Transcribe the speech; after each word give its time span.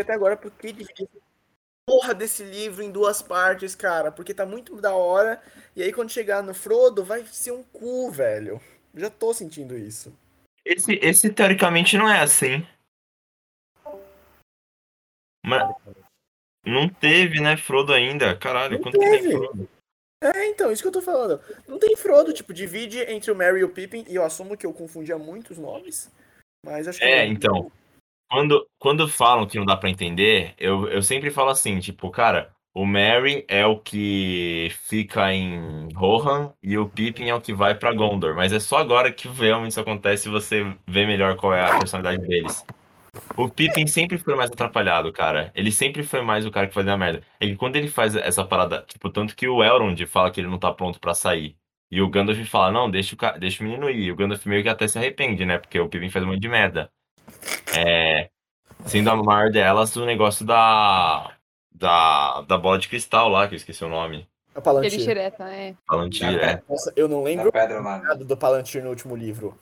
até 0.00 0.12
agora 0.12 0.36
por 0.36 0.50
que 0.50 0.72
dividir 0.72 1.08
porra 1.86 2.14
desse 2.14 2.44
livro 2.44 2.82
em 2.82 2.90
duas 2.90 3.22
partes, 3.22 3.74
cara. 3.74 4.12
Porque 4.12 4.34
tá 4.34 4.44
muito 4.44 4.76
da 4.80 4.94
hora. 4.94 5.42
E 5.74 5.82
aí 5.82 5.92
quando 5.92 6.10
chegar 6.10 6.42
no 6.42 6.52
Frodo, 6.52 7.02
vai 7.02 7.24
ser 7.24 7.52
um 7.52 7.62
cu, 7.62 8.10
velho. 8.10 8.60
Já 8.94 9.08
tô 9.08 9.32
sentindo 9.32 9.76
isso. 9.76 10.12
Esse, 10.64 10.94
esse 11.02 11.30
teoricamente 11.32 11.96
não 11.96 12.08
é 12.08 12.20
assim. 12.20 12.66
Mas 15.46 15.74
não 16.66 16.88
teve, 16.90 17.40
né, 17.40 17.56
Frodo 17.56 17.94
ainda? 17.94 18.36
Caralho, 18.36 18.74
Não 18.74 18.82
quanto 18.82 18.98
que 18.98 19.10
teve. 19.10 19.28
tem 19.28 19.32
Frodo? 19.32 19.68
É, 20.22 20.46
então, 20.48 20.70
isso 20.70 20.82
que 20.82 20.88
eu 20.88 20.92
tô 20.92 21.00
falando. 21.00 21.40
Não 21.66 21.78
tem 21.78 21.96
Frodo, 21.96 22.32
tipo, 22.34 22.52
divide 22.52 23.00
entre 23.00 23.30
o 23.30 23.36
Merry 23.36 23.60
e 23.60 23.64
o 23.64 23.70
Pippin. 23.70 24.04
E 24.08 24.16
eu 24.16 24.24
assumo 24.24 24.56
que 24.56 24.66
eu 24.66 24.74
confundia 24.74 25.16
muito 25.16 25.52
os 25.52 25.58
nomes. 25.58 26.12
Mas 26.62 26.88
acho 26.88 26.98
que. 26.98 27.04
É, 27.04 27.24
então. 27.24 27.70
Quando, 28.30 28.66
quando 28.78 29.08
falam 29.08 29.46
que 29.46 29.58
não 29.58 29.64
dá 29.64 29.76
pra 29.76 29.88
entender, 29.88 30.54
eu, 30.58 30.86
eu 30.88 31.02
sempre 31.02 31.30
falo 31.30 31.48
assim, 31.50 31.78
tipo, 31.80 32.10
cara, 32.10 32.50
o 32.74 32.84
Merry 32.86 33.44
é 33.48 33.64
o 33.66 33.78
que 33.78 34.70
fica 34.86 35.32
em 35.32 35.88
Rohan 35.94 36.52
e 36.62 36.76
o 36.76 36.86
Pippin 36.88 37.28
é 37.28 37.34
o 37.34 37.40
que 37.40 37.54
vai 37.54 37.74
pra 37.74 37.92
Gondor. 37.92 38.34
Mas 38.34 38.52
é 38.52 38.60
só 38.60 38.76
agora 38.78 39.10
que 39.10 39.26
realmente 39.28 39.70
isso 39.72 39.80
acontece 39.80 40.28
e 40.28 40.30
você 40.32 40.64
vê 40.86 41.06
melhor 41.06 41.36
qual 41.36 41.54
é 41.54 41.62
a 41.62 41.78
personalidade 41.78 42.26
deles. 42.28 42.64
O 43.36 43.48
Pippin 43.48 43.86
sempre 43.86 44.18
foi 44.18 44.36
mais 44.36 44.50
atrapalhado, 44.50 45.10
cara. 45.10 45.50
Ele 45.54 45.72
sempre 45.72 46.02
foi 46.02 46.20
mais 46.20 46.44
o 46.44 46.50
cara 46.50 46.68
que 46.68 46.74
fazia 46.74 46.96
merda. 46.98 47.22
É 47.40 47.46
que 47.46 47.56
quando 47.56 47.76
ele 47.76 47.88
faz 47.88 48.14
essa 48.14 48.44
parada, 48.44 48.84
tipo, 48.86 49.08
tanto 49.08 49.34
que 49.34 49.48
o 49.48 49.64
Elrond 49.64 49.98
fala 50.06 50.30
que 50.30 50.38
ele 50.40 50.48
não 50.48 50.58
tá 50.58 50.70
pronto 50.72 51.00
pra 51.00 51.14
sair. 51.14 51.56
E 51.90 52.02
o 52.02 52.10
Gandalf 52.10 52.38
fala, 52.44 52.70
não, 52.70 52.90
deixa 52.90 53.14
o, 53.14 53.18
ca- 53.18 53.38
deixa 53.38 53.64
o 53.64 53.66
menino 53.66 53.88
ir. 53.88 54.02
E 54.04 54.12
o 54.12 54.16
Gandalf 54.16 54.44
meio 54.46 54.62
que 54.62 54.68
até 54.68 54.86
se 54.86 54.98
arrepende, 54.98 55.46
né? 55.46 55.56
Porque 55.56 55.80
o 55.80 55.88
Pippin 55.88 56.10
faz 56.10 56.22
um 56.24 56.28
monte 56.28 56.40
de 56.40 56.48
merda. 56.48 56.90
É, 57.86 58.30
sendo 58.86 59.10
a 59.10 59.16
maior 59.16 59.50
delas 59.50 59.94
o 59.96 60.04
negócio 60.06 60.44
da, 60.44 61.32
da, 61.72 62.40
da 62.42 62.58
bola 62.58 62.78
de 62.78 62.88
cristal 62.88 63.28
lá, 63.28 63.46
que 63.46 63.54
eu 63.54 63.58
esqueci 63.58 63.84
o 63.84 63.88
nome. 63.88 64.28
A 64.54 64.60
Palantir. 64.60 65.00
xereta, 65.00 65.44
é. 65.48 65.74
Palantir, 65.86 66.26
é. 66.38 66.62
Nossa, 66.68 66.92
eu 66.96 67.08
não 67.08 67.18
Da 67.22 67.24
lembro 67.24 67.52
pedra 67.52 67.80
nada 67.80 68.24
do 68.24 68.36
Palantir 68.36 68.82
no 68.82 68.90
último 68.90 69.14
livro. 69.14 69.58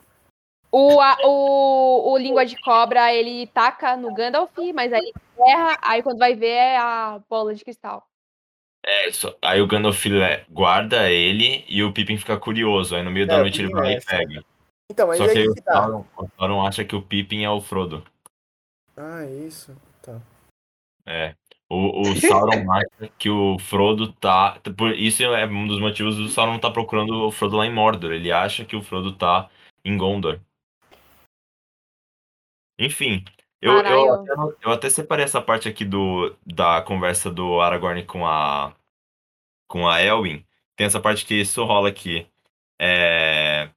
O, 0.73 1.01
a- 1.01 1.19
o, 1.25 2.13
o 2.13 2.19
Língua 2.19 2.45
de 2.45 2.59
Cobra, 2.61 3.13
ele 3.13 3.47
taca 3.49 3.97
no 3.97 4.13
Gandalf, 4.15 4.51
mas 4.75 4.93
aí 4.93 5.01
ele 5.01 5.51
erra, 5.51 5.79
aí 5.83 6.03
quando 6.03 6.19
vai 6.19 6.35
ver 6.35 6.49
é 6.49 6.77
a 6.77 7.21
bola 7.29 7.55
de 7.55 7.65
cristal. 7.65 8.07
É, 8.85 9.11
só- 9.11 9.35
aí 9.43 9.61
o 9.61 9.67
Gandalf 9.67 10.05
guarda 10.49 11.11
ele 11.11 11.65
e 11.69 11.83
o 11.83 11.93
Pippin 11.93 12.17
fica 12.17 12.39
curioso. 12.39 12.95
Aí 12.95 13.03
no 13.03 13.11
meio 13.11 13.27
da 13.27 13.35
É, 13.35 13.39
o 13.39 13.41
noite 13.41 13.61
ele 13.63 13.73
vai 13.73 13.95
e 13.95 14.01
pega. 14.05 14.45
Então, 14.91 15.09
mas 15.09 15.19
Só 15.19 15.25
aí 15.25 15.33
que 15.33 15.39
aí 15.39 15.55
que 15.55 15.63
tá. 15.63 15.73
Sauron, 15.73 16.05
o 16.17 16.29
Sauron 16.37 16.67
acha 16.67 16.85
que 16.85 16.97
o 16.97 17.03
Pippin 17.03 17.43
é 17.43 17.51
o 17.51 17.61
Frodo. 17.61 18.05
Ah, 18.97 19.25
isso. 19.25 19.77
Tá. 20.03 20.21
É. 21.05 21.35
O, 21.69 22.03
o 22.03 22.21
Sauron 22.21 22.65
acha 22.73 23.13
que 23.19 23.29
o 23.29 23.59
Frodo 23.59 24.13
tá. 24.13 24.61
Isso 24.97 25.23
é 25.23 25.47
um 25.47 25.67
dos 25.67 25.81
motivos 25.81 26.17
do 26.17 26.29
Sauron 26.29 26.59
tá 26.59 26.71
procurando 26.71 27.27
o 27.27 27.33
Frodo 27.33 27.57
lá 27.57 27.67
em 27.67 27.73
Mordor. 27.73 28.13
Ele 28.13 28.31
acha 28.31 28.65
que 28.65 28.77
o 28.77 28.83
Frodo 28.83 29.13
tá 29.13 29.51
em 29.85 29.97
Gondor. 29.97 30.41
Enfim, 32.79 33.25
eu, 33.61 33.73
eu, 33.73 33.79
até, 34.15 34.33
eu 34.67 34.71
até 34.71 34.91
separei 34.91 35.25
essa 35.25 35.41
parte 35.41 35.69
aqui 35.69 35.85
do, 35.85 36.37
da 36.45 36.83
conversa 36.83 37.31
do 37.31 37.61
Aragorn 37.61 38.05
com 38.05 38.27
a, 38.27 38.75
com 39.67 39.89
a 39.89 40.03
Elwin. 40.03 40.45
Tem 40.77 40.87
essa 40.87 41.01
parte 41.01 41.25
que 41.25 41.35
isso 41.35 41.65
rola 41.65 41.89
aqui. 41.89 42.27
É, 42.79 43.71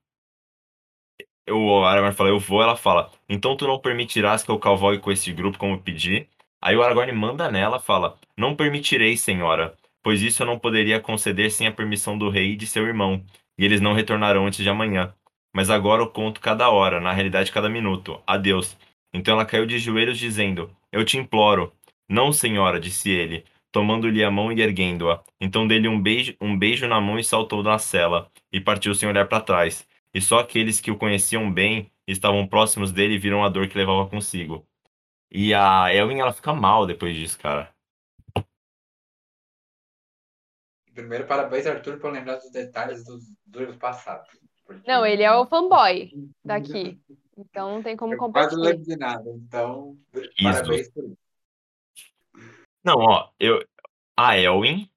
o 1.52 1.84
Aragorn 1.84 2.16
fala, 2.16 2.30
eu 2.30 2.40
vou, 2.40 2.62
ela 2.62 2.76
fala, 2.76 3.12
então 3.28 3.56
tu 3.56 3.68
não 3.68 3.80
permitirás 3.80 4.44
que 4.44 4.52
eu 4.52 4.60
cavalgue 4.60 5.00
com 5.00 5.12
esse 5.12 5.32
grupo 5.32 5.58
como 5.58 5.80
pedi? 5.80 6.28
Aí 6.62 6.76
o 6.76 6.84
Aragorn 6.84 7.12
manda 7.14 7.50
nela, 7.50 7.80
fala, 7.80 8.18
não 8.38 8.56
permitirei, 8.56 9.16
senhora, 9.16 9.76
pois 10.04 10.22
isso 10.22 10.44
eu 10.44 10.48
não 10.48 10.60
poderia 10.60 11.00
conceder 11.00 11.52
sem 11.52 11.68
a 11.68 11.72
permissão 11.72 12.18
do 12.18 12.30
rei 12.30 12.52
e 12.52 12.56
de 12.56 12.68
seu 12.68 12.86
irmão, 12.86 13.24
e 13.58 13.66
eles 13.66 13.82
não 13.82 13.94
retornarão 13.94 14.46
antes 14.48 14.64
de 14.64 14.70
amanhã. 14.70 15.14
Mas 15.54 15.70
agora 15.70 16.02
eu 16.02 16.08
conto 16.08 16.42
cada 16.42 16.70
hora, 16.70 17.00
na 17.00 17.12
realidade 17.12 17.52
cada 17.52 17.70
minuto. 17.70 18.22
Adeus. 18.28 18.78
Então 19.14 19.34
ela 19.34 19.46
caiu 19.46 19.66
de 19.66 19.80
joelhos 19.80 20.18
dizendo, 20.18 20.70
eu 20.92 21.04
te 21.04 21.18
imploro. 21.18 21.74
Não, 22.08 22.32
senhora, 22.32 22.80
disse 22.80 23.10
ele, 23.10 23.44
tomando-lhe 23.72 24.24
a 24.24 24.30
mão 24.32 24.52
e 24.52 24.62
erguendo-a. 24.62 25.22
Então 25.42 25.68
dei-lhe 25.68 25.88
um 25.88 26.00
beijo, 26.00 26.36
um 26.40 26.58
beijo 26.58 26.88
na 26.88 27.02
mão 27.02 27.18
e 27.18 27.24
saltou 27.24 27.64
na 27.64 27.80
cela, 27.80 28.30
e 28.52 28.60
partiu 28.60 28.94
sem 28.94 29.10
olhar 29.10 29.28
para 29.28 29.42
trás 29.42 29.88
e 30.20 30.22
só 30.22 30.40
aqueles 30.40 30.82
que 30.82 30.92
o 30.92 30.98
conheciam 30.98 31.50
bem 31.50 31.90
e 32.06 32.12
estavam 32.12 32.46
próximos 32.46 32.92
dele 32.92 33.18
viram 33.18 33.42
a 33.42 33.48
dor 33.48 33.70
que 33.70 33.78
levava 33.78 34.10
consigo. 34.10 34.68
E 35.32 35.54
a 35.54 35.94
Elwin, 35.94 36.20
ela 36.20 36.34
fica 36.34 36.52
mal 36.54 36.86
depois 36.86 37.16
disso, 37.16 37.40
cara. 37.40 37.74
Primeiro, 40.94 41.26
parabéns, 41.26 41.66
Arthur, 41.66 42.02
por 42.02 42.12
lembrar 42.12 42.36
dos 42.36 42.52
detalhes 42.52 43.06
dos 43.06 43.32
livros 43.48 43.78
passados. 43.78 44.28
Porque 44.66 44.86
Não, 44.86 45.06
ele 45.06 45.24
é 45.24 45.34
o 45.34 45.46
fanboy 45.46 46.12
daqui. 46.44 47.00
Então 47.38 47.76
não 47.76 47.82
tem 47.82 47.96
como 47.96 48.14
Eu 48.14 48.18
quase 48.18 48.58
não 48.58 48.64
competir. 48.64 48.78
lembro 48.78 48.84
de 48.84 48.98
nada, 48.98 49.30
então, 49.30 49.98
parabéns 50.44 50.90
por 50.90 51.02
isso. 51.06 51.18
Não, 52.84 52.96
ó, 52.96 53.30
eu 53.40 53.66
a 54.18 54.38
Elwin 54.38 54.89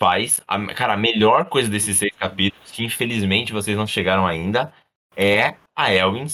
faz 0.00 0.40
a, 0.48 0.74
cara, 0.74 0.94
a 0.94 0.96
melhor 0.96 1.44
coisa 1.44 1.68
desses 1.68 1.98
seis 1.98 2.12
capítulos, 2.18 2.70
que 2.70 2.84
infelizmente 2.84 3.52
vocês 3.52 3.76
não 3.76 3.86
chegaram 3.86 4.26
ainda, 4.26 4.72
é 5.14 5.54
a 5.76 5.92
Elwin, 5.92 6.26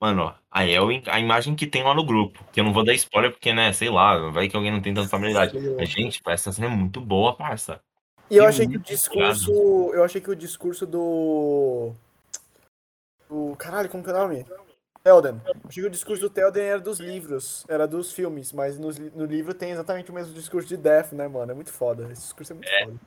mano, 0.00 0.34
a 0.50 0.66
Elwin, 0.66 1.02
a 1.06 1.20
imagem 1.20 1.54
que 1.54 1.66
tem 1.66 1.84
lá 1.84 1.94
no 1.94 2.04
grupo, 2.04 2.44
que 2.52 2.60
eu 2.60 2.64
não 2.64 2.72
vou 2.72 2.84
dar 2.84 2.92
spoiler 2.94 3.30
porque, 3.30 3.52
né, 3.52 3.72
sei 3.72 3.88
lá, 3.88 4.30
vai 4.30 4.48
que 4.48 4.56
alguém 4.56 4.72
não 4.72 4.80
tem 4.80 4.92
tanta 4.92 5.08
familiaridade. 5.08 5.58
Mas, 5.76 5.88
gente, 5.88 6.20
essa 6.26 6.50
cena 6.50 6.66
é 6.66 6.70
muito 6.70 7.00
boa, 7.00 7.36
parça. 7.36 7.80
E 8.28 8.36
eu 8.36 8.46
achei 8.46 8.66
que 8.66 8.76
o 8.76 8.80
discurso. 8.80 9.52
Eu 9.92 10.02
achei 10.02 10.20
que 10.20 10.30
o 10.30 10.36
discurso 10.36 10.86
do. 10.86 11.92
Do. 13.28 13.54
Caralho, 13.56 13.90
como 13.90 14.02
que 14.02 14.10
é 14.10 14.12
o 14.14 14.18
nome? 14.18 14.46
Telden. 15.02 15.40
O 15.64 15.90
discurso 15.90 16.22
do 16.22 16.30
Telden 16.30 16.64
era 16.64 16.80
dos 16.80 17.00
livros, 17.00 17.64
era 17.68 17.86
dos 17.86 18.12
filmes, 18.12 18.52
mas 18.52 18.76
li- 18.76 19.12
no, 19.14 19.24
livro 19.24 19.52
tem 19.52 19.70
exatamente 19.70 20.10
o 20.10 20.14
mesmo 20.14 20.32
discurso 20.32 20.68
de 20.68 20.76
Death, 20.76 21.12
né, 21.12 21.26
mano? 21.26 21.52
É 21.52 21.54
muito 21.54 21.72
foda. 21.72 22.04
Esse 22.12 22.22
discurso 22.22 22.52
é 22.52 22.56
muito 22.56 22.70
foda. 22.70 23.00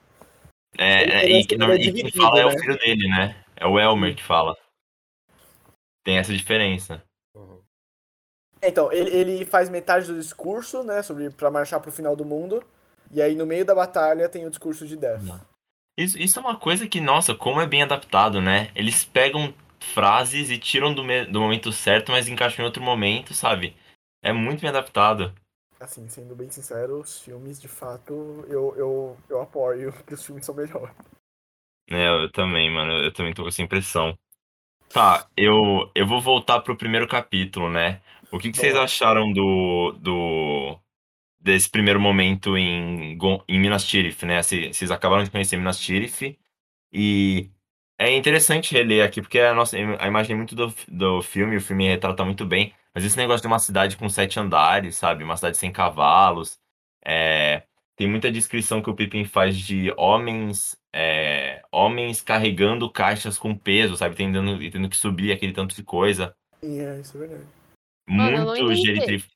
É, 0.78 1.02
Ele- 1.04 1.12
é, 1.12 1.24
ele 1.24 1.34
é- 1.34 1.40
e, 1.40 1.46
que, 1.46 1.56
ele 1.56 1.64
é 1.64 1.76
e 1.76 1.94
quem 1.94 2.12
fala 2.12 2.40
é 2.42 2.46
o 2.46 2.50
né? 2.50 2.58
filho 2.60 2.78
dele, 2.78 3.08
né? 3.08 3.44
É 3.56 3.66
o 3.66 3.80
Elmer 3.80 4.16
que 4.16 4.24
fala. 4.24 4.58
Tem 6.04 6.18
essa 6.18 6.34
diferença. 6.34 7.02
Então, 8.62 8.92
ele, 8.92 9.10
ele 9.12 9.46
faz 9.46 9.70
metade 9.70 10.08
do 10.08 10.20
discurso, 10.20 10.84
né, 10.84 11.02
sobre 11.02 11.30
pra 11.30 11.52
marchar 11.52 11.80
pro 11.80 11.92
final 11.92 12.16
do 12.16 12.26
mundo, 12.26 12.64
e 13.12 13.22
aí 13.22 13.36
no 13.36 13.46
meio 13.46 13.64
da 13.64 13.76
batalha 13.76 14.28
tem 14.28 14.46
o 14.46 14.50
discurso 14.50 14.88
de 14.88 14.98
Death. 14.98 15.22
Isso, 15.98 16.18
isso 16.20 16.40
é 16.40 16.42
uma 16.42 16.58
coisa 16.58 16.88
que, 16.88 17.00
nossa, 17.00 17.34
como 17.34 17.62
é 17.62 17.68
bem 17.68 17.84
adaptado, 17.84 18.42
né? 18.42 18.70
Eles 18.76 19.04
pegam 19.04 19.54
frases 19.80 20.50
e 20.50 20.58
tiram 20.58 20.94
do, 20.94 21.04
do 21.32 21.42
momento 21.42 21.72
certo, 21.72 22.12
mas 22.12 22.28
encaixam 22.28 22.64
em 22.64 22.68
outro 22.68 22.84
momento, 22.84 23.34
sabe? 23.34 23.76
É 24.22 24.34
muito 24.34 24.62
bem 24.62 24.70
adaptado. 24.70 25.34
Assim, 25.80 26.08
sendo 26.10 26.36
bem 26.36 26.50
sincero, 26.50 27.00
os 27.00 27.22
filmes, 27.22 27.62
de 27.62 27.68
fato, 27.70 28.14
eu, 28.50 28.76
eu, 28.76 29.18
eu 29.30 29.42
apoio 29.42 29.94
que 30.06 30.14
os 30.14 30.26
filmes 30.26 30.46
são 30.46 30.56
melhores. 30.56 30.94
É, 31.90 32.08
eu 32.08 32.32
também, 32.32 32.70
mano. 32.72 32.94
Eu 32.94 33.14
também 33.14 33.34
tô 33.34 33.44
com 33.44 33.50
essa 33.50 33.62
impressão. 33.62 34.18
Tá, 34.90 35.30
eu, 35.38 35.92
eu 35.96 36.08
vou 36.08 36.22
voltar 36.22 36.62
pro 36.62 36.78
primeiro 36.78 37.08
capítulo, 37.08 37.70
né? 37.70 38.02
O 38.32 38.40
que, 38.40 38.52
que 38.52 38.58
vocês 38.58 38.76
acharam 38.76 39.32
do, 39.34 39.94
do 39.94 40.80
desse 41.40 41.70
primeiro 41.70 42.00
momento 42.00 42.58
em, 42.58 43.18
em 43.48 43.60
Minas 43.60 43.86
Tirith, 43.88 44.24
né? 44.26 44.44
Cê- 44.44 44.74
Vocês 44.74 44.92
acabaram 44.92 45.24
de 45.24 45.32
conhecer 45.32 45.58
Minas 45.58 45.80
Tirith 45.80 46.38
e 46.94 47.52
é 47.98 48.16
interessante 48.16 48.74
reler 48.74 49.06
aqui, 49.06 49.22
porque 49.22 49.40
a 49.40 49.54
nossa 49.54 49.78
a 49.78 50.08
imagem 50.08 50.34
é 50.34 50.38
muito 50.38 50.56
do, 50.56 50.74
do 50.88 51.22
filme, 51.22 51.56
o 51.58 51.62
filme 51.62 51.88
retrata 51.88 52.24
muito 52.26 52.46
bem, 52.46 52.74
mas 52.94 53.04
esse 53.04 53.18
negócio 53.18 53.42
de 53.42 53.48
uma 53.48 53.60
cidade 53.60 53.98
com 53.98 54.08
sete 54.10 54.40
andares, 54.40 54.96
sabe? 54.96 55.24
Uma 55.24 55.36
cidade 55.38 55.58
sem 55.58 55.72
cavalos, 55.72 56.60
é, 57.04 57.64
tem 57.96 58.08
muita 58.10 58.32
descrição 58.32 58.82
que 58.82 58.90
o 58.90 58.94
Pippin 58.96 59.24
faz 59.24 59.58
de 59.58 59.94
homens, 59.96 60.78
é, 60.94 61.64
homens 61.72 62.22
carregando 62.22 62.90
caixas 62.92 63.38
com 63.38 63.56
peso, 63.56 63.96
sabe? 63.96 64.16
Tendo, 64.16 64.62
e 64.62 64.70
tendo 64.70 64.90
que 64.90 64.98
subir 64.98 65.32
aquele 65.32 65.54
tanto 65.54 65.76
de 65.76 65.84
coisa. 65.84 66.36
E 66.62 66.80
é, 66.80 67.00
isso 67.00 67.16
é 67.18 67.20
verdade. 67.22 67.48
Mano, 68.08 68.38
eu 68.38 68.46
não 68.46 68.54
Muito 68.54 68.76
geritrif- 68.76 69.32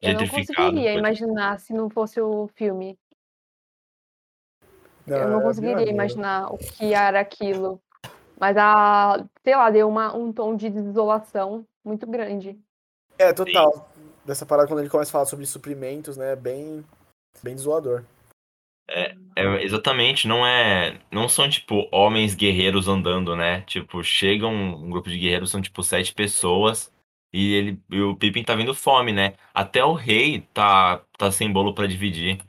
Eu 0.00 0.14
não 0.14 0.28
conseguiria 0.28 0.72
coisa. 0.72 0.98
imaginar 0.98 1.60
se 1.60 1.72
não 1.72 1.90
fosse 1.90 2.20
o 2.20 2.48
filme. 2.54 2.98
eu 5.06 5.16
é 5.16 5.26
não 5.26 5.38
bem 5.38 5.42
conseguiria 5.42 5.90
imaginar 5.90 6.52
o 6.52 6.58
que 6.58 6.94
era 6.94 7.20
aquilo. 7.20 7.80
Mas 8.38 8.56
a, 8.56 9.24
sei 9.42 9.56
lá, 9.56 9.70
deu 9.70 9.88
uma, 9.88 10.14
um 10.16 10.32
tom 10.32 10.56
de 10.56 10.70
desolação 10.70 11.66
muito 11.84 12.06
grande. 12.06 12.58
É, 13.18 13.32
total. 13.32 13.90
Dessa 14.24 14.46
parada 14.46 14.68
quando 14.68 14.80
ele 14.80 14.90
começa 14.90 15.10
a 15.10 15.12
falar 15.12 15.26
sobre 15.26 15.46
suprimentos, 15.46 16.16
né? 16.16 16.36
Bem, 16.36 16.84
bem 17.42 17.56
zoador. 17.56 18.04
É, 18.90 19.14
exatamente, 19.62 20.26
não 20.26 20.46
é. 20.46 20.98
Não 21.10 21.28
são, 21.28 21.48
tipo, 21.48 21.88
homens 21.92 22.34
guerreiros 22.34 22.88
andando, 22.88 23.36
né? 23.36 23.60
Tipo, 23.62 24.02
chegam 24.02 24.54
um 24.54 24.90
grupo 24.90 25.10
de 25.10 25.18
guerreiros, 25.18 25.50
são, 25.50 25.60
tipo, 25.60 25.82
sete 25.82 26.14
pessoas. 26.14 26.92
E 27.32 27.52
ele 27.52 27.82
e 27.90 28.00
o 28.00 28.16
Pippin 28.16 28.42
tá 28.42 28.54
vendo 28.54 28.74
fome, 28.74 29.12
né? 29.12 29.34
Até 29.52 29.84
o 29.84 29.92
rei 29.92 30.40
tá, 30.54 31.04
tá 31.18 31.30
sem 31.30 31.52
bolo 31.52 31.74
pra 31.74 31.86
dividir. 31.86 32.40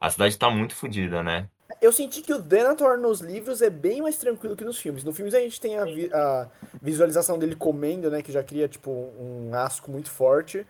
A 0.00 0.10
cidade 0.10 0.36
tá 0.36 0.50
muito 0.50 0.74
fodida, 0.74 1.22
né? 1.22 1.48
Eu 1.80 1.92
senti 1.92 2.22
que 2.22 2.32
o 2.32 2.42
Denethor 2.42 2.98
nos 2.98 3.20
livros 3.20 3.62
é 3.62 3.70
bem 3.70 4.02
mais 4.02 4.18
tranquilo 4.18 4.56
que 4.56 4.64
nos 4.64 4.78
filmes. 4.78 5.04
No 5.04 5.12
filmes 5.12 5.32
a 5.34 5.40
gente 5.40 5.60
tem 5.60 5.78
a, 5.78 5.84
vi- 5.84 6.12
a 6.12 6.50
visualização 6.82 7.38
dele 7.38 7.54
comendo, 7.54 8.10
né? 8.10 8.20
Que 8.22 8.32
já 8.32 8.42
cria, 8.42 8.68
tipo, 8.68 8.90
um 8.90 9.54
asco 9.54 9.90
muito 9.90 10.10
forte. 10.10 10.66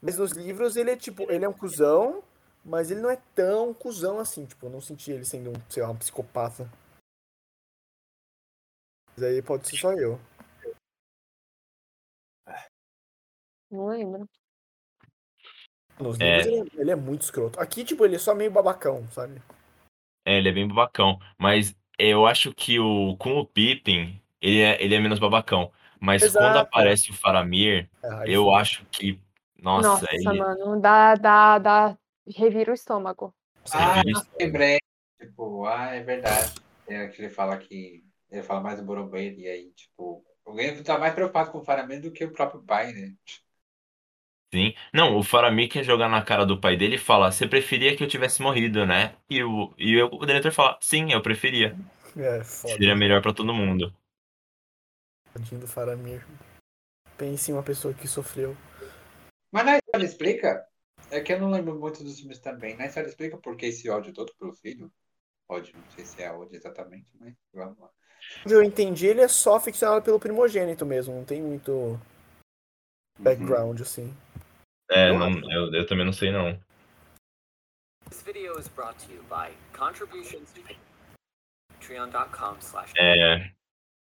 Mas 0.00 0.18
nos 0.18 0.32
livros 0.32 0.76
ele 0.76 0.90
é, 0.90 0.96
tipo, 0.96 1.30
ele 1.30 1.44
é 1.44 1.48
um 1.48 1.52
cuzão, 1.54 2.22
mas 2.64 2.90
ele 2.90 3.00
não 3.00 3.08
é 3.10 3.16
tão 3.34 3.72
cuzão 3.72 4.18
assim. 4.18 4.44
Tipo, 4.44 4.66
eu 4.66 4.70
não 4.70 4.80
senti 4.80 5.10
ele 5.10 5.24
sendo, 5.24 5.50
um, 5.50 5.70
sei 5.70 5.82
lá, 5.82 5.88
um 5.90 5.96
psicopata. 5.96 6.68
Mas 9.16 9.24
aí 9.24 9.40
pode 9.42 9.66
ser 9.68 9.76
só 9.78 9.92
eu. 9.94 10.18
Não 13.70 13.86
lembro. 13.86 14.28
Nos 15.98 16.18
É. 16.20 16.42
livros 16.42 16.46
ele, 16.46 16.56
é- 16.78 16.80
ele 16.82 16.90
é 16.90 16.96
muito 16.96 17.22
escroto. 17.22 17.58
Aqui, 17.58 17.84
tipo, 17.84 18.04
ele 18.04 18.16
é 18.16 18.18
só 18.18 18.34
meio 18.34 18.50
babacão, 18.50 19.10
sabe? 19.10 19.40
É, 20.24 20.38
ele 20.38 20.48
é 20.48 20.52
bem 20.52 20.68
babacão. 20.68 21.18
Mas 21.38 21.76
eu 21.98 22.26
acho 22.26 22.52
que 22.54 22.78
o, 22.78 23.16
com 23.16 23.38
o 23.38 23.46
Pippin, 23.46 24.20
ele 24.40 24.60
é, 24.60 24.82
ele 24.82 24.94
é 24.94 25.00
menos 25.00 25.18
babacão. 25.18 25.70
Mas 26.00 26.22
quando 26.22 26.36
Exato. 26.36 26.58
aparece 26.58 27.10
o 27.10 27.14
Faramir, 27.14 27.88
aí 28.02 28.32
eu 28.32 28.44
fudeu. 28.44 28.54
acho 28.54 28.84
que. 28.86 29.20
Nossa, 29.56 29.88
Nossa, 29.88 30.06
ele. 30.10 30.24
mano, 30.24 30.80
dá, 30.80 31.14
dá, 31.14 31.58
dá. 31.58 31.98
Revira 32.26 32.72
o 32.72 32.74
estômago. 32.74 33.32
Ah, 33.72 34.02
lembrei. 34.38 34.78
Tipo, 35.20 35.64
ah, 35.66 35.94
é 35.94 36.02
verdade. 36.02 36.52
É 36.88 37.06
que 37.06 37.22
ele 37.22 37.30
fala 37.30 37.56
que. 37.56 38.04
Ele 38.30 38.42
fala 38.42 38.60
mais 38.60 38.78
do 38.78 38.84
Boromir, 38.84 39.38
e 39.38 39.46
aí, 39.46 39.70
tipo. 39.72 40.24
O 40.44 40.54
Gandalf 40.54 40.82
tá 40.82 40.98
mais 40.98 41.14
preocupado 41.14 41.52
com 41.52 41.58
o 41.58 41.64
Faramir 41.64 42.00
do 42.00 42.10
que 42.10 42.24
o 42.24 42.32
próprio 42.32 42.60
pai, 42.62 42.92
né? 42.92 43.14
Sim. 44.54 44.74
Não, 44.92 45.16
o 45.16 45.22
Faramir 45.22 45.70
quer 45.70 45.82
jogar 45.82 46.08
na 46.10 46.22
cara 46.22 46.44
do 46.44 46.60
pai 46.60 46.76
dele 46.76 46.96
e 46.96 46.98
fala: 46.98 47.32
Você 47.32 47.48
preferia 47.48 47.96
que 47.96 48.04
eu 48.04 48.08
tivesse 48.08 48.42
morrido, 48.42 48.84
né? 48.84 49.16
E 49.28 49.42
o, 49.42 49.72
e 49.78 49.94
eu- 49.94 50.10
o 50.12 50.26
diretor 50.26 50.52
fala: 50.52 50.78
Sim, 50.80 51.10
eu 51.12 51.22
preferia. 51.22 51.74
É, 52.16 52.44
foda. 52.44 52.74
Seria 52.74 52.94
melhor 52.94 53.22
pra 53.22 53.32
todo 53.32 53.54
mundo. 53.54 53.94
Tadinho 55.32 55.62
do 55.62 55.66
Faramir. 55.66 56.26
Pense 57.16 57.50
em 57.50 57.54
uma 57.54 57.62
pessoa 57.62 57.94
que 57.94 58.06
sofreu. 58.06 58.54
Mas 59.50 59.64
na 59.64 59.76
história 59.78 60.04
explica. 60.04 60.66
É 61.10 61.20
que 61.20 61.32
eu 61.32 61.40
não 61.40 61.50
lembro 61.50 61.78
muito 61.78 62.02
dos 62.02 62.18
filmes 62.18 62.38
também. 62.38 62.76
Na 62.76 62.86
história 62.86 63.08
explica 63.08 63.36
por 63.36 63.56
que 63.56 63.66
esse 63.66 63.88
ódio 63.90 64.12
todo 64.12 64.32
pelo 64.38 64.52
filho. 64.54 64.90
Ódio, 65.48 65.74
não 65.76 65.90
sei 65.94 66.04
se 66.06 66.22
é 66.22 66.32
ódio 66.32 66.56
exatamente, 66.56 67.06
mas 67.18 67.34
vamos 67.52 67.78
lá. 67.78 67.90
Eu 68.46 68.62
entendi, 68.62 69.06
ele 69.06 69.20
é 69.20 69.28
só 69.28 69.60
ficcionado 69.60 70.02
pelo 70.02 70.18
primogênito 70.18 70.86
mesmo, 70.86 71.14
não 71.14 71.24
tem 71.24 71.42
muito 71.42 71.70
Uhum. 71.70 71.98
background, 73.18 73.80
assim. 73.80 74.14
É, 74.92 75.08
Eu 75.08 75.18
não, 75.18 75.50
eu, 75.50 75.72
eu 75.72 75.86
também 75.86 76.04
não 76.04 76.12
sei, 76.12 76.30
não. 76.30 76.58
This 78.08 78.22
video 78.22 78.58
is 78.58 78.68
brought 78.68 78.98
to 79.06 79.12
you 79.12 79.22
by 79.24 79.52
contributions 79.76 80.52
to 80.52 80.60
patreon.com 81.80 82.56
slash 82.60 82.92
É. 82.96 83.50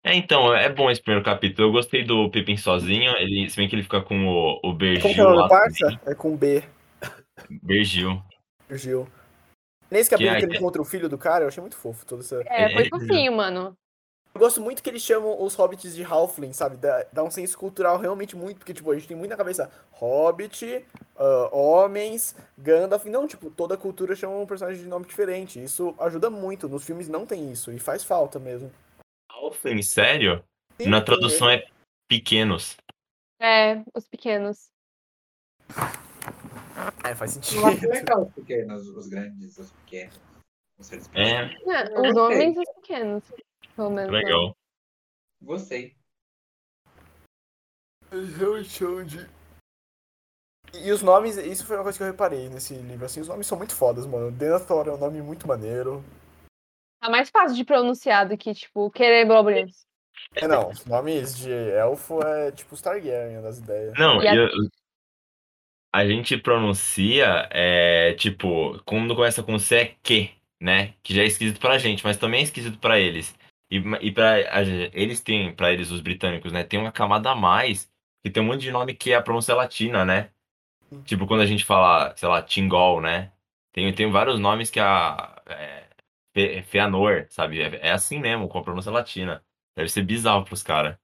É, 0.06 0.15
então, 0.15 0.55
é 0.55 0.69
bom 0.69 0.91
esse 0.91 1.00
primeiro 1.00 1.25
capítulo. 1.25 1.69
Eu 1.69 1.73
gostei 1.73 2.05
do 2.05 2.29
Pippin 2.31 2.59
sozinho. 2.59 3.17
Ele, 3.17 3.49
se 3.49 3.56
bem 3.56 3.69
que 3.69 3.75
ele 3.75 3.82
fica 3.82 4.03
com 4.03 4.26
o, 4.26 4.56
o 4.56 4.61
Como 4.61 4.79
que 4.79 4.85
é 4.85 4.93
Bergil 5.00 5.25
o 5.25 5.29
nome 5.29 5.37
lá 5.37 5.43
do 5.44 5.49
parça? 5.49 6.00
É 6.06 6.15
com 6.15 6.37
B, 6.37 6.62
Bergil. 7.62 8.23
Gil. 8.70 9.09
Nesse 9.91 10.11
capítulo 10.11 10.37
é- 10.37 10.41
que 10.41 10.47
ele 10.47 10.56
encontra 10.56 10.82
o 10.82 10.85
filho 10.85 11.09
do 11.09 11.17
cara, 11.17 11.44
eu 11.44 11.49
achei 11.49 11.61
muito 11.61 11.77
fofo 11.77 12.05
toda 12.05 12.23
essa. 12.23 12.43
É, 12.47 12.70
foi 12.73 12.87
É, 12.87 12.88
fofinho, 12.88 13.32
mano. 13.37 13.77
Eu 14.34 14.40
gosto 14.40 14.60
muito 14.60 14.82
que 14.82 14.90
eles 14.90 15.00
chamam 15.00 15.40
os 15.40 15.54
hobbits 15.54 15.94
de 15.94 16.02
Halfling, 16.02 16.52
sabe? 16.52 16.76
Dá, 16.76 17.06
dá 17.12 17.22
um 17.22 17.31
senso 17.31 17.56
cultural 17.56 17.96
realmente 17.98 18.34
muito, 18.34 18.58
porque, 18.58 18.75
tipo, 18.75 18.90
a 18.90 18.94
gente 18.96 19.06
tem 19.06 19.16
muito 19.16 19.31
na 19.31 19.36
cabeça 19.36 19.70
hobbit, 19.92 20.84
ah, 21.16 21.48
homens, 21.52 22.34
Gandalf. 22.58 23.04
Não, 23.04 23.28
tipo, 23.28 23.48
toda 23.48 23.76
cultura 23.76 24.16
chama 24.16 24.36
um 24.36 24.44
personagem 24.46 24.82
de 24.82 24.88
nome 24.88 25.06
diferente. 25.06 25.62
Isso 25.62 25.94
ajuda 26.00 26.31
muito. 26.31 26.69
Nos 26.69 26.84
filmes 26.84 27.08
não 27.08 27.25
tem 27.25 27.52
isso, 27.52 27.70
e 27.70 27.78
faz 27.78 28.02
falta 28.02 28.40
mesmo. 28.40 28.72
Alfling, 29.31 29.82
sério? 29.82 30.42
Sim, 30.81 30.88
Na 30.88 31.00
tradução 31.00 31.48
é 31.48 31.64
pequenos. 32.08 32.76
É, 33.40 33.84
os 33.94 34.08
pequenos. 34.08 34.69
É, 37.04 37.14
faz 37.14 37.36
Eu 37.36 37.42
sentido. 37.42 37.66
acho 37.66 37.88
legal 37.88 38.22
os 38.22 38.32
pequenos, 38.32 38.88
os 38.88 39.06
grandes, 39.06 39.58
os 39.58 39.70
pequenos. 39.70 40.20
Os 40.76 40.92
É. 41.14 41.54
É, 41.69 42.00
os 42.00 42.16
homens 42.16 42.56
e 42.56 42.60
os 42.60 42.75
pequenos. 42.81 43.22
Pelo 43.76 43.91
menos. 43.91 44.11
legal. 44.12 44.56
Gostei. 45.43 45.94
Realmente 48.38 48.85
onde. 48.85 49.29
E 50.73 50.91
os 50.91 51.03
nomes, 51.03 51.37
isso 51.37 51.67
foi 51.67 51.76
uma 51.76 51.82
coisa 51.82 51.99
que 51.99 52.03
eu 52.03 52.09
reparei 52.09 52.49
nesse 52.49 52.75
livro, 52.75 53.05
assim, 53.05 53.21
os 53.21 53.29
nomes 53.29 53.47
são 53.47 53.56
muito 53.59 53.75
fodas, 53.75 54.06
mano. 54.06 54.31
Denethor 54.32 54.88
é 54.88 54.93
um 54.93 54.99
nome 54.99 55.23
muito 55.23 55.47
maneiro. 55.47 56.05
Tá 57.00 57.09
mais 57.11 57.31
fácil 57.31 57.56
de 57.56 57.65
pronunciar 57.65 58.29
do 58.29 58.37
que, 58.37 58.53
tipo, 58.55 58.91
Cerebrobrians. 58.97 59.85
É, 60.35 60.47
não, 60.49 60.70
os 60.70 60.85
nomes 60.87 61.37
de 61.37 61.53
elfo 61.53 62.20
é 62.23 62.50
tipo 62.53 62.75
os 62.75 62.81
Targaryen 62.81 63.43
das 63.43 63.59
ideias. 63.59 63.99
Não, 63.99 64.23
E 64.23 64.29
a- 64.29 64.35
eu- 64.35 64.49
a 65.93 66.06
gente 66.06 66.37
pronuncia, 66.38 67.49
é, 67.50 68.15
tipo, 68.15 68.81
quando 68.85 69.15
começa 69.15 69.43
com 69.43 69.59
C 69.59 69.77
é 69.77 69.94
que, 70.03 70.35
né? 70.61 70.94
Que 71.03 71.15
já 71.15 71.23
é 71.23 71.27
esquisito 71.27 71.61
pra 71.61 71.79
gente, 71.79 72.03
mas 72.05 72.17
também 72.17 72.41
é 72.41 72.44
esquisito 72.44 72.79
pra 72.79 72.99
eles. 72.99 73.35
E, 73.75 74.06
e 74.06 74.12
pra, 74.12 74.35
a 74.56 74.62
gen- 74.65 74.91
eles 74.93 75.21
têm, 75.21 75.55
pra 75.55 75.73
eles, 75.73 75.91
os 75.91 76.00
britânicos, 76.00 76.53
né? 76.53 76.62
Tem 76.65 76.79
uma 76.79 76.93
camada 76.93 77.31
a 77.31 77.35
mais, 77.35 77.91
que 78.23 78.31
tem 78.31 78.43
um 78.43 78.47
monte 78.47 78.61
de 78.62 78.71
nome 78.71 78.94
que 78.94 79.12
é 79.12 79.17
a 79.17 79.23
pronúncia 79.23 79.55
latina, 79.55 80.05
né? 80.05 80.31
Tipo, 81.05 81.26
quando 81.26 81.41
a 81.43 81.47
gente 81.47 81.65
fala, 81.65 82.15
sei 82.17 82.29
lá, 82.29 82.43
Tingol, 82.43 83.00
né? 83.00 83.32
Tem, 83.73 83.93
tem 83.94 84.11
vários 84.11 84.38
nomes 84.38 84.71
que 84.71 84.81
a. 84.81 85.43
É, 85.47 85.88
Fe- 86.35 86.62
Feanor, 86.65 87.26
sabe? 87.31 87.61
É, 87.61 87.88
é 87.88 87.93
assim 87.93 88.19
mesmo, 88.21 88.49
com 88.49 88.59
a 88.59 88.62
pronúncia 88.62 88.93
latina. 88.93 89.44
Deve 89.77 89.88
ser 89.88 90.03
bizarro 90.03 90.44
pros 90.44 90.62
caras. 90.62 90.97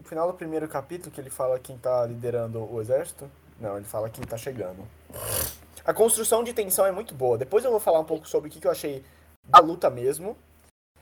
No 0.00 0.04
final 0.04 0.30
do 0.30 0.36
primeiro 0.36 0.68
capítulo, 0.68 1.12
que 1.12 1.20
ele 1.20 1.30
fala 1.30 1.58
quem 1.58 1.78
tá 1.78 2.06
liderando 2.06 2.62
o 2.72 2.80
exército. 2.80 3.30
Não, 3.60 3.76
ele 3.76 3.86
fala 3.86 4.10
quem 4.10 4.24
tá 4.24 4.36
chegando. 4.36 4.86
A 5.84 5.94
construção 5.94 6.44
de 6.44 6.52
tensão 6.52 6.84
é 6.86 6.92
muito 6.92 7.14
boa. 7.14 7.38
Depois 7.38 7.64
eu 7.64 7.70
vou 7.70 7.80
falar 7.80 8.00
um 8.00 8.04
pouco 8.04 8.28
sobre 8.28 8.48
o 8.48 8.52
que 8.52 8.60
que 8.60 8.66
eu 8.66 8.70
achei 8.70 9.04
da 9.44 9.58
luta 9.60 9.88
mesmo. 9.88 10.36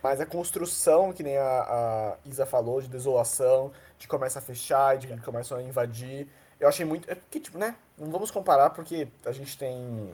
Mas 0.04 0.20
a 0.20 0.26
construção, 0.26 1.14
que 1.14 1.22
nem 1.22 1.38
a, 1.38 1.62
a 1.62 2.18
Isa 2.26 2.44
falou, 2.44 2.78
de 2.78 2.88
desolação, 2.88 3.72
de 3.98 4.06
começa 4.06 4.38
a 4.38 4.42
fechar, 4.42 4.98
de 4.98 5.06
que 5.06 5.18
começam 5.22 5.56
a 5.56 5.62
invadir. 5.62 6.28
Eu 6.60 6.68
achei 6.68 6.84
muito. 6.84 7.10
É 7.10 7.14
porque, 7.14 7.40
tipo, 7.40 7.56
né? 7.56 7.74
Não 7.96 8.10
vamos 8.10 8.30
comparar 8.30 8.68
porque 8.68 9.08
a 9.24 9.32
gente 9.32 9.56
tem 9.56 10.12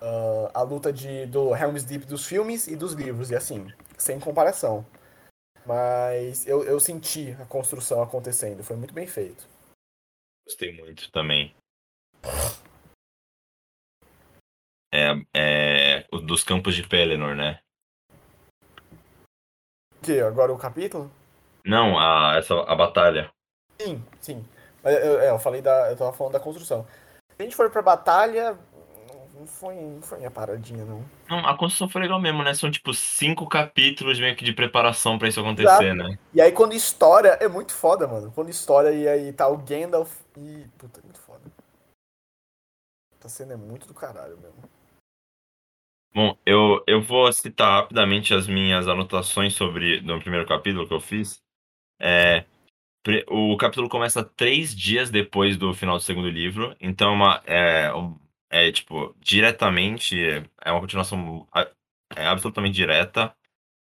ah, 0.00 0.50
a 0.54 0.62
luta 0.62 0.92
de, 0.92 1.26
do 1.26 1.52
Helm's 1.52 1.82
Deep 1.82 2.06
dos 2.06 2.26
filmes 2.26 2.68
e 2.68 2.76
dos 2.76 2.92
livros, 2.92 3.32
e 3.32 3.34
assim, 3.34 3.66
sem 3.96 4.20
comparação. 4.20 4.86
Mas 5.66 6.46
eu, 6.46 6.62
eu 6.62 6.78
senti 6.78 7.36
a 7.40 7.44
construção 7.44 8.00
acontecendo, 8.00 8.62
foi 8.62 8.76
muito 8.76 8.94
bem 8.94 9.08
feito. 9.08 9.48
Gostei 10.46 10.72
muito 10.76 11.10
também. 11.10 11.52
É, 14.94 15.08
é 15.34 16.06
dos 16.22 16.44
campos 16.44 16.76
de 16.76 16.86
Pelennor, 16.86 17.34
né? 17.34 17.58
O 20.08 20.10
que? 20.10 20.20
Agora 20.20 20.50
o 20.50 20.56
capítulo? 20.56 21.10
Não, 21.62 21.98
a, 21.98 22.36
essa, 22.38 22.54
a 22.62 22.74
batalha. 22.74 23.30
Sim, 23.78 24.02
sim. 24.18 24.42
Mas 24.82 24.94
eu, 25.04 25.20
é, 25.20 25.28
eu 25.28 25.38
falei 25.38 25.60
da. 25.60 25.90
Eu 25.90 25.96
tava 25.98 26.14
falando 26.14 26.32
da 26.32 26.40
construção. 26.40 26.86
Se 27.36 27.42
a 27.42 27.42
gente 27.42 27.54
for 27.54 27.68
pra 27.68 27.82
batalha, 27.82 28.58
não 29.38 29.46
foi, 29.46 29.74
não 29.74 30.00
foi 30.00 30.16
minha 30.16 30.30
paradinha, 30.30 30.82
não. 30.86 31.04
Não, 31.28 31.46
a 31.46 31.58
construção 31.58 31.90
foi 31.90 32.00
legal 32.00 32.18
mesmo, 32.18 32.42
né? 32.42 32.54
São 32.54 32.70
tipo 32.70 32.94
cinco 32.94 33.46
capítulos 33.46 34.18
meio 34.18 34.34
que 34.34 34.46
de 34.46 34.54
preparação 34.54 35.18
pra 35.18 35.28
isso 35.28 35.40
acontecer, 35.40 35.92
Exato. 35.92 36.08
né? 36.08 36.18
E 36.32 36.40
aí 36.40 36.52
quando 36.52 36.72
estoura, 36.72 37.36
é 37.38 37.46
muito 37.46 37.74
foda, 37.74 38.08
mano. 38.08 38.32
Quando 38.34 38.48
estoura 38.48 38.90
e 38.92 39.06
aí 39.06 39.30
tá 39.34 39.46
o 39.46 39.58
Gandalf 39.58 40.10
e. 40.38 40.64
Puta, 40.78 41.00
é 41.00 41.02
muito 41.02 41.20
foda. 41.20 41.42
Essa 43.20 43.28
cena 43.28 43.52
é 43.52 43.56
muito 43.56 43.86
do 43.86 43.92
caralho 43.92 44.38
mesmo. 44.38 44.77
Bom, 46.18 46.36
eu, 46.44 46.82
eu 46.84 47.00
vou 47.00 47.32
citar 47.32 47.82
rapidamente 47.82 48.34
as 48.34 48.48
minhas 48.48 48.88
anotações 48.88 49.54
sobre 49.54 50.00
no 50.00 50.18
primeiro 50.18 50.44
capítulo 50.44 50.84
que 50.84 50.92
eu 50.92 50.98
fiz. 50.98 51.40
É, 52.00 52.44
o 53.28 53.56
capítulo 53.56 53.88
começa 53.88 54.24
três 54.24 54.74
dias 54.74 55.10
depois 55.10 55.56
do 55.56 55.72
final 55.72 55.96
do 55.96 56.02
segundo 56.02 56.28
livro, 56.28 56.76
então 56.80 57.10
é 57.10 57.14
uma, 57.14 57.42
é, 57.46 57.92
é 58.50 58.72
tipo 58.72 59.14
diretamente 59.20 60.18
é 60.60 60.72
uma 60.72 60.80
continuação 60.80 61.46
é 62.16 62.26
absolutamente 62.26 62.74
direta. 62.74 63.32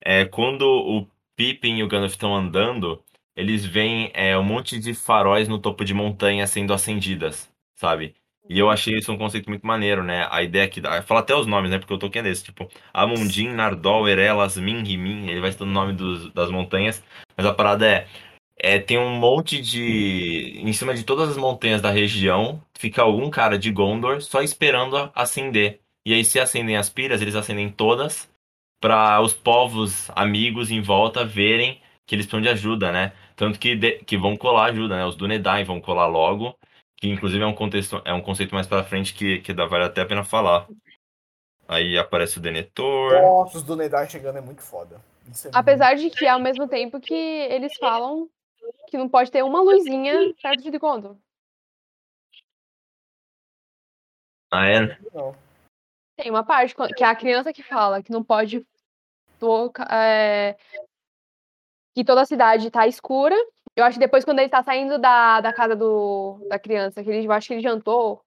É 0.03 0.25
quando 0.25 0.63
o 0.65 1.07
Pippin 1.37 1.77
e 1.77 1.85
o 1.85 1.89
Gandalf 1.89 2.15
estão 2.15 2.35
andando, 2.35 3.01
eles 3.37 3.65
veem 3.65 4.11
é, 4.13 4.37
um 4.37 4.43
monte 4.43 4.81
de 4.81 4.93
faróis 4.93 5.47
no 5.47 5.61
topo 5.61 5.85
de 5.85 5.95
montanha 5.95 6.49
sendo 6.49 6.75
acendidas, 6.75 7.49
sabe? 7.77 8.17
E 8.49 8.59
eu 8.59 8.71
achei 8.71 8.97
isso 8.99 9.13
um 9.13 9.19
conceito 9.19 9.49
muito 9.49 9.67
maneiro, 9.67 10.03
né? 10.03 10.27
A 10.31 10.43
ideia 10.43 10.69
que. 10.69 10.81
Fala 11.07 11.21
até 11.21 11.35
os 11.35 11.47
nomes, 11.47 11.71
né? 11.71 11.79
Porque 11.79 11.93
o 11.93 11.99
Tolkien 11.99 12.21
é 12.25 12.29
desse, 12.29 12.45
tipo, 12.45 12.69
Amundin, 12.95 13.49
Nardol, 13.51 14.09
Erelas, 14.09 14.57
Min, 14.57 14.83
Rimin. 14.83 15.29
Ele 15.29 15.41
vai 15.41 15.53
citando 15.53 15.71
o 15.71 15.75
nome 15.75 15.93
dos, 15.93 16.33
das 16.33 16.51
montanhas. 16.51 17.03
Mas 17.37 17.47
a 17.47 17.53
parada 17.55 17.87
é. 17.87 18.09
é, 18.59 18.79
tem 18.79 18.99
um 18.99 19.11
monte 19.19 19.61
de. 19.61 20.61
Em 20.65 20.73
cima 20.73 20.95
de 20.95 21.05
todas 21.05 21.29
as 21.31 21.37
montanhas 21.37 21.83
da 21.83 21.91
região, 21.91 22.63
fica 22.79 23.03
algum 23.03 23.31
cara 23.31 23.59
de 23.59 23.71
Gondor 23.71 24.23
só 24.23 24.43
esperando 24.43 25.11
acender. 25.15 25.81
E 26.07 26.15
aí, 26.15 26.25
se 26.25 26.41
acendem 26.41 26.77
as 26.77 26.89
piras, 26.91 27.21
eles 27.23 27.35
acendem 27.35 27.69
todas 27.71 28.31
para 28.81 29.21
os 29.21 29.35
povos 29.35 30.11
amigos 30.15 30.71
em 30.71 30.81
volta 30.81 31.25
verem 31.25 31.81
que 32.07 32.15
eles 32.15 32.27
precisam 32.27 32.41
de 32.43 32.49
ajuda, 32.49 32.93
né? 32.93 33.13
Tanto 33.37 33.59
que, 33.59 33.77
de- 33.77 33.99
que 34.05 34.17
vão 34.17 34.37
colar 34.37 34.67
ajuda, 34.67 34.97
né? 34.97 35.05
Os 35.05 35.17
Dúnedain 35.17 35.65
vão 35.65 35.81
colar 35.81 36.07
logo, 36.07 36.57
que 37.01 37.09
inclusive 37.09 37.43
é 37.43 37.47
um 37.47 37.55
contexto, 37.55 38.03
é 38.05 38.13
um 38.13 38.21
conceito 38.21 38.55
mais 38.55 38.67
pra 38.67 38.85
frente 38.85 39.15
que, 39.15 39.41
que 39.41 39.55
dá, 39.55 39.67
vale 39.67 39.85
até 39.85 40.03
a 40.03 40.07
pena 40.07 40.25
falar. 40.25 40.67
Aí 41.67 41.97
aparece 41.97 42.39
o 42.39 42.41
Denethor. 42.41 43.13
Nossa, 43.13 43.59
os 43.59 43.63
do 43.63 43.77
Nedai 43.77 44.09
chegando 44.09 44.39
é 44.39 44.41
muito 44.41 44.63
foda. 44.63 45.01
É 45.45 45.51
Apesar 45.53 45.95
de 45.95 46.11
que, 46.11 46.27
ao 46.27 46.41
mesmo 46.41 46.67
tempo, 46.67 46.99
que 46.99 47.15
eles 47.15 47.77
falam 47.77 48.29
que 48.89 48.99
não 48.99 49.09
pode 49.09 49.31
ter 49.31 49.45
uma 49.45 49.61
luzinha 49.61 50.35
perto 50.43 50.63
de 50.63 50.79
Gondor. 50.79 51.17
Ah, 54.51 54.67
é? 54.67 54.81
muito 54.81 55.11
não. 55.15 55.37
Tem 56.17 56.31
uma 56.31 56.43
parte 56.43 56.75
que 56.97 57.05
é 57.05 57.07
a 57.07 57.15
criança 57.15 57.53
que 57.53 57.63
fala 57.63 58.03
que 58.03 58.11
não 58.11 58.25
pode 58.25 58.67
tocar. 59.39 59.87
é, 59.93 60.57
que 61.95 62.05
toda 62.05 62.23
a 62.23 62.27
cidade 62.27 62.71
tá 62.71 62.87
escura. 62.87 63.37
Eu 63.79 63.85
acho 63.85 63.95
que 63.95 64.05
depois, 64.05 64.25
quando 64.25 64.41
ele 64.41 64.49
tá 64.49 64.61
saindo 64.61 64.99
da, 64.99 65.41
da 65.41 65.53
casa 65.53 65.77
do, 65.77 66.45
da 66.49 66.59
criança, 66.59 67.01
que 67.01 67.09
ele, 67.09 67.25
eu 67.25 67.31
acho 67.31 67.47
que 67.47 67.55
ele 67.55 67.63
jantou 67.63 68.21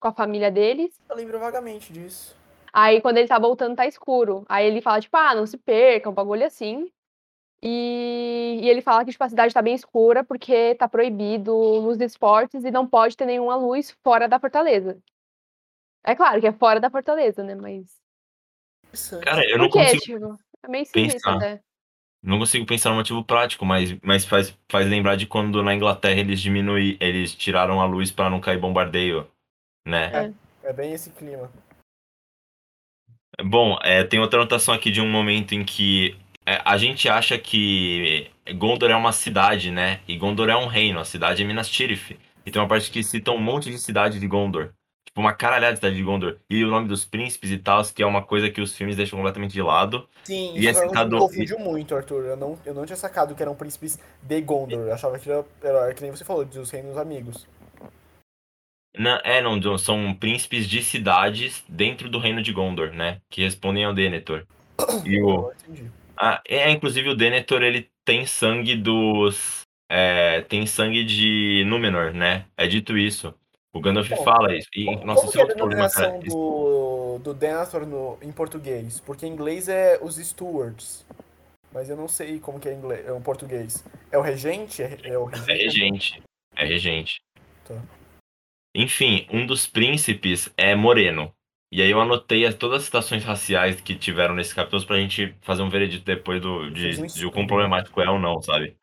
com 0.00 0.08
a 0.08 0.14
família 0.14 0.50
deles. 0.50 0.98
Eu 1.10 1.14
lembro 1.14 1.38
vagamente 1.38 1.92
disso. 1.92 2.34
Aí, 2.72 2.98
quando 3.02 3.18
ele 3.18 3.28
tá 3.28 3.38
voltando, 3.38 3.76
tá 3.76 3.86
escuro. 3.86 4.46
Aí 4.48 4.66
ele 4.66 4.80
fala, 4.80 4.98
tipo, 4.98 5.14
ah, 5.14 5.34
não 5.34 5.46
se 5.46 5.58
perca, 5.58 6.08
um 6.08 6.14
bagulho 6.14 6.46
assim. 6.46 6.90
E, 7.62 8.60
e 8.62 8.68
ele 8.70 8.80
fala 8.80 9.04
que 9.04 9.10
tipo, 9.10 9.22
a 9.22 9.28
cidade 9.28 9.52
tá 9.52 9.60
bem 9.60 9.74
escura 9.74 10.24
porque 10.24 10.74
tá 10.76 10.88
proibido 10.88 11.52
luz 11.52 11.98
de 11.98 12.06
esportes 12.06 12.64
e 12.64 12.70
não 12.70 12.86
pode 12.86 13.14
ter 13.14 13.26
nenhuma 13.26 13.56
luz 13.56 13.94
fora 14.02 14.26
da 14.26 14.40
fortaleza. 14.40 14.96
É 16.02 16.14
claro 16.14 16.40
que 16.40 16.46
é 16.46 16.52
fora 16.52 16.80
da 16.80 16.88
fortaleza, 16.88 17.44
né? 17.44 17.54
Mas. 17.54 18.00
Cara, 19.22 19.46
eu 19.50 19.58
não 19.58 19.68
Por 19.68 19.82
quê, 19.82 19.92
consigo, 19.92 20.00
tipo? 20.00 20.38
É 20.62 20.68
meio 20.68 20.86
sinistro 20.86 21.30
pensar. 21.30 21.36
até. 21.36 21.67
Não 22.22 22.38
consigo 22.38 22.66
pensar 22.66 22.90
no 22.90 22.96
motivo 22.96 23.24
prático, 23.24 23.64
mas, 23.64 23.96
mas 24.02 24.24
faz, 24.24 24.56
faz 24.70 24.88
lembrar 24.88 25.16
de 25.16 25.26
quando 25.26 25.62
na 25.62 25.74
Inglaterra 25.74 26.20
eles 26.20 26.40
diminuíram, 26.40 26.98
eles 27.00 27.34
tiraram 27.34 27.80
a 27.80 27.86
luz 27.86 28.10
para 28.10 28.30
não 28.30 28.40
cair 28.40 28.58
bombardeio, 28.58 29.26
né? 29.86 30.34
É 30.62 30.72
bem 30.72 30.92
esse 30.92 31.10
clima. 31.10 31.50
Bom, 33.42 33.78
é, 33.82 34.02
tem 34.02 34.18
outra 34.18 34.40
anotação 34.40 34.74
aqui 34.74 34.90
de 34.90 35.00
um 35.00 35.08
momento 35.08 35.54
em 35.54 35.64
que 35.64 36.16
é, 36.44 36.60
a 36.64 36.76
gente 36.76 37.08
acha 37.08 37.38
que 37.38 38.30
Gondor 38.54 38.90
é 38.90 38.96
uma 38.96 39.12
cidade, 39.12 39.70
né? 39.70 40.00
E 40.08 40.16
Gondor 40.16 40.48
é 40.48 40.56
um 40.56 40.66
reino, 40.66 40.98
a 40.98 41.04
cidade 41.04 41.42
é 41.42 41.46
Minas 41.46 41.68
Tirith. 41.68 42.18
E 42.44 42.50
tem 42.50 42.60
uma 42.60 42.68
parte 42.68 42.90
que 42.90 43.02
cita 43.02 43.30
um 43.30 43.38
monte 43.38 43.70
de 43.70 43.78
cidade 43.78 44.18
de 44.18 44.26
Gondor. 44.26 44.72
Tipo, 45.18 45.22
uma 45.22 45.32
caralhada 45.32 45.72
de 45.72 45.78
cidade 45.78 45.96
de 45.96 46.02
Gondor. 46.02 46.36
E 46.48 46.64
o 46.64 46.68
nome 46.68 46.86
dos 46.86 47.04
príncipes 47.04 47.50
e 47.50 47.58
tal, 47.58 47.82
que 47.84 48.02
é 48.02 48.06
uma 48.06 48.22
coisa 48.22 48.48
que 48.48 48.60
os 48.60 48.76
filmes 48.76 48.94
deixam 48.94 49.18
completamente 49.18 49.52
de 49.52 49.60
lado. 49.60 50.08
Sim, 50.22 50.52
E 50.54 50.68
é 50.68 50.70
isso 50.70 50.80
é 50.80 50.86
citado- 50.86 51.16
me 51.16 51.20
confundiu 51.20 51.58
muito, 51.58 51.94
Arthur. 51.94 52.24
Eu 52.24 52.36
não, 52.36 52.58
eu 52.64 52.72
não 52.72 52.86
tinha 52.86 52.96
sacado 52.96 53.34
que 53.34 53.42
eram 53.42 53.56
príncipes 53.56 53.98
de 54.22 54.40
Gondor. 54.40 54.78
Eu 54.78 54.94
achava 54.94 55.18
que 55.18 55.28
era, 55.28 55.44
era 55.60 55.94
que 55.94 56.02
nem 56.02 56.12
você 56.12 56.24
falou, 56.24 56.44
dos 56.44 56.70
reinos 56.70 56.96
amigos. 56.96 57.48
Não, 58.96 59.20
é, 59.24 59.42
não, 59.42 59.76
são 59.76 60.14
príncipes 60.14 60.68
de 60.68 60.82
cidades 60.82 61.64
dentro 61.68 62.08
do 62.08 62.20
reino 62.20 62.40
de 62.40 62.52
Gondor, 62.52 62.92
né? 62.92 63.20
Que 63.28 63.42
respondem 63.42 63.84
ao 63.84 63.94
Denethor. 63.94 64.46
E 65.04 65.20
o, 65.20 65.52
ah, 66.16 66.40
é, 66.46 66.70
inclusive 66.70 67.08
o 67.08 67.16
Denethor, 67.16 67.62
ele 67.62 67.90
tem 68.04 68.24
sangue 68.24 68.76
dos... 68.76 69.62
é, 69.90 70.42
tem 70.42 70.64
sangue 70.64 71.02
de 71.02 71.64
Númenor, 71.66 72.12
né? 72.12 72.44
É 72.56 72.68
dito 72.68 72.96
isso. 72.96 73.34
O 73.72 73.80
Gandalf 73.80 74.08
Bom, 74.08 74.24
fala 74.24 74.56
isso. 74.56 74.68
E, 74.74 74.84
Como, 74.84 75.04
nossa, 75.04 75.30
que 75.30 75.36
é 75.36 75.40
é 75.40 75.42
outro 75.42 75.56
problema, 75.58 75.90
cara. 75.90 76.18
do, 76.20 77.18
do 77.22 77.34
Denethor 77.34 77.86
no, 77.86 78.18
em 78.22 78.32
português? 78.32 79.00
Porque 79.00 79.26
em 79.26 79.30
inglês 79.32 79.68
é 79.68 79.98
os 80.02 80.16
stewards. 80.16 81.04
Mas 81.72 81.90
eu 81.90 81.96
não 81.96 82.08
sei 82.08 82.40
como 82.40 82.58
que 82.58 82.68
é 82.68 82.72
em, 82.72 82.78
inglês, 82.78 83.06
é 83.06 83.14
em 83.14 83.20
português. 83.20 83.84
É 84.10 84.16
o 84.16 84.22
regente? 84.22 84.82
É, 84.82 84.98
é 85.04 85.18
o 85.18 85.28
É 85.28 85.36
regente? 85.36 85.62
regente. 85.62 86.22
É 86.56 86.64
regente. 86.64 87.20
Tá. 87.66 87.74
Enfim, 88.74 89.26
um 89.30 89.46
dos 89.46 89.66
príncipes 89.66 90.50
é 90.56 90.74
moreno. 90.74 91.32
E 91.70 91.82
aí 91.82 91.90
eu 91.90 92.00
anotei 92.00 92.46
as- 92.46 92.54
todas 92.54 92.78
as 92.78 92.84
citações 92.84 93.22
raciais 93.22 93.80
que 93.80 93.94
tiveram 93.94 94.34
nesse 94.34 94.54
capítulo 94.54 94.86
pra 94.86 94.96
gente 94.96 95.34
fazer 95.42 95.62
um 95.62 95.68
veredito 95.68 96.04
depois 96.04 96.40
do, 96.40 96.70
de, 96.70 97.02
um 97.02 97.06
de 97.06 97.26
o 97.26 97.30
quão 97.30 97.46
problemático 97.46 98.00
é 98.00 98.08
ou 98.08 98.18
não, 98.18 98.40
sabe? 98.40 98.74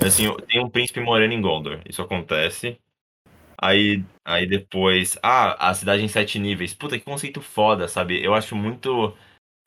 Assim, 0.00 0.34
tem 0.48 0.64
um 0.64 0.70
príncipe 0.70 1.00
moreno 1.00 1.34
em 1.34 1.42
Gondor. 1.42 1.80
Isso 1.86 2.00
acontece. 2.00 2.78
Aí, 3.62 4.02
aí 4.24 4.46
depois. 4.46 5.18
Ah, 5.22 5.70
a 5.70 5.74
cidade 5.74 6.02
em 6.02 6.08
sete 6.08 6.38
níveis. 6.38 6.72
Puta, 6.74 6.98
que 6.98 7.04
conceito 7.04 7.42
foda, 7.42 7.86
sabe? 7.88 8.22
Eu 8.24 8.34
acho 8.34 8.56
muito. 8.56 9.14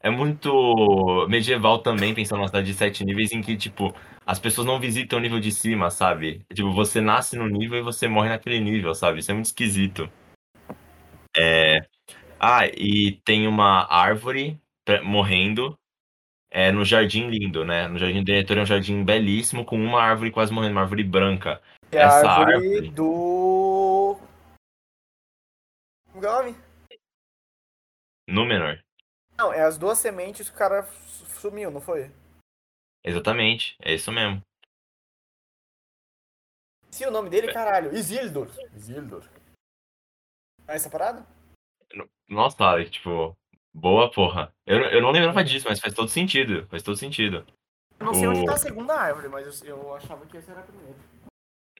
É 0.01 0.09
muito 0.09 1.27
medieval 1.29 1.79
também 1.79 2.13
pensar 2.15 2.37
numa 2.37 2.47
cidade 2.47 2.67
de 2.67 2.73
sete 2.73 3.05
níveis 3.05 3.31
em 3.33 3.41
que, 3.41 3.57
tipo, 3.57 3.93
as 4.25 4.39
pessoas 4.39 4.67
não 4.67 4.79
visitam 4.79 5.19
o 5.19 5.21
nível 5.21 5.39
de 5.39 5.51
cima, 5.51 5.91
sabe? 5.91 6.45
Tipo, 6.53 6.71
você 6.71 7.01
nasce 7.01 7.37
no 7.37 7.47
nível 7.49 7.79
e 7.79 7.83
você 7.83 8.07
morre 8.07 8.29
naquele 8.29 8.59
nível, 8.59 8.95
sabe? 8.95 9.19
Isso 9.19 9.31
é 9.31 9.33
muito 9.33 9.47
esquisito. 9.47 10.09
É... 11.35 11.79
Ah, 12.39 12.67
e 12.67 13.19
tem 13.25 13.47
uma 13.47 13.87
árvore 13.91 14.59
morrendo 15.03 15.77
é, 16.51 16.71
no 16.71 16.85
Jardim 16.85 17.29
Lindo, 17.29 17.65
né? 17.65 17.87
No 17.87 17.97
Jardim 17.99 18.19
do 18.19 18.25
Diretor 18.25 18.57
é 18.57 18.61
um 18.61 18.65
jardim 18.65 19.03
belíssimo 19.03 19.65
com 19.65 19.77
uma 19.77 20.01
árvore 20.01 20.31
quase 20.31 20.53
morrendo, 20.53 20.73
uma 20.73 20.81
árvore 20.81 21.03
branca. 21.03 21.61
É 21.95 22.03
a 22.03 22.11
árvore, 22.11 22.53
árvore- 22.55 22.91
do. 22.91 24.17
Como 26.11 26.25
é 26.25 26.29
o 26.29 26.33
nome? 26.43 26.55
Númenor. 28.27 28.83
Não, 29.37 29.51
é 29.51 29.61
as 29.63 29.77
duas 29.77 29.97
sementes 29.97 30.49
que 30.49 30.55
o 30.55 30.57
cara 30.57 30.83
su- 30.83 31.25
sumiu, 31.25 31.69
não 31.71 31.81
foi? 31.81 32.11
Exatamente, 33.03 33.75
é 33.81 33.93
isso 33.93 34.11
mesmo. 34.11 34.41
Sim, 36.91 37.05
o 37.05 37.11
nome 37.11 37.29
dele, 37.29 37.51
caralho. 37.51 37.93
Isildur. 37.95 38.47
Isildur. 38.75 39.27
Ah, 40.67 40.75
essa 40.75 40.89
parada? 40.89 41.25
Nossa, 42.29 42.63
Alex, 42.63 42.91
tipo, 42.91 43.35
boa 43.73 44.09
porra. 44.11 44.53
Eu, 44.65 44.77
eu 44.85 45.01
não 45.01 45.11
lembrava 45.11 45.43
disso, 45.43 45.67
mas 45.67 45.79
faz 45.79 45.93
todo 45.93 46.07
sentido. 46.07 46.67
Faz 46.67 46.81
todo 46.83 46.95
sentido. 46.95 47.45
Eu 47.99 48.05
não 48.05 48.13
sei 48.13 48.27
onde 48.27 48.41
O- 48.41 48.45
tá 48.45 48.53
a 48.53 48.57
segunda 48.57 48.93
árvore, 48.95 49.27
mas 49.27 49.61
eu, 49.63 49.75
eu 49.77 49.95
achava 49.95 50.25
que 50.25 50.37
essa 50.37 50.51
era 50.51 50.61
a 50.61 50.63
primeira. 50.63 50.97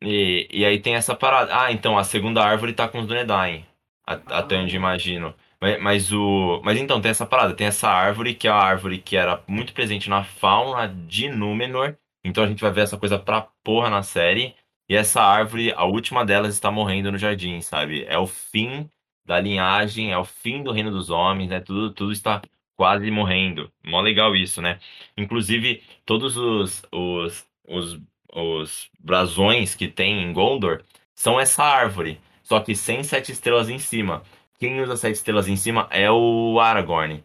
E, 0.02 0.48
e 0.52 0.66
aí 0.66 0.80
tem 0.82 0.96
essa 0.96 1.16
parada. 1.16 1.56
Ah, 1.58 1.72
então 1.72 1.98
a 1.98 2.04
segunda 2.04 2.44
árvore 2.44 2.74
tá 2.74 2.88
com 2.88 3.00
os 3.00 3.08
Dúnedain. 3.08 3.66
a- 4.06 4.14
Até 4.40 4.58
onde 4.58 4.76
imagino. 4.76 5.34
Mas, 5.62 5.82
mas 5.82 6.12
o. 6.14 6.62
Mas 6.64 6.78
então, 6.80 7.00
tem 7.02 7.12
essa 7.12 7.26
parada, 7.26 7.56
tem 7.56 7.68
essa 7.68 7.88
árvore, 7.90 8.34
que 8.36 8.48
é 8.48 8.52
a 8.52 8.56
árvore 8.56 8.98
que 9.00 9.16
era 9.16 9.42
muito 9.48 9.74
presente 9.74 10.10
na 10.10 10.24
fauna 10.24 10.88
de 10.88 11.30
Númenor. 11.30 11.98
Então 12.24 12.44
a 12.44 12.48
gente 12.48 12.62
vai 12.62 12.72
ver 12.72 12.82
essa 12.82 12.98
coisa 12.98 13.18
pra 13.20 13.42
porra 13.64 13.90
na 13.90 14.04
série. 14.04 14.56
E 14.90 14.96
essa 14.96 15.22
árvore, 15.22 15.72
a 15.74 15.86
última 15.86 16.26
delas, 16.26 16.54
está 16.54 16.70
morrendo 16.70 17.12
no 17.12 17.18
jardim, 17.18 17.62
sabe? 17.62 18.04
É 18.06 18.18
o 18.18 18.28
fim 18.28 18.90
da 19.26 19.40
linhagem, 19.40 20.12
é 20.12 20.18
o 20.18 20.26
fim 20.26 20.62
do 20.62 20.72
reino 20.72 20.92
dos 20.92 21.10
homens, 21.10 21.50
né? 21.50 21.60
Tudo, 21.62 21.94
tudo 21.94 22.12
está 22.12 22.42
quase 22.76 23.10
morrendo. 23.10 23.72
Mó 23.86 24.02
legal 24.02 24.36
isso, 24.36 24.62
né? 24.62 24.80
Inclusive, 25.18 25.82
todos 26.06 26.36
os, 26.38 26.84
os, 26.92 27.48
os, 27.68 28.00
os 28.34 28.90
brasões 29.00 29.76
que 29.76 29.88
tem 29.88 30.24
em 30.24 30.34
Gondor 30.34 30.84
são 31.14 31.40
essa 31.40 31.64
árvore, 31.64 32.20
só 32.42 32.60
que 32.60 32.76
sem 32.76 33.04
sete 33.04 33.32
estrelas 33.32 33.70
em 33.70 33.80
cima. 33.80 34.24
Quem 34.60 34.82
usa 34.82 34.96
sete 34.98 35.16
estrelas 35.16 35.48
em 35.48 35.56
cima 35.56 35.88
é 35.92 36.10
o 36.10 36.60
Aragorn. 36.60 37.24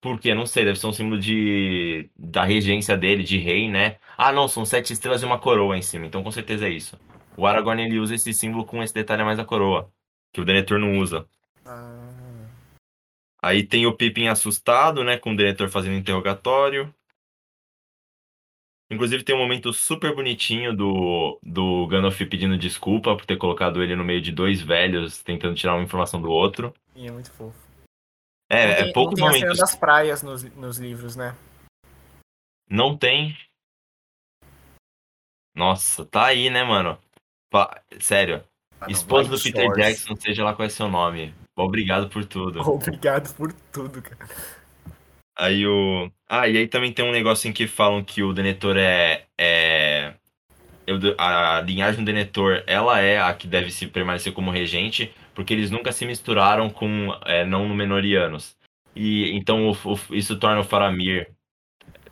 Por 0.00 0.18
quê? 0.18 0.34
Não 0.34 0.46
sei, 0.46 0.64
deve 0.64 0.78
ser 0.78 0.86
um 0.88 0.92
símbolo 0.92 1.20
de, 1.20 2.10
da 2.16 2.44
regência 2.44 2.96
dele, 2.96 3.22
de 3.22 3.38
rei, 3.38 3.68
né? 3.68 3.96
Ah, 4.18 4.32
não, 4.32 4.48
são 4.48 4.64
sete 4.64 4.92
estrelas 4.92 5.22
e 5.22 5.24
uma 5.24 5.38
coroa 5.38 5.76
em 5.76 5.82
cima, 5.82 6.06
então 6.06 6.22
com 6.22 6.30
certeza 6.30 6.66
é 6.66 6.70
isso. 6.70 6.98
O 7.36 7.46
Aragorn 7.46 7.82
ele 7.82 7.98
usa 7.98 8.14
esse 8.14 8.34
símbolo 8.34 8.64
com 8.64 8.82
esse 8.82 8.92
detalhe 8.92 9.22
a 9.22 9.24
mais 9.24 9.38
a 9.38 9.44
coroa, 9.44 9.90
que 10.32 10.40
o 10.40 10.44
Denethor 10.44 10.78
não 10.78 10.98
usa. 10.98 11.26
Ah. 11.64 12.02
Aí 13.40 13.64
tem 13.64 13.86
o 13.86 13.92
Pippin 13.92 14.28
assustado, 14.28 15.02
né, 15.02 15.16
com 15.16 15.32
o 15.32 15.36
Denethor 15.36 15.68
fazendo 15.68 15.96
interrogatório. 15.96 16.92
Inclusive 18.92 19.24
tem 19.24 19.34
um 19.34 19.38
momento 19.38 19.72
super 19.72 20.14
bonitinho 20.14 20.76
do, 20.76 21.38
do 21.42 21.86
Gandalf 21.86 22.18
pedindo 22.18 22.58
desculpa 22.58 23.16
por 23.16 23.24
ter 23.24 23.38
colocado 23.38 23.82
ele 23.82 23.96
no 23.96 24.04
meio 24.04 24.20
de 24.20 24.30
dois 24.30 24.60
velhos 24.60 25.22
tentando 25.22 25.54
tirar 25.54 25.74
uma 25.74 25.82
informação 25.82 26.20
do 26.20 26.30
outro. 26.30 26.74
Sim, 26.94 27.08
é 27.08 27.10
muito 27.10 27.30
fofo. 27.32 27.56
É, 28.50 28.66
não 28.66 28.72
é 28.72 28.84
tem, 28.84 28.92
poucos 28.92 29.18
não 29.18 29.30
tem 29.30 29.38
a 29.38 29.40
momentos. 29.40 29.58
das 29.58 29.74
praias 29.74 30.22
nos, 30.22 30.42
nos 30.54 30.76
livros, 30.76 31.16
né? 31.16 31.34
Não 32.68 32.96
tem. 32.96 33.34
Nossa, 35.54 36.04
tá 36.04 36.26
aí, 36.26 36.50
né, 36.50 36.62
mano? 36.62 36.98
Pa- 37.50 37.82
Sério. 37.98 38.44
Ah, 38.80 38.90
Esposa 38.90 39.30
do 39.30 39.40
Peter 39.40 39.64
Shores. 39.66 39.86
Jackson, 39.86 40.16
seja 40.16 40.44
lá 40.44 40.54
qual 40.54 40.66
é 40.66 40.68
seu 40.68 40.88
nome. 40.88 41.34
Obrigado 41.56 42.08
por 42.10 42.24
tudo. 42.26 42.60
Obrigado 42.68 43.34
por 43.34 43.52
tudo, 43.72 44.02
cara. 44.02 44.28
Aí 45.36 45.66
o. 45.66 46.10
Ah, 46.34 46.48
e 46.48 46.56
aí 46.56 46.66
também 46.68 46.92
tem 46.92 47.04
um 47.04 47.12
negócio 47.12 47.48
em 47.48 47.52
que 47.52 47.66
falam 47.66 48.02
que 48.02 48.22
o 48.22 48.32
Denethor 48.32 48.76
é. 48.78 49.26
é... 49.38 50.14
eu- 50.86 50.98
a 51.18 51.60
linhagem 51.62 52.02
do 52.04 52.06
Denethor, 52.06 52.64
ela 52.66 53.00
é 53.00 53.20
a 53.20 53.34
que 53.34 53.46
deve 53.48 53.70
se 53.72 53.86
permanecer 53.88 54.32
como 54.32 54.50
regente, 54.50 55.14
porque 55.34 55.54
eles 55.54 55.70
nunca 55.70 55.92
se 55.92 56.06
misturaram 56.06 56.70
com 56.70 57.12
é, 57.26 57.44
não 57.46 57.68
Númenóreanos. 57.68 58.56
E 58.96 59.32
então 59.36 59.68
o- 59.70 59.72
o- 59.94 60.16
isso 60.16 60.38
torna 60.38 60.60
o 60.60 60.64
Faramir 60.64 61.32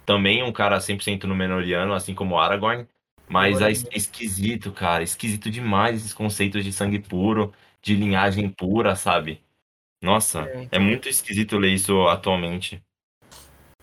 também 0.06 0.42
um 0.42 0.52
cara 0.52 0.80
100% 0.80 1.26
Númenóreano, 1.26 1.94
assim 1.94 2.14
como 2.14 2.34
o 2.36 2.38
Aragorn. 2.40 2.86
Mas 3.28 3.60
é 3.60 3.70
es- 3.70 3.86
esquisito, 3.92 4.72
cara, 4.72 5.02
esquisito 5.04 5.50
demais 5.50 5.96
esses 5.98 6.14
conceitos 6.14 6.64
de 6.64 6.72
sangue 6.72 6.98
puro, 6.98 7.52
de 7.82 7.94
linhagem 7.96 8.48
pura, 8.50 8.96
sabe? 8.96 9.40
Nossa, 10.02 10.52
É, 10.52 10.62
é 10.70 10.78
então. 10.78 10.80
muito 10.80 11.08
esquisito 11.08 11.58
ler 11.58 11.72
isso 11.74 12.08
atualmente. 12.08 12.82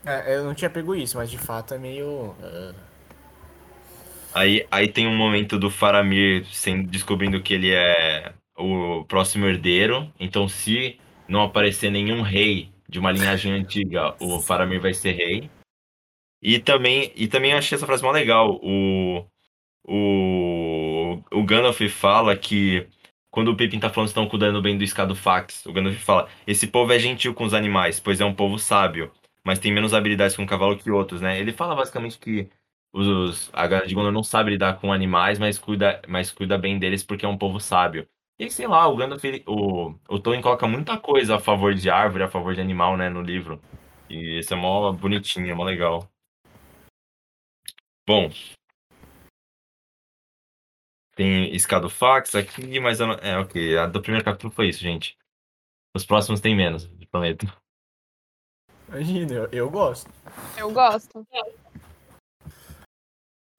É, 0.07 0.35
eu 0.37 0.45
não 0.45 0.55
tinha 0.55 0.69
pego 0.69 0.95
isso, 0.95 1.17
mas 1.17 1.29
de 1.29 1.37
fato 1.37 1.73
é 1.73 1.77
meio. 1.77 2.33
ah, 2.41 2.73
Aí, 4.33 4.65
aí 4.71 4.87
tem 4.87 5.07
um 5.07 5.15
momento 5.17 5.57
do 5.59 5.69
Faramir 5.69 6.45
sem, 6.53 6.83
descobrindo 6.85 7.41
que 7.41 7.53
ele 7.53 7.71
é 7.73 8.33
o 8.57 9.03
próximo 9.05 9.45
herdeiro. 9.45 10.11
Então, 10.19 10.47
se 10.47 10.97
não 11.27 11.41
aparecer 11.41 11.91
nenhum 11.91 12.21
rei 12.21 12.71
de 12.87 12.99
uma 12.99 13.11
linhagem 13.11 13.51
antiga, 13.51 14.15
o 14.19 14.39
Faramir 14.41 14.79
vai 14.79 14.93
ser 14.93 15.11
rei. 15.13 15.49
E 16.41 16.59
também, 16.59 17.11
e 17.15 17.27
também 17.27 17.51
eu 17.51 17.57
achei 17.57 17.75
essa 17.75 17.85
frase 17.85 18.03
mó 18.03 18.11
legal. 18.11 18.59
O, 18.63 19.25
o, 19.87 21.21
o 21.31 21.43
Gandalf 21.43 21.81
fala 21.89 22.37
que 22.37 22.87
quando 23.31 23.49
o 23.51 23.55
Pippin 23.57 23.79
tá 23.79 23.89
falando 23.89 24.07
que 24.07 24.11
estão 24.11 24.27
cuidando 24.29 24.61
bem 24.61 24.77
do 24.77 24.83
Escadofax, 24.83 25.65
o 25.65 25.73
Gandalf 25.73 25.97
fala: 25.97 26.29
Esse 26.45 26.67
povo 26.67 26.91
é 26.93 26.99
gentil 26.99 27.33
com 27.33 27.43
os 27.45 27.53
animais, 27.53 27.99
pois 27.99 28.21
é 28.21 28.25
um 28.25 28.33
povo 28.33 28.57
sábio, 28.59 29.11
mas 29.47 29.59
tem 29.59 29.71
menos 29.71 29.93
habilidades 29.93 30.35
com 30.35 30.43
o 30.43 30.47
cavalo 30.47 30.77
que 30.77 30.91
outros, 30.91 31.21
né? 31.21 31.39
Ele 31.39 31.53
fala 31.53 31.73
basicamente 31.73 32.19
que 32.19 32.49
os, 32.91 33.49
a 33.53 33.65
galera 33.65 33.87
de 33.87 33.95
Gondor 33.95 34.11
não 34.11 34.21
sabe 34.21 34.51
lidar 34.51 34.77
com 34.77 34.91
animais, 34.91 35.39
mas 35.39 35.57
cuida, 35.57 36.01
mas 36.05 36.33
cuida 36.33 36.57
bem 36.57 36.77
deles 36.77 37.01
porque 37.01 37.25
é 37.25 37.29
um 37.29 37.37
povo 37.37 37.57
sábio. 37.57 38.05
E 38.37 38.51
sei 38.51 38.67
lá, 38.67 38.85
o 38.89 38.97
Gandalf, 38.97 39.23
o, 39.45 39.95
o 40.09 40.19
Tolkien 40.19 40.41
coloca 40.41 40.67
muita 40.67 40.99
coisa 40.99 41.37
a 41.37 41.39
favor 41.39 41.73
de 41.73 41.89
árvore, 41.89 42.23
a 42.25 42.29
favor 42.29 42.53
de 42.55 42.59
animal, 42.59 42.97
né, 42.97 43.07
no 43.09 43.21
livro. 43.21 43.61
E 44.09 44.39
isso 44.39 44.53
é 44.53 44.57
mó 44.57 44.91
bonitinho, 44.91 45.49
é 45.49 45.53
mó 45.53 45.63
legal. 45.63 46.11
Bom, 48.05 48.29
tem 51.15 51.55
Escadofax 51.55 52.35
aqui, 52.35 52.81
mas 52.81 52.99
eu. 52.99 53.13
É, 53.13 53.37
ok. 53.39 53.77
A 53.77 53.87
do 53.87 54.01
primeiro 54.01 54.25
capítulo 54.25 54.51
foi 54.51 54.67
isso, 54.67 54.81
gente. 54.81 55.17
Os 55.95 56.05
próximos 56.05 56.41
tem 56.41 56.53
menos, 56.53 56.87
prometo. 57.09 57.47
Imagina, 58.87 59.33
eu, 59.33 59.49
eu 59.51 59.69
gosto. 59.69 60.09
Eu 60.57 60.71
gosto. 60.71 61.27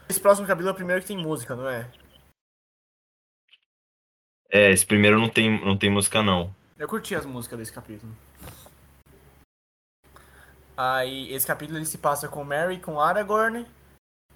Esse 0.08 0.20
próximo 0.20 0.46
capítulo 0.46 0.70
é 0.70 0.72
o 0.72 0.76
primeiro 0.76 1.02
que 1.02 1.08
tem 1.08 1.18
música, 1.18 1.54
não 1.54 1.68
é? 1.68 1.90
É, 4.50 4.70
esse 4.70 4.86
primeiro 4.86 5.18
não 5.20 5.28
tem, 5.28 5.62
não 5.62 5.76
tem 5.76 5.90
música, 5.90 6.22
não. 6.22 6.54
Eu 6.78 6.88
curti 6.88 7.14
as 7.14 7.26
músicas 7.26 7.58
desse 7.58 7.72
capítulo. 7.72 8.10
Aí, 10.74 11.30
esse 11.32 11.46
capítulo 11.46 11.76
ele 11.76 11.84
se 11.84 11.98
passa 11.98 12.28
com 12.28 12.44
Mary, 12.44 12.78
com 12.78 13.00
Aragorn, 13.00 13.66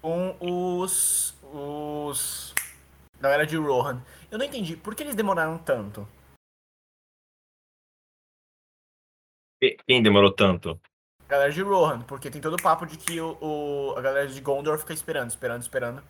com 0.03 0.37
os. 0.41 1.35
os. 1.43 2.53
galera 3.19 3.47
de 3.47 3.57
Rohan. 3.57 4.03
Eu 4.31 4.39
não 4.39 4.45
entendi, 4.45 4.77
por 4.77 4.95
que 4.95 5.03
eles 5.03 5.15
demoraram 5.15 5.57
tanto? 5.57 6.07
Quem 9.87 10.03
demorou 10.03 10.33
tanto? 10.33 10.81
A 11.25 11.29
galera 11.33 11.53
de 11.53 11.63
Rohan, 11.63 12.01
porque 12.03 12.31
tem 12.31 12.41
todo 12.41 12.55
o 12.55 12.63
papo 12.63 12.85
de 12.85 12.99
que 12.99 13.21
o, 13.21 13.39
o- 13.41 13.95
a 13.97 14.01
galera 14.03 14.27
de 14.27 14.41
Gondor 14.41 14.79
fica 14.79 14.93
esperando, 14.93 15.31
esperando, 15.31 15.63
esperando. 15.63 16.03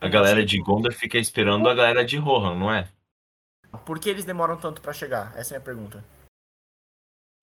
A 0.00 0.08
galera 0.08 0.44
de 0.44 0.58
Gondor 0.62 0.92
fica 0.94 1.18
esperando 1.18 1.68
a 1.68 1.74
galera 1.74 2.04
de 2.04 2.16
Rohan, 2.16 2.54
não 2.58 2.72
é? 2.72 2.88
Por 3.84 3.98
que 4.00 4.08
eles 4.08 4.24
demoram 4.24 4.56
tanto 4.56 4.80
pra 4.80 4.92
chegar? 4.92 5.36
Essa 5.36 5.54
é 5.54 5.56
a 5.56 5.60
minha 5.60 5.64
pergunta. 5.64 6.04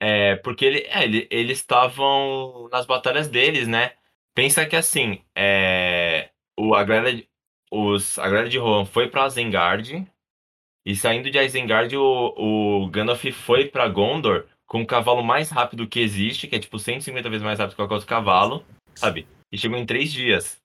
É, 0.01 0.35
porque 0.37 0.65
ele, 0.65 0.79
é, 0.87 1.03
ele- 1.03 1.27
eles 1.29 1.59
estavam 1.59 2.67
nas 2.71 2.85
batalhas 2.85 3.27
deles, 3.27 3.67
né? 3.67 3.95
Pensa 4.33 4.65
que 4.65 4.75
assim, 4.75 5.23
é, 5.35 6.31
o, 6.59 6.73
a 6.75 6.83
galera, 6.83 7.15
de- 7.15 7.29
os, 7.71 8.17
a 8.19 8.27
galera 8.27 8.49
de 8.49 8.57
Rohan 8.57 8.85
foi 8.85 9.09
pra 9.09 9.27
Isengard, 9.27 10.07
e 10.87 10.95
saindo 10.95 11.29
de 11.29 11.37
Isengard, 11.37 11.93
o, 11.97 12.33
o 12.37 12.87
Gandalf 12.87 13.21
foi 13.33 13.65
pra 13.65 13.89
Gondor 13.89 14.45
com 14.65 14.81
o 14.81 14.87
cavalo 14.87 15.21
mais 15.21 15.49
rápido 15.49 15.85
que 15.85 15.99
existe, 15.99 16.47
que 16.47 16.55
é 16.55 16.59
tipo 16.59 16.79
150 16.79 17.29
vezes 17.29 17.43
mais 17.43 17.59
rápido 17.59 17.71
que 17.71 17.75
qualquer 17.75 17.95
outro 17.95 18.07
cavalo, 18.07 18.63
sabe? 18.95 19.27
E 19.51 19.57
chegou 19.57 19.77
em 19.77 19.85
três 19.85 20.13
dias. 20.13 20.61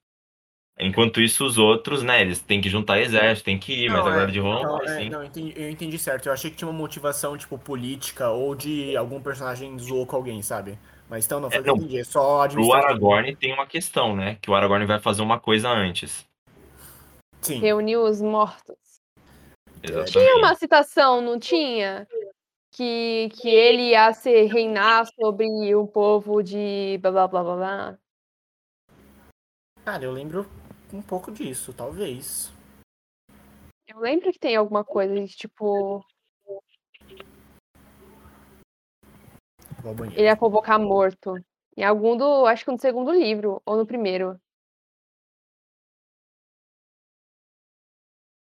Enquanto 0.79 1.19
isso, 1.19 1.45
os 1.45 1.57
outros, 1.57 2.03
né, 2.03 2.21
eles 2.21 2.39
têm 2.39 2.61
que 2.61 2.69
juntar 2.69 3.01
exército, 3.01 3.43
tem 3.43 3.59
que 3.59 3.83
ir, 3.83 3.89
mas 3.89 3.99
Não, 3.99 4.07
a 4.07 4.09
galera 4.11 4.29
é, 4.29 4.31
de 4.31 4.39
Rohan 4.39 4.63
não, 4.63 4.77
vai 4.77 5.05
é, 5.05 5.09
não, 5.09 5.19
eu 5.19 5.25
entendi, 5.25 5.53
eu 5.57 5.69
entendi 5.69 5.99
certo. 5.99 6.27
Eu 6.27 6.33
achei 6.33 6.49
que 6.49 6.55
tinha 6.55 6.69
uma 6.69 6.77
motivação, 6.77 7.37
tipo, 7.37 7.57
política 7.57 8.29
ou 8.29 8.55
de 8.55 8.95
algum 8.95 9.21
personagem 9.21 9.77
zoou 9.77 10.05
com 10.05 10.15
alguém, 10.15 10.41
sabe? 10.41 10.79
Mas 11.09 11.25
então 11.25 11.41
não, 11.41 11.51
foi 11.51 11.57
É, 11.57 11.59
o 11.59 11.63
que 11.65 11.69
eu 11.69 11.75
não, 11.75 11.83
entendi. 11.83 11.99
É 11.99 12.03
só 12.05 12.43
administrativo. 12.43 12.87
Aragorn 12.87 13.35
tem 13.35 13.51
uma 13.51 13.67
questão, 13.67 14.15
né? 14.15 14.37
Que 14.41 14.49
o 14.49 14.55
Aragorn 14.55 14.85
vai 14.85 15.01
fazer 15.01 15.21
uma 15.21 15.37
coisa 15.37 15.67
antes. 15.67 16.25
Sim. 17.41 17.59
Reuniu 17.59 18.05
os 18.05 18.21
mortos. 18.21 18.82
Exatamente. 19.83 20.11
Tinha 20.13 20.37
uma 20.37 20.55
citação, 20.55 21.19
não 21.19 21.37
tinha? 21.37 22.07
Que, 22.71 23.29
que 23.33 23.49
ele 23.49 23.89
ia 23.89 24.13
ser 24.13 24.45
reinar 24.45 25.05
sobre 25.05 25.75
o 25.75 25.85
povo 25.85 26.41
de 26.41 26.97
blá 27.01 27.11
blá 27.11 27.27
blá 27.27 27.43
blá 27.43 27.55
blá. 27.55 27.99
Cara, 29.83 30.05
eu 30.05 30.11
lembro 30.11 30.49
um 30.93 31.01
pouco 31.01 31.31
disso, 31.31 31.73
talvez. 31.73 32.51
Eu 33.85 33.99
lembro 33.99 34.31
que 34.31 34.39
tem 34.39 34.55
alguma 34.55 34.83
coisa 34.83 35.13
de 35.13 35.27
tipo. 35.27 36.03
Ele 40.15 40.23
ia 40.23 40.37
convocar 40.37 40.79
morto. 40.79 41.35
Em 41.75 41.83
algum 41.83 42.15
do. 42.15 42.45
Acho 42.45 42.63
que 42.63 42.71
no 42.71 42.79
segundo 42.79 43.11
livro, 43.11 43.61
ou 43.65 43.75
no 43.75 43.85
primeiro. 43.85 44.39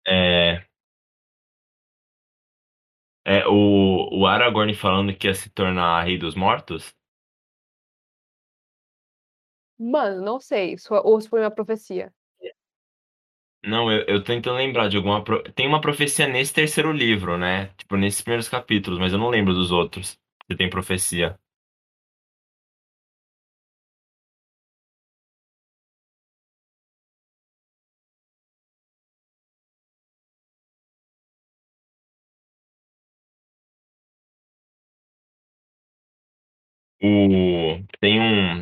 É, 0.07 0.64
é 3.25 3.47
o, 3.47 4.09
o 4.21 4.25
Aragorn 4.27 4.73
falando 4.75 5.15
que 5.15 5.27
ia 5.27 5.33
se 5.35 5.49
tornar 5.49 6.03
rei 6.03 6.17
dos 6.17 6.35
mortos? 6.35 6.95
Mano, 9.79 10.21
não 10.21 10.37
sei. 10.39 10.77
se 10.77 10.87
foi- 10.87 10.99
Ou 11.03 11.19
se 11.21 11.29
foi 11.29 11.39
uma 11.41 11.51
profecia. 11.51 12.13
Não, 13.65 13.91
eu, 13.91 14.05
eu 14.07 14.19
tô 14.19 14.25
tentando 14.27 14.57
lembrar 14.57 14.87
de 14.89 14.97
alguma. 14.97 15.23
pro- 15.23 15.41
Tem 15.53 15.67
uma 15.67 15.81
profecia 15.81 16.27
nesse 16.27 16.53
terceiro 16.53 16.91
livro, 16.91 17.37
né? 17.37 17.67
Tipo, 17.77 17.97
nesses 17.97 18.21
primeiros 18.21 18.47
capítulos, 18.47 18.99
mas 18.99 19.11
eu 19.13 19.19
não 19.19 19.29
lembro 19.29 19.53
dos 19.53 19.71
outros. 19.71 20.19
Que 20.47 20.55
tem 20.55 20.69
profecia. 20.69 21.37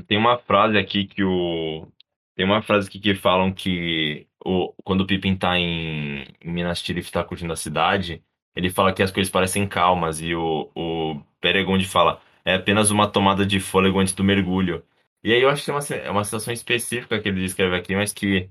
Tem 0.07 0.17
um, 0.17 0.21
uma 0.21 0.37
frase 0.37 0.77
aqui 0.77 1.05
que 1.05 1.23
o. 1.23 1.87
Tem 2.35 2.45
uma 2.45 2.61
frase 2.61 2.87
aqui 2.87 2.99
que 2.99 3.15
falam 3.15 3.53
que 3.53 4.27
o, 4.43 4.73
quando 4.83 5.01
o 5.01 5.07
Pippin 5.07 5.35
tá 5.35 5.57
em, 5.57 6.25
em 6.41 6.51
Minas 6.51 6.81
Tirith 6.81 7.11
tá 7.11 7.23
curtindo 7.23 7.53
a 7.53 7.55
cidade, 7.55 8.23
ele 8.55 8.69
fala 8.69 8.93
que 8.93 9.03
as 9.03 9.11
coisas 9.11 9.31
parecem 9.31 9.67
calmas 9.67 10.19
e 10.21 10.33
o, 10.35 10.69
o 10.75 11.21
Peregonde 11.39 11.85
fala 11.87 12.21
é 12.45 12.55
apenas 12.55 12.91
uma 12.91 13.07
tomada 13.07 13.45
de 13.45 13.59
fôlego 13.59 13.99
antes 13.99 14.13
do 14.13 14.23
mergulho. 14.23 14.83
E 15.23 15.31
aí 15.33 15.41
eu 15.41 15.49
acho 15.49 15.63
que 15.63 15.71
é 15.71 15.73
uma, 15.73 15.81
é 15.95 16.09
uma 16.11 16.23
situação 16.23 16.53
específica 16.53 17.19
que 17.19 17.29
ele 17.29 17.41
descreve 17.41 17.75
aqui, 17.75 17.95
mas 17.95 18.11
que 18.13 18.49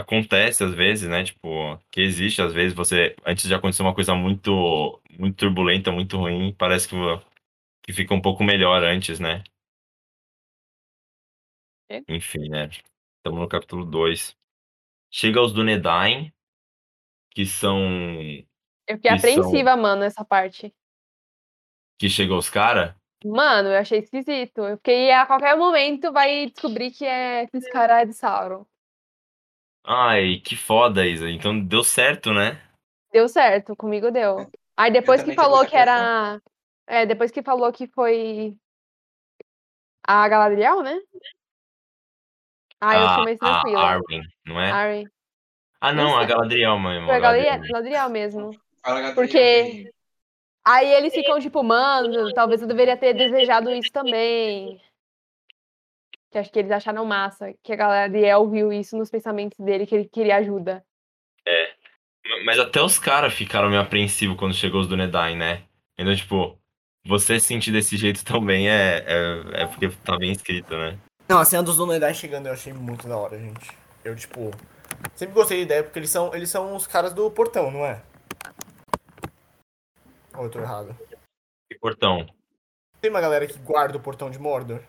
acontece 0.00 0.64
às 0.64 0.74
vezes, 0.74 1.08
né? 1.08 1.24
Tipo, 1.24 1.78
que 1.90 2.00
existe 2.00 2.42
às 2.42 2.52
vezes 2.52 2.74
você, 2.74 3.14
antes 3.26 3.46
de 3.46 3.54
acontecer 3.54 3.82
uma 3.82 3.94
coisa 3.94 4.14
muito, 4.14 5.00
muito 5.18 5.36
turbulenta, 5.36 5.92
muito 5.92 6.16
ruim, 6.18 6.54
parece 6.58 6.88
que 6.88 6.96
que 7.82 7.92
fica 7.92 8.14
um 8.14 8.20
pouco 8.20 8.44
melhor 8.44 8.82
antes, 8.84 9.18
né? 9.18 9.42
É. 11.92 12.02
Enfim, 12.08 12.48
né? 12.48 12.68
Estamos 13.18 13.40
no 13.40 13.48
capítulo 13.48 13.84
2. 13.84 14.34
Chega 15.10 15.40
aos 15.40 15.52
Dunedain, 15.52 16.32
que 17.30 17.44
são. 17.44 17.78
Eu 18.88 18.96
fiquei 18.96 19.10
Que 19.12 19.18
são- 19.18 19.30
apreensiva, 19.30 19.76
mano, 19.76 20.00
nessa 20.00 20.24
parte. 20.24 20.74
Que 21.98 22.08
chega 22.08 22.32
aos 22.34 22.48
cara. 22.48 22.96
Mano, 23.24 23.68
eu 23.68 23.78
achei 23.78 23.98
esquisito. 24.00 24.62
Eu 24.62 24.76
fiquei 24.78 25.12
a 25.12 25.26
qualquer 25.26 25.56
momento 25.56 26.10
vai 26.12 26.46
descobrir 26.46 26.90
que 26.90 27.04
é 27.04 27.46
que 27.46 27.58
esse 27.58 27.70
cara 27.70 28.00
é 28.02 28.06
de 28.06 28.14
Sauron. 28.14 28.66
Ai, 29.84 30.40
que 30.44 30.56
foda, 30.56 31.06
Isa. 31.06 31.28
Então 31.30 31.58
deu 31.64 31.84
certo, 31.84 32.32
né? 32.32 32.60
Deu 33.12 33.28
certo, 33.28 33.76
comigo 33.76 34.10
deu. 34.10 34.50
Aí 34.76 34.90
depois 34.90 35.22
que 35.22 35.34
falou 35.34 35.66
que 35.66 35.76
era. 35.76 36.40
É, 36.86 37.04
depois 37.06 37.30
que 37.30 37.42
falou 37.42 37.70
que 37.72 37.86
foi. 37.86 38.56
A 40.04 40.26
Galadriel, 40.28 40.82
né? 40.82 40.98
Ah, 42.84 42.96
eu 42.96 43.06
a, 43.06 43.08
fiquei 43.10 43.24
mais 43.24 43.38
a 43.40 43.46
tranquila. 43.46 43.80
Arwen, 43.80 44.22
não 44.44 44.60
é? 44.60 44.70
Arwen. 44.72 45.06
Ah, 45.80 45.92
não 45.92 46.16
a. 46.16 46.24
Galadriel 46.24 46.78
mesmo. 46.80 47.06
Foi 47.06 47.14
a 47.14 47.16
a 47.16 47.20
Galadriel, 47.20 47.60
Galadriel. 47.60 48.08
Mesmo. 48.08 48.50
Porque-. 49.14 49.88
Aí 50.64 50.92
eles 50.92 51.14
ficam 51.14 51.38
tipo, 51.40 51.62
mano, 51.62 52.32
talvez 52.34 52.60
eu 52.60 52.66
deveria 52.66 52.96
ter 52.96 53.14
desejado 53.14 53.70
isso 53.70 53.90
também. 53.92 54.80
Que 56.30 56.38
acho 56.38 56.50
que 56.50 56.58
eles 56.58 56.72
acharam 56.72 57.04
massa, 57.04 57.54
que 57.62 57.72
a 57.72 57.76
Galadriel 57.76 58.48
viu 58.48 58.72
isso 58.72 58.96
nos 58.96 59.10
pensamentos 59.10 59.58
dele, 59.58 59.86
que 59.86 59.94
ele 59.94 60.08
queria 60.08 60.36
ajuda. 60.36 60.84
Mas 62.44 62.58
até 62.58 62.80
os 62.82 62.98
caras 62.98 63.34
ficaram 63.34 63.68
meio 63.68 63.80
apreensivos 63.80 64.36
quando 64.36 64.54
chegou 64.54 64.80
os 64.80 64.88
Dunedain, 64.88 65.36
né? 65.36 65.64
Então, 65.98 66.14
tipo, 66.14 66.58
você 67.04 67.38
se 67.38 67.46
sentir 67.46 67.70
desse 67.70 67.96
jeito 67.96 68.24
também 68.24 68.68
é, 68.68 69.04
é, 69.06 69.62
é 69.62 69.66
porque 69.66 69.88
tá 70.04 70.16
bem 70.16 70.32
escrito, 70.32 70.76
né? 70.76 70.98
Não, 71.32 71.38
a 71.38 71.46
cena 71.46 71.62
dos 71.62 71.78
Dunedai 71.78 72.12
chegando 72.12 72.46
eu 72.46 72.52
achei 72.52 72.74
muito 72.74 73.08
da 73.08 73.16
hora, 73.16 73.38
gente. 73.38 73.70
Eu, 74.04 74.14
tipo, 74.14 74.50
sempre 75.14 75.32
gostei 75.32 75.60
da 75.60 75.62
ideia 75.62 75.82
porque 75.82 75.98
eles 75.98 76.10
são, 76.10 76.34
eles 76.34 76.50
são 76.50 76.76
os 76.76 76.86
caras 76.86 77.14
do 77.14 77.30
portão, 77.30 77.70
não 77.70 77.86
é? 77.86 78.04
Ou 80.36 80.44
eu 80.44 80.50
tô 80.50 80.58
errado? 80.58 80.94
E 81.70 81.78
portão. 81.78 82.26
Tem 83.00 83.08
uma 83.08 83.22
galera 83.22 83.46
que 83.46 83.58
guarda 83.60 83.96
o 83.96 84.02
portão 84.02 84.30
de 84.30 84.38
Mordor? 84.38 84.82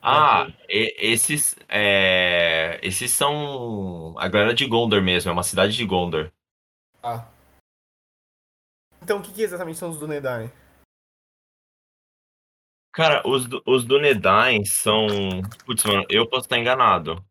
Ah, 0.00 0.46
e- 0.68 0.94
esses, 0.96 1.56
é, 1.68 2.78
esses 2.80 3.10
são 3.10 4.16
a 4.20 4.28
galera 4.28 4.54
de 4.54 4.64
Gondor 4.68 5.02
mesmo, 5.02 5.30
é 5.30 5.32
uma 5.32 5.42
cidade 5.42 5.72
de 5.72 5.84
Gondor. 5.84 6.30
Ah. 7.02 7.26
Então, 9.02 9.18
o 9.18 9.22
que, 9.22 9.32
que 9.32 9.42
exatamente 9.42 9.78
são 9.80 9.90
os 9.90 9.98
Dunedai? 9.98 10.48
Cara, 12.96 13.22
os, 13.26 13.46
Du- 13.46 13.62
os 13.66 13.84
Dunedain 13.84 14.64
são. 14.64 15.50
Putz, 15.66 15.84
mano, 15.84 16.04
eu 16.08 16.28
posso 16.28 16.46
estar 16.46 16.58
enganado. 16.58 17.24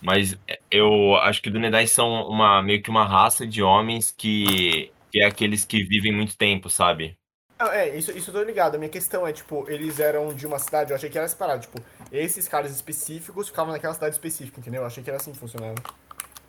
Mas 0.00 0.36
eu 0.70 1.16
acho 1.16 1.42
que 1.42 1.50
Dunedain 1.50 1.86
são 1.86 2.08
uma, 2.28 2.62
meio 2.62 2.82
que 2.82 2.90
uma 2.90 3.06
raça 3.06 3.46
de 3.46 3.62
homens 3.62 4.12
que, 4.12 4.94
que 5.12 5.20
é 5.22 5.26
aqueles 5.26 5.64
que 5.64 5.84
vivem 5.84 6.12
muito 6.12 6.36
tempo, 6.38 6.70
sabe? 6.70 7.18
É, 7.58 7.94
isso, 7.96 8.10
isso 8.12 8.30
eu 8.30 8.34
tô 8.34 8.42
ligado. 8.42 8.74
A 8.76 8.78
minha 8.78 8.90
questão 8.90 9.26
é, 9.26 9.32
tipo, 9.32 9.68
eles 9.70 10.00
eram 10.00 10.32
de 10.34 10.46
uma 10.46 10.58
cidade, 10.58 10.90
eu 10.90 10.96
achei 10.96 11.10
que 11.10 11.18
era 11.18 11.28
separado. 11.28 11.60
Tipo, 11.62 11.78
esses 12.10 12.48
caras 12.48 12.72
específicos 12.72 13.48
ficavam 13.48 13.72
naquela 13.72 13.92
cidade 13.94 14.14
específica, 14.14 14.58
entendeu? 14.60 14.80
Eu 14.82 14.86
achei 14.86 15.02
que 15.02 15.10
era 15.10 15.18
assim 15.18 15.32
que 15.32 15.38
funcionava. 15.38 15.74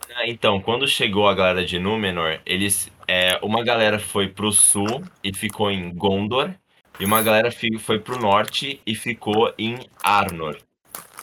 Ah, 0.09 0.27
Então, 0.27 0.61
quando 0.61 0.87
chegou 0.87 1.27
a 1.27 1.33
galera 1.33 1.65
de 1.65 1.79
Númenor, 1.79 2.41
eles, 2.45 2.89
é, 3.07 3.39
uma 3.43 3.63
galera 3.63 3.97
foi 3.99 4.27
pro 4.27 4.51
sul 4.51 5.09
e 5.23 5.33
ficou 5.33 5.71
em 5.71 5.93
Gondor, 5.95 6.53
e 6.99 7.05
uma 7.05 7.21
galera 7.21 7.49
foi 7.79 7.99
pro 7.99 8.19
norte 8.19 8.81
e 8.85 8.95
ficou 8.95 9.53
em 9.57 9.77
Arnor. 10.03 10.57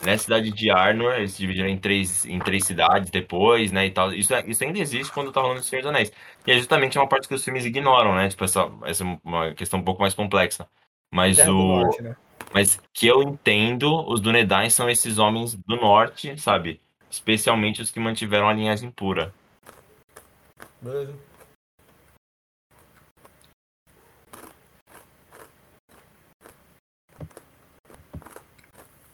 Nessa 0.03 0.23
cidade 0.23 0.51
de 0.51 0.71
Arnor, 0.71 1.13
eles 1.15 1.33
se 1.33 1.39
dividiram 1.39 1.67
em 1.67 1.77
três, 1.77 2.25
em 2.25 2.39
três 2.39 2.65
cidades 2.65 3.11
depois, 3.11 3.71
né, 3.71 3.85
e 3.85 3.91
tal. 3.91 4.13
Isso, 4.13 4.33
é- 4.33 4.43
isso 4.47 4.63
ainda 4.63 4.79
existe 4.79 5.11
quando 5.13 5.31
tá 5.31 5.41
falando 5.41 5.57
do 5.57 5.63
Senhor 5.63 5.81
dos 5.81 5.89
Anéis. 5.89 6.11
E 6.47 6.51
é 6.51 6.57
justamente 6.57 6.97
uma 6.97 7.07
parte 7.07 7.27
que 7.27 7.33
os 7.33 7.43
filmes 7.43 7.65
ignoram, 7.65 8.15
né? 8.15 8.29
Tipo, 8.29 8.45
essa, 8.45 8.71
essa 8.83 9.03
é 9.03 9.17
uma 9.23 9.53
questão 9.53 9.79
um 9.79 9.83
pouco 9.83 10.01
mais 10.01 10.13
complexa. 10.13 10.67
Mas 11.11 11.37
Terra 11.37 11.51
o... 11.51 11.81
Norte, 11.81 12.01
né? 12.01 12.15
Mas 12.53 12.81
que 12.93 13.07
eu 13.07 13.21
entendo, 13.21 14.07
os 14.09 14.21
Dunedain 14.21 14.69
são 14.69 14.89
esses 14.89 15.17
homens 15.17 15.53
do 15.53 15.75
norte, 15.75 16.37
sabe? 16.39 16.81
Especialmente 17.09 17.81
os 17.81 17.91
que 17.91 17.99
mantiveram 17.99 18.47
a 18.47 18.53
linhagem 18.53 18.89
pura. 18.89 19.33
Beleza. 20.81 21.28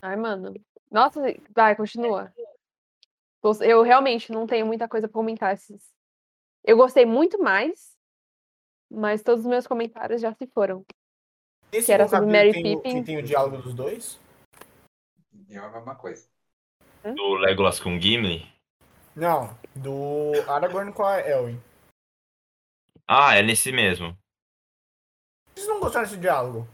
Ai, 0.05 0.15
mano. 0.15 0.53
Nossa, 0.91 1.19
vai, 1.49 1.75
continua. 1.75 2.31
Eu 3.61 3.81
realmente 3.81 4.31
não 4.31 4.45
tenho 4.45 4.65
muita 4.65 4.87
coisa 4.87 5.07
pra 5.07 5.13
comentar. 5.13 5.53
Esses... 5.53 5.91
Eu 6.63 6.77
gostei 6.77 7.05
muito 7.05 7.39
mais, 7.39 7.97
mas 8.89 9.23
todos 9.23 9.41
os 9.43 9.49
meus 9.49 9.65
comentários 9.65 10.21
já 10.21 10.31
se 10.35 10.45
foram. 10.47 10.85
Esse 11.71 11.87
Que 11.87 11.91
era 11.91 12.07
sobre 12.07 12.27
Merry 12.27 12.51
tem, 12.51 12.75
o- 12.75 12.81
Pippin. 12.81 12.99
que 12.99 13.05
tem 13.05 13.17
o 13.17 13.23
diálogo 13.23 13.57
dos 13.63 13.73
dois? 13.73 14.19
É 15.49 15.57
a 15.57 15.69
mesma 15.69 15.95
coisa. 15.95 16.27
Do 17.03 17.33
Legolas 17.35 17.79
com 17.79 17.99
Gimli. 17.99 18.47
Não, 19.15 19.57
do 19.75 20.33
Aragorn 20.47 20.91
com 20.93 21.03
a 21.03 21.19
Elwin. 21.19 21.59
Ah, 23.07 23.35
é 23.35 23.41
nesse 23.41 23.71
mesmo. 23.71 24.15
Vocês 25.53 25.67
não 25.67 25.79
gostaram 25.79 26.05
desse 26.05 26.19
diálogo? 26.19 26.67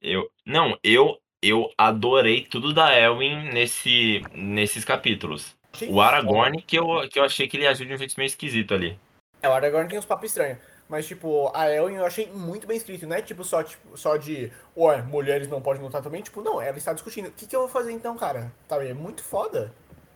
Eu, 0.00 0.30
não, 0.44 0.78
eu 0.82 1.20
eu 1.42 1.70
adorei 1.76 2.42
tudo 2.42 2.72
da 2.72 2.98
Elwin 2.98 3.50
nesse 3.52 4.22
nesses 4.34 4.84
capítulos. 4.84 5.56
Achei 5.72 5.88
O 5.88 6.00
Aragorn 6.00 6.62
que 6.62 6.78
eu, 6.78 7.08
que 7.10 7.18
eu 7.18 7.24
achei 7.24 7.46
que 7.46 7.56
ele 7.56 7.66
agiu 7.66 7.86
de 7.86 7.94
um 7.94 7.98
jeito 7.98 8.14
meio 8.16 8.26
esquisito 8.26 8.74
ali. 8.74 8.98
É, 9.42 9.48
o 9.48 9.52
Aragorn 9.52 9.88
tem 9.88 9.98
uns 9.98 10.06
papos 10.06 10.30
estranhos. 10.30 10.58
Mas, 10.88 11.06
tipo, 11.06 11.50
a 11.52 11.68
Elwin 11.68 11.96
eu 11.96 12.06
achei 12.06 12.30
muito 12.30 12.66
bem 12.66 12.76
escrito. 12.76 13.06
Não 13.06 13.16
é 13.16 13.22
tipo 13.22 13.42
só, 13.42 13.62
tipo, 13.62 13.96
só 13.96 14.16
de, 14.16 14.52
ué, 14.76 15.02
mulheres 15.02 15.48
não 15.48 15.60
podem 15.60 15.82
lutar 15.82 16.00
também. 16.00 16.22
Tipo, 16.22 16.40
não, 16.42 16.60
ela 16.60 16.78
está 16.78 16.92
discutindo. 16.92 17.28
O 17.28 17.32
que, 17.32 17.46
que 17.46 17.56
eu 17.56 17.60
vou 17.60 17.68
fazer 17.68 17.92
então, 17.92 18.16
cara? 18.16 18.52
Sabe, 18.68 18.88
é 18.88 18.94
muito 18.94 19.22
foda. 19.22 19.72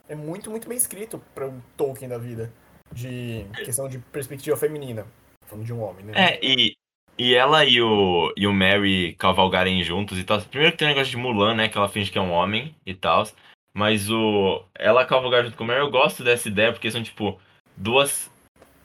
É 0.09 0.15
muito, 0.15 0.51
muito 0.51 0.69
bem 0.69 0.79
escrito 0.79 1.21
pra 1.35 1.49
um 1.49 1.61
Tolkien 1.77 2.09
da 2.09 2.19
vida. 2.19 2.53
De 2.93 3.47
questão 3.65 3.89
de 3.89 3.99
perspectiva 3.99 4.57
feminina. 4.57 5.07
Falando 5.47 5.65
de 5.65 5.73
um 5.73 5.83
homem, 5.83 6.05
né? 6.05 6.13
É, 6.15 6.41
e, 6.43 6.77
e 7.21 7.35
ela 7.35 7.67
e 7.67 7.83
o, 7.83 8.33
e 8.35 8.47
o 8.47 8.53
Mary 8.53 9.15
cavalgarem 9.19 9.85
juntos 9.85 10.19
e 10.19 10.25
tal. 10.25 10.41
Primeiro 10.41 10.73
que 10.73 10.79
tem 10.79 10.89
o 10.89 10.91
negócio 10.91 11.11
de 11.11 11.19
Mulan, 11.19 11.55
né? 11.55 11.69
Que 11.69 11.77
ela 11.77 11.87
finge 11.87 12.11
que 12.11 12.17
é 12.17 12.21
um 12.21 12.31
homem 12.31 12.75
e 12.87 12.95
tal. 12.95 13.29
Mas 13.75 14.09
o 14.11 14.65
ela 14.75 15.05
cavalgar 15.05 15.45
junto 15.45 15.55
com 15.55 15.65
o 15.65 15.67
Mary, 15.67 15.81
eu 15.81 15.91
gosto 15.91 16.25
dessa 16.25 16.49
ideia, 16.49 16.73
porque 16.73 16.91
são, 16.91 17.03
tipo, 17.03 17.39
duas 17.77 18.31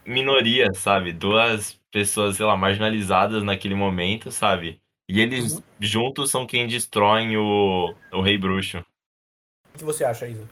minorias, 0.05 0.79
sabe? 0.79 1.13
Duas 1.13 1.79
pessoas, 1.89 2.35
sei 2.35 2.45
lá, 2.45 2.57
marginalizadas 2.57 3.41
naquele 3.41 3.73
momento, 3.73 4.29
sabe? 4.29 4.81
E 5.07 5.21
eles 5.21 5.63
juntos 5.79 6.29
são 6.29 6.45
quem 6.45 6.67
destroem 6.67 7.37
o, 7.37 7.95
o 8.11 8.19
Rei 8.19 8.37
Bruxo. 8.37 8.83
O 9.73 9.77
que 9.77 9.85
você 9.85 10.03
acha, 10.03 10.27
Isa? 10.27 10.45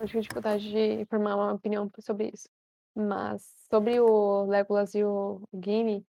Eu 0.00 0.06
tive 0.06 0.22
dificuldade 0.22 0.70
de 0.70 1.04
formar 1.04 1.36
uma 1.36 1.52
opinião 1.52 1.90
sobre 2.00 2.30
isso. 2.32 2.48
Mas 2.96 3.42
sobre 3.70 4.00
o 4.00 4.46
Legolas 4.46 4.94
e 4.94 5.04
o 5.04 5.42
Gimli, 5.52 6.04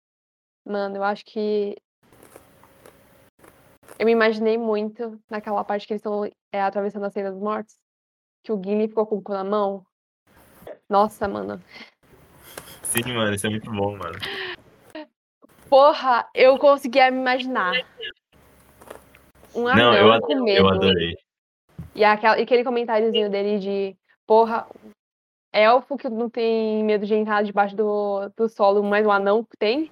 mano, 0.63 0.97
eu 0.97 1.03
acho 1.03 1.25
que 1.25 1.75
eu 3.97 4.05
me 4.05 4.11
imaginei 4.11 4.57
muito 4.57 5.19
naquela 5.29 5.63
parte 5.63 5.87
que 5.87 5.93
eles 5.93 5.99
estão 5.99 6.23
é, 6.53 6.61
atravessando 6.61 7.05
a 7.05 7.09
Cena 7.09 7.31
dos 7.31 7.41
Mortos, 7.41 7.75
que 8.43 8.51
o 8.51 8.61
Gimli 8.63 8.87
ficou 8.87 9.07
com 9.07 9.17
o 9.17 9.21
cu 9.21 9.33
na 9.33 9.43
mão. 9.43 9.83
Nossa, 10.87 11.27
mano. 11.27 11.61
Sim, 12.83 13.13
mano, 13.13 13.33
isso 13.33 13.47
é 13.47 13.49
muito 13.49 13.69
bom, 13.71 13.97
mano. 13.97 14.19
Porra, 15.67 16.29
eu 16.33 16.57
conseguia 16.57 17.11
me 17.11 17.19
imaginar. 17.19 17.73
Um 19.53 19.67
anão 19.67 19.91
Não, 19.91 19.97
eu, 19.97 20.21
com 20.21 20.31
adorei, 20.31 20.43
medo. 20.43 20.59
eu 20.59 20.69
adorei. 20.69 21.28
E, 21.99 22.03
aquele 22.05 22.63
comentáriozinho 22.63 23.29
dele 23.29 23.59
de, 23.59 23.97
porra, 24.25 24.65
elfo 25.51 25.97
que 25.97 26.07
não 26.07 26.29
tem 26.29 26.81
medo 26.81 27.05
de 27.05 27.13
entrar 27.13 27.43
debaixo 27.43 27.75
do, 27.75 28.29
do 28.37 28.47
solo, 28.47 28.81
mas 28.81 29.05
o 29.05 29.11
anão 29.11 29.43
que 29.43 29.57
tem. 29.57 29.91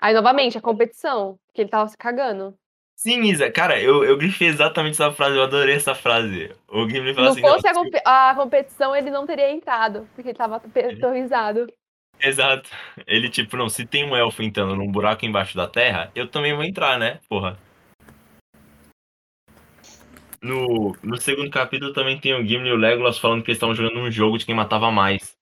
Aí, 0.00 0.14
novamente, 0.14 0.56
a 0.56 0.62
competição, 0.62 1.38
que 1.52 1.60
ele 1.60 1.68
tava 1.68 1.90
se 1.90 1.98
cagando. 1.98 2.54
Sim, 2.96 3.20
Isa, 3.24 3.50
cara, 3.50 3.78
eu, 3.78 4.02
eu 4.02 4.16
grifei 4.16 4.48
exatamente 4.48 4.94
essa 4.94 5.12
frase, 5.12 5.36
eu 5.36 5.42
adorei 5.42 5.74
essa 5.74 5.94
frase. 5.94 6.54
O 6.66 6.88
Gimli 6.88 7.12
Se 7.12 7.20
não 7.20 7.32
assim, 7.32 7.40
fosse 7.42 7.68
a, 7.68 7.72
não, 7.74 7.84
compe- 7.84 8.02
a 8.02 8.34
competição, 8.34 8.96
ele 8.96 9.10
não 9.10 9.26
teria 9.26 9.50
entrado, 9.50 10.08
porque 10.14 10.30
ele 10.30 10.38
tava 10.38 10.56
aterrorizado. 10.56 11.70
Exato. 12.18 12.70
Ele, 13.06 13.28
tipo, 13.28 13.58
não, 13.58 13.68
se 13.68 13.84
tem 13.84 14.10
um 14.10 14.16
elfo 14.16 14.42
entrando 14.42 14.74
num 14.74 14.90
buraco 14.90 15.26
embaixo 15.26 15.54
da 15.54 15.66
terra, 15.66 16.10
eu 16.14 16.30
também 16.30 16.54
vou 16.54 16.64
entrar, 16.64 16.98
né? 16.98 17.20
Porra. 17.28 17.58
No, 20.42 20.96
no 21.02 21.20
segundo 21.20 21.50
capítulo 21.50 21.92
também 21.92 22.18
tem 22.18 22.34
o 22.34 22.44
Gimli 22.44 22.68
e 22.68 22.72
o 22.72 22.76
Legolas 22.76 23.18
falando 23.18 23.42
que 23.42 23.50
eles 23.50 23.56
estavam 23.56 23.74
jogando 23.74 23.98
um 24.00 24.10
jogo 24.10 24.38
de 24.38 24.46
quem 24.46 24.54
matava 24.54 24.90
mais. 24.90 25.36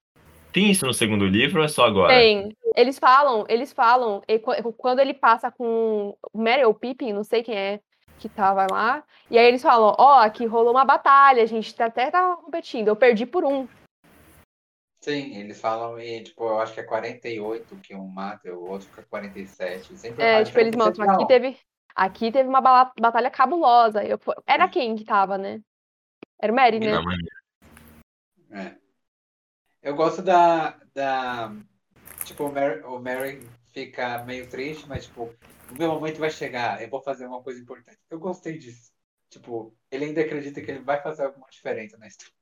Tem 0.53 0.71
isso 0.71 0.87
no 0.87 0.95
segundo 0.95 1.27
livro 1.27 1.61
ou 1.61 1.65
é 1.65 1.69
só 1.69 1.85
agora? 1.85 2.15
Tem. 2.15 2.57
Eles 2.75 2.99
falam, 2.99 3.45
eles 3.49 3.73
falam, 3.73 4.23
e 4.27 4.39
qu- 4.39 4.73
quando 4.73 4.99
ele 5.01 5.15
passa 5.15 5.51
com 5.51 6.17
o 6.33 6.39
Merry 6.39 6.65
ou 6.65 6.75
Pippin, 6.75 7.13
não 7.13 7.23
sei 7.23 7.43
quem 7.43 7.57
é 7.57 7.81
que 8.19 8.29
tava 8.29 8.67
lá, 8.69 9.05
e 9.31 9.39
aí 9.39 9.47
eles 9.47 9.63
falam, 9.63 9.95
ó, 9.97 10.21
aqui 10.21 10.45
rolou 10.45 10.73
uma 10.73 10.85
batalha, 10.85 11.43
a 11.43 11.47
gente 11.47 11.73
tá- 11.73 11.87
até 11.87 12.11
tava 12.11 12.37
competindo, 12.43 12.89
eu 12.89 12.97
perdi 12.97 13.25
por 13.25 13.45
um. 13.45 13.69
Sim, 15.01 15.37
eles 15.37 15.61
falam 15.61 16.01
e, 16.01 16.25
tipo, 16.25 16.43
eu 16.43 16.59
acho 16.59 16.75
que 16.75 16.81
é 16.81 16.83
48 16.83 17.77
que 17.77 17.95
um 17.95 18.09
mata, 18.09 18.53
o 18.53 18.69
outro 18.69 18.89
fica 18.89 19.05
47. 19.09 19.97
Sempre 19.97 20.25
É, 20.25 20.43
tipo, 20.43 20.59
eles 20.59 20.75
mostram, 20.75 21.09
aqui 21.09 21.27
teve, 21.29 21.57
aqui 21.95 22.31
teve 22.31 22.49
uma 22.49 22.61
batalha 22.61 23.31
cabulosa. 23.31 24.05
Eu, 24.05 24.19
era 24.47 24.69
quem 24.69 24.97
que 24.97 25.05
tava, 25.05 25.37
né? 25.37 25.61
Era 26.41 26.53
o 26.53 26.57
Merry, 26.57 26.81
né? 26.81 26.93
É. 28.51 28.77
Eu 29.83 29.95
gosto 29.95 30.23
da. 30.23 30.79
da 30.95 31.53
tipo, 32.25 32.45
o 32.45 32.53
Mary, 32.53 32.83
o 32.83 32.99
Mary 32.99 33.41
fica 33.73 34.25
meio 34.25 34.49
triste, 34.49 34.89
mas 34.89 35.07
tipo, 35.07 35.35
o 35.71 35.75
meu 35.75 35.89
momento 35.89 36.19
vai 36.19 36.31
chegar, 36.31 36.83
eu 36.83 36.89
vou 36.89 37.03
fazer 37.03 37.27
uma 37.27 37.43
coisa 37.43 37.61
importante. 37.61 37.99
Eu 38.11 38.19
gostei 38.19 38.59
disso. 38.59 38.93
Tipo, 39.31 39.77
ele 39.91 40.07
ainda 40.07 40.23
acredita 40.23 40.61
que 40.63 40.71
ele 40.71 40.81
vai 40.81 41.03
fazer 41.03 41.25
alguma 41.25 41.47
diferença 41.51 41.99
na 41.99 42.07
história. 42.07 42.35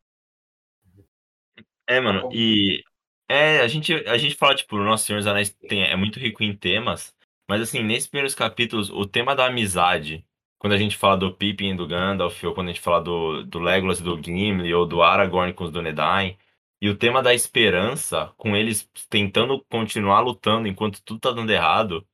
É, 1.88 2.00
mano, 2.00 2.30
e. 2.32 2.82
É, 3.28 3.58
a 3.60 3.66
gente, 3.66 3.92
a 3.92 4.16
gente 4.16 4.36
fala, 4.36 4.54
tipo, 4.54 4.76
o 4.76 4.84
Nosso 4.84 5.04
Senhor 5.04 5.18
dos 5.18 5.26
Anéis 5.26 5.50
tem, 5.50 5.82
é 5.82 5.96
muito 5.96 6.20
rico 6.20 6.44
em 6.44 6.56
temas, 6.56 7.15
mas 7.48 7.60
assim, 7.62 7.82
nesses 7.82 8.08
primeiros 8.08 8.34
capítulos, 8.34 8.90
o 8.90 9.06
tema 9.06 9.34
da 9.36 9.46
amizade, 9.46 10.26
quando 10.58 10.72
a 10.74 10.78
gente 10.78 10.96
fala 10.96 11.16
do 11.16 11.32
Pippin 11.34 11.70
e 11.72 11.76
do 11.76 11.86
Gandalf, 11.86 12.42
ou 12.44 12.54
quando 12.54 12.68
a 12.68 12.72
gente 12.72 12.80
fala 12.82 13.00
do, 13.02 13.44
do 13.44 13.58
Legolas 13.60 14.00
e 14.00 14.02
do 14.02 14.20
Gimli, 14.22 14.72
ou 14.74 14.86
do 14.86 15.02
Aragorn 15.02 15.52
com 15.54 15.64
os 15.64 15.70
Dúnedain, 15.70 16.36
e 16.80 16.88
o 16.88 16.96
tema 16.96 17.22
da 17.22 17.34
esperança, 17.34 18.32
com 18.36 18.56
eles 18.56 18.88
tentando 19.08 19.64
continuar 19.70 20.20
lutando 20.20 20.68
enquanto 20.68 21.02
tudo 21.02 21.20
tá 21.20 21.32
dando 21.32 21.50
errado, 21.52 22.06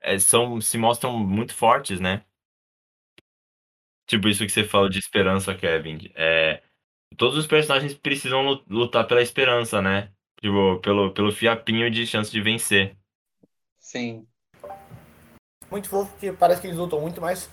é, 0.00 0.18
são, 0.18 0.60
se 0.60 0.78
mostram 0.78 1.18
muito 1.18 1.54
fortes, 1.54 2.00
né? 2.00 2.24
Tipo, 4.06 4.28
isso 4.28 4.44
que 4.44 4.50
você 4.52 4.64
fala 4.64 4.90
de 4.90 4.98
esperança, 4.98 5.54
Kevin. 5.54 6.10
É, 6.14 6.62
todos 7.16 7.36
os 7.38 7.46
personagens 7.46 7.94
precisam 7.94 8.42
lu- 8.42 8.64
lutar 8.68 9.06
pela 9.06 9.22
esperança, 9.22 9.82
né? 9.82 10.12
Tipo, 10.40 10.80
pelo, 10.80 11.12
pelo 11.14 11.32
fiapinho 11.32 11.90
de 11.90 12.06
chance 12.06 12.30
de 12.32 12.40
vencer. 12.42 12.96
Sim. 13.78 14.28
Muito 15.70 15.88
fofo, 15.88 16.10
porque 16.12 16.32
parece 16.32 16.60
que 16.60 16.66
eles 16.66 16.78
lutam 16.78 17.00
muito 17.00 17.20
mais 17.20 17.48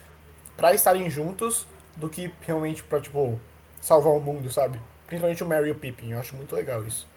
pra 0.55 0.73
estarem 0.73 1.09
juntos 1.09 1.67
do 1.95 2.09
que 2.09 2.33
realmente 2.41 2.83
pra, 2.83 2.99
tipo, 2.99 3.39
salvar 3.79 4.13
o 4.13 4.19
mundo, 4.19 4.49
sabe? 4.51 4.79
Principalmente 5.05 5.43
o 5.43 5.47
Mary 5.47 5.69
e 5.69 5.71
o 5.71 5.75
Pippin, 5.75 6.11
eu 6.11 6.19
acho 6.19 6.35
muito 6.35 6.55
legal 6.55 6.83
isso. 6.83 7.07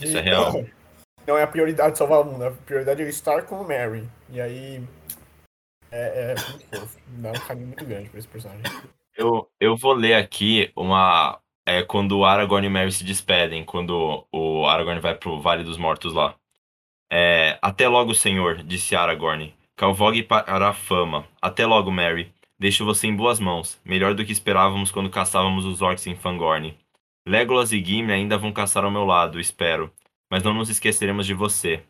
Isso 0.00 0.16
é 0.16 0.20
real. 0.20 0.52
Não 1.26 1.36
é 1.36 1.42
a 1.42 1.46
prioridade 1.46 1.98
salvar 1.98 2.20
o 2.20 2.24
mundo, 2.24 2.44
a 2.44 2.50
prioridade 2.50 3.02
é 3.02 3.08
estar 3.08 3.42
com 3.42 3.60
o 3.60 3.68
Mary. 3.68 4.08
E 4.28 4.40
aí. 4.40 4.82
É, 5.90 6.34
é 6.34 6.50
muito 6.50 6.66
fofo. 6.68 6.98
Dá 7.06 7.30
um 7.30 7.46
caminho 7.46 7.66
muito 7.68 7.84
grande 7.84 8.08
pra 8.08 8.18
esse 8.18 8.28
personagem. 8.28 8.62
Eu, 9.16 9.50
eu 9.60 9.76
vou 9.76 9.92
ler 9.92 10.14
aqui 10.14 10.72
uma. 10.74 11.38
É 11.66 11.82
quando 11.82 12.18
o 12.18 12.24
Aragorn 12.24 12.66
e 12.66 12.68
o 12.68 12.70
Merry 12.70 12.90
se 12.90 13.04
despedem, 13.04 13.64
quando 13.64 14.26
o 14.32 14.66
Aragorn 14.66 14.98
vai 14.98 15.14
pro 15.14 15.40
Vale 15.40 15.62
dos 15.62 15.76
Mortos 15.76 16.14
lá. 16.14 16.34
É, 17.10 17.58
Até 17.60 17.88
logo, 17.88 18.14
senhor, 18.14 18.62
disse 18.62 18.94
Aragorn. 18.94 19.54
Calvogue 19.76 20.22
para 20.22 20.68
a 20.68 20.72
fama. 20.72 21.26
Até 21.40 21.66
logo, 21.66 21.90
Merry. 21.90 22.32
Deixo 22.58 22.84
você 22.84 23.06
em 23.06 23.16
boas 23.16 23.40
mãos. 23.40 23.80
Melhor 23.84 24.14
do 24.14 24.24
que 24.24 24.32
esperávamos 24.32 24.90
quando 24.90 25.08
caçávamos 25.10 25.64
os 25.64 25.80
orcs 25.80 26.06
em 26.06 26.14
Fangorn. 26.14 26.76
Legolas 27.26 27.72
e 27.72 27.82
Gimli 27.82 28.12
ainda 28.12 28.36
vão 28.36 28.52
caçar 28.52 28.84
ao 28.84 28.90
meu 28.90 29.04
lado, 29.04 29.40
espero. 29.40 29.90
Mas 30.30 30.42
não 30.42 30.52
nos 30.54 30.68
esqueceremos 30.68 31.26
de 31.26 31.34
você. 31.34 31.82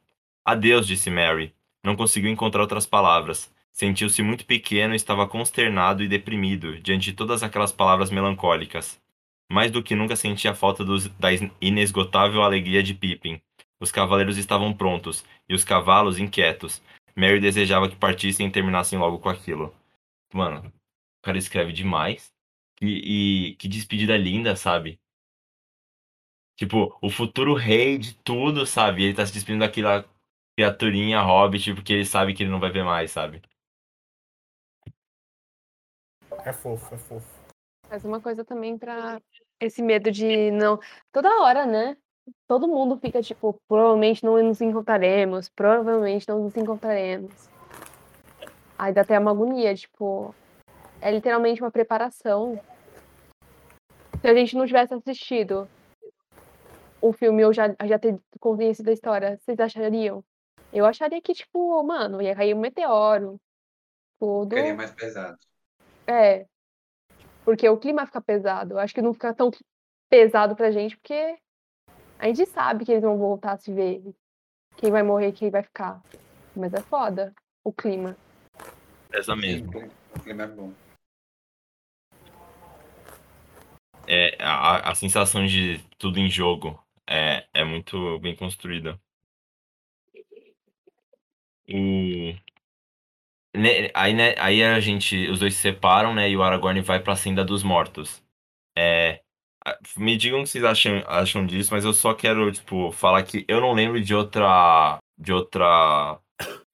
Adeus, 0.45 0.87
disse 0.87 1.11
Merry. 1.11 1.53
Não 1.85 1.97
conseguiu 1.97 2.31
encontrar 2.31 2.63
outras 2.63 2.87
palavras. 2.87 3.53
Sentiu-se 3.73 4.23
muito 4.23 4.45
pequeno 4.45 4.93
e 4.95 4.97
estava 4.97 5.27
consternado 5.27 6.03
e 6.03 6.09
deprimido 6.09 6.79
diante 6.81 7.07
de 7.11 7.13
todas 7.15 7.43
aquelas 7.43 7.73
palavras 7.73 8.11
melancólicas. 8.11 9.01
Mais 9.51 9.71
do 9.71 9.83
que 9.83 9.97
nunca 9.97 10.15
sentia 10.15 10.53
a 10.53 10.55
falta 10.55 10.85
dos- 10.85 11.09
da 11.19 11.29
inesgotável 11.61 12.43
alegria 12.43 12.83
de 12.83 12.95
Pippin. 12.95 13.41
Os 13.81 13.91
cavaleiros 13.91 14.37
estavam 14.37 14.77
prontos, 14.77 15.25
e 15.49 15.55
os 15.55 15.65
cavalos 15.65 16.19
inquietos. 16.19 16.83
Mary 17.17 17.41
desejava 17.41 17.89
que 17.89 17.97
partissem 17.97 18.47
e 18.47 18.53
terminassem 18.53 18.99
logo 18.99 19.19
com 19.19 19.29
aquilo. 19.29 19.75
Mano, 20.33 20.69
o 20.69 21.23
cara 21.23 21.39
escreve 21.39 21.73
demais. 21.73 22.33
E, 22.81 23.51
e 23.51 23.55
que 23.57 23.69
despedida 23.69 24.17
linda, 24.17 24.57
sabe? 24.57 24.99
Tipo, 26.57 26.97
o 27.01 27.11
futuro 27.11 27.55
rei 27.55 27.99
de 27.99 28.15
tudo, 28.17 28.67
sabe? 28.67 29.05
Ele 29.05 29.15
tá 29.15 29.25
se 29.25 29.33
despedindo 29.33 29.65
daquela 29.65 30.05
criaturinha 30.55 31.21
hobbit 31.21 31.75
porque 31.75 31.93
ele 31.93 32.05
sabe 32.05 32.35
que 32.35 32.43
ele 32.43 32.51
não 32.51 32.61
vai 32.61 32.71
ver 32.71 32.85
mais, 32.85 33.11
sabe? 33.11 33.43
É 36.45 36.53
fofo, 36.53 36.95
é 36.95 36.99
fofo. 36.99 37.41
Mas 37.89 38.05
uma 38.05 38.21
coisa 38.21 38.45
também 38.45 38.79
pra 38.79 39.21
esse 39.59 39.83
medo 39.83 40.11
de 40.11 40.51
não. 40.51 40.79
Toda 41.13 41.43
hora, 41.43 41.67
né? 41.67 41.97
Todo 42.47 42.69
mundo 42.69 42.99
fica 42.99 43.23
tipo, 43.23 43.61
provavelmente 43.69 44.25
não 44.25 44.43
nos 44.43 44.61
encontraremos, 44.61 45.49
provavelmente 45.49 46.29
não 46.29 46.45
nos 46.45 46.57
encontraremos. 46.57 47.49
Aí 48.79 48.93
dá 48.93 49.03
até 49.03 49.19
uma 49.19 49.31
agonia, 49.31 49.75
tipo. 49.75 50.35
É 51.01 51.11
literalmente 51.11 51.63
uma 51.63 51.71
preparação. 51.71 52.61
Se 54.21 54.29
a 54.29 54.35
gente 54.35 54.57
não 54.57 54.67
tivesse 54.67 54.93
assistido 54.93 55.69
o 57.01 57.13
filme 57.13 57.45
ou 57.45 57.53
já, 57.53 57.75
já 57.87 57.99
ter 57.99 58.19
conhecido 58.39 58.91
a 58.91 58.93
história, 58.93 59.39
vocês 59.39 59.59
achariam? 59.59 60.23
Eu 60.73 60.87
acharia 60.87 61.21
que, 61.21 61.35
tipo, 61.35 61.83
mano, 61.83 62.23
ia 62.23 62.35
cair 62.35 62.55
um 62.55 62.61
meteoro. 62.61 63.41
Tudo. 64.19 64.51
Ficaria 64.51 64.75
mais 64.75 64.91
pesado. 64.93 65.39
É. 66.07 66.47
Porque 67.45 67.69
o 67.69 67.79
clima 67.79 68.07
fica 68.07 68.21
pesado. 68.21 68.75
Eu 68.75 68.79
acho 68.79 68.95
que 68.95 69.03
não 69.03 69.13
fica 69.13 69.35
tão 69.35 69.51
pesado 70.09 70.55
pra 70.55 70.71
gente, 70.71 70.97
porque 70.97 71.39
a 72.21 72.27
gente 72.27 72.47
sabe 72.47 72.85
que 72.85 72.93
eles 72.93 73.03
vão 73.03 73.17
voltar 73.17 73.53
a 73.53 73.57
se 73.57 73.73
ver. 73.73 74.03
Quem 74.77 74.91
vai 74.91 75.03
morrer, 75.03 75.33
quem 75.33 75.51
vai 75.51 75.63
ficar. 75.63 76.03
Mas 76.55 76.73
é 76.75 76.81
foda 76.83 77.35
o 77.65 77.73
clima. 77.73 78.17
Essa 79.11 79.35
mesmo. 79.35 79.71
O 80.15 80.21
clima 80.21 80.43
é 80.43 80.47
bom. 80.47 80.73
É, 84.07 84.37
a, 84.39 84.91
a 84.91 84.95
sensação 84.95 85.47
de 85.47 85.79
tudo 85.97 86.19
em 86.19 86.29
jogo 86.29 86.79
é, 87.09 87.47
é 87.55 87.65
muito 87.65 88.19
bem 88.19 88.37
construída. 88.37 89.01
O... 91.69 92.35
né, 93.57 93.91
aí, 93.95 94.13
né, 94.13 94.35
aí 94.37 94.63
a 94.63 94.81
gente, 94.81 95.29
os 95.29 95.39
dois 95.39 95.55
se 95.55 95.61
separam, 95.61 96.15
né, 96.15 96.29
e 96.29 96.37
o 96.37 96.43
Aragorn 96.43 96.81
vai 96.83 97.01
pra 97.01 97.17
Senda 97.17 97.45
dos 97.45 97.63
Mortos. 97.63 98.23
É, 98.77 99.23
me 99.97 100.17
digam 100.17 100.41
o 100.41 100.43
que 100.45 100.49
vocês 100.51 100.65
acham, 100.65 101.03
acham 101.07 101.47
disso, 101.47 101.73
mas 101.73 101.85
eu 101.85 101.93
só 101.93 102.15
quero, 102.15 102.51
tipo, 102.53 102.91
falar 102.93 103.23
que 103.23 103.45
eu 103.49 103.61
não 103.61 103.73
lembro 103.73 104.01
de 104.03 104.15
outra, 104.15 104.99
de 105.19 105.33
outra 105.33 106.19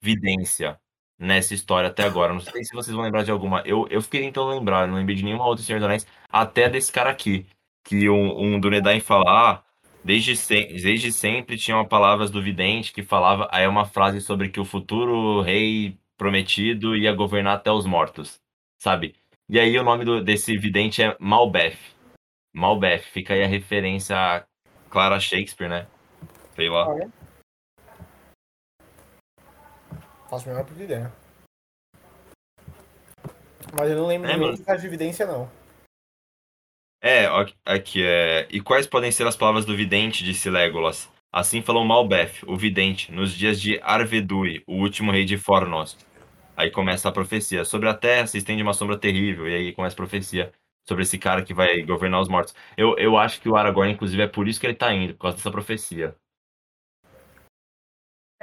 vidência 0.01 0.79
nessa 1.19 1.55
história 1.55 1.89
até 1.89 2.05
agora. 2.05 2.33
Não 2.33 2.41
sei 2.41 2.65
se 2.65 2.75
vocês 2.75 2.95
vão 2.95 3.05
lembrar 3.05 3.25
de 3.25 3.31
alguma. 3.31 3.63
Eu, 3.65 3.87
eu 3.91 4.03
fiquei 4.03 4.21
tentando 4.23 4.51
lembrar, 4.51 4.87
não 4.87 4.97
lembrei 4.97 5.17
de 5.17 5.25
nenhuma 5.25 5.47
outra 5.47 5.65
Senhor 5.65 5.79
dos 5.79 5.87
Anéis, 5.87 6.07
até 6.31 6.69
desse 6.69 6.93
cara 6.93 7.11
aqui, 7.11 7.47
que 7.85 8.09
um, 8.09 8.55
um 8.55 8.61
Dunedain 8.61 9.01
fala, 9.01 9.25
ah, 9.29 9.63
desde, 10.05 10.37
se- 10.37 10.67
desde 10.83 11.13
sempre 11.13 11.57
tinham 11.57 11.85
palavras 11.85 12.31
do 12.31 12.43
vidente 12.43 12.93
que 12.93 13.03
falava, 13.03 13.49
aí 13.51 13.65
é 13.65 13.69
uma 13.69 13.85
frase 13.87 14.21
sobre 14.21 14.49
que 14.51 14.61
o 14.61 14.65
futuro 14.65 15.41
rei 15.43 15.99
prometido 16.17 16.97
ia 16.97 17.13
governar 17.13 17.57
até 17.57 17.71
os 17.71 17.87
mortos, 17.87 18.41
sabe? 18.79 19.15
E 19.49 19.59
aí 19.61 19.79
o 19.79 19.83
nome 19.85 20.05
do- 20.05 20.23
desse 20.23 20.57
vidente 20.59 21.03
é 21.03 21.17
Malbeth. 21.21 21.77
Malbeth, 22.57 23.03
fica 23.13 23.35
aí 23.35 23.43
a 23.43 23.47
referência 23.47 24.17
a 24.17 24.47
Clara 24.89 25.21
Shakespeare, 25.21 25.69
né? 25.69 25.87
Sei 26.55 26.71
lá. 26.71 26.89
Olha. 26.89 27.11
Faço 30.31 30.49
a 30.49 30.53
menor 30.53 30.65
puta 30.65 30.83
ideia. 30.83 31.13
Mas 33.75 33.91
eu 33.91 33.99
não 33.99 34.07
lembro 34.07 34.31
É, 34.31 34.33
de 34.33 34.39
nenhum 34.39 34.57
caso 34.65 34.81
de 34.81 34.87
evidência, 34.87 35.27
não. 35.27 35.51
É, 37.03 37.27
aqui 37.67 38.03
é. 38.03 38.49
E 38.51 38.59
quais 38.63 38.87
podem 38.87 39.13
ser 39.13 39.27
as 39.27 39.37
palavras 39.37 39.67
do 39.67 39.77
vidente? 39.77 40.25
disse 40.25 40.49
Legolas. 40.49 41.13
Assim 41.31 41.61
falou 41.61 41.85
Malbeth, 41.85 42.43
o 42.47 42.57
vidente, 42.57 43.13
nos 43.13 43.35
dias 43.35 43.61
de 43.61 43.79
Arvedui, 43.83 44.65
o 44.67 44.77
último 44.77 45.13
rei 45.13 45.27
de 45.27 45.37
Fornos. 45.37 45.99
Aí 46.57 46.71
começa 46.71 47.07
a 47.07 47.13
profecia. 47.13 47.67
Sobre 47.67 47.87
a 47.87 47.93
terra 47.95 48.27
se 48.27 48.39
estende 48.39 48.63
uma 48.63 48.73
sombra 48.73 48.97
terrível, 48.97 49.47
e 49.47 49.55
aí 49.55 49.73
começa 49.75 49.93
a 49.93 49.97
profecia 49.97 50.51
sobre 50.89 51.03
esse 51.03 51.19
cara 51.19 51.43
que 51.45 51.53
vai 51.53 51.83
governar 51.83 52.21
os 52.21 52.29
mortos. 52.29 52.55
Eu, 52.77 52.97
eu 52.97 53.17
acho 53.17 53.41
que 53.41 53.49
o 53.49 53.57
Aragorn, 53.57 53.93
inclusive, 53.93 54.23
é 54.23 54.29
por 54.29 54.47
isso 54.47 54.61
que 54.61 54.67
ele 54.67 54.75
tá 54.75 54.93
indo, 54.93 55.15
por 55.15 55.23
causa 55.23 55.37
dessa 55.37 55.51
profecia. 55.51 56.15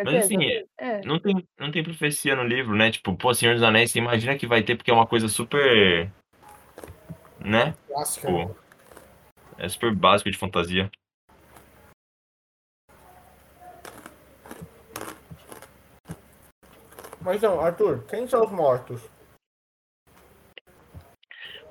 Mas 0.04 0.26
assim, 0.26 0.38
É. 0.78 1.02
não 1.06 1.20
tem, 1.20 1.48
não 1.58 1.72
tem 1.72 1.84
profecia 1.84 2.36
no 2.36 2.44
livro, 2.44 2.76
né? 2.76 2.92
Tipo, 2.92 3.16
pô, 3.16 3.34
Senhor 3.34 3.54
dos 3.54 3.64
Anéis, 3.64 3.92
você 3.92 4.00
imagina 4.00 4.38
que 4.38 4.48
vai 4.48 4.64
ter, 4.64 4.76
porque 4.76 4.92
é 4.92 4.94
uma 4.94 5.08
coisa 5.08 5.28
super. 5.28 6.12
Né? 7.40 7.76
Clássica. 7.88 8.28
Pô, 8.28 8.56
é 9.58 9.70
super 9.70 9.94
básico 9.94 10.32
de 10.32 10.38
fantasia. 10.38 10.90
Mas 17.22 17.38
então, 17.38 17.60
Arthur, 17.62 18.04
quem 18.10 18.28
são 18.28 18.44
os 18.44 18.52
mortos? 18.52 19.13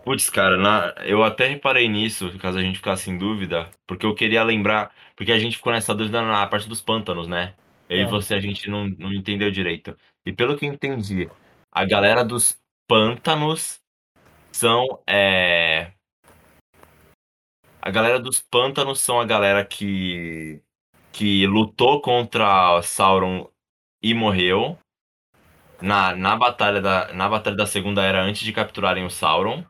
Putz, 0.05 0.29
cara, 0.29 0.57
na- 0.57 0.95
eu 1.07 1.23
até 1.23 1.47
reparei 1.47 1.89
nisso, 1.89 2.37
caso 2.39 2.59
a 2.59 2.63
gente 2.63 2.77
ficasse 2.79 3.09
em 3.11 3.17
dúvida, 3.17 3.71
porque 3.87 4.05
eu 4.05 4.15
queria 4.15 4.43
lembrar, 4.43 4.93
porque 5.17 5.31
a 5.31 5.39
gente 5.39 5.57
ficou 5.57 5.73
nessa 5.73 5.95
dúvida 5.95 6.21
na 6.23 6.45
parte 6.47 6.69
dos 6.69 6.81
pântanos, 6.81 7.29
né? 7.29 7.55
Eu 7.89 7.99
e 7.99 8.03
É. 8.03 8.07
você, 8.07 8.35
a 8.35 8.41
gente 8.41 8.69
não, 8.69 8.89
não 8.89 9.13
entendeu 9.13 9.51
direito. 9.51 9.97
E 10.27 10.33
pelo 10.33 10.57
que 10.57 10.67
eu 10.67 10.73
entendi, 10.73 11.31
a 11.71 11.85
galera 11.85 12.25
dos 12.25 12.61
pântanos 12.89 13.81
são, 14.53 15.03
é... 15.07 15.93
A 17.81 17.91
galera 17.91 18.19
dos 18.19 18.41
pântanos 18.41 19.01
são 19.01 19.21
a 19.21 19.25
galera 19.25 19.65
que 19.65 20.61
que 21.13 21.47
lutou 21.47 22.01
contra 22.01 22.81
Sauron 22.83 23.51
e 24.03 24.15
morreu 24.15 24.79
na, 25.81 26.15
na 26.15 26.37
batalha 26.37 26.81
da 26.81 27.13
na 27.13 27.29
batalha 27.29 27.57
da 27.57 27.67
Segunda 27.67 28.03
Era 28.03 28.23
antes 28.23 28.43
de 28.43 28.53
capturarem 28.53 29.05
o 29.05 29.11
Sauron. 29.11 29.65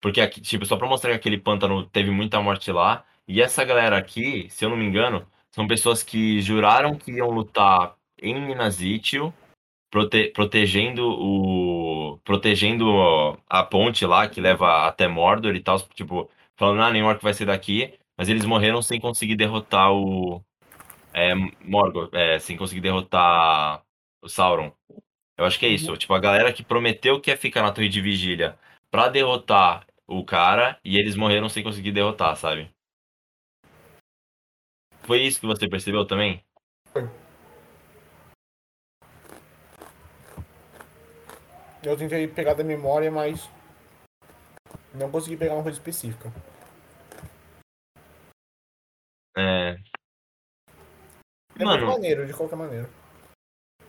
Porque 0.00 0.20
aqui, 0.20 0.40
tipo, 0.40 0.64
só 0.64 0.76
pra 0.76 0.88
mostrar 0.88 1.10
que 1.10 1.16
aquele 1.16 1.38
pântano 1.38 1.84
teve 1.86 2.10
muita 2.10 2.40
morte 2.40 2.72
lá. 2.72 3.04
E 3.28 3.40
essa 3.40 3.64
galera 3.64 3.96
aqui, 3.96 4.48
se 4.50 4.64
eu 4.64 4.70
não 4.70 4.76
me 4.76 4.84
engano, 4.84 5.26
são 5.54 5.66
pessoas 5.66 6.02
que 6.02 6.40
juraram 6.40 6.96
que 6.96 7.12
iam 7.12 7.30
lutar 7.30 7.94
em 8.20 8.34
Minas 8.40 8.80
Ithil, 8.80 9.32
prote- 9.90 10.28
protegendo 10.28 11.06
o 11.08 12.18
protegendo 12.24 13.38
a 13.48 13.62
ponte 13.62 14.04
lá 14.06 14.28
que 14.28 14.40
leva 14.40 14.86
até 14.86 15.08
Mordor 15.08 15.54
e 15.54 15.60
tal, 15.60 15.80
tipo, 15.94 16.30
falando, 16.56 16.82
ah, 16.82 16.90
nenhum 16.90 17.06
orc 17.06 17.22
vai 17.22 17.34
ser 17.34 17.46
daqui, 17.46 17.94
mas 18.16 18.28
eles 18.28 18.44
morreram 18.44 18.82
sem 18.82 19.00
conseguir 19.00 19.36
derrotar 19.36 19.92
o 19.92 20.42
é, 21.12 21.34
Morgoth, 21.64 22.14
é, 22.14 22.38
sem 22.38 22.56
conseguir 22.56 22.80
derrotar 22.80 23.82
o 24.22 24.28
Sauron. 24.28 24.72
Eu 25.36 25.44
acho 25.44 25.58
que 25.58 25.66
é 25.66 25.70
isso, 25.70 25.96
tipo, 25.96 26.12
a 26.14 26.20
galera 26.20 26.52
que 26.52 26.62
prometeu 26.62 27.20
que 27.20 27.30
ia 27.30 27.36
ficar 27.36 27.62
na 27.62 27.72
Torre 27.72 27.88
de 27.88 28.00
Vigília 28.00 28.58
pra 28.90 29.08
derrotar 29.08 29.86
o 30.10 30.24
cara 30.24 30.78
e 30.84 30.98
eles 30.98 31.14
morreram 31.16 31.48
sem 31.48 31.62
conseguir 31.62 31.92
derrotar, 31.92 32.36
sabe? 32.36 32.68
Foi 35.06 35.22
isso 35.22 35.40
que 35.40 35.46
você 35.46 35.68
percebeu 35.68 36.04
também? 36.06 36.44
Eu 41.82 41.96
tentei 41.96 42.28
pegar 42.28 42.54
da 42.54 42.64
memória, 42.64 43.10
mas 43.10 43.48
não 44.94 45.10
consegui 45.10 45.36
pegar 45.36 45.54
uma 45.54 45.62
coisa 45.62 45.78
específica. 45.78 46.30
É, 49.36 49.76
É 51.58 51.64
Mano. 51.64 51.86
maneiro, 51.86 52.26
de 52.26 52.34
qualquer 52.34 52.56
maneira. 52.56 52.88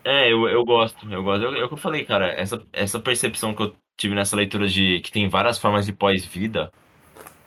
É, 0.03 0.31
eu, 0.31 0.47
eu 0.49 0.63
gosto, 0.65 1.12
eu 1.12 1.23
gosto. 1.23 1.43
Eu- 1.45 1.63
É 1.63 1.67
que 1.67 1.73
eu 1.73 1.77
falei, 1.77 2.05
cara, 2.05 2.27
essa, 2.34 2.65
essa 2.73 2.99
percepção 2.99 3.55
que 3.55 3.62
eu 3.63 3.75
tive 3.97 4.15
nessa 4.15 4.36
leitura 4.36 4.67
de 4.67 4.99
que 5.01 5.12
tem 5.12 5.30
várias 5.30 5.58
formas 5.58 5.86
de 5.86 5.93
pós-vida 5.93 6.71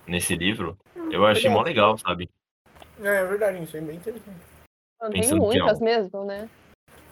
nesse 0.06 0.36
livro, 0.36 0.78
eu 1.10 1.24
achei 1.26 1.50
mó 1.50 1.62
legal, 1.62 1.96
sabe? 1.98 2.28
É, 3.02 3.06
é 3.08 3.24
verdade, 3.24 3.62
isso 3.62 3.76
é 3.76 3.80
bem 3.80 3.96
interessante. 3.96 4.36
Tem 5.00 5.10
Pensando 5.10 5.48
que 5.50 5.58
é 5.58 5.62
muitas 5.62 5.80
um- 5.80 5.84
mesmo, 5.84 6.24
né? 6.24 6.48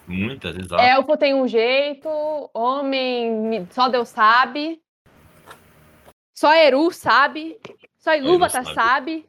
Muitas, 0.07 0.57
exato. 0.57 0.83
Elfo 0.83 1.17
tem 1.17 1.35
um 1.35 1.47
jeito, 1.47 2.09
homem 2.55 3.31
me- 3.33 3.67
só 3.71 3.89
Deus 3.89 4.09
sabe. 4.09 4.81
Só 6.37 6.53
Eru 6.55 6.91
sabe. 6.91 7.59
Só 7.99 8.15
Ilúvatar 8.15 8.65
sabe. 8.65 8.75
sabe. 8.75 9.29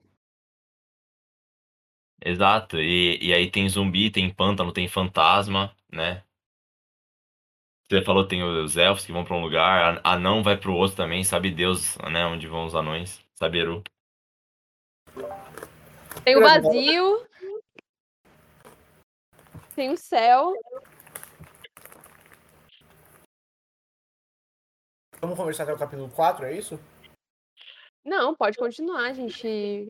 Exato. 2.26 2.80
E, 2.80 3.20
e 3.22 3.34
aí 3.34 3.52
tem 3.52 3.68
zumbi, 3.70 4.10
tem 4.10 4.34
pântano, 4.34 4.72
tem 4.72 4.88
fantasma, 4.88 5.76
né? 5.92 6.24
Você 7.94 8.02
falou 8.02 8.28
tem 8.28 8.42
os 8.42 8.76
elfos 8.76 9.06
que 9.06 9.12
vão 9.12 9.24
pra 9.24 9.36
um 9.36 9.42
lugar, 9.42 10.02
a- 10.04 10.14
anão 10.16 10.42
vai 10.42 10.58
pro 10.58 10.74
outro 10.74 10.98
também, 10.98 11.24
sabe 11.24 11.52
Deus, 11.52 11.96
né, 12.12 12.26
onde 12.26 12.48
vão 12.48 12.66
os 12.66 12.74
anões, 12.74 13.24
sabe 13.36 13.60
Eru. 13.60 13.84
Tem 16.24 16.36
o 16.36 16.42
vazio. 16.42 17.28
Tem 19.76 19.92
o 19.92 19.98
céu. 19.98 20.54
Vamos 25.22 25.38
conversar 25.38 25.64
até 25.64 25.74
o 25.74 25.78
capítulo 25.78 26.10
4, 26.10 26.46
é 26.46 26.58
isso? 26.58 26.80
Não, 28.04 28.34
pode 28.36 28.58
continuar, 28.58 29.14
gente. 29.14 29.88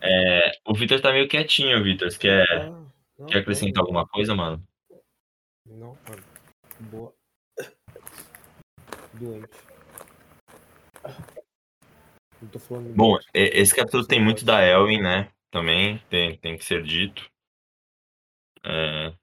É, 0.00 0.50
o 0.66 0.72
Vitor 0.74 0.98
tá 1.02 1.12
meio 1.12 1.28
quietinho, 1.28 1.84
Vitor. 1.84 2.10
Você 2.10 2.18
quer, 2.18 2.46
Ah, 2.50 2.70
não, 3.18 3.26
quer 3.26 3.40
acrescentar 3.40 3.82
não, 3.82 3.82
alguma 3.82 4.08
coisa, 4.08 4.34
mano? 4.34 4.66
Não, 5.66 5.98
mano. 6.08 6.33
Boa. 6.80 7.14
Doente. 9.14 9.48
Não 12.42 12.48
tô 12.50 12.58
falando 12.58 12.94
Bom, 12.94 13.10
muito. 13.12 13.26
esse 13.32 13.74
capítulo 13.74 14.06
tem 14.06 14.22
muito 14.22 14.44
da 14.44 14.62
Elwin, 14.62 15.00
né? 15.00 15.30
Também 15.50 15.98
tem, 16.10 16.36
tem 16.38 16.58
que 16.58 16.64
ser 16.64 16.82
dito. 16.82 17.30
É... 18.64 19.14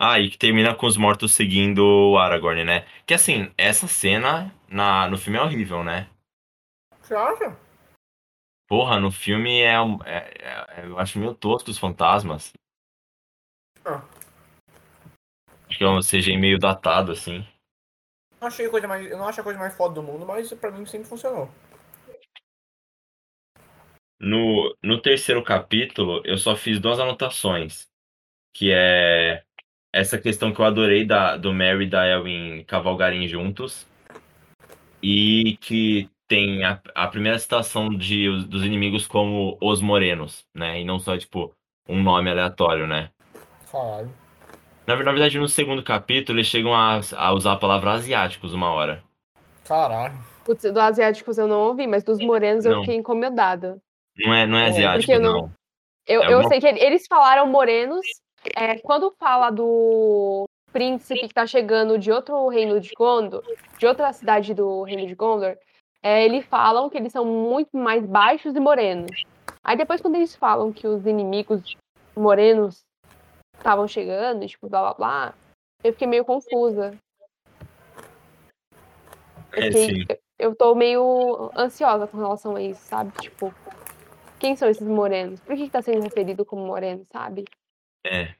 Ah, 0.00 0.18
e 0.18 0.30
que 0.30 0.38
termina 0.38 0.74
com 0.74 0.86
os 0.86 0.96
mortos 0.96 1.34
seguindo 1.34 1.80
o 1.84 2.18
Aragorn, 2.18 2.64
né? 2.64 2.86
Que 3.06 3.14
assim, 3.14 3.52
essa 3.56 3.86
cena 3.86 4.54
na, 4.68 5.08
no 5.08 5.16
filme 5.16 5.38
é 5.38 5.42
horrível, 5.42 5.84
né? 5.84 6.10
Você 7.00 7.14
acha? 7.14 7.56
Porra, 8.66 8.98
no 8.98 9.12
filme 9.12 9.60
é, 9.60 9.76
é- 10.04 10.80
é- 10.80 10.86
eu 10.86 10.98
acho 10.98 11.18
meio 11.18 11.34
tosco 11.34 11.70
os 11.70 11.78
fantasmas. 11.78 12.52
Ah. 13.84 14.02
Acho 15.74 15.78
que 15.78 15.84
é 15.84 15.88
um 15.88 16.00
CGI 16.00 16.36
meio 16.36 16.56
datado, 16.56 17.10
assim. 17.10 17.44
Não 18.40 18.46
achei 18.46 18.68
coisa 18.68 18.86
mais, 18.86 19.10
eu 19.10 19.18
não 19.18 19.26
acho 19.26 19.40
a 19.40 19.44
coisa 19.44 19.58
mais 19.58 19.76
foda 19.76 19.94
do 19.94 20.02
mundo, 20.04 20.24
mas 20.24 20.52
pra 20.54 20.70
mim 20.70 20.86
sempre 20.86 21.08
funcionou. 21.08 21.50
No, 24.20 24.76
no 24.80 25.02
terceiro 25.02 25.42
capítulo, 25.42 26.22
eu 26.24 26.38
só 26.38 26.54
fiz 26.54 26.78
duas 26.78 27.00
anotações. 27.00 27.88
Que 28.54 28.70
é 28.70 29.42
essa 29.92 30.16
questão 30.16 30.54
que 30.54 30.60
eu 30.60 30.64
adorei 30.64 31.04
da, 31.04 31.36
do 31.36 31.52
Mary 31.52 31.86
e 31.86 31.90
da 31.90 32.06
Elwin 32.06 32.62
cavalgarem 32.64 33.26
juntos. 33.26 33.84
E 35.02 35.56
que 35.60 36.08
tem 36.28 36.64
a, 36.64 36.80
a 36.94 37.08
primeira 37.08 37.36
citação 37.36 37.88
de, 37.88 38.28
os- 38.28 38.44
dos 38.46 38.62
inimigos 38.64 39.08
como 39.08 39.58
os 39.60 39.80
morenos, 39.82 40.46
né? 40.54 40.80
E 40.80 40.84
não 40.84 41.00
só, 41.00 41.18
tipo, 41.18 41.52
um 41.88 42.00
nome 42.00 42.30
aleatório, 42.30 42.86
né? 42.86 43.10
Caralho. 43.72 44.23
Na, 44.86 44.94
ver- 44.94 45.04
na 45.04 45.12
verdade, 45.12 45.38
no 45.38 45.48
segundo 45.48 45.82
capítulo, 45.82 46.38
eles 46.38 46.46
chegam 46.48 46.74
a, 46.74 47.00
a 47.16 47.32
usar 47.32 47.52
a 47.52 47.56
palavra 47.56 47.92
asiáticos 47.92 48.52
uma 48.52 48.70
hora. 48.70 49.02
Caralho. 49.66 50.14
Putz, 50.44 50.62
do 50.70 50.78
asiáticos 50.78 51.38
eu 51.38 51.48
não 51.48 51.60
ouvi, 51.68 51.86
mas 51.86 52.04
dos 52.04 52.18
morenos 52.18 52.66
eu 52.66 52.72
Não. 52.72 52.80
fiquei 52.82 52.96
incomodada. 52.96 53.78
Não 54.18 54.34
é, 54.34 54.46
não 54.46 54.58
é 54.58 54.66
É, 54.66 54.68
asiático, 54.68 54.98
porque 55.06 55.12
eu 55.12 55.20
não- 55.20 55.40
não. 55.40 55.52
Eu, 56.06 56.22
É 56.22 56.26
eu 56.26 56.32
alguma- 56.36 56.48
sei 56.48 56.60
que 56.60 56.66
ele- 56.66 56.80
eles 56.80 57.06
falaram 57.08 57.46
morenos. 57.46 58.04
é, 58.54 58.78
quando 58.80 59.10
fala 59.18 59.48
do 59.50 60.44
príncipe 60.70 61.26
que 61.28 61.32
tá 61.32 61.46
chegando 61.46 61.98
de 61.98 62.12
outro 62.12 62.46
reino 62.48 62.78
de 62.78 62.90
Gondor, 62.94 63.42
de 63.78 63.86
outra 63.86 64.12
cidade 64.12 64.52
do 64.52 64.82
reino 64.82 65.06
de 65.06 65.14
Gondor, 65.14 65.56
é, 66.02 66.22
eles 66.26 66.44
falam 66.44 66.90
que 66.90 66.98
eles 66.98 67.10
são 67.10 67.24
muito 67.24 67.74
mais 67.74 68.04
baixos 68.04 68.54
e 68.54 68.60
morenos. 68.60 69.10
Aí 69.64 69.78
depois, 69.78 70.02
quando 70.02 70.16
eles 70.16 70.36
falam 70.36 70.70
que 70.74 70.86
os 70.86 71.06
inimigos 71.06 71.74
morenos 72.14 72.82
estavam 73.56 73.86
chegando, 73.88 74.46
tipo, 74.46 74.68
blá 74.68 74.80
blá 74.80 74.94
blá, 74.94 75.34
eu 75.82 75.92
fiquei 75.92 76.06
meio 76.06 76.24
confusa. 76.24 76.98
Eu, 79.52 79.62
É, 79.62 79.66
fiquei- 79.66 79.86
sim. 79.86 80.06
eu 80.38 80.54
tô 80.54 80.74
meio 80.74 81.50
ansiosa 81.56 82.06
com 82.06 82.16
relação 82.16 82.56
a 82.56 82.62
isso, 82.62 82.80
sabe? 82.82 83.12
Tipo, 83.20 83.54
quem 84.38 84.56
são 84.56 84.68
esses 84.68 84.86
morenos? 84.86 85.40
Por 85.40 85.56
que, 85.56 85.64
que 85.64 85.70
tá 85.70 85.80
sendo 85.82 86.02
referido 86.02 86.44
como 86.44 86.66
moreno, 86.66 87.04
sabe? 87.12 87.44
É. 88.04 88.34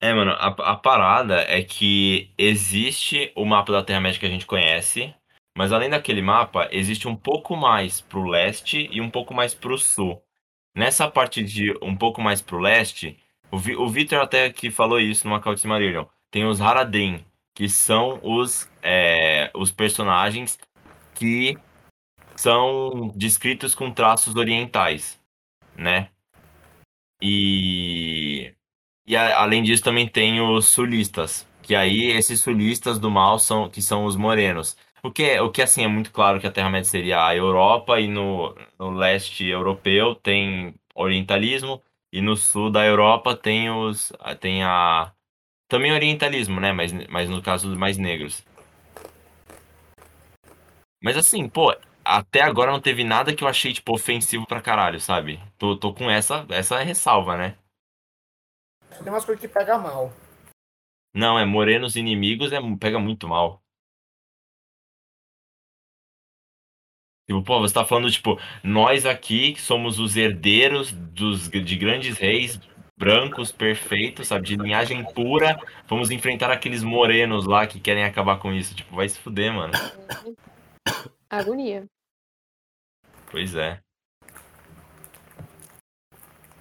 É, 0.00 0.14
mano, 0.14 0.30
a, 0.32 0.46
a 0.46 0.76
parada 0.76 1.40
é 1.42 1.62
que 1.62 2.32
existe 2.38 3.32
o 3.34 3.44
mapa 3.44 3.72
da 3.72 3.82
Terra-média 3.82 4.18
que 4.20 4.26
a 4.26 4.30
gente 4.30 4.46
conhece, 4.46 5.12
mas 5.56 5.72
além 5.72 5.90
daquele 5.90 6.22
mapa, 6.22 6.68
existe 6.70 7.08
um 7.08 7.16
pouco 7.16 7.56
mais 7.56 8.00
pro 8.00 8.22
leste 8.24 8.88
e 8.92 9.00
um 9.00 9.10
pouco 9.10 9.34
mais 9.34 9.54
pro 9.54 9.76
sul. 9.76 10.22
Nessa 10.72 11.10
parte 11.10 11.42
de 11.42 11.76
um 11.82 11.96
pouco 11.96 12.20
mais 12.20 12.40
pro 12.40 12.60
leste, 12.60 13.18
o, 13.50 13.58
Vi- 13.58 13.76
Victor 13.90 14.20
até 14.20 14.50
que 14.52 14.70
falou 14.70 15.00
isso 15.00 15.26
no 15.26 15.32
Macaulay 15.34 15.60
Marillion, 15.66 16.06
tem 16.30 16.44
os 16.46 16.60
Haradrim, 16.60 17.24
que 17.54 17.68
são 17.68 18.20
os, 18.22 18.68
é, 18.82 19.50
os 19.54 19.70
personagens 19.72 20.58
que 21.14 21.58
são 22.36 23.08
descritos 23.16 23.74
com 23.74 23.90
traços 23.92 24.36
orientais, 24.36 25.20
né? 25.76 26.10
E, 27.22 28.54
e 29.06 29.16
a- 29.16 29.40
além 29.40 29.62
disso 29.62 29.82
também 29.84 30.08
tem 30.08 30.40
os 30.40 30.66
sulistas, 30.68 31.46
que 31.62 31.74
aí 31.74 32.06
esses 32.12 32.40
sulistas 32.40 32.98
do 32.98 33.10
mal 33.10 33.38
são 33.38 33.68
que 33.70 33.82
são 33.82 34.04
os 34.06 34.16
morenos. 34.16 34.76
O 35.02 35.10
que, 35.12 35.22
é- 35.24 35.42
o 35.42 35.50
que 35.50 35.62
assim 35.62 35.84
é 35.84 35.88
muito 35.88 36.12
claro 36.12 36.40
que 36.40 36.46
a 36.46 36.52
Terra-média 36.52 36.88
seria 36.90 37.24
a 37.26 37.34
Europa 37.36 38.00
e 38.00 38.08
no, 38.08 38.54
no 38.78 38.90
leste 38.92 39.46
europeu 39.46 40.14
tem 40.14 40.74
orientalismo 40.94 41.82
e 42.12 42.20
no 42.20 42.36
sul 42.36 42.70
da 42.70 42.84
Europa 42.84 43.36
tem 43.36 43.70
os 43.70 44.12
tem 44.40 44.62
a 44.62 45.12
também 45.68 45.92
orientalismo, 45.92 46.60
né? 46.60 46.72
Mas, 46.72 46.92
mas 47.08 47.28
no 47.28 47.42
caso 47.42 47.68
dos 47.68 47.76
mais 47.76 47.98
negros. 47.98 48.44
Mas 51.00 51.16
assim, 51.16 51.48
pô, 51.48 51.74
até 52.04 52.40
agora 52.40 52.72
não 52.72 52.80
teve 52.80 53.04
nada 53.04 53.34
que 53.34 53.44
eu 53.44 53.48
achei, 53.48 53.72
tipo, 53.72 53.94
ofensivo 53.94 54.46
pra 54.46 54.62
caralho, 54.62 54.98
sabe? 55.00 55.38
Tô, 55.58 55.76
tô 55.76 55.92
com 55.92 56.10
essa, 56.10 56.46
essa 56.48 56.78
ressalva, 56.78 57.36
né? 57.36 57.56
Tem 59.02 59.12
umas 59.12 59.24
coisas 59.24 59.40
que 59.40 59.46
pega 59.46 59.78
mal. 59.78 60.12
Não, 61.14 61.38
é 61.38 61.44
morenos 61.44 61.96
inimigos, 61.96 62.52
é, 62.52 62.58
pega 62.78 62.98
muito 62.98 63.28
mal. 63.28 63.62
Tipo, 67.28 67.42
pô, 67.42 67.60
você 67.60 67.74
tá 67.74 67.84
falando, 67.84 68.10
tipo, 68.10 68.40
nós 68.62 69.04
aqui 69.04 69.52
que 69.52 69.60
somos 69.60 69.98
os 69.98 70.16
herdeiros 70.16 70.92
dos, 70.92 71.50
de 71.50 71.76
grandes 71.76 72.16
reis 72.16 72.58
brancos, 72.96 73.52
perfeitos, 73.52 74.28
sabe, 74.28 74.46
de 74.46 74.56
linhagem 74.56 75.04
pura, 75.12 75.56
vamos 75.86 76.10
enfrentar 76.10 76.50
aqueles 76.50 76.82
morenos 76.82 77.46
lá 77.46 77.66
que 77.66 77.78
querem 77.78 78.02
acabar 78.02 78.38
com 78.38 78.50
isso. 78.52 78.74
Tipo, 78.74 78.96
vai 78.96 79.06
se 79.08 79.18
fuder, 79.18 79.52
mano. 79.52 79.74
Agonia. 81.28 81.84
Pois 83.30 83.54
é. 83.54 83.78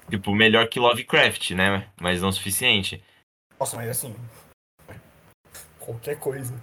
Tipo, 0.09 0.35
melhor 0.35 0.67
que 0.67 0.81
Lovecraft, 0.81 1.51
né? 1.51 1.89
Mas 1.99 2.21
não 2.21 2.29
o 2.29 2.33
suficiente. 2.33 3.01
Nossa, 3.57 3.77
mas 3.77 3.89
assim. 3.89 4.13
Qualquer 5.79 6.19
coisa. 6.19 6.53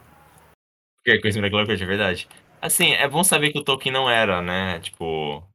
Qualquer 1.03 1.23
coisa 1.23 1.41
melhor 1.41 1.49
que 1.51 1.57
Lovecraft, 1.57 1.83
é 1.83 1.87
verdade. 1.87 2.29
Assim, 2.65 2.93
é 2.95 3.07
bom 3.07 3.23
saber 3.23 3.53
que 3.53 3.59
o 3.59 3.63
Tolkien 3.63 3.93
não 3.93 4.09
era, 4.09 4.41
né? 4.41 4.81
Tipo, 4.81 5.47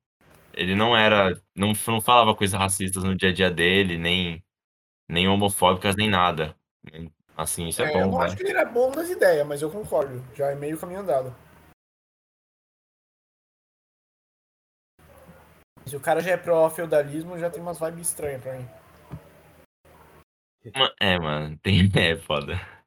ele 0.53 0.75
não 0.75 0.95
era. 0.95 1.41
Não, 1.55 1.73
não 1.87 1.99
falava 1.99 2.35
coisas 2.35 2.57
racistas 2.57 3.03
no 3.03 3.15
dia 3.15 3.29
a 3.29 3.33
dia 3.33 3.49
dele, 3.49 3.97
nem, 3.97 4.43
nem 5.09 5.27
homofóbicas, 5.27 5.95
nem 5.95 6.07
nada. 6.07 6.55
Assim, 7.35 7.67
isso 7.67 7.81
é, 7.81 7.85
É, 7.85 7.89
eu 7.89 7.93
bom, 7.93 8.11
não 8.11 8.19
né? 8.19 8.25
acho 8.25 8.37
que 8.37 8.43
ele 8.43 8.51
era 8.51 8.63
bom 8.63 8.91
nas 8.91 9.09
ideias, 9.09 9.47
mas 9.47 9.59
eu 9.59 9.71
concordo. 9.71 10.23
Já 10.35 10.51
é 10.51 10.55
meio 10.55 10.77
caminho 10.77 10.99
andado. 10.99 11.35
Se 15.87 15.95
o 15.95 15.99
cara 15.99 16.21
já 16.21 16.33
é 16.33 16.37
pró-feudalismo, 16.37 17.39
já 17.39 17.49
tem 17.49 17.59
umas 17.59 17.79
vibes 17.79 18.09
estranhas 18.09 18.43
pra 18.43 18.53
mim. 18.53 18.69
É, 20.99 21.17
mano, 21.17 21.57
tem. 21.57 21.89
É 21.97 22.15
foda. 22.17 22.78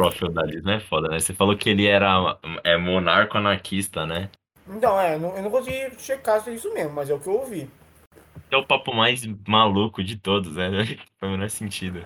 Pró-feudalismo 0.00 0.70
é 0.70 0.80
foda, 0.80 1.08
né? 1.08 1.20
Você 1.20 1.34
falou 1.34 1.56
que 1.56 1.68
ele 1.68 1.86
era 1.86 2.38
é, 2.64 2.76
monarco 2.76 3.36
anarquista, 3.36 4.06
né? 4.06 4.30
Então, 4.66 4.98
é, 4.98 5.14
eu 5.14 5.20
não, 5.20 5.36
eu 5.36 5.42
não 5.42 5.50
consegui 5.50 5.90
checar 5.98 6.40
se 6.40 6.50
é 6.50 6.54
isso 6.54 6.72
mesmo, 6.72 6.94
mas 6.94 7.10
é 7.10 7.14
o 7.14 7.20
que 7.20 7.26
eu 7.26 7.34
ouvi. 7.34 7.68
É 8.50 8.56
o 8.56 8.64
papo 8.64 8.94
mais 8.94 9.26
maluco 9.46 10.02
de 10.02 10.16
todos, 10.16 10.56
né? 10.56 10.70
Faz 11.20 11.32
o 11.32 11.36
menor 11.36 11.50
sentido. 11.50 12.02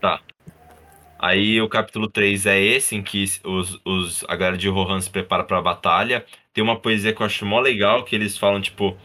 Tá. 0.00 0.20
Aí 1.18 1.60
o 1.62 1.68
capítulo 1.68 2.10
3 2.10 2.46
é 2.46 2.60
esse, 2.60 2.96
em 2.96 3.02
que 3.02 3.24
os, 3.44 3.80
os, 3.84 4.24
a 4.28 4.36
galera 4.36 4.58
de 4.58 4.68
Rohan 4.68 5.00
se 5.00 5.08
prepara 5.08 5.44
pra 5.44 5.62
batalha. 5.62 6.26
Tem 6.52 6.62
uma 6.62 6.78
poesia 6.78 7.14
que 7.14 7.22
eu 7.22 7.26
acho 7.26 7.46
mó 7.46 7.60
legal, 7.60 8.04
que 8.04 8.14
eles 8.14 8.36
falam, 8.36 8.60
tipo, 8.60 8.96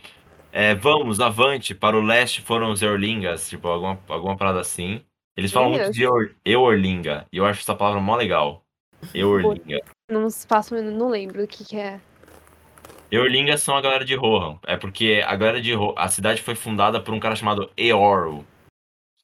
é, 0.51 0.73
vamos, 0.75 1.19
avante, 1.19 1.75
para 1.75 1.97
o 1.97 2.01
leste 2.01 2.41
foram 2.41 2.71
os 2.71 2.81
Eorlingas, 2.81 3.49
tipo, 3.49 3.67
alguma, 3.67 3.99
alguma 4.07 4.37
parada 4.37 4.59
assim. 4.59 5.01
Eles 5.37 5.51
falam 5.51 5.69
muito 5.69 5.91
de 5.91 6.03
Eor, 6.03 6.35
Eorlinga, 6.43 7.25
e 7.31 7.37
eu 7.37 7.45
acho 7.45 7.61
essa 7.61 7.75
palavra 7.75 8.01
mó 8.01 8.15
legal. 8.15 8.63
Eorlinga. 9.13 9.79
Não 10.09 10.29
faço, 10.29 10.75
não 10.81 11.07
lembro 11.07 11.43
o 11.43 11.47
que, 11.47 11.63
que 11.63 11.77
é. 11.77 12.01
Eorlingas 13.11 13.61
são 13.61 13.75
a 13.75 13.81
galera 13.81 14.03
de 14.03 14.15
Rohan. 14.15 14.59
É 14.65 14.75
porque 14.75 15.23
a 15.25 15.35
galera 15.35 15.61
de 15.61 15.73
Rohan, 15.73 15.93
a 15.97 16.07
cidade 16.09 16.41
foi 16.41 16.55
fundada 16.55 17.01
por 17.01 17.13
um 17.13 17.19
cara 17.19 17.35
chamado 17.35 17.71
Eorl. 17.77 18.43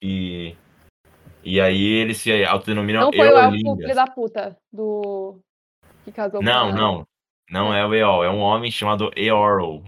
E, 0.01 0.55
e 1.43 1.59
aí 1.59 1.83
eles 1.83 2.17
se 2.17 2.45
autodenominam 2.45 3.01
Não 3.01 3.13
foi 3.13 3.27
o 3.27 3.37
elfo 3.37 3.39
Eorlingas. 3.39 3.77
filho 3.77 3.95
da 3.95 4.07
puta 4.07 4.57
do. 4.71 5.39
Que 6.03 6.11
casou 6.11 6.41
Não, 6.41 6.71
não. 6.71 7.07
Não 7.49 7.73
é 7.73 7.85
o 7.85 7.93
Eol, 7.93 8.23
é 8.23 8.29
um 8.29 8.39
homem 8.39 8.71
chamado 8.71 9.11
Eorl. 9.15 9.83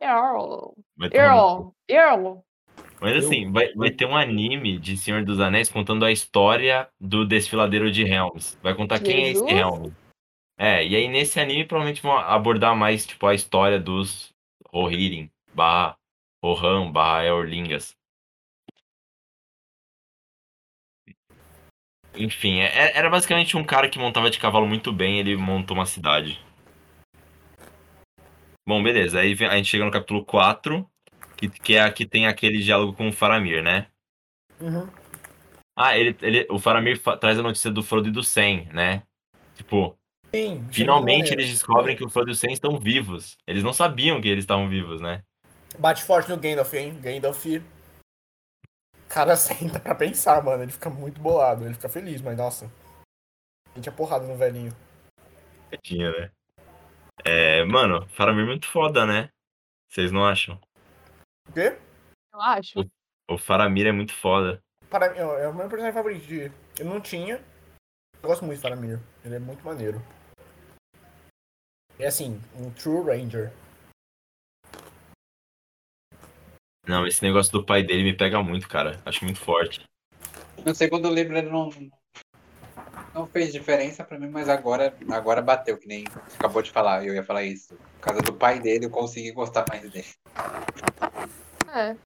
Earl. 0.00 0.74
Earl. 1.12 1.72
Earl. 1.88 2.38
Mas 3.00 3.24
assim, 3.24 3.50
vai, 3.52 3.72
vai 3.74 3.90
ter 3.90 4.06
um 4.06 4.16
anime 4.16 4.78
de 4.78 4.96
Senhor 4.96 5.24
dos 5.24 5.40
Anéis 5.40 5.68
contando 5.68 6.04
a 6.04 6.10
história 6.10 6.88
do 7.00 7.24
desfiladeiro 7.24 7.90
de 7.90 8.02
Helms. 8.02 8.58
Vai 8.62 8.74
contar 8.74 9.00
quem 9.00 9.16
é 9.16 9.30
esse 9.30 9.40
Jesus? 9.40 9.52
Helm. 9.52 9.92
É, 10.58 10.84
e 10.84 10.96
aí 10.96 11.06
nesse 11.06 11.38
anime 11.38 11.64
provavelmente 11.64 12.02
vão 12.02 12.18
abordar 12.18 12.74
mais, 12.74 13.06
tipo, 13.06 13.26
a 13.26 13.34
história 13.34 13.78
dos 13.78 14.34
Rohirrim, 14.68 15.30
barra 15.54 15.96
Rohan, 16.42 16.90
barra 16.90 17.24
Eorlingas. 17.24 17.96
Enfim, 22.14 22.58
é- 22.58 22.96
era 22.96 23.08
basicamente 23.08 23.56
um 23.56 23.62
cara 23.62 23.88
que 23.88 23.98
montava 23.98 24.28
de 24.28 24.40
cavalo 24.40 24.66
muito 24.66 24.92
bem, 24.92 25.20
ele 25.20 25.36
montou 25.36 25.76
uma 25.76 25.86
cidade. 25.86 26.44
Bom, 28.68 28.82
beleza, 28.82 29.20
aí 29.20 29.32
a 29.32 29.56
gente 29.56 29.70
chega 29.70 29.86
no 29.86 29.90
capítulo 29.90 30.22
4, 30.26 30.86
que, 31.38 31.48
que 31.48 31.74
é 31.74 31.80
a 31.80 31.90
que 31.90 32.04
tem 32.04 32.26
aquele 32.26 32.58
diálogo 32.58 32.92
com 32.92 33.08
o 33.08 33.12
Faramir, 33.14 33.62
né? 33.62 33.90
Uhum. 34.60 34.86
Ah, 35.74 35.96
ele, 35.96 36.14
ele, 36.20 36.46
o 36.50 36.58
Faramir 36.58 37.00
fa- 37.00 37.16
traz 37.16 37.38
a 37.38 37.42
notícia 37.42 37.70
do 37.70 37.82
Frodo 37.82 38.08
e 38.08 38.12
do 38.12 38.22
Sam, 38.22 38.64
né? 38.74 39.04
Tipo, 39.54 39.98
Sim, 40.34 40.68
finalmente 40.70 41.32
eles 41.32 41.48
descobrem 41.48 41.96
que 41.96 42.04
o 42.04 42.10
Frodo 42.10 42.28
e 42.28 42.32
o 42.32 42.34
Sam 42.34 42.50
estão 42.52 42.78
vivos. 42.78 43.38
Eles 43.46 43.62
não 43.64 43.72
sabiam 43.72 44.20
que 44.20 44.28
eles 44.28 44.44
estavam 44.44 44.68
vivos, 44.68 45.00
né? 45.00 45.22
Bate 45.78 46.04
forte 46.04 46.28
no 46.28 46.36
Gandalf, 46.36 46.74
hein? 46.74 47.00
Gandalf. 47.00 47.46
O 47.46 49.08
cara 49.08 49.34
senta 49.40 49.80
pra 49.80 49.94
pensar, 49.94 50.44
mano. 50.44 50.62
Ele 50.62 50.72
fica 50.72 50.90
muito 50.90 51.18
bolado. 51.18 51.64
Ele 51.64 51.72
fica 51.72 51.88
feliz, 51.88 52.20
mas 52.20 52.36
nossa. 52.36 52.70
Gente, 53.74 53.88
a 53.88 53.92
porrada 53.92 54.26
no 54.26 54.36
velhinho. 54.36 54.76
Tinha, 55.82 56.10
né? 56.10 56.30
É, 57.24 57.64
mano, 57.64 58.08
Faramir 58.10 58.44
é 58.44 58.46
muito 58.46 58.66
foda, 58.66 59.04
né? 59.04 59.30
Vocês 59.88 60.12
não 60.12 60.24
acham? 60.24 60.60
O 61.48 61.52
quê? 61.52 61.78
Eu 62.32 62.40
acho. 62.40 62.90
O 63.28 63.38
Faramir 63.38 63.86
é 63.86 63.92
muito 63.92 64.12
foda. 64.14 64.62
Para 64.88 65.12
mim, 65.12 65.20
ó, 65.20 65.38
é 65.38 65.48
o 65.48 65.54
meu 65.54 65.68
personagem 65.68 65.92
favorito. 65.92 66.26
De... 66.26 66.52
Eu 66.78 66.86
não 66.86 67.00
tinha. 67.00 67.42
Eu 68.22 68.28
gosto 68.28 68.44
muito 68.44 68.56
de 68.56 68.62
Faramir. 68.62 68.98
Ele 69.24 69.36
é 69.36 69.38
muito 69.38 69.64
maneiro. 69.64 70.02
É 71.98 72.06
assim, 72.06 72.40
um 72.54 72.70
True 72.70 73.04
Ranger. 73.04 73.52
Não, 76.86 77.06
esse 77.06 77.22
negócio 77.22 77.52
do 77.52 77.66
pai 77.66 77.82
dele 77.82 78.02
me 78.02 78.16
pega 78.16 78.42
muito, 78.42 78.68
cara. 78.68 79.02
Acho 79.04 79.24
muito 79.24 79.40
forte. 79.40 79.84
No 80.64 80.74
segundo 80.74 81.12
livro 81.12 81.36
ele 81.36 81.50
não, 81.50 81.70
não 83.18 83.26
fez 83.26 83.52
diferença 83.52 84.04
pra 84.04 84.18
mim, 84.18 84.28
mas 84.28 84.48
agora, 84.48 84.96
agora 85.10 85.42
bateu, 85.42 85.76
que 85.76 85.88
nem 85.88 86.04
você 86.04 86.36
acabou 86.36 86.62
de 86.62 86.70
falar, 86.70 87.04
eu 87.04 87.14
ia 87.14 87.24
falar 87.24 87.42
isso. 87.42 87.74
Por 87.76 88.00
causa 88.00 88.22
do 88.22 88.32
pai 88.32 88.60
dele, 88.60 88.86
eu 88.86 88.90
consegui 88.90 89.32
gostar 89.32 89.64
mais 89.68 89.82
dele. 89.82 90.06
É. 91.74 91.96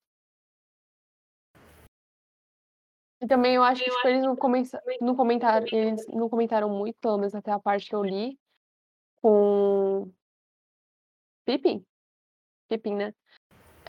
E 3.21 3.27
também 3.27 3.55
eu 3.55 3.63
acho 3.63 3.83
que 3.83 3.89
tipo, 3.89 4.07
eles 4.07 4.23
não, 4.23 4.35
comença- 4.35 4.81
não 4.99 5.15
comentaram, 5.15 5.65
eles 5.71 6.05
não 6.07 6.27
comentaram 6.27 6.69
muito, 6.69 6.97
pelo 6.99 7.17
menos 7.17 7.35
até 7.35 7.51
a 7.51 7.59
parte 7.59 7.87
que 7.87 7.95
eu 7.95 8.03
li, 8.03 8.37
com 9.21 10.11
Pippin. 11.45 11.85
Pippin, 12.69 12.95
né? 12.95 13.13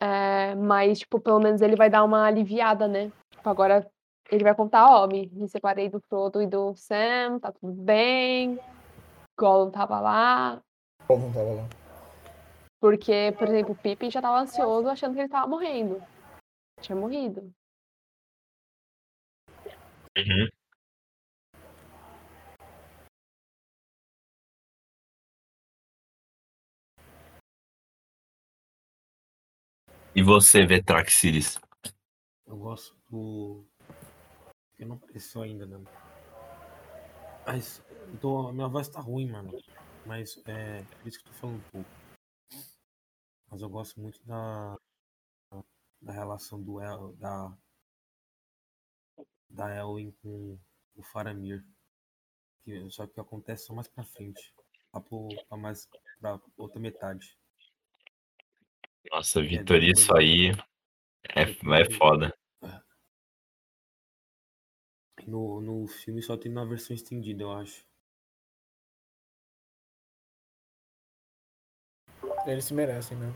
É, 0.00 0.54
mas, 0.54 1.00
tipo, 1.00 1.18
pelo 1.20 1.40
menos 1.40 1.62
ele 1.62 1.74
vai 1.74 1.88
dar 1.88 2.04
uma 2.04 2.26
aliviada, 2.26 2.86
né? 2.86 3.10
Tipo, 3.30 3.48
agora 3.48 3.90
ele 4.30 4.44
vai 4.44 4.54
contar, 4.54 4.86
ó, 4.90 5.06
me, 5.06 5.28
me 5.32 5.48
separei 5.48 5.88
do 5.88 6.00
Frodo 6.00 6.40
e 6.40 6.46
do 6.46 6.74
Sam, 6.74 7.38
tá 7.38 7.52
tudo 7.52 7.72
bem. 7.72 8.58
Gollum 9.38 9.70
tava 9.70 10.00
lá. 10.00 10.62
Não 11.08 11.32
tava 11.32 11.52
lá. 11.54 11.68
Porque, 12.80 13.34
por 13.38 13.48
exemplo, 13.48 13.72
o 13.72 13.76
Pippin 13.76 14.10
já 14.10 14.20
tava 14.20 14.40
ansioso 14.40 14.88
achando 14.88 15.14
que 15.14 15.20
ele 15.20 15.28
tava 15.28 15.46
morrendo. 15.46 16.02
Tinha 16.80 16.96
morrido. 16.96 17.52
Uhum. 20.16 20.48
E 30.14 30.22
você, 30.22 30.64
Vetraxilis? 30.64 31.58
Eu 32.46 32.56
gosto 32.56 32.94
do. 33.10 33.64
Que 34.76 34.84
não 34.84 34.96
apareceu 34.96 35.42
ainda, 35.42 35.66
né? 35.66 35.82
Mas. 37.46 37.82
A 38.22 38.52
minha 38.52 38.68
voz 38.68 38.88
tá 38.88 39.00
ruim, 39.00 39.30
mano. 39.30 39.52
Mas 40.06 40.40
é. 40.46 40.82
Por 40.82 41.08
isso 41.08 41.22
que 41.22 41.28
eu 41.28 41.32
tô 41.32 41.38
falando 41.38 41.56
um 41.56 41.70
pouco. 41.70 41.90
Mas 43.50 43.62
eu 43.62 43.68
gosto 43.68 44.00
muito 44.00 44.24
da. 44.24 44.76
Da 46.00 46.12
relação 46.12 46.62
do 46.62 46.80
El. 46.80 47.12
Da. 47.14 47.56
Da 49.48 49.74
Elwin 49.74 50.10
com 50.22 50.58
o 50.96 51.02
Faramir. 51.02 51.64
Que, 52.64 52.90
só 52.90 53.06
que 53.06 53.20
acontece 53.20 53.66
só 53.66 53.74
mais 53.74 53.88
pra 53.88 54.04
frente. 54.04 54.52
Lá 54.92 55.00
pro, 55.00 55.28
pra 55.48 55.56
mais. 55.56 55.88
pra 56.20 56.40
outra 56.56 56.80
metade. 56.80 57.38
Nossa, 59.10 59.42
Vitor, 59.42 59.82
isso 59.82 60.16
aí 60.16 60.50
é, 61.36 61.42
é 61.42 61.90
foda. 61.98 62.34
No, 65.26 65.60
no 65.60 65.86
filme 65.86 66.20
só 66.20 66.36
tem 66.36 66.52
na 66.52 66.64
versão 66.64 66.94
estendida, 66.94 67.42
eu 67.42 67.52
acho. 67.52 67.84
Eles 72.46 72.66
se 72.66 72.74
merecem 72.74 73.16
mesmo. 73.16 73.34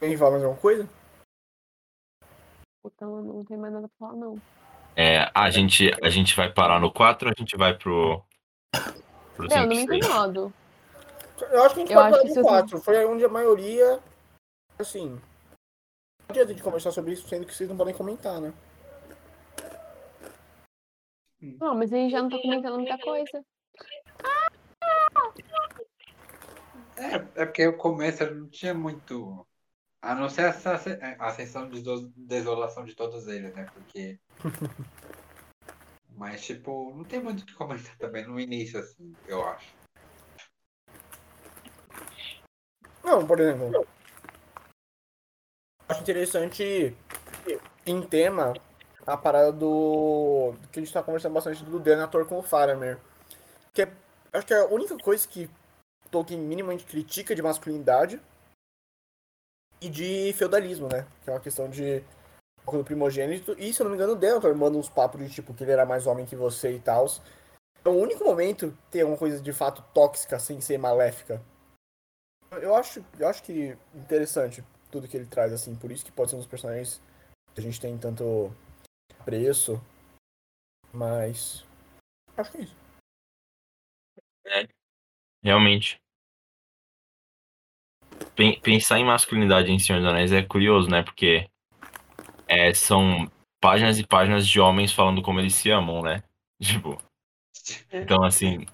Quem 0.00 0.16
fala 0.16 0.32
mais 0.32 0.42
alguma 0.42 0.60
coisa? 0.60 0.88
Então 2.84 3.22
não 3.22 3.44
tem 3.44 3.56
mais 3.56 3.72
nada 3.72 3.88
pra 3.88 4.08
falar, 4.08 4.18
não. 4.18 4.36
É, 4.96 5.30
a 5.34 5.48
gente, 5.50 5.90
a 6.02 6.10
gente 6.10 6.36
vai 6.36 6.52
parar 6.52 6.80
no 6.80 6.92
4 6.92 7.28
ou 7.28 7.32
a 7.32 7.40
gente 7.40 7.56
vai 7.56 7.76
pro. 7.76 8.22
pro 9.34 9.48
não, 9.48 9.48
5, 9.48 9.58
não 9.60 9.66
me 9.68 9.82
incomodo. 9.82 10.52
Eu 11.40 11.62
acho 11.64 11.74
que 11.74 11.80
a 11.80 11.84
gente 11.84 11.92
Eu 11.92 11.98
pode 12.00 12.10
falar 12.10 12.22
que 12.22 12.28
do 12.28 12.32
se 12.34 12.38
eu- 12.40 12.44
4. 12.44 12.80
Foi 12.80 13.04
onde 13.06 13.24
a 13.24 13.28
maioria. 13.28 14.00
Assim. 14.78 15.10
Não 15.10 16.30
adianta 16.30 16.54
de 16.54 16.62
conversar 16.62 16.90
sobre 16.92 17.12
isso, 17.12 17.28
sendo 17.28 17.46
que 17.46 17.54
vocês 17.54 17.68
não 17.68 17.76
podem 17.76 17.94
comentar, 17.94 18.40
né? 18.40 18.52
Não, 21.40 21.74
mas 21.74 21.92
aí 21.92 22.08
já 22.08 22.22
não 22.22 22.30
tá 22.30 22.38
comentando 22.40 22.76
muita 22.78 22.98
coisa. 22.98 23.44
É, 26.96 27.42
é 27.42 27.46
porque 27.46 27.66
o 27.66 27.76
começo 27.76 28.24
não 28.34 28.48
tinha 28.48 28.72
muito. 28.72 29.46
A 30.00 30.14
não 30.14 30.28
ser 30.28 30.42
essa 30.46 30.74
a 31.18 31.30
sessão 31.32 31.68
de 31.68 31.80
deso- 31.82 32.12
desolação 32.16 32.84
de 32.84 32.94
todos 32.94 33.26
eles, 33.26 33.54
né? 33.54 33.66
Porque. 33.74 34.18
Mas, 36.16 36.44
tipo, 36.46 36.94
não 36.94 37.04
tem 37.04 37.20
muito 37.20 37.42
o 37.42 37.46
que 37.46 37.54
comentar 37.54 37.96
também 37.98 38.24
no 38.26 38.38
início, 38.38 38.78
assim, 38.78 39.12
eu 39.26 39.44
acho. 39.48 39.74
Não, 43.14 43.24
por 43.24 43.38
exemplo. 43.38 43.86
Acho 45.88 46.00
interessante 46.00 46.96
em 47.86 48.02
tema 48.02 48.54
a 49.06 49.16
parada 49.16 49.52
do. 49.52 50.52
que 50.72 50.80
a 50.80 50.82
gente 50.82 50.92
tá 50.92 51.00
conversando 51.00 51.34
bastante 51.34 51.62
do 51.62 51.78
Denethor 51.78 52.26
com 52.26 52.38
o 52.38 52.42
Faramir. 52.42 52.98
Que 53.72 53.82
é, 53.82 53.92
acho 54.32 54.46
que 54.46 54.52
é 54.52 54.58
a 54.58 54.66
única 54.66 54.98
coisa 54.98 55.28
que 55.28 55.48
Tolkien 56.10 56.40
minimamente 56.40 56.84
critica 56.84 57.36
de 57.36 57.42
masculinidade 57.42 58.20
e 59.80 59.88
de 59.88 60.32
feudalismo, 60.32 60.88
né? 60.90 61.06
Que 61.22 61.30
é 61.30 61.32
uma 61.32 61.40
questão 61.40 61.70
de 61.70 62.02
do 62.66 62.82
primogênito. 62.82 63.54
E 63.58 63.72
se 63.72 63.80
eu 63.80 63.84
não 63.84 63.90
me 63.92 63.96
engano, 63.96 64.14
o 64.14 64.16
Denethor 64.16 64.56
manda 64.56 64.76
uns 64.76 64.88
papos 64.88 65.20
de 65.20 65.32
tipo 65.32 65.54
que 65.54 65.62
ele 65.62 65.70
era 65.70 65.86
mais 65.86 66.04
homem 66.08 66.26
que 66.26 66.34
você 66.34 66.72
e 66.72 66.80
tal. 66.80 67.06
É 67.84 67.88
o 67.88 67.92
único 67.92 68.24
momento 68.24 68.72
que 68.72 68.90
tem 68.90 69.02
alguma 69.02 69.18
coisa 69.18 69.40
de 69.40 69.52
fato 69.52 69.84
tóxica 69.94 70.40
sem 70.40 70.60
ser 70.60 70.78
maléfica. 70.78 71.40
Eu 72.62 72.74
acho, 72.74 73.04
eu 73.18 73.28
acho 73.28 73.42
que 73.42 73.76
interessante 73.94 74.64
tudo 74.90 75.08
que 75.08 75.16
ele 75.16 75.26
traz, 75.26 75.52
assim. 75.52 75.74
Por 75.74 75.90
isso 75.90 76.04
que 76.04 76.12
pode 76.12 76.30
ser 76.30 76.36
um 76.36 76.40
dos 76.40 76.48
personagens 76.48 77.00
que 77.54 77.60
a 77.60 77.62
gente 77.62 77.80
tem 77.80 77.96
tanto 77.98 78.54
preço. 79.24 79.80
Mas. 80.92 81.64
Acho 82.36 82.52
que 82.52 82.58
é 82.58 82.62
isso. 82.62 82.76
Realmente. 85.42 86.00
Pen- 88.36 88.60
Pensar 88.60 88.98
em 88.98 89.04
masculinidade 89.04 89.70
em 89.70 89.78
Senhor 89.78 90.00
dos 90.00 90.08
Anéis 90.10 90.32
é 90.32 90.42
curioso, 90.42 90.88
né? 90.88 91.02
Porque 91.02 91.48
é, 92.48 92.72
são 92.74 93.30
páginas 93.60 93.98
e 93.98 94.06
páginas 94.06 94.46
de 94.46 94.60
homens 94.60 94.92
falando 94.92 95.22
como 95.22 95.40
eles 95.40 95.54
se 95.54 95.70
amam, 95.70 96.02
né? 96.02 96.22
Tipo. 96.62 96.98
Então, 97.92 98.22
assim. 98.24 98.66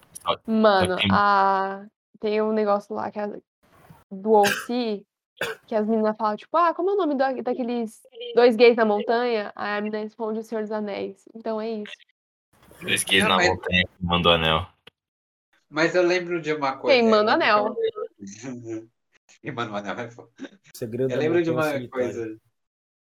Mano, 0.45 0.95
tem- 0.95 1.09
a... 1.11 1.85
tem 2.19 2.41
um 2.41 2.51
negócio 2.53 2.95
lá 2.95 3.11
que 3.11 3.19
é 3.19 3.27
do 4.11 4.31
OC, 4.33 5.05
que 5.65 5.73
as 5.75 5.87
meninas 5.87 6.15
falam, 6.17 6.35
tipo, 6.35 6.55
ah, 6.57 6.73
como 6.73 6.89
é 6.91 6.93
o 6.93 6.97
nome 6.97 7.15
da- 7.15 7.31
daqueles 7.33 8.01
dois 8.35 8.55
gays 8.55 8.75
na 8.75 8.85
montanha? 8.85 9.51
Aí 9.55 9.77
a 9.77 9.81
menina 9.81 10.03
responde 10.03 10.39
o 10.39 10.43
Senhor 10.43 10.61
dos 10.61 10.71
Anéis. 10.71 11.23
Então 11.33 11.59
é 11.59 11.69
isso. 11.71 11.93
Dois 12.81 13.03
gays 13.03 13.23
na 13.23 13.37
mas- 13.37 13.47
montanha 13.47 13.83
que 13.85 14.05
mandou 14.05 14.31
anel. 14.31 14.67
Mas 15.69 15.95
eu 15.95 16.03
lembro 16.03 16.41
de 16.41 16.51
uma 16.53 16.77
coisa. 16.77 16.99
Quem 16.99 17.09
manda 17.09 17.33
anel. 17.33 17.75
Quem 19.41 19.51
manda 19.53 19.71
o 19.71 19.75
anel 19.77 19.97
é 19.99 20.11
foda. 20.11 20.29
Segredo 20.75 21.11
Eu 21.11 21.17
lembro 21.17 21.41
de 21.41 21.49
Montanha 21.51 21.67
uma 21.69 21.79
Solitária. 21.79 21.89
coisa. 21.89 22.41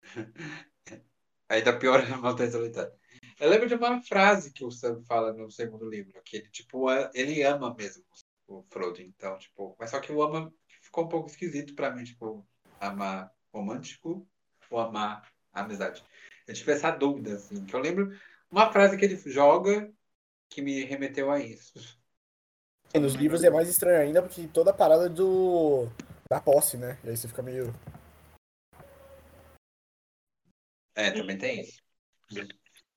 Ainda 1.49 1.78
pior 1.80 1.99
a 1.99 2.18
Montanha 2.18 2.51
Solitária. 2.51 2.93
Eu 3.39 3.49
lembro 3.49 3.68
de 3.68 3.74
uma 3.76 4.01
frase 4.01 4.53
que 4.53 4.64
o 4.64 4.70
Sam 4.72 5.01
fala 5.07 5.34
no 5.34 5.49
segundo 5.49 5.89
livro, 5.89 6.22
que 6.24 6.38
ele, 6.38 6.49
tipo, 6.49 6.89
é- 6.91 7.10
ele 7.14 7.41
ama 7.43 7.74
mesmo 7.74 8.03
o 8.47 8.64
Frodo, 8.70 9.01
então, 9.01 9.38
tipo, 9.38 9.76
mas 9.80 9.89
só 9.89 9.99
que 9.99 10.12
o 10.12 10.22
ama 10.22 10.53
ficou 10.90 11.06
um 11.06 11.08
pouco 11.08 11.30
esquisito 11.30 11.76
pra 11.76 11.92
mim, 11.92 12.04
tipo, 12.04 12.46
amar 12.80 13.32
romântico 13.54 14.28
ou 14.70 14.80
amar 14.80 15.32
amizade. 15.54 16.04
Eu 16.48 16.54
tive 16.54 16.72
essa 16.72 16.92
dúvida, 16.92 17.36
assim, 17.36 17.64
que 17.66 17.76
eu 17.76 17.80
lembro 17.80 18.12
uma 18.52 18.72
frase 18.72 18.98
que 18.98 19.06
ele 19.06 19.16
joga 19.16 19.92
que 20.50 20.62
me 20.62 20.84
remeteu 20.84 21.32
a 21.32 21.40
isso. 21.40 21.98
E 22.94 23.00
nos 23.00 23.14
livros 23.14 23.44
é 23.44 23.52
mais 23.52 23.70
estranho 23.70 24.02
ainda, 24.02 24.22
porque 24.24 24.48
toda 24.48 24.72
a 24.72 24.74
parada 24.74 25.08
do. 25.08 25.88
da 26.28 26.42
posse, 26.42 26.76
né? 26.76 26.98
E 27.04 27.10
aí 27.10 27.18
você 27.18 27.28
fica 27.28 27.44
meio. 27.44 27.72
É, 30.96 31.12
também 31.12 31.38
tem 31.38 31.62
isso. 31.62 31.82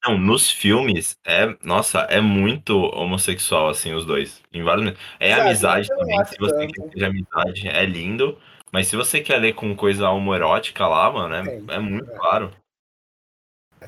Não, 0.05 0.18
nos 0.18 0.50
filmes, 0.50 1.16
é, 1.24 1.57
nossa, 1.62 2.00
é 2.00 2.20
muito 2.20 2.76
homossexual, 2.76 3.68
assim, 3.68 3.94
os 3.94 4.05
dois. 4.05 4.42
Em 4.53 4.62
vários 4.62 4.84
momentos. 4.84 5.05
É 5.20 5.30
Sabe, 5.30 5.42
amizade 5.42 5.88
também, 5.88 6.24
se 6.24 6.36
você 6.38 6.55
tanto. 6.55 6.72
quer 6.72 6.82
que 6.82 6.92
seja 6.92 7.07
amizade, 7.07 7.68
é 7.68 7.86
lindo. 7.86 8.38
Mas 8.72 8.88
se 8.88 8.96
você 8.96 9.20
quer 9.20 9.36
ler 9.36 9.55
com 9.55 9.76
coisa 9.76 10.09
homoerótica 10.11 10.86
lá, 10.88 11.12
mano, 11.12 11.34
é, 11.34 11.42
Tem, 11.44 11.64
é 11.68 11.78
muito 11.78 12.11
é. 12.11 12.16
claro. 12.16 12.50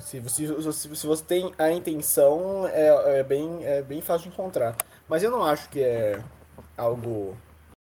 Se 0.01 0.21
você, 0.21 0.73
se, 0.73 0.97
se 0.97 1.07
você 1.07 1.25
tem 1.25 1.53
a 1.59 1.71
intenção, 1.71 2.67
é, 2.69 3.21
é 3.21 3.23
bem, 3.23 3.65
é 3.65 3.83
bem 3.83 4.01
fácil 4.01 4.29
de 4.29 4.35
encontrar. 4.35 4.77
Mas 5.09 5.23
eu 5.23 5.31
não 5.31 5.45
acho 5.45 5.69
que 5.69 5.81
é 5.81 6.23
algo 6.77 7.37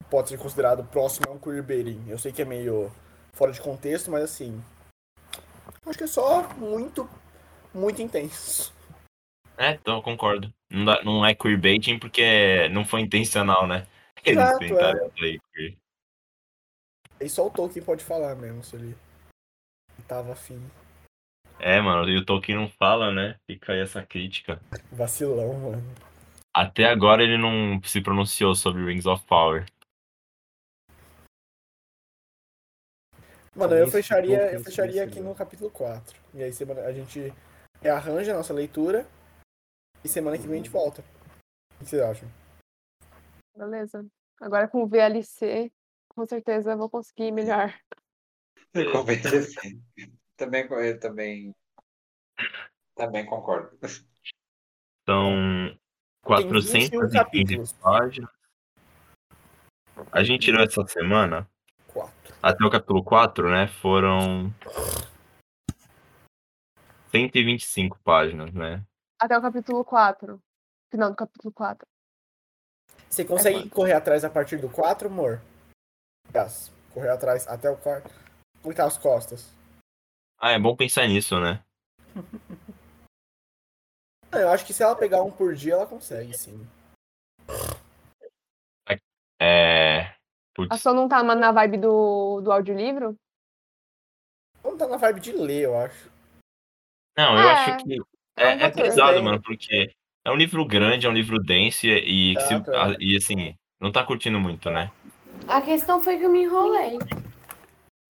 que 0.02 0.10
pode 0.10 0.30
ser 0.30 0.38
considerado 0.38 0.84
próximo 0.86 1.28
a 1.30 1.34
um 1.34 1.40
queerbaiting. 1.40 2.04
Eu 2.08 2.18
sei 2.20 2.32
que 2.32 2.42
é 2.42 2.46
meio 2.46 2.92
fora 3.34 3.52
de 3.52 3.62
contexto, 3.62 4.12
mas 4.12 4.24
assim. 4.24 4.62
Acho 5.86 5.98
que 5.98 6.04
é 6.04 6.08
só 6.08 6.48
muito, 6.58 7.10
muito 7.76 8.02
intenso. 8.02 8.74
É, 9.58 9.72
então 9.72 9.98
eu 9.98 10.02
concordo. 10.02 10.54
Não, 10.70 10.86
dá- 10.86 11.04
não 11.04 11.26
é 11.26 11.36
queerbaiting 11.36 12.00
porque 12.00 12.68
não 12.70 12.86
foi 12.86 13.02
intencional, 13.02 13.68
né? 13.68 13.86
Eles 14.24 14.44
Exato, 14.44 14.60
tentaram 14.60 15.10
play 15.12 15.40
queer. 15.54 15.78
E 17.20 17.30
só 17.30 17.48
o 17.48 17.50
Tolkien 17.50 17.84
pode 17.84 18.04
falar 18.04 18.36
mesmo, 18.36 18.64
se 18.64 18.76
ele 18.76 18.98
tava 20.08 20.34
afim. 20.34 20.60
É, 21.60 21.80
mano, 21.80 22.10
e 22.10 22.18
o 22.18 22.26
Tolkien 22.26 22.58
não 22.58 22.68
fala, 22.68 23.12
né? 23.12 23.40
Fica 23.46 23.74
aí 23.74 23.80
essa 23.80 24.04
crítica. 24.04 24.62
Vacilão, 24.92 25.54
mano. 25.54 25.96
Até 26.54 26.86
agora 26.86 27.24
ele 27.24 27.38
não 27.38 27.82
se 27.84 28.02
pronunciou 28.02 28.56
sobre 28.56 28.86
Rings 28.86 29.06
of 29.06 29.26
Power. 29.26 29.66
Mano, 33.56 33.74
eu 33.74 33.88
fecharia, 33.90 34.52
eu 34.52 34.64
fecharia 34.64 35.04
aqui 35.04 35.22
no 35.22 35.34
capítulo 35.34 35.70
4. 35.70 36.20
E 36.34 36.44
aí 36.44 36.52
semana, 36.52 36.82
a 36.82 36.92
gente 36.92 37.34
rearranja 37.86 38.34
a 38.34 38.38
nossa 38.38 38.52
leitura. 38.54 39.08
E 40.04 40.10
semana 40.10 40.38
que 40.38 40.44
vem 40.44 40.54
a 40.54 40.58
gente 40.58 40.72
volta. 40.72 41.04
O 41.76 41.80
que 41.80 41.86
vocês 41.86 42.02
acham? 42.02 42.28
Beleza. 43.56 44.06
Agora 44.42 44.68
com 44.68 44.84
o 44.84 44.88
VLC, 44.88 45.72
com 46.10 46.26
certeza 46.26 46.72
eu 46.72 46.78
vou 46.78 46.90
conseguir 46.90 47.32
melhor. 47.32 47.74
Eu 48.74 48.92
convenci 48.92 49.36
assim. 49.38 49.82
Também, 50.36 50.68
eu 50.70 51.00
também, 51.00 51.56
também 52.96 53.26
concordo. 53.26 53.78
São 55.08 55.30
Tem 56.36 56.50
21 56.50 57.00
415 57.00 57.14
capítulos. 57.14 57.74
páginas. 57.74 58.32
A 60.12 60.24
gente 60.24 60.42
tirou 60.42 60.62
essa 60.62 60.86
semana, 60.88 61.48
4. 61.88 62.36
até 62.42 62.66
o 62.66 62.70
capítulo 62.70 63.04
4, 63.04 63.50
né? 63.50 63.68
Foram 63.68 64.54
125 67.16 68.00
páginas, 68.04 68.54
né? 68.54 68.84
Até 69.20 69.38
o 69.38 69.42
capítulo 69.42 69.86
4. 69.86 70.42
Final 70.92 71.10
do 71.12 71.16
capítulo 71.16 71.54
4. 71.54 71.88
Você 73.10 73.24
consegue 73.24 73.62
quanto? 73.62 73.70
correr 73.76 73.94
atrás 73.94 74.26
a 74.26 74.30
partir 74.30 74.58
do 74.58 74.70
4, 74.70 75.08
amor? 75.08 75.42
Yes. 76.36 76.72
Correr 76.94 77.10
atrás 77.10 77.48
até 77.48 77.70
o 77.70 77.78
4. 77.78 78.14
Clicar 78.62 78.88
as 78.88 78.98
costas. 78.98 79.50
Ah, 80.38 80.52
é 80.52 80.60
bom 80.60 80.76
pensar 80.76 81.08
nisso, 81.08 81.40
né? 81.40 81.64
Eu 84.34 84.50
acho 84.50 84.66
que 84.66 84.74
se 84.74 84.84
ela 84.84 84.96
pegar 84.96 85.24
um 85.24 85.32
por 85.32 85.56
dia, 85.56 85.74
ela 85.74 85.88
consegue, 85.88 86.38
sim. 86.38 86.68
É. 89.40 90.02
A 90.02 90.18
Putz, 90.54 90.82
sua 90.82 90.94
não 90.94 91.08
tá 91.08 91.22
na- 91.24 91.52
vibe 91.52 91.78
do, 91.78 92.42
do 92.42 92.52
audiolivro? 92.52 93.18
Vamos 94.64 94.80
tá 94.80 94.88
na 94.88 94.98
vibe 94.98 95.20
de 95.22 95.32
ler, 95.34 95.64
eu 95.64 95.78
acho. 95.78 96.10
Não, 97.18 97.38
eu 97.40 97.48
É, 97.48 97.52
acho 97.54 97.78
que 97.78 97.94
é 98.38 98.44
é, 98.44 98.66
é 98.66 98.70
pesado, 98.70 99.24
mano, 99.24 99.42
porque 99.42 99.92
é 100.24 100.32
um 100.32 100.36
livro 100.36 100.66
grande, 100.66 101.06
é 101.06 101.10
um 101.10 101.14
livro 101.14 101.40
denso 101.40 101.86
e, 101.88 102.34
e, 102.34 102.40
se- 102.42 102.54
é. 102.54 102.58
a- 102.78 102.96
e 103.00 103.16
assim, 103.18 103.56
não 103.80 103.92
tá 103.92 104.04
curtindo 104.04 104.40
muito, 104.40 104.70
né? 104.70 104.92
A 105.48 105.62
questão 105.62 106.02
foi 106.02 106.18
que 106.18 106.24
eu 106.24 106.30
me 106.30 106.44
enrolei. 106.44 107.00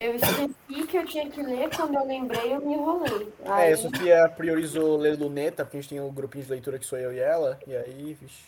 Eu 0.01 0.13
esqueci 0.15 0.87
que 0.87 0.97
eu 0.97 1.05
tinha 1.05 1.29
que 1.29 1.41
ler, 1.41 1.69
quando 1.75 1.95
eu 1.95 2.05
lembrei, 2.05 2.53
eu 2.53 2.61
me 2.65 2.73
enrolei. 2.73 3.27
Aí, 3.45 3.69
É, 3.69 3.73
a 3.73 3.77
Sofia 3.77 4.29
priorizou 4.35 4.97
ler 4.97 5.17
Luneta, 5.17 5.63
porque 5.63 5.77
a 5.77 5.81
gente 5.81 5.89
tem 5.89 6.01
um 6.01 6.11
grupinho 6.13 6.43
de 6.43 6.51
leitura 6.51 6.79
que 6.79 6.85
sou 6.85 6.97
eu 6.99 7.13
e 7.13 7.19
ela. 7.19 7.59
E 7.67 7.75
aí, 7.75 8.13
vixi. 8.19 8.43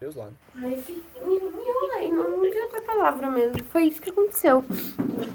Deus 0.00 0.16
lá. 0.16 0.28
aí 0.56 0.62
me 0.62 1.02
enrolei. 1.16 1.50
me 1.50 1.62
enrolei, 1.68 2.12
não, 2.12 2.30
não 2.38 2.50
tem 2.50 2.62
outra 2.62 2.82
palavra 2.82 3.30
mesmo. 3.30 3.64
Foi 3.64 3.84
isso 3.84 4.02
que 4.02 4.10
aconteceu. 4.10 4.64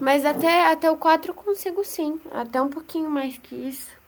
Mas 0.02 0.26
até, 0.26 0.68
até 0.68 0.92
o 0.92 0.98
4 0.98 1.32
eu 1.32 1.36
consigo 1.36 1.84
sim. 1.84 2.20
Até 2.32 2.62
um 2.62 2.70
pouquinho 2.70 3.10
mais 3.10 3.38
que 3.38 3.56
isso. 3.56 3.99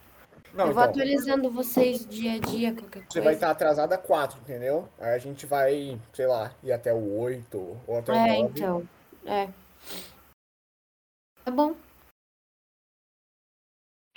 Não, 0.54 0.68
eu 0.68 0.74
vou 0.74 0.84
então, 0.84 0.92
atualizando 0.94 1.50
vocês 1.50 2.06
dia 2.06 2.34
a 2.34 2.40
dia, 2.40 2.74
qualquer 2.74 3.00
coisa. 3.00 3.08
você 3.10 3.22
vai 3.22 3.34
estar 3.36 3.50
atrasada 3.52 3.98
4, 3.98 4.40
entendeu? 4.42 4.90
Aí 5.00 5.14
a 5.14 5.18
gente 5.18 5.46
vai, 5.46 6.00
sei 6.14 6.28
lá, 6.28 6.54
ir 6.62 6.72
até 6.74 6.94
o 6.94 7.20
8 7.20 7.58
ou 7.88 7.98
até 7.98 8.12
o 8.12 8.16
É, 8.16 8.38
9. 8.38 8.60
então. 8.60 8.90
É. 9.26 9.48
Tá 11.46 11.52
bom. 11.52 11.76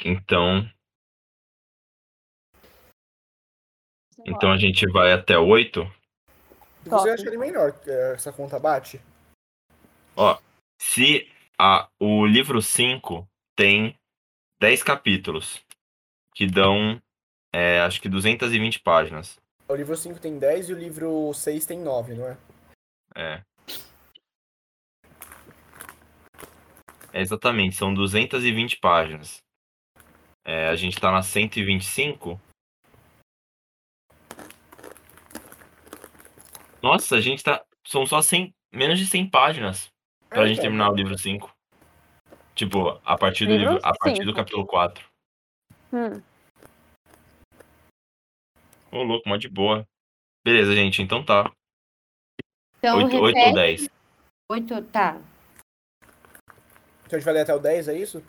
Então, 0.05 0.69
então 4.27 4.53
a 4.53 4.57
gente 4.59 4.87
vai 4.91 5.13
até 5.13 5.39
o 5.39 5.47
8. 5.47 5.81
Se 6.83 6.91
você 6.91 6.91
Top. 6.91 7.11
acharem 7.11 7.39
melhor, 7.39 7.75
é, 7.87 8.13
essa 8.13 8.33
conta 8.33 8.59
bate. 8.59 9.01
Se 10.81 11.31
a, 11.59 11.89
o 11.99 12.27
livro 12.27 12.61
5 12.61 13.27
tem 13.57 13.99
10 14.61 14.83
capítulos, 14.83 15.64
que 16.35 16.47
dão, 16.47 17.01
é, 17.53 17.81
acho 17.81 18.01
que 18.01 18.09
220 18.09 18.81
páginas. 18.81 19.39
O 19.69 19.75
livro 19.75 19.97
5 19.97 20.19
tem 20.19 20.39
10 20.39 20.69
e 20.69 20.73
o 20.75 20.79
livro 20.79 21.33
6 21.33 21.65
tem 21.65 21.79
9, 21.79 22.15
não 22.15 22.29
é? 22.29 22.37
É. 23.15 23.43
É, 27.13 27.21
exatamente, 27.21 27.77
são 27.77 27.95
220 27.95 28.79
páginas. 28.79 29.39
É, 30.45 30.69
a 30.69 30.75
gente 30.77 31.01
tá 31.01 31.11
na 31.11 31.23
125. 31.23 32.39
Nossa, 36.83 37.17
a 37.17 37.21
gente 37.21 37.43
tá. 37.43 37.65
São 37.87 38.05
só 38.05 38.21
100, 38.21 38.53
menos 38.73 38.99
de 38.99 39.07
100 39.07 39.31
páginas 39.31 39.91
pra 40.29 40.43
É, 40.43 40.49
gente 40.49 40.57
então. 40.57 40.65
terminar 40.65 40.91
o 40.91 40.95
livro 40.95 41.17
5. 41.17 41.55
Tipo, 42.55 43.01
a 43.05 43.17
partir 43.17 43.47
do 43.47 43.53
Livro 43.53 43.75
livro, 43.75 43.89
a 43.89 43.95
partir 43.97 44.25
do 44.25 44.35
capítulo 44.35 44.67
4. 44.67 45.14
Hum, 45.95 46.21
Ô, 48.91 49.03
louco, 49.05 49.29
mó 49.29 49.37
de 49.37 49.49
boa. 49.49 49.87
Beleza, 50.45 50.75
gente, 50.75 51.01
então 51.01 51.25
tá. 51.25 51.53
Então, 52.79 52.99
8, 52.99 53.17
8 53.17 53.17
ou 53.17 53.27
repete. 53.27 53.55
10. 53.55 53.89
8, 54.51 54.83
tá. 54.87 55.21
Então 57.07 57.13
a 57.13 57.19
gente 57.19 57.25
vai 57.25 57.35
ler 57.35 57.41
até 57.43 57.55
o 57.55 57.59
10, 57.61 57.87
é 57.89 57.97
isso? 57.97 58.23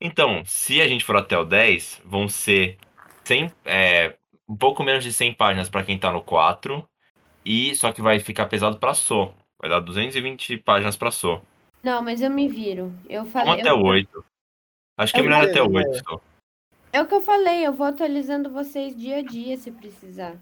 Então, 0.00 0.44
se 0.44 0.80
a 0.80 0.86
gente 0.86 1.04
for 1.04 1.16
até 1.16 1.36
o 1.36 1.44
10, 1.44 2.00
vão 2.04 2.28
ser 2.28 2.78
100, 3.24 3.52
é, 3.64 4.16
um 4.48 4.56
pouco 4.56 4.84
menos 4.84 5.02
de 5.02 5.12
100 5.12 5.34
páginas 5.34 5.68
para 5.68 5.84
quem 5.84 5.98
tá 5.98 6.12
no 6.12 6.22
4, 6.22 6.88
e 7.44 7.74
só 7.74 7.92
que 7.92 8.00
vai 8.00 8.20
ficar 8.20 8.46
pesado 8.46 8.78
pra 8.78 8.94
So. 8.94 9.34
Vai 9.60 9.68
dar 9.68 9.80
220 9.80 10.56
páginas 10.58 10.96
pra 10.96 11.10
So. 11.10 11.42
Não, 11.82 12.00
mas 12.00 12.22
eu 12.22 12.30
me 12.30 12.48
viro. 12.48 12.92
Eu 13.08 13.24
Vamos 13.24 13.32
falei. 13.32 13.60
até 13.60 13.70
eu- 13.70 13.76
o 13.78 13.84
8. 13.86 14.24
Acho 14.98 15.12
que 15.12 15.20
é 15.20 15.22
É 15.22 15.24
melhor 15.24 15.48
até 15.48 15.62
o 15.62 15.68
beleza, 15.68 15.90
8 15.90 16.08
só. 16.08 16.20
É 16.92 17.00
o 17.00 17.06
que 17.06 17.14
eu 17.14 17.22
falei, 17.22 17.64
eu 17.64 17.72
vou 17.72 17.86
atualizando 17.86 18.50
vocês 18.50 18.96
dia 18.96 19.18
a 19.18 19.22
dia 19.22 19.56
se 19.56 19.70
precisar. 19.70 20.36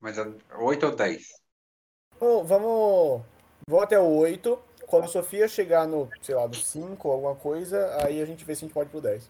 Mas 0.00 0.16
é 0.16 0.22
8 0.56 0.86
ou 0.86 0.94
10? 0.94 1.42
Ô, 2.20 2.44
vamos. 2.44 3.22
Vou 3.68 3.80
até 3.80 3.98
o 3.98 4.16
8. 4.18 4.56
Quando 4.86 5.04
a 5.04 5.08
Sofia 5.08 5.48
chegar 5.48 5.88
no, 5.88 6.08
sei 6.22 6.36
lá, 6.36 6.46
do 6.46 6.54
5 6.54 7.08
ou 7.08 7.14
alguma 7.14 7.34
coisa, 7.34 8.04
aí 8.04 8.22
a 8.22 8.24
gente 8.24 8.44
vê 8.44 8.54
se 8.54 8.64
a 8.64 8.68
gente 8.68 8.74
pode 8.74 8.88
ir 8.88 8.92
pro 8.92 9.00
10. 9.00 9.28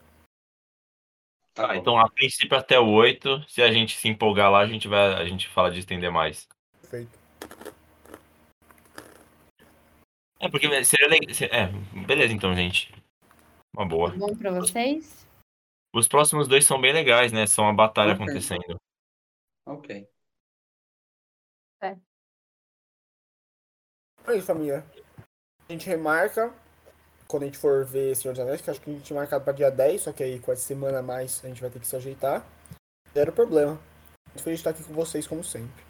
Tá 1.55 1.69
Tá, 1.69 1.75
então 1.75 1.99
a 1.99 2.11
princípio 2.11 2.59
até 2.59 2.79
o 2.79 2.91
8. 2.91 3.47
Se 3.49 3.63
a 3.63 3.73
gente 3.73 3.97
se 3.97 4.09
empolgar 4.09 4.51
lá, 4.51 4.59
a 4.59 4.67
gente 4.67 4.87
vai, 4.87 5.15
a 5.15 5.25
gente 5.25 5.49
fala 5.49 5.71
de 5.71 5.79
estender 5.79 6.11
mais. 6.11 6.47
Perfeito. 6.83 7.19
É, 10.47 10.51
porque 10.51 10.85
seria 10.85 11.09
legal. 11.09 11.29
É, 11.51 11.67
beleza 12.07 12.33
então, 12.33 12.55
gente. 12.55 12.93
Uma 13.77 13.87
boa. 13.87 14.11
Tá 14.11 14.17
bom 14.17 14.37
pra 14.37 14.53
vocês? 14.53 15.27
Os 15.95 16.07
próximos 16.07 16.47
dois 16.47 16.65
são 16.65 16.81
bem 16.81 16.93
legais, 16.93 17.33
né? 17.33 17.47
São 17.47 17.65
uma 17.65 17.75
batalha 17.75 18.13
Ok. 18.13 18.25
acontecendo. 18.25 18.81
Ok. 19.67 20.09
É 24.29 24.37
isso, 24.37 24.47
família. 24.47 24.85
A 25.69 25.73
gente 25.73 25.87
remarca 25.87 26.53
quando 27.29 27.45
a 27.45 27.47
gente 27.47 27.59
for 27.59 27.85
ver 27.85 28.15
Senhor 28.17 28.35
dos 28.35 28.41
Anéis, 28.41 28.61
que 28.61 28.71
acho 28.71 28.81
que 28.81 28.91
a 28.91 28.93
gente 28.93 29.05
tinha 29.05 29.19
marcado 29.19 29.45
pra 29.45 29.53
dia 29.53 29.71
10, 29.71 30.03
só 30.03 30.13
que 30.13 30.23
aí 30.23 30.39
com 30.41 30.53
essa 30.53 30.63
semana 30.63 30.99
a 30.99 31.03
mais 31.03 31.45
a 31.45 31.49
gente 31.49 31.61
vai 31.61 31.71
ter 31.71 31.81
que 31.81 31.87
se 31.87 31.97
ajeitar. 31.97 32.45
Zero 33.13 33.33
problema. 33.33 33.81
Muito 34.29 34.43
feliz 34.43 34.61
de 34.61 34.69
estar 34.69 34.71
aqui 34.71 34.85
com 34.85 34.95
vocês, 34.95 35.27
como 35.27 35.43
sempre. 35.43 35.85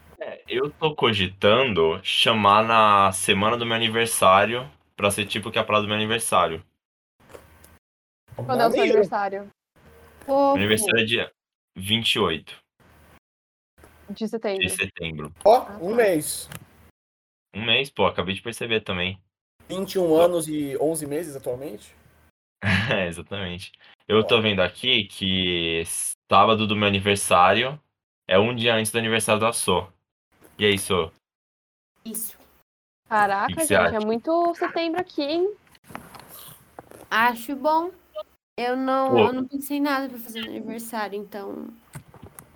É, 0.49 0.55
eu 0.55 0.71
tô 0.71 0.95
cogitando 0.95 2.01
chamar 2.03 2.65
na 2.65 3.13
semana 3.13 3.57
do 3.57 3.67
meu 3.67 3.75
aniversário 3.75 4.71
pra 4.97 5.11
ser 5.11 5.27
tipo 5.27 5.51
que 5.51 5.59
a 5.59 5.65
parada 5.65 5.83
do 5.85 5.89
meu 5.89 5.97
aniversário. 5.97 6.65
quando 8.35 8.61
é 8.61 8.67
o 8.67 8.71
seu 8.71 8.83
aniversário? 8.83 9.51
Meu 10.27 10.55
aniversário 10.55 11.01
é 11.01 11.05
dia 11.05 11.33
28 11.77 12.57
De 14.11 14.29
setembro. 14.29 14.61
de 14.63 14.71
setembro. 14.71 15.33
Ó, 15.45 15.57
Ah, 15.69 15.79
um 15.81 15.91
tá. 15.91 15.97
mês. 15.97 16.49
Um 17.55 17.65
mês, 17.65 17.91
pô, 17.91 18.07
acabei 18.07 18.35
de 18.35 18.43
perceber 18.43 18.81
também. 18.81 19.19
21 19.69 20.15
anos 20.15 20.47
e 20.49 20.77
11 20.79 21.07
meses 21.07 21.37
atualmente. 21.37 21.95
É, 22.93 23.07
exatamente. 23.07 23.73
Eu 24.09 24.25
tô 24.25 24.41
vendo 24.41 24.61
aqui 24.61 25.05
que 25.05 25.83
sábado 26.31 26.67
do 26.67 26.77
meu 26.77 26.87
aniversário 26.89 27.81
é 28.29 28.39
um 28.39 28.55
dia 28.55 28.75
antes 28.75 28.91
do 28.93 28.99
aniversário 28.99 29.41
da 29.41 29.53
So. 29.53 29.93
E 30.59 30.65
aí, 30.65 30.79
So? 30.79 31.13
Isso. 32.05 32.37
Caraca, 33.09 33.49
que 33.49 33.61
você 33.61 33.75
gente, 33.75 33.75
é 33.75 33.97
acha? 33.97 34.07
muito 34.07 34.55
setembro 34.55 35.01
aqui, 35.01 35.23
hein? 35.23 35.55
Acho 37.11 37.55
bom. 37.55 37.91
Eu 38.59 38.77
não, 38.77 39.11
Pô. 39.11 39.19
eu 39.19 39.33
não 39.33 39.47
pensei 39.47 39.77
em 39.77 39.81
nada 39.83 40.09
pra 40.09 40.19
fazer 40.19 40.41
no 40.41 40.49
aniversário, 40.49 41.19
então. 41.19 41.69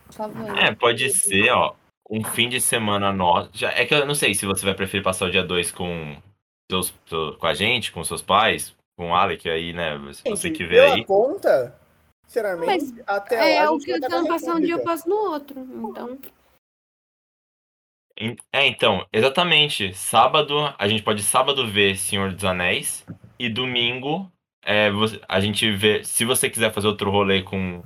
Por 0.06 0.14
favor. 0.14 0.58
É, 0.58 0.74
pode 0.74 1.10
ser, 1.10 1.50
ó, 1.50 1.74
um 2.10 2.24
fim 2.24 2.48
de 2.48 2.60
semana 2.60 3.12
nosso. 3.12 3.50
Já, 3.52 3.70
é 3.70 3.84
que 3.84 3.94
eu 3.94 4.06
não 4.06 4.14
sei 4.14 4.34
se 4.34 4.46
você 4.46 4.64
vai 4.64 4.74
preferir 4.74 5.04
passar 5.04 5.26
o 5.26 5.30
dia 5.30 5.44
2 5.44 5.70
com, 5.70 6.16
seus, 6.70 6.92
com 7.38 7.46
a 7.46 7.54
gente, 7.54 7.92
com 7.92 8.02
seus 8.02 8.22
pais, 8.22 8.74
com 8.96 9.10
o 9.10 9.14
Alec 9.14 9.48
aí, 9.48 9.72
né? 9.72 9.98
Se 10.14 10.22
você 10.28 10.50
que 10.50 10.64
vê 10.64 10.80
aí. 10.80 11.04
conta, 11.04 11.78
sinceramente, 12.26 13.02
até 13.06 13.36
lá 13.36 13.44
É, 13.44 13.68
o 13.68 13.78
que 13.78 13.90
eu 13.90 14.00
na 14.00 14.26
passar 14.26 14.54
um 14.54 14.60
dia, 14.60 14.74
eu 14.74 14.82
passo 14.82 15.08
no 15.08 15.16
outro. 15.16 15.60
Então. 15.60 16.18
É, 18.52 18.66
então, 18.66 19.06
exatamente. 19.12 19.94
Sábado, 19.94 20.74
a 20.78 20.86
gente 20.86 21.02
pode 21.02 21.22
sábado 21.22 21.66
ver 21.66 21.96
Senhor 21.96 22.32
dos 22.32 22.44
Anéis 22.44 23.06
e 23.38 23.48
domingo 23.48 24.30
é, 24.62 24.88
a 25.28 25.40
gente 25.40 25.70
vê. 25.74 26.04
Se 26.04 26.24
você 26.24 26.50
quiser 26.50 26.72
fazer 26.72 26.86
outro 26.86 27.10
rolê 27.10 27.42
com 27.42 27.82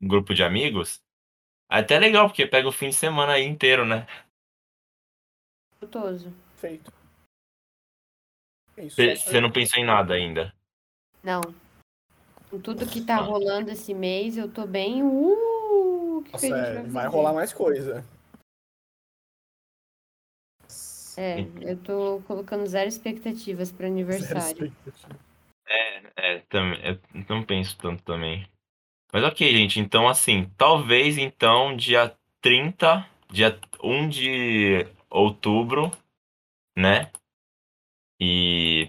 um 0.00 0.08
grupo 0.08 0.32
de 0.34 0.42
amigos, 0.42 1.02
é 1.70 1.78
até 1.78 1.98
legal, 1.98 2.28
porque 2.28 2.46
pega 2.46 2.66
o 2.68 2.72
fim 2.72 2.88
de 2.88 2.94
semana 2.94 3.32
aí 3.34 3.44
inteiro, 3.44 3.84
né? 3.84 4.06
Gostoso. 5.80 6.32
Feito. 6.56 6.92
É 8.76 8.84
isso. 8.84 8.96
Você 8.96 9.16
você 9.16 9.40
não 9.40 9.50
pensou 9.50 9.78
em 9.78 9.84
nada 9.84 10.14
ainda. 10.14 10.52
Não. 11.22 11.42
Com 12.50 12.58
tudo 12.60 12.86
que 12.86 13.02
tá 13.02 13.18
Ah. 13.18 13.20
rolando 13.20 13.70
esse 13.70 13.92
mês, 13.92 14.36
eu 14.38 14.50
tô 14.50 14.66
bem. 14.66 15.02
Uh, 15.02 16.22
que 16.24 16.32
Nossa, 16.32 16.46
é, 16.46 16.82
vai 16.84 17.06
rolar 17.06 17.34
mais 17.34 17.52
coisa. 17.52 18.04
É, 21.20 21.40
eu 21.62 21.76
tô 21.78 22.22
colocando 22.28 22.64
zero 22.64 22.88
expectativas 22.88 23.72
pro 23.72 23.88
Zero 23.88 23.92
aniversário. 23.92 24.66
expectativa. 24.66 25.18
É, 26.16 26.38
também, 26.48 26.78
eu 26.84 27.00
não 27.28 27.42
penso 27.42 27.76
tanto 27.76 28.04
também. 28.04 28.48
Mas 29.12 29.24
ok, 29.24 29.50
gente, 29.50 29.80
então 29.80 30.06
assim, 30.06 30.48
talvez 30.56 31.18
então 31.18 31.76
dia 31.76 32.16
30, 32.40 33.04
dia 33.28 33.58
1 33.82 34.08
de 34.08 34.86
outubro, 35.10 35.90
né? 36.76 37.10
E 38.20 38.88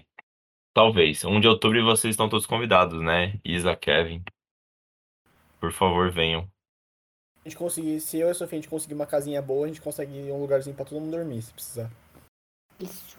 talvez, 0.72 1.24
1 1.24 1.40
de 1.40 1.48
outubro 1.48 1.78
e 1.78 1.82
vocês 1.82 2.12
estão 2.12 2.28
todos 2.28 2.46
convidados, 2.46 3.02
né? 3.02 3.40
Isa, 3.44 3.74
Kevin. 3.74 4.22
Por 5.58 5.72
favor, 5.72 6.12
venham. 6.12 6.48
A 7.44 7.48
gente 7.48 7.56
conseguir, 7.56 7.98
se 8.00 8.18
eu 8.18 8.28
e 8.28 8.30
a 8.30 8.34
Sofia 8.34 8.58
a 8.58 8.60
gente 8.60 8.70
conseguir 8.70 8.94
uma 8.94 9.06
casinha 9.06 9.42
boa, 9.42 9.64
a 9.64 9.68
gente 9.68 9.80
consegue 9.80 10.30
um 10.30 10.40
lugarzinho 10.40 10.76
pra 10.76 10.84
todo 10.84 11.00
mundo 11.00 11.10
dormir, 11.10 11.42
se 11.42 11.52
precisar. 11.52 11.90
Isso. 12.80 13.18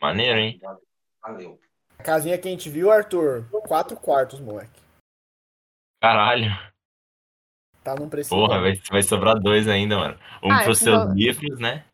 Maneiro, 0.00 0.38
hein? 0.38 0.60
Valeu. 1.20 1.60
A 1.98 2.02
casinha 2.02 2.38
que 2.38 2.46
a 2.46 2.50
gente 2.50 2.70
viu, 2.70 2.90
Arthur, 2.90 3.48
quatro 3.66 3.96
quartos, 3.96 4.38
moleque. 4.38 4.80
Caralho. 6.00 6.50
Tá 7.82 7.94
num 7.96 8.08
preço 8.08 8.30
Porra, 8.30 8.60
vai, 8.60 8.74
vai 8.90 9.02
sobrar 9.02 9.40
dois 9.40 9.66
ainda, 9.66 9.96
mano. 9.96 10.18
Um 10.42 10.52
Ah, 10.52 10.62
pros 10.62 10.78
seus 10.78 11.12
livros, 11.14 11.58
né? 11.58 11.84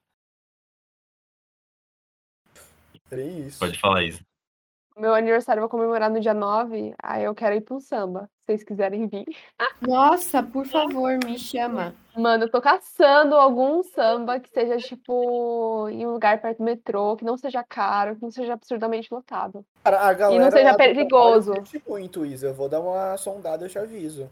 É 3.11 3.23
isso. 3.23 3.59
Pode 3.59 3.79
falar 3.79 4.03
isso. 4.03 4.23
Meu 4.97 5.13
aniversário 5.13 5.59
eu 5.59 5.63
vou 5.63 5.69
comemorar 5.69 6.09
no 6.09 6.21
dia 6.21 6.33
9, 6.33 6.95
aí 7.03 7.25
eu 7.25 7.35
quero 7.35 7.57
ir 7.57 7.61
pro 7.63 7.81
samba. 7.81 8.31
Se 8.39 8.47
vocês 8.47 8.63
quiserem 8.63 9.09
vir. 9.09 9.25
Nossa, 9.81 10.41
por 10.41 10.65
favor, 10.67 11.19
me 11.25 11.37
chama. 11.37 11.95
Mano, 12.17 12.45
eu 12.45 12.51
tô 12.51 12.61
caçando 12.61 13.35
algum 13.35 13.83
samba 13.83 14.39
que 14.39 14.49
seja, 14.51 14.77
tipo, 14.77 15.89
em 15.89 16.07
um 16.07 16.13
lugar 16.13 16.41
perto 16.41 16.59
do 16.59 16.65
metrô, 16.65 17.17
que 17.17 17.25
não 17.25 17.37
seja 17.37 17.65
caro, 17.65 18.15
que 18.15 18.23
não 18.23 18.31
seja 18.31 18.53
absurdamente 18.53 19.13
lotado. 19.13 19.67
Cara, 19.83 20.01
a 20.01 20.13
galera 20.13 20.51
seja 20.53 20.65
lá 20.65 20.73
do 20.73 20.77
perigoso. 20.77 21.55
muito, 21.89 22.25
Isa. 22.25 22.49
Eu 22.49 22.55
vou 22.55 22.69
dar 22.69 22.81
uma 22.81 23.17
sondada, 23.17 23.65
eu 23.65 23.69
te 23.69 23.79
aviso. 23.79 24.31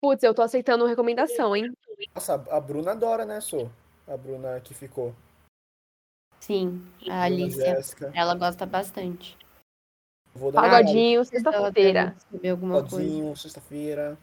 Putz, 0.00 0.22
eu 0.22 0.34
tô 0.34 0.42
aceitando 0.42 0.86
recomendação, 0.86 1.56
hein? 1.56 1.72
Nossa, 2.14 2.34
a 2.48 2.60
Bruna 2.60 2.92
adora, 2.92 3.24
né, 3.24 3.40
Sô? 3.40 3.68
A 4.06 4.16
Bruna 4.16 4.60
que 4.60 4.72
ficou. 4.72 5.12
Sim, 6.40 6.86
a 7.08 7.22
Alicia. 7.22 7.76
Jéssica. 7.76 8.12
Ela 8.14 8.34
gosta 8.34 8.64
bastante. 8.66 9.36
Vou 10.34 10.52
dar 10.52 10.60
uma 10.60 10.68
Pagodinho, 10.70 11.24
sexta-feira. 11.24 12.16
Podinho, 12.70 13.36
sexta-feira. 13.36 14.18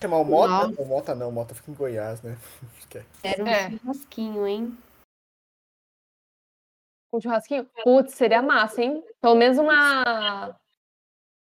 Chamar 0.00 0.18
o 0.18 0.24
Mota? 0.24 0.68
Nossa. 0.68 0.82
O 0.82 0.86
Mota 0.86 1.14
não, 1.14 1.28
o 1.28 1.32
Mota 1.32 1.54
fica 1.54 1.70
em 1.70 1.74
Goiás, 1.74 2.22
né? 2.22 2.36
Quero 3.22 3.44
um 3.44 3.48
É. 3.48 3.70
churrasquinho, 3.70 4.46
hein? 4.46 4.78
Um 7.12 7.20
churrasquinho? 7.20 7.68
Putz, 7.82 8.14
seria 8.14 8.40
massa, 8.40 8.82
hein? 8.82 9.04
Pelo 9.20 9.34
menos 9.34 9.58
uma. 9.58 10.56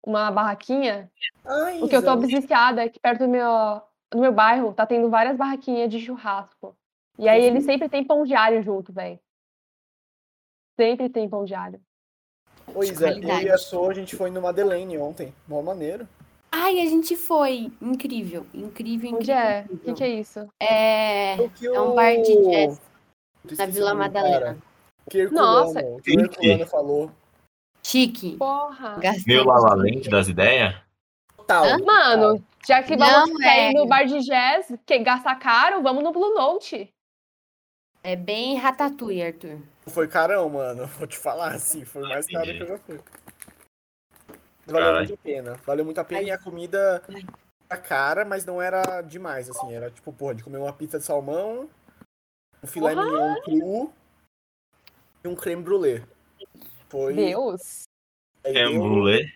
Uma 0.05 0.29
barraquinha. 0.31 1.11
Ai, 1.45 1.81
O 1.81 1.87
que 1.87 1.95
eu 1.95 2.03
tô 2.03 2.17
viciada 2.17 2.83
é 2.83 2.89
que 2.89 2.99
perto 2.99 3.19
do 3.19 3.29
meu, 3.29 3.81
do 4.11 4.19
meu 4.19 4.33
bairro 4.33 4.73
tá 4.73 4.85
tendo 4.85 5.09
várias 5.09 5.37
barraquinhas 5.37 5.89
de 5.89 5.99
churrasco. 5.99 6.77
E 7.17 7.29
aí 7.29 7.43
ele 7.43 7.61
sempre 7.61 7.87
tem 7.89 8.03
pão 8.03 8.23
de 8.23 8.33
alho 8.33 8.61
junto, 8.63 8.91
velho. 8.91 9.19
Sempre 10.79 11.09
tem 11.09 11.29
pão 11.29 11.45
de 11.45 11.53
alho. 11.53 11.79
Ô, 12.73 12.83
Isa, 12.83 13.11
eu 13.11 13.41
e 13.41 13.49
a 13.49 13.57
Sô, 13.57 13.89
a 13.89 13.93
gente 13.93 14.15
foi 14.15 14.31
no 14.31 14.41
Madeleine 14.41 14.97
ontem. 14.97 15.33
Mó 15.47 15.61
maneiro. 15.61 16.07
Ai, 16.51 16.79
a 16.79 16.85
gente 16.85 17.15
foi. 17.15 17.71
Incrível, 17.81 18.45
incrível, 18.53 19.09
incrível. 19.11 19.17
Onde 19.17 19.31
é? 19.31 19.65
O 19.69 19.77
que, 19.77 19.93
que 19.93 20.03
é 20.03 20.09
isso? 20.09 20.47
É, 20.59 21.35
O 21.41 21.49
que 21.49 21.67
é 21.67 21.81
um 21.81 21.93
bar 21.93 22.15
de 22.15 22.35
jazz 22.43 22.81
na 23.57 23.65
Vila 23.65 23.93
Madalena. 23.93 24.39
cara. 24.39 24.57
O 25.05 25.09
que 25.09 25.17
Herculano, 25.19 25.47
Nossa. 25.65 25.79
o 25.85 26.01
que 26.01 26.15
o 26.15 26.21
Herculano 26.21 26.65
falou. 26.67 27.11
Chique. 27.83 28.37
Porra. 28.37 28.97
Gastei 28.99 29.35
Meu 29.35 29.45
Lala 29.45 29.75
Land 29.75 30.09
das 30.09 30.27
ideias? 30.29 30.75
Total. 31.35 31.65
Hã? 31.65 31.77
Mano, 31.79 32.45
já 32.65 32.81
que 32.81 32.95
Não, 32.95 33.05
vamos 33.07 33.41
é. 33.41 33.71
no 33.73 33.85
bar 33.85 34.05
de 34.05 34.19
jazz, 34.19 34.73
que 34.85 34.99
gasta 34.99 35.35
caro, 35.35 35.81
vamos 35.81 36.03
no 36.03 36.13
Blue 36.13 36.33
Note. 36.33 36.92
É 38.03 38.15
bem 38.15 38.57
ratatouille, 38.57 39.23
Arthur. 39.23 39.59
Foi 39.87 40.07
carão, 40.07 40.49
mano. 40.49 40.85
Vou 40.99 41.07
te 41.07 41.17
falar, 41.17 41.53
assim, 41.53 41.85
foi 41.85 42.01
mais 42.03 42.27
caro 42.27 42.45
que 42.45 42.59
eu 42.63 42.67
já 42.67 42.77
fui. 42.79 42.99
Valeu 44.65 44.81
Caralho. 44.81 44.97
muito 45.07 45.13
a 45.13 45.17
pena. 45.17 45.53
Valeu 45.65 45.85
muito 45.85 45.97
a 45.99 46.03
pena 46.05 46.21
e 46.21 46.31
a 46.31 46.37
comida 46.37 47.01
era 47.69 47.81
cara, 47.81 48.25
mas 48.25 48.45
não 48.45 48.61
era 48.61 49.01
demais, 49.01 49.49
assim. 49.49 49.73
Era 49.73 49.89
tipo, 49.89 50.11
porra, 50.13 50.35
de 50.35 50.43
comer 50.43 50.57
uma 50.57 50.73
pizza 50.73 50.99
de 50.99 51.05
salmão, 51.05 51.69
um 52.63 52.67
filé 52.67 52.93
Porra! 52.93 53.05
mignon 53.05 53.41
cru 53.41 53.93
e 55.23 55.27
um 55.27 55.35
creme 55.35 55.63
brulee. 55.63 56.03
Foi. 56.89 57.13
Deus. 57.13 57.83
aí 58.45 58.55
É 58.55 58.69
deu, 58.69 58.81
brulé. 58.81 59.33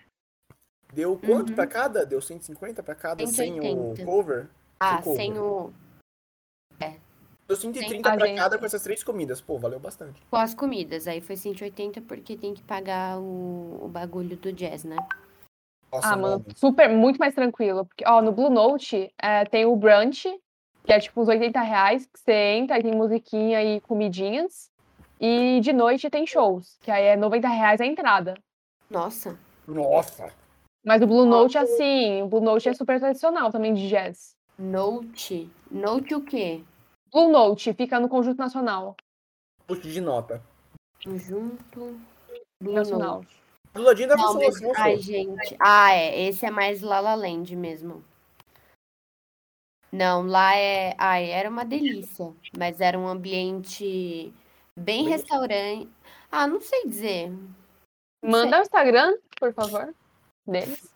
deu 0.94 1.18
quanto 1.20 1.50
Uhum. 1.50 1.56
pra 1.56 1.68
cada? 1.68 2.06
Deu 2.06 2.22
150 2.22 2.82
pra 2.84 2.96
cada 2.96 3.26
sem 3.28 3.60
o 3.60 3.64
180. 3.64 4.06
cover? 4.06 4.50
Ah, 4.80 5.02
Sem 5.02 5.16
sem 5.16 5.40
o. 5.40 5.74
Deu 7.48 7.56
130 7.56 8.10
Ah, 8.10 8.18
pra 8.18 8.28
gente. 8.28 8.38
cada 8.38 8.58
com 8.58 8.66
essas 8.66 8.84
três 8.84 9.04
comidas. 9.04 9.40
Pô, 9.40 9.58
valeu 9.58 9.80
bastante. 9.80 10.22
Com 10.30 10.36
as 10.36 10.54
comidas. 10.54 11.08
Aí 11.08 11.22
foi 11.22 11.36
180 11.38 12.02
porque 12.02 12.36
tem 12.36 12.54
que 12.54 12.62
pagar 12.62 13.18
o, 13.20 13.80
o 13.84 13.88
bagulho 13.88 14.36
do 14.36 14.52
jazz, 14.52 14.84
né? 14.84 14.98
Nossa, 15.92 16.10
Ah, 16.14 16.18
mano, 16.18 16.46
super, 16.56 16.90
muito 16.90 17.18
mais 17.18 17.34
tranquilo. 17.34 17.86
Porque, 17.86 18.04
ó, 18.06 18.22
no 18.22 18.34
Blue 18.34 18.50
Note 18.50 19.10
é, 19.22 19.46
tem 19.46 19.66
o 19.66 19.76
brunch, 19.78 20.28
que 20.84 20.92
é 20.92 21.00
tipo 21.00 21.22
uns 21.22 21.30
80 21.30 21.62
reais, 21.62 22.06
que 22.06 22.20
você 22.20 22.34
entra, 22.58 22.76
aí 22.76 22.84
tem 22.84 22.94
musiquinha 22.94 23.64
e 23.64 23.80
comidinhas. 23.82 24.70
E 25.20 25.60
de 25.62 25.72
noite 25.74 26.10
tem 26.10 26.28
shows, 26.28 26.78
que 26.82 26.92
aí 26.92 27.06
é 27.06 27.16
90 27.16 27.48
reais 27.48 27.80
a 27.82 27.86
entrada. 27.86 28.36
Nossa. 28.90 29.40
Nossa. 29.66 30.32
Mas 30.86 31.02
o 31.02 31.08
Blue 31.08 31.26
Note, 31.26 31.58
assim, 31.58 32.22
o 32.22 32.28
Blue 32.28 32.42
Note 32.42 32.70
é 32.70 32.74
super 32.74 33.00
tradicional 33.00 33.52
também 33.52 33.74
de 33.74 33.88
jazz. 33.90 34.36
Note. 34.60 35.50
Note 35.72 36.14
o 36.14 36.22
quê? 36.22 36.62
Blue 37.12 37.32
Note 37.32 37.74
fica 37.74 38.00
no 38.00 38.10
Conjunto 38.10 38.38
Nacional. 38.38 38.96
Puxa 39.66 39.82
de 39.82 40.02
nota. 40.02 40.42
Junto. 41.06 42.00
Blue 42.62 42.74
Nacional. 42.74 43.18
Note. 43.18 43.38
Do 43.74 43.82
ladinho 43.84 44.08
da 44.10 44.16
Não, 44.16 44.34
mas... 44.36 44.62
Ai, 44.78 44.96
só. 44.98 45.02
gente. 45.04 45.56
Ah, 45.60 45.94
é. 45.94 46.22
Esse 46.28 46.46
é 46.46 46.50
mais 46.52 46.82
La 46.82 47.00
La 47.00 47.16
Land 47.16 47.56
mesmo. 47.56 48.04
Não, 49.92 50.26
lá 50.26 50.56
é. 50.56 50.96
Ai, 50.98 51.30
era 51.30 51.50
uma 51.50 51.64
delícia. 51.64 52.34
Mas 52.58 52.82
era 52.82 52.98
um 52.98 53.08
ambiente 53.08 54.34
bem 54.76 55.04
Bem- 55.06 55.10
restaurante. 55.10 55.90
Ah, 56.32 56.48
não 56.48 56.60
sei 56.60 56.86
dizer. 56.88 57.32
Manda 58.24 58.60
o 58.60 58.62
Instagram, 58.62 59.16
por 59.40 59.54
favor, 59.54 59.94
deles. 60.46 60.94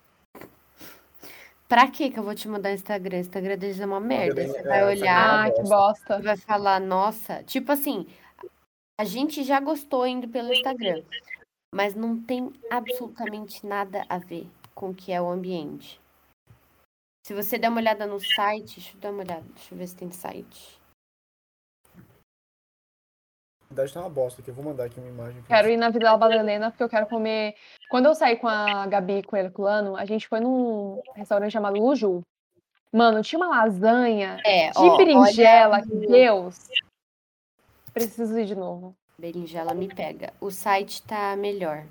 Pra 1.72 1.90
que 1.90 2.10
que 2.12 2.20
eu 2.20 2.24
vou 2.24 2.36
te 2.36 2.50
mandar 2.50 2.72
o 2.72 2.74
Instagram? 2.74 3.20
O 3.20 3.22
Instagram 3.22 3.58
deles 3.58 3.80
é 3.80 3.86
uma 3.86 4.02
merda. 4.02 4.46
Você 4.46 4.58
é, 4.58 4.64
vai 4.64 4.84
olhar 4.84 5.46
Ah, 5.46 5.50
que 5.50 5.62
bosta. 5.64 6.20
e 6.20 6.22
vai 6.22 6.36
falar, 6.36 6.82
nossa. 6.82 7.44
Tipo 7.44 7.72
assim, 7.72 8.06
a 9.00 9.06
gente 9.06 9.42
já 9.42 9.58
gostou 9.62 10.06
indo 10.06 10.28
pelo 10.28 10.52
Instagram. 10.52 11.02
Mas 11.74 11.96
não 11.96 12.22
tem 12.22 12.52
absolutamente 12.70 13.66
nada 13.66 14.06
a 14.10 14.18
ver 14.18 14.50
com 14.76 14.90
o 14.90 14.94
que 14.94 15.14
é 15.14 15.22
o 15.22 15.30
ambiente. 15.30 15.98
Se 17.26 17.34
você 17.34 17.58
der 17.58 17.70
uma 17.70 17.80
olhada 17.80 18.06
no 18.06 18.20
site, 18.20 18.82
deixa 18.82 18.98
eu 18.98 19.00
dar 19.00 19.12
uma 19.12 19.24
olhada, 19.24 19.46
deixa 19.56 19.74
eu 19.74 19.78
ver 19.78 19.88
se 19.88 19.96
tem 19.96 20.12
site. 20.12 20.81
A 23.72 23.74
cidade 23.74 23.94
tá 23.94 24.02
uma 24.02 24.10
bosta 24.10 24.42
aqui. 24.42 24.52
Eu 24.52 24.54
vou 24.56 24.66
mandar 24.66 24.84
aqui 24.84 25.00
uma 25.00 25.08
imagem. 25.08 25.42
Quero 25.44 25.70
ir 25.70 25.78
na 25.78 25.90
Vila 25.90 26.18
Madalena 26.18 26.72
porque 26.72 26.84
eu 26.84 26.90
quero 26.90 27.08
comer. 27.08 27.56
Quando 27.90 28.08
eu 28.08 28.14
saí 28.14 28.36
com 28.36 28.46
a 28.50 28.86
Gabi 28.86 29.20
e 29.20 29.24
com 29.24 29.38
o 29.38 29.40
Herculano, 29.40 29.96
a 29.96 30.04
gente 30.04 30.28
foi 30.28 30.42
num 30.42 31.02
restaurante 31.16 31.54
chamado 31.54 31.80
Luju. 31.80 32.22
Mano, 32.92 33.22
tinha 33.24 33.40
uma 33.40 33.48
lasanha 33.48 34.42
É, 34.46 34.72
de 34.72 34.78
ó, 34.78 34.98
berinjela, 34.98 35.76
olha, 35.76 35.84
que 35.84 35.96
Deus. 36.08 36.68
Preciso 37.94 38.38
ir 38.38 38.46
de 38.46 38.56
novo. 38.56 38.94
berinjela 39.18 39.74
me 39.74 39.88
pega. 39.88 40.34
O 40.42 40.52
site 40.52 41.02
tá 41.04 41.38
melhor. 41.38 41.86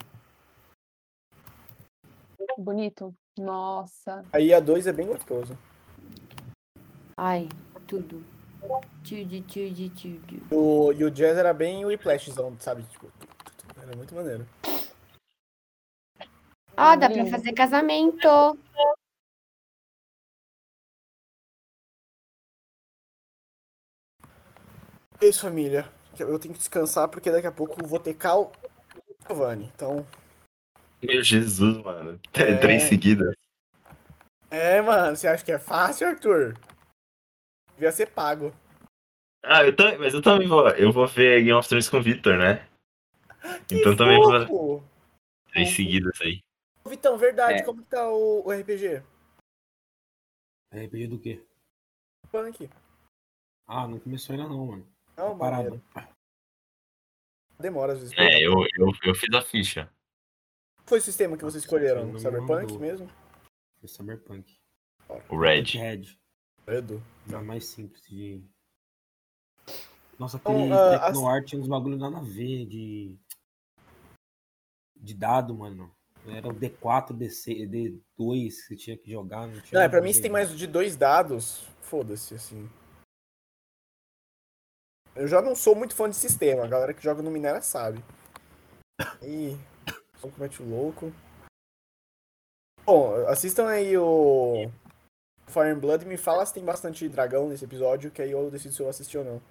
Bonito. 2.58 3.14
Nossa. 3.38 4.22
Aí 4.34 4.52
a 4.52 4.60
2 4.60 4.86
é 4.86 4.92
bem 4.92 5.06
gostoso. 5.06 5.56
Ai, 7.16 7.48
tudo. 7.86 8.22
O, 10.50 10.92
e 10.92 11.04
o 11.04 11.10
jazz 11.10 11.36
era 11.36 11.52
bem 11.52 11.84
whiplashzão, 11.84 12.56
sabe? 12.58 12.82
Tipo, 12.84 13.10
era 13.82 13.96
muito 13.96 14.14
maneiro. 14.14 14.46
Ah, 16.76 16.96
dá 16.96 17.10
pra 17.10 17.26
fazer 17.26 17.52
casamento. 17.52 18.26
É 25.20 25.26
isso, 25.26 25.42
família. 25.42 25.86
Eu 26.18 26.38
tenho 26.38 26.54
que 26.54 26.60
descansar 26.60 27.08
porque 27.08 27.30
daqui 27.30 27.46
a 27.46 27.52
pouco 27.52 27.82
eu 27.82 27.86
vou 27.86 28.00
ter 28.00 28.14
cal. 28.14 28.52
Giovanni. 29.26 29.70
Então. 29.74 30.06
Meu 31.02 31.22
Jesus, 31.22 31.76
mano. 31.78 32.18
É. 32.32 32.56
Três 32.56 32.84
seguidas. 32.84 33.34
É, 34.50 34.80
mano. 34.80 35.14
Você 35.16 35.28
acha 35.28 35.44
que 35.44 35.52
é 35.52 35.58
fácil, 35.58 36.08
Arthur? 36.08 36.56
Devia 37.80 37.92
ser 37.92 38.10
pago. 38.10 38.52
Ah, 39.42 39.64
eu 39.64 39.74
também, 39.74 39.96
mas 39.96 40.12
eu 40.12 40.20
também 40.20 40.46
vou. 40.46 40.68
Eu 40.68 40.92
vou 40.92 41.06
ver 41.06 41.42
Game 41.42 41.54
of 41.54 41.66
Thrones 41.66 41.88
com 41.88 41.96
o 41.96 42.02
Victor, 42.02 42.36
né? 42.36 42.68
Que 43.66 43.76
Então 43.76 43.96
também 43.96 44.18
vou 44.18 44.46
fofo! 44.46 44.84
três 45.48 45.70
seguidas 45.70 46.20
aí. 46.20 46.42
Vitão, 46.86 47.16
verdade. 47.16 47.60
É. 47.60 47.62
Como 47.62 47.82
que 47.82 47.88
tá 47.88 48.06
o, 48.06 48.46
o 48.46 48.52
RPG? 48.52 49.02
RPG 50.74 51.06
do 51.06 51.18
quê? 51.18 51.42
Punk. 52.30 52.68
Ah, 53.66 53.88
não 53.88 53.98
começou 53.98 54.34
ainda 54.34 54.46
não, 54.46 54.66
mano. 54.66 54.86
Não, 55.16 55.38
Parado. 55.38 55.62
maneiro. 55.62 55.82
Demora 57.58 57.94
às 57.94 58.00
vezes. 58.00 58.14
É, 58.18 58.42
eu, 58.42 58.52
eu, 58.76 58.92
eu 59.04 59.14
fiz 59.14 59.34
a 59.34 59.40
ficha. 59.40 59.90
Foi 60.84 60.98
o 60.98 61.02
sistema 61.02 61.34
que 61.38 61.44
vocês 61.44 61.64
escolheram? 61.64 62.18
Cyberpunk 62.18 62.76
mesmo? 62.76 63.10
Foi 63.78 63.88
Cyberpunk. 63.88 64.60
O 65.30 65.38
Red. 65.38 65.78
Red. 65.78 66.19
Edu. 66.66 67.02
É 67.30 67.36
mais 67.38 67.66
simples 67.66 68.02
de. 68.08 68.42
Nossa, 70.18 70.36
Então, 70.36 70.52
aquele 70.52 70.72
as- 70.94 71.06
Tecnoart 71.12 71.46
tinha 71.46 71.60
uns 71.60 71.68
bagulho 71.68 71.96
nada 71.96 72.18
a 72.18 72.22
ver 72.22 72.66
de. 72.66 73.16
De 74.96 75.14
dado, 75.14 75.54
mano. 75.54 75.94
Era 76.26 76.46
o 76.48 76.52
D4, 76.54 77.14
DC, 77.16 77.66
D2 77.66 77.98
que 78.18 78.50
você 78.68 78.76
tinha 78.76 78.96
que 78.98 79.10
jogar. 79.10 79.46
Não, 79.46 79.60
tinha 79.62 79.78
Não, 79.80 79.86
é 79.86 79.88
pra 79.88 80.02
mim 80.02 80.12
se 80.12 80.20
tem 80.20 80.30
mano. 80.30 80.44
mais 80.44 80.56
de 80.56 80.66
dois 80.66 80.94
dados, 80.96 81.66
foda-se, 81.80 82.34
assim. 82.34 82.68
Eu 85.16 85.26
já 85.26 85.40
não 85.40 85.56
sou 85.56 85.74
muito 85.74 85.94
fã 85.94 86.08
de 86.08 86.16
sistema, 86.16 86.64
a 86.64 86.68
galera 86.68 86.92
que 86.92 87.02
joga 87.02 87.22
no 87.22 87.30
Minera 87.30 87.62
sabe. 87.62 88.04
Ih, 89.22 89.56
só 90.18 90.28
comete 90.28 90.62
o 90.62 90.68
louco. 90.68 91.10
Bom, 92.84 93.14
assistam 93.28 93.66
aí 93.66 93.96
o 93.96 94.70
Fire 95.50 95.70
and 95.70 95.78
Blood 95.78 96.04
me 96.06 96.16
fala 96.16 96.46
se 96.46 96.54
tem 96.54 96.64
bastante 96.64 97.08
dragão 97.08 97.48
nesse 97.48 97.64
episódio, 97.64 98.10
que 98.10 98.22
aí 98.22 98.30
eu 98.30 98.50
decido 98.50 98.74
se 98.74 98.80
eu 98.82 98.88
assisti 98.88 99.18
ou 99.18 99.24
não. 99.24 99.42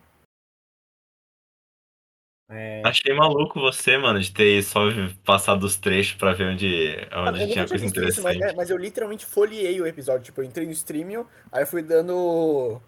É, 2.51 2.81
Achei 2.83 3.13
maluco 3.13 3.59
você, 3.59 3.95
mano, 3.95 4.19
de 4.19 4.33
ter 4.33 4.63
só 4.63 4.79
passado 5.23 5.63
os 5.63 5.77
trechos 5.77 6.15
pra 6.17 6.33
ver 6.33 6.47
onde, 6.47 6.95
Mano, 7.11 7.29
onde 7.37 7.43
eu 7.43 7.51
tinha 7.51 7.67
coisa 7.67 7.83
visto 7.83 8.03
isso, 8.03 8.23
mas, 8.23 8.35
interessante. 8.35 8.53
é, 8.53 8.57
mas 8.57 8.69
eu 8.71 8.77
literalmente 8.77 9.23
folhei 9.23 9.79
o 9.79 9.85
episódio. 9.85 10.23
Tipo, 10.25 10.41
eu 10.41 10.45
entrei 10.45 10.65
no 10.65 10.71
Streamio, 10.71 11.29
aí 11.51 11.61
eu 11.61 11.67
fui 11.67 11.83
dando 11.83 12.81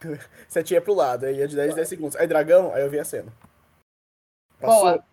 setinha 0.48 0.80
pro 0.80 0.92
lado, 0.92 1.24
aí 1.26 1.36
ia 1.36 1.46
de 1.46 1.54
10 1.54 1.72
em 1.72 1.76
10 1.76 1.88
segundos. 1.88 2.16
Aí 2.16 2.26
dragão, 2.26 2.74
aí 2.74 2.82
eu 2.82 2.90
vi 2.90 2.98
a 2.98 3.04
cena. 3.04 3.32
Boa. 4.60 5.04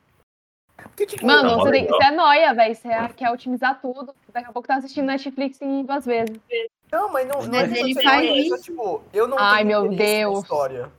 Porque, 0.76 1.06
tipo, 1.06 1.26
Mano, 1.26 1.50
Tá 1.50 1.56
você, 1.58 1.72
tem, 1.72 1.88
você 1.88 2.04
é 2.06 2.12
noia, 2.12 2.54
velho. 2.54 2.76
Você 2.76 2.88
é- 2.88 3.08
quer 3.10 3.30
otimizar 3.30 3.80
tudo. 3.80 4.16
Daqui 4.30 4.50
a 4.50 4.52
pouco 4.52 4.68
tá 4.68 4.76
assistindo 4.78 5.06
Netflix 5.06 5.62
em 5.62 5.86
duas 5.86 6.04
vezes. 6.04 6.36
Não, 6.92 7.12
mas 7.12 7.28
não, 7.28 7.42
não 7.42 7.50
Mas 7.50 7.72
é 7.72 7.80
ele 7.80 8.02
faz 8.02 8.30
isso. 8.46 8.56
é 8.56 8.58
tipo, 8.60 9.02
eu 9.14 9.28
não 9.28 9.38
Ai, 9.40 9.64
meu 9.64 9.90
Deus. 9.90 10.44
história. 10.44 10.92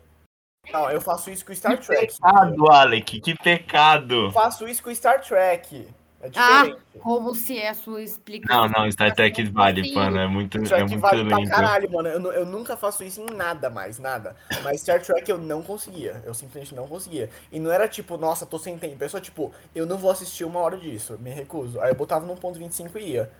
Não, 0.72 0.90
eu 0.90 1.00
faço 1.00 1.30
isso 1.30 1.44
com 1.44 1.54
Star 1.54 1.78
Trek. 1.78 2.14
Pecado, 2.14 2.70
Alec, 2.70 3.20
que 3.20 3.34
pecado! 3.36 4.26
Eu 4.26 4.32
faço 4.32 4.66
isso 4.66 4.82
com 4.82 4.92
Star 4.94 5.20
Trek. 5.20 5.86
É 6.22 6.30
Ah, 6.36 6.62
diferente. 6.62 6.78
como 7.00 7.34
se 7.34 7.58
é 7.58 7.68
a 7.68 7.74
sua 7.74 8.00
explicação. 8.02 8.66
Não, 8.68 8.84
não, 8.84 8.90
Star 8.90 9.14
Trek 9.14 9.44
vale, 9.50 9.84
Sim. 9.84 9.94
mano, 9.94 10.18
é 10.18 10.26
muito, 10.26 10.56
Star 10.64 10.80
é 10.80 10.84
Trek 10.86 10.90
muito 10.92 11.02
vale 11.02 11.24
pra 11.28 11.38
lindo. 11.38 11.50
caralho, 11.50 11.92
mano. 11.92 12.08
Eu, 12.08 12.32
eu 12.32 12.46
nunca 12.46 12.78
faço 12.78 13.04
isso 13.04 13.20
em 13.20 13.26
nada 13.36 13.68
mais, 13.68 13.98
nada. 13.98 14.34
Mas 14.62 14.80
Star 14.80 15.02
Trek 15.02 15.30
eu 15.30 15.36
não 15.36 15.62
conseguia. 15.62 16.22
Eu 16.24 16.32
simplesmente 16.32 16.74
não 16.74 16.88
conseguia. 16.88 17.28
E 17.52 17.60
não 17.60 17.70
era 17.70 17.86
tipo, 17.86 18.16
nossa, 18.16 18.46
tô 18.46 18.58
sem 18.58 18.78
tempo. 18.78 19.04
É 19.04 19.08
só 19.08 19.20
tipo, 19.20 19.52
eu 19.74 19.84
não 19.84 19.98
vou 19.98 20.10
assistir 20.10 20.44
uma 20.44 20.60
hora 20.60 20.78
disso. 20.78 21.18
Me 21.20 21.28
recuso. 21.30 21.78
Aí 21.82 21.90
eu 21.90 21.94
botava 21.94 22.24
no 22.26 22.34
ponto 22.36 22.58
25 22.58 22.98
e 22.98 23.02
ia. 23.12 23.30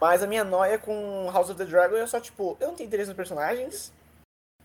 Mas 0.00 0.22
a 0.22 0.26
minha 0.26 0.44
noia 0.44 0.78
com 0.78 1.30
House 1.32 1.50
of 1.50 1.58
the 1.58 1.64
Dragon 1.64 1.96
é 1.96 2.06
só 2.06 2.20
tipo, 2.20 2.56
eu 2.60 2.68
não 2.68 2.74
tenho 2.74 2.86
interesse 2.86 3.08
nos 3.08 3.16
personagens. 3.16 3.92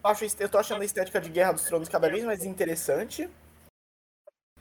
Eu, 0.04 0.10
acho, 0.10 0.26
eu 0.40 0.50
tô 0.50 0.58
achando 0.58 0.82
a 0.82 0.86
estética 0.86 1.20
de 1.20 1.30
Guerra 1.30 1.54
dos 1.54 1.64
Tronos 1.64 1.90
cada 1.90 2.10
vez 2.10 2.24
mais 2.24 2.44
interessante. 2.44 3.30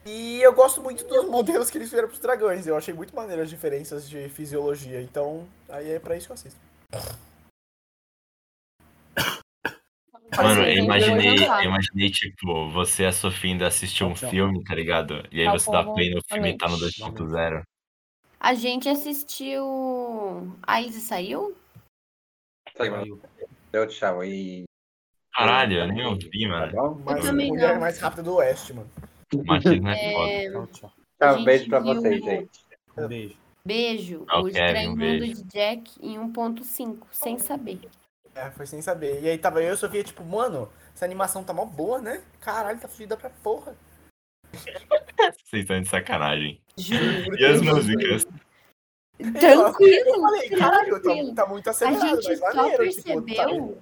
E 0.05 0.43
eu 0.43 0.53
gosto 0.53 0.83
muito 0.83 1.05
dos 1.07 1.27
modelos 1.27 1.71
que 1.71 1.79
eles 1.79 1.89
fizeram 1.89 2.09
pros 2.09 2.21
dragões. 2.21 2.67
Eu 2.67 2.77
achei 2.77 2.93
muito 2.93 3.15
maneiro 3.15 3.43
as 3.43 3.51
diferenças 3.51 4.09
de 4.09 4.29
fisiologia. 4.29 5.01
Então, 5.01 5.47
aí 5.69 5.93
é 5.93 5.99
pra 5.99 6.17
isso 6.17 6.27
que 6.27 6.33
eu 6.33 6.35
assisto. 6.35 6.61
Mano, 10.37 10.63
eu 10.63 10.85
imaginei, 10.85 11.45
eu 11.45 11.65
imaginei, 11.65 12.11
tipo, 12.11 12.71
você 12.71 13.03
e 13.03 13.07
a 13.07 13.13
Sofia 13.13 13.53
indo 13.53 13.65
assistir 13.65 14.03
um 14.03 14.17
filme, 14.17 14.65
tá 14.65 14.75
ligado? 14.75 15.23
E 15.31 15.41
aí 15.41 15.47
Tchau, 15.47 15.59
você 15.59 15.71
dá 15.71 15.85
play 15.85 16.11
no 16.11 16.23
filme 16.27 16.51
e 16.51 16.59
tá 16.59 16.69
no 16.69 16.79
Boa 16.79 16.91
2.0. 16.91 17.63
A 18.45 18.55
gente 18.55 18.89
assistiu. 18.89 19.63
A 20.67 20.81
Ilse 20.83 21.01
saiu? 21.01 21.57
saiu. 22.77 23.21
Deu 23.71 23.87
tchau 23.87 24.25
e. 24.25 24.65
Caralho, 25.33 25.79
eu 25.79 25.87
nem 25.87 26.05
ouvi, 26.05 26.29
Tá 26.29 26.49
mano. 26.49 26.73
bom? 26.73 27.03
Mas 27.05 27.25
também 27.25 27.49
mulher 27.49 27.75
não. 27.75 27.81
mais 27.81 27.99
rápida 28.01 28.23
do 28.25 28.35
Oeste, 28.35 28.75
mano. 28.75 28.91
Machismo 29.47 29.89
é 29.89 30.13
foda. 30.13 30.31
É, 30.33 30.51
Tchau, 30.51 30.67
tchau. 30.67 30.93
Tchau, 31.21 31.37
gente 31.37 31.45
beijo 31.45 31.69
pra 31.69 31.79
viu 31.79 31.95
vocês, 31.95 32.25
gente. 32.25 32.61
Um 32.99 33.09
beijo. 33.09 33.37
Beijo, 33.65 34.25
Ah, 34.29 34.41
o 34.41 34.43
o 34.43 34.49
Estranho 34.49 34.91
um 34.91 34.97
Mundo 34.97 35.25
de 35.25 35.45
Jack 35.45 35.93
em 36.05 36.19
1.5, 36.19 37.07
sem 37.13 37.39
saber. 37.39 37.81
É, 38.35 38.51
foi 38.51 38.67
sem 38.67 38.83
saber. 38.83 39.23
E 39.23 39.29
aí 39.29 39.39
tava 39.39 39.63
eu 39.63 39.73
e 39.73 39.77
Sofia, 39.77 40.03
tipo, 40.03 40.25
mano, 40.25 40.69
essa 40.93 41.05
animação 41.05 41.45
tá 41.45 41.53
mó 41.53 41.65
boa, 41.65 42.01
né? 42.01 42.23
Caralho, 42.41 42.81
tá 42.81 42.89
fodida 42.89 43.17
pra 43.17 43.31
porra. 43.31 43.77
Vocês 45.45 45.63
estão 45.63 45.81
de 45.81 45.89
sacanagem. 45.89 46.61
Juro. 46.77 47.39
E 47.39 47.45
as 47.45 47.61
músicas? 47.61 48.27
Eu 49.19 49.33
Tranquilo. 49.35 50.21
falei, 50.21 50.49
caralho, 50.51 51.01
tranquilo. 51.01 51.35
tá, 51.35 51.43
tá 51.45 51.49
muito 51.51 51.67
A 51.69 51.71
acelerado, 51.71 52.23
gente 52.23 52.29
mas 52.29 52.39
só 52.39 52.55
maneiro, 52.55 52.89
tipo, 52.91 53.03
tá- 53.05 53.13
percebeu 53.15 53.79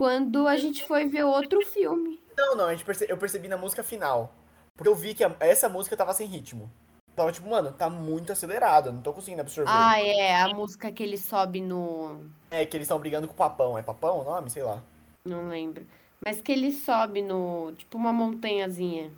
quando 0.00 0.46
a 0.46 0.56
gente 0.56 0.84
foi 0.86 1.06
ver 1.06 1.24
outro 1.24 1.64
filme. 1.66 2.20
Não, 2.36 2.56
não, 2.56 2.66
a 2.66 2.72
gente 2.72 2.84
perce- 2.84 3.06
eu 3.08 3.16
percebi 3.16 3.48
na 3.48 3.56
música 3.56 3.82
final. 3.82 4.32
Porque 4.76 4.88
eu 4.88 4.94
vi 4.94 5.14
que 5.14 5.22
a- 5.24 5.34
essa 5.40 5.68
música 5.68 5.96
tava 5.96 6.12
sem 6.14 6.26
ritmo. 6.26 6.70
Tava 7.14 7.30
tipo, 7.30 7.48
mano, 7.48 7.72
tá 7.72 7.90
muito 7.90 8.32
acelerado, 8.32 8.88
eu 8.88 8.92
não 8.94 9.02
tô 9.02 9.12
conseguindo 9.12 9.42
absorver. 9.42 9.70
Ah, 9.70 10.00
é, 10.00 10.34
a 10.40 10.48
música 10.48 10.90
que 10.90 11.02
ele 11.02 11.18
sobe 11.18 11.60
no. 11.60 12.24
É 12.50 12.64
que 12.64 12.76
eles 12.76 12.86
estão 12.86 12.98
brigando 12.98 13.26
com 13.28 13.34
o 13.34 13.36
Papão. 13.36 13.76
É 13.76 13.82
Papão 13.82 14.20
o 14.20 14.24
nome? 14.24 14.48
Sei 14.48 14.62
lá. 14.62 14.82
Não 15.26 15.48
lembro. 15.48 15.86
Mas 16.24 16.40
que 16.40 16.52
ele 16.52 16.72
sobe 16.72 17.20
no. 17.20 17.72
Tipo 17.76 17.98
uma 17.98 18.12
montanhazinha. 18.12 19.10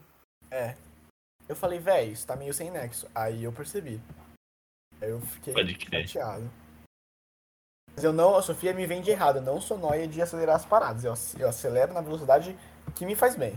É. 0.50 0.74
Eu 1.48 1.54
falei, 1.54 1.78
véi, 1.78 2.08
isso 2.08 2.26
tá 2.26 2.34
meio 2.36 2.54
sem 2.54 2.70
nexo. 2.70 3.08
Aí 3.14 3.44
eu 3.44 3.52
percebi. 3.52 4.00
Aí 5.00 5.10
eu 5.10 5.20
fiquei 5.20 5.52
chateado. 6.06 6.50
Mas 7.94 8.02
eu 8.02 8.12
não, 8.12 8.36
a 8.36 8.42
Sofia 8.42 8.72
me 8.72 8.86
vende 8.86 9.10
errado. 9.10 9.36
Eu 9.36 9.42
não 9.42 9.60
sou 9.60 9.78
noia 9.78 10.08
de 10.08 10.20
acelerar 10.20 10.56
as 10.56 10.64
paradas. 10.64 11.04
Eu, 11.04 11.14
eu 11.40 11.48
acelero 11.48 11.92
na 11.92 12.00
velocidade 12.00 12.56
que 12.94 13.06
me 13.06 13.14
faz 13.14 13.36
bem. 13.36 13.56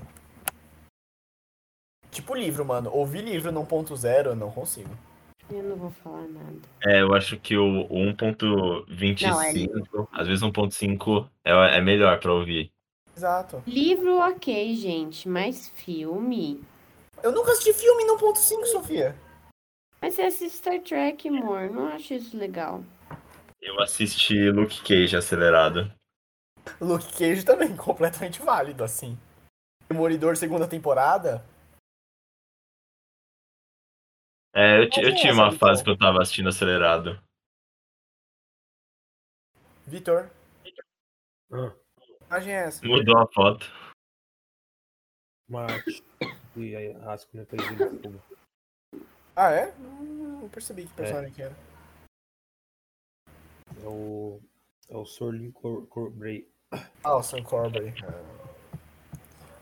Tipo 2.11 2.35
livro, 2.35 2.65
mano. 2.65 2.91
Ouvir 2.93 3.23
livro 3.23 3.51
no 3.51 3.65
ponto 3.65 3.95
zero, 3.95 4.31
eu 4.31 4.35
não 4.35 4.51
consigo. 4.51 4.89
Eu 5.49 5.63
não 5.63 5.77
vou 5.77 5.91
falar 5.91 6.27
nada. 6.27 6.59
É, 6.85 7.01
eu 7.01 7.13
acho 7.13 7.39
que 7.39 7.55
o, 7.57 7.83
o 7.83 8.13
1.25, 8.13 10.07
às 10.11 10.27
vezes 10.27 10.43
1.5 10.43 11.29
é, 11.45 11.77
é 11.77 11.81
melhor 11.81 12.19
pra 12.19 12.33
ouvir. 12.33 12.69
Exato. 13.15 13.63
Livro, 13.65 14.17
ok, 14.19 14.75
gente, 14.75 15.29
mas 15.29 15.69
filme. 15.69 16.61
Eu 17.23 17.31
nunca 17.31 17.51
assisti 17.51 17.73
filme 17.73 18.05
no 18.05 18.17
ponto 18.17 18.39
5, 18.39 18.65
Sofia. 18.65 19.15
Mas 20.01 20.13
você 20.13 20.21
assiste 20.23 20.57
Star 20.57 20.81
Trek, 20.81 21.27
amor. 21.27 21.69
Não 21.69 21.87
acho 21.87 22.13
isso 22.13 22.37
legal. 22.37 22.83
Eu 23.59 23.79
assisti 23.81 24.49
Luke 24.51 24.81
Cage 24.81 25.15
acelerado. 25.15 25.91
Luke 26.79 27.11
Cage 27.17 27.43
também, 27.43 27.75
completamente 27.77 28.41
válido, 28.41 28.83
assim. 28.83 29.17
Demolidor 29.89 30.37
segunda 30.37 30.67
temporada. 30.67 31.43
É, 34.53 34.79
eu, 34.79 34.83
eu 34.83 34.89
Mas 34.89 34.97
é 34.97 35.15
tinha 35.15 35.31
essa, 35.31 35.41
uma 35.41 35.51
fase 35.51 35.83
que 35.83 35.89
eu 35.89 35.97
tava 35.97 36.21
assistindo 36.21 36.49
acelerado. 36.49 37.21
Vitor, 39.85 40.29
Ah, 41.51 41.73
imagem 42.27 42.53
é 42.53 42.65
essa? 42.65 42.85
Mudou 42.85 43.17
a 43.17 43.27
foto. 43.27 43.65
Marte. 45.49 46.03
E 46.57 46.75
aí, 46.75 46.91
rasco 46.93 47.37
no 47.37 47.45
de 47.45 48.01
fogo. 48.01 48.21
Ah, 49.35 49.51
é? 49.51 49.73
Não 49.77 50.49
percebi 50.49 50.85
que 50.85 50.93
personagem 50.93 51.31
que 51.31 51.41
era. 51.41 51.55
É 53.83 53.87
o. 53.87 54.39
É 54.89 54.97
o 54.97 55.05
Sorlin 55.05 55.51
Cor 55.51 55.85
Corbray. 55.87 56.49
Ah, 57.03 57.15
o 57.17 57.23
Sam 57.23 57.43
Corbry. 57.43 57.93
É. 58.03 58.37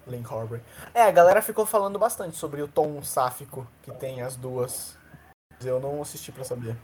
Lynn 0.09 0.23
Corbry. 0.23 0.61
É, 0.93 1.01
a 1.01 1.11
galera 1.11 1.41
ficou 1.41 1.65
falando 1.65 1.99
bastante 1.99 2.37
sobre 2.37 2.61
o 2.61 2.67
tom 2.67 3.01
sáfico 3.03 3.67
que 3.81 3.91
tem 3.95 4.21
as 4.21 4.35
duas. 4.35 4.97
Eu 5.63 5.79
não 5.79 6.01
assisti 6.01 6.31
pra 6.31 6.43
saber. 6.43 6.77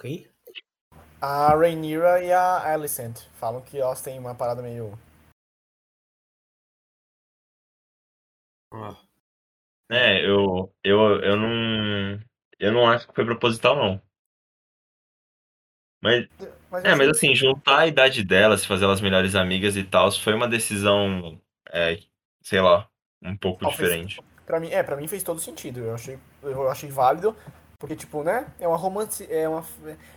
Quem? 0.00 0.28
A 1.20 1.54
Rhaenyra 1.54 2.22
e 2.22 2.32
a 2.32 2.72
Alicent 2.72 3.26
falam 3.34 3.60
que 3.60 3.78
elas 3.78 4.00
têm 4.00 4.18
uma 4.18 4.34
parada 4.34 4.62
meio. 4.62 4.98
É, 9.90 10.24
eu, 10.26 10.72
eu, 10.84 11.20
eu 11.22 11.36
não. 11.36 12.20
Eu 12.58 12.72
não 12.72 12.86
acho 12.90 13.06
que 13.08 13.14
foi 13.14 13.24
proposital, 13.24 13.76
não. 13.76 14.02
Mas, 16.00 16.26
Mas 16.70 16.84
é, 16.84 16.94
mas 16.94 17.08
achei- 17.08 17.10
assim, 17.10 17.34
juntar 17.34 17.80
a 17.80 17.86
idade 17.86 18.22
delas, 18.24 18.64
fazer 18.64 18.84
elas 18.84 19.00
melhores 19.00 19.34
amigas 19.34 19.76
e 19.76 19.82
tal, 19.84 20.10
foi 20.12 20.32
uma 20.34 20.48
decisão, 20.48 21.40
é, 21.72 21.98
sei 22.42 22.60
lá, 22.60 22.88
um 23.22 23.36
pouco 23.36 23.64
Ah, 23.64 23.70
fez- 23.70 23.90
diferente. 23.90 24.20
Pra 24.46 24.58
mim, 24.60 24.70
é, 24.70 24.82
pra 24.82 24.96
mim 24.96 25.06
fez 25.08 25.22
todo 25.22 25.40
sentido. 25.40 25.80
Eu 25.80 25.94
achei, 25.94 26.18
eu 26.42 26.70
achei 26.70 26.90
válido, 26.90 27.36
porque, 27.78 27.94
tipo, 27.94 28.22
né? 28.22 28.46
É 28.58 28.66
uma 28.66 28.76
romance. 28.76 29.26
É, 29.30 29.48
uma, 29.48 29.64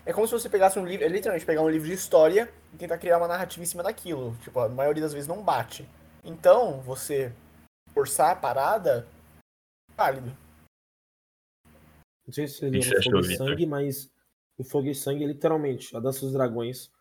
é 0.06 0.14
como 0.14 0.26
se 0.28 0.34
você 0.34 0.49
pegasse 0.49 0.80
um 0.80 0.86
livro. 0.86 1.06
É 1.06 1.10
literalmente 1.10 1.45
pegar 1.45 1.62
um 1.62 1.70
livro 1.70 1.88
de 1.88 1.93
história 1.93 2.49
e 2.74 2.78
tentar 2.78 2.97
criar 2.97 3.18
uma 3.18 3.28
narrativa 3.28 3.62
em 3.64 3.66
cima 3.68 3.84
daquilo. 3.84 4.36
Tipo, 4.43 4.60
a 4.60 4.70
maioria 4.70 5.02
das 5.04 5.14
vezes 5.14 5.28
não 5.28 5.43
bate. 5.43 5.86
Então, 6.24 6.80
você 6.82 7.34
forçar 7.93 8.31
a 8.31 8.35
parada, 8.35 9.07
válido. 9.95 10.35
não 12.25 12.33
sei 12.33 12.47
se 12.47 12.55
você 12.59 12.69
no 12.69 12.79
achou, 12.79 13.11
Fogo 13.11 13.25
e? 13.31 13.35
Sangue, 13.37 13.65
mas 13.65 14.11
o 14.57 14.63
Fogo 14.63 14.87
e 14.87 14.95
Sangue 14.95 15.23
é 15.23 15.27
literalmente 15.27 15.95
a 15.95 15.99
Dança 15.99 16.21
dos 16.21 16.33
Dragões. 16.33 16.91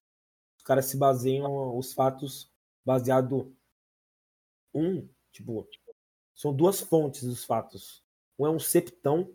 Os 0.58 0.64
caras 0.64 0.86
se 0.86 0.96
baseiam 0.96 1.76
os 1.76 1.92
fatos 1.92 2.50
baseado 2.84 3.54
um, 4.74 5.08
tipo, 5.32 5.68
são 6.34 6.54
duas 6.54 6.80
fontes 6.80 7.24
dos 7.24 7.44
fatos. 7.44 8.04
Um 8.38 8.46
é 8.46 8.50
um 8.50 8.58
septão 8.58 9.32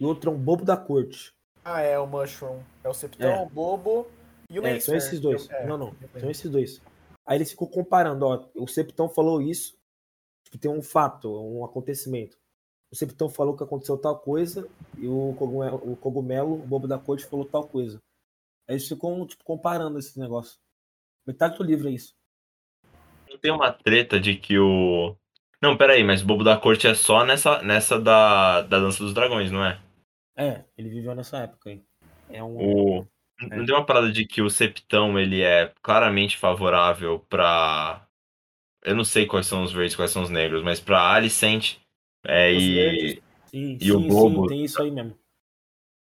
e 0.00 0.04
o 0.04 0.08
outro 0.08 0.30
é 0.30 0.34
um 0.34 0.38
bobo 0.38 0.64
da 0.64 0.76
corte. 0.76 1.32
Ah, 1.64 1.80
é 1.80 1.98
o 1.98 2.06
Mushroom. 2.06 2.62
É 2.82 2.88
o 2.88 2.94
Septão, 2.94 3.28
É. 3.30 3.42
o 3.42 3.48
Bobo 3.48 4.06
e 4.48 4.58
o 4.58 4.66
É, 4.66 4.80
são 4.80 4.94
esses 4.96 5.20
dois. 5.20 5.48
Eu- 5.50 5.56
é, 5.56 5.66
não, 5.66 5.76
não. 5.76 5.94
São 6.18 6.30
esses 6.30 6.50
dois. 6.50 6.80
Aí 7.26 7.36
eles 7.36 7.50
ficam 7.50 7.66
comparando, 7.66 8.24
ó. 8.24 8.48
O 8.54 8.66
Septão 8.66 9.08
falou 9.08 9.42
isso. 9.42 9.77
Tipo, 10.48 10.56
tem 10.56 10.70
um 10.70 10.80
fato, 10.80 11.28
um 11.28 11.62
acontecimento. 11.62 12.38
o 12.90 12.96
Septão 12.96 13.28
falou 13.28 13.54
que 13.54 13.62
aconteceu 13.62 13.98
tal 13.98 14.18
coisa 14.18 14.66
e 14.96 15.06
o 15.06 15.34
cogumelo, 15.38 15.92
o, 15.92 15.94
cogumelo, 15.94 16.54
o 16.54 16.66
bobo 16.66 16.88
da 16.88 16.98
corte, 16.98 17.26
falou 17.26 17.44
tal 17.44 17.68
coisa. 17.68 18.00
Aí 18.66 18.76
eles 18.76 18.88
ficam, 18.88 19.26
tipo, 19.26 19.44
comparando 19.44 19.98
esse 19.98 20.18
negócio. 20.18 20.58
Metade 21.26 21.58
do 21.58 21.64
livro 21.64 21.88
é 21.88 21.92
isso. 21.92 22.14
Não 23.28 23.36
tem 23.36 23.52
uma 23.52 23.70
treta 23.70 24.18
de 24.18 24.36
que 24.36 24.58
o. 24.58 25.14
Não, 25.60 25.76
peraí, 25.76 26.02
mas 26.02 26.22
o 26.22 26.26
bobo 26.26 26.42
da 26.42 26.56
corte 26.56 26.86
é 26.86 26.94
só 26.94 27.26
nessa, 27.26 27.62
nessa 27.62 28.00
da, 28.00 28.62
da 28.62 28.78
dança 28.78 29.04
dos 29.04 29.12
dragões, 29.12 29.50
não 29.50 29.62
é? 29.62 29.78
É, 30.34 30.64
ele 30.78 30.88
viveu 30.88 31.14
nessa 31.14 31.38
época 31.40 31.68
aí. 31.68 31.82
É 32.30 32.42
um. 32.42 32.56
O... 32.56 33.06
Não 33.42 33.66
tem 33.66 33.74
uma 33.74 33.84
parada 33.84 34.10
de 34.10 34.24
que 34.24 34.40
o 34.40 34.48
Septão 34.48 35.18
ele 35.18 35.42
é 35.42 35.74
claramente 35.82 36.38
favorável 36.38 37.20
pra. 37.28 38.07
Eu 38.82 38.94
não 38.94 39.04
sei 39.04 39.26
quais 39.26 39.46
são 39.46 39.62
os 39.64 39.72
verdes, 39.72 39.96
quais 39.96 40.10
são 40.10 40.22
os 40.22 40.30
negros, 40.30 40.62
mas 40.62 40.80
pra 40.80 41.12
Alicent 41.12 41.76
é, 42.24 42.52
Os 42.52 42.62
e. 42.62 43.22
Sim, 43.46 43.78
E 43.80 43.92
o 43.92 43.98
sim, 44.00 44.08
bobo? 44.08 44.42
sim, 44.42 44.48
tem 44.48 44.64
isso 44.64 44.82
aí 44.82 44.90
mesmo. 44.90 45.18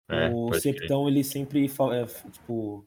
É, 0.10 0.30
o. 0.30 0.54
Septão, 0.54 1.08
ele 1.08 1.24
sempre, 1.24 1.66
é, 1.66 2.06
tipo, 2.32 2.86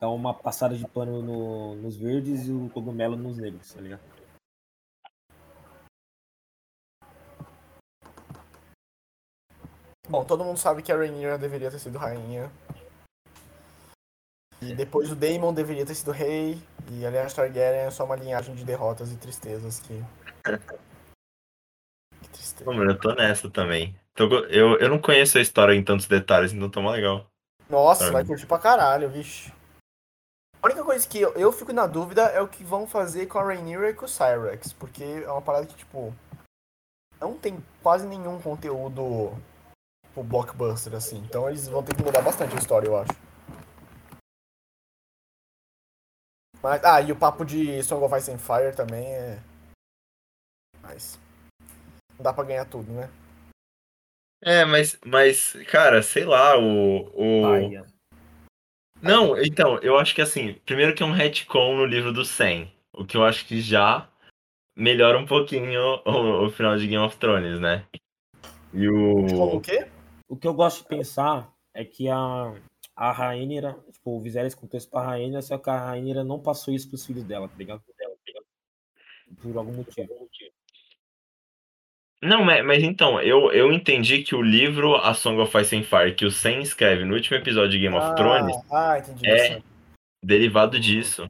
dá 0.00 0.08
uma 0.08 0.32
passada 0.32 0.76
de 0.76 0.86
pano 0.86 1.22
no- 1.22 1.74
nos 1.76 1.96
verdes 1.96 2.46
e 2.46 2.52
o 2.52 2.70
cogumelo 2.70 3.16
nos 3.16 3.36
negros, 3.36 3.72
tá 3.72 3.80
ligado? 3.80 4.02
Bom, 10.08 10.24
todo 10.24 10.44
mundo 10.44 10.58
sabe 10.58 10.82
que 10.82 10.92
a 10.92 10.96
Rhaenyra 10.96 11.38
deveria 11.38 11.70
ter 11.70 11.78
sido 11.78 11.98
rainha. 11.98 12.50
E 14.70 14.74
depois 14.74 15.10
o 15.10 15.16
Daemon 15.16 15.52
deveria 15.52 15.84
ter 15.86 15.94
sido 15.94 16.10
rei. 16.10 16.58
E 16.90 17.04
aliás, 17.06 17.32
Targaryen 17.34 17.86
é 17.86 17.90
só 17.90 18.04
uma 18.04 18.16
linhagem 18.16 18.54
de 18.54 18.64
derrotas 18.64 19.12
e 19.12 19.16
tristezas 19.16 19.80
que. 19.80 20.02
Que 22.22 22.28
tristeza. 22.28 22.64
Pô, 22.64 22.72
mano, 22.72 22.92
eu 22.92 22.98
tô 22.98 23.14
nessa 23.14 23.50
também. 23.50 23.94
Tô 24.14 24.24
eu, 24.46 24.78
eu 24.78 24.88
não 24.88 24.98
conheço 24.98 25.36
a 25.36 25.40
história 25.40 25.74
em 25.74 25.82
tantos 25.84 26.06
detalhes, 26.06 26.52
então 26.52 26.70
tá 26.70 26.80
mó 26.80 26.90
legal. 26.90 27.26
Nossa, 27.68 28.08
Ah. 28.08 28.12
vai 28.12 28.24
curtir 28.24 28.46
pra 28.46 28.58
caralho, 28.58 29.10
vixe. 29.10 29.52
A 30.62 30.66
única 30.66 30.82
coisa 30.84 31.06
que 31.06 31.20
eu, 31.20 31.32
eu 31.34 31.52
fico 31.52 31.72
na 31.72 31.86
dúvida 31.86 32.22
é 32.22 32.40
o 32.40 32.48
que 32.48 32.64
vão 32.64 32.86
fazer 32.86 33.26
com 33.26 33.38
a 33.38 33.42
Rhaenyra 33.44 33.90
e 33.90 33.94
com 33.94 34.06
o 34.06 34.08
Cyrex. 34.08 34.72
Porque 34.72 35.04
é 35.04 35.30
uma 35.30 35.42
parada 35.42 35.66
que, 35.66 35.74
tipo. 35.74 36.14
Não 37.20 37.36
tem 37.36 37.62
quase 37.82 38.06
nenhum 38.06 38.40
conteúdo. 38.40 39.32
Tipo, 40.06 40.22
blockbuster, 40.22 40.94
assim. 40.94 41.18
Então 41.18 41.48
eles 41.48 41.68
vão 41.68 41.82
ter 41.82 41.94
que 41.94 42.02
mudar 42.02 42.22
bastante 42.22 42.54
a 42.54 42.58
história, 42.58 42.86
eu 42.86 42.96
acho. 42.96 43.12
Mas, 46.64 46.82
ah, 46.82 46.98
e 47.02 47.12
o 47.12 47.16
papo 47.16 47.44
de 47.44 47.82
Song 47.82 48.02
of 48.02 48.16
Ice 48.16 48.30
and 48.30 48.38
Fire 48.38 48.74
também 48.74 49.04
é. 49.04 49.38
Mas. 50.80 51.20
Não 52.16 52.22
dá 52.22 52.32
pra 52.32 52.42
ganhar 52.42 52.64
tudo, 52.64 52.90
né? 52.90 53.10
É, 54.42 54.64
mas, 54.64 54.98
mas 55.04 55.52
cara, 55.70 56.02
sei 56.02 56.24
lá, 56.24 56.58
o. 56.58 57.10
o... 57.14 57.42
Paia. 57.42 57.86
Não, 59.02 59.38
então, 59.38 59.78
eu 59.80 59.98
acho 59.98 60.14
que 60.14 60.22
assim, 60.22 60.54
primeiro 60.64 60.94
que 60.94 61.02
é 61.02 61.06
um 61.06 61.12
retcon 61.12 61.76
no 61.76 61.84
livro 61.84 62.14
do 62.14 62.24
100, 62.24 62.72
o 62.94 63.04
que 63.04 63.18
eu 63.18 63.24
acho 63.26 63.44
que 63.44 63.60
já 63.60 64.08
melhora 64.74 65.18
um 65.18 65.26
pouquinho 65.26 66.00
o, 66.06 66.46
o 66.46 66.50
final 66.50 66.78
de 66.78 66.86
Game 66.86 67.04
of 67.04 67.18
Thrones, 67.18 67.60
né? 67.60 67.84
E 68.72 68.88
o. 68.88 69.56
o 69.56 69.60
quê? 69.60 69.86
O 70.26 70.34
que 70.34 70.48
eu 70.48 70.54
gosto 70.54 70.78
de 70.78 70.88
pensar 70.88 71.52
é 71.74 71.84
que 71.84 72.08
a, 72.08 72.54
a 72.96 73.12
Rainha, 73.12 73.76
tipo, 74.04 74.10
o 74.10 74.20
Viserys 74.20 74.54
contou 74.54 74.76
isso 74.76 74.90
pra 74.90 75.02
Rainha, 75.02 75.40
só 75.40 75.56
que 75.56 75.70
a 75.70 75.78
Rainha 75.78 76.22
não 76.22 76.38
passou 76.38 76.74
isso 76.74 76.88
pros 76.88 77.06
filhos 77.06 77.24
dela, 77.24 77.48
tá 77.48 77.56
ligado? 77.56 77.82
Por 79.40 79.56
algum 79.56 79.72
motivo. 79.72 80.28
Não, 82.22 82.44
mas, 82.44 82.64
mas 82.64 82.82
então, 82.82 83.20
eu, 83.20 83.52
eu 83.52 83.72
entendi 83.72 84.22
que 84.22 84.34
o 84.34 84.42
livro 84.42 84.94
A 84.96 85.12
Song 85.12 85.40
of 85.40 85.58
Ice 85.58 85.76
and 85.76 85.84
Fire, 85.84 86.14
que 86.14 86.24
o 86.24 86.30
100 86.30 86.62
escreve 86.62 87.04
no 87.04 87.14
último 87.14 87.36
episódio 87.36 87.72
de 87.72 87.80
Game 87.80 87.96
of 87.96 88.06
ah, 88.06 88.14
Thrones, 88.14 88.56
Ah, 88.70 88.98
entendi. 88.98 89.28
é 89.28 89.62
derivado 90.22 90.78
disso. 90.78 91.26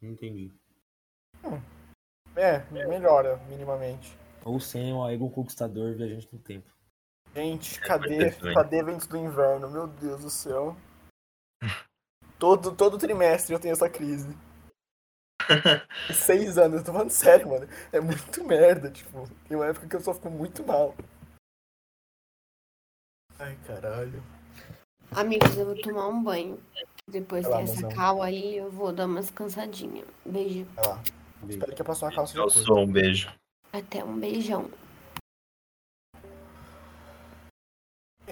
Não 0.00 0.10
entendi. 0.10 0.52
É, 2.36 2.64
melhora, 2.70 3.36
minimamente. 3.48 4.16
Ou 4.44 4.60
sem 4.60 4.92
o 4.92 5.02
Aegon 5.02 5.30
Conquistador, 5.30 5.96
viajante 5.96 6.28
no 6.32 6.38
tempo. 6.38 6.70
Gente, 7.34 7.80
pode 7.80 7.88
cadê, 7.88 8.54
cadê 8.54 8.78
eventos 8.78 9.06
do 9.08 9.16
inverno? 9.16 9.68
Meu 9.70 9.88
Deus 9.88 10.22
do 10.22 10.30
céu. 10.30 10.76
Todo, 12.38 12.74
todo 12.74 12.98
trimestre 12.98 13.54
eu 13.54 13.60
tenho 13.60 13.72
essa 13.72 13.88
crise. 13.88 14.36
Seis 16.14 16.58
anos, 16.58 16.80
eu 16.80 16.84
tô 16.84 16.92
falando 16.92 17.10
sério, 17.10 17.48
mano. 17.48 17.68
É 17.90 18.00
muito 18.00 18.44
merda, 18.44 18.90
tipo. 18.90 19.28
Tem 19.48 19.56
uma 19.56 19.66
época 19.66 19.88
que 19.88 19.96
eu 19.96 20.00
só 20.00 20.14
fico 20.14 20.30
muito 20.30 20.64
mal. 20.64 20.94
Ai, 23.38 23.56
caralho. 23.66 24.22
Amigos, 25.12 25.56
eu 25.56 25.66
vou 25.66 25.80
tomar 25.80 26.08
um 26.08 26.22
banho. 26.22 26.60
Depois 27.08 27.44
Vai 27.44 27.52
lá, 27.52 27.56
tem 27.58 27.64
essa 27.64 27.82
mozão. 27.82 27.96
cal 27.96 28.22
aí, 28.22 28.56
eu 28.56 28.70
vou 28.70 28.92
dar 28.92 29.06
umas 29.06 29.30
cansadinhas. 29.30 30.06
Beijo. 30.24 30.66
Vai 30.76 30.86
lá. 30.86 30.96
Beijo. 31.42 31.58
Espero 31.58 31.74
que 31.74 31.82
a 31.82 31.84
próxima 31.84 32.14
calça 32.14 32.36
Eu 32.36 32.50
sou 32.50 32.80
um 32.80 32.86
beijo. 32.86 33.32
Até 33.72 34.04
um 34.04 34.18
beijão. 34.18 34.70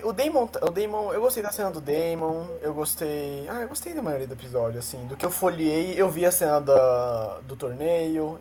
O 0.07 0.13
Damon, 0.13 0.45
o 0.63 0.71
Damon, 0.71 1.13
eu 1.13 1.21
gostei 1.21 1.43
da 1.43 1.51
cena 1.51 1.69
do 1.69 1.81
Damon, 1.81 2.47
eu 2.63 2.73
gostei. 2.73 3.49
Ah, 3.49 3.63
eu 3.63 3.69
gostei 3.69 3.93
da 3.93 4.01
maioria 4.01 4.29
do 4.29 4.35
episódio, 4.35 4.79
assim. 4.79 5.05
Do 5.09 5.17
que 5.17 5.27
eu 5.27 5.33
folhei, 5.33 6.01
eu 6.01 6.09
vi 6.09 6.25
a 6.25 6.31
cena 6.31 6.61
da, 6.61 7.41
do 7.41 7.57
torneio. 7.57 8.39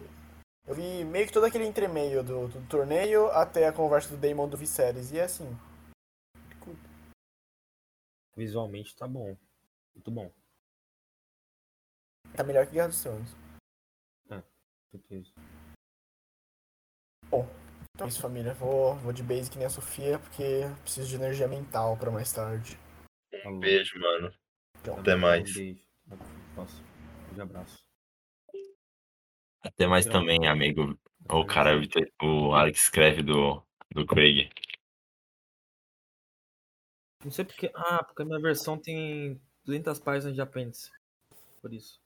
Eu 0.68 0.76
vi 0.76 1.04
meio 1.04 1.26
que 1.26 1.34
todo 1.34 1.44
aquele 1.44 1.66
entremeio 1.66 2.24
do, 2.24 2.50
do 2.50 2.68
torneio 2.68 3.32
até 3.32 3.68
a 3.68 3.74
conversa 3.74 4.10
do 4.10 4.18
Damon 4.18 4.48
do 4.48 4.56
Viserys. 4.56 5.12
E 5.12 5.18
é 5.18 5.24
assim. 5.24 5.58
Visualmente 8.38 8.96
tá 8.96 9.08
bom. 9.08 9.36
Muito 9.96 10.12
bom. 10.12 10.32
Tá 12.36 12.44
melhor 12.44 12.68
que 12.68 12.74
Guerra 12.74 12.90
dos 12.90 13.02
Tronos. 13.02 13.36
com 14.30 14.44
certeza. 14.92 15.32
Então 17.96 18.08
é 18.08 18.10
isso, 18.10 18.22
família. 18.22 18.54
Vou, 18.54 18.96
vou 18.96 19.14
de 19.14 19.24
base 19.24 19.50
que 19.50 19.58
nem 19.58 19.66
a 19.66 19.70
Sofia, 19.70 20.20
porque 20.20 20.64
preciso 20.84 21.08
de 21.08 21.16
energia 21.16 21.48
mental 21.48 21.96
pra 21.96 22.12
mais 22.12 22.32
tarde. 22.32 22.78
Falou. 23.42 23.60
Beijo, 23.60 23.98
mano. 24.00 24.34
Então, 24.82 25.00
Até 25.00 25.16
mais. 25.16 25.50
Um 25.50 25.54
beijo. 25.54 25.82
Nossa, 26.58 26.82
um 26.82 27.26
grande 27.28 27.42
abraço. 27.42 27.86
Até 29.62 29.88
mais 29.88 30.06
também, 30.06 30.46
amigo. 30.48 31.00
O 31.30 31.46
cara, 31.46 31.72
o 32.22 32.54
Alex 32.54 32.82
escreve 32.82 33.24
do, 33.24 33.64
do 33.92 34.06
Craig. 34.06 34.50
Não 37.24 37.32
sei 37.32 37.46
porque. 37.46 37.72
Ah, 37.74 38.04
porque 38.04 38.22
a 38.22 38.26
minha 38.26 38.40
versão 38.40 38.78
tem 38.78 39.42
200 39.64 40.00
páginas 40.00 40.36
de 40.36 40.42
apêndice. 40.42 40.92
Por 41.62 41.74
isso. 41.74 42.00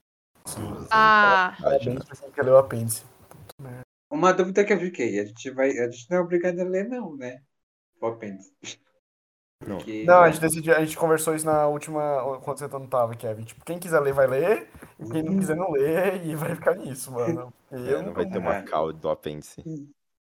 Ah, 0.92 1.58
parabéns 1.60 2.06
pra 2.06 2.32
quem 2.32 2.44
leu 2.44 2.54
o 2.54 2.58
apêndice. 2.58 3.04
Uma 4.10 4.34
dúvida 4.34 4.66
que 4.66 4.74
eu 4.74 4.80
fiquei, 4.80 5.20
a 5.20 5.26
gente 5.26 5.52
vai, 5.52 5.70
a 5.78 5.90
gente 5.90 6.10
não 6.10 6.18
é 6.18 6.22
obrigado 6.22 6.60
a 6.60 6.64
ler 6.64 6.88
não, 6.88 7.16
né? 7.16 7.44
O 8.02 8.08
apêndice. 8.08 8.52
Não. 9.68 9.78
Porque- 9.78 10.04
Não, 10.06 10.22
a 10.22 10.32
gente 10.32 10.42
decidiu, 10.42 10.74
a 10.76 10.84
gente 10.84 10.98
conversou 10.98 11.36
isso 11.36 11.46
na 11.46 11.68
última. 11.68 12.40
Quando 12.42 12.58
você 12.60 12.68
não 12.68 12.88
tava, 12.88 13.14
Kevin. 13.16 13.44
Tipo, 13.44 13.64
quem 13.66 13.78
quiser 13.78 14.00
ler, 14.00 14.14
vai 14.14 14.26
ler. 14.26 14.70
E 15.00 15.10
quem 15.12 15.22
não 15.22 15.38
quiser, 15.38 15.56
não 15.56 15.70
lê. 15.72 16.18
E 16.26 16.34
vai 16.36 16.56
ficar 16.56 16.76
nisso, 16.76 17.12
mano. 17.12 17.54
É, 17.70 17.76
Eu 17.76 18.02
não 18.04 18.14
vai 18.14 18.26
ter 18.28 18.38
uma 18.40 18.64
cal 18.64 18.92
do 18.94 19.10
apêndice. 19.10 19.62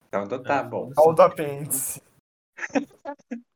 Então, 0.07 0.23
então 0.23 0.41
tá 0.41 0.63
bom. 0.63 0.91
Pau 0.93 1.13
do 1.13 1.21
apêndice. 1.21 2.01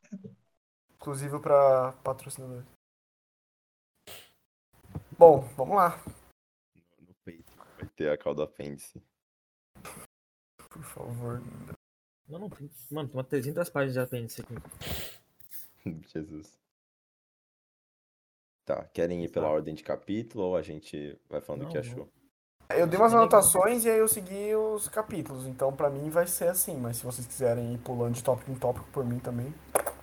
Exclusivo 0.93 1.39
pra 1.39 1.93
patrocinador. 2.03 2.63
Bom, 5.17 5.39
vamos 5.55 5.75
lá. 5.77 5.99
No 6.99 7.13
peito 7.23 7.51
vai 7.77 7.87
ter 7.95 8.09
a 8.11 8.17
cal 8.17 8.35
do 8.35 8.43
apêndice. 8.43 9.01
Por 10.81 11.05
favor. 11.05 11.41
Não, 12.27 12.39
não 12.39 12.49
tem. 12.49 12.69
Mano, 12.89 13.07
tem 13.07 13.17
umas 13.17 13.27
300 13.27 13.69
páginas 13.69 13.93
de 13.93 13.99
apêndice 13.99 14.41
aqui. 14.41 14.55
Jesus. 16.11 16.59
Tá, 18.65 18.83
querem 18.85 19.23
ir 19.23 19.29
pela 19.29 19.49
ordem 19.49 19.75
de 19.75 19.83
capítulo 19.83 20.45
ou 20.45 20.55
a 20.55 20.61
gente 20.61 21.19
vai 21.29 21.41
falando 21.41 21.63
o 21.63 21.67
que 21.67 21.73
Não, 21.75 21.81
achou? 21.81 22.09
Eu 22.69 22.87
dei 22.87 22.97
umas 22.97 23.13
anotações 23.13 23.83
e 23.83 23.89
aí 23.89 23.97
eu 23.97 24.07
segui 24.07 24.55
os 24.55 24.87
capítulos. 24.87 25.45
Então, 25.45 25.73
pra 25.73 25.89
mim, 25.89 26.09
vai 26.09 26.25
ser 26.25 26.47
assim. 26.47 26.77
Mas 26.77 26.97
se 26.97 27.05
vocês 27.05 27.27
quiserem 27.27 27.73
ir 27.73 27.77
pulando 27.79 28.13
de 28.13 28.23
tópico 28.23 28.51
em 28.51 28.55
tópico 28.55 28.87
por 28.91 29.05
mim 29.05 29.19
também. 29.19 29.53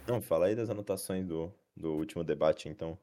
Não, 0.07 0.21
fala 0.21 0.47
aí 0.47 0.55
das 0.55 0.71
anotações 0.71 1.27
do, 1.27 1.51
do 1.77 1.95
último 1.95 2.23
debate, 2.23 2.69
então. 2.69 2.99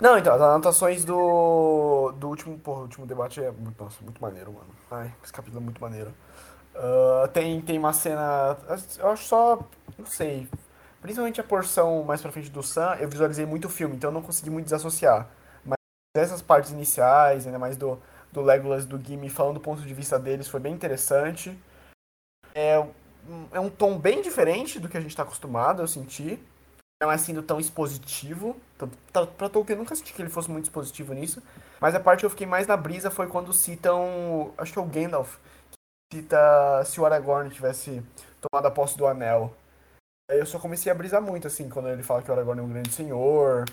Não, 0.00 0.16
então, 0.16 0.32
as 0.32 0.40
anotações 0.40 1.04
do, 1.04 2.12
do 2.12 2.28
último, 2.28 2.56
porra, 2.58 2.80
o 2.80 2.82
último 2.82 3.06
debate 3.06 3.42
é 3.42 3.50
muito, 3.50 3.82
nossa, 3.82 4.02
muito 4.04 4.20
maneiro, 4.20 4.52
mano. 4.52 4.68
Ai, 4.90 5.12
esse 5.24 5.32
capítulo 5.32 5.60
é 5.60 5.64
muito 5.64 5.80
maneiro. 5.80 6.14
Ah, 6.78 7.28
tem, 7.32 7.60
tem 7.60 7.76
uma 7.76 7.92
cena, 7.92 8.56
eu 8.98 9.08
acho 9.08 9.24
só, 9.24 9.58
não 9.98 10.06
sei, 10.06 10.48
principalmente 11.02 11.40
a 11.40 11.44
porção 11.44 12.04
mais 12.04 12.22
pra 12.22 12.30
frente 12.30 12.50
do 12.50 12.62
Sam, 12.62 12.96
eu 13.00 13.08
visualizei 13.08 13.44
muito 13.44 13.64
o 13.64 13.70
filme, 13.70 13.96
então 13.96 14.10
eu 14.10 14.14
não 14.14 14.22
consegui 14.22 14.48
muito 14.48 14.66
desassociar. 14.66 15.28
Mas 15.64 15.76
essas 16.16 16.40
partes 16.40 16.70
iniciais, 16.70 17.46
ainda 17.46 17.58
mais 17.58 17.76
do, 17.76 18.00
do 18.32 18.40
Legolas 18.42 18.86
do 18.86 18.96
Gimli 18.96 19.28
falando 19.28 19.54
do 19.54 19.60
ponto 19.60 19.82
de 19.82 19.92
vista 19.92 20.20
deles, 20.20 20.46
foi 20.46 20.60
bem 20.60 20.72
interessante. 20.72 21.58
É, 22.54 22.86
é 23.52 23.60
um 23.60 23.70
tom 23.70 23.98
bem 23.98 24.22
diferente 24.22 24.78
do 24.78 24.88
que 24.88 24.96
a 24.96 25.00
gente 25.00 25.16
tá 25.16 25.24
acostumado, 25.24 25.82
eu 25.82 25.88
senti. 25.88 26.40
Não 27.02 27.10
é 27.10 27.18
sendo 27.18 27.42
tão 27.42 27.60
expositivo. 27.60 28.56
Pra, 29.12 29.26
pra 29.26 29.48
Tolkien, 29.48 29.76
eu 29.76 29.82
nunca 29.82 29.94
senti 29.94 30.12
que 30.12 30.22
ele 30.22 30.30
fosse 30.30 30.50
muito 30.50 30.64
expositivo 30.64 31.12
nisso. 31.14 31.40
Mas 31.80 31.94
a 31.94 32.00
parte 32.00 32.20
que 32.20 32.26
eu 32.26 32.30
fiquei 32.30 32.46
mais 32.46 32.66
na 32.66 32.76
brisa 32.76 33.08
foi 33.10 33.28
quando 33.28 33.52
citam. 33.52 34.52
Acho 34.58 34.72
que 34.72 34.78
é 34.78 34.82
o 34.82 34.84
Gandalf. 34.84 35.36
Cita 36.12 36.82
se 36.86 37.00
o 37.00 37.04
Aragorn 37.04 37.50
tivesse 37.50 38.02
tomado 38.40 38.66
a 38.66 38.70
posse 38.70 38.96
do 38.96 39.06
anel. 39.06 39.54
Aí 40.30 40.38
eu 40.38 40.46
só 40.46 40.58
comecei 40.58 40.90
a 40.90 40.94
brisar 40.94 41.20
muito, 41.20 41.46
assim, 41.46 41.68
quando 41.68 41.88
ele 41.88 42.02
fala 42.02 42.22
que 42.22 42.30
o 42.30 42.34
Aragorn 42.34 42.60
é 42.60 42.64
um 42.64 42.68
grande 42.68 42.92
senhor. 42.92 43.66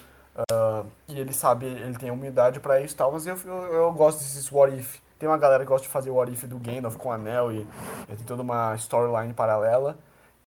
ah, 0.51 0.85
e 1.07 1.19
ele 1.19 1.33
sabe, 1.33 1.65
ele 1.65 1.97
tem 1.97 2.11
humildade 2.11 2.59
pra 2.59 2.81
isso 2.81 2.93
e 2.93 2.97
tal. 2.97 3.11
Mas 3.11 3.25
eu, 3.25 3.37
eu, 3.45 3.73
eu 3.73 3.93
gosto 3.93 4.19
desses 4.19 4.51
what 4.51 4.75
if. 4.77 4.99
Tem 5.17 5.29
uma 5.29 5.37
galera 5.37 5.63
que 5.63 5.69
gosta 5.69 5.87
de 5.87 5.93
fazer 5.93 6.09
o 6.09 6.15
what 6.15 6.31
if 6.31 6.43
do 6.43 6.59
Gandalf 6.59 6.97
com 6.97 7.09
o 7.09 7.11
anel 7.11 7.51
e, 7.53 7.61
e 8.09 8.15
tem 8.15 8.25
toda 8.25 8.41
uma 8.41 8.75
storyline 8.75 9.33
paralela. 9.33 9.97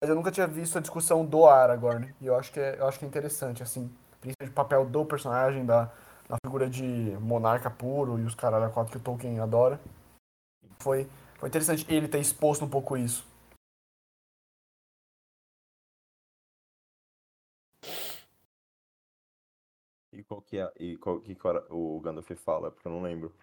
Mas 0.01 0.09
eu 0.09 0.15
nunca 0.15 0.31
tinha 0.31 0.47
visto 0.47 0.77
a 0.77 0.81
discussão 0.81 1.25
do 1.25 1.45
Aragorn. 1.45 2.13
E 2.19 2.25
eu 2.25 2.35
acho 2.35 2.51
que 2.51 2.59
é, 2.59 2.79
eu 2.79 2.87
acho 2.87 2.97
que 2.97 3.05
é 3.05 3.07
interessante, 3.07 3.61
assim. 3.61 3.91
Principalmente 4.19 4.51
o 4.51 4.55
papel 4.55 4.85
do 4.85 5.05
personagem, 5.05 5.63
da, 5.63 5.91
da 6.27 6.37
figura 6.43 6.67
de 6.67 7.15
monarca 7.21 7.69
puro 7.69 8.19
e 8.19 8.23
os 8.23 8.33
caralho 8.33 8.65
a 8.65 8.69
quatro 8.69 8.91
que 8.91 8.97
o 8.97 9.01
Tolkien 9.01 9.39
adora. 9.39 9.79
Foi, 10.79 11.07
foi 11.37 11.49
interessante 11.49 11.85
ele 11.93 12.07
ter 12.07 12.19
exposto 12.19 12.65
um 12.65 12.69
pouco 12.69 12.97
isso. 12.97 13.25
E 20.11 20.23
qual 20.23 20.41
que 20.41 20.57
é. 20.57 20.71
E 20.79 20.97
qual 20.97 21.21
que 21.21 21.37
o 21.69 21.99
Gandalf 21.99 22.31
fala? 22.43 22.71
Porque 22.71 22.87
eu 22.87 22.91
não 22.91 23.03
lembro. 23.03 23.33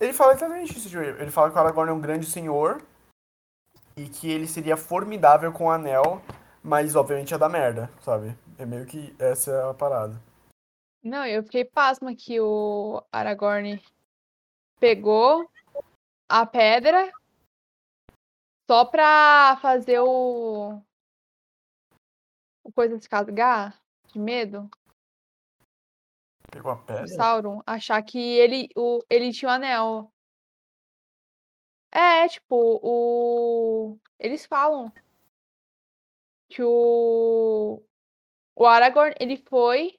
Ele 0.00 0.12
fala 0.12 0.32
exatamente 0.32 0.76
isso, 0.76 0.88
Joey. 0.88 1.08
Ele 1.08 1.30
fala 1.30 1.50
que 1.50 1.56
o 1.56 1.60
Aragorn 1.60 1.90
é 1.90 1.94
um 1.94 2.00
grande 2.00 2.26
senhor 2.26 2.82
e 3.96 4.08
que 4.08 4.30
ele 4.30 4.46
seria 4.46 4.76
formidável 4.76 5.52
com 5.52 5.66
o 5.66 5.70
anel, 5.70 6.22
mas 6.62 6.94
obviamente 6.94 7.30
ia 7.30 7.38
dar 7.38 7.48
merda, 7.48 7.90
sabe? 8.00 8.36
É 8.56 8.66
meio 8.66 8.86
que 8.86 9.14
essa 9.18 9.50
é 9.50 9.70
a 9.70 9.74
parada. 9.74 10.20
Não, 11.02 11.24
eu 11.24 11.42
fiquei 11.44 11.64
pasma 11.64 12.14
que 12.14 12.40
o 12.40 13.02
Aragorn 13.12 13.80
pegou 14.80 15.48
a 16.28 16.44
pedra 16.44 17.12
só 18.68 18.84
pra 18.84 19.58
fazer 19.62 19.98
o. 20.00 20.78
O 22.62 22.70
coisa 22.70 23.00
se 23.00 23.08
casgar 23.08 23.82
de 24.08 24.18
medo. 24.18 24.70
Pegou 26.50 26.72
a 26.72 26.74
O 26.74 26.84
pedra. 26.84 27.08
Sauron 27.08 27.62
achar 27.66 28.02
que 28.02 28.18
ele, 28.18 28.68
o, 28.76 29.02
ele 29.08 29.32
tinha 29.32 29.50
o 29.50 29.54
anel. 29.54 30.12
É, 31.90 32.28
tipo, 32.28 32.78
o. 32.82 33.98
Eles 34.18 34.44
falam 34.44 34.92
que 36.50 36.62
o. 36.62 37.82
O 38.54 38.66
Aragorn, 38.66 39.14
ele 39.18 39.38
foi 39.38 39.96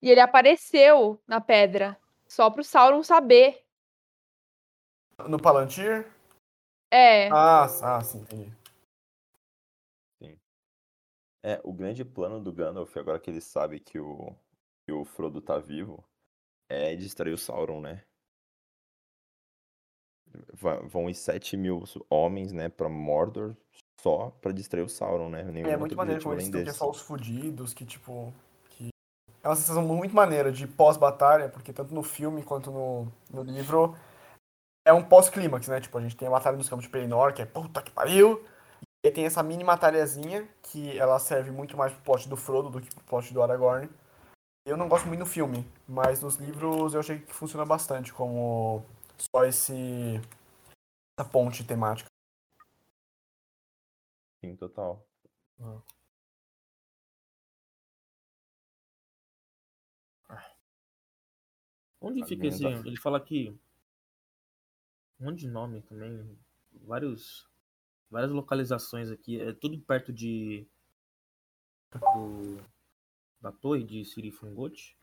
e 0.00 0.10
ele 0.10 0.20
apareceu 0.20 1.20
na 1.26 1.40
pedra. 1.40 1.98
Só 2.28 2.50
pro 2.50 2.62
Sauron 2.62 3.02
saber. 3.02 3.64
No 5.26 5.40
Palantir? 5.40 6.17
É. 6.90 7.28
Ah, 7.30 7.64
ah, 7.82 8.00
sim, 8.02 8.20
entendi. 8.20 8.58
É, 11.42 11.60
o 11.62 11.72
grande 11.72 12.04
plano 12.04 12.40
do 12.40 12.52
Gandalf, 12.52 12.96
agora 12.96 13.18
que 13.18 13.30
ele 13.30 13.40
sabe 13.40 13.78
que 13.78 13.98
o, 13.98 14.34
que 14.84 14.92
o 14.92 15.04
Frodo 15.04 15.40
tá 15.40 15.58
vivo, 15.58 16.04
é 16.68 16.96
distrair 16.96 17.32
o 17.32 17.38
Sauron, 17.38 17.80
né? 17.80 18.04
Vão 20.52 21.06
os 21.06 21.16
7 21.16 21.56
mil 21.56 21.84
homens, 22.10 22.52
né, 22.52 22.68
pra 22.68 22.88
Mordor 22.88 23.56
só 24.00 24.30
pra 24.42 24.52
distrair 24.52 24.84
o 24.84 24.88
Sauron, 24.88 25.30
né? 25.30 25.42
Nenhum 25.44 25.68
É 25.68 25.76
muito 25.76 25.96
maneiro 25.96 26.22
como 26.22 26.34
eles 26.34 26.48
é 26.48 26.64
desse. 26.64 26.78
só 26.78 26.90
os 26.90 27.00
fudidos, 27.00 27.72
que 27.72 27.84
tipo. 27.84 28.32
Que... 28.70 28.88
É 29.42 29.48
uma 29.48 29.56
sensação 29.56 29.82
muito 29.82 30.14
maneira 30.14 30.52
de 30.52 30.66
pós-batalha, 30.66 31.48
porque 31.48 31.72
tanto 31.72 31.94
no 31.94 32.02
filme 32.02 32.42
quanto 32.42 32.70
no, 32.70 33.12
no 33.30 33.42
livro 33.42 33.96
é 34.88 34.92
um 34.92 35.04
pós-clímax, 35.04 35.68
né? 35.68 35.80
Tipo, 35.82 35.98
a 35.98 36.00
gente 36.00 36.16
tem 36.16 36.26
a 36.26 36.30
Batalha 36.30 36.56
dos 36.56 36.66
Campos 36.66 36.86
de 36.86 36.90
Pelennor, 36.90 37.34
que 37.34 37.42
é 37.42 37.46
puta 37.46 37.82
que 37.82 37.90
pariu. 37.90 38.42
E 39.04 39.08
aí 39.08 39.12
tem 39.12 39.26
essa 39.26 39.42
mini 39.42 39.62
batalhazinha, 39.62 40.48
que 40.62 40.98
ela 40.98 41.18
serve 41.18 41.50
muito 41.50 41.76
mais 41.76 41.92
pro 41.92 42.02
plot 42.02 42.26
do 42.26 42.36
Frodo 42.36 42.70
do 42.70 42.80
que 42.80 42.94
pro 42.94 43.04
plot 43.04 43.34
do 43.34 43.42
Aragorn. 43.42 43.90
Eu 44.66 44.78
não 44.78 44.88
gosto 44.88 45.06
muito 45.06 45.20
no 45.20 45.26
filme, 45.26 45.70
mas 45.86 46.22
nos 46.22 46.36
livros 46.36 46.94
eu 46.94 47.00
achei 47.00 47.18
que 47.18 47.34
funciona 47.34 47.66
bastante 47.66 48.14
como 48.14 48.82
só 49.18 49.44
esse 49.44 50.20
essa 51.18 51.28
ponte 51.28 51.64
temática. 51.64 52.08
Sim, 54.42 54.56
total. 54.56 55.06
Onde 62.00 62.22
A 62.22 62.26
fica 62.26 62.46
esse. 62.46 62.62
tá- 62.62 62.70
Ele 62.70 62.96
fala 62.96 63.20
que. 63.20 63.54
Um 65.20 65.26
monte 65.26 65.40
de 65.40 65.48
nome 65.48 65.82
também. 65.82 66.38
Vários. 66.84 67.48
Várias 68.10 68.30
localizações 68.30 69.10
aqui. 69.10 69.40
É 69.40 69.52
tudo 69.52 69.78
perto 69.80 70.12
de. 70.12 70.66
Do, 71.92 72.58
da 73.40 73.50
torre 73.50 73.82
de 73.82 74.04
Sirifungote. 74.04 74.96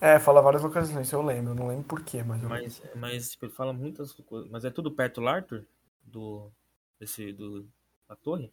É, 0.00 0.18
fala 0.18 0.40
várias 0.40 0.62
localizações, 0.62 1.12
eu 1.12 1.20
lembro, 1.20 1.54
não 1.54 1.68
lembro 1.68 1.84
porquê, 1.84 2.22
mas 2.22 2.42
eu 2.42 2.48
lembro. 2.48 2.64
Mas, 2.64 2.94
mas 2.94 3.30
tipo, 3.32 3.44
ele 3.44 3.52
fala 3.52 3.72
muitas 3.72 4.12
coisas. 4.12 4.50
Mas 4.50 4.64
é 4.64 4.70
tudo 4.70 4.90
perto 4.90 5.20
do 5.20 5.28
Arthur? 5.28 5.66
Do. 6.02 6.50
Desse. 6.98 7.32
Do, 7.32 7.68
da 8.08 8.16
torre? 8.16 8.52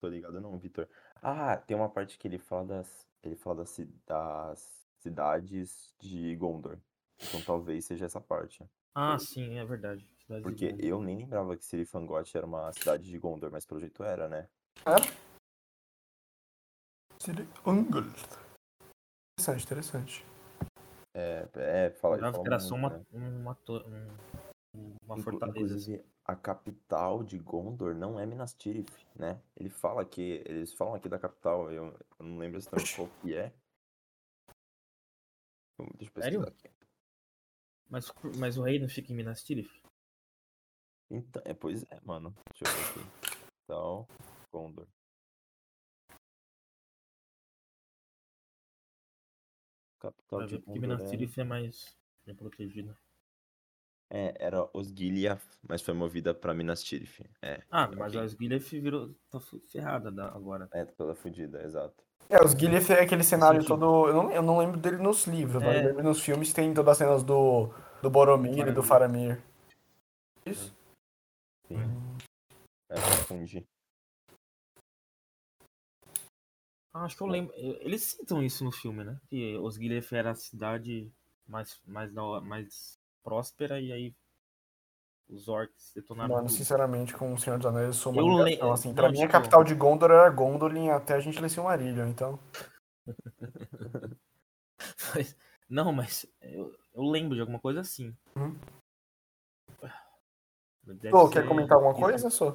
Tô 0.00 0.08
ligado 0.08 0.40
não, 0.40 0.56
Vitor. 0.58 0.88
Ah, 1.20 1.56
tem 1.56 1.76
uma 1.76 1.88
parte 1.88 2.16
que 2.16 2.28
ele 2.28 2.38
fala 2.38 2.64
das. 2.64 3.08
Ele 3.22 3.34
fala 3.34 3.56
das, 3.56 3.80
das 4.06 4.88
cidades 4.98 5.92
de 5.98 6.36
Gondor. 6.36 6.78
Então 7.20 7.42
talvez 7.42 7.84
seja 7.84 8.06
essa 8.06 8.20
parte. 8.20 8.64
Ah, 9.00 9.16
sim, 9.16 9.56
é 9.58 9.64
verdade. 9.64 10.04
Cidade 10.26 10.40
de 10.40 10.42
Porque 10.42 10.70
Gondor. 10.72 10.84
eu 10.84 11.00
nem 11.02 11.16
lembrava 11.18 11.56
que 11.56 11.64
Sirifangote 11.64 12.36
era 12.36 12.44
uma 12.44 12.72
cidade 12.72 13.04
de 13.08 13.16
Gondor, 13.16 13.48
mas 13.52 13.64
pelo 13.64 13.78
jeito 13.78 14.02
era, 14.02 14.28
né? 14.28 14.48
Ungol. 17.64 18.02
Interessante, 19.38 19.64
interessante. 19.64 20.26
É, 21.14 21.48
é 21.54 21.90
fala, 21.90 22.16
Eu 22.16 22.32
fala 22.32 22.42
que 22.42 22.48
era 22.48 22.58
só 22.58 22.74
uma, 22.74 22.90
né? 22.90 23.04
uma, 23.12 23.56
um- 24.74 24.96
uma 25.04 25.16
Inclu- 25.16 25.22
fortaleza. 25.22 25.60
Inclusive, 25.60 26.04
a 26.24 26.34
capital 26.34 27.22
de 27.22 27.38
Gondor 27.38 27.94
não 27.94 28.18
é 28.18 28.26
Minas 28.26 28.52
Tirith, 28.54 29.06
né? 29.14 29.40
Ele 29.56 29.70
fala 29.70 30.04
que. 30.04 30.42
Eles 30.44 30.72
falam 30.72 30.94
aqui 30.94 31.08
da 31.08 31.20
capital, 31.20 31.70
eu, 31.70 31.96
eu 32.18 32.26
não 32.26 32.36
lembro 32.38 32.58
exatamente 32.58 32.96
qual 32.96 33.08
que 33.20 33.32
é. 33.34 33.52
Vamos- 35.78 35.94
Deixa 35.96 36.10
eu 36.16 36.22
Sério? 36.22 36.40
pesquisar 36.42 36.48
aqui. 36.48 36.77
Mas, 37.88 38.12
mas 38.36 38.56
o 38.58 38.62
rei 38.62 38.78
não 38.78 38.88
fica 38.88 39.12
em 39.12 39.16
Minas 39.16 39.42
Tirith? 39.42 39.70
Então, 41.10 41.42
é, 41.44 41.54
pois 41.54 41.82
é, 41.90 42.00
mano. 42.02 42.34
Deixa 42.52 42.64
eu 42.64 42.84
ver 42.94 43.00
aqui. 43.02 43.40
Então, 43.64 44.06
Gondor. 44.52 44.86
Capital 50.00 50.46
de 50.46 50.58
Gondor 50.58 50.80
Minas 50.80 51.02
é... 51.02 51.06
Tirith 51.10 51.38
é 51.38 51.44
mais 51.44 51.96
é 52.26 52.34
protegida. 52.34 52.96
É, 54.10 54.34
era 54.42 54.70
Osgiliath, 54.72 55.42
mas 55.68 55.82
foi 55.82 55.92
movida 55.92 56.34
pra 56.34 56.54
Minas 56.54 56.82
Tirith. 56.82 57.20
É, 57.42 57.62
Ah, 57.70 57.90
mas 57.94 58.16
a 58.16 58.24
Sgilef 58.24 58.70
virou. 58.80 59.14
tá 59.30 59.38
ferrada 59.66 60.10
da- 60.10 60.32
agora. 60.34 60.66
é 60.72 60.84
toda 60.86 61.14
fodida, 61.14 61.62
exato. 61.62 62.02
É, 62.30 62.44
os 62.44 62.52
Gilith 62.52 62.90
é 62.90 63.00
aquele 63.00 63.24
cenário 63.24 63.60
Sim, 63.62 63.66
sim. 63.66 63.68
todo. 63.68 64.08
Eu 64.08 64.12
não, 64.14 64.30
eu 64.30 64.42
não 64.42 64.58
lembro 64.58 64.76
dele 64.78 64.98
nos 64.98 65.26
livros, 65.26 65.62
mas 65.62 65.76
É. 65.76 65.82
eu 65.82 65.86
lembro 65.88 66.02
nos 66.04 66.20
filmes 66.20 66.52
tem 66.52 66.74
todas 66.74 66.92
as 66.92 66.98
cenas 66.98 67.22
do, 67.22 67.70
do 68.02 68.10
Boromir 68.10 68.68
e 68.68 68.72
do 68.72 68.82
Faramir. 68.82 69.42
Isso? 70.44 70.74
Sim. 71.66 71.78
É, 72.90 72.94
confundi. 72.94 73.66
Ah, 76.92 77.04
acho 77.04 77.16
que 77.16 77.22
eu 77.22 77.26
lembro. 77.26 77.54
e- 77.56 77.78
Eles 77.80 78.02
citam 78.02 78.42
isso 78.42 78.62
no 78.64 78.72
filme, 78.72 79.04
né? 79.04 79.18
Que 79.28 79.56
Osgiliath 79.56 80.12
era 80.12 80.30
a 80.32 80.34
cidade 80.34 81.10
mais, 81.46 81.80
mais, 81.86 82.12
mais 82.12 82.98
próspera 83.22 83.80
e 83.80 83.90
aí 83.92 84.14
os 85.28 85.48
orcs 85.48 85.92
detonaram 85.94 86.34
Mano, 86.36 86.46
tudo. 86.48 86.56
sinceramente, 86.56 87.14
com 87.14 87.32
o 87.34 87.38
Senhor 87.38 87.58
dos 87.58 87.66
Anéis, 87.66 87.86
eu 87.86 87.92
sou 87.92 88.12
uma 88.12 88.22
Eu 88.22 88.28
le- 88.28 88.44
negação, 88.44 88.72
assim. 88.72 88.94
Pra 88.94 89.04
não, 89.04 89.10
mim, 89.12 89.18
a 89.18 89.20
tipo- 89.22 89.32
capital 89.32 89.62
de 89.64 89.74
Gondor 89.74 90.10
era 90.10 90.30
Gondolin 90.30 90.90
até 90.90 91.14
a 91.14 91.20
gente 91.20 91.40
ler 91.40 91.48
Silmarillion, 91.50 92.08
então... 92.08 92.38
Mas- 95.14 95.36
não, 95.68 95.92
mas 95.92 96.26
eu, 96.40 96.72
eu 96.94 97.02
lembro 97.02 97.34
de 97.34 97.40
alguma 97.40 97.58
coisa 97.58 97.80
assim. 97.80 98.16
Uhum. 98.36 98.56
Pô, 101.10 101.28
quer 101.28 101.42
ser- 101.42 101.48
comentar 101.48 101.76
alguma 101.76 101.94
coisa, 101.94 102.30
Sô? 102.30 102.54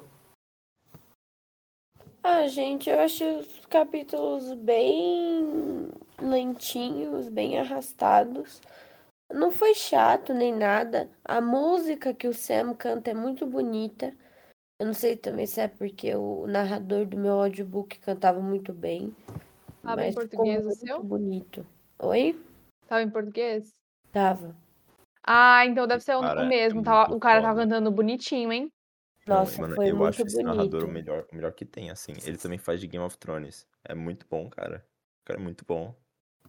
Ah, 2.22 2.46
gente, 2.48 2.88
eu 2.88 2.98
acho 3.00 3.22
os 3.38 3.66
capítulos 3.66 4.52
bem 4.54 5.90
lentinhos, 6.20 7.28
bem 7.28 7.58
arrastados. 7.58 8.60
Não 9.30 9.50
foi 9.50 9.74
chato 9.74 10.32
nem 10.34 10.54
nada. 10.54 11.10
A 11.24 11.40
música 11.40 12.14
que 12.14 12.28
o 12.28 12.34
Sam 12.34 12.74
canta 12.74 13.10
é 13.10 13.14
muito 13.14 13.46
bonita. 13.46 14.14
Eu 14.78 14.86
não 14.86 14.94
sei 14.94 15.16
também 15.16 15.46
se 15.46 15.60
é 15.60 15.68
porque 15.68 16.14
o 16.14 16.46
narrador 16.46 17.06
do 17.06 17.16
meu 17.16 17.34
audiobook 17.40 17.98
cantava 18.00 18.40
muito 18.40 18.72
bem. 18.72 19.14
Tava 19.82 20.02
em 20.02 20.06
mas 20.06 20.14
ficou 20.14 20.44
português 20.44 20.62
o 20.62 20.68
muito 20.68 20.86
seu? 20.86 21.02
bonito. 21.02 21.66
Oi? 21.98 22.40
Tava 22.86 23.02
em 23.02 23.10
português? 23.10 23.72
Tava. 24.12 24.56
Ah, 25.26 25.64
então 25.66 25.86
deve 25.86 26.02
ser 26.02 26.16
o, 26.16 26.20
Cara, 26.20 26.40
o 26.40 26.44
é 26.44 26.48
mesmo. 26.48 26.82
Tava, 26.82 27.08
muito 27.08 27.16
o 27.16 27.20
cara 27.20 27.42
tava 27.42 27.60
cantando 27.60 27.90
bonitinho, 27.90 28.52
hein? 28.52 28.70
Não, 29.26 29.36
Nossa, 29.38 29.62
mano, 29.62 29.74
foi 29.74 29.90
eu 29.90 29.96
muito 29.96 30.08
acho 30.08 30.22
esse 30.26 30.42
narrador 30.42 30.82
o 30.82 30.86
bonito. 30.86 30.92
melhor, 30.92 31.26
o 31.32 31.34
melhor 31.34 31.52
que 31.52 31.64
tem, 31.64 31.90
assim. 31.90 32.12
Ele 32.24 32.36
também 32.36 32.58
faz 32.58 32.80
de 32.80 32.86
Game 32.86 33.04
of 33.04 33.16
Thrones. 33.16 33.66
É 33.84 33.94
muito 33.94 34.26
bom, 34.28 34.50
cara. 34.50 34.84
O 35.22 35.24
cara 35.24 35.40
é 35.40 35.42
muito 35.42 35.64
bom. 35.64 35.94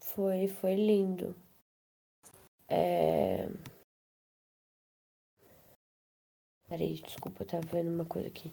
Foi, 0.01 0.47
foi 0.47 0.75
lindo. 0.75 1.35
É... 2.69 3.47
Peraí, 6.67 6.95
desculpa, 6.95 7.43
eu 7.43 7.47
tava 7.47 7.67
vendo 7.67 7.93
uma 7.93 8.05
coisa 8.05 8.27
aqui. 8.27 8.51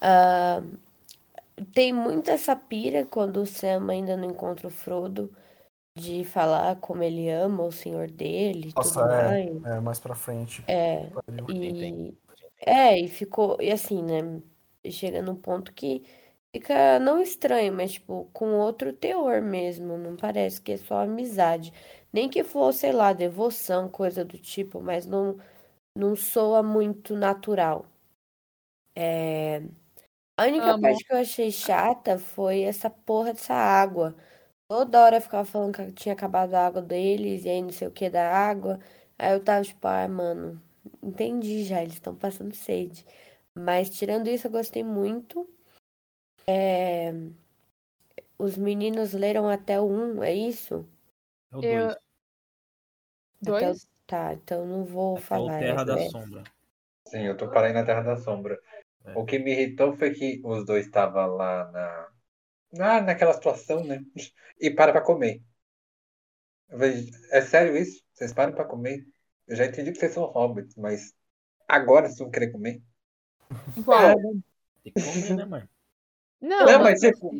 Ah, 0.00 0.62
tem 1.74 1.92
muita 1.92 2.32
essa 2.32 2.56
pira 2.56 3.04
quando 3.04 3.38
o 3.38 3.46
Sam 3.46 3.90
ainda 3.90 4.16
não 4.16 4.30
encontra 4.30 4.66
o 4.66 4.70
Frodo 4.70 5.34
de 5.98 6.24
falar 6.24 6.76
como 6.76 7.02
ele 7.02 7.28
ama 7.28 7.64
o 7.64 7.72
senhor 7.72 8.10
dele 8.10 8.72
Nossa, 8.74 9.02
tudo 9.02 9.12
é, 9.12 9.24
mais. 9.24 9.64
é, 9.64 9.80
mais 9.80 10.00
pra 10.00 10.14
frente. 10.14 10.64
É, 10.66 11.10
e 11.48 12.14
é, 12.64 12.98
e 12.98 13.08
ficou, 13.08 13.56
e 13.60 13.70
assim, 13.70 14.02
né? 14.02 14.40
Chega 14.90 15.22
num 15.22 15.36
ponto 15.36 15.72
que 15.72 16.04
fica 16.54 16.98
não 16.98 17.20
estranho, 17.20 17.72
mas 17.72 17.92
tipo, 17.92 18.28
com 18.32 18.54
outro 18.58 18.92
teor 18.92 19.42
mesmo. 19.42 19.98
Não 19.98 20.16
parece 20.16 20.60
que 20.60 20.72
é 20.72 20.76
só 20.76 21.02
amizade. 21.02 21.72
Nem 22.12 22.28
que 22.30 22.44
for, 22.44 22.72
sei 22.72 22.92
lá, 22.92 23.12
devoção, 23.12 23.88
coisa 23.88 24.24
do 24.24 24.38
tipo, 24.38 24.80
mas 24.80 25.06
não, 25.06 25.36
não 25.96 26.16
soa 26.16 26.62
muito 26.62 27.16
natural. 27.16 27.86
É, 28.94 29.62
A 30.38 30.44
única 30.46 30.74
parte 30.74 31.04
que 31.04 31.12
eu 31.12 31.18
achei 31.18 31.50
chata 31.52 32.18
foi 32.18 32.62
essa 32.62 32.90
porra 32.90 33.32
dessa 33.34 33.54
água. 33.54 34.14
Toda 34.68 35.00
hora 35.02 35.18
eu 35.18 35.22
ficava 35.22 35.44
falando 35.46 35.74
que 35.76 35.92
tinha 35.92 36.14
acabado 36.14 36.54
a 36.54 36.66
água 36.66 36.82
deles, 36.82 37.44
e 37.46 37.50
aí 37.50 37.62
não 37.62 37.72
sei 37.72 37.88
o 37.88 37.92
que 37.92 38.10
da 38.10 38.30
água. 38.32 38.80
Aí 39.18 39.32
eu 39.34 39.44
tava 39.44 39.64
tipo, 39.64 39.86
ah, 39.88 40.08
mano, 40.08 40.62
entendi 41.02 41.64
já, 41.64 41.82
eles 41.82 41.94
estão 41.94 42.16
passando 42.16 42.54
sede. 42.54 43.04
Mas 43.54 43.90
tirando 43.90 44.28
isso, 44.28 44.46
eu 44.48 44.52
gostei 44.52 44.84
muito. 44.84 45.48
É, 46.46 47.12
Os 48.38 48.58
meninos 48.58 49.14
leram 49.14 49.48
até 49.48 49.80
o 49.80 49.86
1, 49.86 50.22
é 50.22 50.34
isso? 50.34 50.86
É 51.52 51.56
o 51.56 51.62
Eu- 51.64 51.86
2. 51.86 51.96
Até 53.42 53.50
o- 53.50 53.60
Dois? 53.60 53.88
Tá, 54.06 54.34
então 54.34 54.66
não 54.66 54.84
vou 54.84 55.16
É 55.16 55.18
o 55.18 55.22
falar. 55.22 55.58
Terra 55.58 55.82
é- 55.82 55.84
da 55.84 56.00
é- 56.00 56.08
Sombra. 56.08 56.44
Sim, 57.06 57.22
eu 57.26 57.36
tô 57.36 57.50
parando 57.50 57.74
na 57.74 57.84
Terra 57.84 58.02
da 58.02 58.16
Sombra. 58.16 58.58
É. 59.04 59.12
O 59.16 59.24
que 59.24 59.38
me 59.38 59.52
irritou 59.52 59.96
foi 59.96 60.12
que 60.12 60.40
os 60.44 60.64
dois 60.64 60.86
estavam 60.86 61.26
lá 61.36 61.70
na, 61.70 62.08
na, 62.72 63.00
naquela 63.02 63.32
situação, 63.32 63.82
né? 63.84 64.00
E 64.60 64.70
para 64.70 64.92
pra 64.92 65.00
comer. 65.00 65.42
Eu 66.68 66.78
falei, 66.78 67.10
é 67.30 67.40
sério 67.42 67.76
isso? 67.76 68.02
Vocês 68.12 68.32
param 68.32 68.52
pra 68.54 68.64
comer? 68.64 69.04
Eu 69.46 69.56
já 69.56 69.66
entendi 69.66 69.92
que 69.92 69.98
vocês 69.98 70.12
são 70.12 70.24
hobbits, 70.24 70.76
mas 70.76 71.14
agora 71.68 72.06
vocês 72.06 72.18
vão 72.18 72.30
querer 72.30 72.50
comer? 72.50 72.80
Igual. 73.76 74.14
Tem 74.82 74.92
que 74.92 75.02
comer, 75.02 75.36
né, 75.36 75.44
mãe? 75.44 75.68
Não, 76.40 76.64
Não, 76.66 76.82
mas 76.82 77.00
tipo, 77.00 77.30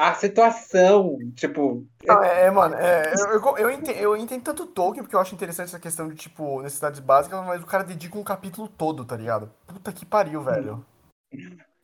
a 0.00 0.14
situação, 0.14 1.18
tipo, 1.34 1.84
Não, 2.06 2.22
é, 2.22 2.46
é, 2.46 2.50
mano, 2.50 2.74
é, 2.74 3.12
eu, 3.12 3.32
eu, 3.34 3.58
eu, 3.58 3.70
entendo, 3.70 3.96
eu 3.98 4.16
entendo 4.16 4.42
tanto 4.42 4.62
o 4.62 4.66
Tolkien, 4.66 5.02
porque 5.02 5.14
eu 5.14 5.20
acho 5.20 5.34
interessante 5.34 5.66
essa 5.68 5.78
questão 5.78 6.08
de, 6.08 6.14
tipo, 6.14 6.62
necessidades 6.62 7.00
básicas, 7.00 7.44
mas 7.44 7.62
o 7.62 7.66
cara 7.66 7.84
dedica 7.84 8.16
um 8.18 8.24
capítulo 8.24 8.66
todo, 8.66 9.04
tá 9.04 9.14
ligado? 9.14 9.50
Puta 9.66 9.92
que 9.92 10.06
pariu, 10.06 10.40
velho. 10.40 10.82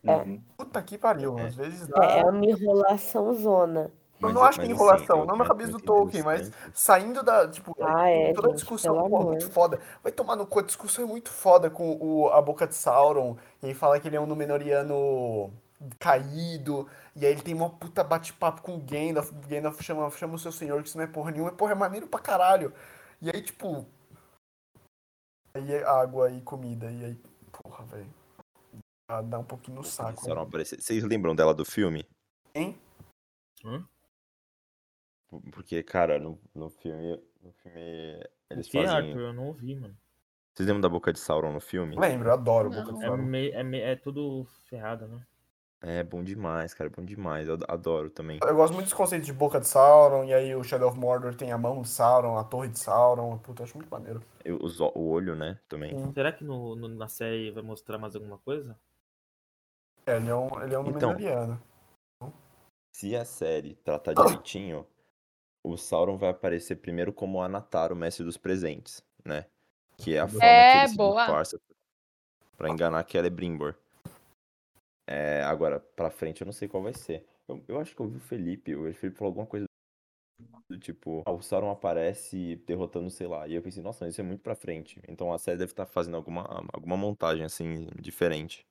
uhum. 0.02 0.40
Puta 0.56 0.82
que 0.82 0.97
pariu. 0.97 1.38
Às 1.38 1.55
vezes 1.55 1.82
É, 1.82 1.93
dá. 1.93 2.05
é 2.06 2.24
uma 2.24 2.43
enrolação 2.47 3.34
zona. 3.34 3.80
Eu 4.18 4.28
Mas 4.28 4.32
não 4.34 4.44
é- 4.44 4.48
acho 4.48 4.60
que 4.60 4.66
é 4.66 4.70
enrolação, 4.70 5.18
assim, 5.18 5.26
não 5.28 5.36
na 5.36 5.44
cabeça 5.44 5.72
do 5.72 5.76
entender 5.76 5.86
Tolkien, 5.93 6.22
mas 6.22 6.48
tempos. 6.48 6.80
saindo 6.80 7.22
da, 7.22 7.47
tipo, 7.48 7.76
Ah, 7.82 8.09
é, 8.09 8.32
toda 8.32 8.48
a 8.48 8.55
discussão, 8.55 9.10
pô, 9.10 9.24
muito 9.24 9.51
foda. 9.51 9.78
Vai 10.02 10.10
tomar 10.10 10.36
no 10.36 10.47
cu, 10.47 10.60
a 10.60 10.62
discussão 10.62 11.05
é 11.05 11.06
muito 11.06 11.28
foda 11.30 11.68
com 11.68 11.98
o, 12.01 12.28
a 12.30 12.40
boca 12.40 12.66
de 12.66 12.74
Sauron, 12.74 13.36
e 13.62 13.74
fala 13.74 14.01
que 14.01 14.09
ele 14.09 14.16
é 14.16 14.20
um 14.20 14.24
Númenoriano 14.24 15.52
caído, 15.98 16.89
e 17.15 17.24
aí 17.27 17.32
ele 17.32 17.43
tem 17.43 17.55
uma 17.55 17.70
puta 17.70 18.03
bate-papo 18.03 18.62
com 18.62 18.77
o 18.77 18.81
Gandalf, 18.81 19.31
o 19.31 19.35
Gandalf 19.48 19.81
chama, 19.82 20.11
chama 20.11 20.35
o 20.35 20.39
seu 20.39 20.53
senhor, 20.53 20.82
que 20.82 20.89
isso 20.89 20.97
não 20.98 21.05
é 21.05 21.09
porra 21.09 21.31
nenhuma, 21.31 21.53
porra, 21.53 21.73
é 21.73 21.74
maneiro 21.74 22.07
pra 22.09 22.20
caralho. 22.20 22.73
E 23.20 23.31
aí, 23.31 23.43
tipo, 23.43 23.86
aí 25.55 25.73
é 25.73 25.85
água 25.85 26.31
e 26.31 26.40
comida, 26.43 26.90
e 26.90 27.05
aí, 27.05 27.15
porra, 27.53 27.85
velho, 27.85 28.15
dá- 29.09 29.23
dá 29.23 29.39
um 29.39 29.44
pouquinho 29.44 29.77
no 29.78 29.85
saco. 29.85 30.31
A 30.32 30.43
aparecer. 30.43 30.81
Vocês 30.81 31.03
lembram 31.05 31.35
dela 31.35 31.55
do 31.55 31.65
filme? 31.65 32.07
Hein? 32.55 32.78
Porque, 35.53 35.82
cara, 35.82 36.19
no, 36.19 36.39
no 36.55 36.70
filme. 36.70 37.20
No 37.43 37.53
filme. 37.53 38.24
Eles 38.48 38.69
que, 38.69 38.78
fazem. 38.82 39.09
Arthur? 39.11 39.20
Eu 39.20 39.32
não 39.32 39.47
ouvi, 39.48 39.74
mano. 39.74 39.97
Vocês 40.55 40.66
lembram 40.66 40.81
da 40.81 40.89
boca 40.89 41.12
de 41.12 41.19
Sauron 41.19 41.53
no 41.53 41.61
filme? 41.61 41.97
Lembro, 41.97 42.28
eu 42.28 42.32
adoro 42.32 42.70
Não. 42.70 42.81
boca 42.81 42.93
de 42.94 43.03
É, 43.03 43.07
Sauron. 43.07 43.23
meio, 43.23 43.55
é, 43.55 43.62
meio- 43.62 43.85
é 43.85 43.97
tudo 43.97 44.47
ferrado, 44.69 45.07
né? 45.09 45.27
É 45.82 46.03
bom 46.03 46.23
demais, 46.24 46.73
cara. 46.74 46.89
É 46.90 46.93
bom 46.93 47.05
demais. 47.05 47.48
Eu 47.48 47.59
adoro 47.69 48.11
também. 48.11 48.39
Eu 48.43 48.57
gosto 48.57 48.73
muito 48.73 48.86
dos 48.86 48.94
conceitos 48.94 49.27
de 49.27 49.32
boca 49.32 49.61
de 49.61 49.69
Sauron, 49.69 50.24
e 50.24 50.32
aí 50.35 50.55
o 50.55 50.65
Shadow 50.65 50.89
of 50.89 50.98
Mordor 50.98 51.35
tem 51.35 51.53
a 51.53 51.59
mão 51.59 51.82
de 51.82 51.89
Sauron, 51.89 52.39
a 52.39 52.44
torre 52.44 52.69
de 52.69 52.78
Sauron. 52.78 53.39
Puta, 53.39 53.62
eu 53.62 53.65
acho 53.65 53.77
muito 53.77 53.90
maneiro. 53.90 54.23
Eu- 54.44 54.59
o 54.59 54.98
o 54.98 55.11
olho, 55.11 55.36
né? 55.36 55.59
Também. 55.69 55.90
Sim. 55.97 56.12
Será 56.12 56.32
que 56.32 56.44
no, 56.44 56.74
no- 56.74 56.89
na 56.89 57.09
série 57.09 57.51
vai 57.51 57.62
mostrar 57.62 57.98
mais 57.98 58.15
alguma 58.15 58.39
coisa? 58.39 58.78
É, 60.07 60.16
ele 60.16 60.31
é 60.31 60.35
um, 60.35 60.62
ele 60.62 60.74
é 60.74 60.78
um 60.78 60.89
Então. 60.89 61.16
Se 62.94 63.15
a 63.15 63.24
série 63.27 63.74
tratar 63.74 64.15
direitinho, 64.15 64.86
o 65.62 65.77
Sauron 65.77 66.16
vai 66.16 66.31
aparecer 66.31 66.77
primeiro 66.77 67.12
como 67.12 67.43
Anatar, 67.43 67.93
o 67.93 67.97
mestre 67.97 68.24
dos 68.24 68.39
presentes, 68.39 69.05
né? 69.24 69.44
Que 69.98 70.15
é 70.15 70.20
a 70.20 70.28
forma 70.28 70.47
É, 70.47 70.73
que 70.73 70.78
ele 70.78 70.89
se 70.89 70.97
boa. 70.97 71.20
disfarça 71.23 71.61
pra 72.57 72.70
enganar 72.70 73.05
que 73.05 73.19
ela 73.19 73.27
é 73.27 73.31
Brimbor. 73.31 73.74
É, 75.06 75.42
agora, 75.42 75.80
pra 75.80 76.10
frente 76.10 76.40
eu 76.40 76.46
não 76.46 76.52
sei 76.52 76.68
qual 76.68 76.82
vai 76.82 76.94
ser. 76.94 77.26
Eu, 77.48 77.62
eu 77.68 77.80
acho 77.80 77.94
que 77.94 78.00
eu 78.00 78.06
ouvi 78.06 78.16
o 78.18 78.20
Felipe, 78.20 78.74
o 78.74 78.92
Felipe 78.94 79.18
falou 79.18 79.30
alguma 79.30 79.46
coisa 79.46 79.66
do 80.68 80.78
tipo, 80.78 81.22
ah, 81.24 81.30
o 81.30 81.40
Sauron 81.40 81.70
aparece 81.70 82.56
derrotando, 82.66 83.08
sei 83.08 83.26
lá. 83.26 83.46
E 83.46 83.54
eu 83.54 83.62
pensei, 83.62 83.82
nossa, 83.82 84.08
isso 84.08 84.20
é 84.20 84.24
muito 84.24 84.42
pra 84.42 84.56
frente. 84.56 85.00
Então 85.06 85.32
a 85.32 85.38
série 85.38 85.58
deve 85.58 85.72
estar 85.72 85.86
fazendo 85.86 86.16
alguma, 86.16 86.42
alguma 86.72 86.96
montagem, 86.96 87.44
assim, 87.44 87.88
diferente. 88.00 88.64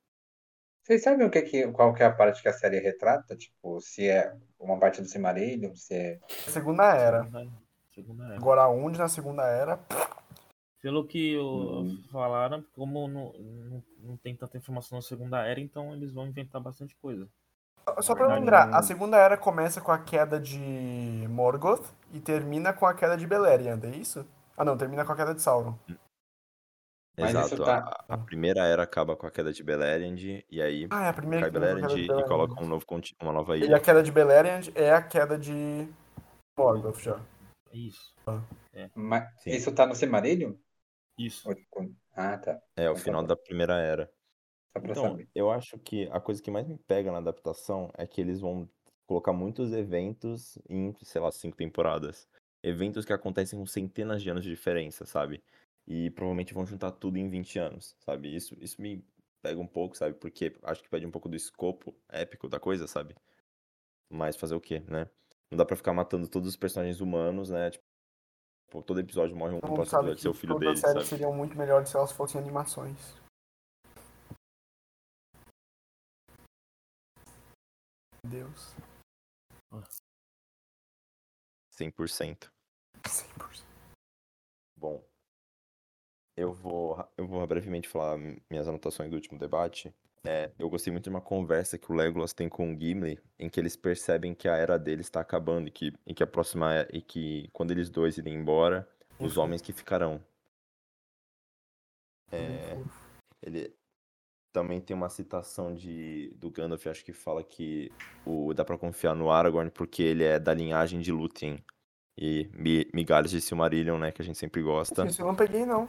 Vocês 0.82 1.02
sabem 1.02 1.26
o 1.26 1.30
que 1.30 1.42
que, 1.42 1.66
qual 1.72 1.92
que 1.92 2.02
é 2.02 2.06
a 2.06 2.12
parte 2.14 2.42
que 2.42 2.48
a 2.48 2.52
série 2.52 2.78
retrata? 2.78 3.34
Tipo, 3.34 3.80
se 3.80 4.08
é 4.08 4.36
uma 4.58 4.78
parte 4.78 5.00
do 5.00 5.08
Silmarillion, 5.08 5.74
se 5.74 5.94
é... 5.94 6.20
Segunda 6.28 6.94
era. 6.94 7.24
Segunda, 7.24 7.52
segunda 7.92 8.24
era. 8.26 8.36
Agora 8.36 8.68
onde 8.68 8.98
na 8.98 9.08
segunda 9.08 9.44
era. 9.44 9.80
Pelo 10.82 11.06
que 11.06 11.36
o- 11.36 11.80
Hum. 11.82 12.02
falaram, 12.12 12.64
como 12.74 13.08
não, 13.08 13.32
não, 13.32 13.82
não 14.00 14.16
tem 14.16 14.36
tanta 14.36 14.56
informação 14.56 14.96
na 14.98 15.02
segunda 15.02 15.44
era, 15.44 15.58
então 15.60 15.94
eles 15.94 16.12
vão 16.12 16.26
inventar 16.26 16.60
bastante 16.60 16.94
coisa. 16.96 17.28
Só 18.00 18.14
pra 18.14 18.26
verdade, 18.26 18.40
lembrar, 18.40 18.66
não- 18.68 18.78
a 18.78 18.82
segunda 18.82 19.16
era 19.16 19.36
começa 19.38 19.80
com 19.80 19.90
a 19.92 19.98
queda 19.98 20.38
de 20.40 20.58
Morgoth 21.28 21.86
e 22.12 22.20
termina 22.20 22.72
com 22.72 22.84
a 22.86 22.94
queda 22.94 23.16
de 23.16 23.26
Beleriand, 23.26 23.80
é 23.84 23.96
isso? 23.96 24.26
Ah 24.56 24.64
não, 24.64 24.76
termina 24.76 25.04
com 25.04 25.12
a 25.12 25.16
queda 25.16 25.34
de 25.34 25.40
Sauron. 25.40 25.78
Mas 27.18 27.30
isso 27.30 27.54
Exato. 27.56 27.64
tá- 27.64 28.04
A, 28.08 28.14
a 28.14 28.18
primeira 28.18 28.60
era 28.66 28.82
acaba 28.82 29.16
com 29.16 29.26
a 29.26 29.30
queda 29.30 29.52
de 29.52 29.62
Beleriand, 29.62 30.42
e 30.50 30.60
aí 30.60 30.86
Ah, 30.90 31.06
é 31.06 31.08
a 31.08 31.12
primeira 31.14 31.44
cai 31.44 31.50
Beleriand 31.50 31.80
queda 31.88 31.94
e, 31.94 32.06
Beleriand. 32.06 32.28
coloca 32.28 32.62
um 32.62 32.66
novo, 32.68 32.84
uma 33.22 33.32
nova 33.32 33.56
E 33.56 33.62
a 33.62 33.66
ilha. 33.66 33.80
queda 33.80 34.02
de 34.02 34.12
Beleriand 34.12 34.70
é 34.74 34.92
a 34.92 35.00
queda 35.00 35.38
de 35.38 35.88
Morgoth 36.58 36.98
já. 37.00 37.18
É 37.72 37.76
Isso. 37.76 38.14
Mas 38.94 39.32
Sim. 39.42 39.50
isso 39.50 39.72
tá 39.72 39.86
no 39.86 39.94
Silmarillion? 39.94 40.54
Isso. 41.18 41.52
Ah, 42.12 42.38
tá. 42.38 42.60
É, 42.76 42.90
o 42.90 42.96
Então 42.96 43.02
tá 43.02 43.12
final 43.14 43.22
da 43.24 43.36
primeira 43.36 43.74
era. 43.80 44.10
Só 44.76 44.80
pra 44.82 44.94
Então, 44.94 44.94
saber. 44.94 45.28
eu 45.34 45.50
acho 45.50 45.78
que 45.80 46.08
a 46.12 46.20
coisa 46.20 46.42
que 46.42 46.50
mais 46.50 46.66
me 46.68 46.78
pega 46.78 47.12
na 47.12 47.18
adaptação 47.18 47.90
é 47.96 48.06
que 48.06 48.20
eles 48.20 48.40
vão 48.40 48.70
colocar 49.06 49.32
muitos 49.32 49.72
eventos 49.72 50.58
em, 50.68 50.94
sei 51.02 51.20
lá, 51.20 51.32
cinco 51.32 51.56
temporadas. 51.56 52.28
Eventos 52.62 53.04
que 53.04 53.12
acontecem 53.12 53.58
com 53.58 53.66
centenas 53.66 54.22
de 54.22 54.30
anos 54.30 54.44
de 54.44 54.50
diferença, 54.50 55.06
sabe? 55.06 55.42
E 55.86 56.10
provavelmente 56.12 56.54
vão 56.54 56.66
juntar 56.66 56.92
tudo 56.92 57.18
em 57.18 57.28
20 57.30 57.58
anos, 57.58 57.96
sabe? 58.00 58.34
Isso, 58.34 58.56
isso 58.60 58.80
me 58.82 59.04
pega 59.42 59.60
um 59.60 59.66
pouco, 59.68 59.96
sabe? 59.96 60.16
Porque 60.18 60.56
acho 60.64 60.82
que 60.82 60.90
pede 60.90 61.06
um 61.06 61.10
pouco 61.12 61.28
do 61.28 61.36
escopo 61.36 61.96
épico 62.10 62.48
da 62.48 62.60
coisa, 62.60 62.86
sabe? 62.88 63.16
Mas 64.10 64.36
fazer 64.36 64.54
o 64.54 64.60
quê, 64.60 64.80
né? 64.80 65.10
Não 65.50 65.58
dá 65.58 65.64
pra 65.64 65.76
ficar 65.76 65.92
matando 65.92 66.28
todos 66.28 66.48
os 66.48 66.56
personagens 66.56 67.00
humanos, 67.00 67.50
né? 67.50 67.70
Tipo, 67.70 67.84
pô, 68.70 68.82
todo 68.82 69.00
episódio 69.00 69.36
morre 69.36 69.54
um, 69.54 69.60
Todo 69.60 69.70
mundo 69.70 69.86
sabe 69.86 70.14
que 70.14 70.20
ser 70.20 70.28
o 70.28 70.34
filho 70.34 70.58
dele, 70.58 70.76
sabe? 70.76 71.04
seriam 71.04 71.32
muito 71.32 71.56
melhores 71.56 71.88
se 71.88 71.96
elas 71.96 72.12
fossem 72.12 72.40
animações. 72.40 72.98
Deus. 78.24 78.74
100%. 81.78 82.50
100%. 83.04 83.64
Bom, 84.76 85.02
eu 86.36 86.52
vou, 86.52 86.96
eu 87.16 87.26
vou 87.26 87.46
brevemente 87.46 87.88
falar 87.88 88.18
minhas 88.50 88.68
anotações 88.68 89.10
do 89.10 89.16
último 89.16 89.38
debate. 89.38 89.94
É, 90.26 90.50
eu 90.58 90.68
gostei 90.68 90.92
muito 90.92 91.04
de 91.04 91.10
uma 91.10 91.20
conversa 91.20 91.78
que 91.78 91.90
o 91.90 91.94
Legolas 91.94 92.32
tem 92.32 92.48
com 92.48 92.72
o 92.74 92.78
Gimli, 92.78 93.18
em 93.38 93.48
que 93.48 93.60
eles 93.60 93.76
percebem 93.76 94.34
que 94.34 94.48
a 94.48 94.56
era 94.56 94.76
deles 94.78 95.06
está 95.06 95.20
acabando 95.20 95.68
e 95.68 95.70
que, 95.70 95.92
e 96.04 96.12
que 96.12 96.22
a 96.22 96.26
próxima 96.26 96.74
é- 96.74 96.88
e 96.92 97.00
que 97.00 97.48
quando 97.52 97.70
eles 97.70 97.88
dois 97.88 98.18
irem 98.18 98.34
embora, 98.34 98.88
os 99.18 99.32
Enfim. 99.32 99.40
homens 99.40 99.62
que 99.62 99.72
ficarão. 99.72 100.20
É, 102.32 102.76
ele 103.40 103.72
também 104.52 104.80
tem 104.80 104.96
uma 104.96 105.08
citação 105.08 105.72
de 105.74 106.32
do 106.36 106.50
Gandalf, 106.50 106.86
acho 106.86 107.04
que 107.04 107.12
fala 107.12 107.44
que 107.44 107.92
o 108.24 108.52
dá 108.52 108.64
pra 108.64 108.76
confiar 108.76 109.14
no 109.14 109.30
Aragorn 109.30 109.70
porque 109.70 110.02
ele 110.02 110.24
é 110.24 110.38
da 110.38 110.52
linhagem 110.52 110.98
de 111.00 111.12
Lúthien 111.12 111.62
e 112.18 112.48
mi- 112.52 112.88
migalhas 112.92 113.30
de 113.30 113.40
Silmarillion, 113.40 113.98
né, 113.98 114.10
que 114.10 114.22
a 114.22 114.24
gente 114.24 114.38
sempre 114.38 114.60
gosta. 114.62 115.06
Isso 115.06 115.22
eu 115.22 115.26
não 115.26 115.36
peguei, 115.36 115.64
não. 115.64 115.88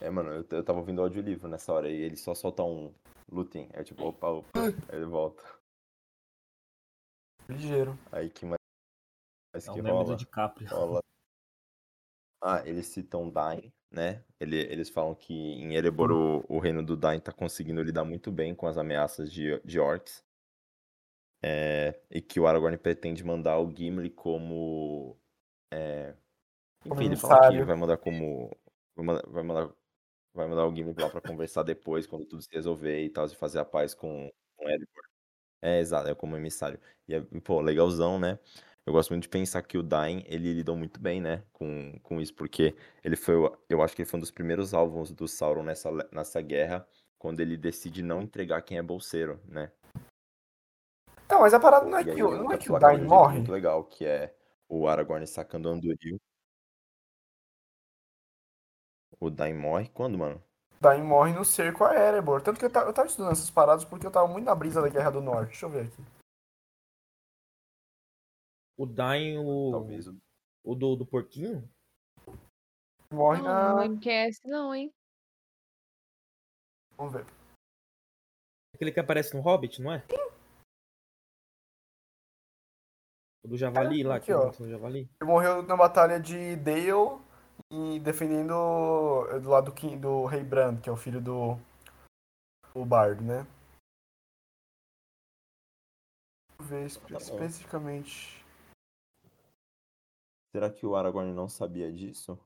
É, 0.00 0.08
mano, 0.08 0.30
eu, 0.30 0.46
eu 0.50 0.64
tava 0.64 0.78
ouvindo 0.78 0.98
o 0.98 1.02
audiolivro 1.02 1.48
nessa 1.48 1.72
hora 1.72 1.88
e 1.90 1.94
ele 1.94 2.16
só 2.16 2.34
solta 2.34 2.62
um 2.62 2.92
Lúthien, 3.30 3.68
é 3.72 3.84
tipo, 3.84 4.04
opa, 4.04 4.28
opa, 4.28 4.60
aí 4.88 4.96
ele 4.96 5.04
volta. 5.04 5.42
Ligeiro. 7.48 7.98
Aí 8.10 8.30
que 8.30 8.44
mais, 8.44 8.58
mais 9.52 9.68
É 9.68 9.72
que 9.72 9.82
do 9.82 9.88
rola? 9.88 10.16
DiCaprio. 10.16 10.68
rola. 10.68 11.00
Ah, 12.42 12.62
eles 12.66 12.86
citam 12.86 13.28
Dain, 13.28 13.72
né? 13.90 14.24
Ele, 14.40 14.56
eles 14.56 14.88
falam 14.88 15.14
que 15.14 15.34
em 15.34 15.74
Erebor 15.74 16.10
o, 16.10 16.44
o 16.48 16.58
reino 16.58 16.82
do 16.82 16.96
Dain 16.96 17.20
tá 17.20 17.32
conseguindo 17.32 17.82
lidar 17.82 18.04
muito 18.04 18.32
bem 18.32 18.54
com 18.54 18.66
as 18.66 18.78
ameaças 18.78 19.30
de, 19.30 19.60
de 19.60 19.78
orcs. 19.78 20.24
É, 21.42 22.00
e 22.10 22.20
que 22.20 22.38
o 22.38 22.46
Aragorn 22.46 22.76
pretende 22.78 23.24
mandar 23.24 23.58
o 23.58 23.70
Gimli 23.74 24.10
como. 24.10 25.18
É, 25.72 26.14
enfim, 26.84 27.04
ele 27.06 27.16
fala 27.16 27.50
que 27.50 27.62
vai 27.62 27.76
mandar 27.76 27.98
como. 27.98 28.56
Vai 28.96 29.04
mandar, 29.06 29.26
vai 29.28 29.42
mandar, 29.42 29.74
vai 30.34 30.46
mandar 30.46 30.66
o 30.66 30.74
Gimli 30.74 30.94
lá 30.98 31.08
pra 31.10 31.20
conversar 31.20 31.62
depois, 31.62 32.06
quando 32.06 32.24
tudo 32.24 32.42
se 32.42 32.48
resolver 32.52 33.02
e 33.04 33.10
tal, 33.10 33.26
e 33.26 33.34
fazer 33.34 33.58
a 33.58 33.64
paz 33.64 33.94
com, 33.94 34.30
com 34.56 34.68
Erebor. 34.68 35.04
É, 35.62 35.78
exato, 35.80 36.08
é 36.08 36.14
como 36.14 36.36
emissário. 36.36 36.80
E, 37.06 37.14
é, 37.14 37.20
pô, 37.44 37.60
legalzão, 37.60 38.18
né? 38.18 38.38
Eu 38.86 38.92
gosto 38.92 39.10
muito 39.10 39.24
de 39.24 39.28
pensar 39.28 39.62
que 39.62 39.76
o 39.76 39.82
Dain, 39.82 40.24
ele 40.26 40.54
lidou 40.54 40.74
muito 40.74 40.98
bem, 40.98 41.20
né, 41.20 41.44
com, 41.52 41.98
com 42.02 42.20
isso, 42.20 42.34
porque 42.34 42.74
ele 43.04 43.14
foi, 43.14 43.34
eu 43.68 43.82
acho 43.82 43.94
que 43.94 44.02
ele 44.02 44.08
foi 44.08 44.18
um 44.18 44.20
dos 44.20 44.30
primeiros 44.30 44.72
alvos 44.72 45.12
do 45.12 45.28
Sauron 45.28 45.62
nessa, 45.62 45.90
nessa 46.10 46.40
guerra, 46.40 46.88
quando 47.18 47.40
ele 47.40 47.56
decide 47.56 48.02
não 48.02 48.22
entregar 48.22 48.62
quem 48.62 48.78
é 48.78 48.82
bolseiro, 48.82 49.38
né? 49.46 49.70
Não, 51.30 51.40
mas 51.40 51.54
a 51.54 51.60
parada 51.60 51.86
não 51.86 51.98
é 51.98 52.00
aí 52.00 52.14
que, 52.14 52.22
não 52.22 52.50
é 52.50 52.58
que 52.58 52.72
o 52.72 52.74
de 52.74 52.80
Dain 52.80 52.96
jeito 52.96 53.08
morre. 53.08 53.36
muito 53.36 53.52
legal, 53.52 53.84
que 53.84 54.04
é 54.04 54.34
o 54.68 54.88
Aragorn 54.88 55.26
sacando 55.26 55.68
o 55.68 55.72
Anduril. 55.72 56.20
O 59.20 59.28
Dain 59.30 59.54
morre 59.54 59.88
quando, 59.90 60.16
mano? 60.16 60.42
Dain 60.80 61.02
morre 61.02 61.32
no 61.34 61.44
cerco 61.44 61.84
a 61.84 61.94
Erebor. 61.94 62.42
Tanto 62.42 62.58
que 62.58 62.64
eu, 62.64 62.70
eu 62.70 62.92
tava 62.94 63.06
estudando 63.06 63.32
essas 63.32 63.50
paradas 63.50 63.84
porque 63.84 64.06
eu 64.06 64.10
tava 64.10 64.26
muito 64.26 64.46
na 64.46 64.54
brisa 64.54 64.80
da 64.80 64.88
Guerra 64.88 65.10
do 65.10 65.20
Norte. 65.20 65.48
Deixa 65.50 65.66
eu 65.66 65.70
ver 65.70 65.86
aqui. 65.86 66.02
O 68.78 68.86
Dain, 68.86 69.36
o, 69.36 69.70
Talvez 69.72 70.06
o 70.64 70.74
do, 70.74 70.96
do 70.96 71.04
porquinho? 71.04 71.68
Morre 73.12 73.42
Não, 73.42 73.76
não 73.76 73.88
na. 73.88 74.10
é 74.10 74.28
esse, 74.28 74.48
não, 74.48 74.74
hein? 74.74 74.90
Vamos 76.96 77.12
ver. 77.12 77.26
Aquele 78.74 78.92
que 78.92 79.00
aparece 79.00 79.34
no 79.36 79.42
Hobbit, 79.42 79.82
não 79.82 79.92
é? 79.92 80.02
O 83.42 83.48
do 83.48 83.56
Javali 83.58 84.02
lá, 84.02 84.16
aqui, 84.16 84.26
que 84.26 84.32
ó. 84.32 84.52
no 84.58 84.68
Javali. 84.68 85.10
Ele 85.20 85.30
morreu 85.30 85.62
na 85.62 85.76
batalha 85.76 86.20
de 86.20 86.56
Dale 86.56 87.20
e 87.70 88.00
defendendo 88.00 88.52
do 89.42 89.48
lado 89.48 89.70
do, 89.72 89.96
do 89.96 90.24
Rei 90.26 90.42
Brand, 90.42 90.80
que 90.80 90.88
é 90.88 90.92
o 90.92 90.96
filho 90.96 91.20
do, 91.20 91.56
do 92.74 92.84
Bardo, 92.84 93.22
né? 93.22 93.46
Deixa 96.58 96.60
eu 96.60 96.64
ver 96.66 96.86
espe- 96.86 97.06
Tá 97.12 97.18
bom. 97.18 97.24
especificamente. 97.24 98.44
Será 100.54 100.68
que 100.68 100.84
o 100.84 100.96
Aragorn 100.96 101.32
não 101.32 101.48
sabia 101.48 101.92
disso? 101.92 102.38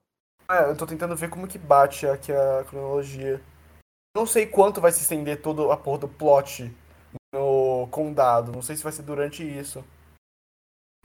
É, 0.50 0.70
eu 0.70 0.76
tô 0.76 0.86
tentando 0.86 1.16
ver 1.16 1.30
como 1.30 1.48
que 1.48 1.58
bate 1.58 2.06
aqui 2.06 2.30
a 2.30 2.62
cronologia. 2.64 3.40
Não 4.14 4.26
sei 4.26 4.46
quanto 4.46 4.80
vai 4.80 4.92
se 4.92 5.00
estender 5.00 5.40
toda 5.40 5.72
a 5.72 5.76
porra 5.76 6.00
do 6.00 6.08
plot 6.08 6.64
no 7.32 7.88
condado. 7.90 8.52
Não 8.52 8.60
sei 8.60 8.76
se 8.76 8.82
vai 8.82 8.92
ser 8.92 9.02
durante 9.02 9.42
isso. 9.42 9.82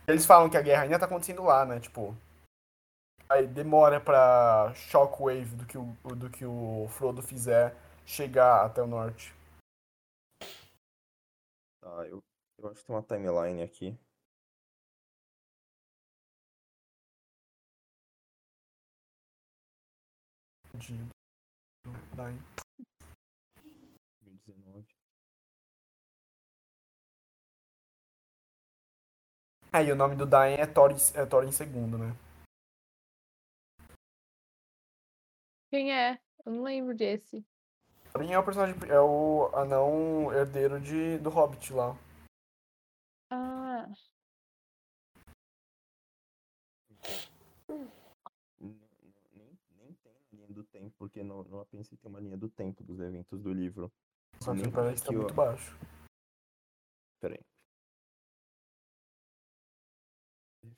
Eles 0.05 0.25
falam 0.25 0.49
que 0.49 0.57
a 0.57 0.61
guerra 0.61 0.83
ainda 0.83 0.99
tá 0.99 1.05
acontecendo 1.05 1.43
lá, 1.43 1.65
né? 1.65 1.79
Tipo. 1.79 2.13
Aí 3.31 3.45
demora 3.45 4.01
pra 4.01 4.73
Shockwave 4.73 5.55
do 5.55 5.65
que 5.67 5.77
o, 5.77 5.85
do 6.15 6.29
que 6.31 6.43
o 6.43 6.87
Frodo 6.89 7.21
fizer 7.21 7.75
chegar 8.03 8.65
até 8.65 8.81
o 8.81 8.87
norte. 8.87 9.35
Tá, 11.79 12.07
eu, 12.07 12.23
eu 12.57 12.69
acho 12.69 12.81
que 12.81 12.87
tem 12.87 12.95
uma 12.95 13.03
timeline 13.03 13.61
aqui. 13.61 13.95
De, 20.73 20.97
Dain. 22.15 22.39
2019. 24.21 24.85
É, 29.71 29.83
e 29.83 29.91
o 29.91 29.95
nome 29.95 30.15
do 30.15 30.25
Dain 30.25 30.55
é 30.55 30.65
Thorin, 30.65 30.95
é 31.13 31.25
Thorin 31.27 31.49
II, 31.49 31.97
né? 31.99 32.28
Quem 35.69 35.93
é? 35.93 36.19
Eu 36.45 36.53
não 36.53 36.63
lembro 36.63 36.95
desse. 36.95 37.45
Thorin 38.11 38.31
é 38.33 38.39
o 38.39 38.43
personagem. 38.43 38.75
É 38.89 38.99
o 38.99 39.51
anão 39.53 40.33
herdeiro 40.33 40.79
de, 40.79 41.17
do 41.19 41.29
Hobbit 41.29 41.71
lá. 41.73 41.95
Ah, 43.31 43.87
n- 48.59 48.79
Nem, 49.35 49.59
nem 49.77 49.93
tem 49.93 50.13
linha 50.33 50.47
do 50.47 50.63
tempo, 50.63 50.91
porque 50.97 51.21
no, 51.21 51.43
no 51.43 51.59
Apêndice 51.59 51.95
tem 51.95 52.09
uma 52.09 52.19
linha 52.19 52.37
do 52.37 52.49
tempo 52.49 52.83
dos 52.83 52.99
eventos 52.99 53.39
do 53.39 53.53
livro. 53.53 53.91
Só 54.41 54.55
que 54.55 54.71
parece 54.71 55.01
que 55.03 55.07
tá 55.07 55.13
muito 55.13 55.33
baixo. 55.35 55.77
Peraí. 57.19 57.39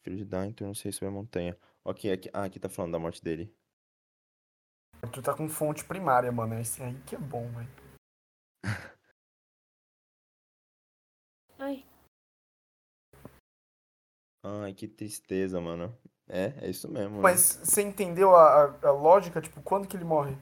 Filho 0.04 0.18
de 0.18 0.26
Dainton, 0.26 0.66
não 0.66 0.74
sei 0.76 0.92
sobre 0.92 1.08
a 1.08 1.12
montanha. 1.12 1.58
Ok, 1.84 2.12
aqui, 2.12 2.30
ah, 2.34 2.44
aqui 2.44 2.60
tá 2.60 2.68
falando 2.70 2.92
da 2.92 3.00
morte 3.00 3.24
dele. 3.24 3.56
Tu 5.10 5.22
tá 5.22 5.34
com 5.34 5.50
fonte 5.50 5.84
primária, 5.84 6.32
mano. 6.32 6.60
Esse 6.60 6.82
aí 6.84 6.96
que 7.02 7.16
é 7.16 7.20
bom, 7.20 7.48
velho. 7.52 7.70
Ai, 11.60 11.86
Ai, 14.44 14.74
que 14.74 14.88
tristeza, 14.88 15.60
mano. 15.62 15.96
É, 16.28 16.66
é 16.66 16.70
isso 16.70 16.90
mesmo. 16.90 17.18
né? 17.18 17.22
Mas 17.22 17.58
você 17.64 17.82
entendeu 17.82 18.36
a, 18.36 18.64
a, 18.66 18.88
a 18.88 18.92
lógica? 18.92 19.42
Tipo, 19.42 19.62
quando 19.62 19.88
que 19.88 19.96
ele 19.96 20.04
morre? 20.06 20.36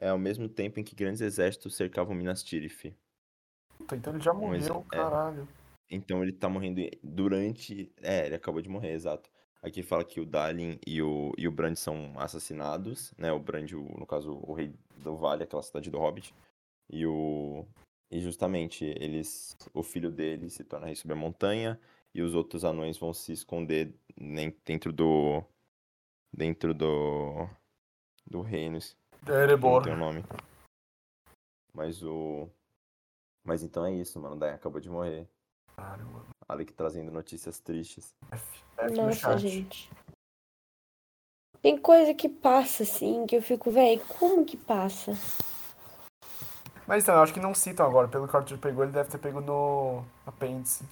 É 0.00 0.08
ao 0.10 0.18
mesmo 0.18 0.48
tempo 0.48 0.78
em 0.78 0.84
que 0.84 0.94
grandes 0.94 1.20
exércitos 1.20 1.74
cercavam 1.74 2.14
Minas 2.14 2.42
Tirith. 2.44 2.96
Puta, 3.76 3.96
então 3.96 4.12
ele 4.14 4.22
já 4.22 4.32
Um 4.32 4.38
morreu, 4.40 4.56
exe- 4.58 4.70
é. 4.72 4.86
caralho. 4.88 5.48
Então 5.90 6.22
ele 6.22 6.32
tá 6.32 6.48
morrendo 6.48 6.80
durante. 7.02 7.92
É, 7.96 8.26
ele 8.26 8.34
acabou 8.36 8.60
de 8.62 8.68
morrer, 8.68 8.92
exato. 8.92 9.28
Aqui 9.62 9.82
fala 9.82 10.04
que 10.04 10.20
o 10.20 10.26
Dalin 10.26 10.78
e 10.86 11.02
o, 11.02 11.32
e 11.36 11.48
o 11.48 11.52
Brand 11.52 11.74
são 11.74 12.12
assassinados, 12.18 13.12
né? 13.18 13.32
O 13.32 13.40
Brand, 13.40 13.72
o- 13.72 13.98
no 13.98 14.06
caso, 14.06 14.38
o 14.46 14.52
rei 14.54 14.72
do 14.96 15.16
Vale, 15.16 15.42
aquela 15.42 15.62
cidade 15.62 15.90
do 15.90 15.98
Hobbit. 15.98 16.34
E 16.90 17.04
o. 17.06 17.66
E 18.10 18.20
justamente 18.20 18.84
eles. 18.84 19.56
O 19.74 19.82
filho 19.82 20.10
dele 20.10 20.48
se 20.48 20.64
torna 20.64 20.86
rei 20.86 20.94
sobre 20.94 21.12
a 21.14 21.16
montanha. 21.20 21.78
E 22.14 22.22
os 22.22 22.34
outros 22.34 22.64
anões 22.64 22.96
vão 22.96 23.12
se 23.12 23.32
esconder 23.32 23.92
dentro 24.64 24.92
do. 24.92 25.42
Dentro 26.32 26.72
do. 26.72 27.48
Do 28.26 28.40
reino. 28.42 28.78
que 28.80 29.30
Não 29.30 29.34
Erebor. 29.40 29.82
tem 29.82 29.92
o 29.92 29.96
nome. 29.96 30.22
Mas 31.74 32.02
o. 32.02 32.48
Mas 33.44 33.62
então 33.62 33.84
é 33.84 33.92
isso, 33.92 34.20
mano. 34.20 34.36
Daí 34.36 34.50
acabou 34.52 34.80
de 34.80 34.88
morrer. 34.88 35.28
Mano. 35.76 36.26
Alec 36.48 36.72
trazendo 36.72 37.12
notícias 37.12 37.60
tristes. 37.60 38.14
Nossa, 38.96 39.36
gente. 39.36 39.90
Tem 41.60 41.76
coisa 41.76 42.14
que 42.14 42.28
passa 42.28 42.84
assim, 42.84 43.26
que 43.26 43.36
eu 43.36 43.42
fico, 43.42 43.70
velho, 43.70 44.00
como 44.18 44.44
que 44.44 44.56
passa? 44.56 45.12
Mas 46.86 47.02
então, 47.02 47.16
eu 47.16 47.22
acho 47.22 47.34
que 47.34 47.40
não 47.40 47.54
citam 47.54 47.84
agora. 47.84 48.08
Pelo 48.08 48.26
que 48.26 48.34
o 48.34 48.38
Arthur 48.38 48.58
pegou, 48.58 48.82
ele 48.82 48.92
deve 48.92 49.10
ter 49.10 49.18
pego 49.18 49.40
no 49.40 50.02
apêndice. 50.24 50.84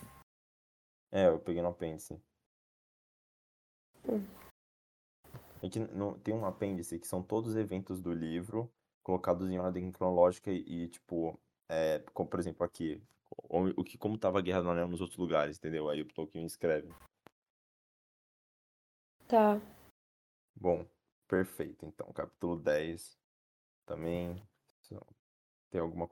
É, 1.11 1.29
eu 1.29 1.39
peguei 1.39 1.63
no 1.63 1.69
apêndice. 1.69 2.21
Hum. 4.07 4.23
É 5.63 5.71
que 5.71 5.79
no- 5.79 6.19
tem 6.19 6.35
um 6.35 6.45
apêndice 6.45 6.99
que 6.99 7.07
são 7.07 7.23
todos 7.23 7.53
os 7.53 7.57
eventos 7.57 8.01
do 8.01 8.13
livro 8.13 8.71
colocados 9.03 9.49
em 9.49 9.59
ordem 9.59 9.91
cronológica 9.91 10.51
e, 10.51 10.65
e, 10.67 10.89
tipo, 10.89 11.39
é, 11.69 12.01
como 12.13 12.29
por 12.29 12.41
exemplo 12.41 12.65
aqui, 12.67 13.01
o, 13.39 13.81
o 13.81 13.85
que 13.85 13.97
como 13.99 14.19
tava 14.19 14.39
a 14.39 14.43
Guerra 14.43 14.63
do 14.63 14.71
Anel 14.71 14.89
nos 14.89 15.01
outros 15.01 15.19
lugares, 15.19 15.59
entendeu? 15.59 15.89
Aí 15.89 16.01
o 16.03 16.09
Tolkien 16.09 16.45
escreve. 16.47 16.93
Tá. 19.29 19.61
Bom, 20.55 20.87
perfeito. 21.29 21.87
Então, 21.87 22.13
capítulo 22.13 22.57
10. 22.57 23.19
também 23.85 24.41
tem 25.71 25.81
alguma 25.81 26.09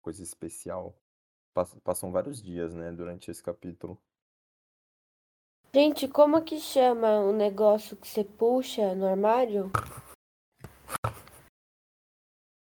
coisa 0.00 0.22
especial. 0.22 0.94
Pass- 1.52 1.78
Passam 1.82 2.10
vários 2.12 2.42
dias, 2.42 2.72
né, 2.74 2.90
durante 2.92 3.30
esse 3.30 3.42
capítulo. 3.42 4.00
Gente, 5.74 6.06
como 6.06 6.42
que 6.44 6.58
chama 6.60 7.20
o 7.20 7.32
negócio 7.32 7.96
que 7.96 8.06
você 8.06 8.24
puxa 8.24 8.94
no 8.94 9.06
armário? 9.06 9.70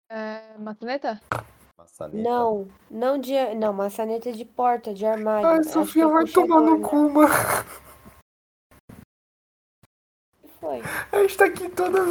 É, 0.10 0.58
maçaneta? 0.58 1.22
Maçaneta. 2.02 2.30
Não, 2.30 2.68
não 2.90 3.18
de. 3.18 3.34
Não, 3.56 3.74
maçaneta 3.74 4.32
de 4.32 4.46
porta, 4.46 4.94
de 4.94 5.06
armário. 5.06 5.48
Ai, 5.48 5.64
Sofia 5.64 6.08
vai 6.08 6.26
tomar 6.26 6.62
no 6.62 6.82
cu, 6.82 7.10
mano. 7.10 7.30
Foi. 10.60 10.80
A 11.12 11.22
gente 11.24 11.38
tá 11.38 11.46
aqui 11.46 11.70
todas, 11.70 12.06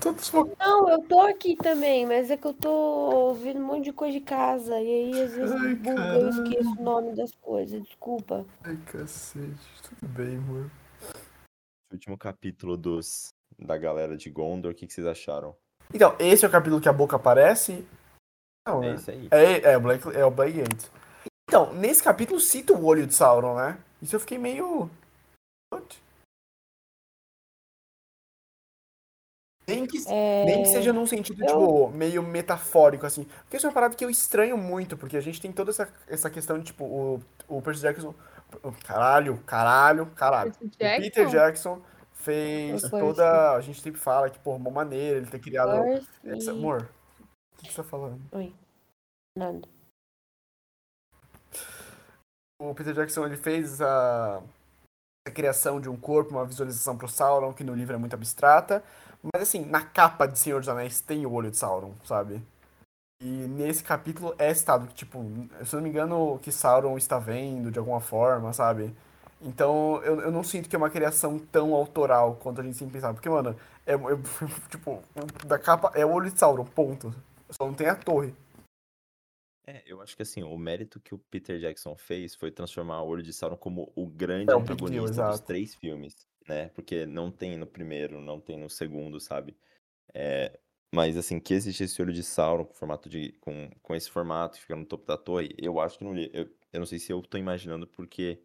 todos 0.00 0.28
focados. 0.28 0.58
Não, 0.58 0.88
eu 0.88 1.02
tô 1.02 1.20
aqui 1.20 1.56
também, 1.56 2.04
mas 2.04 2.30
é 2.30 2.36
que 2.36 2.46
eu 2.46 2.52
tô 2.52 2.70
ouvindo 2.70 3.60
um 3.60 3.64
monte 3.64 3.84
de 3.84 3.92
coisa 3.92 4.18
de 4.18 4.24
casa. 4.24 4.80
E 4.80 4.88
aí, 4.88 5.22
às 5.22 5.34
vezes, 5.34 5.52
Ai, 5.52 5.74
buga, 5.76 6.18
eu 6.18 6.28
esqueço 6.28 6.70
o 6.70 6.82
nome 6.82 7.14
das 7.14 7.32
coisas. 7.36 7.80
Desculpa. 7.82 8.44
Ai, 8.64 8.76
cacete. 8.86 9.54
Tudo 9.82 10.08
bem, 10.08 10.36
mano. 10.38 10.70
Esse 11.00 11.92
último 11.92 12.18
capítulo 12.18 12.76
dos 12.76 13.32
da 13.58 13.76
galera 13.76 14.16
de 14.16 14.30
Gondor, 14.30 14.72
o 14.72 14.74
que, 14.74 14.86
que 14.86 14.92
vocês 14.92 15.06
acharam? 15.06 15.54
Então, 15.94 16.16
esse 16.18 16.44
é 16.44 16.48
o 16.48 16.50
capítulo 16.50 16.80
que 16.80 16.88
a 16.88 16.92
boca 16.92 17.16
aparece? 17.16 17.86
Não, 18.66 18.82
É 18.82 18.88
né? 18.90 18.94
isso 18.94 19.10
aí. 19.10 19.28
É, 19.30 19.72
é, 19.72 19.76
o 19.76 19.80
Black, 19.80 20.08
é 20.16 20.24
o 20.24 20.30
Black. 20.30 20.62
Então, 21.48 21.72
nesse 21.74 22.02
capítulo 22.02 22.40
cita 22.40 22.72
o 22.72 22.84
olho 22.84 23.06
de 23.06 23.14
Sauron, 23.14 23.56
né? 23.56 23.78
Isso 24.00 24.14
eu 24.16 24.20
fiquei 24.20 24.38
meio. 24.38 24.90
What? 25.72 26.02
Nem 29.66 29.86
que, 29.86 29.96
É, 30.08 30.44
nem 30.44 30.62
que 30.62 30.68
seja 30.68 30.92
num 30.92 31.06
sentido, 31.06 31.40
eu- 31.42 31.46
tipo, 31.46 31.88
meio 31.90 32.22
metafórico, 32.22 33.06
assim. 33.06 33.24
Porque 33.44 33.56
isso 33.56 33.66
é 33.66 33.68
uma 33.68 33.74
parada 33.74 33.94
que 33.94 34.04
eu 34.04 34.10
estranho 34.10 34.56
muito, 34.58 34.96
porque 34.96 35.16
a 35.16 35.20
gente 35.20 35.40
tem 35.40 35.52
toda 35.52 35.70
essa, 35.70 35.88
essa 36.08 36.28
questão 36.28 36.58
de, 36.58 36.64
tipo, 36.66 36.84
o, 36.84 37.22
o 37.48 37.62
Percy 37.62 37.82
Jackson. 37.82 38.14
Caralho, 38.84 39.38
caralho, 39.46 40.06
caralho. 40.14 40.52
Percy 40.52 40.98
O 40.98 41.00
Peter 41.00 41.26
Jackson 41.28 41.80
fez 42.12 42.82
toda. 42.90 43.52
A 43.52 43.60
gente 43.60 43.80
sempre 43.80 44.00
fala 44.00 44.28
que, 44.28 44.38
pô, 44.40 44.54
uma 44.56 44.70
maneira 44.70 45.18
ele 45.18 45.26
ter 45.26 45.38
criado. 45.38 45.82
Percy- 45.82 46.08
Essa- 46.24 46.50
Amor, 46.50 46.88
que 47.62 47.68
que 47.68 47.74
você 47.74 47.82
tá 47.82 47.88
falando? 47.88 48.20
Oi. 48.32 48.52
Nada. 49.36 49.68
O 52.60 52.74
Peter 52.74 52.94
Jackson 52.94 53.24
ele 53.26 53.36
fez 53.36 53.80
a, 53.80 54.42
a 55.26 55.30
criação 55.30 55.80
de 55.80 55.88
um 55.88 55.96
corpo, 55.96 56.30
uma 56.32 56.44
visualização 56.44 56.96
pro 56.96 57.08
Sauron, 57.08 57.52
que 57.52 57.64
no 57.64 57.74
livro 57.74 57.94
é 57.94 57.98
muito 57.98 58.14
abstrata. 58.14 58.82
Mas 59.32 59.42
assim, 59.42 59.64
na 59.64 59.82
capa 59.82 60.26
de 60.26 60.38
Senhor 60.38 60.60
dos 60.60 60.68
Anéis 60.68 61.00
tem 61.00 61.24
o 61.26 61.32
olho 61.32 61.50
de 61.50 61.56
Sauron, 61.56 61.94
sabe? 62.04 62.42
E 63.22 63.26
nesse 63.26 63.84
capítulo 63.84 64.34
é 64.38 64.52
citado 64.54 64.86
que, 64.88 64.94
tipo, 64.94 65.18
se 65.64 65.74
eu 65.74 65.78
não 65.78 65.82
me 65.84 65.90
engano, 65.90 66.38
que 66.40 66.52
Sauron 66.52 66.96
está 66.98 67.18
vendo 67.18 67.70
de 67.70 67.78
alguma 67.78 68.00
forma, 68.00 68.52
sabe? 68.52 68.94
Então 69.40 70.00
eu, 70.04 70.20
eu 70.22 70.32
não 70.32 70.44
sinto 70.44 70.68
que 70.68 70.76
é 70.76 70.78
uma 70.78 70.90
criação 70.90 71.38
tão 71.38 71.74
autoral 71.74 72.36
quanto 72.36 72.60
a 72.60 72.64
gente 72.64 72.76
sempre 72.76 72.94
pensava. 72.94 73.14
Porque, 73.14 73.30
mano, 73.30 73.56
é, 73.86 73.94
é- 73.94 73.98
tipo, 74.70 75.02
da 75.46 75.58
capa 75.58 75.92
é 75.94 76.04
o 76.04 76.12
olho 76.12 76.30
de 76.30 76.38
Sauron, 76.38 76.64
ponto. 76.64 77.14
Só 77.52 77.66
não 77.66 77.74
tem 77.74 77.86
a 77.88 77.94
torre. 77.96 78.34
É, 79.64 79.82
eu 79.86 80.00
acho 80.00 80.16
que 80.16 80.22
assim, 80.22 80.42
o 80.42 80.58
mérito 80.58 80.98
que 81.00 81.14
o 81.14 81.18
Peter 81.18 81.58
Jackson 81.58 81.96
fez 81.96 82.34
foi 82.34 82.50
transformar 82.50 83.02
o 83.02 83.06
Olho 83.08 83.22
de 83.22 83.32
Sauron 83.32 83.56
como 83.56 83.92
o 83.94 84.06
grande 84.06 84.52
É, 84.52 84.56
antagonista 84.56 85.22
dos 85.30 85.40
três 85.40 85.74
filmes, 85.74 86.26
né? 86.48 86.68
Porque 86.70 87.06
não 87.06 87.30
tem 87.30 87.56
no 87.56 87.66
primeiro, 87.66 88.20
não 88.20 88.40
tem 88.40 88.58
no 88.58 88.68
segundo, 88.68 89.20
sabe? 89.20 89.56
É, 90.12 90.58
mas 90.92 91.16
assim, 91.16 91.38
que 91.38 91.54
existe 91.54 91.84
esse 91.84 92.02
Olho 92.02 92.12
de 92.12 92.22
Sauron 92.24 92.64
com 92.64 92.74
formato 92.74 93.08
de 93.08 93.32
com, 93.40 93.70
com 93.82 93.94
esse 93.94 94.10
formato 94.10 94.56
que 94.56 94.62
fica 94.62 94.76
no 94.76 94.84
topo 94.84 95.06
da 95.06 95.16
torre, 95.16 95.54
eu 95.58 95.80
acho 95.80 95.98
que 95.98 96.04
não 96.04 96.12
li- 96.14 96.30
eu, 96.34 96.48
eu 96.72 96.80
não 96.80 96.86
sei 96.86 96.98
se 96.98 97.12
eu 97.12 97.22
tô 97.22 97.38
imaginando 97.38 97.86
porque 97.86 98.42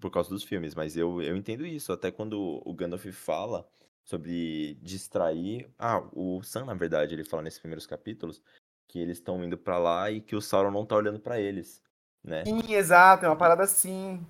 por 0.00 0.10
causa 0.10 0.30
dos 0.30 0.44
filmes, 0.44 0.74
mas 0.74 0.96
eu, 0.96 1.20
eu 1.22 1.36
entendo 1.36 1.66
isso, 1.66 1.92
até 1.92 2.10
quando 2.10 2.62
o 2.64 2.74
Gandalf 2.74 3.04
fala 3.12 3.68
sobre 4.08 4.72
distrair, 4.76 5.68
ah, 5.78 6.00
o 6.14 6.42
Sam, 6.42 6.64
na 6.64 6.72
verdade, 6.72 7.14
ele 7.14 7.24
fala 7.24 7.42
nesses 7.42 7.60
primeiros 7.60 7.86
capítulos 7.86 8.42
que 8.88 8.98
eles 8.98 9.18
estão 9.18 9.44
indo 9.44 9.58
pra 9.58 9.78
lá 9.78 10.10
e 10.10 10.22
que 10.22 10.34
o 10.34 10.40
Sauron 10.40 10.70
não 10.70 10.86
tá 10.86 10.96
olhando 10.96 11.20
pra 11.20 11.38
eles, 11.38 11.82
né? 12.24 12.42
Sim, 12.46 12.72
exato, 12.72 13.26
é 13.26 13.28
uma 13.28 13.36
parada 13.36 13.64
assim. 13.64 14.24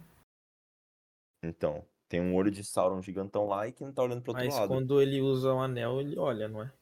Então, 1.44 1.84
tem 2.08 2.20
um 2.20 2.34
olho 2.34 2.50
de 2.50 2.64
Sauron 2.64 3.00
gigantão 3.00 3.46
lá 3.46 3.68
e 3.68 3.72
que 3.72 3.84
não 3.84 3.92
tá 3.92 4.02
olhando 4.02 4.20
pro 4.20 4.32
outro 4.32 4.44
Mas 4.44 4.54
lado. 4.54 4.68
quando 4.68 5.00
ele 5.00 5.20
usa 5.20 5.54
o 5.54 5.60
anel, 5.60 6.00
ele 6.00 6.18
olha, 6.18 6.48
não 6.48 6.62
é? 6.62 6.72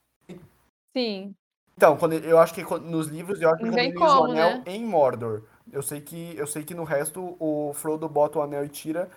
Sim. 0.96 1.34
Então, 1.76 1.98
quando 1.98 2.14
ele- 2.14 2.32
eu 2.32 2.38
acho 2.38 2.54
que 2.54 2.62
nos 2.80 3.08
livros, 3.08 3.42
eu 3.42 3.50
acho 3.50 3.58
que 3.58 3.68
quando 3.68 3.78
ele 3.78 3.98
usa 3.98 4.06
o 4.06 4.20
como, 4.20 4.32
anel 4.32 4.50
né? 4.52 4.64
em 4.66 4.82
Mordor. 4.86 5.42
Eu 5.70 5.82
sei 5.82 6.00
que 6.00 6.34
eu 6.34 6.46
sei 6.46 6.64
que 6.64 6.72
no 6.72 6.84
resto 6.84 7.36
o 7.38 7.74
Frodo 7.74 8.08
bota 8.08 8.38
o 8.38 8.42
anel 8.42 8.64
e 8.64 8.68
tira 8.70 9.10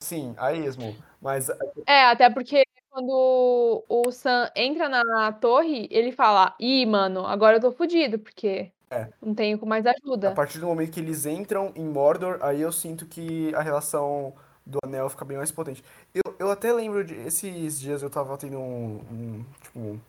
assim, 0.00 0.34
a 0.38 0.54
esmo. 0.54 0.96
Mas 1.20 1.50
É, 1.86 2.06
até 2.06 2.30
porque 2.30 2.64
quando 2.96 3.84
o 3.86 4.10
Sam 4.10 4.50
entra 4.56 4.88
na 4.88 5.30
torre, 5.30 5.86
ele 5.90 6.12
fala: 6.12 6.56
Ih, 6.58 6.86
mano, 6.86 7.26
agora 7.26 7.58
eu 7.58 7.60
tô 7.60 7.70
fudido, 7.70 8.18
porque 8.18 8.72
É. 8.90 9.08
não 9.20 9.34
tenho 9.34 9.64
mais 9.66 9.84
a 9.84 9.90
ajuda. 9.90 10.30
partir 10.30 10.58
do 10.58 10.66
momento 10.66 10.92
que 10.92 11.00
eles 11.00 11.26
entram 11.26 11.72
em 11.76 11.84
Mordor, 11.84 12.38
aí 12.40 12.62
eu 12.62 12.72
sinto 12.72 13.04
que 13.04 13.54
a 13.54 13.60
relação 13.60 14.32
do 14.64 14.78
anel 14.82 15.10
fica 15.10 15.26
bem 15.26 15.36
mais 15.36 15.52
potente. 15.52 15.84
Eu, 16.14 16.34
eu 16.38 16.50
até 16.50 16.72
lembro 16.72 17.04
de 17.04 17.14
esses 17.14 17.78
dias 17.78 18.02
eu 18.02 18.08
tava 18.08 18.36
tendo 18.38 18.58
um, 18.58 19.00
um, 19.12 19.44
tipo 19.62 20.00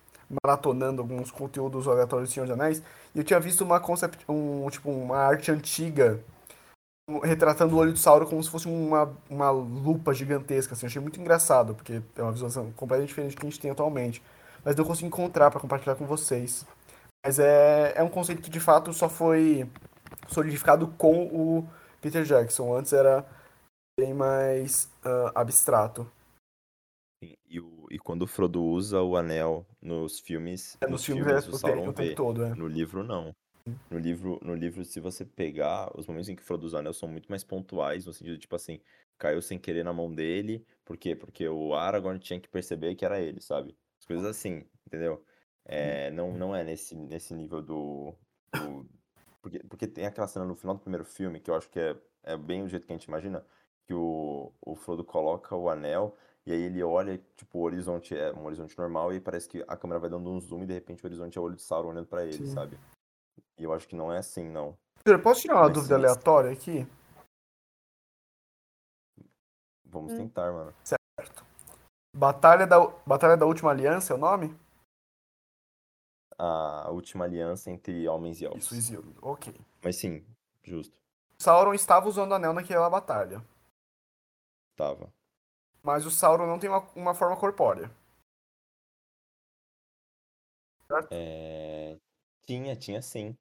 maratonando 0.44 1.02
alguns 1.02 1.30
conteúdos 1.30 1.88
aleatórios 1.88 2.30
do 2.30 2.34
Senhor 2.34 2.46
dos 2.46 2.54
Anéis 2.54 2.82
e 3.14 3.20
eu 3.20 3.24
tinha 3.24 3.40
visto 3.40 3.64
uma 3.66 3.80
concept, 3.82 4.24
um 4.30 4.70
tipo 4.70 4.90
uma 4.90 5.18
arte 5.18 5.52
antiga 5.52 6.20
retratando 7.24 7.76
o 7.76 7.80
olho 7.80 7.94
de 7.94 8.00
Sauron 8.00 8.26
como 8.26 8.44
se 8.44 8.50
fosse 8.50 8.68
uma, 8.68 9.14
uma 9.30 9.50
lupa 9.50 10.14
gigantesca, 10.14 10.74
assim. 10.74 10.86
Eu 10.86 10.90
achei 10.90 11.02
muito 11.02 11.20
engraçado, 11.20 11.74
porque 11.74 12.02
é 12.16 12.22
uma 12.22 12.32
visualização 12.32 12.72
completamente 12.74 13.10
diferente 13.10 13.36
do 13.36 13.40
que 13.40 13.48
a 13.48 13.50
gente 13.50 13.60
tem 13.60 13.72
atualmente. 13.72 14.22
Mas 14.64 14.76
não 14.76 14.86
consigo 14.86 15.08
encontrar 15.08 15.50
para 15.50 15.60
compartilhar 15.60 15.96
com 15.96 16.06
vocês. 16.06 16.66
Mas 17.26 17.40
é, 17.40 17.94
é 17.96 18.04
um 18.04 18.10
conceito 18.10 18.42
que 18.42 18.50
de 18.50 18.60
fato 18.60 18.92
só 18.94 19.10
foi 19.10 19.70
solidificado 20.28 20.88
com 20.98 21.26
o 21.28 21.70
Peter 22.02 22.24
Jackson. 22.24 22.76
Antes 22.76 22.94
era 22.94 23.26
bem 24.00 24.14
mais 24.14 24.90
ah, 25.04 25.32
abstrato. 25.36 26.10
E, 27.50 27.60
o, 27.60 27.88
e 27.90 27.98
quando 27.98 28.24
o 28.24 28.28
Frodo 28.28 28.64
usa 28.64 29.02
o 29.02 29.18
anel 29.18 29.66
nos 29.82 30.20
filmes, 30.20 30.78
É, 30.82 30.88
nos 30.88 31.04
filmes 31.04 31.26
é 31.26 31.50
o 31.50 31.54
o, 31.54 31.58
Sauron 31.58 31.94
tempo 31.94 31.94
vê. 31.94 32.14
todo, 32.14 32.44
é. 32.44 32.54
No 32.54 32.68
livro, 32.68 33.04
não. 33.04 33.34
No 33.90 33.98
livro, 33.98 34.40
no 34.44 34.54
livro, 34.54 34.84
se 34.84 35.00
você 35.00 35.26
pegar, 35.26 35.92
os 35.98 36.08
momentos 36.08 36.30
em 36.30 36.36
que 36.36 36.44
Frodo 36.44 36.66
usa 36.66 36.78
o 36.78 36.80
anel 36.80 36.94
são 36.94 37.08
muito 37.08 37.28
mais 37.30 37.44
pontuais, 37.44 38.06
no 38.06 38.14
sentido, 38.14 38.38
tipo 38.38 38.56
assim, 38.56 38.80
caiu 39.18 39.42
sem 39.42 39.58
querer 39.58 39.84
na 39.84 39.94
mão 39.94 40.14
dele. 40.14 40.66
Por 40.86 40.98
quê? 40.98 41.16
Porque 41.16 41.48
o 41.48 41.74
Aragorn 41.74 42.20
tinha 42.20 42.40
que 42.40 42.50
perceber 42.50 42.96
que 42.96 43.06
era 43.06 43.20
ele, 43.20 43.42
sabe? 43.42 43.78
As 44.00 44.06
coisas 44.06 44.26
assim, 44.26 44.66
entendeu? 44.86 45.24
É, 45.66 46.12
não, 46.12 46.34
não 46.34 46.56
é 46.56 46.64
nesse, 46.64 46.96
nesse 46.96 47.34
nível 47.34 47.62
do. 47.62 48.14
do- 48.54 48.86
porque, 49.42 49.60
porque 49.60 49.88
tem 49.88 50.06
aquela 50.06 50.28
cena 50.28 50.46
no 50.46 50.56
final 50.56 50.76
do 50.76 50.82
primeiro 50.82 51.06
filme 51.06 51.40
que 51.40 51.50
eu 51.50 51.56
acho 51.56 51.70
que 51.70 51.80
é, 51.80 51.96
é 52.24 52.38
bem 52.38 52.64
o 52.64 52.68
jeito 52.68 52.86
que 52.86 52.92
a 52.94 52.96
gente 52.96 53.06
imagina, 53.06 53.46
que 53.86 53.94
o, 53.94 54.52
o 54.62 54.76
Frodo 54.76 55.04
coloca 55.04 55.56
o 55.56 55.70
anel 55.70 56.16
e 56.46 56.52
aí 56.52 56.62
ele 56.62 56.82
olha, 56.84 57.18
tipo, 57.36 57.60
o 57.60 57.62
horizonte 57.64 58.16
é 58.16 58.32
um 58.34 58.46
horizonte 58.46 58.78
normal 58.78 59.14
e 59.14 59.20
parece 59.20 59.48
que 59.48 59.64
a 59.68 59.78
câmera 59.78 60.00
vai 60.00 60.10
dando 60.10 60.30
um 60.30 60.40
zoom 60.40 60.64
e 60.64 60.66
de 60.66 60.74
repente 60.74 61.04
o 61.04 61.08
horizonte 61.08 61.38
é 61.38 61.42
o 61.42 61.44
olho 61.44 61.56
de 61.56 61.62
Sauron 61.62 61.90
olhando 61.90 62.08
pra 62.08 62.26
ele, 62.26 62.46
Sim. 62.46 62.54
sabe? 62.54 62.78
E 63.58 63.64
eu 63.64 63.74
acho 63.74 63.88
que 63.88 63.96
não 63.96 64.12
é 64.12 64.20
assim, 64.20 64.44
não. 64.44 64.78
Pedro, 65.04 65.22
posso 65.22 65.42
tirar 65.42 65.56
uma 65.62 65.70
dúvida 65.70 65.96
aleatória 65.96 66.52
aqui? 66.52 66.86
Vamos 69.86 70.14
Hum. 70.14 70.18
tentar, 70.18 70.52
mano. 70.52 70.74
Batalha 72.14 72.68
da, 72.68 72.80
Batalha 73.06 73.38
da 73.38 73.46
Última 73.46 73.72
Aliança 73.72 74.14
é 74.14 74.16
o 74.16 74.20
nome? 74.20 74.56
A 76.40 76.92
última 76.92 77.26
aliança 77.26 77.72
entre 77.72 78.08
homens 78.08 78.40
e 78.42 78.46
elfos. 78.46 78.66
Isso, 78.66 78.76
Isildur. 78.76 79.16
Ok. 79.24 79.60
Mas 79.84 79.96
sim, 79.96 80.24
justo. 80.64 80.96
Sauron 81.40 81.74
estava 81.74 82.08
usando 82.08 82.32
o 82.32 82.36
anel 82.36 82.54
naquela 82.54 82.88
batalha. 82.90 83.44
Tava. 84.76 85.12
Mas 85.82 86.06
o 86.06 86.12
Sauron 86.12 86.46
não 86.46 86.60
tem 86.60 86.70
uma, 86.70 86.88
uma 86.96 87.16
forma 87.16 87.36
corpórea. 87.38 87.90
É... 91.10 91.98
Tinha, 92.46 92.76
tinha 92.76 93.02
sim. 93.02 93.36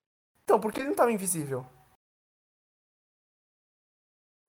Então, 0.46 0.60
por 0.60 0.72
que 0.72 0.78
ele 0.78 0.86
não 0.86 0.92
estava 0.92 1.10
invisível? 1.10 1.66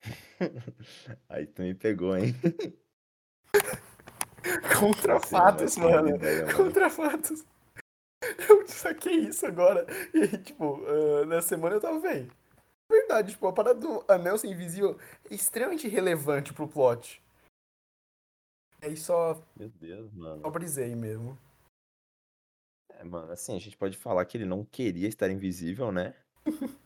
Aí 1.28 1.48
tu 1.48 1.64
me 1.64 1.74
pegou, 1.74 2.16
hein? 2.16 2.36
Contra 4.80 5.16
Nossa, 5.16 5.28
fatos, 5.28 5.76
mano. 5.78 6.16
ideia, 6.16 6.46
mano. 6.46 6.56
Contra 6.56 6.88
fatos. 6.92 7.44
Eu 8.48 8.68
saquei 8.68 9.16
isso 9.16 9.48
agora. 9.48 9.88
E 10.14 10.20
aí, 10.22 10.38
tipo, 10.44 10.86
ah, 10.86 11.26
na 11.26 11.42
semana 11.42 11.76
eu 11.76 11.82
tava 11.82 12.00
vendo. 12.00 12.32
Verdade, 12.90 13.32
tipo, 13.32 13.48
a 13.48 13.54
parada 13.54 13.80
do 13.80 14.04
anel 14.08 14.38
ser 14.38 14.48
invisível 14.48 15.00
é 15.30 15.34
extremamente 15.34 15.88
relevante 15.88 16.54
pro 16.54 16.68
plot. 16.68 17.22
Aí 18.82 18.96
só, 18.98 19.42
Meu 19.56 19.70
Deus, 19.70 20.12
mano. 20.14 20.42
só 20.42 20.50
brisei 20.50 20.96
mesmo. 20.96 21.38
É, 23.00 23.04
mano, 23.04 23.32
assim, 23.32 23.56
a 23.56 23.60
gente 23.60 23.78
pode 23.78 23.96
falar 23.98 24.26
que 24.26 24.38
ele 24.38 24.46
não 24.46 24.66
queria 24.66 25.08
estar 25.08 25.30
invisível, 25.30 25.92
né? 25.92 26.16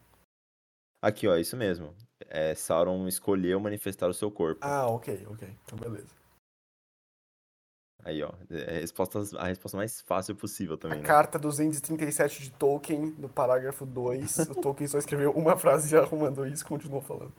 Aqui, 1.02 1.28
ó, 1.28 1.36
isso 1.38 1.58
mesmo. 1.58 1.96
É, 2.28 2.54
Sauron 2.54 3.08
escolheu 3.08 3.60
manifestar 3.60 4.08
o 4.10 4.14
seu 4.14 4.30
corpo. 4.30 4.60
Ah, 4.64 4.88
ok, 4.88 5.26
ok. 5.28 5.48
Então 5.66 5.80
beleza. 5.80 6.14
Aí, 8.04 8.22
ó. 8.22 8.32
É 8.50 8.78
a 8.78 8.80
resposta, 8.82 9.20
a 9.40 9.46
resposta 9.48 9.78
mais 9.78 10.02
fácil 10.02 10.36
possível 10.36 10.78
também, 10.78 11.00
A 11.00 11.02
né? 11.02 11.08
carta 11.08 11.40
237 11.40 12.42
de 12.44 12.52
Tolkien, 12.52 13.12
do 13.12 13.30
parágrafo 13.30 13.86
2. 13.86 14.50
o 14.50 14.56
Tolkien 14.62 14.88
só 14.88 14.98
escreveu 14.98 15.32
uma 15.32 15.58
frase 15.58 15.94
e 15.94 15.98
arrumando 15.98 16.46
isso 16.46 16.66
continuou 16.66 17.02
falando. 17.02 17.34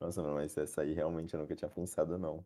Nossa, 0.00 0.22
mano, 0.22 0.34
mas 0.34 0.56
essa 0.56 0.82
aí 0.82 0.92
realmente 0.92 1.34
eu 1.34 1.40
nunca 1.40 1.54
tinha 1.56 1.70
pensado, 1.70 2.18
não. 2.18 2.44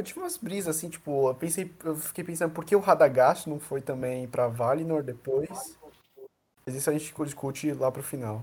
Eu 0.00 0.04
tive 0.04 0.20
umas 0.20 0.38
brisas 0.38 0.78
assim, 0.78 0.88
tipo, 0.88 1.28
eu 1.28 1.34
pensei, 1.34 1.70
eu 1.84 1.94
fiquei 1.94 2.24
pensando 2.24 2.54
por 2.54 2.64
que 2.64 2.74
o 2.74 2.80
Radagast 2.80 3.46
não 3.50 3.60
foi 3.60 3.82
também 3.82 4.26
pra 4.26 4.48
Valinor 4.48 5.02
depois. 5.02 5.78
Mas 6.64 6.74
isso 6.74 6.88
a 6.88 6.92
gente 6.94 7.14
discute 7.22 7.70
lá 7.74 7.92
pro 7.92 8.02
final. 8.02 8.42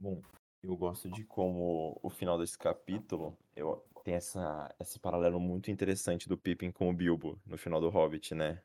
Bom, 0.00 0.20
eu 0.64 0.76
gosto 0.76 1.08
de 1.08 1.22
como 1.22 1.96
o 2.02 2.10
final 2.10 2.36
desse 2.36 2.58
capítulo 2.58 3.38
eu, 3.54 3.80
tem 4.02 4.14
essa, 4.14 4.74
esse 4.80 4.98
paralelo 4.98 5.38
muito 5.38 5.70
interessante 5.70 6.28
do 6.28 6.36
Pippin 6.36 6.72
com 6.72 6.90
o 6.90 6.92
Bilbo 6.92 7.40
no 7.46 7.56
final 7.56 7.80
do 7.80 7.88
Hobbit, 7.88 8.34
né? 8.34 8.60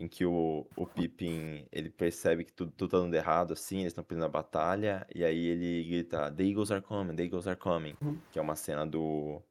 Em 0.00 0.08
que 0.08 0.24
o, 0.24 0.66
o 0.74 0.86
Pippin, 0.86 1.66
ele 1.70 1.90
percebe 1.90 2.42
que 2.42 2.52
tudo, 2.52 2.72
tudo 2.74 2.90
tá 2.90 2.98
dando 2.98 3.14
errado, 3.14 3.52
assim, 3.52 3.80
eles 3.80 3.88
estão 3.88 4.02
perdendo 4.02 4.24
a 4.24 4.30
batalha, 4.30 5.06
e 5.14 5.22
aí 5.22 5.46
ele 5.46 5.84
grita, 5.84 6.32
The 6.32 6.42
Eagles 6.42 6.70
are 6.70 6.80
coming, 6.80 7.14
the 7.14 7.24
Eagles 7.24 7.46
are 7.46 7.58
coming, 7.58 7.94
que 8.32 8.38
é 8.38 8.42
uma 8.42 8.56
cena 8.56 8.86
do... 8.86 9.42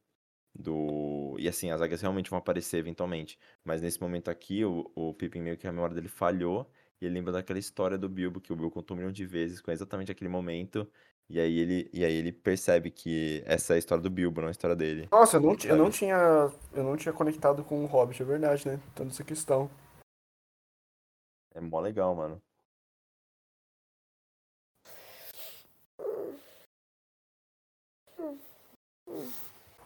do... 0.55 1.35
E 1.37 1.47
assim, 1.47 1.69
as 1.69 1.83
águias 1.83 2.01
realmente 2.01 2.31
vão 2.31 2.39
aparecer 2.39 2.77
eventualmente, 2.77 3.37
mas 3.63 3.79
nesse 3.79 4.01
momento 4.01 4.31
aqui, 4.31 4.65
o, 4.65 4.89
o 4.95 5.13
Pippin 5.13 5.39
meio 5.39 5.55
que 5.55 5.67
a 5.67 5.71
memória 5.71 5.93
dele 5.93 6.07
falhou, 6.07 6.67
e 6.99 7.05
ele 7.05 7.13
lembra 7.13 7.31
daquela 7.31 7.59
história 7.59 7.95
do 7.95 8.09
Bilbo, 8.09 8.41
que 8.41 8.51
o 8.51 8.55
Bilbo 8.55 8.71
contou 8.71 8.95
um 8.95 8.99
milhão 8.99 9.11
de 9.11 9.27
vezes, 9.27 9.61
com 9.61 9.69
exatamente 9.69 10.11
aquele 10.11 10.31
momento, 10.31 10.87
e 11.29 11.39
aí 11.39 11.59
ele, 11.59 11.89
e 11.93 12.03
aí 12.03 12.15
ele 12.15 12.31
percebe 12.31 12.89
que 12.89 13.43
essa 13.45 13.73
é 13.73 13.75
a 13.75 13.77
história 13.77 14.01
do 14.01 14.09
Bilbo, 14.09 14.41
não 14.41 14.47
a 14.47 14.51
história 14.51 14.75
dele. 14.75 15.07
Nossa, 15.11 15.37
eu 15.37 15.41
não, 15.41 15.55
eu 15.63 15.77
não 15.77 15.91
tinha. 15.91 16.51
Eu 16.73 16.83
não 16.83 16.97
tinha 16.97 17.13
conectado 17.13 17.63
com 17.63 17.83
o 17.83 17.85
Hobbit, 17.85 18.19
é 18.19 18.25
verdade, 18.25 18.67
né? 18.67 18.79
Toda 18.95 19.11
essa 19.11 19.23
questão. 19.23 19.69
É 21.53 21.59
mó 21.61 21.79
legal, 21.79 22.15
mano. 22.15 22.41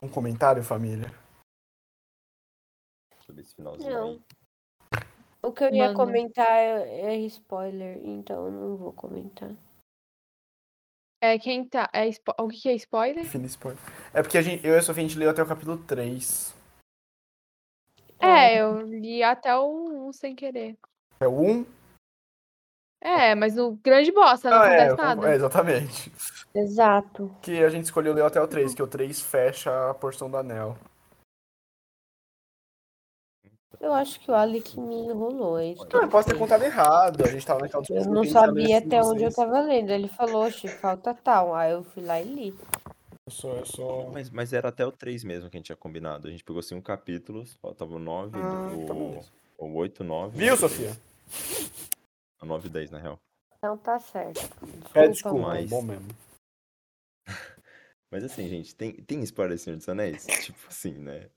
Um 0.02 0.10
comentário, 0.10 0.64
família? 0.64 1.07
Sobre 3.22 3.41
esse 3.41 3.56
finalzinho 3.56 3.90
Não. 3.90 4.07
aí. 4.10 4.22
O 5.41 5.52
que 5.52 5.64
eu 5.64 5.73
ia 5.73 5.88
Manda. 5.88 5.95
comentar 5.95 6.48
é 6.48 7.14
é 7.14 7.18
spoiler, 7.27 7.98
então 8.06 8.45
eu 8.45 8.52
não 8.52 8.77
vou 8.77 8.94
comentar. 8.94 9.52
É 11.22 11.38
quem 11.40 11.68
tá. 11.68 11.90
É 11.94 12.10
spo- 12.11 12.34
O 12.40 12.48
que 12.49 12.61
que 12.61 12.69
é 12.69 12.73
spoiler? 12.76 13.26
Fina 13.26 13.45
spoiler. 13.45 13.80
É 14.14 14.22
porque 14.22 14.38
a 14.38 14.41
gente, 14.41 14.65
eu 14.65 14.73
e 14.73 14.77
a 14.77 14.81
Sofia 14.81 15.03
a 15.03 15.07
gente 15.07 15.18
leu 15.18 15.30
até 15.30 15.41
o 15.41 15.48
capítulo 15.48 15.77
3. 15.85 16.53
É, 18.19 18.61
eu 18.61 18.81
li 18.81 19.22
até 19.22 19.56
o 19.57 20.07
1 20.10 20.14
sem 20.14 20.35
querer. 20.35 20.77
É 21.23 21.27
o 21.27 21.39
1? 21.39 21.65
É, 23.01 23.35
mas 23.35 23.57
o 23.57 23.71
grande 23.83 24.11
bosta, 24.11 24.49
não 24.49 24.57
Ah, 24.57 24.65
é, 24.67 24.67
acontece 24.67 24.91
eu 24.91 24.95
concordo- 24.97 25.21
nada. 25.21 25.31
é, 25.31 25.35
exatamente. 25.35 26.11
Exato. 26.55 27.35
Que 27.41 27.63
a 27.63 27.69
gente 27.69 27.85
escolheu 27.85 28.13
ler 28.13 28.23
até 28.23 28.41
o 28.41 28.47
3, 28.47 28.73
que 28.73 28.81
o 28.83 28.87
3 28.87 29.21
fecha 29.21 29.89
a 29.89 29.93
porção 29.93 30.29
do 30.29 30.37
anel. 30.37 30.77
Eu 33.79 33.93
acho 33.93 34.17
que 34.21 34.31
o 34.31 34.33
Alec 34.33 34.79
me 34.79 34.95
enrolou. 34.95 35.59
É 35.59 35.67
isso 35.67 35.85
que 35.85 35.93
Não, 35.95 36.03
eu 36.03 36.09
posso 36.09 36.29
ter 36.29 36.37
contado 36.37 36.63
errado. 36.63 37.21
A 37.25 37.27
gente 37.27 37.45
tava 37.45 37.59
naquela 37.61 37.83
Eu 37.89 38.05
não 38.05 38.21
que 38.21 38.29
sabia 38.29 38.77
até 38.77 39.01
onde 39.01 39.23
eu 39.25 39.31
vocês. 39.31 39.35
tava 39.35 39.59
lendo. 39.59 39.89
Ele 39.89 40.07
falou, 40.07 40.45
"Oxe, 40.45 40.69
falta 40.69 41.13
tal. 41.13 41.53
Aí 41.53 41.71
eu 41.73 41.83
fui 41.83 42.01
lá 42.03 42.21
e 42.21 42.23
li. 42.23 42.55
Eu 43.27 43.31
sou, 43.33 43.57
eu 43.57 43.65
sou... 43.65 44.09
Mas, 44.11 44.29
mas 44.29 44.53
era 44.53 44.69
até 44.69 44.85
o 44.85 44.91
3 44.91 45.23
mesmo 45.25 45.49
que 45.49 45.57
a 45.57 45.59
gente 45.59 45.65
tinha 45.65 45.75
combinado. 45.75 46.27
A 46.29 46.31
gente 46.31 46.43
pegou 46.45 46.59
assim 46.61 46.75
um 46.75 46.81
capítulo, 46.81 47.45
faltava 47.61 47.93
o 47.93 47.99
9, 47.99 48.37
Ah, 48.37 48.69
tá 48.87 48.93
o, 48.93 49.09
beleza. 49.09 49.29
o 49.57 49.73
8, 49.75 50.03
9. 50.03 50.37
Viu, 50.37 50.55
Sofia? 50.55 50.91
O 52.41 52.45
9 52.45 52.68
e 52.68 52.72
10, 52.72 52.91
na 52.91 52.99
real. 52.99 53.19
Então 53.57 53.77
tá 53.77 53.99
certo. 53.99 54.39
É, 54.93 55.07
Desculpa, 55.07 55.10
desculpa, 55.10 55.39
mãe. 55.39 55.57
é 55.57 55.61
mas- 55.61 55.69
bom 55.69 55.81
mesmo. 55.81 56.07
Mas 58.11 58.23
assim, 58.23 58.47
gente, 58.47 58.76
tem, 58.76 58.93
tem 58.93 59.22
spoiler 59.23 59.57
do 59.57 59.60
Senhor 59.60 59.76
dos 59.77 59.89
Anéis? 59.89 60.26
Tipo 60.26 60.68
assim, 60.68 60.93
né? 60.93 61.30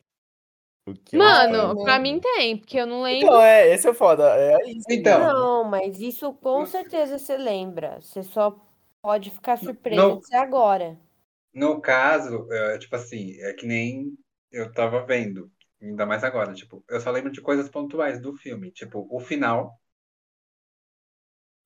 O 0.87 0.93
que 0.93 1.17
é 1.17 1.19
Mano, 1.19 1.83
pra 1.85 1.99
mim 1.99 2.21
tem, 2.21 2.59
porque 2.59 2.79
eu 2.79 2.87
não 2.87 3.03
lembro. 3.03 3.27
Então, 3.29 3.41
é, 3.43 3.73
esse 3.73 3.89
é 3.89 3.95
foda. 3.95 4.25
É 4.37 4.71
isso. 4.71 4.85
Então. 4.91 5.19
Não, 5.21 5.65
mas 5.65 5.99
isso 6.01 6.33
com 6.35 6.67
certeza 6.67 7.19
você 7.19 7.37
lembra. 7.39 7.99
Você 8.03 8.23
só 8.23 8.55
pode 9.03 9.31
ficar 9.31 9.57
surpreso 9.57 9.97
Não. 9.97 10.19
de 10.19 10.27
ser 10.27 10.37
agora. 10.37 10.99
No 11.55 11.81
caso, 11.81 12.47
é, 12.53 12.79
tipo 12.79 12.95
assim, 12.95 13.33
é 13.41 13.55
que 13.55 13.67
nem 13.67 14.13
eu 14.53 14.71
tava 14.73 15.05
vendo, 15.07 15.51
ainda 15.81 16.05
mais 16.05 16.23
agora, 16.23 16.53
tipo, 16.53 16.85
eu 16.91 17.01
só 17.01 17.11
lembro 17.11 17.33
de 17.33 17.41
coisas 17.41 17.71
pontuais 17.71 18.21
do 18.21 18.35
filme, 18.37 18.71
tipo, 18.71 19.07
o 19.11 19.19
final 19.19 19.81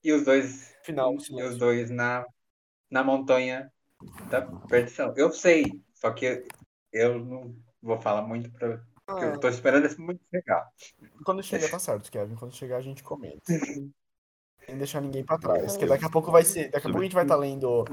e 0.03 0.13
os 0.13 0.25
dois 0.25 0.75
Final, 0.83 1.15
e 1.15 1.43
os 1.43 1.59
dois 1.59 1.91
na, 1.91 2.25
na 2.91 3.05
montanha 3.05 3.71
da 4.31 4.43
perdição. 4.43 5.13
Eu 5.17 5.33
sei, 5.33 5.65
só 5.95 6.11
que 6.11 6.45
eu 6.93 7.19
não 7.19 7.55
vou 7.83 8.01
falar 8.01 8.23
muito 8.23 8.51
pra, 8.53 8.81
porque 9.11 9.25
eu 9.25 9.41
tô 9.41 9.49
esperando 9.49 9.87
esse 9.87 10.01
muito 10.01 10.21
chegar. 10.31 10.69
Quando 11.25 11.43
chega, 11.43 11.69
tá 11.69 11.79
certo, 11.79 12.11
Kevin. 12.11 12.37
Quando 12.37 12.55
chegar, 12.55 12.77
a 12.77 12.83
gente 12.83 13.03
comenta. 13.03 13.41
Sem 14.67 14.79
deixar 14.79 15.01
ninguém 15.01 15.25
pra 15.25 15.39
trás. 15.39 15.73
Porque 15.73 15.87
daqui 15.87 16.05
a 16.05 16.11
pouco 16.11 16.31
vai 16.31 16.45
ser. 16.45 16.71
Daqui 16.71 16.87
a 16.87 16.91
pouco 16.91 17.01
a 17.01 17.03
gente 17.03 17.15
vai 17.15 17.25
estar 17.25 17.37
lendo 17.37 17.85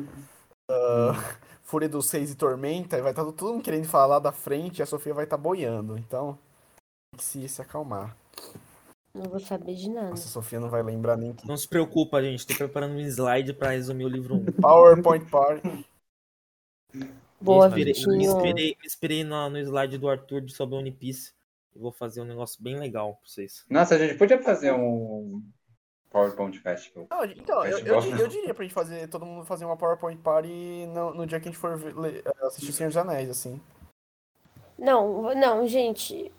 ah, 0.70 1.14
Fúria 1.64 1.90
dos 1.90 2.08
Seis 2.08 2.32
e 2.32 2.36
Tormenta 2.36 2.98
e 2.98 3.02
vai 3.02 3.12
estar 3.12 3.24
todo 3.24 3.54
mundo 3.54 3.64
querendo 3.64 3.88
falar 3.88 4.06
lá 4.06 4.20
da 4.20 4.32
frente 4.32 4.80
e 4.80 4.84
a 4.84 4.86
Sofia 4.86 5.14
vai 5.14 5.24
estar 5.24 5.38
boiando. 5.38 5.98
Então, 5.98 6.38
tem 7.12 7.18
que 7.18 7.24
se, 7.24 7.48
se 7.48 7.62
acalmar. 7.62 8.16
Não 9.18 9.30
vou 9.30 9.40
saber 9.40 9.74
de 9.76 9.90
nada. 9.90 10.10
Nossa, 10.12 10.26
a 10.28 10.32
Sofia 10.32 10.60
não 10.60 10.70
vai 10.70 10.84
lembrar 10.84 11.18
nem 11.18 11.34
que. 11.34 11.48
Não 11.48 11.58
se 11.58 11.68
preocupa, 11.68 12.22
gente. 12.22 12.46
Tô 12.46 12.56
preparando 12.56 12.94
um 12.96 13.00
slide 13.00 13.54
pra 13.54 13.72
resumir 13.72 14.06
o 14.06 14.10
livro 14.10 14.36
1. 14.36 14.46
PowerPoint 14.62 15.26
Party. 15.30 15.86
Boa, 17.40 17.70
me 17.70 17.84
inspirei, 17.92 18.18
me 18.18 18.26
inspirei, 18.26 18.78
me 18.80 18.86
inspirei 18.86 19.24
no, 19.24 19.50
no 19.50 19.58
slide 19.60 19.98
do 19.98 20.10
Arthur 20.10 20.42
de 20.42 20.54
sobre 20.54 20.76
One 20.76 20.92
Piece. 20.92 21.34
Eu 21.76 21.82
vou 21.82 21.92
fazer 21.92 22.22
um 22.22 22.26
negócio 22.26 22.62
bem 22.64 22.80
legal 22.80 23.14
pra 23.16 23.30
vocês. 23.30 23.64
Nossa, 23.70 23.96
a 23.96 24.00
gente 24.00 24.16
podia 24.16 24.42
fazer 24.42 24.72
um 24.74 25.44
PowerPoint 26.10 26.58
Festival. 26.60 27.06
Não, 27.12 27.24
então, 27.26 27.64
eu, 27.66 27.78
eu, 27.80 28.02
Festival. 28.02 28.02
di- 28.02 28.22
eu 28.22 28.28
diria 28.28 28.54
pra 28.54 28.64
gente 28.64 28.74
fazer, 28.74 29.08
todo 29.10 29.26
mundo 29.26 29.46
fazer 29.46 29.66
uma 29.66 29.78
PowerPoint 29.78 30.20
Party 30.22 30.86
no, 30.88 31.14
no 31.14 31.28
dia 31.28 31.40
que 31.40 31.48
a 31.48 31.52
gente 31.52 31.60
for 31.60 31.78
ver- 31.78 31.96
ler- 31.96 32.24
assistir 32.42 32.72
Senhor 32.74 32.90
dos 32.90 32.98
Anéis, 32.98 33.30
assim. 33.30 33.62
Não, 34.78 35.34
não, 35.36 35.68
gente. 35.68 36.32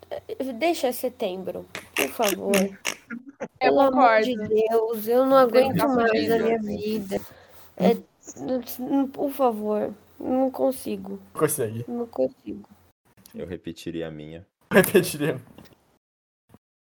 Deixa 0.57 0.91
setembro, 0.93 1.65
por 1.95 2.07
favor. 2.09 2.55
Eu 2.55 3.47
Pelo 3.59 3.79
amor 3.81 3.91
concordo. 3.91 4.25
de 4.25 4.47
Deus, 4.47 5.07
eu 5.07 5.25
não 5.25 5.37
aguento 5.37 5.77
Tá 5.77 5.87
mais 5.87 6.31
a 6.31 6.39
minha 6.39 6.59
vida. 6.59 7.17
É, 7.77 7.95
não- 8.79 9.07
por 9.07 9.31
favor, 9.31 9.93
não 10.19 10.49
consigo, 10.51 11.19
Consegue. 11.33 11.85
não 11.87 12.05
consigo. 12.05 12.67
Eu 13.35 13.45
repetiria 13.45 14.07
a 14.07 14.11
minha. 14.11 14.45
Repetiria. 14.71 15.39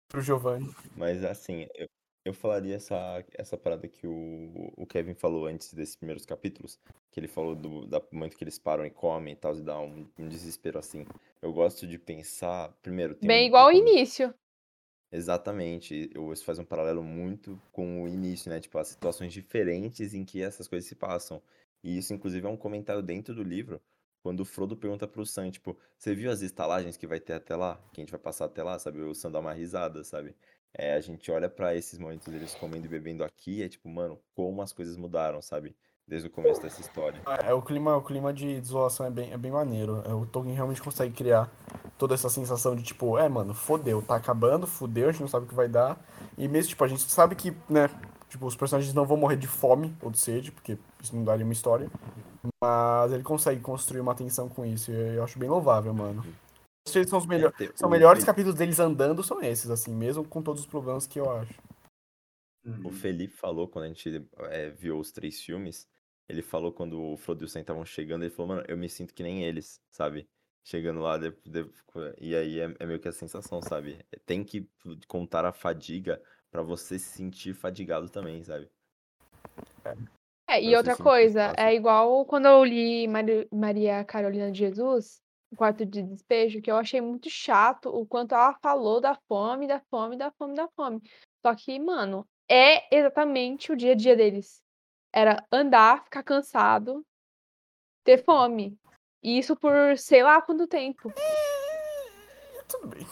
Pro 0.08 0.20
Giovanni. 0.20 0.74
Mas 0.96 1.24
assim, 1.24 1.66
eu, 1.74 1.88
eu 2.24 2.32
falaria 2.32 2.76
essa, 2.76 3.24
essa 3.34 3.56
parada 3.56 3.86
que 3.86 4.06
o, 4.06 4.72
o 4.76 4.86
Kevin 4.86 5.14
falou 5.14 5.46
antes 5.46 5.72
desses 5.74 5.94
primeiros 5.96 6.24
capítulos, 6.24 6.78
que 7.10 7.20
ele 7.20 7.28
falou 7.28 7.54
do 7.54 7.86
da 7.86 8.00
momento 8.10 8.36
que 8.36 8.44
eles 8.44 8.58
param 8.58 8.84
e 8.86 8.90
comem 8.90 9.34
e 9.34 9.36
tal, 9.36 9.56
e 9.56 9.62
dá 9.62 9.78
um, 9.80 10.06
um 10.18 10.28
desespero 10.28 10.78
assim. 10.78 11.04
Eu 11.42 11.52
gosto 11.52 11.86
de 11.86 11.98
pensar, 11.98 12.72
primeiro, 12.82 13.14
tem 13.14 13.28
Bem 13.28 13.44
um- 13.44 13.46
igual 13.48 13.64
ao 13.64 13.72
início. 13.72 14.32
Exatamente. 15.12 16.10
Eu- 16.14 16.32
Isso 16.32 16.44
faz 16.44 16.58
um 16.58 16.64
paralelo 16.64 17.02
muito 17.02 17.60
com 17.72 18.02
o 18.02 18.08
início, 18.08 18.50
né? 18.50 18.60
Tipo, 18.60 18.78
as 18.78 18.88
situações 18.88 19.32
diferentes 19.32 20.14
em 20.14 20.24
que 20.24 20.42
essas 20.42 20.66
coisas 20.66 20.88
se 20.88 20.94
passam. 20.94 21.40
E 21.82 21.96
isso, 21.98 22.12
inclusive, 22.14 22.46
é 22.46 22.50
um 22.50 22.56
comentário 22.56 23.02
dentro 23.02 23.34
do 23.34 23.42
livro, 23.42 23.80
quando 24.22 24.40
o 24.40 24.44
Frodo 24.44 24.76
pergunta 24.76 25.06
pro 25.06 25.24
Sam, 25.26 25.50
tipo, 25.50 25.76
você 25.98 26.14
viu 26.14 26.30
as 26.30 26.40
estalagens 26.40 26.96
que 26.96 27.06
vai 27.06 27.20
ter 27.20 27.34
até 27.34 27.54
lá? 27.54 27.76
Que 27.92 28.00
a 28.00 28.02
gente 28.02 28.10
vai 28.10 28.18
passar 28.20 28.46
até 28.46 28.62
lá, 28.62 28.78
sabe? 28.78 29.00
O 29.02 29.14
Sam 29.14 29.30
dá 29.30 29.38
uma 29.40 29.52
risada, 29.52 30.02
sabe? 30.02 30.34
É, 30.76 30.94
a 30.94 31.00
gente 31.00 31.30
olha 31.30 31.48
pra 31.48 31.74
esses 31.74 31.98
momentos 31.98 32.26
deles 32.26 32.54
comendo 32.54 32.86
e 32.86 32.88
bebendo 32.88 33.22
aqui, 33.22 33.62
é 33.62 33.68
tipo, 33.68 33.88
mano, 33.88 34.18
como 34.34 34.60
as 34.60 34.72
coisas 34.72 34.96
mudaram, 34.96 35.40
sabe? 35.40 35.76
Desde 36.06 36.28
o 36.28 36.30
começo 36.30 36.60
dessa 36.60 36.80
história. 36.80 37.22
É, 37.42 37.54
o 37.54 37.62
clima, 37.62 37.96
o 37.96 38.02
clima 38.02 38.32
de 38.32 38.60
desolação 38.60 39.06
é 39.06 39.10
bem, 39.10 39.32
é 39.32 39.38
bem 39.38 39.50
maneiro. 39.50 40.02
É, 40.04 40.12
o 40.12 40.26
Tolkien 40.26 40.54
realmente 40.54 40.82
consegue 40.82 41.14
criar 41.14 41.50
toda 41.96 42.12
essa 42.12 42.28
sensação 42.28 42.76
de 42.76 42.82
tipo, 42.82 43.16
é, 43.16 43.26
mano, 43.28 43.54
fodeu, 43.54 44.02
tá 44.02 44.16
acabando, 44.16 44.66
fodeu, 44.66 45.08
a 45.08 45.12
gente 45.12 45.22
não 45.22 45.28
sabe 45.28 45.46
o 45.46 45.48
que 45.48 45.54
vai 45.54 45.68
dar. 45.68 45.98
E 46.36 46.46
mesmo, 46.46 46.70
tipo, 46.70 46.84
a 46.84 46.88
gente 46.88 47.02
sabe 47.02 47.34
que, 47.34 47.56
né, 47.70 47.88
Tipo, 48.34 48.46
os 48.46 48.56
personagens 48.56 48.92
não 48.92 49.06
vão 49.06 49.16
morrer 49.16 49.36
de 49.36 49.46
fome 49.46 49.96
ou 50.02 50.10
de 50.10 50.18
sede, 50.18 50.50
porque 50.50 50.76
isso 51.00 51.14
não 51.14 51.22
daria 51.22 51.44
uma 51.44 51.52
história. 51.52 51.88
Mas 52.60 53.12
ele 53.12 53.22
consegue 53.22 53.60
construir 53.60 54.00
uma 54.00 54.12
tensão 54.12 54.48
com 54.48 54.66
isso. 54.66 54.90
E 54.90 55.16
eu 55.16 55.22
acho 55.22 55.38
bem 55.38 55.48
louvável, 55.48 55.94
mano. 55.94 56.24
Esses 56.86 57.08
são 57.08 57.18
os 57.18 57.26
melhores. 57.26 57.58
É, 57.60 57.72
São 57.74 57.88
melhores 57.88 58.18
Felipe- 58.22 58.26
capítulos 58.32 58.58
deles 58.58 58.78
andando, 58.78 59.22
são 59.22 59.40
esses, 59.42 59.70
assim, 59.70 59.94
mesmo 59.94 60.26
com 60.26 60.42
todos 60.42 60.60
os 60.62 60.66
problemas 60.66 61.06
que 61.06 61.18
eu 61.18 61.30
acho. 61.30 61.54
O 62.84 62.90
Felipe 62.90 63.34
falou 63.34 63.68
quando 63.68 63.84
a 63.84 63.88
gente 63.88 64.26
é, 64.50 64.70
viu 64.70 64.98
os 64.98 65.10
três 65.12 65.40
filmes, 65.40 65.88
ele 66.28 66.40
falou 66.42 66.72
quando 66.72 67.00
o 67.00 67.16
Frodo 67.16 67.44
e 67.44 67.46
o 67.46 67.48
Sam 67.48 67.60
estavam 67.60 67.84
chegando, 67.84 68.22
ele 68.24 68.30
falou, 68.34 68.54
mano, 68.56 68.64
eu 68.68 68.76
me 68.76 68.88
sinto 68.88 69.12
que 69.14 69.22
nem 69.22 69.44
eles, 69.44 69.80
sabe? 69.90 70.26
Chegando 70.62 71.00
lá, 71.00 71.18
de- 71.18 71.34
de- 71.44 71.70
e 72.18 72.34
aí 72.34 72.60
é, 72.60 72.74
é 72.78 72.86
meio 72.86 72.98
que 72.98 73.08
a 73.08 73.12
sensação, 73.12 73.60
sabe? 73.60 73.98
Tem 74.24 74.42
que 74.42 74.66
contar 75.06 75.44
a 75.44 75.52
fadiga 75.52 76.22
pra 76.50 76.62
você 76.62 76.98
se 76.98 77.16
sentir 77.16 77.52
fadigado 77.54 78.08
também, 78.08 78.42
sabe? 78.44 78.70
É, 80.48 80.62
e 80.62 80.68
Pra 80.70 80.78
outra 80.78 80.96
coisa, 80.96 81.48
fácil. 81.50 81.60
é 81.64 81.74
igual 81.74 82.24
quando 82.24 82.46
eu 82.46 82.64
li 82.64 83.06
Mari- 83.08 83.48
Maria 83.52 84.04
Carolina 84.04 84.50
de 84.50 84.58
Jesus, 84.58 85.20
o 85.54 85.56
quarto 85.56 85.86
de 85.86 86.02
despejo, 86.02 86.60
que 86.60 86.70
eu 86.70 86.76
achei 86.76 87.00
muito 87.00 87.30
chato 87.30 87.88
o 87.88 88.04
quanto 88.04 88.34
ela 88.34 88.54
falou 88.54 89.00
da 89.00 89.14
fome, 89.28 89.66
da 89.66 89.80
fome, 89.88 90.16
da 90.16 90.30
fome, 90.32 90.54
da 90.54 90.68
fome. 90.68 91.00
Só 91.40 91.54
que, 91.54 91.78
mano, 91.78 92.26
é 92.50 92.94
exatamente 92.94 93.72
o 93.72 93.76
dia 93.76 93.92
a 93.92 93.94
dia 93.94 94.16
deles. 94.16 94.60
Era 95.12 95.46
andar, 95.50 96.04
ficar 96.04 96.24
cansado, 96.24 97.06
ter 98.02 98.22
fome. 98.24 98.76
E 99.22 99.38
isso 99.38 99.56
por 99.56 99.96
sei 99.96 100.22
lá 100.22 100.42
quanto 100.42 100.66
tempo. 100.66 101.12
Tudo 102.68 102.88
bem. 102.88 103.06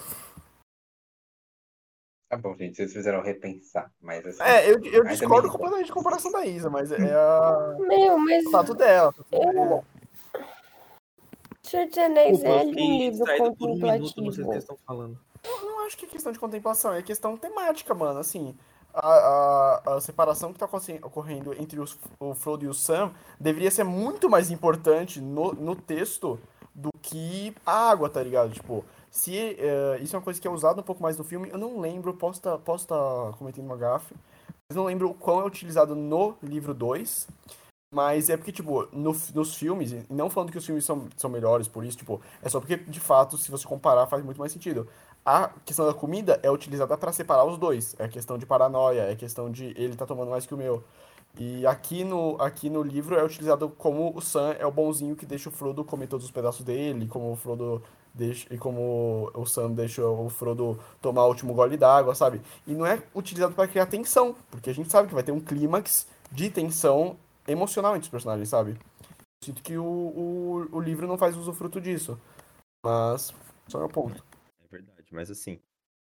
Tá 2.28 2.36
bom, 2.38 2.56
gente, 2.56 2.76
vocês 2.76 2.92
fizeram 2.92 3.22
repensar, 3.22 3.92
mas 4.00 4.26
assim. 4.26 4.42
É, 4.42 4.68
eu, 4.68 4.82
eu 4.84 5.02
ainda 5.02 5.10
discordo 5.10 5.46
me- 5.48 5.52
completamente 5.52 5.88
da 5.88 5.94
comparação 5.94 6.32
da 6.32 6.46
Isa, 6.46 6.70
mas 6.70 6.90
é 6.90 6.96
a... 6.96 7.76
Meu, 7.78 8.18
mas 8.18 8.46
o 8.46 8.50
fato 8.50 8.74
dela. 8.74 9.14
eu... 9.30 9.84
Senhor 11.72 11.88
dos 11.88 11.96
Anéis 11.96 12.44
é 12.44 12.64
distraído 13.10 13.56
por 13.56 13.70
um 13.70 13.76
minuto, 13.76 14.22
não 14.22 14.30
sei 14.30 14.44
o 14.44 14.46
que 14.46 14.46
contemplativo. 14.46 14.46
vocês 14.46 14.62
estão 14.62 14.76
falando. 14.86 15.18
Eu 15.42 15.62
não 15.62 15.86
acho 15.86 15.96
que 15.96 16.04
é 16.04 16.08
questão 16.08 16.30
de 16.30 16.38
contemplação, 16.38 16.92
é 16.92 17.02
questão 17.02 17.34
temática, 17.34 17.94
mano. 17.94 18.20
Assim, 18.20 18.54
a, 18.92 19.08
a, 19.08 19.94
a 19.94 20.00
separação 20.02 20.52
que 20.52 20.58
tá 20.58 20.68
ocorrendo 21.02 21.54
entre 21.54 21.80
os, 21.80 21.98
o 22.20 22.34
Frodo 22.34 22.66
e 22.66 22.68
o 22.68 22.74
Sam 22.74 23.10
deveria 23.40 23.70
ser 23.70 23.84
muito 23.84 24.28
mais 24.28 24.50
importante 24.50 25.18
no, 25.18 25.54
no 25.54 25.74
texto 25.74 26.38
do 26.74 26.90
que 27.00 27.54
a 27.64 27.90
água, 27.90 28.10
tá 28.10 28.22
ligado? 28.22 28.52
Tipo, 28.52 28.84
se 29.10 29.56
eh, 29.58 29.98
isso 30.02 30.14
é 30.14 30.18
uma 30.18 30.24
coisa 30.24 30.38
que 30.38 30.46
é 30.46 30.50
usada 30.50 30.80
um 30.80 30.84
pouco 30.84 31.02
mais 31.02 31.16
no 31.16 31.24
filme, 31.24 31.48
eu 31.50 31.58
não 31.58 31.80
lembro, 31.80 32.12
posso 32.12 32.38
estar 32.38 32.58
posso 32.58 32.86
tá 32.86 33.32
cometendo 33.38 33.64
uma 33.64 33.76
gafe, 33.76 34.14
mas 34.68 34.76
não 34.76 34.84
lembro 34.84 35.08
o 35.08 35.14
quão 35.14 35.40
é 35.40 35.44
utilizado 35.44 35.94
no 35.94 36.36
livro 36.42 36.74
2. 36.74 37.28
Mas 37.94 38.30
é 38.30 38.38
porque, 38.38 38.50
tipo, 38.52 38.88
no- 38.90 39.14
nos 39.34 39.54
filmes, 39.54 39.94
não 40.08 40.30
falando 40.30 40.50
que 40.50 40.56
os 40.56 40.64
filmes 40.64 40.82
são, 40.82 41.08
são 41.14 41.28
melhores 41.28 41.68
por 41.68 41.84
isso, 41.84 41.98
tipo, 41.98 42.22
é 42.42 42.48
só 42.48 42.58
porque, 42.58 42.78
de 42.78 42.98
fato, 42.98 43.36
se 43.36 43.50
você 43.50 43.66
comparar, 43.68 44.06
faz 44.06 44.24
muito 44.24 44.38
mais 44.38 44.50
sentido. 44.50 44.88
A 45.24 45.50
questão 45.66 45.86
da 45.86 45.92
comida 45.92 46.40
é 46.42 46.50
utilizada 46.50 46.96
pra 46.96 47.12
separar 47.12 47.44
os 47.44 47.58
dois. 47.58 47.94
É 47.98 48.08
questão 48.08 48.38
de 48.38 48.46
paranoia, 48.46 49.02
é 49.02 49.14
questão 49.14 49.50
de 49.50 49.74
ele 49.76 49.94
tá 49.94 50.06
tomando 50.06 50.30
mais 50.30 50.46
que 50.46 50.54
o 50.54 50.56
meu. 50.56 50.82
E 51.38 51.66
aqui 51.66 52.02
no, 52.04 52.36
aqui 52.40 52.68
no 52.70 52.82
livro 52.82 53.14
é 53.14 53.22
utilizado 53.24 53.68
como 53.68 54.12
o 54.16 54.20
Sam 54.22 54.54
é 54.58 54.66
o 54.66 54.70
bonzinho 54.72 55.14
que 55.16 55.24
deixa 55.26 55.48
o 55.48 55.52
Frodo 55.52 55.84
comer 55.84 56.06
todos 56.06 56.24
os 56.26 56.30
pedaços 56.32 56.64
dele, 56.64 57.06
como 57.06 57.30
o 57.32 57.36
Frodo 57.36 57.82
deixa, 58.14 58.46
e 58.52 58.58
como 58.58 59.30
o 59.34 59.46
Sam 59.46 59.70
deixa 59.72 60.04
o 60.06 60.28
Frodo 60.30 60.78
tomar 61.00 61.24
o 61.24 61.28
último 61.28 61.54
gole 61.54 61.76
d'água, 61.76 62.14
sabe? 62.14 62.40
E 62.66 62.72
não 62.74 62.84
é 62.86 63.02
utilizado 63.14 63.54
pra 63.54 63.66
criar 63.68 63.86
tensão, 63.86 64.34
porque 64.50 64.70
a 64.70 64.74
gente 64.74 64.90
sabe 64.90 65.08
que 65.08 65.14
vai 65.14 65.22
ter 65.22 65.32
um 65.32 65.40
clímax 65.40 66.06
de 66.30 66.50
tensão 66.50 67.16
emocional 67.46 67.94
entre 67.94 68.06
os 68.06 68.10
personagens, 68.10 68.48
sabe? 68.48 68.76
Sinto 69.44 69.62
que 69.62 69.76
o, 69.76 69.84
o, 69.84 70.68
o 70.76 70.80
livro 70.80 71.06
não 71.06 71.18
faz 71.18 71.36
usufruto 71.36 71.80
disso. 71.80 72.18
Mas, 72.84 73.32
só 73.68 73.80
é 73.80 73.84
o 73.84 73.88
ponto. 73.88 74.24
É 74.64 74.68
verdade, 74.68 75.06
mas 75.12 75.30
assim, 75.30 75.60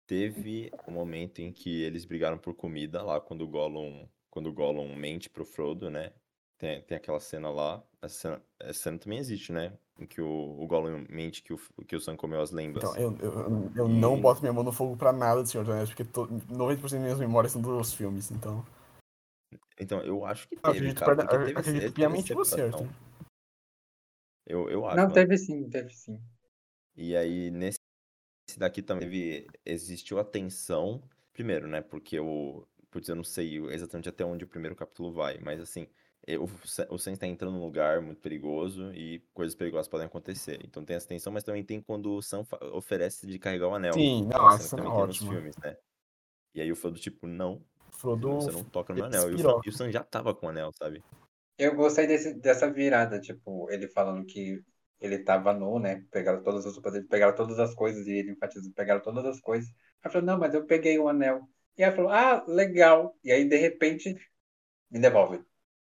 teve 0.07 0.71
um 0.87 0.93
momento 0.93 1.41
em 1.41 1.53
que 1.53 1.83
eles 1.83 2.05
brigaram 2.05 2.39
por 2.39 2.55
comida 2.55 3.03
lá 3.03 3.21
quando 3.21 3.43
o 3.43 3.49
Gollum, 3.49 4.07
quando 4.31 4.49
o 4.49 4.53
Gollum 4.53 4.95
mente 4.97 5.29
pro 5.29 5.45
Frodo, 5.45 5.91
né? 5.91 6.13
Tem, 6.59 6.81
tem 6.83 6.97
aquela 6.97 7.21
cena 7.21 7.51
lá, 7.51 7.83
essa 8.01 8.15
cena, 8.15 8.43
essa 8.61 8.81
cena 8.85 8.99
também 8.99 9.19
existe, 9.19 9.53
né? 9.53 9.73
Em 9.99 10.07
que 10.07 10.21
o, 10.21 10.57
o 10.59 10.67
Gollum 10.67 11.05
mente 11.09 11.43
que 11.43 11.53
o, 11.53 11.59
que 11.87 11.97
o 11.97 12.01
Sam 12.01 12.17
comeu 12.17 12.41
as 12.41 12.51
lembas. 12.51 12.85
Então, 12.85 12.97
eu, 12.97 13.17
eu, 13.21 13.71
eu 13.77 13.89
E- 13.89 13.93
não 14.01 14.21
boto 14.21 14.41
minha 14.41 14.53
mão 14.53 14.63
no 14.65 14.73
fogo 14.73 14.97
pra 14.97 15.13
nada 15.13 15.43
do 15.43 15.49
Senhor 15.49 15.65
dos 15.65 15.75
Anéis, 15.75 15.89
porque 15.89 16.05
to, 16.05 16.27
90% 16.51 16.81
das 16.81 16.93
minhas 16.93 17.19
memórias 17.19 17.53
são 17.53 17.61
dos 17.61 17.93
filmes, 17.95 18.31
então. 18.31 18.65
Então, 19.79 20.01
eu 20.03 20.25
acho 20.25 20.49
que 20.49 20.57
Eu 20.57 20.61
teve, 20.61 20.77
acredito, 20.77 20.99
cara, 21.01 21.23
eu 21.23 21.29
teve, 21.29 21.59
acredito 21.59 21.93
piamente 21.95 22.33
em 22.33 22.37
você. 22.37 22.61
Arthur. 22.63 22.89
Eu, 24.47 24.69
eu 24.69 24.87
acho, 24.87 24.97
Não, 24.97 25.05
mano. 25.05 25.15
teve 25.15 25.39
sim, 25.39 25.69
teve 25.69 25.91
sim. 25.91 26.21
E 26.97 27.17
aí, 27.17 27.51
nesse 27.51 27.79
daqui 28.59 28.83
também 28.83 29.09
teve, 29.09 29.47
existiu 29.65 30.19
a 30.19 30.25
tensão, 30.25 31.03
primeiro, 31.33 31.67
né, 31.67 31.81
porque 31.81 32.21
o, 32.21 32.67
putz, 32.91 33.09
eu 33.09 33.17
não 33.17 33.25
sei 33.25 33.59
exatamente 33.73 34.09
até 34.09 34.25
onde 34.25 34.45
o 34.45 34.49
primeiro 34.49 34.77
capítulo 34.77 35.13
vai, 35.13 35.39
mas 35.39 35.61
assim, 35.61 35.89
o, 36.39 36.47
Sam- 36.67 36.87
o 36.91 36.99
Sam 36.99 37.13
está 37.13 37.27
entrando 37.27 37.55
num 37.55 37.65
lugar 37.65 38.01
muito 38.01 38.21
perigoso 38.21 38.93
e 38.95 39.21
coisas 39.35 39.55
perigosas 39.55 39.89
podem 39.89 40.07
acontecer. 40.07 40.61
Então 40.65 40.85
tem 40.85 40.97
essa 40.97 41.09
tensão, 41.09 41.33
mas 41.33 41.43
também 41.43 41.65
tem 41.65 41.81
quando 41.81 42.13
o 42.15 42.23
Sam 42.23 42.47
oferece 42.73 43.27
de 43.27 43.39
carregar 43.39 43.69
o 43.69 43.75
anel. 43.75 43.95
Sim, 43.95 44.29
é 44.31 44.69
também 44.69 44.93
tem 44.93 45.07
nos 45.07 45.19
filmes, 45.19 45.57
né? 45.57 45.77
E 46.55 46.61
aí 46.61 46.71
o 46.71 46.77
Frodo, 46.77 46.99
tipo, 46.99 47.27
não, 47.27 47.61
Frodo. 48.05 48.35
você 48.35 48.53
não 48.53 48.63
toca 48.65 48.93
no 48.93 49.05
anel. 49.05 49.31
E 49.31 49.35
o, 49.35 49.39
Sam, 49.39 49.61
e 49.65 49.69
o 49.69 49.73
Sam 49.73 49.91
já 49.91 50.05
tava 50.05 50.35
com 50.35 50.47
o 50.47 50.49
anel, 50.51 50.71
sabe? 50.75 51.03
Eu 51.57 51.75
gostei 51.75 52.07
desse, 52.07 52.35
dessa 52.35 52.71
virada, 52.71 53.19
tipo, 53.19 53.71
ele 53.71 53.89
falando 53.89 54.27
que 54.27 54.63
ele 55.01 55.19
tava 55.21 55.55
nu, 55.55 55.79
né? 55.79 56.05
Pegaram 56.11 56.43
todas 56.43 56.67
as 56.67 56.75
roupas 56.75 56.93
dele, 56.93 57.07
pegaram 57.07 57.35
todas 57.35 57.59
as 57.59 57.75
coisas, 57.75 58.07
e 58.07 58.13
ele 58.13 58.33
enfatizou, 58.33 58.73
pegaram 58.75 59.01
todas 59.01 59.25
as 59.25 59.41
coisas. 59.41 59.71
Ela 60.03 60.13
falou, 60.13 60.27
não, 60.27 60.39
mas 60.39 60.53
eu 60.53 60.67
peguei 60.67 60.99
o 60.99 61.09
anel. 61.09 61.49
E 61.79 61.83
ela 61.83 61.97
falou, 61.97 62.11
ah, 62.11 62.45
legal. 62.47 63.17
E 63.25 63.33
aí, 63.33 63.49
de 63.49 63.57
repente, 63.57 64.15
me 64.91 65.01
devolve. 65.01 65.39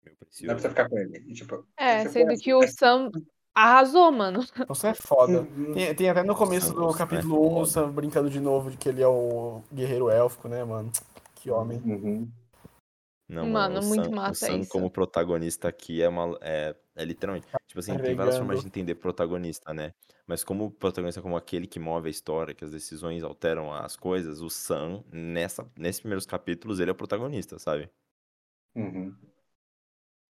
Meu 0.04 0.14
Não 0.44 0.54
precisa 0.54 0.70
ficar 0.70 0.88
com 0.88 0.98
ele. 1.00 1.24
E, 1.28 1.34
tipo, 1.34 1.66
É, 1.76 2.08
sendo 2.08 2.38
que 2.38 2.54
o 2.54 2.68
Sam 2.68 3.10
arrasou, 3.56 4.12
mano. 4.12 4.46
Você 4.68 4.90
é 4.90 4.94
foda. 4.94 5.48
Uhum. 5.56 5.74
Tem, 5.74 5.96
tem 5.96 6.10
até 6.10 6.22
no 6.22 6.36
começo 6.36 6.74
do 6.74 6.90
é 6.90 6.98
capítulo 6.98 7.58
1 7.58 7.62
o. 7.62 7.66
Sam 7.66 7.92
brincando 7.92 8.30
de 8.30 8.40
novo 8.40 8.70
de 8.70 8.78
que 8.78 8.90
ele 8.90 9.02
é 9.02 9.08
o 9.08 9.64
guerreiro 9.74 10.10
élfico, 10.10 10.48
né, 10.48 10.64
mano? 10.64 10.92
Que 11.46 11.52
homem. 11.52 11.80
Uhum. 11.86 12.32
Não, 13.30 13.46
Mano, 13.48 13.76
mano, 13.76 13.80
o 13.82 13.86
muito 13.86 14.06
Sam, 14.06 14.10
o 14.10 14.16
massa 14.16 14.46
Sam 14.48 14.58
isso. 14.62 14.72
como 14.72 14.90
protagonista 14.90 15.68
aqui 15.68 16.02
é 16.02 16.10
uma, 16.10 16.36
é, 16.42 16.76
é 16.96 17.06
literalmente, 17.06 17.46
tipo 17.68 17.80
assim, 17.80 17.96
tem 18.00 18.16
várias 18.16 18.36
formas 18.38 18.56
Carregando. 18.56 18.62
de 18.62 18.68
entender 18.68 18.96
protagonista, 18.96 19.72
né? 19.72 19.94
Mas 20.26 20.44
como 20.44 20.72
protagonista 20.72 21.22
como 21.22 21.38
aquele 21.38 21.68
que 21.68 21.80
move 21.80 22.08
a 22.08 22.10
história, 22.10 22.56
que 22.56 22.66
as 22.66 22.72
decisões 22.72 23.24
alteram 23.24 23.72
as 23.72 23.96
coisas, 23.96 24.42
o 24.42 24.50
Sam, 24.50 25.04
nessa, 25.12 25.72
nesses 25.78 26.02
primeiros 26.02 26.26
capítulos, 26.26 26.80
ele 26.80 26.90
é 26.90 26.94
o 26.94 26.96
protagonista, 26.96 27.60
sabe? 27.60 27.92
Uhum. 28.74 29.16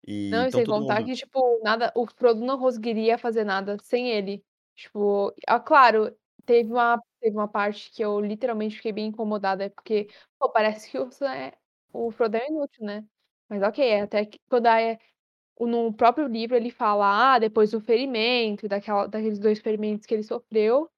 E 0.05 0.29
Não, 0.29 0.43
e 0.43 0.47
então 0.49 0.59
sem 0.59 0.65
contar 0.65 0.95
mundo, 0.99 1.05
que, 1.05 1.15
tipo, 1.15 1.61
nada, 1.63 1.93
o 1.95 2.05
Frodo 2.07 2.41
não 2.41 2.59
conseguiria 2.59 3.17
fazer 3.17 3.45
nada 3.45 3.77
sem 3.81 4.09
ele. 4.09 4.43
Tipo, 4.75 5.33
ah, 5.47 5.61
claro, 5.61 6.13
teve 6.45 6.71
uma, 6.71 7.01
teve 7.19 7.35
uma 7.35 7.47
parte 7.47 7.91
que 7.91 8.03
eu 8.03 8.19
literalmente 8.19 8.75
fiquei 8.77 8.91
bem 8.91 9.07
incomodada, 9.07 9.65
é 9.65 9.69
porque, 9.69 10.09
pô, 10.39 10.49
parece 10.51 10.89
que 10.89 10.97
o, 10.99 11.11
Sam 11.11 11.33
é- 11.33 11.57
o 11.93 12.11
Frodo 12.11 12.37
é 12.37 12.47
inútil, 12.49 12.85
né? 12.85 13.05
Mas 13.49 13.61
ok, 13.63 14.01
até 14.01 14.25
que 14.25 14.39
quando 14.49 14.67
é, 14.67 14.99
no 15.59 15.93
próprio 15.93 16.27
livro 16.27 16.55
ele 16.57 16.71
fala, 16.71 17.35
ah, 17.35 17.39
depois 17.39 17.71
do 17.71 17.81
ferimento, 17.81 18.67
daquela, 18.67 19.07
daqueles 19.07 19.39
dois 19.39 19.59
ferimentos 19.59 20.05
que 20.05 20.13
ele 20.15 20.23
sofreu, 20.23 20.89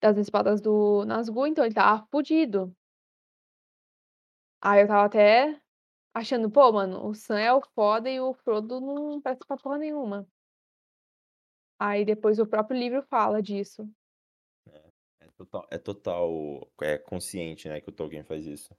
das 0.00 0.16
espadas 0.18 0.60
do 0.60 1.04
Nazgûl, 1.06 1.46
então 1.48 1.64
ele 1.64 1.74
tava 1.74 2.06
fudido. 2.10 2.74
Aí 4.60 4.82
eu 4.82 4.88
tava 4.88 5.04
até 5.06 5.60
achando, 6.14 6.50
pô, 6.50 6.72
mano, 6.72 7.06
o 7.08 7.14
Sam 7.14 7.38
é 7.40 7.52
o 7.54 7.62
foda 7.74 8.10
e 8.10 8.20
o 8.20 8.34
Frodo 8.34 8.80
não 8.80 9.20
presta 9.22 9.46
pra 9.46 9.56
porra 9.58 9.78
nenhuma. 9.78 10.26
Aí 11.78 12.04
depois 12.04 12.38
o 12.40 12.46
próprio 12.48 12.76
livro 12.78 13.00
fala 13.04 13.40
disso. 13.42 13.88
É 15.38 15.44
total, 15.44 15.68
é 15.70 15.78
total, 15.78 16.72
é 16.82 16.98
consciente, 16.98 17.68
né, 17.68 17.80
que 17.80 17.88
o 17.88 17.92
Tolkien 17.92 18.24
faz 18.24 18.46
isso. 18.46 18.74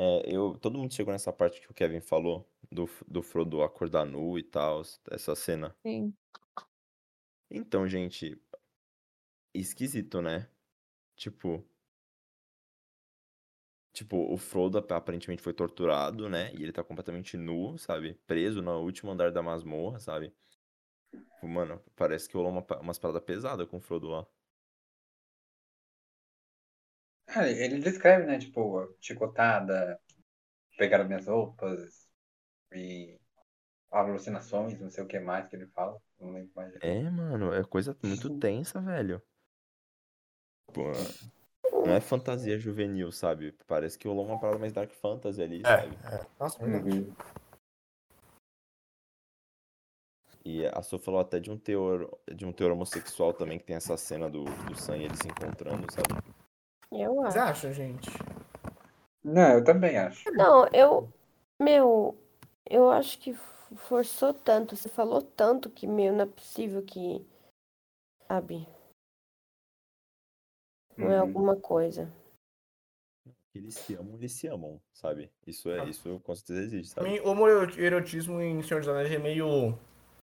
É, 0.00 0.22
eu, 0.34 0.56
todo 0.58 0.78
mundo 0.78 0.92
chegou 0.94 1.12
nessa 1.12 1.32
parte 1.32 1.60
que 1.60 1.70
o 1.70 1.74
Kevin 1.74 2.00
falou, 2.00 2.48
do, 2.70 2.88
do 3.06 3.22
Frodo 3.22 3.62
acordar 3.62 4.04
nu 4.04 4.38
e 4.38 4.42
tal, 4.42 4.82
essa 5.10 5.34
cena. 5.34 5.76
Sim. 5.84 6.16
Então, 7.50 7.86
gente, 7.88 8.40
esquisito, 9.54 10.22
né? 10.22 10.50
Tipo, 11.16 11.68
tipo, 13.92 14.16
o 14.32 14.36
Frodo 14.38 14.78
ap- 14.78 14.92
aparentemente 14.92 15.42
foi 15.42 15.52
torturado, 15.52 16.28
né? 16.28 16.52
E 16.54 16.62
ele 16.62 16.72
tá 16.72 16.82
completamente 16.84 17.36
nu, 17.36 17.76
sabe? 17.78 18.14
Preso 18.26 18.62
no 18.62 18.80
último 18.82 19.10
andar 19.10 19.30
da 19.32 19.42
masmorra, 19.42 19.98
sabe? 20.00 20.34
Mano, 21.42 21.82
parece 21.96 22.28
que 22.28 22.36
rolou 22.36 22.52
uma, 22.52 22.64
umas 22.80 22.98
paradas 22.98 23.22
pesadas 23.24 23.66
com 23.68 23.78
o 23.78 23.80
Frodo 23.80 24.08
lá. 24.08 24.26
Ah, 27.28 27.46
ele 27.48 27.78
descreve, 27.80 28.26
né? 28.26 28.38
Tipo, 28.38 28.94
chicotada, 29.00 29.98
pegaram 30.78 31.06
minhas 31.06 31.26
roupas 31.26 32.08
e 32.74 33.18
alucinações, 33.90 34.80
não 34.80 34.90
sei 34.90 35.04
o 35.04 35.08
que 35.08 35.20
mais 35.20 35.48
que 35.48 35.56
ele 35.56 35.66
fala. 35.68 36.00
Não 36.20 36.32
lembro 36.32 36.52
mais. 36.56 36.74
É, 36.80 37.08
mano, 37.10 37.52
é 37.54 37.62
coisa 37.64 37.96
muito 38.02 38.28
tensa, 38.30 38.80
velho. 38.80 39.22
Pô, 40.72 40.82
não 41.84 41.94
é 41.94 42.00
fantasia 42.00 42.58
juvenil, 42.58 43.10
sabe? 43.12 43.52
Parece 43.66 43.98
que 43.98 44.08
rolou 44.08 44.26
uma 44.26 44.38
parada 44.38 44.58
mais 44.58 44.72
dark 44.72 44.92
fantasy 44.92 45.42
ali, 45.42 45.64
sabe? 45.66 45.96
É, 46.12 46.26
Nossa. 46.38 46.62
Uhum. 46.64 47.12
E 50.48 50.64
a 50.66 50.80
Sô 50.80 50.98
falou 50.98 51.20
até 51.20 51.38
de 51.38 51.50
um 51.50 51.58
teor, 51.58 52.10
de 52.34 52.46
um 52.46 52.52
teor 52.54 52.72
homossexual 52.72 53.34
também, 53.34 53.58
que 53.58 53.66
tem 53.66 53.76
essa 53.76 53.98
cena 53.98 54.30
do, 54.30 54.44
do 54.44 54.74
Sam 54.74 54.96
e 54.96 55.04
eles 55.04 55.18
se 55.18 55.28
encontrando, 55.28 55.86
sabe? 55.92 56.08
Eu 56.90 57.16
Vocês 57.16 57.36
acho. 57.36 57.50
acham, 57.50 57.72
gente? 57.74 58.08
Não, 59.22 59.58
eu 59.58 59.62
também 59.62 59.98
acho. 59.98 60.24
Não, 60.32 60.66
eu. 60.68 61.06
Meu, 61.60 62.16
eu 62.64 62.90
acho 62.90 63.18
que 63.18 63.34
forçou 63.76 64.32
tanto. 64.32 64.74
Você 64.74 64.88
falou 64.88 65.20
tanto 65.20 65.68
que, 65.68 65.86
meu, 65.86 66.14
não 66.14 66.22
é 66.22 66.26
possível 66.26 66.82
que. 66.82 67.22
Sabe? 68.26 68.66
Não 70.96 71.10
é 71.10 71.16
Uhum. 71.16 71.20
alguma 71.20 71.56
coisa. 71.60 72.10
Eles 73.54 73.74
se 73.74 73.94
amam, 73.96 74.14
eles 74.14 74.32
se 74.32 74.46
amam, 74.46 74.80
sabe? 74.94 75.30
Isso 75.46 75.68
é, 75.68 75.84
isso 75.90 76.18
com 76.20 76.34
certeza 76.34 76.62
existe, 76.62 76.94
Pra 76.94 77.04
sabe? 77.04 77.16
mim, 77.16 77.20
o 77.20 77.28
homoerotismo 77.32 78.40
em 78.40 78.62
Senhor 78.62 78.80
dos 78.80 78.88
Anéis 78.88 79.12
é 79.12 79.18
meio 79.18 79.78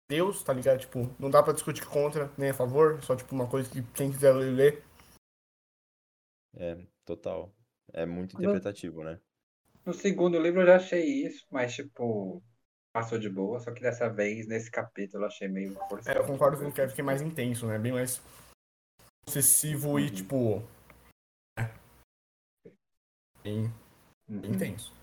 Deus, 0.07 0.43
tá 0.43 0.53
ligado? 0.53 0.79
Tipo, 0.79 1.09
não 1.19 1.29
dá 1.29 1.41
pra 1.41 1.53
discutir 1.53 1.85
contra 1.85 2.31
nem 2.37 2.49
a 2.51 2.53
favor, 2.53 3.01
só 3.03 3.15
tipo 3.15 3.33
uma 3.33 3.49
coisa 3.49 3.69
que 3.69 3.81
quem 3.93 4.11
quiser 4.11 4.33
ler, 4.33 4.51
lê. 4.51 4.83
É, 6.55 6.77
total. 7.03 7.53
É 7.93 8.05
muito 8.05 8.35
interpretativo, 8.35 9.03
né? 9.03 9.19
No 9.85 9.93
segundo 9.93 10.39
livro 10.39 10.61
eu 10.61 10.65
já 10.67 10.75
achei 10.77 11.03
isso, 11.25 11.45
mas 11.51 11.73
tipo, 11.75 12.43
passou 12.91 13.19
de 13.19 13.29
boa, 13.29 13.59
só 13.59 13.71
que 13.71 13.81
dessa 13.81 14.09
vez, 14.09 14.47
nesse 14.47 14.71
capítulo, 14.71 15.23
eu 15.23 15.27
achei 15.27 15.47
meio 15.47 15.73
É, 15.77 15.87
forçado. 15.89 16.19
eu 16.19 16.25
concordo 16.25 16.57
com 16.57 16.67
o 16.67 16.71
Kevin 16.73 16.93
que 16.95 17.01
é 17.01 17.03
mais 17.03 17.21
intenso, 17.21 17.67
né? 17.67 17.77
Bem 17.77 17.91
mais 17.91 18.21
possessivo 19.25 19.99
e, 19.99 20.03
Uhum. 20.07 20.13
tipo. 20.13 20.63
é, 21.59 21.69
Bem, 23.43 23.71
Uhum. 24.27 24.41
bem 24.41 24.51
intenso. 24.51 24.93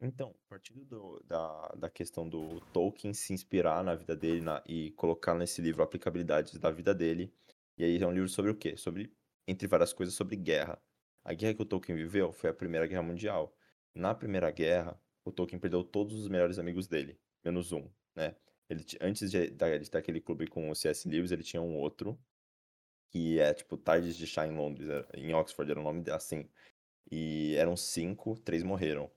Então, 0.00 0.34
partindo 0.48 0.84
do- 0.84 1.20
da, 1.26 1.68
da 1.76 1.90
questão 1.90 2.28
do 2.28 2.60
Tolkien 2.72 3.12
se 3.12 3.32
inspirar 3.32 3.82
na 3.82 3.94
vida 3.96 4.14
dele 4.16 4.40
na- 4.40 4.62
e 4.66 4.92
colocar 4.92 5.34
nesse 5.34 5.60
livro 5.60 5.82
aplicabilidades 5.82 6.54
da 6.58 6.70
vida 6.70 6.94
dele, 6.94 7.32
e 7.76 7.84
aí 7.84 8.00
é 8.00 8.06
um 8.06 8.12
livro 8.12 8.28
sobre 8.28 8.50
o 8.50 8.54
quê? 8.56 8.76
Sobre, 8.76 9.12
entre 9.46 9.66
várias 9.66 9.92
coisas, 9.92 10.14
sobre 10.14 10.36
guerra. 10.36 10.80
A 11.24 11.34
guerra 11.34 11.54
que 11.54 11.62
o 11.62 11.64
Tolkien 11.64 11.96
viveu 11.96 12.32
foi 12.32 12.50
a 12.50 12.54
Primeira 12.54 12.86
Guerra 12.86 13.02
Mundial. 13.02 13.56
Na 13.94 14.14
Primeira 14.14 14.50
Guerra, 14.50 15.00
o 15.24 15.32
Tolkien 15.32 15.58
perdeu 15.58 15.82
todos 15.82 16.14
os 16.14 16.28
melhores 16.28 16.58
amigos 16.58 16.86
dele, 16.86 17.18
menos 17.44 17.72
um, 17.72 17.88
né? 18.14 18.36
Ele, 18.70 18.84
antes 19.00 19.30
de, 19.30 19.50
da- 19.50 19.76
de 19.78 19.90
ter 19.90 19.98
aquele 19.98 20.20
clube 20.20 20.46
com 20.46 20.70
o 20.70 20.74
C.S. 20.76 21.08
Lewis, 21.08 21.32
ele 21.32 21.42
tinha 21.42 21.60
um 21.62 21.76
outro, 21.76 22.18
que 23.10 23.38
é 23.40 23.54
tipo 23.54 23.76
Tardes 23.76 24.16
de 24.16 24.26
Chá 24.26 24.46
em 24.46 24.54
Londres, 24.56 24.88
em 25.14 25.34
Oxford 25.34 25.70
era 25.70 25.80
o 25.80 25.82
nome 25.82 26.04
assim. 26.10 26.48
E 27.10 27.54
eram 27.56 27.76
cinco, 27.76 28.38
três 28.40 28.62
morreram 28.62 29.10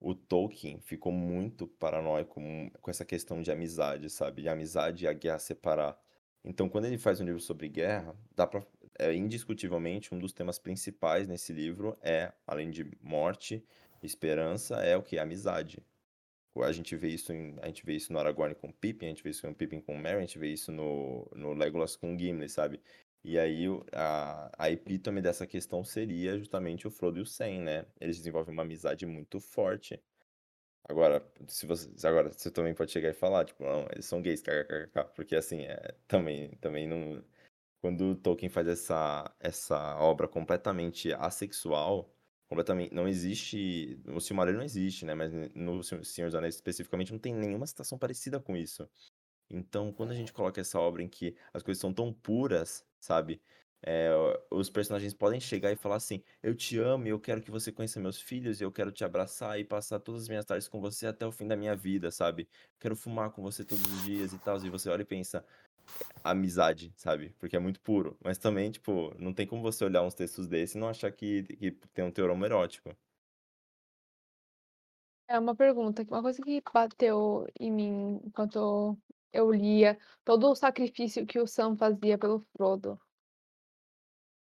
o 0.00 0.14
Tolkien 0.14 0.80
ficou 0.80 1.12
muito 1.12 1.66
paranoico 1.66 2.40
com 2.80 2.90
essa 2.90 3.04
questão 3.04 3.42
de 3.42 3.50
amizade, 3.50 4.10
sabe? 4.10 4.42
De 4.42 4.48
amizade 4.48 5.04
e 5.04 5.08
a 5.08 5.12
guerra 5.12 5.38
separar. 5.38 5.98
Então, 6.44 6.68
quando 6.68 6.84
ele 6.84 6.98
faz 6.98 7.20
um 7.20 7.24
livro 7.24 7.40
sobre 7.40 7.68
guerra, 7.68 8.14
dá 8.34 8.46
pra, 8.46 8.64
é, 8.98 9.12
indiscutivelmente 9.14 10.14
um 10.14 10.18
dos 10.18 10.32
temas 10.32 10.58
principais 10.58 11.26
nesse 11.26 11.52
livro 11.52 11.98
é, 12.00 12.32
além 12.46 12.70
de 12.70 12.86
morte, 13.02 13.64
esperança, 14.02 14.76
é 14.76 14.96
o 14.96 15.02
que? 15.02 15.18
Amizade. 15.18 15.82
A 16.62 16.72
gente 16.72 16.96
vê 16.96 17.08
isso 17.08 17.32
em, 17.32 17.54
a 17.60 17.66
gente 17.66 17.84
vê 17.84 17.94
isso 17.94 18.12
no 18.12 18.18
Aragorn 18.18 18.54
com 18.54 18.72
Pippin, 18.72 19.06
a 19.06 19.08
gente 19.10 19.22
vê 19.22 19.30
isso 19.30 19.46
no 19.46 19.54
Pippin 19.54 19.80
com 19.80 19.96
Merry, 19.98 20.18
a 20.18 20.20
gente 20.20 20.38
vê 20.38 20.48
isso 20.48 20.72
no, 20.72 21.28
no 21.34 21.52
Legolas 21.52 21.96
com 21.96 22.18
Gimli, 22.18 22.48
sabe? 22.48 22.80
E 23.24 23.38
aí 23.38 23.68
o- 23.68 23.84
a, 23.92 24.50
a 24.66 24.70
epítome 24.70 25.20
dessa 25.20 25.46
questão 25.46 25.84
seria 25.84 26.38
justamente 26.38 26.86
o 26.86 26.90
Frodo 26.90 27.18
e 27.18 27.22
o 27.22 27.26
Sam, 27.26 27.60
né? 27.62 27.86
Eles 28.00 28.18
desenvolvem 28.18 28.52
uma 28.52 28.62
amizade 28.62 29.04
muito 29.06 29.40
forte. 29.40 30.00
Agora, 30.88 31.26
se 31.48 31.66
você, 31.66 31.90
agora 32.06 32.32
você 32.32 32.50
também 32.50 32.74
pode 32.74 32.92
chegar 32.92 33.10
e 33.10 33.14
falar, 33.14 33.44
tipo, 33.44 33.64
não, 33.64 33.86
eles 33.92 34.06
são 34.06 34.22
gays, 34.22 34.40
kkkk, 34.40 35.14
porque 35.16 35.34
assim, 35.36 35.62
é, 35.62 35.96
também, 36.06 36.50
também 36.58 36.86
não, 36.86 37.24
quando 37.82 38.12
o 38.12 38.16
Tolkien 38.16 38.50
faz 38.50 38.68
essa, 38.68 39.34
essa 39.40 39.96
obra 40.00 40.28
completamente 40.28 41.12
assexual, 41.14 42.14
completamente, 42.48 42.94
não 42.94 43.08
existe, 43.08 44.00
no 44.04 44.20
Silmarillion 44.20 44.58
não 44.60 44.64
existe, 44.66 45.04
né, 45.06 45.14
mas 45.14 45.32
no 45.54 45.82
Sen- 45.82 46.04
Senhor 46.04 46.28
dos 46.28 46.36
Anéis 46.36 46.56
especificamente 46.56 47.12
não 47.12 47.18
tem 47.20 47.34
nenhuma 47.34 47.66
citação 47.66 47.98
parecida 47.98 48.40
com 48.40 48.56
isso. 48.56 48.88
Então, 49.50 49.92
quando 49.92 50.12
a 50.12 50.14
gente 50.14 50.32
coloca 50.32 50.60
essa 50.60 50.78
obra 50.80 51.02
em 51.02 51.08
que 51.08 51.36
as 51.52 51.62
coisas 51.62 51.80
são 51.80 51.92
tão 51.94 52.12
puras, 52.12 52.85
sabe? 53.00 53.40
é, 53.82 54.10
os 54.50 54.68
personagens 54.70 55.14
podem 55.14 55.40
chegar 55.40 55.70
e 55.72 55.76
falar 55.76 55.96
assim: 55.96 56.22
Eu 56.42 56.54
te 56.54 56.78
amo 56.78 57.06
eu 57.06 57.20
quero 57.20 57.40
que 57.40 57.50
você 57.50 57.70
conheça 57.70 58.00
meus 58.00 58.20
filhos 58.20 58.60
eu 58.60 58.72
quero 58.72 58.90
te 58.90 59.04
abraçar 59.04 59.58
e 59.60 59.64
passar 59.64 60.00
todas 60.00 60.22
as 60.22 60.28
minhas 60.28 60.44
tardes 60.44 60.68
com 60.68 60.80
você 60.80 61.06
até 61.06 61.26
o 61.26 61.32
fim 61.32 61.46
da 61.46 61.56
minha 61.56 61.76
vida, 61.76 62.10
sabe? 62.10 62.48
Quero 62.80 62.96
fumar 62.96 63.30
com 63.30 63.42
você 63.42 63.64
todos 63.64 63.84
os 63.84 64.04
dias 64.04 64.32
e 64.32 64.38
tal. 64.38 64.56
E 64.64 64.70
você 64.70 64.88
olha 64.90 65.02
e 65.02 65.04
pensa: 65.04 65.44
Amizade, 66.24 66.92
sabe? 66.96 67.34
Porque 67.38 67.56
é 67.56 67.58
muito 67.60 67.80
puro. 67.80 68.16
Mas 68.24 68.38
também, 68.38 68.70
tipo, 68.70 69.14
não 69.18 69.32
tem 69.32 69.46
como 69.46 69.62
você 69.62 69.84
olhar 69.84 70.02
uns 70.02 70.14
textos 70.14 70.48
desses 70.48 70.74
e 70.74 70.78
não 70.78 70.88
achar 70.88 71.12
que, 71.12 71.44
que 71.44 71.70
tem 71.94 72.04
um 72.04 72.10
teor 72.10 72.30
homoerótico. 72.30 72.96
É 75.28 75.38
uma 75.38 75.56
pergunta, 75.56 76.04
uma 76.08 76.22
coisa 76.22 76.40
que 76.42 76.62
bateu 76.72 77.46
em 77.58 77.70
mim 77.72 78.20
enquanto 78.24 78.96
eu 79.32 79.50
lia 79.50 79.98
todo 80.24 80.50
o 80.50 80.54
sacrifício 80.54 81.26
que 81.26 81.38
o 81.38 81.46
Sam 81.46 81.76
fazia 81.76 82.18
pelo 82.18 82.44
Frodo. 82.56 83.00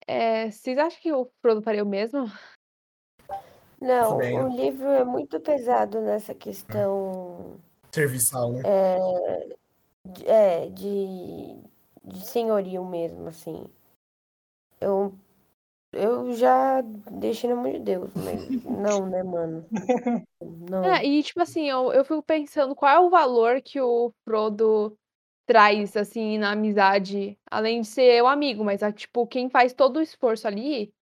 É, 0.07 0.51
vocês 0.51 0.77
acham 0.77 1.01
que 1.01 1.11
o 1.13 1.29
Frodo 1.41 1.61
faria 1.61 1.83
o 1.83 1.87
mesmo? 1.87 2.25
Não, 3.81 4.17
bem, 4.17 4.41
o 4.41 4.47
livro 4.47 4.87
é 4.87 5.03
muito 5.03 5.39
pesado 5.39 5.99
nessa 6.01 6.33
questão 6.33 7.59
Serviçal, 7.95 8.51
né? 8.51 8.61
de, 10.05 10.27
é, 10.27 10.69
de, 10.69 11.57
de 12.03 12.25
senhorio 12.25 12.83
mesmo, 12.83 13.27
assim. 13.27 13.65
Eu, 14.81 15.17
eu 15.95 16.33
já 16.33 16.81
deixei 16.81 17.49
no 17.49 17.59
amor 17.59 17.71
de 17.73 17.79
Deus, 17.79 18.11
mas 18.15 18.47
não, 18.65 19.07
né, 19.07 19.23
mano? 19.23 19.65
Não. 20.69 20.85
É, 20.85 21.03
e 21.05 21.23
tipo 21.23 21.41
assim, 21.41 21.69
eu, 21.69 21.91
eu 21.93 22.03
fico 22.03 22.21
pensando 22.21 22.75
qual 22.75 22.91
é 22.91 22.99
o 22.99 23.09
valor 23.09 23.61
que 23.61 23.79
o 23.81 24.13
Frodo 24.23 24.97
traz, 25.47 25.95
assim, 25.95 26.37
na 26.37 26.51
amizade, 26.51 27.37
além 27.49 27.81
de 27.81 27.87
ser 27.87 28.21
o 28.21 28.27
amigo, 28.27 28.63
mas, 28.63 28.81
ah, 28.83 28.91
tipo, 28.91 29.25
quem 29.27 29.49
faz 29.49 29.73
todo 29.73 29.97
o 29.97 30.01
esforço 30.01 30.47
ali 30.47 30.93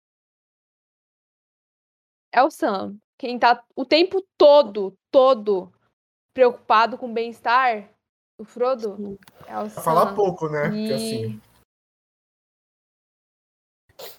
é 2.32 2.44
o 2.44 2.50
Sam. 2.50 2.98
Quem 3.18 3.40
tá 3.40 3.64
o 3.76 3.86
tempo 3.86 4.22
todo, 4.38 4.98
todo 5.12 5.72
preocupado 6.34 6.98
com 6.98 7.10
o 7.10 7.14
bem-estar 7.14 7.90
do 8.38 8.44
Frodo 8.44 8.98
Sim. 8.98 9.18
é 9.48 9.58
o 9.60 9.70
Pra 9.70 9.82
falar 9.82 10.08
Sam. 10.10 10.16
pouco, 10.16 10.50
né? 10.50 10.70
Porque 10.70 10.92
E- 10.92 10.96
assim, 10.96 11.42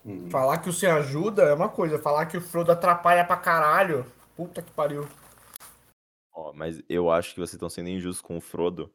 Uhum. 0.05 0.31
falar 0.31 0.59
que 0.59 0.69
o 0.69 0.73
Sam 0.73 0.95
ajuda 0.97 1.43
é 1.45 1.55
uma 1.55 1.69
coisa, 1.69 1.99
falar 1.99 2.27
que 2.27 2.37
o 2.37 2.41
Frodo 2.41 2.73
atrapalha 2.73 3.25
pra 3.25 3.37
caralho. 3.37 4.05
Puta 4.37 4.61
que 4.63 4.71
pariu. 4.73 5.07
Ó, 6.33 6.53
mas 6.53 6.83
eu 6.89 7.11
acho 7.11 7.31
que 7.35 7.41
vocês 7.41 7.55
estão 7.55 7.69
sendo 7.71 7.89
injustos 7.89 8.21
com 8.21 8.37
o 8.37 8.41
Frodo, 8.41 8.93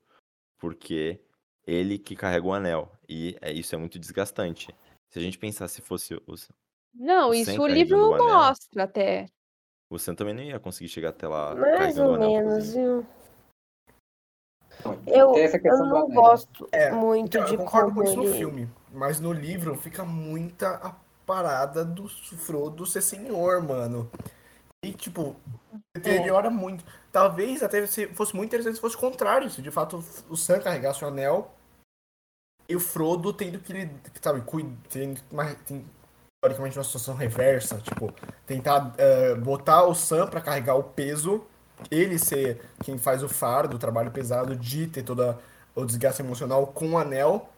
porque 0.58 1.22
ele 1.66 1.98
que 1.98 2.16
carrega 2.16 2.46
o 2.46 2.54
anel. 2.54 2.92
E 3.08 3.38
é, 3.42 3.52
isso 3.52 3.74
é 3.74 3.78
muito 3.78 3.98
desgastante. 3.98 4.68
Se 5.10 5.18
a 5.18 5.22
gente 5.22 5.38
pensar 5.40 5.68
se 5.68 5.82
fosse 5.82 6.14
o, 6.16 6.22
Não, 6.94 7.30
o 7.30 7.34
isso 7.34 7.62
o 7.62 7.68
livro 7.68 7.98
o 7.98 8.14
anel, 8.14 8.28
mostra 8.28 8.84
até. 8.84 9.26
o 9.90 9.98
Sam 9.98 10.16
também 10.16 10.34
não 10.34 10.44
ia 10.44 10.60
conseguir 10.60 10.90
chegar 10.90 11.10
até 11.10 11.28
lá 11.28 11.56
Mais 11.56 11.98
ou 11.98 12.18
menos, 12.18 12.74
viu? 12.74 13.06
Eu, 15.08 15.34
eu 15.36 15.78
não 15.80 16.06
anel. 16.06 16.08
gosto 16.10 16.68
É, 16.72 16.92
muito 16.92 17.38
Então, 17.38 17.46
de 17.46 17.54
eu 17.56 17.60
concordo 17.60 17.94
com 17.94 18.04
isso 18.04 18.16
no 18.16 18.34
filme, 18.34 18.70
mas 18.92 19.20
no 19.20 19.32
livro 19.32 19.76
fica 19.76 20.04
muita 20.04 20.76
a 20.76 20.96
parada 21.26 21.86
do 21.86 22.08
Frodo 22.10 22.86
ser 22.86 23.02
senhor, 23.02 23.62
mano. 23.62 24.10
E, 24.84 24.94
tipo, 24.94 25.36
deteriora 25.96 26.50
muito. 26.50 26.84
Talvez 27.12 27.62
até 27.62 27.86
se- 27.86 28.08
fosse 28.08 28.36
muito 28.36 28.50
interessante 28.50 28.76
se 28.76 28.82
fosse 28.82 28.96
o 28.96 29.00
contrário, 29.00 29.50
se 29.50 29.62
de 29.62 29.70
fato 29.72 30.04
o 30.30 30.36
Sam 30.38 30.60
carregasse 30.62 31.04
o 31.04 31.08
anel 31.08 31.54
e 32.68 32.76
o 32.76 32.80
Frodo 32.80 33.34
tendo 33.34 33.60
que, 33.60 33.74
sabe, 34.22 34.44
tendo 34.90 35.20
uma, 35.32 35.46
teoricamente 36.42 36.78
uma 36.78 36.84
situação 36.84 37.16
reversa, 37.16 37.80
tipo, 37.80 38.14
tentar 38.46 38.94
eh, 38.98 39.36
botar 39.36 39.84
o 39.84 39.94
Sam 39.94 40.28
pra 40.28 40.40
carregar 40.42 40.76
o 40.76 40.84
peso, 40.84 41.46
ele 41.92 42.18
ser 42.18 42.62
quem 42.84 42.98
faz 42.98 43.24
o 43.24 43.30
fardo, 43.30 43.76
o 43.76 43.80
trabalho 43.80 44.12
pesado 44.12 44.56
de 44.56 44.88
ter 44.88 45.04
toda 45.04 45.38
o 45.76 45.86
desgaste 45.86 46.22
emocional 46.22 46.68
com 46.68 46.92
o 46.92 46.98
anel, 46.98 47.50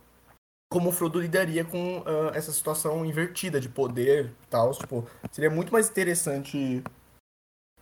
como 0.71 0.89
o 0.89 0.91
Frodo 0.93 1.19
lidaria 1.19 1.65
com 1.65 2.01
ah, 2.05 2.31
essa 2.33 2.51
situação 2.53 3.05
invertida 3.05 3.59
de 3.59 3.67
poder 3.67 4.27
e 4.43 4.47
tal. 4.47 4.71
Tipo, 4.71 5.05
seria 5.29 5.49
muito 5.49 5.71
mais 5.73 5.89
interessante 5.89 6.81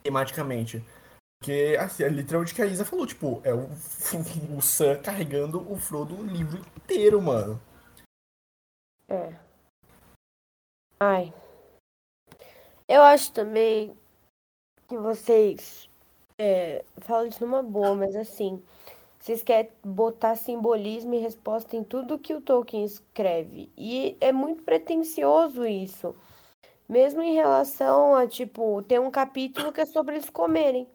tematicamente. 0.01 0.83
Porque, 1.39 1.77
assim, 1.79 2.03
é 2.03 2.09
literalmente 2.09 2.53
que 2.53 2.61
a 2.61 2.65
Isa 2.65 2.83
falou, 2.83 3.05
tipo, 3.05 3.41
é 3.45 3.53
o, 3.53 3.69
o 4.57 4.61
Sam 4.61 4.99
carregando 5.01 5.71
o 5.71 5.77
Frodo 5.77 6.19
o 6.19 6.25
livro 6.25 6.57
inteiro, 6.77 7.21
mano. 7.21 7.61
É. 9.07 9.35
Ai. 10.99 11.31
Eu 12.87 13.03
acho 13.03 13.31
também 13.31 13.95
que 14.87 14.97
vocês 14.97 15.87
é, 16.39 16.83
falam 16.97 17.27
isso 17.27 17.45
numa 17.45 17.61
boa, 17.61 17.93
mas 17.93 18.15
assim, 18.15 18.61
vocês 19.19 19.43
querem 19.43 19.69
botar 19.83 20.35
simbolismo 20.35 21.13
e 21.13 21.19
resposta 21.19 21.75
em 21.75 21.83
tudo 21.83 22.17
que 22.17 22.33
o 22.33 22.41
Tolkien 22.41 22.85
escreve. 22.85 23.69
E 23.77 24.17
é 24.21 24.31
muito 24.31 24.63
pretensioso 24.63 25.65
isso. 25.65 26.15
Mesmo 26.87 27.21
em 27.21 27.35
relação 27.35 28.15
a, 28.15 28.25
tipo, 28.25 28.81
tem 28.83 28.97
um 28.97 29.11
capítulo 29.11 29.71
que 29.73 29.81
é 29.81 29.85
sobre 29.85 30.15
eles 30.15 30.29
comerem. 30.29 30.87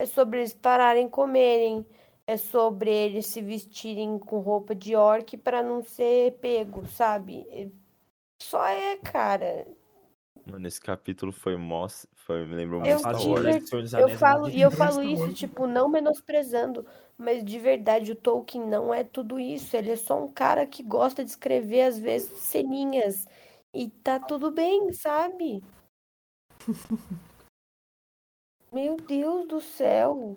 É 0.00 0.06
sobre 0.06 0.38
eles 0.38 0.54
pararem 0.54 1.08
comerem. 1.08 1.84
É 2.26 2.36
sobre 2.36 2.90
eles 2.90 3.26
se 3.26 3.42
vestirem 3.42 4.18
com 4.18 4.38
roupa 4.38 4.74
de 4.74 4.96
orc 4.96 5.36
para 5.36 5.62
não 5.62 5.82
ser 5.82 6.32
pego, 6.38 6.86
sabe? 6.86 7.46
É- 7.50 7.68
Só 8.40 8.64
é, 8.66 8.96
cara. 8.96 9.66
Mano, 10.46 10.66
esse 10.66 10.80
capítulo 10.80 11.32
foi 11.32 11.56
mó. 11.56 11.86
Foi, 12.26 12.46
me 12.46 12.54
lembrou 12.54 12.80
muito 12.80 12.98
Star 12.98 13.14
Wars. 13.14 13.42
ver- 13.42 13.62
Eu 14.00 14.08
é 14.08 14.16
falo, 14.16 14.48
e 14.48 14.60
eu 14.62 14.70
falo 14.70 15.02
isso, 15.02 15.32
tipo, 15.34 15.66
não 15.66 15.88
menosprezando, 15.88 16.86
mas 17.18 17.44
de 17.44 17.58
verdade, 17.58 18.12
o 18.12 18.16
Tolkien 18.16 18.66
não 18.66 18.92
é 18.92 19.04
tudo 19.04 19.38
isso. 19.38 19.76
Ele 19.76 19.90
é 19.90 19.96
só 19.96 20.22
um 20.24 20.28
cara 20.32 20.66
que 20.66 20.82
gosta 20.82 21.22
de 21.22 21.30
escrever, 21.30 21.82
às 21.82 21.98
vezes, 21.98 22.30
ceninhas. 22.40 23.26
E 23.74 23.90
tá 23.90 24.18
tudo 24.18 24.50
bem, 24.50 24.92
sabe? 24.92 25.62
Meu 28.72 28.96
Deus 28.96 29.46
do 29.46 29.60
céu. 29.60 30.36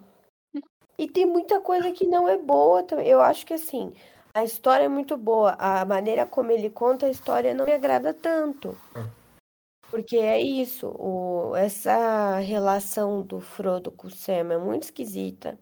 E 0.97 1.07
tem 1.07 1.25
muita 1.25 1.61
coisa 1.61 1.91
que 1.91 2.05
não 2.05 2.27
é 2.27 2.37
boa 2.37 2.83
também. 2.83 3.07
Eu 3.07 3.21
acho 3.21 3.45
que, 3.45 3.53
assim, 3.53 3.93
a 4.33 4.43
história 4.43 4.83
é 4.85 4.89
muito 4.89 5.15
boa. 5.15 5.55
A 5.57 5.85
maneira 5.85 6.25
como 6.25 6.51
ele 6.51 6.69
conta 6.69 7.05
a 7.05 7.09
história 7.09 7.53
não 7.53 7.65
me 7.65 7.71
agrada 7.71 8.13
tanto. 8.13 8.77
Porque 9.89 10.17
é 10.17 10.41
isso, 10.41 10.89
o, 10.99 11.55
essa 11.55 12.37
relação 12.39 13.21
do 13.23 13.39
Frodo 13.39 13.91
com 13.91 14.07
o 14.07 14.11
Sam 14.11 14.53
é 14.53 14.57
muito 14.57 14.83
esquisita. 14.83 15.57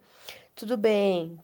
Tudo 0.56 0.78
bem, 0.78 1.40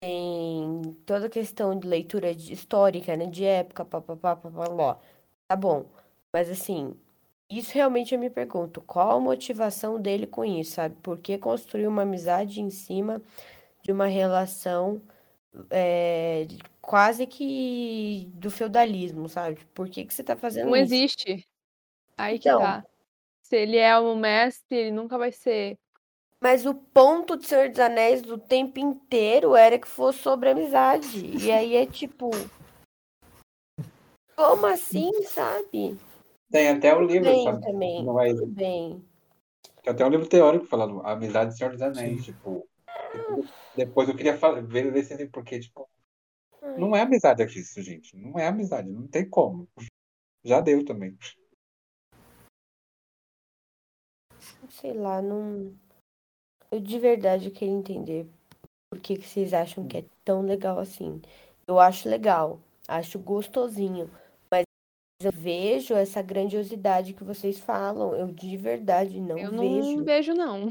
tem 0.00 0.94
toda 1.06 1.26
a 1.26 1.30
questão 1.30 1.78
de 1.78 1.88
leitura 1.88 2.34
de- 2.34 2.52
histórica, 2.52 3.16
né, 3.16 3.26
de 3.26 3.44
época, 3.44 3.84
papapá, 3.84 4.36
papapá, 4.36 5.00
tá 5.48 5.56
bom. 5.56 5.86
Mas 6.32 6.50
assim, 6.50 6.94
isso 7.50 7.72
realmente 7.74 8.14
eu 8.14 8.20
me 8.20 8.30
pergunto, 8.30 8.80
qual 8.82 9.12
a 9.18 9.20
motivação 9.20 10.00
dele 10.00 10.26
com 10.26 10.44
isso, 10.44 10.72
sabe? 10.74 10.96
Por 11.02 11.18
que 11.18 11.38
construir 11.38 11.86
uma 11.88 12.02
amizade 12.02 12.60
em 12.62 12.70
cima 12.70 13.22
de 13.82 13.92
uma 13.92 14.06
relação 14.08 15.02
é, 15.70 16.46
quase 16.82 17.26
que 17.26 18.30
do 18.34 18.50
feudalismo, 18.50 19.28
sabe? 19.28 19.64
Por 19.74 19.88
que 19.90 20.04
que 20.06 20.14
você 20.14 20.24
tá 20.24 20.36
fazendo 20.36 20.70
Não 20.70 20.76
isso? 20.76 20.94
existe. 20.94 21.47
Aí 22.18 22.38
que 22.38 22.48
Então. 22.48 22.60
tá. 22.60 22.84
Se 23.42 23.56
ele 23.56 23.78
é 23.78 23.98
um 23.98 24.14
mestre, 24.16 24.76
ele 24.76 24.90
nunca 24.90 25.16
vai 25.16 25.32
ser. 25.32 25.78
Mas 26.40 26.66
o 26.66 26.74
ponto 26.74 27.36
de 27.36 27.46
Senhor 27.46 27.68
dos 27.70 27.78
Anéis 27.80 28.20
do 28.22 28.36
tempo 28.36 28.78
inteiro 28.78 29.56
era 29.56 29.78
que 29.78 29.88
fosse 29.88 30.18
sobre 30.18 30.50
amizade. 30.50 31.24
E 31.42 31.50
aí 31.50 31.74
é 31.76 31.86
tipo. 31.86 32.30
Como 34.36 34.66
assim, 34.66 35.10
sabe? 35.24 35.98
Tem 36.50 36.68
até 36.68 36.94
o 36.94 37.00
livro, 37.00 37.28
Bem 37.28 37.44
sabe? 37.44 37.62
também. 37.62 38.04
Não 38.04 38.20
é, 38.20 38.32
bem. 38.46 39.04
tem 39.82 39.92
até 39.92 40.04
um 40.06 40.10
livro 40.10 40.28
teórico 40.28 40.66
falando 40.66 41.00
a 41.00 41.12
amizade 41.12 41.50
do 41.52 41.56
Senhor 41.56 41.72
dos 41.72 41.82
Anéis, 41.82 42.24
tipo. 42.24 42.66
Depois 43.74 44.08
eu 44.08 44.14
queria 44.16 44.36
ver 44.62 44.96
esse 44.96 45.14
livro, 45.14 45.32
porque, 45.32 45.58
tipo, 45.58 45.88
não 46.76 46.94
é 46.94 47.00
amizade 47.02 47.42
aqui 47.42 47.58
isso, 47.60 47.82
gente. 47.82 48.16
Não 48.16 48.38
é 48.38 48.46
amizade, 48.46 48.88
não 48.88 49.06
tem 49.08 49.28
como. 49.28 49.68
Já 50.44 50.60
deu 50.60 50.84
também. 50.84 51.16
Sei 54.70 54.92
lá, 54.92 55.20
não. 55.22 55.72
Eu 56.70 56.80
de 56.80 56.98
verdade 56.98 57.50
queria 57.50 57.74
entender 57.74 58.26
por 58.90 59.00
que, 59.00 59.16
que 59.16 59.26
vocês 59.28 59.54
acham 59.54 59.86
que 59.86 59.98
é 59.98 60.04
tão 60.24 60.42
legal 60.42 60.78
assim. 60.78 61.20
Eu 61.66 61.78
acho 61.78 62.08
legal, 62.08 62.60
acho 62.86 63.18
gostosinho, 63.18 64.10
mas 64.50 64.64
eu 65.22 65.32
vejo 65.32 65.94
essa 65.94 66.22
grandiosidade 66.22 67.12
que 67.14 67.24
vocês 67.24 67.58
falam. 67.58 68.14
Eu 68.14 68.28
de 68.28 68.56
verdade 68.56 69.20
não 69.20 69.38
eu 69.38 69.52
não 69.52 69.62
vejo. 69.62 70.04
vejo, 70.04 70.34
não. 70.34 70.68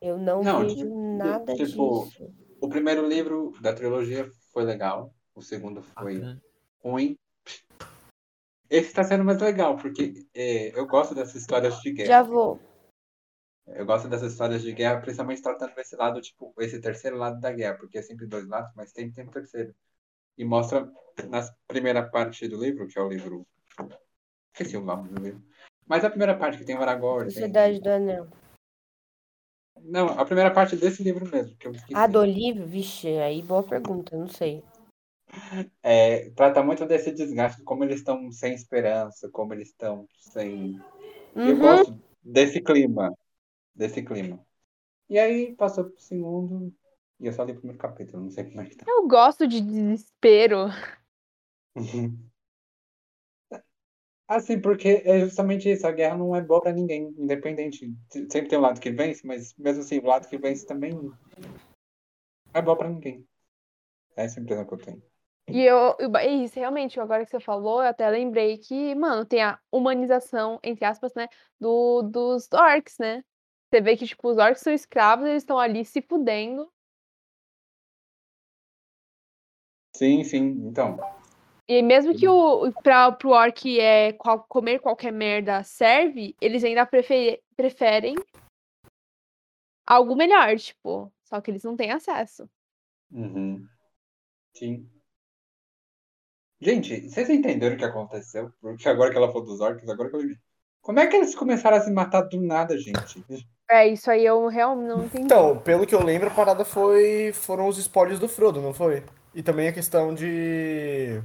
Eu 0.00 0.18
não 0.18 0.42
Não, 0.42 0.60
vejo 0.60 0.76
tipo, 0.76 1.16
nada 1.16 1.54
tipo, 1.54 2.04
disso. 2.04 2.30
O 2.60 2.68
primeiro 2.68 3.06
livro 3.08 3.52
da 3.60 3.72
trilogia 3.72 4.30
foi 4.52 4.64
legal, 4.64 5.12
o 5.34 5.42
segundo 5.42 5.82
foi 5.82 6.14
Bacana. 6.20 6.42
ruim. 6.82 7.16
Esse 8.68 8.92
tá 8.92 9.04
sendo 9.04 9.24
mais 9.24 9.40
legal, 9.40 9.76
porque 9.76 10.26
é, 10.34 10.78
eu 10.78 10.86
gosto 10.86 11.14
dessas 11.14 11.36
histórias 11.36 11.80
de 11.80 11.92
guerra. 11.92 12.08
Já 12.08 12.22
vou. 12.22 12.58
Eu 13.68 13.84
gosto 13.84 14.08
dessas 14.08 14.32
histórias 14.32 14.62
de 14.62 14.72
guerra, 14.72 15.00
principalmente 15.00 15.42
tratando 15.42 15.74
desse 15.74 15.96
lado, 15.96 16.20
tipo, 16.20 16.54
esse 16.60 16.80
terceiro 16.80 17.16
lado 17.16 17.40
da 17.40 17.50
guerra, 17.52 17.76
porque 17.76 17.98
é 17.98 18.02
sempre 18.02 18.26
dois 18.26 18.46
lados, 18.46 18.70
mas 18.76 18.92
tem, 18.92 19.10
tem 19.10 19.24
um 19.24 19.30
terceiro. 19.30 19.74
E 20.38 20.44
mostra 20.44 20.90
na 21.28 21.42
primeira 21.66 22.08
parte 22.08 22.46
do 22.46 22.60
livro, 22.62 22.86
que 22.86 22.98
é 22.98 23.02
o 23.02 23.08
livro. 23.08 23.46
Esqueci 24.52 24.76
o 24.76 24.84
nome 24.84 25.08
do 25.08 25.20
livro. 25.22 25.42
Mas 25.86 26.04
a 26.04 26.10
primeira 26.10 26.36
parte 26.38 26.58
que 26.58 26.64
tem 26.64 26.76
o 26.76 26.82
Aragorn. 26.82 27.24
tem- 27.24 27.32
Sociedade 27.32 27.80
do 27.80 27.90
Anel. 27.90 28.28
Não, 29.82 30.08
a 30.08 30.24
primeira 30.24 30.52
parte 30.52 30.76
desse 30.76 31.02
livro 31.02 31.28
mesmo, 31.30 31.56
que 31.56 31.66
eu 31.66 31.72
esqueci. 31.72 31.94
Ah, 31.94 32.06
do 32.06 32.24
livro? 32.24 32.66
Vixe, 32.66 33.08
aí 33.18 33.42
boa 33.42 33.62
pergunta, 33.62 34.16
não 34.16 34.28
sei. 34.28 34.64
É, 35.82 36.30
trata 36.30 36.62
muito 36.62 36.86
desse 36.86 37.12
desgaste, 37.12 37.62
como 37.62 37.84
eles 37.84 37.98
estão 37.98 38.30
sem 38.30 38.54
esperança, 38.54 39.28
como 39.30 39.52
eles 39.54 39.68
estão 39.68 40.06
sem. 40.32 40.78
Eu 41.36 41.54
Uhum. 41.54 41.58
gosto 41.60 42.00
desse 42.22 42.60
clima. 42.60 43.12
Desse 43.76 44.02
clima. 44.02 44.44
E 45.08 45.18
aí 45.18 45.54
passou 45.56 45.84
pro 45.84 46.00
segundo. 46.00 46.74
E 47.20 47.26
eu 47.26 47.32
só 47.32 47.44
li 47.44 47.52
o 47.52 47.56
primeiro 47.56 47.78
capítulo, 47.78 48.24
não 48.24 48.30
sei 48.30 48.44
como 48.44 48.60
é 48.62 48.66
que 48.66 48.76
tá. 48.76 48.86
Eu 48.86 49.06
gosto 49.08 49.46
de 49.46 49.60
desespero. 49.60 50.68
Assim, 54.28 54.60
porque 54.60 55.02
é 55.04 55.20
justamente 55.20 55.70
isso, 55.70 55.86
a 55.86 55.92
guerra 55.92 56.16
não 56.16 56.34
é 56.34 56.40
boa 56.42 56.60
pra 56.60 56.72
ninguém, 56.72 57.14
independente. 57.16 57.94
Sempre 58.10 58.48
tem 58.48 58.58
um 58.58 58.62
lado 58.62 58.80
que 58.80 58.90
vence, 58.90 59.24
mas 59.24 59.54
mesmo 59.56 59.82
assim, 59.82 59.98
o 59.98 60.06
lado 60.06 60.28
que 60.28 60.36
vence 60.36 60.66
também 60.66 60.92
não 60.92 61.12
é 62.52 62.60
bom 62.60 62.76
pra 62.76 62.88
ninguém. 62.88 63.26
É 64.16 64.24
essa 64.24 64.40
a 64.40 64.42
impressão 64.42 64.66
que 64.66 64.74
eu 64.74 64.78
tenho. 64.78 65.02
E 65.48 65.62
eu, 65.62 65.96
eu- 66.00 66.10
isso, 66.44 66.58
realmente, 66.58 66.98
agora 66.98 67.24
que 67.24 67.30
você 67.30 67.38
falou, 67.38 67.80
eu 67.82 67.88
até 67.88 68.08
lembrei 68.10 68.58
que, 68.58 68.94
mano, 68.96 69.24
tem 69.24 69.42
a 69.42 69.60
humanização, 69.70 70.58
entre 70.62 70.84
aspas, 70.84 71.14
né, 71.14 71.28
do, 71.60 72.02
dos 72.02 72.48
orcs, 72.52 72.98
né? 72.98 73.22
Você 73.68 73.80
vê 73.80 73.96
que, 73.96 74.06
tipo, 74.06 74.28
os 74.28 74.38
orcs 74.38 74.62
são 74.62 74.72
escravos, 74.72 75.26
eles 75.26 75.42
estão 75.42 75.58
ali 75.58 75.84
se 75.84 76.00
fudendo. 76.00 76.70
Sim, 79.96 80.22
sim, 80.24 80.44
então. 80.68 80.98
E 81.68 81.82
mesmo 81.82 82.14
que 82.14 82.28
o, 82.28 82.72
pra, 82.82 83.10
pro 83.10 83.30
orc 83.30 83.80
é 83.80 84.12
qual- 84.12 84.44
comer 84.44 84.78
qualquer 84.78 85.10
merda 85.12 85.64
serve, 85.64 86.36
eles 86.40 86.62
ainda 86.62 86.86
prefe- 86.86 87.42
preferem 87.56 88.14
algo 89.84 90.14
melhor, 90.14 90.56
tipo, 90.58 91.12
só 91.24 91.40
que 91.40 91.50
eles 91.50 91.64
não 91.64 91.76
têm 91.76 91.90
acesso. 91.90 92.48
Uhum. 93.10 93.66
Sim. 94.54 94.88
Gente, 96.60 97.08
vocês 97.08 97.28
entenderam 97.28 97.74
o 97.74 97.78
que 97.78 97.84
aconteceu? 97.84 98.52
Porque 98.60 98.88
agora 98.88 99.10
que 99.10 99.16
ela 99.16 99.28
falou 99.28 99.44
dos 99.44 99.60
orcs, 99.60 99.88
agora 99.88 100.08
que 100.10 100.16
eu. 100.16 100.36
Como 100.80 101.00
é 101.00 101.06
que 101.06 101.16
eles 101.16 101.34
começaram 101.34 101.76
a 101.76 101.80
se 101.80 101.90
matar 101.90 102.22
do 102.22 102.40
nada, 102.40 102.78
gente? 102.78 103.24
É, 103.68 103.88
isso 103.88 104.10
aí 104.10 104.24
eu 104.24 104.46
realmente 104.46 104.88
não 104.88 105.04
entendi. 105.04 105.24
Então, 105.24 105.58
pelo 105.58 105.86
que 105.86 105.94
eu 105.94 106.02
lembro, 106.02 106.28
a 106.28 106.34
parada 106.34 106.64
foi. 106.64 107.32
Foram 107.32 107.66
os 107.66 107.78
spoilers 107.78 108.20
do 108.20 108.28
Frodo, 108.28 108.60
não 108.60 108.72
foi? 108.72 109.04
E 109.34 109.42
também 109.42 109.68
a 109.68 109.72
questão 109.72 110.14
de. 110.14 111.20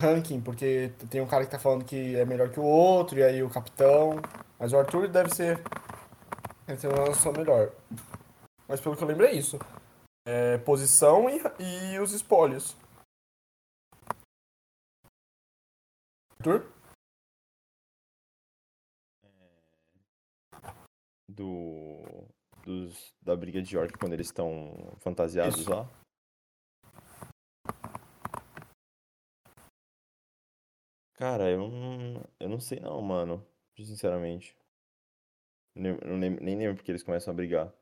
ranking, 0.00 0.40
porque 0.40 0.92
tem 1.10 1.20
um 1.20 1.26
cara 1.26 1.44
que 1.44 1.50
tá 1.50 1.58
falando 1.58 1.84
que 1.84 2.16
é 2.16 2.24
melhor 2.24 2.48
que 2.50 2.60
o 2.60 2.64
outro, 2.64 3.18
e 3.18 3.22
aí 3.24 3.42
o 3.42 3.50
capitão. 3.50 4.20
Mas 4.58 4.72
o 4.72 4.78
Arthur 4.78 5.08
deve 5.08 5.34
ser. 5.34 5.60
Deve 6.66 6.80
ter 6.80 6.88
uma 6.88 7.06
noção 7.06 7.32
melhor. 7.32 7.70
Mas 8.68 8.80
pelo 8.80 8.96
que 8.96 9.02
eu 9.02 9.08
lembro 9.08 9.26
é 9.26 9.32
isso. 9.32 9.58
É 10.24 10.58
posição 10.58 11.28
e, 11.28 11.42
e 11.58 11.98
os 11.98 12.12
espólios. 12.12 12.76
Arthur? 16.38 16.71
Do. 21.34 22.28
Dos, 22.64 23.12
da 23.20 23.34
briga 23.34 23.60
de 23.60 23.74
York 23.74 23.98
quando 23.98 24.12
eles 24.12 24.28
estão 24.28 24.96
fantasiados 25.00 25.58
Isso. 25.58 25.70
lá. 25.70 25.88
Cara, 31.14 31.50
eu 31.50 31.68
não, 31.68 32.24
eu 32.38 32.48
não 32.48 32.60
sei 32.60 32.78
não, 32.78 33.00
mano. 33.02 33.44
Sinceramente. 33.76 34.56
Nem, 35.74 35.98
eu 36.02 36.16
nem, 36.16 36.30
nem 36.30 36.56
lembro 36.56 36.76
porque 36.76 36.90
eles 36.90 37.02
começam 37.02 37.32
a 37.32 37.36
brigar. 37.36 37.72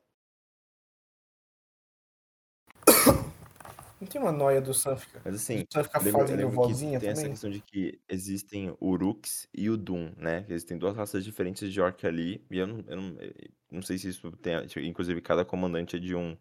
Não 4.01 4.09
tem 4.09 4.19
uma 4.19 4.33
noia 4.33 4.63
do 4.63 4.73
Sam 4.73 4.97
ficar, 4.97 5.21
Mas 5.23 5.35
assim, 5.35 5.63
do 5.63 5.73
Sam 5.73 5.85
ficar 5.85 6.03
lembra, 6.03 6.21
fazendo 6.23 6.49
vozinha 6.49 6.99
tem 6.99 7.11
essa 7.11 7.21
também? 7.21 7.33
questão 7.33 7.51
de 7.51 7.61
que 7.61 8.01
existem 8.09 8.75
o 8.81 8.89
Uruks 8.89 9.47
e 9.53 9.69
o 9.69 9.77
Doom, 9.77 10.13
né? 10.17 10.47
Existem 10.49 10.79
duas 10.79 10.97
raças 10.97 11.23
diferentes 11.23 11.71
de 11.71 11.81
orc 11.83 12.07
ali. 12.07 12.43
E 12.51 12.59
eu 12.59 12.67
não, 12.67 12.85
eu 12.87 12.97
não, 12.97 13.21
eu 13.21 13.51
não 13.71 13.83
sei 13.83 13.99
se 13.99 14.09
isso 14.09 14.33
tem. 14.33 14.55
Inclusive, 14.89 15.21
cada 15.21 15.45
comandante 15.45 15.97
é 15.97 15.99
de 15.99 16.15
um. 16.15 16.35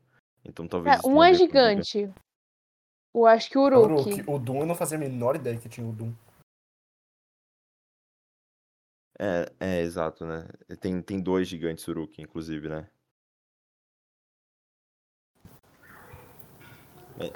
Então 0.46 0.68
talvez 0.70 1.04
É, 1.04 1.08
um 1.08 1.22
é 1.22 1.34
gigante. 1.34 2.10
Eu 3.14 3.26
acho 3.26 3.50
que 3.50 3.58
o 3.58 3.62
O 3.62 3.66
Uruk. 3.66 4.10
Uruk. 4.10 4.24
O 4.30 4.40
Doom 4.40 4.62
eu 4.62 4.66
não 4.66 4.76
fazia 4.76 4.98
a 4.98 5.02
menor 5.02 5.36
ideia 5.36 5.58
que 5.58 5.68
tinha 5.68 5.86
o 5.86 5.92
Doom. 5.92 6.14
É, 9.20 9.52
é, 9.60 9.82
exato, 9.82 10.26
né? 10.26 10.48
Tem, 10.80 11.02
tem 11.02 11.20
dois 11.22 11.46
gigantes 11.46 11.86
Uruk, 11.86 12.22
inclusive, 12.22 12.70
né? 12.70 12.90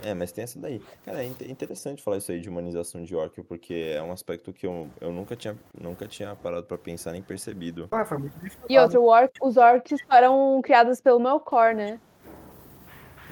É, 0.03 0.13
mas 0.13 0.31
tem 0.31 0.43
essa 0.43 0.57
daí. 0.59 0.81
Cara, 1.03 1.23
é 1.23 1.27
inte- 1.27 1.49
interessante 1.51 2.01
falar 2.01 2.17
isso 2.17 2.31
aí 2.31 2.39
de 2.39 2.47
humanização 2.47 3.03
de 3.03 3.15
orc, 3.15 3.41
porque 3.43 3.93
é 3.95 4.01
um 4.01 4.11
aspecto 4.11 4.53
que 4.53 4.65
eu, 4.65 4.87
eu 5.01 5.11
nunca 5.11 5.35
tinha, 5.35 5.57
nunca 5.79 6.07
tinha 6.07 6.35
parado 6.35 6.65
pra 6.65 6.77
pensar 6.77 7.11
nem 7.11 7.21
percebido. 7.21 7.89
Ah, 7.91 8.05
foi 8.05 8.17
muito 8.17 8.37
bem 8.39 8.49
E 8.69 8.79
outro, 8.79 9.03
orc, 9.03 9.31
os 9.41 9.57
orcs 9.57 9.99
foram 10.09 10.61
criados 10.61 11.01
pelo 11.01 11.19
Melkor, 11.19 11.75
né? 11.75 11.99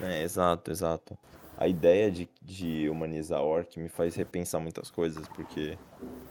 É, 0.02 0.24
exato, 0.24 0.72
exato. 0.72 1.18
A 1.58 1.68
ideia 1.68 2.10
de, 2.12 2.28
de 2.42 2.90
humanizar 2.90 3.42
orc 3.42 3.78
me 3.80 3.88
faz 3.88 4.16
repensar 4.16 4.60
muitas 4.60 4.90
coisas, 4.90 5.26
porque 5.30 5.78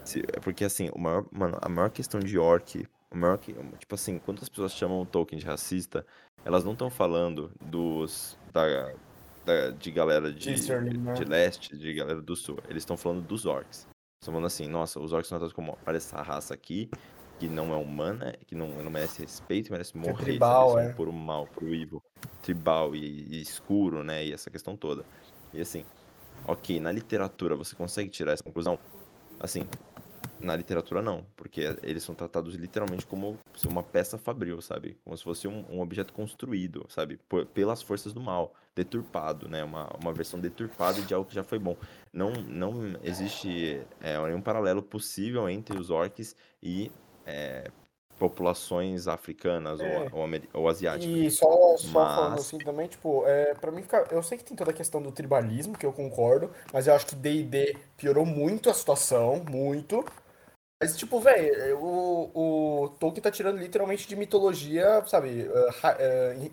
se- 0.05 0.25
é 0.35 0.41
porque 0.41 0.65
assim, 0.65 0.91
o 0.93 0.99
maior, 0.99 1.25
mano, 1.31 1.57
a 1.63 1.69
maior 1.69 1.91
questão 1.91 2.21
de 2.21 2.37
orc, 2.39 2.87
o 3.11 3.17
maior 3.17 3.39
que, 3.39 3.53
tipo 3.79 3.95
assim, 3.95 4.19
quando 4.19 4.43
as 4.43 4.49
pessoas 4.49 4.73
chamam 4.73 5.01
o 5.01 5.07
Tolkien 5.07 5.39
de 5.39 5.47
racista, 5.47 6.05
elas 6.45 6.65
não 6.65 6.73
estão 6.73 6.91
falando 6.91 7.51
dos 7.61 8.37
da, 8.53 8.63
da- 9.45 9.71
de 9.71 9.91
galera 9.91 10.33
de, 10.33 10.51
né? 10.51 11.15
de 11.15 11.25
leste, 11.25 11.77
de 11.77 11.95
galera 11.95 12.21
do 12.21 12.37
sul. 12.37 12.59
Eles 12.69 12.83
estão 12.83 12.97
falando 12.97 13.23
dos 13.27 13.47
orcs. 13.47 13.87
Estão 14.21 14.35
falando 14.35 14.47
assim, 14.47 14.69
nossa, 14.69 15.01
os 15.01 15.13
orcs 15.13 15.29
são 15.29 15.39
tratados 15.39 15.55
como 15.55 15.77
essa 15.87 16.21
raça 16.23 16.53
aqui, 16.55 16.91
que 17.39 17.49
não 17.49 17.73
é 17.73 17.77
humana, 17.77 18.35
que 18.47 18.55
não, 18.55 18.69
não 18.83 18.91
merece 18.91 19.21
respeito, 19.23 19.73
merece 19.73 19.97
morrer, 19.97 20.13
sabe? 20.13 20.25
tribal, 20.25 20.69
São 20.73 20.81
é. 20.81 20.93
puro 20.93 21.13
mal, 21.13 21.47
puro 21.47 21.75
evil, 21.75 22.03
tribal 22.43 22.95
e, 22.95 23.27
e 23.31 23.41
escuro, 23.41 24.05
né? 24.05 24.27
E 24.27 24.33
essa 24.33 24.51
questão 24.51 24.77
toda. 24.77 25.05
E 25.55 25.61
assim, 25.61 25.85
ok, 26.47 26.79
na 26.81 26.93
literatura 26.93 27.57
você 27.57 27.75
consegue 27.75 28.11
tirar 28.11 28.33
essa 28.33 28.45
conclusão? 28.45 28.79
Assim, 29.41 29.67
na 30.41 30.57
literatura 30.57 31.03
não, 31.03 31.25
porque 31.37 31.77
eles 31.83 32.03
são 32.03 32.15
tratados 32.15 32.55
literalmente 32.55 33.07
como 33.07 33.39
se 33.57 33.67
uma 33.69 33.83
peça 33.83 34.17
fabril, 34.19 34.61
sabe? 34.63 34.97
Como 35.05 35.17
se 35.17 35.23
fosse 35.25 35.47
um, 35.47 35.65
um 35.71 35.81
objeto 35.81 36.13
construído, 36.13 36.87
sabe? 36.89 37.19
Por- 37.29 37.47
pelas 37.47 37.83
forças 37.83 38.13
do 38.13 38.21
mal, 38.21 38.55
deturpado, 38.75 39.49
né? 39.49 39.63
Uma, 39.63 39.89
uma 40.03 40.13
versão 40.13 40.41
deturpada 40.41 41.01
de 41.03 41.13
algo 41.13 41.29
que 41.29 41.35
já 41.35 41.45
foi 41.45 41.59
bom. 41.59 41.77
Não, 42.13 42.31
não 42.33 42.97
existe 43.05 43.81
é, 44.01 44.19
nenhum 44.27 44.41
paralelo 44.41 44.83
possível 44.83 45.49
entre 45.49 45.79
os 45.79 45.91
orcs 45.91 46.35
e 46.63 46.91
é, 47.27 47.71
populações 48.19 49.09
africanas 49.09 49.81
É. 49.81 50.09
ou, 50.13 50.21
ou, 50.23 50.29
ou 50.53 50.69
asiáticas. 50.69 51.17
E 51.17 51.31
só, 51.31 51.77
só 51.79 51.89
Mas- 52.01 52.15
falando 52.15 52.35
assim 52.39 52.59
também, 52.59 52.87
tipo, 52.87 53.27
é, 53.27 53.55
pra 53.55 53.73
mim 53.73 53.83
fica. 53.83 54.07
Eu 54.11 54.23
sei 54.23 54.37
que 54.39 54.45
tem 54.45 54.57
toda 54.57 54.71
a 54.71 54.75
questão 54.75 55.01
do 55.03 55.11
tribalismo, 55.11 55.77
que 55.77 55.87
eu 55.87 55.93
concordo, 55.93 56.51
mas 56.73 56.87
eu 56.87 56.95
acho 56.95 57.07
que 57.07 57.15
DD 57.15 57.77
piorou 57.97 58.27
muito 58.27 58.69
a 58.71 58.75
situação, 58.75 59.43
muito. 59.49 60.05
Mas, 60.83 60.97
tipo, 60.97 61.21
velho, 61.21 61.79
o, 61.79 62.85
o 62.85 62.89
Tolkien 62.99 63.23
tá 63.23 63.31
tirando 63.31 63.59
literalmente 63.59 64.09
de 64.09 64.17
mitologia, 64.17 65.05
sabe? 65.07 65.43
eh, 65.43 65.71
eh, 65.99 66.51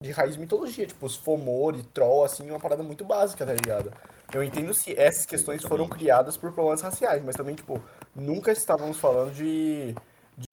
de 0.00 0.10
raiz 0.12 0.34
de 0.34 0.40
mitologia, 0.40 0.86
tipo, 0.86 1.04
os 1.06 1.16
Fomor 1.16 1.76
e 1.76 1.82
Troll, 1.82 2.24
assim, 2.24 2.48
uma 2.50 2.58
parada 2.60 2.82
muito 2.82 3.04
básica, 3.04 3.44
tá 3.44 3.52
ligado? 3.52 3.92
Eu 4.32 4.42
entendo 4.42 4.72
se 4.72 4.98
essas 4.98 5.26
questões 5.26 5.62
foram 5.62 5.88
criadas 5.88 6.36
por 6.38 6.52
problemas 6.52 6.80
raciais, 6.80 7.22
mas 7.22 7.36
também, 7.36 7.54
tipo, 7.54 7.82
nunca 8.14 8.52
estávamos 8.52 8.98
falando 8.98 9.32
de 9.34 9.94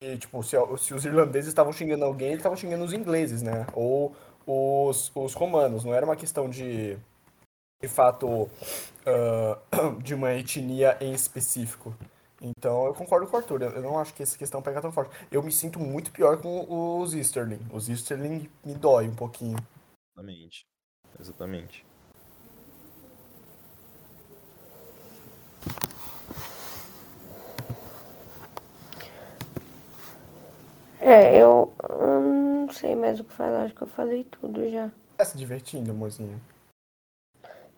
de, 0.02 0.18
tipo, 0.18 0.42
se, 0.42 0.56
se 0.78 0.92
os 0.94 1.04
irlandeses 1.04 1.48
estavam 1.48 1.72
xingando 1.72 2.04
alguém, 2.04 2.28
eles 2.28 2.40
estavam 2.40 2.56
xingando 2.58 2.84
os 2.84 2.92
ingleses, 2.92 3.42
né? 3.42 3.66
Ou 3.72 4.14
os, 4.46 5.10
os 5.14 5.34
romanos. 5.34 5.84
Não 5.84 5.94
era 5.94 6.04
uma 6.04 6.16
questão 6.16 6.48
de, 6.48 6.98
de 7.82 7.88
fato, 7.88 8.48
ah, 9.06 9.58
de 10.02 10.14
uma 10.14 10.32
etnia 10.34 10.96
em 11.00 11.12
específico. 11.12 11.94
Então, 12.40 12.86
eu 12.86 12.94
concordo 12.94 13.26
com 13.26 13.36
o 13.36 13.40
Arthur. 13.40 13.62
Eu 13.62 13.82
não 13.82 13.98
acho 13.98 14.14
que 14.14 14.22
essa 14.22 14.38
questão 14.38 14.62
pega 14.62 14.80
tão 14.80 14.92
forte. 14.92 15.14
Eu 15.30 15.42
me 15.42 15.50
sinto 15.50 15.80
muito 15.80 16.12
pior 16.12 16.40
com 16.40 17.00
os 17.00 17.12
Easterling. 17.12 17.60
Os 17.72 17.88
Easterling 17.88 18.48
me 18.64 18.74
dói 18.74 19.08
um 19.08 19.14
pouquinho. 19.14 19.58
Exatamente. 20.16 20.66
Exatamente. 21.18 21.86
É, 31.00 31.40
eu, 31.40 31.72
eu 31.88 32.20
não 32.20 32.70
sei 32.70 32.94
mais 32.94 33.18
o 33.18 33.24
que 33.24 33.32
falar, 33.32 33.64
acho 33.64 33.74
que 33.74 33.82
eu 33.82 33.86
falei 33.86 34.24
tudo 34.24 34.68
já. 34.68 34.90
Tá 35.16 35.24
se 35.24 35.38
divertindo, 35.38 35.90
amorzinho? 35.90 36.40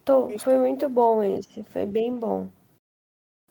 Tô, 0.05 0.37
foi 0.39 0.59
muito 0.59 0.89
bom 0.89 1.23
esse, 1.23 1.63
foi 1.65 1.87
bem 1.87 2.15
bom. 2.15 2.49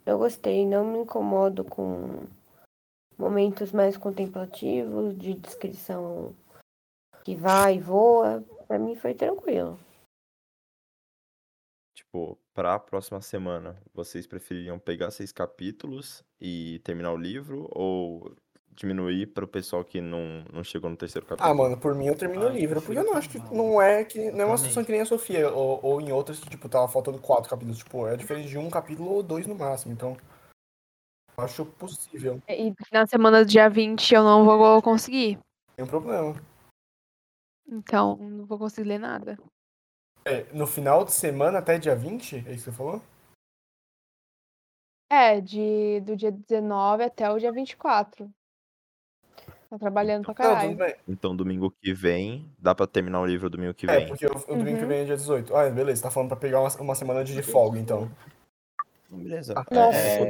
Eu 0.06 0.18
gostei, 0.18 0.66
não 0.66 0.86
me 0.86 1.00
incomodo 1.00 1.64
com 1.64 2.28
momentos 3.18 3.72
mais 3.72 3.98
contemplativos, 3.98 5.18
de 5.18 5.34
descrição 5.36 6.36
que 7.24 7.36
vai 7.36 7.76
e 7.76 7.80
voa. 7.80 8.44
Pra 8.68 8.80
mim 8.80 8.96
foi 8.96 9.14
tranquilo. 9.14 9.80
Tipo, 11.94 12.40
pra 12.54 12.80
próxima 12.80 13.22
semana, 13.22 13.82
vocês 13.94 14.26
prefeririam 14.26 14.80
pegar 14.80 15.12
seis 15.12 15.32
capítulos 15.32 16.24
e 16.40 16.80
terminar 16.80 17.12
o 17.12 17.18
livro 17.18 17.68
ou 17.72 18.36
diminuir 18.80 19.28
para 19.28 19.44
o 19.44 19.48
pessoal 19.48 19.84
que 19.84 20.00
não, 20.00 20.44
não 20.54 20.64
chegou 20.64 20.90
no 20.90 20.96
terceiro 20.96 21.28
capítulo? 21.28 21.50
Ah, 21.50 21.54
mano, 21.54 21.78
por 21.78 21.94
mim 21.94 22.08
eu 22.08 22.16
termino 22.16 22.46
o 22.46 22.48
Ah, 22.48 22.52
eu 22.52 22.56
livro, 22.56 22.82
porque 22.82 22.98
eu 22.98 23.04
não 23.04 23.14
acho 23.14 23.30
que 23.30 23.38
não 23.54 23.82
é 23.82 24.06
que 24.06 24.32
não 24.32 24.42
é 24.42 24.46
uma 24.46 24.58
situação 24.58 24.86
que 24.86 24.92
nem 24.92 25.02
a 25.02 25.06
Sofia, 25.06 25.52
ou, 25.52 25.80
ou 25.84 26.02
em 26.02 26.12
outras 26.12 26.40
que, 26.40 26.50
tipo, 26.50 26.70
tava 26.70 26.88
faltando 26.88 27.20
quatro 27.20 27.50
capítulos, 27.50 27.80
tipo, 27.80 28.08
é 28.08 28.16
diferente 28.16 28.48
de 28.48 28.58
um 28.58 28.70
capítulo 28.70 29.12
ou 29.12 29.22
dois 29.22 29.46
no 29.46 29.56
máximo, 29.56 29.94
então 29.94 30.16
acho 31.38 31.66
possível, 31.66 32.42
E 32.48 32.74
na 32.92 33.06
semana 33.06 33.44
do 33.44 33.50
dia 33.50 33.70
20 33.70 34.14
eu 34.14 34.24
não 34.24 34.46
vou 34.46 34.82
conseguir. 34.82 35.40
tem 35.76 35.86
problema. 35.86 36.36
Então, 37.68 38.18
não 38.18 38.46
vou 38.46 38.58
conseguir 38.58 38.88
ler 38.88 38.98
nada. 38.98 39.38
É, 40.26 40.44
no 40.54 40.66
final 40.66 41.06
de 41.06 41.14
semana 41.14 41.60
até 41.60 41.78
dia 41.78 41.96
20, 41.96 42.36
é 42.36 42.40
isso 42.54 42.66
que 42.66 42.72
você 42.72 42.72
falou? 42.72 43.02
É, 45.12 45.40
de, 45.42 46.02
do 46.02 46.16
dia 46.16 46.32
19 46.32 47.04
até 47.04 47.30
o 47.32 47.40
dia 47.40 47.52
24. 47.52 48.30
Tá 49.70 49.78
trabalhando 49.78 50.24
pra 50.26 50.34
Não, 50.34 50.36
caralho. 50.36 50.78
Então, 51.08 51.36
domingo 51.36 51.70
que 51.70 51.94
vem, 51.94 52.50
dá 52.58 52.74
pra 52.74 52.88
terminar 52.88 53.22
o 53.22 53.26
livro 53.26 53.50
domingo 53.52 53.74
que 53.74 53.86
É, 53.86 54.00
vem. 54.00 54.08
porque 54.08 54.26
o, 54.26 54.32
o 54.32 54.58
domingo 54.58 54.78
que 54.78 54.84
Uhum. 54.84 54.90
vem 54.90 55.00
é 55.02 55.06
dia 55.06 55.16
18. 55.16 55.56
Ah, 55.56 55.70
beleza, 55.70 56.02
tá 56.02 56.10
falando 56.10 56.30
pra 56.30 56.38
pegar 56.38 56.60
uma, 56.60 56.70
uma 56.82 56.96
semana 56.96 57.24
de 57.24 57.40
folga, 57.44 57.78
então. 57.80 58.10
Beleza. 59.12 59.54
Ah, 59.56 59.66
É, 59.70 59.76
Nossa, 59.76 59.98
é, 59.98 60.22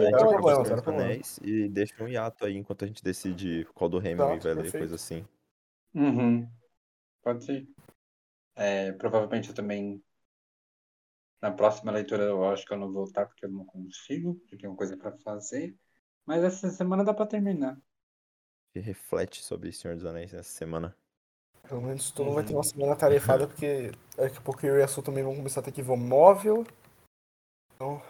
é, 1.11 1.22
e 1.41 1.70
deixa 1.70 2.03
um 2.03 2.07
hiato 2.07 2.45
aí 2.45 2.57
enquanto 2.57 2.84
a 2.84 2.88
gente 2.88 3.02
decide 3.03 3.66
qual 3.74 3.90
do 3.90 3.98
Hemingway 3.99 4.38
Exato, 4.38 4.56
vai 4.56 4.64
ler, 4.64 4.72
coisa 4.72 4.95
assim. 4.95 5.26
Uhum. 5.94 6.49
Pode 7.24 7.45
ser. 7.45 7.66
É, 8.56 8.91
provavelmente 8.94 9.49
eu 9.49 9.56
também. 9.56 10.03
Na 11.41 11.52
próxima 11.52 11.94
leitura 11.94 12.24
eu 12.24 12.44
acho 12.49 12.66
que 12.66 12.74
eu 12.74 12.78
não 12.78 12.91
vou 12.91 13.06
estar 13.06 13.26
porque 13.26 13.45
eu 13.45 13.49
não 13.52 13.64
consigo, 13.66 14.36
porque 14.36 14.57
tem 14.57 14.70
uma 14.70 14.76
coisa 14.76 14.98
pra 14.98 15.14
fazer. 15.20 15.74
Mas 16.26 16.44
essa 16.44 16.70
semana 16.70 17.06
dá 17.06 17.14
pra 17.14 17.26
terminar. 17.26 17.78
Reflete 18.80 19.43
sobre 19.43 19.72
Senhor 19.72 19.95
dos 19.95 20.06
Anéis 20.06 20.34
essa 20.34 20.49
semana. 20.49 20.95
Pelo 21.68 21.81
menos 21.81 22.10
tu 22.11 22.23
não 22.23 22.34
vai 22.34 22.43
ter 22.43 22.53
uma 22.53 22.60
Uhum. 22.60 22.64
semana 22.64 22.95
tarefada, 22.95 23.47
porque 23.47 23.91
daqui 24.18 24.38
a 24.38 24.41
pouco 24.41 24.65
eu 24.65 24.77
e 24.80 24.81
a 24.81 24.88
Su 24.88 25.01
também 25.03 25.23
vamos 25.23 25.38
começar 25.38 25.60
a 25.60 25.64
ter 25.64 25.72
que 25.72 25.81
ver 25.84 25.95
móvel. 25.97 26.65
Então, 27.76 28.01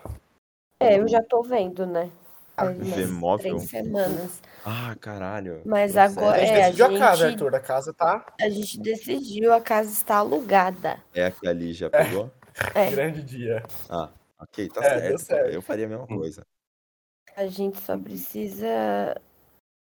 É, 0.80 0.98
eu 0.98 1.08
já 1.08 1.22
tô 1.22 1.42
vendo, 1.44 1.86
né? 1.86 2.10
Faz 2.56 2.78
umas 2.78 3.10
Vmóvel? 3.10 3.58
três 3.58 3.70
semanas. 3.70 4.42
Ah, 4.66 4.96
caralho. 5.00 5.62
Mas 5.66 5.96
agora- 5.98 6.38
a 6.38 6.40
gente 6.40 6.52
É, 6.52 6.64
a 6.64 6.66
decidiu 6.68 6.86
a 6.86 7.00
casa, 7.00 7.30
gente- 7.30 7.44
Arthur. 7.44 7.56
A 7.56 7.60
casa 7.60 7.94
tá 7.94 8.36
A 8.42 8.50
gente 8.50 8.80
decidiu, 8.80 9.54
a 9.54 9.62
casa 9.62 9.90
está 9.92 10.18
alugada. 10.18 11.02
É 11.14 11.26
a 11.26 11.32
que 11.32 11.48
a 11.48 11.54
Lígia 11.54 11.90
pegou? 11.90 12.32
É, 12.76 12.92
grande 12.92 13.24
dia. 13.24 13.64
Ah, 13.90 14.10
ok, 14.40 14.68
tá 14.70 14.84
É, 14.84 15.00
certo. 15.00 15.20
certo. 15.20 15.50
Eu 15.54 15.62
faria 15.62 15.86
a 15.86 15.90
mesma 15.90 16.08
coisa. 16.08 16.46
a 17.36 17.46
gente 17.48 17.78
só 17.80 17.98
precisa 17.98 19.16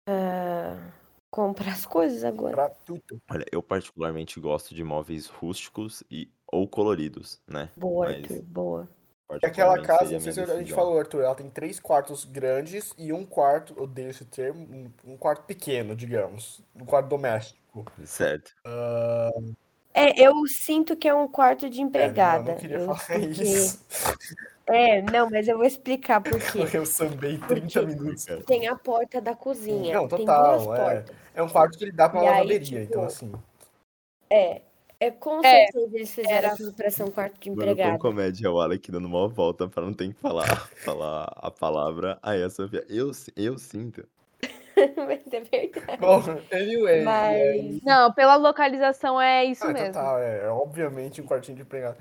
ah, 0.08 0.92
comprar 1.30 1.74
as 1.74 1.86
coisas 1.86 2.24
agora. 2.24 2.56
Pra 2.56 2.70
tudo. 2.70 3.22
Olha, 3.30 3.46
eu 3.52 3.62
particularmente 3.62 4.40
gosto 4.40 4.74
de 4.74 4.84
móveis 4.84 5.28
rústicos 5.28 6.04
e 6.10 6.32
ou 6.48 6.68
coloridos, 6.68 7.42
né? 7.48 7.70
Boa, 7.76 8.06
Mas- 8.08 8.24
Arthur, 8.24 8.42
boa. 8.44 8.90
E 9.42 9.46
aquela 9.46 9.82
casa, 9.82 10.12
não 10.12 10.18
a 10.18 10.22
sei 10.22 10.32
se 10.32 10.40
a 10.40 10.58
gente 10.58 10.74
falou, 10.74 10.98
Arthur, 10.98 11.22
ela 11.24 11.36
tem 11.36 11.50
três 11.50 11.82
quartos 11.82 12.24
grandes 12.24 12.94
e 12.98 13.12
um 13.12 13.26
quarto, 13.26 13.78
odeio 13.78 14.10
esse 14.10 14.24
termo, 14.24 14.62
um, 14.62 15.12
um 15.12 15.18
quarto 15.18 15.44
pequeno, 15.44 15.94
digamos. 15.94 16.62
Um 16.74 16.86
quarto 16.86 17.10
doméstico. 17.10 17.86
Certo. 18.06 18.56
É, 20.00 20.22
eu 20.28 20.46
sinto 20.48 20.96
que 20.96 21.08
é 21.08 21.14
um 21.14 21.28
quarto 21.28 21.70
de 21.70 21.78
É, 21.82 21.84
não, 21.84 21.84
eu 21.84 21.88
empregada. 21.88 22.52
não 22.52 22.58
queria 22.60 22.78
Eu- 22.78 22.86
falar 22.86 23.00
porque- 23.20 23.44
isso. 23.44 23.86
É, 24.68 25.02
não, 25.02 25.30
mas 25.30 25.48
eu 25.48 25.58
vou 25.58 25.66
explicar 25.66 26.22
por 26.22 26.40
quê. 26.40 26.68
Eu 26.74 26.86
sambei 26.86 27.38
30 27.38 27.82
minutos. 27.84 28.26
Cara, 28.26 28.44
Tem 28.44 28.68
a 28.68 28.76
porta 28.76 29.22
da 29.22 29.34
cozinha. 29.34 29.94
Não, 29.96 30.08
tem 30.08 30.20
total, 30.20 30.60
duas 30.60 30.78
é. 30.80 30.84
portas. 30.84 31.16
É 31.34 31.42
um 31.44 31.50
quarto 31.50 31.78
que 31.78 31.84
ele 31.86 31.92
dá 31.94 32.10
pra 32.10 32.22
E 32.22 32.28
aí, 32.28 32.34
lavanderia, 32.34 32.60
tipo, 32.66 32.78
então 32.82 33.04
assim. 33.04 33.32
É. 34.30 34.62
É 35.00 35.12
com 35.12 35.40
É, 35.46 35.68
certeza 35.68 35.96
eles 35.96 36.12
fizeram 36.12 36.56
tudo 36.58 36.74
pra 36.74 36.90
ser 36.90 37.04
um 37.04 37.12
quarto 37.12 37.40
de 37.40 37.50
Mano, 37.52 37.62
quão 37.62 37.72
empregada. 37.72 38.00
comédia 38.00 38.48
é 38.48 38.50
o 38.50 38.60
Alec 38.60 38.92
dando 38.92 39.06
uma 39.06 39.28
volta 39.28 39.68
pra 39.68 39.84
não 39.84 39.94
ter 39.94 40.08
que 40.08 40.16
falar, 40.20 40.68
falar 40.84 41.32
a 41.36 41.52
palavra. 41.52 42.18
Aí 42.22 42.42
a 42.44 42.50
Sofia, 42.50 42.84
eu, 42.90 43.12
eu 43.36 43.58
sinto. 43.60 44.04
Mas 44.96 45.34
é 45.34 45.40
verdade. 45.42 45.98
Bom, 46.00 46.22
anyway. 46.52 47.04
Mas. 47.04 47.82
Não, 47.84 48.14
pela 48.14 48.36
localização 48.36 49.20
é 49.20 49.46
isso 49.46 49.66
Ah, 49.66 49.74
mesmo. 49.74 49.88
total, 49.88 50.20
é, 50.20 50.46
é 50.46 50.50
obviamente 50.50 51.22
um 51.22 51.26
quartinho 51.26 51.56
de 51.56 51.64
empregado. 51.64 51.98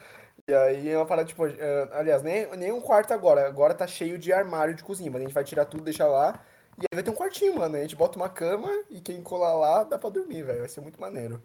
E 0.48 0.54
aí 0.54 0.88
é 0.88 0.96
uma 0.96 1.06
parada, 1.06 1.26
tipo, 1.26 1.46
é, 1.46 1.88
aliás, 1.92 2.22
nem, 2.22 2.46
nem 2.56 2.70
um 2.70 2.80
quarto 2.80 3.12
agora. 3.12 3.46
Agora 3.48 3.74
tá 3.74 3.86
cheio 3.86 4.16
de 4.16 4.32
armário 4.32 4.74
de 4.74 4.84
cozinha, 4.84 5.10
mas 5.10 5.20
a 5.20 5.24
gente 5.24 5.34
vai 5.34 5.42
tirar 5.44 5.64
tudo, 5.64 5.82
deixar 5.82 6.06
lá. 6.06 6.40
E 6.78 6.82
aí 6.82 6.94
vai 6.94 7.02
ter 7.02 7.10
um 7.10 7.14
quartinho, 7.14 7.56
mano. 7.56 7.76
A 7.76 7.80
gente 7.80 7.96
bota 7.96 8.16
uma 8.16 8.28
cama 8.28 8.70
e 8.90 9.00
quem 9.00 9.22
colar 9.22 9.54
lá 9.54 9.82
dá 9.82 9.98
pra 9.98 10.10
dormir, 10.10 10.42
velho. 10.42 10.60
Vai 10.60 10.68
ser 10.68 10.80
muito 10.82 11.00
maneiro. 11.00 11.42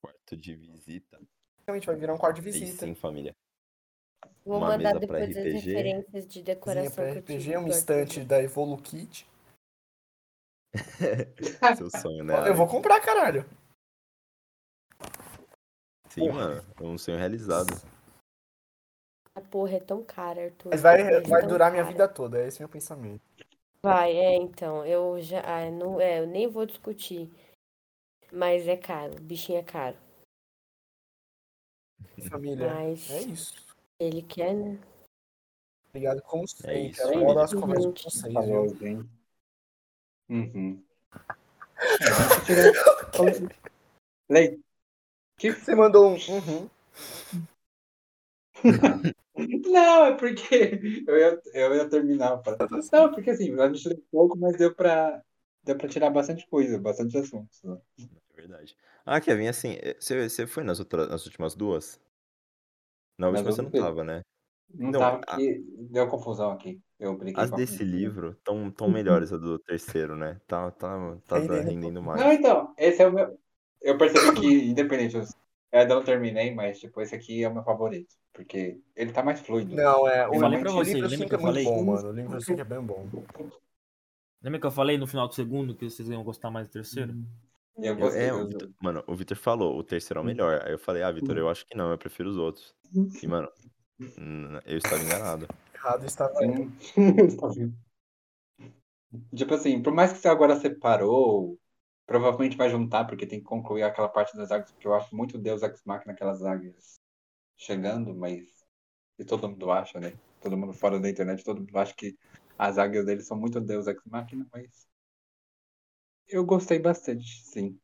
Quarto 0.00 0.36
de 0.36 0.54
visita. 0.54 1.18
Realmente 1.66 1.86
vai 1.86 1.96
virar 1.96 2.14
um 2.14 2.18
quarto 2.18 2.36
de 2.36 2.42
visita. 2.42 2.86
sim, 2.86 2.94
família. 2.94 3.34
Vou 4.44 4.58
Uma 4.58 4.68
mandar 4.68 4.90
pra 4.92 5.00
depois 5.00 5.36
as 5.36 5.44
referências 5.44 6.26
de 6.26 6.42
Cozinha 6.42 6.44
decoração 6.44 6.94
pra 6.94 7.04
que 7.12 7.18
eu 7.18 7.22
RPG, 7.22 7.38
tive 7.38 7.56
um 7.56 7.68
estante 7.68 8.20
da 8.24 8.42
Evolukit. 8.42 9.26
Seu 11.76 11.90
sonho, 11.90 12.24
né? 12.24 12.48
Eu 12.48 12.54
vou 12.54 12.66
comprar, 12.66 13.00
caralho. 13.00 13.44
Sim, 16.08 16.30
mano. 16.30 16.62
É 16.80 16.82
um 16.82 16.98
sonho 16.98 17.18
realizado. 17.18 17.72
A 19.34 19.40
porra 19.40 19.76
é 19.76 19.80
tão 19.80 20.02
cara, 20.02 20.44
Arthur. 20.44 20.70
Mas 20.70 20.80
vai, 20.80 20.98
porra 20.98 21.10
é 21.10 21.20
vai 21.20 21.46
durar 21.46 21.70
minha 21.70 21.84
cara. 21.84 21.92
vida 21.92 22.08
toda, 22.08 22.42
é 22.42 22.48
esse 22.48 22.60
meu 22.60 22.68
pensamento. 22.68 23.22
Vai, 23.82 24.16
é, 24.16 24.34
então. 24.34 24.84
Eu 24.84 25.20
já. 25.20 25.40
ah, 25.40 25.70
não, 25.70 26.00
é, 26.00 26.20
eu 26.20 26.26
nem 26.26 26.48
vou 26.48 26.66
discutir. 26.66 27.30
Mas 28.32 28.66
é 28.66 28.76
caro. 28.76 29.14
O 29.16 29.20
bichinho 29.20 29.58
é 29.58 29.62
caro. 29.62 29.96
Família, 32.28 32.74
Mas 32.74 33.10
é 33.10 33.20
isso. 33.22 33.54
ele 33.98 34.22
quer, 34.22 34.52
né? 34.52 34.78
Obrigado 35.88 36.20
como 36.22 36.46
sempre. 36.48 36.88
isso, 36.88 37.00
Eu 37.00 37.06
família. 37.06 37.30
adoro 37.30 37.40
as 37.40 37.54
conversas 37.54 37.86
com 37.86 38.10
vocês, 38.10 38.80
viu? 38.80 39.17
Uhum. 40.28 40.82
É, 42.50 42.72
Lei. 44.28 44.60
Que 45.38 45.52
Você 45.52 45.74
mandou 45.74 46.10
um. 46.10 46.14
Uhum. 46.14 46.70
Não, 49.70 50.06
é 50.06 50.16
porque 50.16 50.80
eu 51.06 51.16
ia, 51.16 51.40
eu 51.54 51.74
ia 51.74 51.88
terminar. 51.88 52.38
Pra... 52.38 52.56
Não, 52.92 53.12
porque 53.12 53.30
assim, 53.30 53.58
a 53.58 53.68
gente 53.68 53.82
tirou 53.82 54.02
pouco, 54.10 54.36
mas 54.38 54.56
deu 54.56 54.74
pra, 54.74 55.22
deu 55.62 55.76
pra 55.78 55.88
tirar 55.88 56.10
bastante 56.10 56.46
coisa, 56.48 56.78
bastante 56.78 57.16
assuntos. 57.16 57.62
né? 57.62 57.78
É 58.30 58.34
verdade. 58.36 58.76
Ah, 59.06 59.20
Kevin, 59.20 59.46
assim, 59.46 59.78
eh, 59.80 59.96
você, 59.98 60.28
você 60.28 60.46
foi 60.46 60.64
nas, 60.64 60.80
outras, 60.80 61.08
nas 61.08 61.24
últimas 61.24 61.54
duas? 61.54 62.00
Na 63.16 63.28
última 63.28 63.50
você 63.52 63.62
não 63.62 63.70
tava, 63.70 64.04
né? 64.04 64.22
Não, 64.74 64.90
Não, 64.90 65.00
tava 65.00 65.20
a- 65.26 65.38
deu 65.90 66.08
confusão 66.08 66.50
aqui. 66.50 66.80
Eu 66.98 67.16
brinquei 67.16 67.42
As 67.44 67.50
com 67.50 67.56
a 67.56 67.58
desse 67.58 67.84
livro 67.84 68.36
tão, 68.42 68.70
tão 68.70 68.90
melhores 68.90 69.32
a 69.32 69.36
do 69.36 69.58
terceiro, 69.58 70.16
né? 70.16 70.40
Tá, 70.46 70.70
tá, 70.72 71.16
tá 71.26 71.38
Rendendo. 71.38 71.62
rendendo 71.68 72.02
mais. 72.02 72.20
Não, 72.20 72.32
então, 72.32 72.74
esse 72.76 73.02
é 73.02 73.06
o 73.06 73.12
meu. 73.12 73.38
Eu 73.80 73.96
percebi 73.96 74.40
que, 74.40 74.46
independente, 74.70 75.16
eu 75.16 75.22
eu 75.70 75.80
ainda 75.80 75.94
não 75.96 76.02
terminei, 76.02 76.52
mas 76.54 76.80
tipo, 76.80 77.00
esse 77.00 77.14
aqui 77.14 77.44
é 77.44 77.48
o 77.48 77.52
meu 77.54 77.62
favorito. 77.62 78.14
Porque 78.32 78.80
ele 78.96 79.12
tá 79.12 79.22
mais 79.22 79.38
fluido. 79.40 79.76
Não, 79.76 80.08
é. 80.08 80.26
O, 80.26 80.34
Eu 80.34 80.40
falei 80.40 80.58
pra 80.60 80.72
você, 80.72 80.94
livro 80.94 81.08
lembra 81.10 81.18
5 81.18 81.28
que 81.28 81.34
é 81.34 81.36
eu 81.36 81.40
muito 81.42 81.54
falei? 81.54 81.64
bom, 81.64 81.84
mano. 81.84 82.08
O 82.08 82.12
livro 82.12 82.40
5 82.40 82.60
é 82.60 82.64
bem 82.64 82.80
bom. 82.80 83.06
Lembra 84.42 84.60
que 84.60 84.66
eu 84.66 84.70
falei 84.70 84.96
no 84.96 85.06
final 85.06 85.28
do 85.28 85.34
segundo 85.34 85.74
que 85.74 85.88
vocês 85.90 86.08
iam 86.08 86.24
gostar 86.24 86.50
mais 86.50 86.66
do 86.68 86.72
terceiro? 86.72 87.14
E 87.78 87.86
eu 87.86 87.94
Eu- 87.94 87.96
gostei. 87.96 88.22
é, 88.28 88.32
o 88.32 88.46
Vitor- 88.46 88.70
mano, 88.80 89.04
o 89.06 89.14
Vitor 89.14 89.36
falou, 89.36 89.78
o 89.78 89.84
terceiro 89.84 90.20
é 90.20 90.22
o 90.22 90.26
melhor. 90.26 90.62
Aí 90.64 90.72
eu 90.72 90.78
falei, 90.78 91.02
ah, 91.02 91.10
Vitor, 91.12 91.36
eu 91.36 91.48
acho 91.48 91.66
que 91.66 91.76
não, 91.76 91.90
eu 91.90 91.98
prefiro 91.98 92.30
os 92.30 92.36
outros. 92.36 92.74
E, 93.22 93.26
mano, 93.26 93.48
hum, 94.00 94.58
eu 94.64 94.78
estava 94.78 95.02
enganado. 95.02 95.46
Errado 95.78 96.04
estava. 96.04 96.34
Sim. 96.38 96.72
Tá 97.38 97.48
vendo? 97.48 97.74
Tipo 99.34 99.54
assim, 99.54 99.82
por 99.82 99.92
mais 99.92 100.12
que 100.12 100.18
você 100.18 100.28
agora 100.28 100.58
separou, 100.60 101.58
provavelmente 102.06 102.56
vai 102.56 102.68
juntar, 102.68 103.06
porque 103.06 103.26
tem 103.26 103.38
que 103.38 103.44
concluir 103.44 103.82
aquela 103.82 104.08
parte 104.08 104.36
das 104.36 104.50
águas, 104.50 104.70
porque 104.72 104.86
eu 104.86 104.94
acho 104.94 105.16
muito 105.16 105.38
Deus 105.38 105.62
Ex 105.62 105.82
Machina 105.84 106.12
aquelas 106.12 106.42
águas 106.44 107.00
chegando, 107.56 108.14
mas. 108.14 108.44
E 109.18 109.24
todo 109.24 109.48
mundo 109.48 109.70
acha, 109.70 109.98
né? 109.98 110.12
Todo 110.40 110.56
mundo 110.56 110.72
fora 110.72 111.00
da 111.00 111.10
internet, 111.10 111.44
todo 111.44 111.60
mundo 111.60 111.76
acha 111.76 111.94
que 111.94 112.16
as 112.58 112.78
águias 112.78 113.06
deles 113.06 113.26
são 113.26 113.36
muito 113.38 113.60
Deus 113.60 113.86
Ex 113.86 114.00
Machina, 114.04 114.46
mas. 114.52 114.88
Eu 116.28 116.44
gostei 116.44 116.78
bastante, 116.78 117.42
sim. 117.44 117.78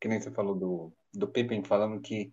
Que 0.00 0.08
nem 0.08 0.20
você 0.20 0.30
falou 0.30 0.54
do, 0.54 0.92
do 1.12 1.26
Pippin 1.28 1.62
falando 1.64 2.00
que 2.00 2.32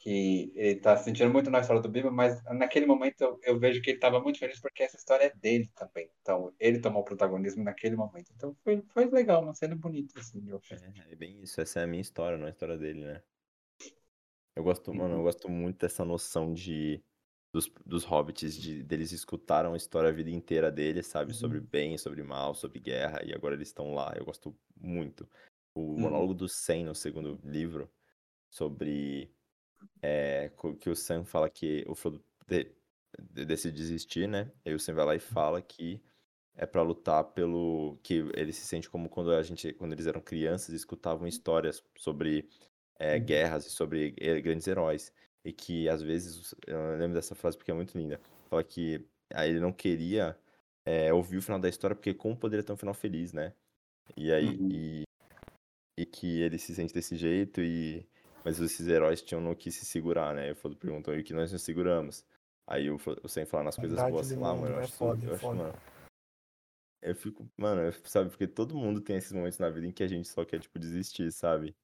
que 0.00 0.52
ele 0.56 0.80
tá 0.80 0.96
se 0.96 1.04
sentindo 1.04 1.32
muito 1.32 1.50
na 1.50 1.60
história 1.60 1.82
do 1.82 1.90
Biba, 1.90 2.10
mas 2.10 2.42
naquele 2.46 2.86
momento 2.86 3.22
eu, 3.22 3.38
eu 3.44 3.60
vejo 3.60 3.82
que 3.82 3.90
ele 3.90 4.00
tava 4.00 4.20
muito 4.20 4.38
feliz 4.40 4.60
porque 4.60 4.82
essa 4.84 4.96
história 4.96 5.26
é 5.26 5.36
dele 5.36 5.70
também. 5.76 6.10
Então, 6.22 6.54
ele 6.60 6.80
tomou 6.80 7.02
o 7.02 7.04
protagonismo 7.04 7.64
naquele 7.64 7.96
momento. 7.96 8.32
Então, 8.34 8.56
foi, 8.64 8.82
foi 8.92 9.06
legal, 9.10 9.42
uma 9.42 9.54
cena 9.54 9.76
bonita, 9.76 10.18
assim, 10.20 10.42
eu 10.48 10.58
achei. 10.58 10.78
É, 10.78 11.12
é 11.12 11.16
bem 11.16 11.40
isso, 11.42 11.60
essa 11.60 11.80
é 11.80 11.84
a 11.84 11.86
minha 11.86 12.00
história, 12.00 12.36
não 12.38 12.46
a 12.46 12.50
história 12.50 12.76
dele, 12.78 13.04
né? 13.04 13.22
Eu 14.56 14.64
gosto, 14.64 14.92
mano, 14.94 15.16
eu 15.16 15.22
Uhum. 15.22 15.22
gosto 15.22 15.48
muito 15.48 15.78
dessa 15.80 16.04
noção 16.04 16.52
de 16.52 17.02
dos, 17.52 17.66
dos 17.84 18.04
hobbits, 18.04 18.54
de 18.56 18.82
deles 18.84 19.10
escutaram 19.12 19.74
a 19.74 19.76
história 19.76 20.08
a 20.10 20.12
vida 20.12 20.30
inteira 20.30 20.70
deles, 20.70 21.06
sabe? 21.06 21.34
Sobre 21.34 21.60
Uhum. 21.60 21.60
bem, 21.60 21.98
sobre 21.98 22.22
mal, 22.22 22.54
sobre 22.54 22.78
guerra, 22.80 23.24
e 23.24 23.32
agora 23.34 23.54
eles 23.54 23.68
estão 23.68 23.92
lá. 23.94 24.12
Eu 24.16 24.24
gosto 24.24 24.56
muito. 24.76 25.28
O 25.74 25.96
Uhum. 25.96 26.00
monólogo 26.00 26.34
do 26.34 26.48
Sam 26.48 26.84
no 26.84 26.94
segundo 26.94 27.40
livro, 27.44 27.90
sobre 28.50 29.34
é, 30.02 30.50
que 30.80 30.90
o 30.90 30.96
Sam 30.96 31.24
fala 31.24 31.50
que 31.50 31.84
o 31.88 31.94
Frodo 31.94 32.22
de- 32.48 32.72
de- 33.18 33.44
decide 33.46 33.76
desistir, 33.76 34.28
né? 34.28 34.50
Aí 34.64 34.74
o 34.74 34.80
Sam 34.80 34.94
vai 34.94 35.06
lá 35.06 35.14
e 35.16 35.20
fala 35.20 35.60
que 35.62 36.02
é 36.56 36.66
pra 36.66 36.82
lutar 36.82 37.24
pelo 37.32 37.98
que 38.02 38.24
ele 38.34 38.52
se 38.52 38.66
sente 38.66 38.90
como 38.90 39.08
quando 39.08 39.32
a 39.32 39.42
gente, 39.42 39.72
quando 39.74 39.92
eles 39.92 40.06
eram 40.06 40.20
crianças, 40.20 40.70
e 40.72 40.76
escutavam 40.76 41.26
histórias 41.28 41.82
sobre 41.96 42.48
é, 42.98 43.18
Uhum. 43.18 43.20
guerras 43.20 43.66
e 43.66 43.70
sobre 43.70 44.10
grandes 44.42 44.66
heróis 44.66 45.12
e 45.44 45.52
que 45.52 45.88
às 45.88 46.02
vezes 46.02 46.54
eu 46.66 46.98
lembro 46.98 47.14
dessa 47.14 47.34
frase 47.34 47.56
porque 47.56 47.70
é 47.70 47.74
muito 47.74 47.96
linda. 47.98 48.20
Fala 48.50 48.62
que 48.64 49.06
aí 49.32 49.50
ele 49.50 49.60
não 49.60 49.72
queria 49.72 50.38
é, 50.84 51.12
ouvir 51.12 51.38
o 51.38 51.42
final 51.42 51.58
da 51.60 51.68
história 51.68 51.96
porque 51.96 52.14
como 52.14 52.36
poderia 52.36 52.64
ter 52.64 52.72
um 52.72 52.76
final 52.76 52.94
feliz, 52.94 53.32
né? 53.32 53.54
E 54.16 54.32
aí 54.32 54.60
Uhum. 54.60 54.70
e, 54.70 55.04
e 55.98 56.06
que 56.06 56.40
ele 56.40 56.58
se 56.58 56.74
sente 56.74 56.94
desse 56.94 57.16
jeito 57.16 57.60
e 57.60 58.06
mas 58.44 58.58
esses 58.60 58.86
heróis 58.88 59.22
tinham 59.22 59.40
no 59.40 59.54
que 59.56 59.70
se 59.70 59.84
segurar, 59.84 60.34
né? 60.34 60.50
Eu 60.50 60.56
Frodo 60.56 60.76
perguntou 60.76 61.14
e 61.14 61.20
o 61.20 61.24
que 61.24 61.32
nós 61.32 61.52
nos 61.52 61.62
seguramos. 61.62 62.24
Aí 62.66 62.90
o 62.90 62.98
Frodo- 62.98 63.20
o 63.24 63.28
Sam 63.28 63.46
fala 63.46 63.64
nas 63.64 63.76
coisas 63.76 63.96
Verdade 63.96 64.12
boas 64.12 64.28
do 64.28 64.40
lá, 64.40 64.54
mundo, 64.54 64.60
mano. 64.62 64.74
Eu 64.76 64.80
é 64.80 64.84
acho, 64.84 64.92
foda, 64.92 65.26
eu 65.26 65.32
acho, 65.34 65.40
foda. 65.40 65.56
mano. 65.62 65.74
Eu 67.02 67.14
fico, 67.16 67.48
mano, 67.56 67.80
eu- 67.82 67.92
sabe, 68.04 68.30
porque 68.30 68.46
todo 68.46 68.76
mundo 68.76 69.00
tem 69.00 69.16
esses 69.16 69.32
momentos 69.32 69.58
na 69.58 69.70
vida 69.70 69.86
em 69.86 69.92
que 69.92 70.02
a 70.02 70.08
gente 70.08 70.28
só 70.28 70.44
quer, 70.44 70.60
tipo, 70.60 70.78
desistir, 70.78 71.32
sabe? 71.32 71.74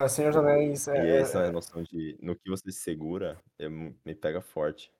Mas 0.00 0.12
Senhor 0.12 0.30
dos 0.30 0.40
Anéis 0.40 0.86
E 0.86 0.90
é. 0.92 1.16
essa 1.20 1.50
noção 1.50 1.82
de 1.82 2.16
no 2.22 2.36
que 2.36 2.48
você 2.48 2.70
se 2.70 2.78
segura 2.80 3.42
é 3.58 3.68
me 3.68 4.14
pega 4.14 4.40
forte. 4.40 4.92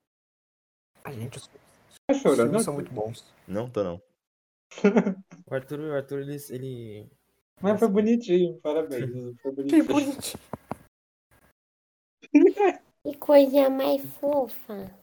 Ai, 1.05 1.13
gente, 1.13 1.37
os 1.37 1.47
Tá 1.47 2.13
chorando? 2.13 2.47
filmes 2.49 2.63
são 2.63 2.73
muito 2.73 2.91
bons. 2.91 3.33
Não 3.47 3.69
tô 3.69 3.83
não. 3.83 4.01
O 5.47 5.55
Arthur, 5.55 5.79
o 5.79 5.93
Arthur 5.95 6.19
ele, 6.19 6.37
ele. 6.49 7.09
Mas 7.61 7.79
foi 7.79 7.89
bonitinho, 7.89 8.59
parabéns. 8.61 9.09
Foi 9.41 9.51
Que 9.53 9.83
bonitinho. 9.83 9.85
bonitinho. 9.85 10.43
Que 13.03 13.17
coisa 13.17 13.69
mais 13.69 14.01
fofa. 14.15 14.95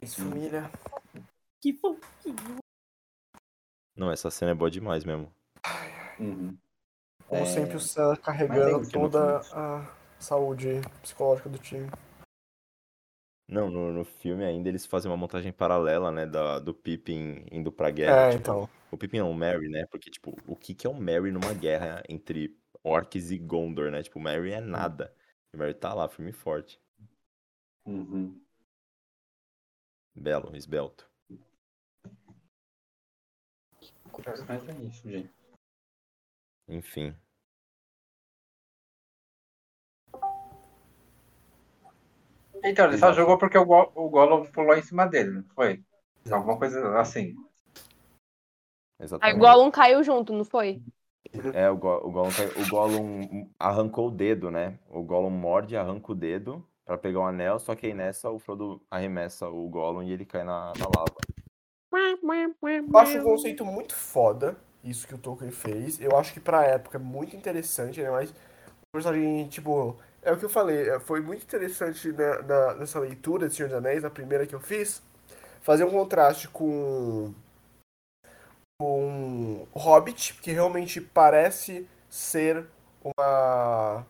Isso, 0.00 0.22
família. 0.22 0.70
Que 1.60 1.72
fo- 1.72 1.98
Não, 3.96 4.10
essa 4.12 4.30
cena 4.30 4.52
é 4.52 4.54
boa 4.54 4.70
demais 4.70 5.04
mesmo. 5.04 5.32
Uhum. 6.20 6.56
Como 7.26 7.42
É, 7.42 7.46
sempre, 7.46 7.76
o 7.76 7.80
Sam 7.80 8.12
é 8.12 8.16
carregando 8.16 8.78
no 8.80 8.90
toda 8.90 9.40
a 9.52 9.94
saúde 10.20 10.80
psicológica 11.02 11.48
do 11.48 11.58
time. 11.58 11.88
Não, 13.48 13.70
no, 13.70 13.90
no 13.92 14.04
filme 14.04 14.44
ainda 14.44 14.68
eles 14.68 14.84
fazem 14.84 15.10
uma 15.10 15.16
montagem 15.16 15.50
paralela, 15.50 16.12
né, 16.12 16.26
da, 16.26 16.58
do 16.58 16.74
Pippin 16.74 17.46
indo 17.50 17.72
pra 17.72 17.90
guerra. 17.90 18.26
É, 18.26 18.30
tipo, 18.32 18.42
então. 18.42 18.70
O 18.90 18.96
Pippin 18.98 19.20
não, 19.20 19.30
o 19.30 19.34
Merry, 19.34 19.68
né? 19.68 19.86
Porque, 19.86 20.10
tipo, 20.10 20.36
o 20.46 20.54
que 20.54 20.74
que 20.74 20.86
é 20.86 20.90
o 20.90 20.94
Merry 20.94 21.32
numa 21.32 21.54
guerra 21.54 22.02
entre 22.08 22.54
orcs 22.84 23.30
e 23.30 23.38
Gondor, 23.38 23.90
né? 23.90 24.02
Tipo, 24.02 24.18
o 24.18 24.22
Merry 24.22 24.52
é 24.52 24.60
nada. 24.60 25.14
O 25.54 25.56
Merry 25.56 25.72
tá 25.72 25.94
lá, 25.94 26.08
firme 26.08 26.30
e 26.30 26.34
forte. 26.34 26.78
Uhum. 27.86 28.38
Belo, 30.14 30.54
esbelto. 30.54 31.08
Mas 34.46 34.68
é 34.68 34.72
isso, 34.82 35.08
gente. 35.08 35.30
Enfim. 36.68 37.16
Então, 42.64 42.86
ele 42.86 42.98
só 42.98 43.12
jogou 43.12 43.38
porque 43.38 43.56
o, 43.58 43.64
Go 43.64 43.92
o 43.94 44.08
Gollum 44.10 44.44
pulou 44.52 44.74
em 44.76 44.82
cima 44.82 45.06
dele, 45.06 45.30
não 45.30 45.44
foi? 45.54 45.82
Alguma 46.30 46.58
coisa 46.58 46.98
assim. 46.98 47.34
Aí 49.20 49.32
Exatamente. 49.32 49.36
o 49.36 49.38
Gollum 49.38 49.70
caiu 49.70 50.02
junto, 50.02 50.32
não 50.32 50.44
foi? 50.44 50.80
É, 51.52 51.68
o, 51.70 51.76
Go 51.76 51.98
o, 52.04 52.10
Gollum, 52.10 52.30
cai- 52.30 52.52
o 52.56 52.66
Gollum 52.66 53.50
arrancou 53.58 54.08
o 54.08 54.10
dedo, 54.10 54.50
né? 54.50 54.78
O 54.90 55.02
Gollum 55.02 55.30
morde, 55.30 55.76
arranca 55.76 56.12
o 56.12 56.14
dedo 56.14 56.64
pra 56.84 56.96
pegar 56.96 57.20
o 57.20 57.26
anel, 57.26 57.58
só 57.58 57.74
que 57.74 57.86
aí 57.86 57.94
nessa 57.94 58.30
o 58.30 58.38
Frodo 58.38 58.80
arremessa 58.90 59.48
o 59.48 59.68
Gollum 59.68 60.02
e 60.02 60.10
ele 60.12 60.24
cai 60.24 60.42
na, 60.44 60.72
na 60.78 60.86
lava. 60.86 61.14
Eu 62.92 62.98
acho 62.98 63.18
um 63.18 63.22
conceito 63.22 63.64
muito 63.64 63.94
foda, 63.94 64.56
isso 64.82 65.06
que 65.06 65.14
o 65.14 65.18
Tolkien 65.18 65.50
fez. 65.50 66.00
Eu 66.00 66.16
acho 66.16 66.32
que 66.32 66.40
pra 66.40 66.64
época 66.64 66.96
é 66.98 67.00
muito 67.00 67.36
interessante, 67.36 68.00
né? 68.02 68.10
Mas 68.10 68.30
o 68.30 68.34
personagem, 68.92 69.48
tipo, 69.48 69.96
é 70.22 70.32
o 70.32 70.38
que 70.38 70.44
eu 70.44 70.48
falei, 70.50 70.88
é, 70.90 71.00
foi 71.00 71.20
muito 71.20 71.42
interessante 71.44 72.12
né, 72.12 72.38
na- 72.42 72.74
nessa 72.74 72.98
leitura 73.00 73.48
de 73.48 73.54
Senhor 73.54 73.68
dos 73.68 73.78
Anéis, 73.78 74.04
a 74.04 74.10
primeira 74.10 74.46
que 74.46 74.54
eu 74.54 74.60
fiz, 74.60 75.02
fazer 75.62 75.84
um 75.84 75.90
contraste 75.90 76.48
com 76.48 77.32
com 78.80 79.66
Hobbit, 79.74 80.34
que 80.34 80.52
realmente 80.52 81.00
parece 81.00 81.88
ser 82.08 82.66
uma. 83.02 84.06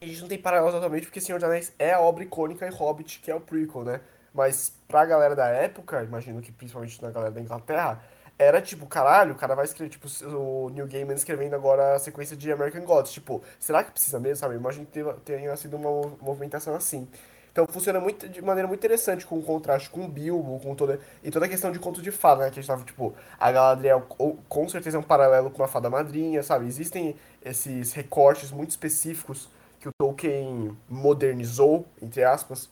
A 0.00 0.06
gente 0.06 0.20
não 0.20 0.28
tem 0.28 0.40
paralelo 0.40 0.68
exatamente, 0.70 1.06
porque 1.06 1.20
Senhor 1.20 1.38
dos 1.38 1.48
Anéis 1.48 1.72
é 1.78 1.92
a 1.92 2.00
obra 2.00 2.22
icônica 2.24 2.66
e 2.66 2.70
Hobbit, 2.70 3.20
que 3.20 3.30
é 3.30 3.34
o 3.34 3.40
prequel, 3.40 3.84
né? 3.84 4.00
Mas 4.32 4.70
pra 4.86 5.04
galera 5.06 5.34
da 5.34 5.46
época, 5.48 6.02
imagino 6.02 6.42
que 6.42 6.52
principalmente 6.52 7.00
na 7.02 7.10
galera 7.10 7.32
da 7.32 7.40
Inglaterra, 7.40 8.02
era 8.38 8.60
tipo, 8.60 8.86
caralho, 8.86 9.32
o 9.32 9.36
cara 9.36 9.54
vai 9.54 9.64
escrever, 9.64 9.90
tipo, 9.90 10.08
o 10.36 10.68
Neil 10.70 10.86
Gaiman 10.88 11.14
escrevendo 11.14 11.54
agora 11.54 11.94
a 11.94 11.98
sequência 11.98 12.36
de 12.36 12.50
American 12.50 12.82
Gods. 12.84 13.12
Tipo, 13.12 13.42
será 13.58 13.84
que 13.84 13.92
precisa 13.92 14.18
mesmo, 14.18 14.36
sabe? 14.36 14.54
Eu 14.54 14.60
imagino 14.60 14.86
que 14.86 15.02
tenha- 15.24 15.56
sido 15.56 15.76
uma 15.76 15.90
mov- 15.90 16.16
movimentação 16.20 16.74
assim. 16.74 17.08
Então 17.52 17.64
funciona 17.68 18.00
muito, 18.00 18.28
de 18.28 18.42
maneira 18.42 18.66
muito 18.66 18.80
interessante 18.80 19.24
com 19.24 19.38
o 19.38 19.42
contraste 19.42 19.88
com 19.88 20.04
o 20.04 20.08
Bilbo, 20.08 20.58
com 20.58 20.74
toda, 20.74 20.98
e 21.22 21.30
toda 21.30 21.46
a 21.46 21.48
questão 21.48 21.70
de 21.70 21.78
conto 21.78 22.02
de 22.02 22.10
fada, 22.10 22.42
né? 22.42 22.50
Que 22.50 22.58
a 22.58 22.62
gente 22.62 22.66
tava, 22.66 22.82
tipo, 22.84 23.14
a 23.38 23.52
Galadriel 23.52 24.00
com 24.48 24.68
certeza 24.68 24.96
é 24.96 25.00
um 25.00 25.04
paralelo 25.04 25.50
com 25.52 25.62
a 25.62 25.68
fada 25.68 25.88
madrinha, 25.88 26.42
sabe? 26.42 26.66
Existem 26.66 27.14
esses 27.44 27.92
recortes 27.92 28.50
muito 28.50 28.70
específicos 28.70 29.48
que 29.78 29.88
o 29.88 29.92
Tolkien 29.96 30.76
modernizou, 30.88 31.86
entre 32.02 32.24
aspas. 32.24 32.68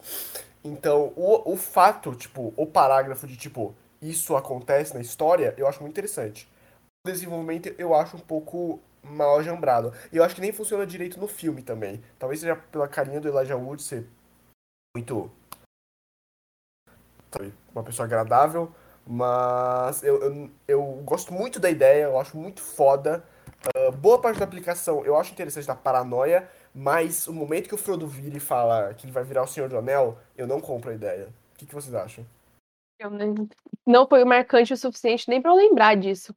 Então, 0.63 1.13
o, 1.15 1.53
o 1.53 1.55
fato, 1.55 2.13
tipo, 2.15 2.53
o 2.57 2.65
parágrafo 2.65 3.25
de, 3.25 3.37
tipo, 3.37 3.73
isso 4.09 4.35
acontece 4.35 4.93
na 4.93 5.01
história, 5.01 5.53
eu 5.57 5.67
acho 5.67 5.81
muito 5.81 5.93
interessante. 5.93 6.47
O 7.05 7.11
desenvolvimento 7.11 7.73
eu 7.77 7.93
acho 7.93 8.17
um 8.17 8.21
pouco 8.21 8.79
mal 9.03 9.39
ajambrado. 9.39 9.93
E 10.11 10.17
eu 10.17 10.23
acho 10.23 10.35
que 10.35 10.41
nem 10.41 10.53
funciona 10.53 10.85
direito 10.85 11.19
no 11.19 11.27
filme 11.27 11.61
também. 11.61 12.01
Talvez 12.17 12.39
seja 12.39 12.55
pela 12.55 12.87
carinha 12.87 13.19
do 13.19 13.27
Elijah 13.27 13.57
Wood 13.57 13.81
ser 13.81 14.07
muito. 14.95 15.29
Sabe, 17.31 17.53
uma 17.73 17.83
pessoa 17.83 18.05
agradável. 18.05 18.71
Mas 19.05 20.01
eu, 20.01 20.21
eu, 20.21 20.51
eu 20.67 20.83
gosto 21.03 21.33
muito 21.33 21.59
da 21.59 21.69
ideia, 21.69 22.05
eu 22.05 22.17
acho 22.17 22.37
muito 22.37 22.61
foda. 22.61 23.23
Ah, 23.75 23.91
boa 23.91 24.19
parte 24.19 24.39
da 24.39 24.45
aplicação 24.45 25.05
eu 25.05 25.17
acho 25.17 25.31
interessante 25.31 25.67
da 25.67 25.75
paranoia, 25.75 26.49
mas 26.73 27.27
o 27.27 27.33
momento 27.33 27.67
que 27.67 27.75
o 27.75 27.77
Frodo 27.77 28.07
vira 28.07 28.37
e 28.37 28.39
fala 28.39 28.93
que 28.93 29.05
ele 29.05 29.13
vai 29.13 29.23
virar 29.23 29.43
o 29.43 29.47
Senhor 29.47 29.69
do 29.69 29.77
Anel, 29.77 30.17
eu 30.37 30.47
não 30.47 30.59
compro 30.61 30.91
a 30.91 30.93
ideia. 30.93 31.27
O 31.53 31.57
que, 31.57 31.65
que 31.65 31.75
vocês 31.75 31.93
acham? 31.93 32.25
Eu 32.99 33.09
nem- 33.09 33.35
não 33.85 34.07
foi 34.07 34.23
marcante 34.25 34.73
o 34.73 34.77
suficiente 34.77 35.29
nem 35.29 35.41
pra 35.41 35.51
eu 35.51 35.55
lembrar 35.55 35.95
disso. 35.95 36.35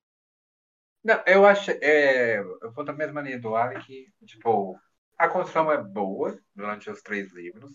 Não, 1.03 1.23
eu 1.27 1.47
acho. 1.47 1.70
É, 1.70 2.39
eu 2.39 2.73
vou 2.73 2.85
da 2.85 2.93
mesma 2.93 3.20
linha 3.23 3.39
do 3.39 3.55
Alec. 3.55 4.12
Tipo, 4.27 4.78
a 5.16 5.28
construção 5.28 5.70
é 5.70 5.83
boa 5.83 6.39
durante 6.55 6.91
os 6.91 7.03
três 7.03 7.33
livros. 7.33 7.70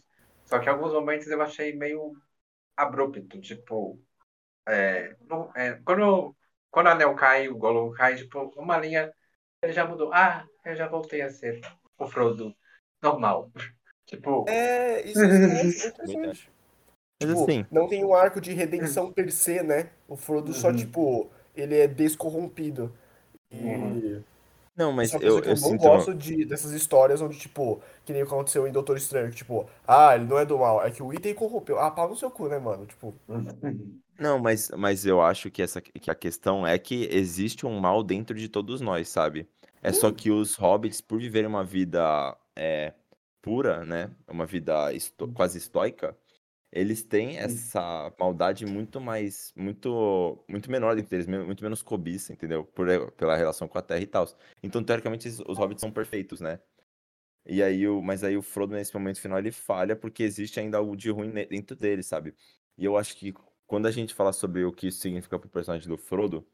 Só 0.46 0.60
que 0.60 0.66
em 0.66 0.70
alguns 0.70 0.94
momentos 0.94 1.28
eu 1.28 1.42
achei 1.42 1.76
meio 1.76 2.14
abrupto. 2.76 3.40
Tipo, 3.42 4.00
é, 4.68 5.16
não- 5.22 5.52
é, 5.56 5.80
quando, 5.86 6.36
quando 6.72 6.88
a 6.88 6.92
Anel 6.94 7.16
cai, 7.16 7.48
o 7.50 7.58
Gollum 7.58 7.92
cai, 7.94 8.16
tipo, 8.16 8.40
uma 8.58 8.78
linha. 8.78 9.14
Ele 9.62 9.74
já 9.74 9.86
mudou. 9.86 10.12
Ah, 10.14 10.46
eu 10.66 10.76
já 10.76 10.88
voltei 10.88 11.22
a 11.22 11.30
ser 11.30 11.62
o 11.98 12.08
Frodo 12.08 12.56
normal. 13.02 13.52
Tipo, 14.06 14.46
É, 14.46 15.10
isso, 15.10 15.24
isso 15.26 16.20
é 16.20 16.34
Tipo, 17.22 17.32
assim, 17.32 17.66
não 17.72 17.88
tem 17.88 18.04
um 18.06 18.14
arco 18.16 18.42
de 18.42 18.54
redenção 18.54 19.12
per 19.12 19.32
se, 19.32 19.62
né? 19.64 19.92
O 20.08 20.16
Frodo 20.18 20.54
só, 20.54 20.72
Uhum. 20.72 20.74
tipo, 20.74 21.30
ele 21.56 21.78
é 21.78 21.88
descorrompido. 21.88 22.94
Uhum. 23.60 24.02
não, 24.76 24.92
mas 24.92 25.14
é 25.14 25.18
eu, 25.18 25.44
eu 25.44 25.44
eu 25.44 25.56
não 25.56 25.76
sinto. 25.78 25.78
gosto 25.78 26.14
de, 26.14 26.46
dessas 26.46 26.72
histórias 26.72 27.22
onde, 27.22 27.38
tipo, 27.38 27.82
que 28.06 28.14
nem 28.14 28.22
aconteceu 28.22 28.68
em 28.68 28.72
Doutor 28.72 28.98
Estranho, 28.98 29.30
que, 29.30 29.38
tipo, 29.38 29.68
ah, 29.88 30.16
ele 30.16 30.26
não 30.26 30.38
é 30.40 30.46
do 30.46 30.58
mal, 30.58 30.84
é 30.86 30.92
que 30.92 31.04
o 31.04 31.14
item 31.14 31.34
corrompeu. 31.34 31.80
Ah, 31.80 31.92
pau 31.92 32.10
no 32.10 32.16
seu 32.16 32.32
cu, 32.32 32.48
né, 32.48 32.60
mano? 32.60 32.86
Tipo, 32.86 33.14
Não, 34.20 34.40
mas, 34.40 34.70
mas 34.78 35.06
eu 35.06 35.22
acho 35.22 35.50
que, 35.50 35.62
essa, 35.62 35.82
que 35.82 36.12
a 36.12 36.16
questão 36.16 36.66
é 36.66 36.78
que 36.78 37.08
existe 37.12 37.66
um 37.66 37.80
mal 37.80 38.04
dentro 38.04 38.38
de 38.38 38.48
todos 38.48 38.80
nós, 38.82 39.10
sabe? 39.10 39.48
É 39.82 39.92
só 39.92 40.12
que 40.12 40.30
os 40.30 40.56
hobbits, 40.56 41.02
por 41.02 41.20
viverem 41.20 41.48
uma 41.50 41.64
vida 41.64 42.38
é, 42.56 42.94
pura, 43.42 43.84
né? 43.86 44.12
Uma 44.28 44.46
vida 44.46 44.94
esto- 44.94 45.28
quase 45.30 45.58
estoica, 45.58 46.16
eles 46.72 47.04
têm 47.04 47.38
essa 47.38 48.14
maldade 48.20 48.66
muito 48.66 49.02
mais, 49.02 49.52
muito, 49.56 50.44
muito 50.48 50.72
menor 50.72 50.96
dentro 50.96 51.10
deles, 51.12 51.28
muito 51.28 51.64
menos 51.64 51.82
cobiça, 51.84 52.32
entendeu? 52.32 52.64
Por, 52.64 53.12
pela 53.14 53.36
relação 53.36 53.68
com 53.68 53.78
a 53.78 53.82
terra 53.82 54.02
e 54.02 54.08
tal. 54.08 54.26
Então, 54.64 54.84
teoricamente, 54.84 55.28
os 55.28 55.58
hobbits 55.58 55.82
são 55.82 55.92
perfeitos, 55.92 56.40
né? 56.40 56.60
E 57.46 57.62
aí, 57.62 57.88
o, 57.88 58.02
mas 58.02 58.24
aí 58.24 58.38
o 58.38 58.42
Frodo, 58.42 58.74
nesse 58.74 58.94
momento 58.94 59.20
final, 59.20 59.40
ele 59.40 59.52
falha 59.52 59.96
porque 59.96 60.24
existe 60.24 60.60
ainda 60.60 60.78
algo 60.78 60.96
de 60.96 61.10
ruim 61.10 61.32
dentro 61.32 61.76
dele, 61.76 62.04
sabe? 62.04 62.36
E 62.78 62.86
eu 62.86 62.98
acho 62.98 63.18
que 63.18 63.34
quando 63.68 63.88
a 63.88 63.92
gente 63.92 64.14
fala 64.14 64.32
sobre 64.32 64.64
o 64.64 64.72
que 64.72 64.88
isso 64.88 65.00
significa 65.00 65.40
pro 65.40 65.50
personagem 65.50 65.88
do 65.88 65.98
Frodo, 65.98 66.48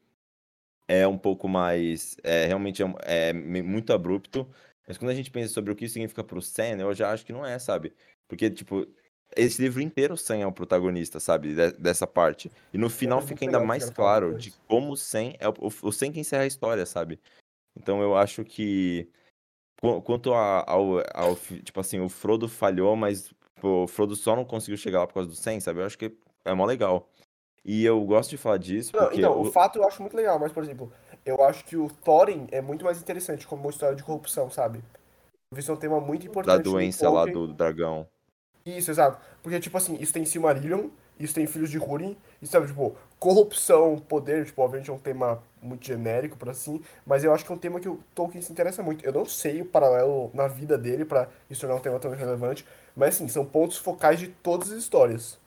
é 0.88 1.06
um 1.06 1.18
pouco 1.18 1.48
mais. 1.48 2.16
É, 2.24 2.46
realmente 2.46 2.82
é, 2.82 3.30
é 3.30 3.32
muito 3.32 3.92
abrupto. 3.92 4.48
Mas 4.86 4.96
quando 4.96 5.10
a 5.10 5.14
gente 5.14 5.30
pensa 5.30 5.52
sobre 5.52 5.70
o 5.70 5.76
que 5.76 5.84
isso 5.84 5.94
significa 5.94 6.24
pro 6.24 6.40
Sam, 6.40 6.78
eu 6.80 6.94
já 6.94 7.12
acho 7.12 7.26
que 7.26 7.32
não 7.32 7.44
é, 7.44 7.58
sabe? 7.58 7.92
Porque, 8.26 8.50
tipo, 8.50 8.86
esse 9.36 9.60
livro 9.62 9.80
inteiro 9.80 10.14
o 10.14 10.16
Sam 10.16 10.38
é 10.38 10.46
o 10.46 10.52
protagonista, 10.52 11.20
sabe? 11.20 11.54
de- 11.54 11.72
dessa 11.72 12.06
parte. 12.06 12.50
E 12.72 12.78
no 12.78 12.88
final 12.90 13.18
é 13.18 13.20
muito 13.20 13.28
fica 13.28 13.44
ainda 13.44 13.60
mais 13.60 13.90
claro 13.90 14.34
de 14.36 14.52
como 14.66 14.92
o 14.92 14.96
Sam 14.96 15.32
é 15.38 15.48
o, 15.48 15.54
o 15.82 15.92
Sam 15.92 16.12
que 16.12 16.20
encerra 16.20 16.42
a 16.44 16.46
história, 16.46 16.84
sabe? 16.86 17.20
Então 17.76 18.02
eu 18.02 18.16
acho 18.16 18.44
que. 18.44 19.08
Qu- 19.80 20.02
Quanto 20.02 20.34
a- 20.34 20.64
ao, 20.68 20.98
ao, 21.14 21.36
tipo 21.36 21.78
assim, 21.80 22.00
o 22.00 22.08
Frodo 22.08 22.48
falhou, 22.48 22.96
mas 22.96 23.32
pô, 23.60 23.84
o 23.84 23.86
Frodo 23.88 24.16
só 24.16 24.34
não 24.34 24.44
conseguiu 24.44 24.76
chegar 24.76 25.00
lá 25.00 25.06
por 25.06 25.14
causa 25.14 25.28
do 25.28 25.36
Sam, 25.36 25.60
sabe? 25.60 25.80
Eu 25.80 25.86
acho 25.86 25.96
que 25.98 26.12
é 26.44 26.52
mó 26.54 26.64
legal. 26.64 27.08
E 27.64 27.84
eu 27.84 28.02
gosto 28.04 28.30
de 28.30 28.36
falar 28.38 28.56
disso 28.56 28.92
Não, 28.94 29.02
porque 29.02 29.18
então, 29.20 29.38
o 29.38 29.42
o- 29.42 29.52
fato 29.52 29.78
eu 29.78 29.86
acho 29.86 30.00
muito 30.00 30.16
legal, 30.16 30.38
mas, 30.38 30.50
por 30.50 30.62
exemplo, 30.62 30.92
eu 31.24 31.44
acho 31.44 31.64
que 31.64 31.76
o 31.76 31.88
Thorin 31.88 32.46
é 32.50 32.60
muito 32.60 32.84
mais 32.84 33.00
interessante 33.00 33.46
como 33.46 33.62
uma 33.62 33.70
história 33.70 33.94
de 33.94 34.02
corrupção, 34.02 34.50
sabe? 34.50 34.82
Isso 35.56 35.70
é 35.70 35.74
um 35.74 35.78
tema 35.78 36.00
muito 36.00 36.22
da 36.24 36.30
importante 36.30 36.64
no 36.64 36.72
doença 36.72 37.08
lá 37.08 37.24
Tolkien. 37.24 37.34
do 37.34 37.52
dragão. 37.54 38.08
Isso, 38.76 38.90
exato. 38.90 39.18
Porque, 39.42 39.58
tipo 39.60 39.76
assim, 39.76 39.96
isso 40.00 40.12
tem 40.12 40.24
Silmarillion, 40.24 40.88
isso 41.18 41.34
tem 41.34 41.46
Filhos 41.46 41.70
de 41.70 41.78
Húrin, 41.78 42.16
isso 42.42 42.52
sabe, 42.52 42.66
tipo, 42.66 42.94
corrupção, 43.18 43.98
poder, 43.98 44.44
tipo, 44.46 44.62
obviamente 44.62 44.90
é 44.90 44.92
um 44.92 44.98
tema 44.98 45.42
muito 45.62 45.86
genérico 45.86 46.36
pra 46.36 46.52
assim, 46.52 46.80
mas 47.06 47.24
eu 47.24 47.32
acho 47.32 47.44
que 47.44 47.50
é 47.52 47.54
um 47.54 47.58
tema 47.58 47.80
que 47.80 47.88
o 47.88 47.98
Tolkien 48.14 48.42
se 48.42 48.52
interessa 48.52 48.82
muito. 48.82 49.04
Eu 49.04 49.12
não 49.12 49.24
sei 49.26 49.62
o 49.62 49.66
paralelo 49.66 50.30
na 50.34 50.46
vida 50.48 50.76
dele 50.78 51.04
pra 51.04 51.28
isso 51.50 51.60
tornar 51.62 51.76
um 51.76 51.80
tema 51.80 51.98
tão 51.98 52.10
relevante, 52.12 52.64
mas 52.96 53.14
assim, 53.16 53.28
são 53.28 53.44
pontos 53.44 53.78
focais 53.78 54.18
de 54.20 54.28
todas 54.28 54.70
as 54.70 54.78
histórias. 54.78 55.38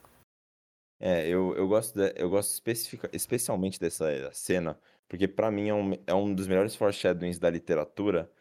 É, 1.00 1.28
eu, 1.28 1.56
eu 1.56 1.68
gosto, 1.68 1.96
de- 1.98 2.14
eu 2.16 2.30
gosto 2.30 2.52
especifica, 2.54 3.10
especialmente 3.14 3.80
dessa 3.80 4.32
cena, 4.34 4.80
porque 5.08 5.28
pra 5.28 5.50
mim 5.50 5.68
é 5.70 5.74
um, 5.74 5.94
é 6.08 6.14
um 6.14 6.34
dos 6.34 6.48
melhores 6.48 6.76
foreshadowings 6.76 7.40
da 7.40 7.50
literatura. 7.50 8.32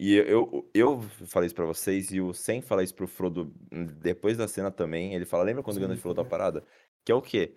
E 0.00 0.14
eu, 0.14 0.70
eu, 0.72 1.00
falei 1.26 1.48
isso 1.48 1.56
pra 1.56 1.64
vocês, 1.64 2.12
e 2.12 2.20
o 2.20 2.32
Sam 2.32 2.62
fala 2.62 2.84
isso 2.84 2.94
pro 2.94 3.08
Frodo 3.08 3.52
hum, 3.72 3.84
depois 3.84 4.36
da 4.36 4.46
cena 4.46 4.70
também. 4.70 5.12
Ele 5.12 5.24
fala, 5.24 5.42
lembra 5.42 5.60
quando 5.60 5.76
o 5.76 5.80
Sim, 5.80 5.82
Gandalf 5.82 6.00
falou 6.00 6.14
da 6.14 6.22
sim. 6.22 6.28
parada? 6.28 6.64
Que 7.04 7.10
é 7.10 7.14
o 7.16 7.20
quê? 7.20 7.56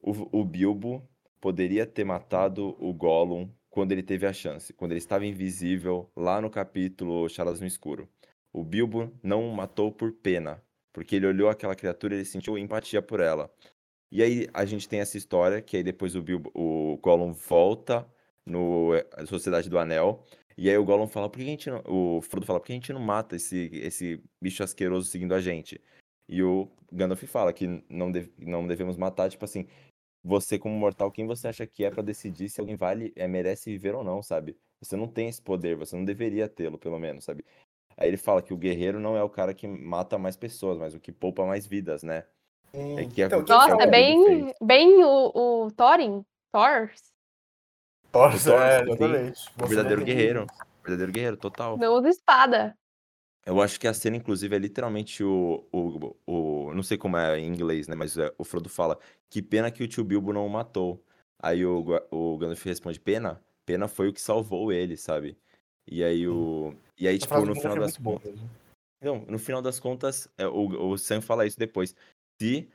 O, 0.00 0.40
o 0.40 0.44
Bilbo 0.44 1.02
poderia 1.40 1.84
ter 1.84 2.04
matado 2.04 2.76
o 2.78 2.94
Gollum 2.94 3.50
quando 3.68 3.90
ele 3.90 4.04
teve 4.04 4.24
a 4.24 4.32
chance, 4.32 4.72
quando 4.72 4.92
ele 4.92 4.98
estava 4.98 5.26
invisível 5.26 6.08
lá 6.16 6.40
no 6.40 6.48
capítulo 6.48 7.28
Chalas 7.28 7.60
no 7.60 7.66
Escuro. 7.66 8.08
O 8.52 8.62
Bilbo 8.62 9.12
não 9.20 9.48
o 9.48 9.54
matou 9.54 9.90
por 9.90 10.12
pena, 10.12 10.62
porque 10.92 11.16
ele 11.16 11.26
olhou 11.26 11.48
aquela 11.48 11.74
criatura 11.74 12.14
e 12.14 12.18
ele 12.18 12.24
sentiu 12.24 12.56
empatia 12.56 13.02
por 13.02 13.18
ela. 13.18 13.52
E 14.12 14.22
aí 14.22 14.48
a 14.54 14.64
gente 14.64 14.88
tem 14.88 15.00
essa 15.00 15.16
história 15.16 15.60
que 15.60 15.76
aí 15.76 15.82
depois 15.82 16.14
o 16.14 16.22
Bilbo, 16.22 16.52
o 16.54 16.98
Gollum 17.02 17.32
volta 17.32 18.06
no 18.44 18.94
eh, 18.94 19.06
Sociedade 19.26 19.68
do 19.68 19.78
Anel. 19.78 20.24
E 20.56 20.68
aí 20.68 20.76
o 20.76 20.84
Gollum 20.84 21.06
fala, 21.06 21.28
por 21.28 21.38
que 21.38 21.44
a 21.44 21.46
gente 21.46 21.70
não... 21.70 21.82
O 21.86 22.20
Frodo 22.20 22.46
fala, 22.46 22.60
por 22.60 22.66
que 22.66 22.72
a 22.72 22.76
gente 22.76 22.92
não 22.92 23.00
mata 23.00 23.36
esse, 23.36 23.70
esse 23.72 24.22
bicho 24.42 24.62
asqueroso 24.62 25.08
seguindo 25.08 25.34
a 25.34 25.40
gente? 25.40 25.80
E 26.28 26.42
o 26.42 26.68
Gandalf 26.92 27.22
fala 27.24 27.52
que 27.52 27.66
não, 27.88 28.10
deve- 28.12 28.32
não 28.38 28.66
devemos 28.66 28.96
matar, 28.96 29.30
tipo 29.30 29.44
assim, 29.44 29.66
você 30.22 30.58
como 30.58 30.74
mortal, 30.74 31.10
quem 31.10 31.26
você 31.26 31.48
acha 31.48 31.66
que 31.66 31.84
é 31.84 31.90
pra 31.90 32.02
decidir 32.02 32.48
se 32.48 32.60
alguém 32.60 32.76
vale, 32.76 33.12
é, 33.16 33.26
merece 33.26 33.70
viver 33.70 33.94
ou 33.94 34.04
não, 34.04 34.22
sabe? 34.22 34.56
Você 34.82 34.96
não 34.96 35.08
tem 35.08 35.28
esse 35.28 35.40
poder, 35.40 35.76
você 35.76 35.96
não 35.96 36.04
deveria 36.04 36.48
tê-lo, 36.48 36.78
pelo 36.78 36.98
menos, 36.98 37.24
sabe? 37.24 37.44
Aí 37.96 38.08
ele 38.08 38.16
fala 38.16 38.42
que 38.42 38.52
o 38.52 38.56
guerreiro 38.56 38.98
não 39.00 39.16
é 39.16 39.22
o 39.22 39.28
cara 39.30 39.52
que 39.54 39.66
mata 39.66 40.18
mais 40.18 40.36
pessoas, 40.36 40.78
mas 40.78 40.94
o 40.94 41.00
que 41.00 41.12
poupa 41.12 41.44
mais 41.44 41.66
vidas, 41.66 42.02
né? 42.02 42.24
É 42.72 43.04
que 43.06 43.22
é 43.22 43.26
Então, 43.26 43.44
que 43.44 43.50
Nossa, 43.50 43.72
é 43.72 43.76
Frodo 43.76 43.90
bem, 43.90 44.54
bem 44.62 45.04
o, 45.04 45.64
o 45.66 45.70
Thorin. 45.72 46.24
Thor? 46.52 46.90
Nossa, 48.12 48.54
é, 48.54 48.78
Sim. 48.78 48.90
exatamente. 48.90 49.40
Não 49.56 49.66
Verdadeiro 49.66 50.04
guerreiro. 50.04 50.46
Verdadeiro 50.82 51.12
guerreiro, 51.12 51.36
total. 51.36 51.78
Não 51.78 51.94
usa 51.94 52.08
espada. 52.08 52.76
Eu 53.46 53.60
acho 53.60 53.80
que 53.80 53.88
a 53.88 53.94
cena, 53.94 54.16
inclusive, 54.16 54.54
é 54.54 54.58
literalmente 54.58 55.24
o, 55.24 55.64
o, 55.72 56.16
o. 56.26 56.74
Não 56.74 56.82
sei 56.82 56.98
como 56.98 57.16
é 57.16 57.38
em 57.38 57.46
inglês, 57.46 57.88
né? 57.88 57.94
Mas 57.94 58.16
é, 58.16 58.32
o 58.36 58.44
Frodo 58.44 58.68
fala: 58.68 58.98
Que 59.28 59.40
pena 59.40 59.70
que 59.70 59.82
o 59.82 59.88
tio 59.88 60.04
Bilbo 60.04 60.32
não 60.32 60.46
o 60.46 60.50
matou. 60.50 61.02
Aí 61.42 61.64
o, 61.64 61.84
o 62.10 62.38
Gandalf 62.38 62.64
responde: 62.64 63.00
Pena? 63.00 63.40
Pena 63.64 63.88
foi 63.88 64.08
o 64.08 64.12
que 64.12 64.20
salvou 64.20 64.72
ele, 64.72 64.96
sabe? 64.96 65.38
E 65.86 66.04
aí 66.04 66.28
o. 66.28 66.74
E 66.98 67.08
aí, 67.08 67.18
tipo, 67.18 67.34
no 67.44 67.54
final 67.54 67.78
das 67.78 67.96
é 67.96 68.00
muito 68.00 68.22
contas. 68.22 68.40
Não, 69.02 69.24
no 69.26 69.38
final 69.38 69.62
das 69.62 69.80
contas, 69.80 70.28
é, 70.36 70.46
o, 70.46 70.90
o 70.90 70.98
Sam 70.98 71.22
fala 71.22 71.46
isso 71.46 71.58
depois. 71.58 71.96
Se 72.40 72.68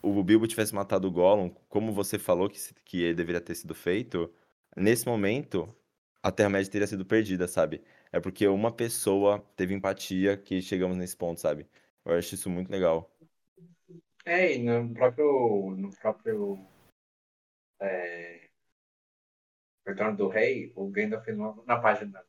o 0.00 0.22
Bilbo 0.22 0.46
tivesse 0.46 0.74
matado 0.74 1.08
o 1.08 1.10
Gollum, 1.10 1.50
como 1.68 1.92
você 1.92 2.18
falou 2.18 2.48
que, 2.48 2.58
que 2.84 3.02
ele 3.02 3.14
deveria 3.14 3.40
ter 3.40 3.54
sido 3.54 3.74
feito, 3.74 4.32
nesse 4.76 5.06
momento, 5.06 5.74
a 6.22 6.30
Terra-média 6.30 6.70
teria 6.70 6.86
sido 6.86 7.04
perdida, 7.04 7.48
sabe? 7.48 7.82
É 8.12 8.20
porque 8.20 8.46
uma 8.46 8.72
pessoa 8.72 9.40
teve 9.56 9.74
empatia 9.74 10.36
que 10.36 10.60
chegamos 10.62 10.96
nesse 10.96 11.16
ponto, 11.16 11.40
sabe? 11.40 11.66
Eu 12.04 12.14
acho 12.14 12.34
isso 12.34 12.50
muito 12.50 12.70
legal. 12.70 13.10
É, 14.24 14.54
e 14.54 14.58
no 14.62 14.92
próprio. 14.94 15.74
No 15.76 15.90
próprio. 15.96 16.66
É, 17.80 18.48
Retorno 19.86 20.16
do 20.16 20.28
Rei, 20.28 20.72
o 20.76 20.88
Gandalf 20.88 21.26
na 21.66 21.78
página 21.80 22.24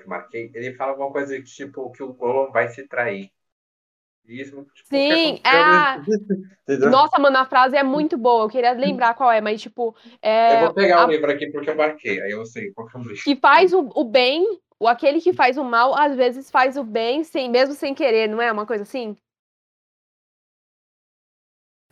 que 0.00 0.08
marquei, 0.08 0.50
ele 0.54 0.74
fala 0.74 0.92
alguma 0.92 1.12
coisa 1.12 1.40
tipo, 1.42 1.90
que 1.92 2.02
o 2.02 2.12
Gollum 2.12 2.52
vai 2.52 2.68
se 2.68 2.86
trair. 2.86 3.30
Isso, 4.26 4.64
tipo, 4.74 4.88
Sim, 4.88 5.40
ah, 5.44 5.98
Entendeu? 6.62 6.90
Nossa, 6.90 7.18
mano, 7.18 7.36
a 7.38 7.44
frase 7.44 7.76
é 7.76 7.82
muito 7.82 8.16
boa. 8.16 8.44
Eu 8.44 8.48
queria 8.48 8.72
lembrar 8.72 9.14
qual 9.14 9.30
é, 9.30 9.40
mas, 9.40 9.60
tipo, 9.60 9.96
é, 10.22 10.54
Eu 10.54 10.66
vou 10.66 10.74
pegar 10.74 11.02
a- 11.02 11.06
o 11.06 11.10
livro 11.10 11.30
aqui 11.30 11.50
porque 11.50 11.70
eu 11.70 11.76
marquei, 11.76 12.20
aí 12.22 12.30
eu 12.30 12.46
sei 12.46 12.70
qual 12.72 12.86
que 12.86 12.96
é 12.96 13.00
o 13.00 13.02
livro. 13.02 13.22
que 13.22 13.36
faz 13.36 13.72
o, 13.72 13.90
o 13.94 14.04
bem, 14.04 14.44
o 14.78 14.86
aquele 14.86 15.20
que 15.20 15.32
faz 15.32 15.58
o 15.58 15.64
mal, 15.64 15.94
às 15.98 16.14
vezes 16.14 16.50
faz 16.50 16.76
o 16.76 16.84
bem, 16.84 17.24
sem, 17.24 17.50
mesmo 17.50 17.74
sem 17.74 17.94
querer, 17.94 18.28
não 18.28 18.40
é 18.40 18.50
uma 18.52 18.64
coisa 18.64 18.84
assim? 18.84 19.16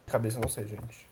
Cabeça, 0.07 0.40
não 0.40 0.48
sei, 0.48 0.66
gente. 0.66 1.10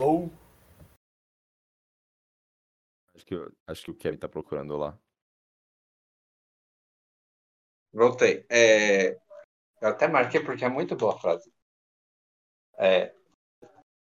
Ou 0.00 0.30
Acho 3.14 3.26
que, 3.26 3.34
acho 3.66 3.84
que 3.84 3.90
o 3.90 3.94
Kevin 3.96 4.16
tá 4.16 4.28
procurando 4.28 4.76
lá. 4.76 4.96
Voltei. 7.92 8.46
É, 8.48 9.18
Eu 9.80 9.88
até 9.88 10.06
marquei 10.06 10.40
porque 10.40 10.64
é 10.64 10.68
muito 10.68 10.94
boa 10.94 11.14
a 11.14 11.18
frase. 11.18 11.52
É, 12.78 13.12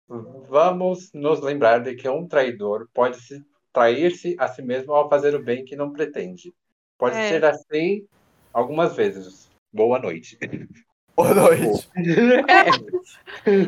Vamos 0.09 1.13
nos 1.13 1.41
lembrar 1.41 1.81
de 1.81 1.97
que 1.97 2.09
um 2.09 2.29
traidor 2.29 2.89
pode 2.95 3.21
se 3.21 3.45
trair-se 3.73 4.37
a 4.39 4.47
si 4.47 4.63
mesmo 4.63 4.93
ao 4.93 5.09
fazer 5.09 5.35
o 5.35 5.43
bem 5.43 5.65
que 5.65 5.75
não 5.75 5.93
pretende. 5.93 6.55
Pode 6.97 7.17
É. 7.17 7.29
ser 7.29 7.45
assim 7.45 8.07
algumas 8.53 8.95
vezes. 8.95 9.51
Boa 9.73 9.99
noite. 9.99 10.39
boa 11.17 11.35
noite. 11.35 11.89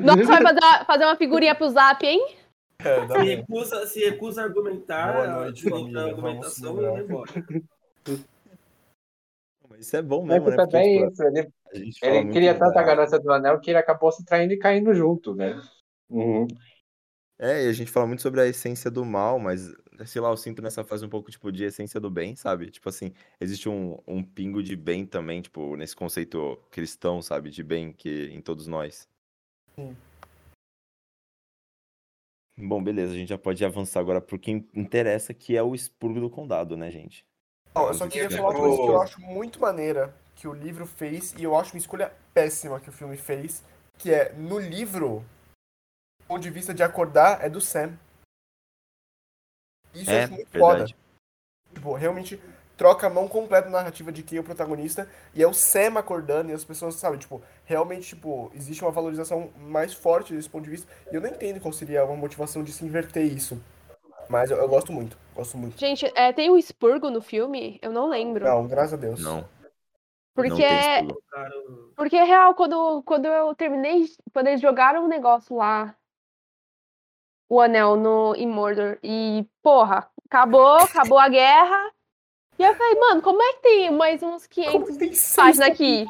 Nossa, 0.03 0.25
vai 0.25 0.43
fazer 0.43 0.61
uma, 0.61 0.85
fazer 0.85 1.05
uma 1.05 1.17
figurinha 1.17 1.55
pro 1.55 1.69
zap, 1.71 2.05
hein? 2.07 2.37
É, 2.81 3.09
Se 3.09 3.19
recusa, 3.25 3.87
se 3.87 4.01
recusa 4.01 4.43
a 4.43 4.45
argumentar, 4.45 5.13
Boa 5.13 5.27
noite. 5.27 5.69
Vamos 5.69 5.97
argumentação 5.97 6.79
e 6.79 6.91
vai 6.91 7.01
embora. 7.03 7.33
Isso 9.79 9.97
é 9.97 10.03
bom 10.03 10.25
mesmo, 10.25 10.51
né? 10.51 10.57
Porque, 10.57 10.71
também 10.71 11.09
tipo, 11.09 11.13
isso, 11.13 11.25
ele, 11.25 11.53
ele 12.03 12.33
queria 12.33 12.55
tanto 12.59 12.75
da- 12.75 12.81
a 12.81 12.85
ganância 12.85 13.19
do 13.19 13.33
anel 13.33 13.61
que 13.61 13.71
ele 13.71 13.79
acabou 13.79 14.11
se 14.11 14.25
traindo 14.25 14.53
e 14.53 14.59
caindo 14.59 14.93
junto, 14.95 15.35
né? 15.35 15.61
Uhum. 16.11 16.47
É, 17.39 17.65
e 17.65 17.69
a 17.69 17.73
gente 17.73 17.91
fala 17.91 18.07
muito 18.07 18.23
sobre 18.23 18.41
a 18.41 18.47
essência 18.47 18.91
do 18.91 19.05
mal, 19.05 19.39
mas, 19.39 19.73
sei 20.07 20.21
lá, 20.21 20.31
eu 20.31 20.37
sinto 20.37 20.63
nessa 20.63 20.85
fase 20.85 21.05
um 21.05 21.09
pouco, 21.09 21.31
tipo, 21.31 21.51
de 21.51 21.65
essência 21.65 22.01
do 22.01 22.11
bem, 22.11 22.37
sabe? 22.37 22.71
Tipo 22.71 22.89
assim, 22.89 23.13
existe 23.41 23.69
um, 23.69 23.99
um 24.07 24.23
pingo 24.23 24.63
de 24.63 24.77
bem 24.77 25.05
também, 25.07 25.43
tipo, 25.43 25.77
nesse 25.77 25.97
conceito 25.97 26.59
cristão, 26.71 27.21
sabe? 27.23 27.51
De 27.51 27.63
bem 27.63 27.93
que 27.93 28.27
em 28.33 28.41
todos 28.41 28.67
nós. 28.67 29.09
Sim. 29.75 29.97
Bom, 32.57 32.83
beleza, 32.83 33.13
a 33.13 33.17
gente 33.17 33.29
já 33.29 33.39
pode 33.39 33.65
avançar 33.65 34.01
agora 34.01 34.21
pro 34.21 34.39
que 34.39 34.51
interessa, 34.75 35.33
que 35.33 35.57
é 35.57 35.63
o 35.63 35.75
expurgo 35.75 36.21
do 36.21 36.29
condado, 36.29 36.77
né, 36.77 36.91
gente? 36.91 37.25
Não, 37.75 37.87
eu 37.87 37.95
só 37.95 38.09
queria 38.09 38.29
falar 38.29 38.51
uma 38.51 38.59
coisa 38.59 38.77
que 38.77 38.89
eu 38.89 39.01
acho 39.01 39.21
muito 39.21 39.61
maneira 39.61 40.13
que 40.35 40.49
o 40.49 40.53
livro 40.53 40.85
fez, 40.85 41.35
e 41.39 41.45
eu 41.45 41.57
acho 41.57 41.75
uma 41.75 41.79
escolha 41.79 42.13
péssima 42.35 42.81
que 42.81 42.89
o 42.89 42.93
filme 42.93 43.17
fez, 43.17 43.65
que 43.97 44.13
é, 44.13 44.33
no 44.33 44.59
livro, 44.59 45.25
o 46.23 46.25
ponto 46.27 46.41
de 46.41 46.51
vista 46.51 46.75
de 46.75 46.83
acordar 46.83 47.45
é 47.45 47.49
do 47.49 47.61
Sam. 47.61 47.97
Isso 49.95 50.11
eu 50.11 50.17
É, 50.17 50.25
acho 50.25 50.33
muito 50.33 50.51
verdade. 50.51 50.95
foda. 50.95 50.99
Tipo, 51.75 51.95
realmente 51.95 52.41
troca 52.77 53.09
a 53.09 53.11
mão 53.11 53.27
completa 53.27 53.69
na 53.69 53.79
narrativa 53.79 54.13
de 54.13 54.23
quem 54.23 54.39
é 54.39 54.41
o 54.41 54.45
protagonista, 54.45 55.09
e 55.35 55.43
é 55.43 55.47
o 55.49 55.53
Sam 55.53 55.99
acordando, 55.99 56.51
e 56.51 56.55
as 56.55 56.65
pessoas, 56.65 56.95
sabe, 56.95 57.19
tipo, 57.19 57.43
realmente, 57.65 58.09
tipo, 58.09 58.53
existe 58.55 58.85
uma 58.85 58.93
valorização 58.93 59.51
mais 59.59 59.93
forte 59.93 60.33
desse 60.33 60.49
ponto 60.49 60.65
de 60.65 60.71
vista, 60.71 60.87
e 61.11 61.17
eu 61.17 61.21
não 61.21 61.29
entendo 61.29 61.61
qual 61.61 61.73
seria 61.73 62.05
uma 62.05 62.17
motivação 62.17 62.63
de 62.63 62.73
se 62.73 62.85
inverter 62.85 63.25
isso. 63.25 63.61
Mas 64.29 64.51
eu, 64.51 64.59
eu 64.59 64.69
gosto 64.69 64.93
muito, 64.93 65.17
gosto 65.35 65.57
muito. 65.59 65.79
Gente, 65.79 66.07
é, 66.15 66.33
tem 66.33 66.51
o 66.51 66.57
expurgo 66.57 67.11
no 67.11 67.21
filme? 67.21 67.79
Eu 67.83 67.91
não 67.91 68.09
lembro. 68.09 68.45
Não, 68.45 68.67
graças 68.69 68.95
a 68.95 68.97
Deus. 68.97 69.21
Não, 69.23 69.45
porque. 70.35 70.63
Cara, 70.63 71.51
Porque 71.97 72.17
é 72.17 72.23
real, 72.23 72.55
quando, 72.55 73.03
quando 73.03 73.27
eu 73.27 73.55
terminei, 73.57 74.05
quando 74.33 74.47
eles 74.47 74.61
jogaram 74.61 75.05
o 75.05 75.09
negócio 75.09 75.57
lá, 75.57 75.97
o 77.49 77.61
anel 77.61 77.97
no, 77.97 78.35
em 78.37 78.47
Mordor, 78.47 78.99
e, 79.03 79.47
porra, 79.63 80.09
acabou, 80.29 80.77
acabou 80.77 81.19
a 81.19 81.29
guerra. 81.29 81.93
E 82.59 82.63
eu 82.65 82.75
falei, 82.75 82.99
mano, 82.99 83.23
como 83.23 83.41
é 83.41 83.53
que 83.55 83.61
tem 83.63 83.91
mais 83.93 84.21
uns 84.21 84.45
500 84.49 84.73
Como 84.73 84.99
tem 84.99 85.13
seis 85.15 85.37
páginas 85.37 85.69
aqui? 85.69 86.05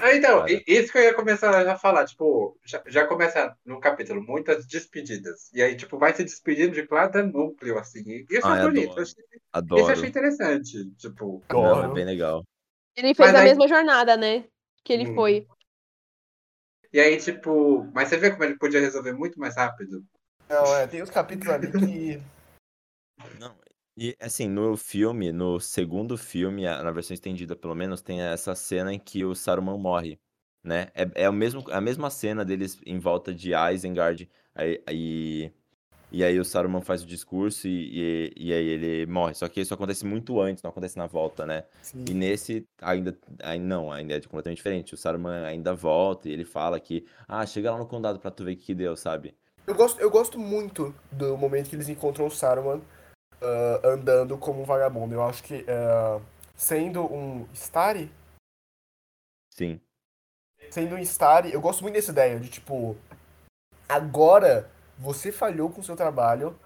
Ah, 0.00 0.14
Então, 0.14 0.46
isso 0.66 0.90
que 0.90 0.96
eu 0.96 1.02
ia 1.02 1.12
começar 1.14 1.70
a 1.70 1.78
falar, 1.78 2.06
tipo, 2.06 2.58
já, 2.64 2.82
já 2.86 3.06
começa 3.06 3.54
no 3.62 3.78
capítulo, 3.78 4.22
muitas 4.22 4.66
despedidas. 4.66 5.52
E 5.52 5.60
aí, 5.62 5.76
tipo, 5.76 5.98
vai 5.98 6.14
se 6.14 6.24
despedindo 6.24 6.72
de 6.72 6.86
cada 6.86 7.22
núcleo, 7.22 7.78
assim. 7.78 8.02
E 8.08 8.26
Isso 8.30 8.46
Ai, 8.46 8.60
é 8.60 8.62
bonito. 8.62 8.84
adoro. 8.92 8.98
eu 8.98 9.02
achei- 9.02 9.22
Isso 9.22 9.34
eu 9.34 9.40
Adoro. 9.52 9.92
achei 9.92 10.08
interessante. 10.08 10.90
Tipo, 10.96 11.42
Não, 11.52 11.66
é 11.66 11.68
Adoro. 11.72 11.92
bem 11.92 12.04
legal. 12.06 12.42
Ele 12.96 13.14
fez 13.14 13.28
Mas 13.30 13.34
a 13.34 13.40
aí- 13.42 13.48
mesma 13.48 13.68
jornada, 13.68 14.16
né? 14.16 14.44
Que 14.82 14.94
ele 14.94 15.10
Hum. 15.10 15.14
foi. 15.14 15.46
e 16.92 16.98
aí, 17.00 17.18
tipo, 17.18 17.84
mas 17.92 18.08
você 18.08 18.16
vê 18.16 18.30
como 18.30 18.44
ele 18.44 18.56
podia 18.56 18.80
resolver 18.80 19.12
muito 19.12 19.38
mais 19.38 19.54
rápido? 19.56 20.02
Não, 20.48 20.74
é, 20.76 20.86
tem 20.86 21.02
os 21.02 21.10
capítulos 21.10 21.52
ali 21.52 21.72
que. 21.72 22.22
Não, 23.40 23.54
e 23.96 24.14
assim, 24.20 24.46
no 24.48 24.76
filme, 24.76 25.32
no 25.32 25.58
segundo 25.58 26.18
filme, 26.18 26.64
na 26.64 26.90
versão 26.90 27.14
estendida 27.14 27.56
pelo 27.56 27.74
menos, 27.74 28.02
tem 28.02 28.20
essa 28.20 28.54
cena 28.54 28.92
em 28.92 28.98
que 28.98 29.24
o 29.24 29.34
Saruman 29.34 29.78
morre, 29.78 30.20
né? 30.62 30.88
É, 30.94 31.24
é 31.24 31.28
o 31.28 31.32
mesmo, 31.32 31.64
a 31.70 31.80
mesma 31.80 32.10
cena 32.10 32.44
deles 32.44 32.78
em 32.84 32.98
volta 32.98 33.32
de 33.32 33.52
Isengard, 33.54 34.28
aí, 34.54 34.82
aí- 34.86 35.52
e 36.12 36.22
aí 36.22 36.38
o 36.38 36.44
Saruman 36.44 36.80
faz 36.82 37.02
o 37.02 37.06
discurso 37.06 37.66
e, 37.66 38.30
e, 38.36 38.48
e 38.48 38.52
aí 38.52 38.66
ele 38.66 39.06
morre. 39.06 39.34
Só 39.34 39.48
que 39.48 39.60
isso 39.60 39.74
acontece 39.74 40.04
muito 40.06 40.40
antes, 40.40 40.62
não 40.62 40.70
acontece 40.70 40.96
na 40.96 41.06
volta, 41.06 41.44
né? 41.44 41.64
Sim. 41.82 42.04
E 42.08 42.14
nesse, 42.14 42.66
ainda, 42.80 43.18
aí 43.42 43.58
não, 43.58 43.90
ainda 43.90 44.14
é 44.14 44.20
completamente 44.20 44.58
diferente. 44.58 44.94
O 44.94 44.96
Saruman 44.96 45.44
ainda 45.44 45.74
volta 45.74 46.28
e 46.28 46.32
ele 46.32 46.44
fala 46.44 46.78
que, 46.78 47.04
ah, 47.26 47.44
chega 47.44 47.72
lá 47.72 47.78
no 47.78 47.86
condado 47.86 48.20
pra 48.20 48.30
tu 48.30 48.44
ver 48.44 48.52
o 48.52 48.56
que 48.56 48.66
que 48.66 48.74
deu, 48.74 48.96
sabe? 48.96 49.34
Eu 49.66 49.74
gosto, 49.74 50.00
eu 50.00 50.10
gosto 50.10 50.38
muito 50.38 50.94
do 51.10 51.36
momento 51.36 51.68
que 51.68 51.74
eles 51.74 51.88
encontram 51.88 52.26
o 52.26 52.30
Saruman 52.30 52.80
ah, 53.42 53.80
andando 53.84 54.38
como 54.38 54.62
um 54.62 54.64
vagabundo. 54.64 55.14
Eu 55.14 55.22
acho 55.24 55.42
que 55.42 55.64
ah, 55.68 56.20
sendo 56.54 57.04
um 57.12 57.46
Stari, 57.52 58.10
Sim. 59.52 59.80
sendo 60.70 60.94
um 60.94 60.98
Stari, 60.98 61.52
eu 61.52 61.60
gosto 61.60 61.82
muito 61.82 61.94
dessa 61.94 62.12
ideia 62.12 62.38
de 62.38 62.48
tipo, 62.48 62.96
agora 63.88 64.70
você 64.98 65.32
falhou 65.32 65.68
com 65.68 65.80
o 65.80 65.84
seu 65.84 65.96
trabalho 65.96 66.56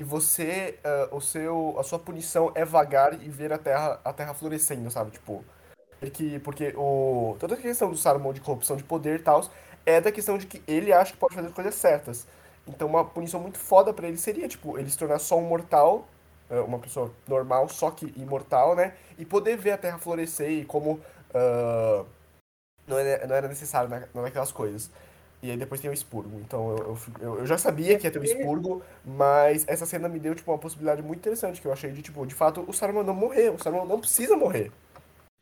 e 0.00 0.02
você, 0.02 0.80
ah, 0.82 1.08
o 1.12 1.20
seu, 1.20 1.78
a 1.78 1.84
sua 1.84 1.98
punição 2.00 2.50
é 2.56 2.64
vagar 2.64 3.14
e 3.22 3.28
ver 3.28 3.52
a 3.52 3.58
terra, 3.58 4.00
a 4.04 4.12
terra 4.12 4.34
florescendo, 4.34 4.90
sabe? 4.90 5.12
Tipo, 5.12 5.44
é 6.02 6.10
que, 6.10 6.40
porque 6.40 6.74
o, 6.76 7.36
toda 7.38 7.54
a 7.54 7.58
questão 7.58 7.88
do 7.88 7.96
Saruman 7.96 8.32
de 8.32 8.40
corrupção 8.40 8.76
de 8.76 8.82
poder 8.82 9.20
e 9.20 9.22
tal, 9.22 9.48
é 9.86 10.00
da 10.00 10.12
questão 10.12 10.36
de 10.36 10.46
que 10.46 10.62
ele 10.66 10.92
acha 10.92 11.12
que 11.12 11.18
pode 11.18 11.34
fazer 11.34 11.48
as 11.48 11.54
coisas 11.54 11.74
certas. 11.76 12.26
Então 12.68 12.88
uma 12.88 13.04
punição 13.04 13.40
muito 13.40 13.58
foda 13.58 13.92
pra 13.92 14.08
ele 14.08 14.16
seria, 14.16 14.46
tipo, 14.46 14.78
ele 14.78 14.90
se 14.90 14.98
tornar 14.98 15.18
só 15.18 15.38
um 15.38 15.42
mortal, 15.42 16.06
ah, 16.50 16.62
uma 16.62 16.78
pessoa 16.78 17.10
normal, 17.26 17.68
só 17.68 17.90
que 17.90 18.12
imortal, 18.16 18.76
né? 18.76 18.94
E 19.18 19.24
poder 19.24 19.56
ver 19.56 19.72
a 19.72 19.78
terra 19.78 19.98
florescer 19.98 20.50
e 20.50 20.64
como 20.64 21.00
ah, 21.34 22.04
não, 22.86 22.98
era, 22.98 23.26
não 23.26 23.34
era 23.34 23.48
necessário 23.48 23.88
na, 23.88 24.08
naquelas 24.14 24.52
coisas. 24.52 24.90
E 25.40 25.50
aí 25.50 25.56
depois 25.56 25.80
tem 25.80 25.88
o 25.88 25.94
expurgo. 25.94 26.40
Então 26.40 26.70
eu, 26.76 26.98
eu, 27.20 27.38
eu, 27.38 27.46
já 27.46 27.56
sabia 27.56 27.96
que 27.98 28.06
ia 28.06 28.10
ter 28.10 28.18
o 28.18 28.24
expurgo, 28.24 28.82
mas 29.04 29.64
essa 29.68 29.86
cena 29.86 30.08
me 30.08 30.18
deu 30.18 30.34
tipo, 30.34 30.50
uma 30.50 30.58
possibilidade 30.58 31.00
muito 31.00 31.20
interessante 31.20 31.60
que 31.60 31.66
eu 31.66 31.72
achei 31.72 31.92
de, 31.92 32.02
tipo, 32.02 32.26
de 32.26 32.34
fato, 32.34 32.64
o 32.66 32.72
Saruman 32.72 33.04
não 33.04 33.14
morrer. 33.14 33.50
O 33.50 33.58
Saruman 33.58 33.86
não 33.86 34.00
precisa 34.00 34.36
morrer. 34.36 34.72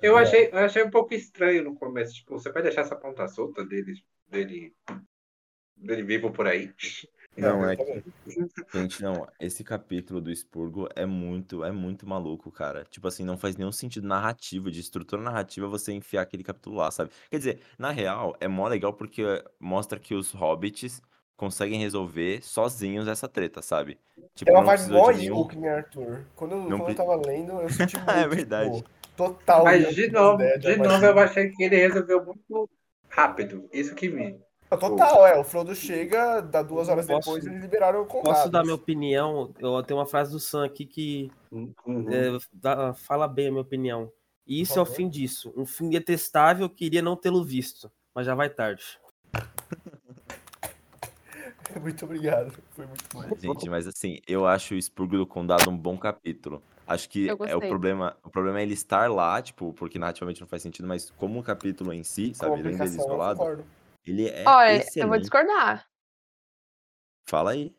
Eu 0.02 0.16
achei, 0.16 0.50
eu 0.52 0.58
achei 0.58 0.82
um 0.82 0.90
pouco 0.90 1.14
estranho 1.14 1.64
no 1.64 1.74
começo. 1.74 2.14
Tipo, 2.14 2.38
você 2.38 2.52
vai 2.52 2.62
deixar 2.62 2.82
essa 2.82 2.94
ponta 2.94 3.26
solta 3.26 3.64
dele, 3.64 4.02
dele, 4.28 4.74
dele 5.74 6.02
vivo 6.02 6.30
por 6.30 6.46
aí? 6.46 6.74
Não, 7.36 7.66
é 7.68 7.76
eu 7.76 7.76
também. 7.76 8.02
que. 8.02 8.12
Gente, 8.74 9.00
não, 9.02 9.26
esse 9.40 9.64
capítulo 9.64 10.20
do 10.20 10.30
Expurgo 10.30 10.88
é 10.96 11.06
muito, 11.06 11.64
é 11.64 11.72
muito 11.72 12.06
maluco, 12.06 12.50
cara. 12.52 12.84
Tipo 12.90 13.08
assim, 13.08 13.24
não 13.24 13.38
faz 13.38 13.56
nenhum 13.56 13.72
sentido 13.72 14.06
narrativo, 14.06 14.70
de 14.70 14.80
estrutura 14.80 15.22
narrativa, 15.22 15.68
você 15.68 15.92
enfiar 15.92 16.22
aquele 16.22 16.42
capítulo 16.44 16.76
lá, 16.76 16.90
sabe? 16.90 17.10
Quer 17.30 17.38
dizer, 17.38 17.60
na 17.78 17.90
real, 17.90 18.36
é 18.40 18.48
mó 18.48 18.68
legal 18.68 18.92
porque 18.92 19.22
mostra 19.60 19.98
que 20.00 20.14
os 20.14 20.32
hobbits 20.32 21.00
conseguem 21.36 21.80
resolver 21.80 22.42
sozinhos 22.42 23.08
essa 23.08 23.28
treta, 23.28 23.62
sabe? 23.62 23.98
Tipo, 24.34 24.52
É 24.52 24.56
uma 24.56 24.62
não 24.62 24.64
vibe 24.64 24.88
mó 24.90 25.10
de 25.12 25.14
nenhum. 25.14 25.46
Igual, 25.46 25.68
Arthur. 25.68 26.24
Quando, 26.34 26.54
eu- 26.54 26.62
Não 26.68 26.78
quando 26.78 26.90
eu 26.90 26.94
pre- 26.94 26.94
tava 26.94 27.16
lendo, 27.16 27.52
eu 27.60 27.68
senti 27.70 27.96
muito, 27.98 28.20
É 28.20 28.26
verdade. 28.28 28.82
tipo, 28.82 28.84
total. 29.16 29.64
Mas 29.64 29.94
de 29.94 30.10
novo, 30.10 30.42
ideia 30.42 30.58
de 30.58 30.76
novo 30.76 31.04
eu 31.04 31.18
achei 31.18 31.50
que 31.50 31.62
ele 31.64 31.76
resolveu 31.76 32.24
muito 32.24 32.68
rápido. 33.08 33.68
Isso 33.72 33.94
que 33.94 34.08
me. 34.08 34.40
Total, 34.68 35.26
é. 35.26 35.38
O 35.38 35.44
Frodo 35.44 35.74
chega, 35.74 36.40
dá 36.40 36.62
duas 36.62 36.88
horas 36.88 37.06
Posso- 37.06 37.20
depois 37.30 37.46
eles 37.46 37.60
liberaram 37.62 38.02
o 38.02 38.06
condado. 38.06 38.34
Posso 38.34 38.50
dar 38.50 38.62
minha 38.62 38.74
opinião? 38.74 39.54
Eu 39.58 39.82
tenho 39.82 39.98
uma 40.00 40.06
frase 40.06 40.32
do 40.32 40.40
Sam 40.40 40.64
aqui 40.64 40.84
que 40.86 41.30
Uhum. 41.52 42.06
é, 42.10 42.36
dá- 42.52 42.92
fala 42.94 43.28
bem 43.28 43.46
a 43.48 43.50
minha 43.50 43.62
opinião. 43.62 44.10
E 44.46 44.60
isso 44.60 44.74
Por 44.74 44.78
é 44.80 44.82
o 44.82 44.86
fim 44.86 45.08
disso. 45.08 45.52
Um 45.56 45.64
fim 45.66 45.88
detestável, 45.90 46.68
queria 46.68 47.02
não 47.02 47.16
tê-lo 47.16 47.44
visto. 47.44 47.90
Mas 48.14 48.26
já 48.26 48.34
vai 48.34 48.48
tarde. 48.50 48.82
Muito 51.80 52.04
obrigado. 52.04 52.52
Foi 52.70 52.86
muito 52.86 53.04
bom. 53.12 53.22
Gente, 53.38 53.68
mas 53.68 53.86
assim, 53.86 54.20
eu 54.26 54.46
acho 54.46 54.74
o 54.74 54.76
Expurgo 54.78 55.16
do 55.18 55.26
Condado 55.26 55.68
um 55.68 55.76
bom 55.76 55.96
capítulo. 55.98 56.62
Acho 56.86 57.08
que 57.08 57.28
é 57.28 57.56
o 57.56 57.60
problema, 57.60 58.16
o 58.24 58.30
problema 58.30 58.60
é 58.60 58.62
ele 58.62 58.74
estar 58.74 59.10
lá, 59.10 59.42
tipo, 59.42 59.72
porque 59.72 59.98
narrativamente 59.98 60.40
não 60.40 60.46
faz 60.46 60.62
sentido, 60.62 60.86
mas 60.86 61.10
como 61.10 61.38
um 61.38 61.42
capítulo 61.42 61.92
em 61.92 62.04
si, 62.04 62.32
sabe, 62.34 62.60
ele 62.60 62.72
eu 62.80 62.84
isolado, 62.84 63.38
concordo. 63.40 63.64
Ele 64.06 64.28
é 64.28 64.44
Olha, 64.46 64.72
eu 64.72 64.76
vou 64.76 64.86
excelente. 64.86 65.20
discordar. 65.20 65.88
Fala 67.28 67.52
aí. 67.52 67.74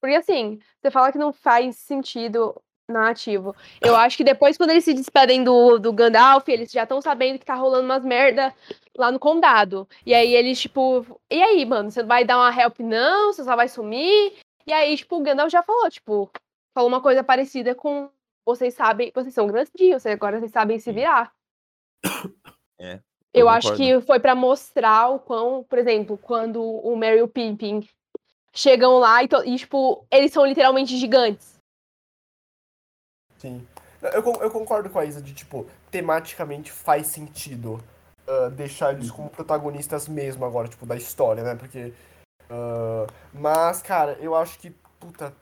Porque 0.00 0.16
assim, 0.16 0.58
você 0.80 0.90
fala 0.90 1.12
que 1.12 1.18
não 1.18 1.32
faz 1.32 1.76
sentido 1.76 2.60
narrativo. 2.88 3.54
Eu 3.80 3.94
acho 3.96 4.16
que 4.16 4.24
depois, 4.24 4.56
quando 4.56 4.70
eles 4.70 4.84
se 4.84 4.94
despedem 4.94 5.42
do, 5.42 5.78
do 5.78 5.92
Gandalf, 5.92 6.48
eles 6.48 6.70
já 6.70 6.82
estão 6.82 7.00
sabendo 7.00 7.38
que 7.38 7.46
tá 7.46 7.54
rolando 7.54 7.84
umas 7.84 8.04
merda 8.04 8.54
lá 8.96 9.10
no 9.10 9.18
condado. 9.18 9.88
E 10.04 10.14
aí 10.14 10.34
eles, 10.34 10.60
tipo, 10.60 11.04
e 11.30 11.42
aí, 11.42 11.64
mano, 11.64 11.90
você 11.90 12.02
vai 12.02 12.24
dar 12.24 12.38
uma 12.38 12.60
help 12.60 12.80
não? 12.80 13.32
Você 13.32 13.44
só 13.44 13.56
vai 13.56 13.68
sumir? 13.68 14.34
E 14.66 14.72
aí, 14.72 14.96
tipo, 14.96 15.16
o 15.16 15.22
Gandalf 15.22 15.50
já 15.50 15.62
falou, 15.62 15.90
tipo, 15.90 16.30
falou 16.74 16.88
uma 16.88 17.00
coisa 17.00 17.24
parecida 17.24 17.74
com 17.74 18.10
vocês 18.44 18.74
sabem, 18.74 19.12
vocês 19.14 19.34
são 19.34 19.46
grandios, 19.46 20.04
agora 20.06 20.38
vocês 20.38 20.52
sabem 20.52 20.78
se 20.78 20.92
virar. 20.92 21.32
É, 22.80 23.00
Eu 23.34 23.46
eu 23.46 23.48
acho 23.48 23.74
que 23.76 24.00
foi 24.02 24.20
pra 24.20 24.34
mostrar 24.34 25.08
o 25.08 25.18
quão, 25.18 25.64
por 25.64 25.78
exemplo, 25.78 26.18
quando 26.18 26.62
o 26.62 26.94
Merry 26.96 27.18
e 27.18 27.22
o 27.22 27.28
Pippin 27.28 27.88
chegam 28.54 28.98
lá 28.98 29.22
e, 29.22 29.28
to- 29.28 29.44
e, 29.44 29.56
tipo, 29.56 30.04
eles 30.10 30.32
são 30.32 30.44
literalmente 30.44 30.96
gigantes. 30.98 31.54
Sim. 33.38 33.66
Eu, 34.02 34.22
eu 34.42 34.50
concordo 34.50 34.90
com 34.90 34.98
a 34.98 35.04
Isa 35.04 35.22
de, 35.22 35.32
tipo, 35.32 35.66
tematicamente 35.90 36.70
faz 36.70 37.06
sentido 37.06 37.82
ah, 38.26 38.48
deixar 38.50 38.92
eles 38.92 39.10
como 39.10 39.30
protagonistas 39.30 40.06
mesmo 40.08 40.44
agora, 40.44 40.68
tipo, 40.68 40.84
da 40.84 40.96
história, 40.96 41.42
né? 41.42 41.54
Porque. 41.54 41.92
ah, 42.50 43.06
mas, 43.32 43.80
cara, 43.82 44.12
eu 44.20 44.34
acho 44.34 44.58
que, 44.58 44.70
puta, 45.00 45.34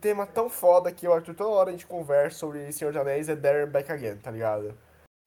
tema 0.00 0.26
tão 0.26 0.50
foda 0.50 0.92
que 0.92 1.06
o 1.08 1.12
Arthur 1.12 1.34
toda 1.34 1.50
hora 1.50 1.68
a 1.70 1.72
gente 1.72 1.86
conversa 1.86 2.38
sobre 2.38 2.70
Senhor 2.72 2.92
dos 2.92 3.00
Anéis 3.00 3.28
é 3.28 3.36
There 3.36 3.64
and 3.64 3.70
Back 3.70 3.90
Again, 3.90 4.16
tá 4.18 4.30
ligado? 4.30 4.76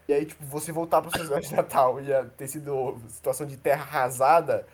E 0.08 0.14
aí, 0.14 0.26
tipo, 0.26 0.44
você 0.46 0.72
voltar 0.72 1.02
pro 1.02 1.12
Cidade 1.12 1.48
de 1.48 1.56
Natal 1.56 2.00
e 2.02 2.14
a- 2.14 2.26
ter 2.26 2.48
sido 2.48 2.98
situação 3.08 3.46
de 3.48 3.58
terra 3.58 3.84
arrasada, 3.84 4.68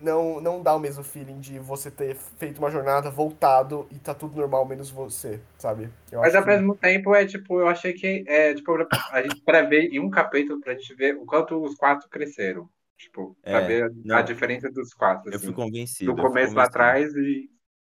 não, 0.00 0.40
não 0.40 0.62
dá 0.62 0.74
o 0.74 0.80
mesmo 0.80 1.04
feeling 1.04 1.38
de 1.38 1.58
você 1.58 1.90
ter 1.90 2.16
feito 2.16 2.58
uma 2.58 2.70
jornada, 2.70 3.10
voltado 3.10 3.86
e 3.90 3.98
tá 3.98 4.14
tudo 4.14 4.36
normal, 4.36 4.64
menos 4.66 4.90
você, 4.90 5.40
sabe? 5.58 5.90
Eu 6.10 6.20
Mas 6.20 6.30
acho 6.30 6.38
ao 6.38 6.42
que- 6.44 6.50
mesmo 6.50 6.74
tempo 6.76 7.14
é 7.14 7.24
tipo, 7.26 7.60
eu 7.60 7.68
achei 7.68 7.92
que 7.92 8.24
é 8.26 8.54
tipo, 8.54 8.72
a 9.12 9.22
gente 9.22 9.40
prevê 9.42 9.88
em 9.88 10.00
um 10.00 10.10
capítulo 10.10 10.60
pra 10.60 10.74
gente 10.74 10.94
ver 10.94 11.14
o 11.16 11.24
quanto 11.24 11.62
os 11.62 11.76
quatro 11.76 12.08
cresceram. 12.08 12.68
Tipo, 12.96 13.36
pra 13.42 13.60
É, 13.60 13.66
ver 13.66 13.84
a 13.84 13.90
não. 14.04 14.22
diferença 14.24 14.70
dos 14.70 14.94
quatro. 14.94 15.28
Eu 15.30 15.36
assim, 15.36 15.46
fui 15.46 15.54
convencido. 15.54 16.12
do 16.14 16.20
eu 16.20 16.24
começo 16.24 16.54
lá 16.54 16.64
atrás 16.64 17.12
e 17.16 17.50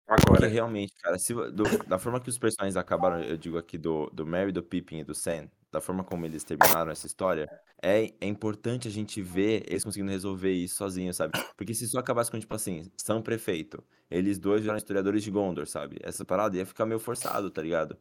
Porque 0.05 0.23
agora. 0.27 0.47
realmente, 0.47 0.93
cara, 1.01 1.17
se, 1.19 1.33
do- 1.33 1.85
da 1.87 1.99
forma 1.99 2.19
que 2.21 2.29
os 2.29 2.37
personagens 2.37 2.77
acabaram, 2.77 3.21
eu 3.21 3.37
digo 3.37 3.57
aqui 3.57 3.77
do, 3.77 4.09
do 4.11 4.25
Merry, 4.25 4.51
do 4.53 4.63
Pippin 4.63 4.99
e 4.99 5.03
do 5.03 5.13
Sam, 5.13 5.49
da 5.73 5.81
forma 5.81 6.03
como 6.03 6.23
eles 6.23 6.43
terminaram 6.43 6.91
essa 6.91 7.07
história, 7.07 7.49
é, 7.81 8.13
é 8.21 8.27
importante 8.27 8.87
a 8.87 8.91
gente 8.91 9.19
ver 9.23 9.63
eles 9.67 9.83
conseguindo 9.83 10.11
resolver 10.11 10.51
isso 10.51 10.75
sozinhos, 10.75 11.15
sabe? 11.15 11.33
Porque 11.57 11.73
se 11.73 11.87
só 11.87 11.97
acabasse 11.97 12.29
com, 12.29 12.39
tipo 12.39 12.53
assim, 12.53 12.91
São 12.95 13.23
Prefeito, 13.23 13.83
eles 14.09 14.37
dois 14.37 14.61
viraram 14.61 14.77
historiadores 14.77 15.23
de 15.23 15.31
Gondor, 15.31 15.65
sabe? 15.65 15.97
Essa 16.03 16.23
parada 16.23 16.55
ia 16.55 16.65
ficar 16.65 16.85
meio 16.85 16.99
forçado, 16.99 17.49
tá 17.49 17.59
ligado? 17.59 17.97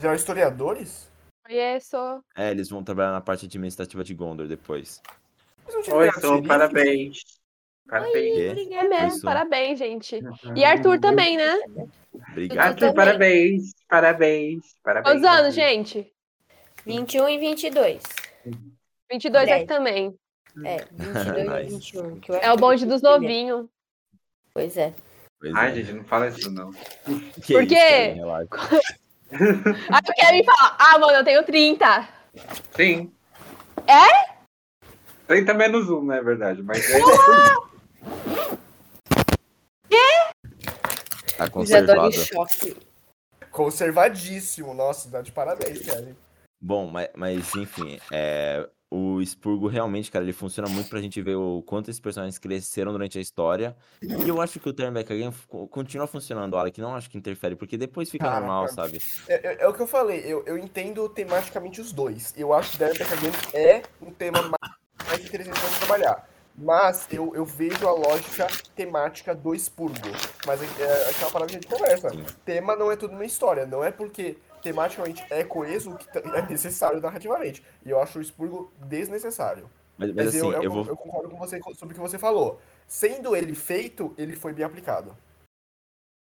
Já 0.00 0.14
historiadores? 0.14 1.12
Isso. 1.46 1.96
É, 2.34 2.50
eles 2.50 2.70
vão 2.70 2.82
trabalhar 2.82 3.12
na 3.12 3.20
parte 3.20 3.44
administrativa 3.44 4.02
de 4.02 4.14
Gondor 4.14 4.48
depois. 4.48 5.02
Oi, 5.92 6.10
xerife? 6.10 6.48
parabéns. 6.48 7.22
Parabéns. 7.86 8.34
Quê? 8.34 8.74
É 8.74 8.88
mesmo, 8.88 9.08
Isso. 9.08 9.22
parabéns, 9.22 9.78
gente. 9.78 10.18
E 10.56 10.64
Arthur 10.64 10.98
também, 10.98 11.36
né? 11.36 11.60
Obrigado. 12.30 12.66
Arthur, 12.66 12.80
também. 12.80 12.94
parabéns. 12.94 13.72
Parabéns. 13.86 14.74
Parabéns. 14.82 15.12
Quantos 15.12 15.28
anos, 15.28 15.54
gente? 15.54 16.13
21 16.86 17.28
e 17.28 17.38
22. 17.38 18.02
22 19.10 19.46
Dez. 19.46 19.56
aqui 19.56 19.66
também. 19.66 20.14
É, 20.64 20.84
22 20.92 21.36
e 21.36 21.44
Nice. 21.64 21.92
21. 21.92 22.20
Que 22.20 22.32
É 22.32 22.52
o 22.52 22.56
bonde 22.56 22.86
dos 22.86 23.02
novinhos. 23.02 23.66
Pois 24.52 24.76
é. 24.76 24.94
Pois 25.40 25.54
Ai, 25.54 25.70
é. 25.70 25.74
gente, 25.74 25.92
não 25.92 26.04
fala 26.04 26.28
isso 26.28 26.50
não. 26.50 26.72
Que 27.42 27.54
Por 27.54 27.66
quê? 27.66 27.74
Aí 27.76 28.14
o 30.08 30.14
Kevin 30.14 30.44
fala, 30.44 30.76
ah, 30.78 30.98
mano, 30.98 31.12
eu 31.18 31.24
tenho 31.24 31.42
30. 31.42 32.08
Sim. 32.76 33.12
É? 33.86 34.34
30 35.26 35.54
menos 35.54 35.90
um, 35.90 36.02
não 36.02 36.14
é 36.14 36.22
verdade? 36.22 36.62
Mas 36.62 36.88
é 36.90 37.00
Tá 41.36 41.46
Isadora 41.62 41.98
em 41.98 42.02
conservado. 42.02 42.76
Conservadíssimo. 43.50 44.72
Nossa, 44.72 45.08
dá 45.08 45.20
de 45.20 45.32
parabéns, 45.32 45.80
Kevin. 45.80 46.16
Bom, 46.66 46.86
mas, 46.86 47.08
mas 47.14 47.54
enfim, 47.56 48.00
é, 48.10 48.66
o 48.90 49.20
Expurgo 49.20 49.66
realmente, 49.66 50.10
cara, 50.10 50.24
ele 50.24 50.32
funciona 50.32 50.66
muito 50.66 50.88
pra 50.88 50.98
gente 50.98 51.20
ver 51.20 51.34
o 51.36 51.62
quanto 51.66 51.90
esses 51.90 52.00
personagens 52.00 52.38
cresceram 52.38 52.90
durante 52.90 53.18
a 53.18 53.20
história. 53.20 53.76
E 54.00 54.26
eu 54.26 54.40
acho 54.40 54.58
que 54.58 54.66
o 54.66 54.72
Turn 54.72 54.90
Back 54.92 55.12
Again 55.12 55.30
continua 55.70 56.06
funcionando, 56.06 56.56
Alec, 56.56 56.80
não 56.80 56.94
acho 56.94 57.10
que 57.10 57.18
interfere, 57.18 57.54
porque 57.54 57.76
depois 57.76 58.10
fica 58.10 58.24
Cara, 58.24 58.38
normal, 58.40 58.62
cara. 58.64 58.74
sabe? 58.74 58.98
É, 59.28 59.34
é- 59.46 59.56
é 59.64 59.68
o 59.68 59.74
que 59.74 59.82
eu 59.82 59.86
falei, 59.86 60.20
eu, 60.24 60.42
eu 60.46 60.56
entendo 60.56 61.06
tematicamente 61.10 61.82
os 61.82 61.92
dois. 61.92 62.32
Eu 62.34 62.54
acho 62.54 62.70
que 62.72 62.78
Derby 62.78 62.98
Back 62.98 63.12
Again 63.12 63.32
é 63.52 63.82
um 64.00 64.10
tema 64.10 64.40
mais, 64.40 64.74
mais 65.06 65.22
interessante 65.22 65.60
pra 65.60 65.68
trabalhar. 65.80 66.28
Mas 66.56 67.06
eu, 67.10 67.30
eu 67.34 67.44
vejo 67.44 67.86
a 67.86 67.92
lógica 67.92 68.46
temática 68.74 69.34
do 69.34 69.54
expurgo. 69.54 69.98
Mas 70.46 70.62
é, 70.62 70.82
é 70.82 71.10
aquela 71.10 71.30
parada 71.30 71.50
que 71.50 71.56
a 71.58 71.60
gente 71.60 71.66
conversa. 71.66 72.08
Sim. 72.08 72.24
Tema 72.44 72.74
não 72.74 72.90
é 72.90 72.96
tudo 72.96 73.12
na 73.14 73.24
história. 73.26 73.66
Não 73.66 73.84
é 73.84 73.90
porque 73.90 74.38
tematicamente 74.64 75.22
é 75.30 75.44
coeso 75.44 75.94
que 75.96 76.10
t- 76.10 76.18
é 76.20 76.42
necessário 76.48 77.00
narrativamente. 77.00 77.62
E 77.84 77.90
eu 77.90 78.00
acho 78.00 78.18
o 78.18 78.22
expurgo 78.22 78.72
desnecessário. 78.88 79.70
Mas, 79.98 80.08
mas 80.08 80.16
Mas, 80.16 80.28
assim, 80.28 80.38
eu, 80.38 80.52
eu, 80.54 80.62
eu 80.64 80.70
vou. 80.70 80.86
eu 80.86 80.96
concordo 80.96 81.28
com 81.28 81.38
você 81.38 81.60
sobre 81.76 81.92
o 81.92 81.96
que 81.96 82.00
você 82.00 82.18
falou. 82.18 82.58
Sendo 82.88 83.36
ele 83.36 83.54
feito, 83.54 84.14
ele 84.16 84.34
foi 84.34 84.54
bem 84.54 84.64
aplicado. 84.64 85.16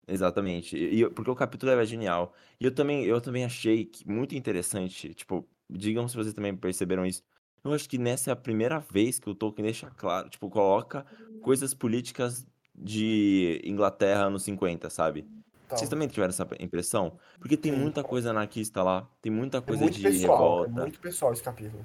Exatamente. 0.09 0.77
E, 0.77 1.09
porque 1.11 1.31
o 1.31 1.37
capítulo 1.37 1.71
é 1.71 1.85
genial. 1.85 2.33
E 2.59 2.65
eu 2.65 2.75
também, 2.75 3.05
eu 3.05 3.21
também 3.21 3.45
achei 3.45 3.85
que 3.85 4.09
muito 4.09 4.35
interessante, 4.35 5.15
tipo, 5.15 5.47
digam 5.69 6.09
se 6.09 6.17
vocês 6.17 6.35
também 6.35 6.57
perceberam 6.57 7.07
isso. 7.07 7.23
Eu 7.63 7.75
acho 7.75 7.89
que 7.89 7.99
nessa 7.99 8.31
é 8.31 8.33
a 8.33 8.37
primeira 8.37 8.79
vez 8.81 9.19
que 9.19 9.29
o 9.29 9.35
Tolkien 9.35 9.65
deixa 9.65 9.91
claro, 9.91 10.31
tipo, 10.31 10.49
coloca 10.49 11.05
coisas 11.43 11.75
políticas 11.75 12.47
de 12.75 13.61
Inglaterra 13.63 14.25
anos 14.25 14.43
50, 14.45 14.89
sabe? 14.89 15.29
Vocês 15.79 15.89
também 15.91 16.09
tiveram 16.09 16.31
essa 16.31 16.47
impressão? 16.59 17.19
Porque 17.39 17.57
tem 17.57 17.73
Sim. 17.73 17.79
muita 17.79 18.03
coisa 18.03 18.31
anarquista 18.31 18.83
lá, 18.83 19.09
tem 19.23 19.31
muita 19.33 19.59
É 19.59 19.61
coisa 19.61 19.83
muito 19.83 19.97
de 19.99 20.03
pessoal, 20.03 20.19
é 20.19 20.23
revolta. 20.33 20.81
muito 20.83 21.01
pessoal 21.01 21.33
esse 21.33 21.43
capítulo. 21.43 21.85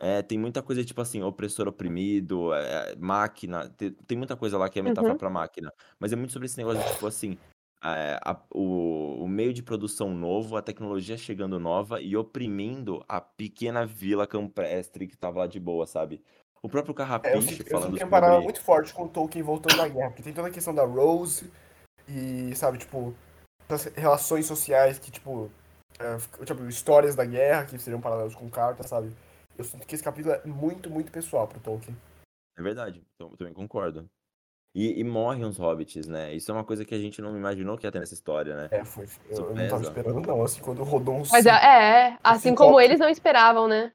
É, 0.00 0.22
tem 0.22 0.38
muita 0.38 0.62
coisa 0.62 0.84
tipo 0.84 1.00
assim, 1.00 1.22
opressor 1.22 1.66
oprimido, 1.66 2.54
é, 2.54 2.94
máquina, 2.96 3.68
tem, 3.70 3.90
tem 3.92 4.16
muita 4.16 4.36
coisa 4.36 4.56
lá 4.56 4.68
que 4.68 4.78
é 4.78 4.82
metáfora 4.82 5.12
Uhum. 5.12 5.18
pra 5.18 5.28
máquina, 5.28 5.72
mas 5.98 6.12
é 6.12 6.16
muito 6.16 6.32
sobre 6.32 6.46
esse 6.46 6.56
negócio 6.56 6.80
de 6.80 6.92
tipo 6.92 7.04
assim, 7.04 7.36
é, 7.82 8.16
a- 8.24 8.40
o, 8.54 9.24
o 9.24 9.26
meio 9.28 9.52
de 9.52 9.60
produção 9.60 10.14
novo, 10.14 10.56
a 10.56 10.62
tecnologia 10.62 11.16
chegando 11.16 11.58
nova 11.58 12.00
e 12.00 12.16
oprimindo 12.16 13.04
a 13.08 13.20
pequena 13.20 13.84
vila 13.84 14.24
campestre 14.24 15.08
que 15.08 15.16
tava 15.16 15.40
lá 15.40 15.46
de 15.48 15.58
boa, 15.58 15.84
sabe? 15.84 16.22
O 16.62 16.68
próprio 16.68 16.92
É, 16.92 16.96
eu 16.96 16.96
Carrapicho 16.96 17.40
sinto, 17.40 17.50
eu 17.62 17.64
sinto 17.64 17.70
falando 17.72 18.10
parada 18.10 18.32
sobre. 18.34 18.44
muito 18.44 18.60
forte 18.60 18.94
com 18.94 19.02
o 19.04 19.08
Tolkien 19.08 19.42
voltando 19.42 19.76
da 19.78 19.88
guerra, 19.88 20.10
porque 20.10 20.22
tem 20.22 20.32
toda 20.32 20.46
a 20.46 20.50
questão 20.52 20.72
da 20.74 20.84
Rose 20.84 21.50
e, 22.08 22.54
sabe, 22.56 22.78
tipo, 22.78 23.14
relações 23.96 24.46
sociais 24.46 24.98
que, 24.98 25.10
tipo, 25.10 25.50
é, 25.98 26.44
tipo, 26.44 26.66
histórias 26.66 27.14
da 27.14 27.24
guerra 27.24 27.66
que 27.66 27.78
seriam 27.78 28.00
paralelos 28.00 28.34
com 28.34 28.48
cartas, 28.48 28.86
sabe? 28.86 29.12
Eu 29.56 29.64
sinto 29.64 29.86
que 29.86 29.94
esse 29.94 30.04
capítulo 30.04 30.34
é 30.34 30.46
muito, 30.46 30.88
muito 30.88 31.10
pessoal 31.12 31.46
pro 31.46 31.60
Tolkien. 31.60 31.96
É 32.56 32.62
verdade, 32.62 33.04
eu 33.18 33.36
também 33.36 33.52
concordo. 33.52 34.08
E, 34.74 35.00
e 35.00 35.04
morrem 35.04 35.44
uns 35.44 35.56
hobbits, 35.56 36.06
né? 36.06 36.34
Isso 36.34 36.50
é 36.50 36.54
uma 36.54 36.64
coisa 36.64 36.84
que 36.84 36.94
a 36.94 36.98
gente 36.98 37.20
não 37.20 37.36
imaginou 37.36 37.76
que 37.76 37.86
ia 37.86 37.90
ter 37.92 37.98
nessa 37.98 38.14
história, 38.14 38.54
né? 38.56 38.68
É, 38.70 38.84
foi. 38.84 39.06
Eu, 39.28 39.48
eu 39.48 39.56
não 39.56 39.68
tava 39.68 39.82
esperando, 39.82 40.20
não, 40.20 40.42
assim, 40.42 40.60
quando 40.60 40.82
rodou 40.84 41.16
uns. 41.16 41.30
Mas 41.30 41.46
é, 41.46 41.52
cinco- 41.52 41.66
é, 41.66 42.18
assim 42.22 42.54
como 42.54 42.80
eles 42.80 43.00
não 43.00 43.08
esperavam, 43.08 43.66
né? 43.66 43.92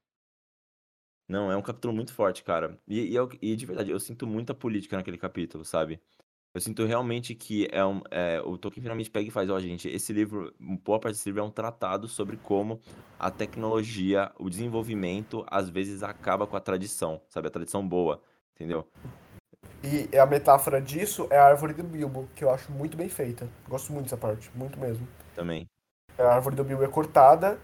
Não, 1.27 1.51
é 1.51 1.55
um 1.55 1.61
capítulo 1.61 1.93
muito 1.93 2.13
forte, 2.13 2.43
cara. 2.43 2.77
E, 2.87 2.99
e, 3.11 3.15
eu- 3.15 3.29
e 3.41 3.55
de 3.55 3.65
verdade, 3.65 3.91
eu 3.91 3.99
sinto 3.99 4.27
muita 4.27 4.53
política 4.53 4.97
naquele 4.97 5.17
capítulo, 5.17 5.63
sabe? 5.63 6.01
Eu 6.53 6.61
sinto 6.61 6.85
realmente 6.85 7.33
que 7.33 7.67
é 7.71 7.83
um, 7.83 7.99
é, 8.11 8.39
o 8.45 8.59
Tolkien 8.59 8.83
finalmente 8.83 9.09
pega 9.09 9.27
e 9.27 9.31
faz, 9.31 9.49
ó, 9.49 9.59
gente, 9.59 9.87
esse 9.89 10.13
livro, 10.13 10.53
boa 10.59 10.99
parte 10.99 11.15
desse 11.15 11.27
livro 11.27 11.41
é 11.41 11.43
um 11.43 11.49
tratado 11.49 12.07
sobre 12.07 12.37
como 12.37 12.79
a 13.19 13.31
tecnologia, 13.31 14.31
o 14.37 14.51
desenvolvimento, 14.51 15.43
às 15.49 15.67
vezes 15.67 16.03
acaba 16.03 16.45
com 16.45 16.55
a 16.55 16.59
tradição, 16.59 17.19
sabe? 17.27 17.47
A 17.47 17.51
tradição 17.51 17.87
boa, 17.87 18.21
entendeu? 18.53 18.87
E 19.83 20.15
a 20.15 20.27
metáfora 20.27 20.79
disso 20.79 21.27
é 21.31 21.39
a 21.39 21.45
árvore 21.45 21.73
do 21.73 21.83
Bilbo, 21.83 22.29
que 22.35 22.43
eu 22.43 22.51
acho 22.51 22.71
muito 22.71 22.95
bem 22.95 23.09
feita. 23.09 23.47
Gosto 23.67 23.91
muito 23.91 24.03
dessa 24.03 24.17
parte, 24.17 24.51
muito 24.53 24.79
mesmo. 24.79 25.07
Também. 25.33 25.67
A 26.19 26.35
árvore 26.35 26.55
do 26.55 26.63
Bilbo 26.63 26.83
é 26.83 26.87
cortada, 26.87 27.57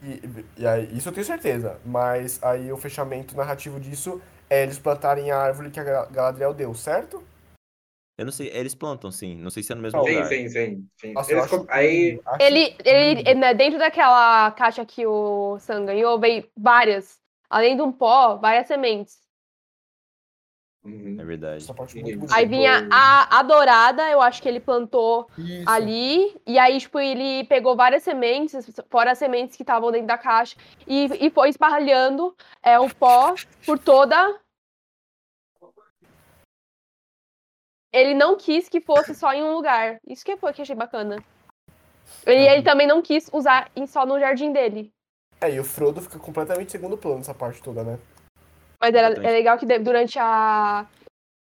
e, 0.00 0.22
e 0.56 0.64
aí, 0.66 0.96
isso 0.96 1.08
eu 1.08 1.12
tenho 1.12 1.26
certeza. 1.26 1.80
Mas 1.84 2.40
aí 2.40 2.72
o 2.72 2.76
fechamento 2.76 3.36
narrativo 3.36 3.80
disso 3.80 4.22
é 4.48 4.62
eles 4.62 4.78
plantarem 4.78 5.32
a 5.32 5.38
árvore 5.38 5.70
que 5.70 5.80
a 5.80 5.84
Gal- 5.84 6.08
Galadriel 6.08 6.54
deu, 6.54 6.72
certo? 6.72 7.22
Eu 8.18 8.24
não 8.24 8.32
sei, 8.32 8.50
eles 8.52 8.74
plantam, 8.74 9.12
sim. 9.12 9.36
Não 9.36 9.48
sei 9.48 9.62
se 9.62 9.70
é 9.70 9.76
no 9.76 9.80
mesmo 9.80 10.02
Sim, 10.04 10.10
lugar. 10.10 10.26
sim, 10.26 10.48
sim. 10.48 10.88
sim. 10.96 11.12
Nossa, 11.12 11.30
Eles 11.30 11.44
acho 11.44 11.66
Aí, 11.68 12.20
Ele, 12.40 12.76
ele, 12.84 13.34
né, 13.34 13.54
dentro 13.54 13.78
daquela 13.78 14.50
caixa 14.50 14.84
que 14.84 15.06
o 15.06 15.56
Sam 15.60 15.86
ganhou, 15.86 16.18
veio 16.18 16.44
várias. 16.56 17.20
Além 17.48 17.76
de 17.76 17.82
um 17.82 17.92
pó, 17.92 18.34
várias 18.34 18.66
sementes. 18.66 19.20
Uhum. 20.84 21.16
É 21.20 21.24
verdade. 21.24 21.64
É. 21.70 22.34
Aí 22.34 22.46
vinha 22.46 22.88
a, 22.90 23.38
a 23.38 23.42
dourada, 23.44 24.10
eu 24.10 24.20
acho 24.20 24.42
que 24.42 24.48
ele 24.48 24.58
plantou 24.58 25.28
Isso. 25.38 25.62
ali. 25.64 26.34
E 26.44 26.58
aí, 26.58 26.78
tipo, 26.80 26.98
ele 26.98 27.44
pegou 27.44 27.76
várias 27.76 28.02
sementes, 28.02 28.68
fora 28.90 29.12
as 29.12 29.18
sementes 29.18 29.56
que 29.56 29.62
estavam 29.62 29.92
dentro 29.92 30.08
da 30.08 30.18
caixa, 30.18 30.56
e, 30.86 31.26
e 31.26 31.30
foi 31.30 31.50
espalhando 31.50 32.34
é, 32.64 32.80
o 32.80 32.92
pó 32.92 33.36
por 33.64 33.78
toda. 33.78 34.40
Ele 37.92 38.14
não 38.14 38.36
quis 38.36 38.68
que 38.68 38.80
fosse 38.80 39.14
só 39.14 39.32
em 39.32 39.42
um 39.42 39.54
lugar. 39.54 39.98
Isso 40.06 40.24
que 40.24 40.36
foi 40.36 40.52
que 40.52 40.62
achei 40.62 40.76
bacana. 40.76 41.16
E 42.26 42.30
ele 42.30 42.62
também 42.62 42.86
não 42.86 43.00
quis 43.00 43.30
usar 43.32 43.70
em- 43.74 43.86
só 43.86 44.04
no 44.04 44.18
jardim 44.18 44.52
dele. 44.52 44.92
É, 45.40 45.50
e 45.50 45.60
o 45.60 45.64
Frodo 45.64 46.00
fica 46.02 46.18
completamente 46.18 46.72
segundo 46.72 46.96
plano 46.98 47.18
nessa 47.18 47.34
parte 47.34 47.62
toda, 47.62 47.82
né? 47.84 47.98
Mas 48.80 48.94
era, 48.94 49.08
é 49.14 49.30
legal 49.30 49.56
que 49.58 49.66
durante 49.78 50.18
a. 50.18 50.86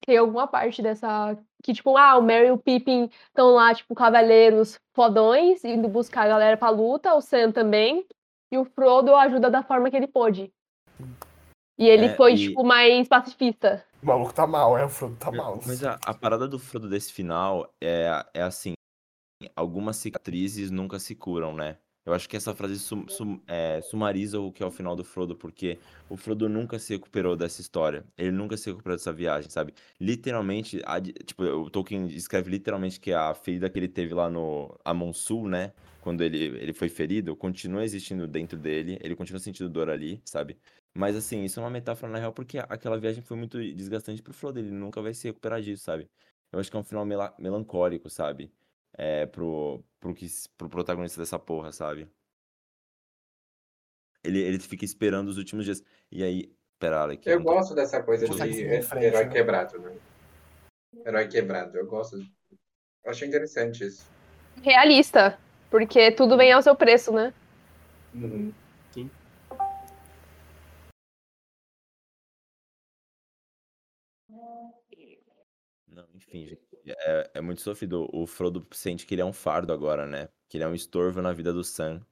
Tem 0.06 0.18
alguma 0.18 0.48
parte 0.48 0.82
dessa. 0.82 1.38
Que, 1.64 1.74
tipo, 1.74 1.96
ah, 1.96 2.18
o 2.18 2.22
Merry 2.22 2.48
e 2.48 2.52
o 2.52 2.58
Pippin 2.58 3.10
estão 3.28 3.52
lá, 3.52 3.74
tipo, 3.74 3.96
cavaleiros 3.96 4.78
fodões, 4.94 5.64
indo 5.64 5.88
buscar 5.88 6.24
a 6.24 6.28
galera 6.28 6.58
pra 6.58 6.70
luta, 6.70 7.14
o 7.14 7.22
Sam 7.22 7.52
também. 7.52 8.06
E 8.52 8.58
o 8.58 8.66
Frodo 8.66 9.16
ajuda 9.16 9.50
da 9.50 9.64
forma 9.64 9.90
que 9.90 9.96
ele 9.96 10.08
pôde. 10.08 10.52
E 11.78 11.88
ele 11.88 12.08
É, 12.08 12.16
foi, 12.16 12.34
e- 12.34 12.50
tipo, 12.50 12.64
mais 12.64 13.08
pacifista. 13.08 13.84
O 14.02 14.06
maluco 14.06 14.34
tá 14.34 14.46
mal, 14.46 14.78
é, 14.78 14.86
o 14.86 14.90
Frodo 14.90 15.16
tá 15.16 15.32
É, 15.32 15.38
mal. 15.38 15.60
Mas 15.66 15.84
a, 15.84 15.94
a 16.06 16.14
parada 16.14 16.48
do 16.48 16.60
Frodo 16.60 16.90
desse 16.90 17.12
final 17.12 17.74
é, 17.82 18.24
é 18.34 18.42
assim: 18.42 18.74
algumas 19.56 19.98
cicatrizes 19.98 20.72
nunca 20.72 21.00
se 21.00 21.16
curam, 21.16 21.56
né? 21.56 21.78
Eu 22.06 22.14
acho 22.14 22.28
que 22.28 22.36
essa 22.36 22.54
frase 22.54 22.80
sum- 22.80 23.08
sum- 23.08 23.42
é, 23.48 23.80
sumariza 23.82 24.38
o 24.40 24.52
que 24.52 24.62
é 24.62 24.66
o 24.66 24.72
final 24.72 24.94
do 24.94 25.06
Frodo, 25.06 25.38
porque 25.38 25.80
o 26.10 26.18
Frodo 26.18 26.50
nunca 26.50 26.78
se 26.78 26.94
recuperou 26.94 27.34
dessa 27.36 27.62
história. 27.62 28.06
Ele 28.18 28.32
nunca 28.32 28.58
se 28.58 28.70
recuperou 28.70 28.98
dessa 28.98 29.14
viagem, 29.14 29.50
sabe? 29.50 29.74
Literalmente, 30.02 30.82
a 30.86 31.00
tipo, 31.02 31.44
o 31.44 31.70
Tolkien 31.70 32.08
escreve 32.08 32.50
literalmente 32.52 33.00
que 33.00 33.14
a 33.14 33.34
ferida 33.34 33.70
que 33.70 33.80
ele 33.80 33.88
teve 33.88 34.14
lá 34.14 34.30
no 34.30 34.78
Amon 34.84 35.14
Sul, 35.14 35.48
né? 35.48 35.72
Quando 36.02 36.22
ele, 36.22 36.38
ele 36.44 36.74
foi 36.74 36.90
ferido, 36.90 37.34
continua 37.38 37.86
existindo 37.86 38.28
dentro 38.28 38.58
dele, 38.60 39.00
ele 39.02 39.16
continua 39.16 39.40
sentindo 39.40 39.70
dor 39.70 39.90
ali, 39.90 40.22
sabe? 40.26 40.58
Mas 40.96 41.16
assim, 41.16 41.44
isso 41.44 41.60
é 41.60 41.64
uma 41.64 41.70
metáfora 41.70 42.12
na 42.12 42.20
real, 42.20 42.32
porque 42.32 42.60
aquela 42.60 43.00
viagem 43.00 43.24
foi 43.24 43.36
muito 43.36 43.58
desgastante 43.58 44.22
pro 44.22 44.34
Frodo, 44.34 44.60
ele 44.60 44.70
nunca 44.70 45.02
vai 45.02 45.14
se 45.14 45.28
recuperar 45.28 45.62
disso, 45.62 45.84
sabe? 45.84 46.10
Eu 46.52 46.60
acho 46.60 46.70
que 46.70 46.78
é 46.78 46.80
um 46.80 46.84
final 46.84 47.04
mela- 47.06 47.34
melancólico, 47.40 48.10
sabe? 48.10 48.54
É, 48.96 49.26
pro, 49.26 49.84
pro, 50.00 50.14
que, 50.14 50.28
pro 50.56 50.70
protagonista 50.70 51.20
dessa 51.20 51.40
porra, 51.40 51.72
sabe? 51.72 52.08
Ele, 54.24 54.40
ele 54.40 54.60
fica 54.60 54.86
esperando 54.86 55.30
os 55.30 55.38
últimos 55.38 55.66
dias. 55.66 55.84
E 56.12 56.24
aí, 56.24 56.56
pera, 56.78 57.02
Alec, 57.02 57.28
eu 57.28 57.38
não 57.40 57.46
tô- 57.46 57.54
gosto 57.56 57.74
dessa 57.74 58.02
coisa 58.04 58.28
de 58.30 58.62
herói 58.62 59.26
né? 59.26 59.30
quebrado, 59.32 59.80
né? 59.80 59.96
Herói 61.06 61.28
quebrado, 61.28 61.76
eu 61.78 61.88
gosto. 61.88 62.18
Eu 63.04 63.12
achei 63.12 63.28
interessante 63.28 63.84
isso. 63.84 64.06
Realista. 64.62 65.38
Porque 65.70 66.12
tudo 66.12 66.38
vem 66.38 66.52
ao 66.52 66.62
seu 66.62 66.76
preço, 66.76 67.12
né? 67.12 67.34
Uhum. 68.14 68.54
Enfim, 76.14 76.46
gente, 76.46 76.62
é, 76.86 77.32
é 77.36 77.42
muito 77.42 77.62
sofrido. 77.62 78.08
O 78.14 78.26
Frodo 78.28 78.66
sente 78.72 79.06
que 79.06 79.14
ele 79.14 79.22
é 79.22 79.26
um 79.26 79.34
fardo 79.34 79.74
agora, 79.74 80.06
né? 80.06 80.30
Que 80.48 80.58
ele 80.58 80.64
é 80.64 80.68
um 80.68 80.76
estorvo 80.76 81.22
na 81.22 81.34
vida 81.34 81.52
do 81.52 81.64
Sam. 81.64 82.06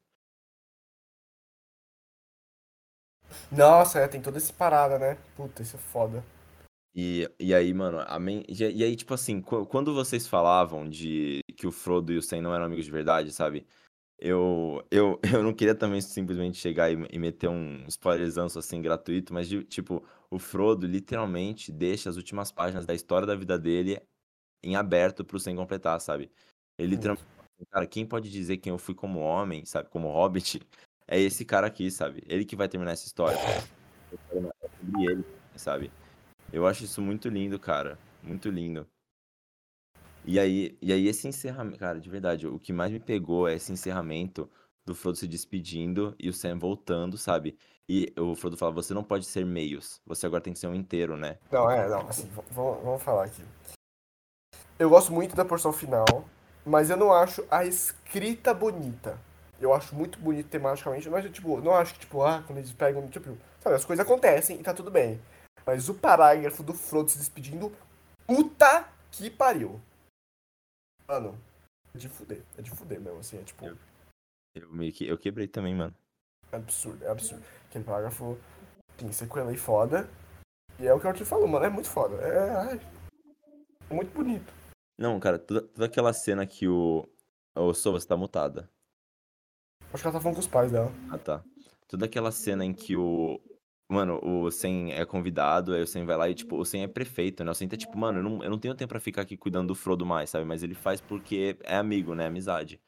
Nossa, 3.51 3.99
é, 3.99 4.07
tem 4.07 4.21
toda 4.21 4.37
essa 4.37 4.51
parada, 4.53 4.97
né? 4.99 5.17
Puta, 5.35 5.61
isso 5.61 5.75
é 5.75 5.79
foda. 5.79 6.23
E, 6.93 7.29
e 7.39 7.53
aí, 7.53 7.73
mano, 7.73 7.99
a 8.05 8.19
men... 8.19 8.43
e, 8.47 8.83
aí, 8.83 8.95
tipo 8.95 9.13
assim, 9.13 9.41
qu- 9.41 9.65
quando 9.65 9.93
vocês 9.93 10.27
falavam 10.27 10.89
de 10.89 11.39
que 11.55 11.65
o 11.65 11.71
Frodo 11.71 12.11
e 12.11 12.17
o 12.17 12.21
Sam 12.21 12.41
não 12.41 12.53
eram 12.53 12.65
amigos 12.65 12.85
de 12.85 12.91
verdade, 12.91 13.31
sabe? 13.31 13.65
Eu, 14.23 14.85
eu, 14.91 15.19
eu 15.35 15.41
não 15.43 15.51
queria 15.53 15.73
também 15.73 15.99
simplesmente 15.99 16.57
chegar 16.57 16.91
e, 16.91 17.07
e 17.11 17.17
meter 17.17 17.49
um 17.49 17.83
spoilerzão 17.87 18.45
assim 18.45 18.79
gratuito, 18.81 19.33
mas 19.33 19.47
de- 19.49 19.63
tipo, 19.63 20.05
o 20.29 20.37
Frodo 20.37 20.85
literalmente 20.85 21.71
deixa 21.71 22.07
as 22.09 22.17
últimas 22.17 22.51
páginas 22.51 22.85
da 22.85 22.93
história 22.93 23.25
da 23.25 23.35
vida 23.35 23.57
dele 23.57 23.99
em 24.63 24.75
aberto 24.75 25.25
pro 25.25 25.39
Sam 25.39 25.55
completar, 25.55 25.99
sabe? 25.99 26.31
Ele 26.77 26.95
literalmente, 26.95 27.25
cara, 27.71 27.87
quem 27.87 28.05
pode 28.05 28.29
dizer 28.29 28.57
quem 28.57 28.69
eu 28.71 28.77
fui 28.77 28.93
como 28.93 29.19
homem, 29.19 29.65
sabe? 29.65 29.89
Como 29.89 30.07
hobbit, 30.07 30.61
é 31.07 31.19
esse 31.19 31.43
cara 31.43 31.65
aqui, 31.65 31.89
sabe? 31.89 32.23
Ele 32.27 32.45
que 32.45 32.55
vai 32.55 32.69
terminar 32.69 32.91
essa 32.91 33.07
história. 33.07 33.37
É 33.37 34.17
sobre 34.77 35.05
ele, 35.05 35.25
sabe? 35.55 35.91
Eu 36.53 36.67
acho 36.67 36.83
isso 36.83 37.01
muito 37.01 37.27
lindo, 37.27 37.59
cara. 37.59 37.97
Muito 38.21 38.49
lindo. 38.49 38.87
E 40.23 40.39
aí, 40.39 40.77
e 40.81 40.93
aí 40.93 41.07
esse 41.07 41.27
encerramento, 41.27 41.79
cara, 41.79 41.99
de 41.99 42.09
verdade, 42.09 42.47
o 42.47 42.59
que 42.59 42.71
mais 42.71 42.91
me 42.91 42.99
pegou 42.99 43.47
é 43.47 43.55
esse 43.55 43.71
encerramento 43.71 44.49
do 44.85 44.93
Frodo 44.93 45.17
se 45.17 45.27
despedindo 45.27 46.15
e 46.19 46.29
o 46.29 46.33
Sam 46.33 46.59
voltando, 46.59 47.17
sabe? 47.17 47.57
E 47.89 48.13
o 48.17 48.35
Frodo 48.35 48.55
fala, 48.55 48.71
você 48.71 48.93
não 48.93 49.03
pode 49.03 49.25
ser 49.25 49.45
meios, 49.45 49.99
você 50.05 50.25
agora 50.25 50.41
tem 50.41 50.53
que 50.53 50.59
ser 50.59 50.67
um 50.67 50.75
inteiro, 50.75 51.17
né? 51.17 51.37
Não, 51.51 51.69
é, 51.69 51.89
não, 51.89 52.07
assim, 52.07 52.29
vamos 52.51 53.01
falar 53.01 53.25
aqui. 53.25 53.43
Eu 54.77 54.89
gosto 54.89 55.11
muito 55.11 55.35
da 55.35 55.43
porção 55.43 55.73
final, 55.73 56.05
mas 56.65 56.89
eu 56.89 56.97
não 56.97 57.11
acho 57.13 57.43
a 57.49 57.65
escrita 57.65 58.53
bonita. 58.53 59.19
Eu 59.59 59.73
acho 59.73 59.93
muito 59.93 60.17
bonito 60.19 60.49
tematicamente, 60.49 61.09
mas 61.09 61.23
eu, 61.25 61.31
tipo, 61.31 61.61
não 61.61 61.73
acho 61.75 61.93
que, 61.93 61.99
tipo, 61.99 62.23
ah, 62.23 62.43
quando 62.45 62.59
eles 62.59 62.71
pegam, 62.71 63.07
tipo, 63.07 63.37
sabe, 63.59 63.75
as 63.75 63.85
coisas 63.85 64.03
acontecem 64.03 64.59
e 64.59 64.63
tá 64.63 64.73
tudo 64.73 64.89
bem. 64.89 65.21
Mas 65.65 65.87
o 65.89 65.93
parágrafo 65.93 66.63
do 66.63 66.73
Frodo 66.73 67.09
se 67.11 67.17
despedindo, 67.17 67.71
puta 68.25 68.87
que 69.11 69.29
pariu. 69.29 69.79
Mano, 71.11 71.37
é 71.93 71.97
de 71.97 72.07
fuder, 72.07 72.41
é 72.57 72.61
de 72.61 72.71
fuder 72.71 73.01
mesmo, 73.01 73.19
assim, 73.19 73.37
é 73.37 73.43
tipo, 73.43 73.65
Eu- 73.65 73.77
Eu 74.55 74.69
meio 74.71 74.93
que, 74.93 75.05
eu 75.05 75.17
quebrei 75.17 75.45
também, 75.45 75.75
mano. 75.75 75.93
é 76.53 76.55
absurdo, 76.55 77.03
é 77.03 77.09
absurdo. 77.09 77.43
Aquele 77.67 77.83
parágrafo, 77.83 78.37
tem 78.97 79.11
sequela 79.11 79.51
e 79.51 79.57
foda. 79.57 80.09
E 80.79 80.87
é 80.87 80.93
o 80.93 80.99
que 81.01 81.05
o 81.05 81.09
Arthur 81.09 81.25
falou, 81.25 81.47
mano, 81.49 81.65
é 81.65 81.69
muito 81.69 81.89
foda. 81.89 82.15
É, 82.15 82.49
ai, 82.55 82.79
é 83.89 83.93
muito 83.93 84.13
bonito. 84.13 84.53
Não, 84.97 85.19
cara, 85.19 85.37
toda, 85.37 85.61
toda 85.63 85.85
aquela 85.85 86.13
cena 86.13 86.47
que 86.47 86.65
o, 86.65 87.05
Sô, 87.75 87.91
você 87.91 88.07
tá 88.07 88.15
mutada. 88.15 88.69
Acho 89.93 90.01
que 90.03 90.07
ela 90.07 90.13
tá 90.17 90.21
falando 90.21 90.35
com 90.35 90.39
os 90.41 90.47
pais 90.47 90.71
dela. 90.71 90.89
Ah, 91.11 91.17
tá. 91.17 91.43
Toda 91.89 92.05
aquela 92.05 92.31
cena 92.31 92.63
em 92.63 92.73
que 92.73 92.95
o. 92.95 93.37
Mano, 93.91 94.21
o 94.23 94.49
Sen 94.49 94.93
é 94.93 95.03
convidado, 95.03 95.73
aí 95.73 95.81
o 95.81 95.87
Sen 95.87 96.05
vai 96.05 96.15
lá 96.15 96.29
e, 96.29 96.33
tipo, 96.33 96.55
o 96.55 96.63
Sen 96.63 96.83
é 96.83 96.87
prefeito, 96.87 97.43
né? 97.43 97.51
O 97.51 97.53
Sen 97.53 97.67
tá 97.67 97.75
tipo, 97.75 97.97
mano, 97.97 98.19
eu 98.19 98.23
não, 98.23 98.41
eu 98.41 98.49
não 98.49 98.57
tenho 98.57 98.73
tempo 98.73 98.87
pra 98.87 99.01
ficar 99.01 99.23
aqui 99.23 99.35
cuidando 99.35 99.67
do 99.67 99.75
Frodo 99.75 100.05
mais, 100.05 100.29
sabe? 100.29 100.45
Mas 100.45 100.63
ele 100.63 100.73
faz 100.73 101.01
porque 101.01 101.57
é 101.63 101.75
amigo, 101.75 102.15
né? 102.15 102.27
Amizade. 102.27 102.79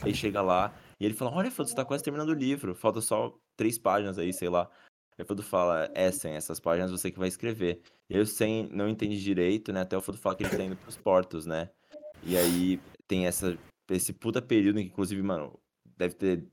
Aí 0.00 0.14
chega 0.14 0.40
lá 0.40 0.72
e 1.00 1.04
ele 1.04 1.14
fala: 1.14 1.32
Olha, 1.32 1.50
Frodo, 1.50 1.68
você 1.68 1.74
tá 1.74 1.84
quase 1.84 2.04
terminando 2.04 2.28
o 2.28 2.34
livro, 2.34 2.76
falta 2.76 3.00
só 3.00 3.36
três 3.56 3.76
páginas 3.76 4.20
aí, 4.20 4.32
sei 4.32 4.48
lá. 4.48 4.70
Aí 5.18 5.24
o 5.24 5.26
Frodo 5.26 5.42
fala: 5.42 5.90
É, 5.94 6.12
Sen, 6.12 6.34
essas 6.34 6.60
páginas 6.60 6.92
você 6.92 7.10
que 7.10 7.18
vai 7.18 7.26
escrever. 7.26 7.80
E 8.08 8.14
aí 8.14 8.20
o 8.20 8.26
Sen 8.26 8.68
não 8.70 8.88
entende 8.88 9.20
direito, 9.20 9.72
né? 9.72 9.80
Até 9.80 9.96
o 9.96 10.00
Frodo 10.00 10.20
fala 10.20 10.36
que 10.36 10.44
ele 10.44 10.56
tá 10.56 10.62
indo 10.62 10.76
pros 10.76 10.96
portos, 10.96 11.44
né? 11.44 11.70
E 12.22 12.36
aí 12.36 12.80
tem 13.08 13.26
essa, 13.26 13.58
esse 13.90 14.12
puta 14.12 14.40
período 14.40 14.78
em 14.78 14.84
que, 14.84 14.92
inclusive, 14.92 15.20
mano, 15.22 15.58
deve 15.96 16.14
ter. 16.14 16.46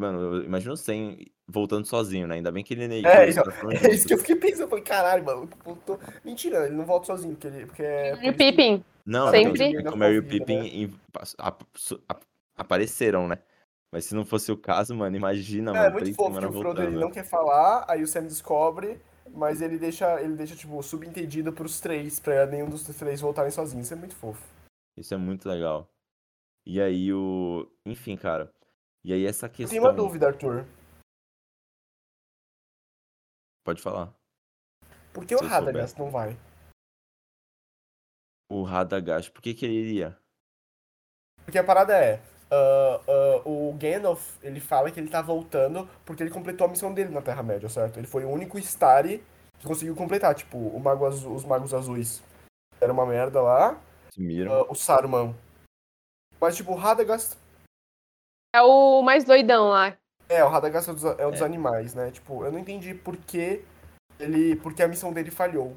Mano, 0.00 0.36
eu 0.36 0.44
imagino 0.44 0.72
o 0.72 0.76
Sen 0.78 1.26
voltando 1.46 1.84
sozinho, 1.84 2.26
né? 2.26 2.36
Ainda 2.36 2.50
bem 2.50 2.64
que 2.64 2.72
ele 2.72 2.88
nem. 2.88 3.04
É, 3.04 3.28
os 3.28 3.36
então, 3.36 3.52
foram 3.52 3.70
É 3.84 3.92
isso 3.92 4.06
que 4.08 4.14
eu 4.14 4.18
fiquei 4.18 4.34
pensando. 4.36 4.62
Eu 4.62 4.68
falei, 4.68 4.82
caralho, 4.84 5.22
mano. 5.22 5.48
Voltou. 5.62 6.00
Mentira, 6.24 6.64
ele 6.66 6.74
não 6.74 6.86
volta 6.86 7.06
sozinho, 7.06 7.34
porque, 7.34 7.46
ele, 7.48 7.66
porque 7.66 7.82
é. 7.82 8.14
E 8.14 8.18
que- 8.20 8.32
Pippin. 8.32 8.82
Não, 9.04 9.30
Sempre. 9.30 9.88
o 9.88 9.96
Mary 9.96 10.14
e 10.14 10.18
o 10.18 10.22
Pippin 10.22 10.86
né? 10.86 10.90
apareceram, 12.56 13.28
né? 13.28 13.38
Mas 13.92 14.04
se 14.06 14.14
não 14.14 14.24
fosse 14.24 14.50
o 14.52 14.56
caso, 14.56 14.94
mano, 14.94 15.16
imagina, 15.16 15.70
É, 15.72 15.74
mano, 15.74 15.90
muito 15.92 16.04
três 16.04 16.16
fofo 16.16 16.38
que 16.38 16.46
o 16.46 16.52
Frodo 16.52 16.80
ele 16.80 16.86
voltando. 16.92 17.00
não 17.00 17.10
quer 17.10 17.24
falar, 17.24 17.84
aí 17.88 18.02
o 18.02 18.06
Sam 18.06 18.22
descobre, 18.22 19.00
mas 19.34 19.60
ele 19.60 19.78
deixa, 19.78 20.20
ele 20.22 20.34
deixa 20.34 20.54
tipo, 20.54 20.80
subentendido 20.82 21.52
pros 21.52 21.80
três, 21.80 22.20
pra 22.20 22.46
nenhum 22.46 22.68
dos 22.68 22.84
três 22.84 23.20
voltarem 23.20 23.50
sozinhos. 23.50 23.86
Isso 23.86 23.94
é 23.94 23.96
muito 23.96 24.14
fofo. 24.14 24.42
Isso 24.96 25.12
é 25.12 25.16
muito 25.16 25.48
legal. 25.48 25.88
E 26.64 26.80
aí 26.80 27.12
o. 27.12 27.66
Enfim, 27.84 28.16
cara. 28.16 28.52
E 29.04 29.12
aí 29.12 29.24
essa 29.26 29.48
questão. 29.48 29.70
tenho 29.70 29.82
uma 29.82 29.92
dúvida, 29.92 30.26
Arthur. 30.28 30.66
Pode 33.64 33.80
falar. 33.82 34.12
Por 35.12 35.24
que 35.24 35.34
o 35.34 35.38
Se 35.38 35.44
eu 35.44 35.48
Radagast 35.48 35.98
não 35.98 36.10
vai? 36.10 36.36
O 38.50 38.62
Radagast, 38.62 39.30
por 39.30 39.42
que 39.42 39.54
que 39.54 39.64
ele 39.64 39.74
iria? 39.74 40.18
Porque 41.44 41.58
a 41.58 41.64
parada 41.64 41.96
é. 41.96 42.20
ah, 42.50 43.00
ah, 43.06 43.42
o 43.48 43.72
Gandalf, 43.78 44.38
ele 44.42 44.60
fala 44.60 44.90
que 44.90 44.98
ele 45.00 45.10
tá 45.10 45.22
voltando 45.22 45.88
porque 46.04 46.22
ele 46.22 46.30
completou 46.30 46.66
a 46.66 46.70
missão 46.70 46.92
dele 46.92 47.10
na 47.10 47.22
Terra-média, 47.22 47.68
certo? 47.68 47.98
Ele 47.98 48.06
foi 48.06 48.24
o 48.24 48.30
único 48.30 48.58
Stari 48.58 49.24
que 49.58 49.66
conseguiu 49.66 49.94
completar. 49.96 50.34
Tipo, 50.34 50.58
o 50.58 50.80
Mago 50.80 51.06
Azu- 51.06 51.32
os 51.32 51.44
Magos 51.44 51.72
Azuis 51.74 52.22
era 52.80 52.92
uma 52.92 53.06
merda 53.06 53.40
lá, 53.42 53.80
ah, 54.48 54.66
o 54.68 54.74
Saruman. 54.74 55.34
Mas, 56.40 56.56
tipo, 56.56 56.72
o 56.72 56.76
Radagast. 56.76 57.36
É 58.54 58.62
o 58.62 59.02
mais 59.02 59.24
doidão 59.24 59.68
lá. 59.68 59.96
É, 60.28 60.44
o 60.44 60.48
Radagast 60.48 60.88
é 60.88 60.92
o 60.92 60.94
dos, 60.94 61.04
é 61.04 61.26
o 61.26 61.30
dos 61.30 61.40
É. 61.40 61.44
animais, 61.44 61.94
né? 61.94 62.10
Tipo, 62.10 62.44
eu 62.44 62.52
não 62.52 62.58
entendi 62.58 62.94
por 62.94 63.16
que 63.16 63.64
ele. 64.18 64.56
Porque 64.56 64.82
a 64.82 64.88
missão 64.88 65.12
dele 65.12 65.30
falhou. 65.30 65.76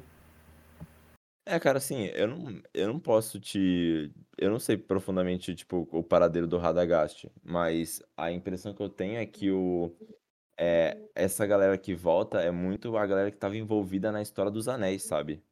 É, 1.46 1.60
cara, 1.60 1.78
assim, 1.78 2.06
eu 2.06 2.28
não, 2.28 2.62
eu 2.72 2.88
não 2.88 2.98
posso 2.98 3.38
te. 3.38 4.10
Eu 4.38 4.50
não 4.50 4.58
sei 4.58 4.76
profundamente, 4.76 5.54
tipo, 5.54 5.88
o 5.92 6.02
paradeiro 6.02 6.46
do 6.46 6.56
Radagast, 6.58 7.30
mas 7.42 8.02
a 8.16 8.32
impressão 8.32 8.72
que 8.72 8.82
eu 8.82 8.88
tenho 8.88 9.18
é 9.18 9.26
que 9.26 9.50
o. 9.50 9.92
É, 10.58 10.96
essa 11.14 11.44
galera 11.44 11.76
que 11.76 11.94
volta 11.94 12.40
é 12.40 12.50
muito 12.50 12.96
a 12.96 13.06
galera 13.06 13.30
que 13.30 13.36
tava 13.36 13.56
envolvida 13.56 14.12
na 14.12 14.22
história 14.22 14.50
dos 14.52 14.68
anéis, 14.68 15.02
sabe? 15.02 15.42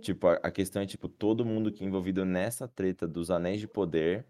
Tipo, 0.00 0.28
a, 0.28 0.34
a 0.34 0.50
questão 0.50 0.82
é, 0.82 0.86
tipo, 0.86 1.08
todo 1.08 1.44
mundo 1.44 1.72
que 1.72 1.82
é 1.82 1.86
envolvido 1.86 2.24
nessa 2.24 2.68
treta 2.68 3.08
dos 3.08 3.30
anéis 3.30 3.58
de 3.60 3.66
poder 3.66 4.26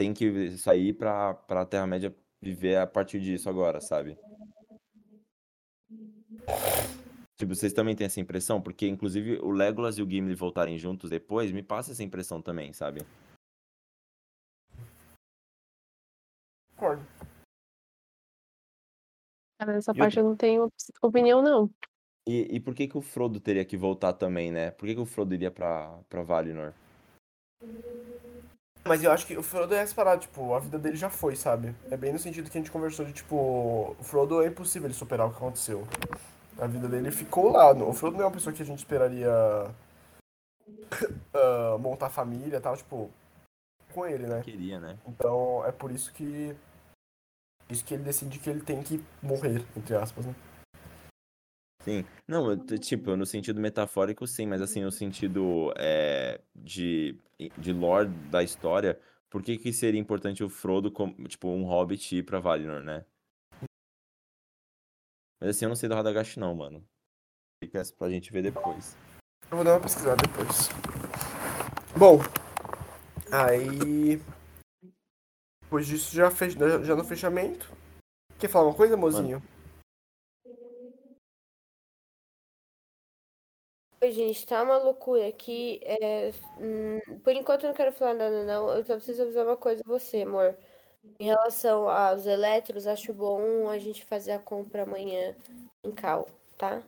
tem 0.00 0.14
que 0.14 0.56
sair 0.56 0.94
pra, 0.94 1.34
pra 1.34 1.66
Terra-média 1.66 2.16
viver 2.40 2.76
a 2.76 2.86
partir 2.86 3.20
disso 3.20 3.50
agora, 3.50 3.82
sabe? 3.82 4.16
Tipo, 7.36 7.54
vocês 7.54 7.74
também 7.74 7.94
têm 7.94 8.06
essa 8.06 8.18
impressão? 8.18 8.62
Porque, 8.62 8.88
inclusive, 8.88 9.38
o 9.40 9.50
Legolas 9.50 9.98
e 9.98 10.02
o 10.02 10.08
Gimli 10.08 10.34
voltarem 10.34 10.78
juntos 10.78 11.10
depois, 11.10 11.52
me 11.52 11.62
passa 11.62 11.92
essa 11.92 12.02
impressão 12.02 12.40
também, 12.40 12.72
sabe? 12.72 13.02
Concordo. 16.76 17.06
Cara, 19.58 19.74
nessa 19.74 19.92
E 19.92 19.98
parte 19.98 20.18
eu 20.18 20.24
não 20.24 20.34
tenho 20.34 20.72
opinião, 21.02 21.42
não. 21.42 21.70
E, 22.26 22.56
e 22.56 22.58
por 22.58 22.74
que 22.74 22.88
que 22.88 22.96
o 22.96 23.02
Frodo 23.02 23.38
teria 23.38 23.66
que 23.66 23.76
voltar 23.76 24.14
também, 24.14 24.50
né? 24.50 24.70
Por 24.70 24.86
que 24.86 24.94
que 24.94 25.00
o 25.02 25.04
Frodo 25.04 25.34
iria 25.34 25.50
pra, 25.50 26.00
pra 26.08 26.22
Valinor? 26.22 26.72
Mas 28.84 29.02
eu 29.02 29.12
acho 29.12 29.26
que 29.26 29.36
o 29.36 29.42
Frodo 29.42 29.74
é 29.74 29.78
essa 29.78 29.94
parada, 29.94 30.20
tipo, 30.20 30.54
a 30.54 30.58
vida 30.58 30.78
dele 30.78 30.96
já 30.96 31.10
foi, 31.10 31.36
sabe? 31.36 31.74
É 31.90 31.96
bem 31.96 32.12
no 32.12 32.18
sentido 32.18 32.50
que 32.50 32.56
a 32.56 32.60
gente 32.60 32.70
conversou 32.70 33.04
de, 33.04 33.12
tipo, 33.12 33.94
o 33.98 34.02
Frodo 34.02 34.42
é 34.42 34.46
impossível 34.46 34.86
ele 34.86 34.94
superar 34.94 35.26
o 35.26 35.30
que 35.30 35.36
aconteceu. 35.36 35.86
A 36.58 36.66
vida 36.66 36.88
dele 36.88 37.10
ficou 37.10 37.52
lá. 37.52 37.72
O 37.72 37.92
Frodo 37.92 38.16
não 38.16 38.24
é 38.24 38.26
uma 38.26 38.32
pessoa 38.32 38.54
que 38.54 38.62
a 38.62 38.66
gente 38.66 38.78
esperaria 38.78 39.30
ah, 41.34 41.76
montar 41.78 42.08
família 42.08 42.56
e 42.56 42.60
tal, 42.60 42.76
tipo, 42.76 43.10
com 43.92 44.06
ele, 44.06 44.26
né? 44.26 44.40
Queria, 44.42 44.80
né? 44.80 44.96
Então 45.06 45.64
é 45.66 45.72
por 45.72 45.90
isso 45.90 46.12
que. 46.12 46.56
Isso 47.68 47.84
que 47.84 47.94
ele 47.94 48.02
decide 48.02 48.38
que 48.38 48.50
ele 48.50 48.60
tem 48.60 48.82
que 48.82 49.04
morrer, 49.22 49.64
entre 49.76 49.94
aspas, 49.94 50.26
né? 50.26 50.34
Sim. 51.80 52.04
Não, 52.28 52.50
eu, 52.50 52.78
tipo, 52.78 53.16
no 53.16 53.24
sentido 53.24 53.60
metafórico, 53.60 54.26
sim, 54.26 54.46
mas 54.46 54.60
assim, 54.60 54.82
no 54.82 54.92
sentido 54.92 55.72
é, 55.76 56.40
de, 56.54 57.18
de 57.56 57.72
lore 57.72 58.08
da 58.30 58.42
história, 58.42 59.00
por 59.30 59.42
que 59.42 59.56
que 59.56 59.72
seria 59.72 60.00
importante 60.00 60.44
o 60.44 60.48
Frodo, 60.48 60.90
como, 60.90 61.14
tipo, 61.26 61.48
um 61.48 61.64
hobbit 61.64 62.16
ir 62.16 62.22
pra 62.22 62.38
Valinor, 62.38 62.82
né? 62.82 63.04
Mas 65.40 65.50
assim, 65.50 65.64
eu 65.64 65.70
não 65.70 65.76
sei 65.76 65.88
do 65.88 65.94
Radagast 65.94 66.38
não, 66.38 66.54
mano. 66.54 66.84
Fica 67.64 67.78
essa 67.78 67.94
pra 67.94 68.10
gente 68.10 68.30
ver 68.30 68.42
depois. 68.42 68.94
Eu 69.50 69.56
vou 69.56 69.64
dar 69.64 69.74
uma 69.74 69.80
pesquisada 69.80 70.20
depois. 70.22 70.68
Bom, 71.96 72.20
aí. 73.32 74.20
Depois 75.62 75.86
disso, 75.86 76.14
já, 76.14 76.30
fech... 76.30 76.56
já 76.82 76.94
no 76.94 77.04
fechamento. 77.04 77.72
Quer 78.38 78.48
falar 78.48 78.66
uma 78.68 78.74
coisa, 78.74 78.96
mozinho? 78.96 79.38
Oi, 79.38 79.49
gente, 84.08 84.46
tá 84.46 84.62
uma 84.62 84.78
loucura 84.78 85.26
aqui. 85.28 85.80
é, 85.82 86.32
hum, 86.58 87.18
por 87.22 87.34
enquanto 87.34 87.64
eu 87.64 87.68
não 87.68 87.76
quero 87.76 87.92
falar 87.92 88.14
nada, 88.14 88.44
não. 88.44 88.70
Eu 88.70 88.84
só 88.84 88.96
preciso 88.96 89.22
avisar 89.22 89.44
uma 89.44 89.56
coisa 89.56 89.82
você, 89.84 90.22
amor. 90.22 90.56
Em 91.18 91.24
relação 91.24 91.88
aos 91.88 92.26
elétricos, 92.26 92.86
acho 92.86 93.12
bom 93.12 93.68
a 93.68 93.78
gente 93.78 94.04
fazer 94.04 94.32
a 94.32 94.38
compra 94.38 94.82
amanhã 94.82 95.34
em 95.84 95.92
Cal, 95.92 96.28
tá? 96.56 96.82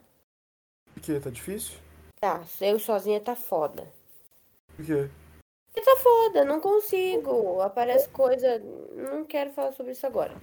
Por 0.93 1.01
quê? 1.01 1.19
Tá 1.19 1.29
difícil? 1.29 1.79
Tá, 2.19 2.43
eu 2.61 2.79
sozinha 2.79 3.19
tá 3.19 3.35
foda. 3.35 3.87
Por 4.75 4.85
quê? 4.85 5.09
Porque 5.67 5.81
tá 5.81 5.95
foda, 5.97 6.45
não 6.45 6.59
consigo. 6.59 7.59
Aparece 7.61 8.07
coisa. 8.09 8.59
Não 8.91 9.25
quero 9.25 9.51
falar 9.51 9.71
sobre 9.71 9.91
isso 9.91 10.05
agora. 10.05 10.33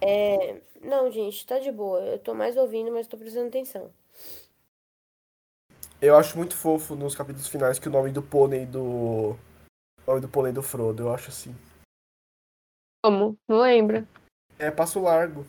É, 0.00 0.60
não, 0.82 1.10
gente, 1.10 1.46
tá 1.46 1.58
de 1.58 1.72
boa. 1.72 2.00
Eu 2.00 2.18
tô 2.18 2.34
mais 2.34 2.56
ouvindo, 2.56 2.92
mas 2.92 3.06
tô 3.06 3.16
prestando 3.16 3.48
atenção. 3.48 3.90
Eu 6.00 6.16
acho 6.16 6.36
muito 6.36 6.56
fofo 6.56 6.94
nos 6.94 7.14
capítulos 7.14 7.48
finais 7.48 7.78
que 7.78 7.88
o 7.88 7.92
nome 7.92 8.12
do 8.12 8.22
pônei 8.22 8.64
do. 8.66 9.32
O 9.32 9.38
nome 10.06 10.20
do 10.20 10.28
pônei 10.28 10.52
do 10.52 10.62
Frodo, 10.62 11.02
eu 11.04 11.14
acho 11.14 11.28
assim. 11.28 11.54
Como? 13.04 13.36
Não 13.48 13.60
lembra? 13.60 14.06
É 14.58 14.70
Passo 14.70 15.00
Largo. 15.00 15.44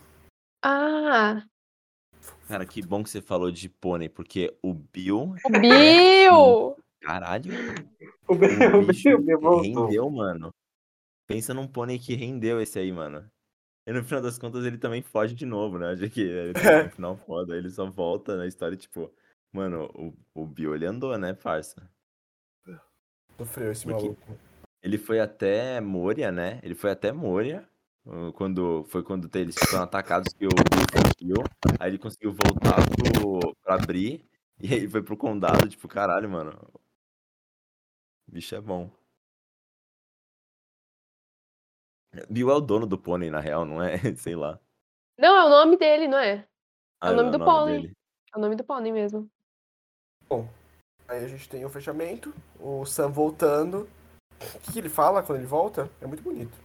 Ah, 0.64 1.44
Cara, 2.48 2.66
que 2.66 2.82
bom 2.82 3.04
que 3.04 3.10
você 3.10 3.22
falou 3.22 3.52
de 3.52 3.70
pônei, 3.70 4.10
porque 4.10 4.58
o 4.62 4.74
Bill, 4.74 5.36
o 5.46 5.50
Bill! 5.60 6.76
caralho, 7.02 7.52
O 8.28 8.36
bicho 8.86 9.16
o 9.16 9.22
meu 9.22 9.40
voltou. 9.40 9.86
rendeu, 9.86 10.10
mano. 10.10 10.52
Pensa 11.28 11.54
num 11.54 11.68
pônei 11.68 11.98
que 12.00 12.16
rendeu 12.16 12.60
esse 12.60 12.78
aí, 12.80 12.92
mano. 12.92 13.30
E 13.88 13.94
no 13.94 14.04
final 14.04 14.22
das 14.22 14.38
contas 14.38 14.66
ele 14.66 14.78
também 14.78 15.02
foge 15.02 15.34
de 15.34 15.46
novo, 15.46 15.78
né? 15.80 15.96
Já 15.96 16.10
que 16.10 16.22
ele 16.22 16.54
tem 16.54 16.88
um 16.88 16.90
final 16.92 17.16
foda, 17.18 17.56
ele 17.56 17.70
só 17.70 17.90
volta 17.90 18.36
na 18.36 18.48
história, 18.48 18.76
tipo, 18.76 19.12
mano, 19.52 19.86
o, 19.96 20.14
o 20.42 20.46
Bill 20.46 20.76
ele 20.76 20.86
andou, 20.86 21.18
né, 21.18 21.34
parça? 21.34 21.90
Sofreu 23.38 23.72
esse 23.72 23.86
Porque- 23.86 24.04
maluco. 24.04 24.38
Ele 24.82 24.98
foi 24.98 25.20
até 25.20 25.82
Moria, 25.82 26.32
né? 26.32 26.60
Ele 26.64 26.74
foi 26.76 26.92
até 26.92 27.12
Moria. 27.12 27.68
Quando, 28.36 28.84
foi 28.86 29.04
quando 29.04 29.30
eles 29.38 29.56
foram 29.70 29.84
atacados 29.84 30.34
que 30.34 30.46
o 30.46 30.50
Bill 30.50 31.04
conseguiu. 31.04 31.36
Aí 31.80 31.92
ele 31.92 32.00
conseguiu 32.00 32.32
voltar 32.34 32.76
pro, 32.88 33.56
pra 33.62 33.76
abrir. 33.76 34.26
E 34.60 34.74
aí 34.74 34.88
foi 34.90 35.04
pro 35.04 35.16
condado, 35.18 35.68
tipo, 35.70 35.88
caralho, 35.88 36.30
mano. 36.30 36.52
O 38.28 38.32
bicho 38.32 38.56
é 38.56 38.62
bom. 38.62 38.90
Bill 42.30 42.50
é 42.50 42.54
o 42.56 42.62
dono 42.62 42.86
do 42.88 42.98
pônei, 42.98 43.30
na 43.30 43.40
real, 43.40 43.66
não 43.66 43.82
é? 43.84 43.98
Sei 44.18 44.36
lá. 44.36 44.60
Não, 45.18 45.36
é 45.36 45.46
o 45.46 45.50
nome 45.50 45.78
dele, 45.78 46.08
não 46.08 46.18
é? 46.18 46.48
Ah, 47.00 47.12
o 47.12 47.16
nome 47.16 47.32
não 47.32 47.40
do 47.40 47.46
pônei. 47.46 47.82
dele. 47.82 47.98
É 48.34 48.38
o 48.38 48.42
nome 48.42 48.56
do 48.56 48.64
pônei 48.64 48.92
mesmo. 48.92 49.30
Aí 51.08 51.24
a 51.26 51.28
gente 51.28 51.50
tem 51.50 51.66
o 51.66 51.70
fechamento, 51.70 52.34
o 52.60 52.86
Sam 52.86 53.10
voltando, 53.10 53.90
O 54.40 54.60
que, 54.60 54.74
que 54.74 54.80
ele 54.80 54.90
fala 54.90 55.22
quando 55.24 55.40
ele 55.40 55.48
volta? 55.48 55.90
É 56.00 56.06
muito 56.08 56.24
bonito. 56.24 56.56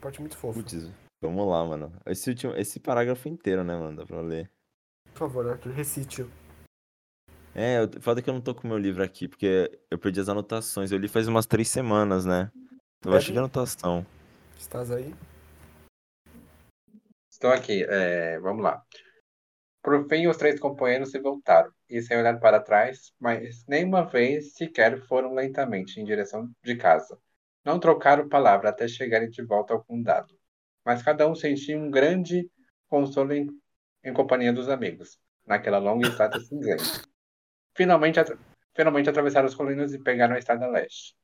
Parte 0.00 0.20
muito 0.20 0.36
fofa. 0.36 0.60
Putz, 0.60 0.88
vamos 1.20 1.48
lá, 1.48 1.64
mano. 1.64 1.92
Esse, 2.06 2.30
último, 2.30 2.54
esse 2.54 2.78
parágrafo 2.78 3.28
inteiro, 3.28 3.64
né, 3.64 3.74
mano? 3.76 3.96
Dá 3.96 4.06
pra 4.06 4.20
ler. 4.20 4.48
Por 5.12 5.18
favor, 5.18 5.48
Arthur, 5.48 5.72
recite. 5.72 6.24
É, 7.54 7.80
eu- 7.82 8.00
foda 8.00 8.22
que 8.22 8.30
eu 8.30 8.34
não 8.34 8.40
tô 8.40 8.54
com 8.54 8.68
o 8.68 8.70
meu 8.70 8.78
livro 8.78 9.02
aqui, 9.02 9.26
porque 9.26 9.68
eu 9.90 9.98
perdi 9.98 10.20
as 10.20 10.28
anotações. 10.28 10.92
Eu 10.92 10.98
li 10.98 11.08
faz 11.08 11.26
umas 11.26 11.44
três 11.46 11.68
semanas, 11.68 12.24
né? 12.24 12.52
Tava 13.00 13.16
Deve- 13.16 13.20
cheio 13.24 13.32
de 13.32 13.38
anotação. 13.38 14.06
Estás 14.56 14.90
aí? 14.92 15.12
Estou 17.32 17.50
aqui, 17.50 17.84
é, 17.88 18.38
vamos 18.38 18.62
lá. 18.62 18.84
Por 19.82 20.08
fim, 20.08 20.26
os 20.26 20.36
três 20.36 20.58
companheiros 20.58 21.10
se 21.10 21.18
voltaram, 21.18 21.72
e 21.88 22.02
sem 22.02 22.18
olhar 22.18 22.38
para 22.40 22.60
trás, 22.60 23.12
mas 23.18 23.64
nenhuma 23.66 24.04
vez 24.04 24.54
sequer 24.54 25.00
foram 25.06 25.34
lentamente 25.34 26.00
em 26.00 26.04
direção 26.04 26.50
de 26.62 26.76
casa. 26.76 27.18
Não 27.64 27.78
trocaram 27.78 28.28
palavra 28.28 28.70
até 28.70 28.88
chegarem 28.88 29.30
de 29.30 29.42
volta 29.42 29.74
ao 29.74 29.84
condado, 29.84 30.34
mas 30.84 31.02
cada 31.02 31.28
um 31.28 31.34
sentia 31.34 31.78
um 31.78 31.90
grande 31.90 32.50
consolo 32.88 33.32
em, 33.32 33.46
em 34.04 34.12
companhia 34.12 34.52
dos 34.52 34.68
amigos, 34.68 35.18
naquela 35.46 35.78
longa 35.78 36.08
estrada 36.08 36.40
cinzenta. 36.40 36.84
Finalmente, 37.74 38.18
finalmente 38.74 39.08
atravessaram 39.08 39.46
as 39.46 39.54
colinas 39.54 39.94
e 39.94 40.02
pegaram 40.02 40.34
a 40.34 40.38
estrada 40.38 40.66
leste. 40.66 41.14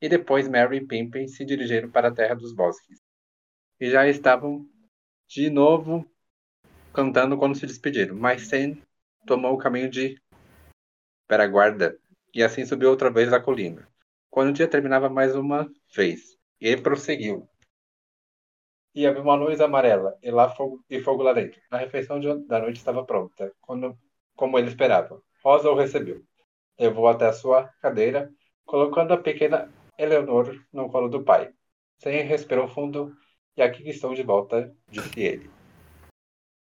E 0.00 0.08
depois 0.08 0.48
Mary 0.48 0.78
e 0.78 0.86
Pimpin 0.86 1.28
se 1.28 1.44
dirigiram 1.44 1.90
para 1.90 2.08
a 2.08 2.12
terra 2.12 2.34
dos 2.34 2.52
bosques. 2.52 3.00
E 3.78 3.88
já 3.88 4.08
estavam 4.08 4.66
de 5.28 5.48
novo 5.48 6.04
cantando 6.92 7.36
quando 7.36 7.56
se 7.56 7.66
despediram, 7.66 8.16
mas 8.16 8.48
Sen 8.48 8.82
tomou 9.26 9.54
o 9.54 9.58
caminho 9.58 9.90
de 9.90 10.20
Peraguarda 11.26 11.98
e 12.34 12.42
assim 12.42 12.64
subiu 12.64 12.90
outra 12.90 13.10
vez 13.10 13.32
a 13.32 13.40
colina. 13.40 13.88
Quando 14.30 14.50
o 14.50 14.52
dia 14.52 14.68
terminava 14.68 15.08
mais 15.08 15.34
uma 15.34 15.70
vez, 15.94 16.38
e 16.60 16.68
ele 16.68 16.82
prosseguiu. 16.82 17.48
E 18.94 19.06
havia 19.06 19.22
uma 19.22 19.34
luz 19.34 19.60
amarela 19.60 20.18
e 20.22 20.30
lá 20.30 20.50
fogo, 20.50 20.84
e 20.88 21.00
fogo 21.00 21.22
lá 21.22 21.32
dentro. 21.32 21.60
A 21.70 21.78
refeição 21.78 22.20
de- 22.20 22.46
da 22.46 22.58
noite 22.58 22.76
estava 22.76 23.04
pronta, 23.04 23.52
quando, 23.60 23.98
como 24.36 24.58
ele 24.58 24.68
esperava. 24.68 25.22
Rosa 25.42 25.70
o 25.70 25.74
recebeu. 25.74 26.22
Levou 26.78 27.08
até 27.08 27.26
a 27.26 27.32
sua 27.32 27.68
cadeira, 27.80 28.30
colocando 28.64 29.12
a 29.12 29.18
pequena 29.18 29.70
Eleonor 29.98 30.62
no 30.72 30.90
colo 30.90 31.08
do 31.08 31.22
pai. 31.22 31.52
Sen 31.98 32.22
respirou 32.24 32.68
fundo 32.68 33.14
e 33.56 33.62
aqui 33.62 33.88
estou 33.88 34.14
de 34.14 34.22
volta, 34.22 34.74
disse 34.88 35.20
ele. 35.20 35.61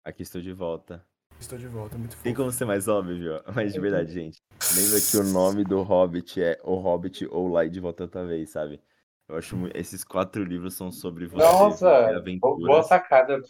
Aqui 0.07 0.23
estou 0.23 0.39
de 0.41 0.53
volta. 0.53 1.05
Estou 1.37 1.57
de 1.59 1.67
volta, 1.67 1.97
muito 1.97 2.15
Tem 2.23 2.31
fofo. 2.33 2.35
como 2.43 2.51
ser 2.53 2.63
mais 2.63 2.87
óbvio, 2.87 3.43
mas 3.53 3.73
de 3.73 3.79
verdade, 3.81 4.13
gente. 4.13 4.41
Lembra 4.73 5.01
que 5.01 5.17
o 5.17 5.23
nome 5.33 5.65
do 5.65 5.81
Hobbit 5.81 6.41
é 6.41 6.57
O 6.63 6.75
Hobbit 6.75 7.27
ou 7.29 7.49
Lá 7.49 7.65
e 7.65 7.69
de 7.69 7.81
Volta 7.81 8.03
Outra 8.03 8.25
Vez, 8.25 8.49
sabe? 8.51 8.81
Eu 9.27 9.35
acho 9.35 9.57
mu- 9.57 9.69
esses 9.75 10.05
quatro 10.05 10.45
livros 10.45 10.75
são 10.75 10.93
sobre 10.93 11.27
você 11.27 11.43
Nossa, 11.45 12.23
boa 12.39 12.83
sacada. 12.83 13.41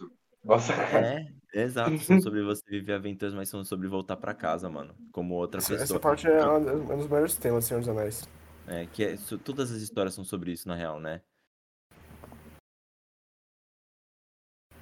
Boa 0.44 0.58
sacada. 0.58 1.30
É, 1.53 1.61
exato, 1.64 2.00
são 2.00 2.19
sobre 2.19 2.42
você 2.42 2.64
viver 2.68 2.94
aventuras, 2.94 3.36
mas 3.36 3.50
são 3.50 3.64
sobre 3.64 3.88
voltar 3.88 4.18
pra 4.18 4.34
casa, 4.34 4.68
mano, 4.68 4.95
como 5.11 5.36
outra 5.36 5.60
Essa, 5.60 5.77
pessoa. 5.77 5.84
essa 5.84 6.00
parte 6.00 6.27
é 6.27 6.44
um 6.44 6.98
dos 6.98 7.08
melhores 7.08 7.36
temas, 7.38 7.66
Senhor 7.66 7.82
dos 7.82 7.90
Anéis. 7.90 8.27
É, 8.66 8.88
que 8.88 9.03
é, 9.03 9.16
todas 9.44 9.72
as 9.72 9.77
histórias 9.84 10.16
são 10.16 10.24
sobre 10.24 10.52
isso, 10.52 10.68
na 10.68 10.74
real, 10.74 11.00
né? 11.00 11.22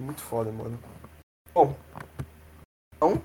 Muito 0.00 0.22
foda, 0.22 0.50
mano. 0.50 0.78
Bom, 1.56 1.74
então, 2.94 3.22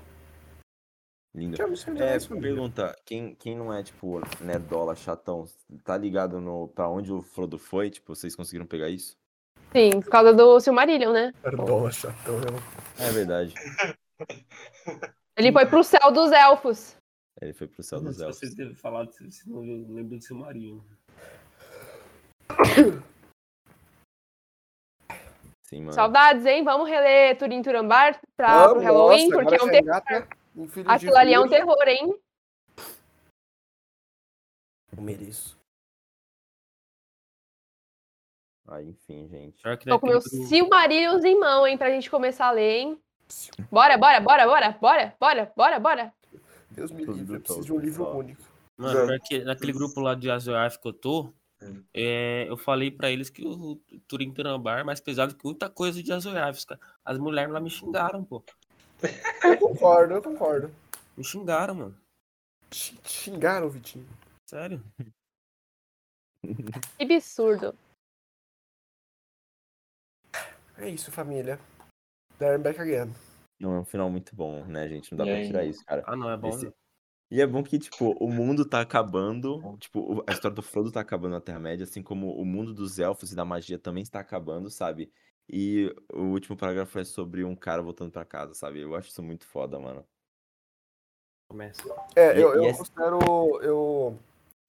Lindo. 1.34 1.54
dos 1.68 1.86
É, 1.86 2.18
pergunta, 2.40 2.96
quem, 3.04 3.34
quem 3.34 3.54
não 3.54 3.70
é, 3.70 3.82
tipo, 3.82 4.20
nerdola, 4.40 4.96
chatão, 4.96 5.44
tá 5.84 5.98
ligado 5.98 6.40
no 6.40 6.66
pra 6.68 6.88
onde 6.88 7.12
o 7.12 7.20
Frodo 7.20 7.58
foi? 7.58 7.90
Tipo, 7.90 8.14
vocês 8.14 8.34
conseguiram 8.34 8.64
pegar 8.64 8.88
isso? 8.88 9.18
Sim, 9.70 10.00
por 10.00 10.08
causa 10.08 10.32
do 10.32 10.58
Silmarillion, 10.60 11.12
né? 11.12 11.34
Nerdola, 11.44 11.92
chatão. 11.92 12.36
eu- 12.36 13.04
É 13.06 13.10
verdade. 13.10 13.52
Ele 15.36 15.52
foi 15.52 15.66
pro 15.66 15.84
céu 15.84 16.10
dos 16.10 16.32
elfos. 16.32 16.96
Ele 17.38 17.52
foi 17.52 17.66
pro 17.68 17.82
céu 17.82 18.00
dos 18.00 18.16
Se 18.16 18.22
elfos. 18.22 18.38
vocês 18.38 18.54
devem 18.54 18.74
falar, 18.74 19.06
se 19.12 19.46
não 19.46 19.60
lembro 19.60 20.18
de 20.18 20.24
Silmarillion. 20.24 20.80
Sim, 25.72 25.80
mano. 25.80 25.94
Saudades, 25.94 26.44
hein? 26.44 26.62
Vamos 26.62 26.86
reler 26.86 27.38
Turim 27.38 27.62
Turambar 27.62 28.20
pra, 28.36 28.68
pro 28.68 28.74
Vamos, 28.74 28.84
Halloween, 28.84 29.30
nossa, 29.30 29.42
porque 29.42 29.54
é 29.54 29.62
um 29.62 29.70
terror. 29.70 30.28
um 30.54 30.68
Aquilo 30.86 31.16
ali 31.16 31.32
é 31.32 31.40
um 31.40 31.48
terror, 31.48 31.88
hein? 31.88 32.14
Eu 34.94 35.02
mereço. 35.02 35.58
Ah, 38.68 38.82
enfim, 38.82 39.26
gente. 39.28 39.62
Tô 39.62 39.70
com 39.70 39.80
naquele 39.88 40.12
meus 40.12 40.24
grupo- 40.26 40.46
Silmarillions 40.46 41.24
em 41.24 41.40
mão, 41.40 41.66
hein? 41.66 41.78
Pra 41.78 41.88
gente 41.88 42.10
começar 42.10 42.48
a 42.48 42.50
ler, 42.50 42.80
hein? 42.80 43.02
Bora, 43.70 43.96
bora, 43.96 44.20
bora, 44.20 44.46
bora, 44.46 44.76
bora, 44.78 45.16
bora, 45.18 45.52
bora, 45.56 45.80
bora. 45.80 46.14
Deus 46.70 46.90
me 46.90 47.02
livre, 47.06 47.20
eu 47.36 47.38
do 47.38 47.40
preciso 47.44 47.64
de 47.64 47.72
um 47.72 47.78
livro 47.78 48.14
único. 48.14 48.42
Mano, 48.76 49.06
naquele 49.46 49.72
grupo 49.72 50.00
lá 50.00 50.14
de 50.14 50.30
Azoiaf 50.30 50.78
que 50.78 50.88
eu 50.88 50.92
tô. 50.92 51.32
É, 51.94 52.46
eu 52.48 52.56
falei 52.56 52.90
pra 52.90 53.10
eles 53.10 53.28
que 53.30 53.44
o 53.46 53.76
Turim 54.06 54.32
Turambar 54.32 54.80
é 54.80 54.84
mais 54.84 55.00
pesado 55.00 55.34
que 55.34 55.44
muita 55.44 55.68
coisa 55.70 56.02
de 56.02 56.12
Azoiaf, 56.12 56.64
cara. 56.66 56.80
As 57.04 57.18
mulheres 57.18 57.52
lá 57.52 57.60
me 57.60 57.70
xingaram, 57.70 58.24
pô. 58.24 58.42
Eu 59.44 59.58
concordo, 59.58 60.14
eu 60.14 60.22
concordo. 60.22 60.72
Me 61.16 61.24
xingaram, 61.24 61.74
mano. 61.74 61.98
Xingaram 62.72 63.68
Vitinho. 63.68 64.06
Sério. 64.48 64.82
Que 66.98 67.02
absurdo. 67.04 67.76
É 70.76 70.88
isso, 70.88 71.10
família. 71.12 71.58
They're 72.38 72.58
back 72.58 72.80
again. 72.80 73.12
Não, 73.60 73.74
é 73.76 73.78
um 73.80 73.84
final 73.84 74.10
muito 74.10 74.34
bom, 74.34 74.64
né, 74.64 74.88
gente? 74.88 75.12
Não 75.12 75.18
dá 75.18 75.24
E 75.24 75.26
pra 75.28 75.36
aí? 75.36 75.46
tirar 75.46 75.64
isso, 75.64 75.84
cara. 75.84 76.02
Ah, 76.06 76.16
não, 76.16 76.30
é 76.30 76.36
bom. 76.36 76.48
Esse- 76.48 76.66
né? 76.66 76.72
E 77.32 77.40
é 77.40 77.46
bom 77.46 77.62
que, 77.62 77.78
tipo, 77.78 78.10
o 78.22 78.30
mundo 78.30 78.62
tá 78.62 78.82
acabando. 78.82 79.74
Tipo, 79.78 80.22
a 80.26 80.32
história 80.32 80.54
do 80.54 80.60
Frodo 80.60 80.92
tá 80.92 81.00
acabando 81.00 81.32
na 81.32 81.40
Terra-média, 81.40 81.84
assim 81.84 82.02
como 82.02 82.30
o 82.30 82.44
mundo 82.44 82.74
dos 82.74 82.98
elfos 82.98 83.32
e 83.32 83.34
da 83.34 83.42
magia 83.42 83.78
também 83.78 84.02
está 84.02 84.20
acabando, 84.20 84.68
sabe? 84.68 85.10
E 85.48 85.90
o 86.12 86.24
último 86.24 86.58
parágrafo 86.58 86.98
é 86.98 87.04
sobre 87.04 87.42
um 87.42 87.56
cara 87.56 87.80
voltando 87.80 88.12
pra 88.12 88.22
casa, 88.26 88.52
sabe? 88.52 88.80
Eu 88.80 88.94
acho 88.94 89.08
isso 89.08 89.22
muito 89.22 89.46
foda, 89.46 89.78
mano. 89.78 90.04
Começa. 91.48 91.82
É, 92.14 92.38
eu, 92.38 92.54
eu 92.54 92.66
esse- 92.66 92.80
considero. 92.80 93.18
Eu 93.62 94.18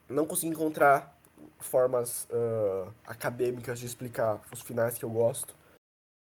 não 0.07 0.25
consegui 0.25 0.53
encontrar 0.53 1.19
formas 1.59 2.29
ah, 2.31 2.93
acadêmicas 3.05 3.77
de 3.77 3.87
explicar 3.87 4.41
os 4.53 4.61
finais 4.61 4.97
que 4.97 5.03
eu 5.03 5.09
gosto. 5.09 5.53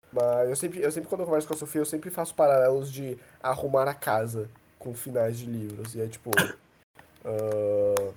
Mas 0.09 0.47
eu 0.47 0.55
sempre, 0.55 0.81
eu 0.81 0.89
sempre, 0.89 1.09
quando 1.09 1.19
eu 1.19 1.25
converso 1.25 1.49
com 1.49 1.53
a 1.53 1.57
Sofia, 1.57 1.81
eu 1.81 1.85
sempre 1.85 2.09
faço 2.09 2.33
paralelos 2.33 2.89
de 2.89 3.19
arrumar 3.43 3.89
a 3.89 3.93
casa 3.93 4.49
com 4.79 4.93
finais 4.93 5.37
de 5.37 5.45
livros. 5.45 5.93
E 5.93 6.01
é 6.01 6.07
tipo. 6.07 6.31
ah, 7.25 8.13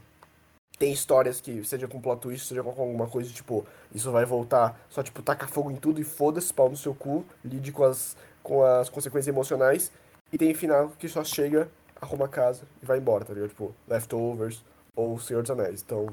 tem 0.83 0.93
histórias 0.93 1.41
que, 1.41 1.65
seja 1.65 1.87
com 1.87 2.01
plot 2.01 2.21
twist, 2.21 2.49
seja 2.49 2.61
com 2.61 2.71
alguma 2.71 3.07
coisa 3.07 3.31
tipo, 3.33 3.65
isso 3.95 4.11
vai 4.11 4.25
voltar, 4.25 4.77
só 4.91 5.01
tipo, 5.01 5.23
taca 5.23 5.47
fogo 5.47 5.71
em 5.71 5.77
tudo 5.77 6.01
e 6.01 6.05
foda-se, 6.05 6.53
pau 6.53 6.69
no 6.69 6.77
seu 6.77 6.93
cu, 6.93 7.25
lide 7.45 7.71
com 7.71 7.85
as, 7.85 8.17
com 8.43 8.65
as 8.65 8.89
consequências 8.89 9.29
emocionais. 9.29 9.93
E 10.33 10.39
tem 10.39 10.53
final 10.55 10.89
que 10.99 11.09
só 11.09 11.23
chega, 11.23 11.71
arruma 12.01 12.25
a 12.25 12.29
casa 12.29 12.63
e 12.83 12.87
vai 12.87 12.99
embora, 12.99 13.25
tá 13.25 13.33
ligado? 13.33 13.51
Tipo, 13.51 13.73
Leftovers 13.87 14.65
ou 14.97 15.21
Senhor 15.21 15.43
dos 15.43 15.53
Anéis. 15.53 15.83
Então, 15.83 16.07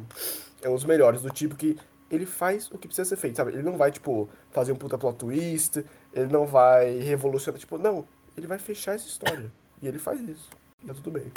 é 0.62 0.70
um 0.70 0.76
dos 0.76 0.86
melhores, 0.86 1.24
do 1.24 1.32
tipo 1.32 1.56
que 1.56 1.76
ele 2.12 2.28
faz 2.28 2.70
o 2.70 2.78
que 2.78 2.88
precisa 2.88 3.10
ser 3.10 3.16
feito, 3.16 3.38
sabe? 3.38 3.54
Ele 3.54 3.64
não 3.64 3.76
vai, 3.76 3.92
tipo, 3.92 4.30
fazer 4.52 4.72
um 4.72 4.76
puta 4.76 5.00
plot 5.00 5.18
twist, 5.18 5.84
ele 6.14 6.32
não 6.32 6.46
vai 6.46 7.00
revolucionar, 7.00 7.60
tipo, 7.60 7.80
não, 7.80 8.08
ele 8.38 8.46
vai 8.46 8.60
fechar 8.60 8.94
essa 8.94 9.08
história. 9.08 9.52
E 9.82 9.88
ele 9.88 10.00
faz 10.00 10.22
isso. 10.28 10.50
E 10.84 10.88
tá 10.88 10.94
tudo 10.94 11.12
bem. 11.12 11.32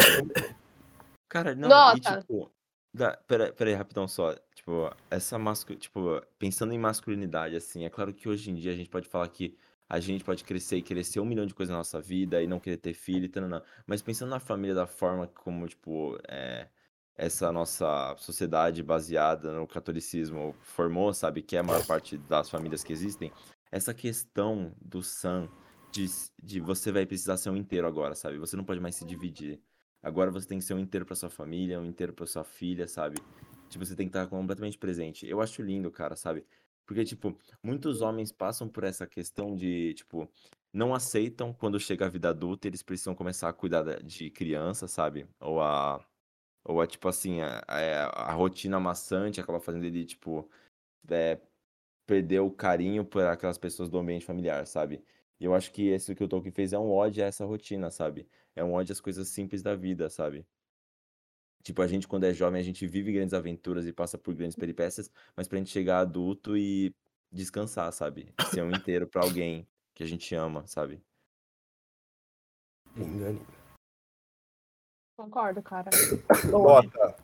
Cara, 1.29 1.55
não, 1.55 1.69
e 1.69 1.71
Nota. 1.71 2.21
tipo. 2.21 2.51
Da, 2.95 3.17
pera, 3.17 3.53
pera 3.53 3.71
aí, 3.71 3.75
rapidão 3.75 4.07
só. 4.07 4.35
Tipo, 4.55 4.95
essa 5.11 5.39
mascu... 5.39 5.75
Tipo, 5.77 6.21
pensando 6.39 6.75
em 6.75 6.79
masculinidade, 6.79 7.57
assim, 7.57 7.85
é 7.85 7.91
claro 7.91 8.13
que 8.13 8.29
hoje 8.29 8.51
em 8.51 8.55
dia 8.55 8.73
a 8.73 8.77
gente 8.77 8.91
pode 8.91 9.09
falar 9.09 9.29
que 9.29 9.57
a 9.89 9.99
gente 10.01 10.25
pode 10.25 10.45
crescer 10.45 10.77
e 10.77 10.83
querer 10.83 11.05
ser 11.05 11.21
um 11.21 11.25
milhão 11.25 11.47
de 11.47 11.55
coisas 11.55 11.71
na 11.71 11.79
nossa 11.79 12.01
vida 12.01 12.43
e 12.43 12.47
não 12.47 12.61
querer 12.61 12.79
ter 12.79 12.95
filho 12.95 13.27
e 13.27 13.29
tal, 13.29 13.49
não. 13.49 13.63
Mas 13.87 14.03
pensando 14.03 14.31
na 14.31 14.41
família 14.41 14.75
da 14.75 14.87
forma 14.87 15.27
como, 15.27 15.67
tipo, 15.69 16.19
é, 16.29 16.69
essa 17.15 17.53
nossa 17.53 18.15
sociedade 18.19 18.83
baseada 18.83 19.53
no 19.53 19.67
catolicismo 19.67 20.55
formou, 20.61 21.13
sabe? 21.13 21.43
Que 21.43 21.57
é 21.57 21.61
a 21.61 21.63
maior 21.63 21.85
parte 21.87 22.17
das 22.17 22.49
famílias 22.49 22.83
que 22.83 22.93
existem. 22.93 23.31
Essa 23.71 23.93
questão 23.93 24.73
do 24.81 25.03
Sam, 25.03 25.49
de, 25.93 26.07
de 26.43 26.61
você 26.61 26.93
vai 26.93 27.07
precisar 27.07 27.37
ser 27.37 27.51
um 27.51 27.57
inteiro 27.57 27.87
agora, 27.87 28.15
sabe? 28.15 28.39
Você 28.39 28.57
não 28.57 28.65
pode 28.65 28.81
mais 28.81 28.97
se 28.97 29.05
dividir. 29.05 29.61
Agora 30.03 30.31
você 30.31 30.49
tem 30.49 30.59
que 30.59 30.65
ser 30.65 30.75
um 30.75 30.79
inteiro 30.81 31.07
pra 31.07 31.15
sua 31.17 31.31
família, 31.31 31.81
um 31.81 31.87
inteiro 31.87 32.13
pra 32.13 32.27
sua 32.27 32.45
filha, 32.45 32.89
sabe? 32.89 33.25
Tipo, 33.69 33.85
você 33.87 33.95
tem 33.97 34.07
que 34.07 34.11
estar 34.17 34.27
completamente 34.29 34.79
presente. 34.79 35.27
Eu 35.27 35.41
acho 35.41 35.63
lindo, 35.63 35.91
cara, 35.91 36.17
sabe? 36.17 36.45
Porque, 36.87 37.05
tipo, 37.05 37.37
muitos 37.63 38.01
homens 38.03 38.33
passam 38.33 38.69
por 38.69 38.85
essa 38.85 39.07
questão 39.07 39.55
de, 39.57 39.95
tipo, 39.95 40.29
não 40.73 40.95
aceitam 40.95 41.53
quando 41.55 41.79
chega 41.81 42.07
a 42.07 42.09
vida 42.09 42.31
adulta, 42.31 42.67
eles 42.67 42.83
precisam 42.83 43.15
começar 43.15 43.49
a 43.49 43.53
cuidar 43.53 43.83
da- 43.83 43.97
de 43.99 44.31
criança, 44.31 44.89
sabe? 44.89 45.27
Ou 45.41 45.61
a 45.63 46.05
Ou 46.65 46.83
é 46.83 46.87
tipo 46.87 47.09
assim, 47.09 47.41
a, 47.41 47.63
a, 47.67 48.31
a 48.31 48.33
rotina 48.35 48.79
maçante 48.81 49.41
acaba 49.41 49.61
fazendo 49.61 49.85
ele, 49.87 50.05
tipo, 50.07 50.49
é, 51.11 51.41
perder 52.07 52.41
o 52.41 52.51
carinho 52.51 53.05
por 53.05 53.25
aquelas 53.25 53.59
pessoas 53.59 53.89
do 53.91 53.99
ambiente 53.99 54.25
familiar, 54.27 54.67
sabe? 54.67 55.05
E 55.43 55.45
eu 55.45 55.57
acho 55.57 55.73
que 55.73 55.89
esse 55.89 56.15
que 56.15 56.23
o 56.23 56.29
Tolkien 56.29 56.53
fez 56.53 56.73
é 56.73 56.79
um 56.79 56.89
ódio 56.93 57.25
a 57.25 57.27
essa 57.27 57.45
rotina, 57.45 57.91
sabe? 57.91 58.29
É 58.55 58.63
um 58.63 58.75
ódio 58.75 58.93
às 58.93 59.01
coisas 59.01 59.27
simples 59.27 59.61
da 59.61 59.75
vida, 59.75 60.09
sabe? 60.09 60.47
Tipo, 61.65 61.83
a 61.83 61.87
gente, 61.89 62.07
quando 62.07 62.23
é 62.23 62.33
jovem, 62.33 62.61
a 62.61 62.65
gente 62.65 62.87
vive 62.87 63.13
grandes 63.13 63.35
aventuras 63.35 63.85
e 63.85 63.93
passa 63.93 64.17
por 64.17 64.37
grandes 64.37 64.55
peripécias, 64.55 65.11
mas 65.37 65.49
pra 65.49 65.59
gente 65.59 65.69
chegar 65.71 65.99
adulto 65.99 66.57
e 66.57 66.95
descansar, 67.33 67.93
sabe? 67.93 68.33
Ser 68.53 68.63
um 68.63 68.71
inteiro 68.71 69.09
pra 69.09 69.25
alguém 69.25 69.67
que 69.97 70.05
a 70.05 70.07
gente 70.07 70.33
ama, 70.33 70.65
sabe? 70.69 71.03
Engane. 72.97 73.45
Concordo, 75.19 75.61
cara. 75.61 75.91
Nota. 76.53 77.17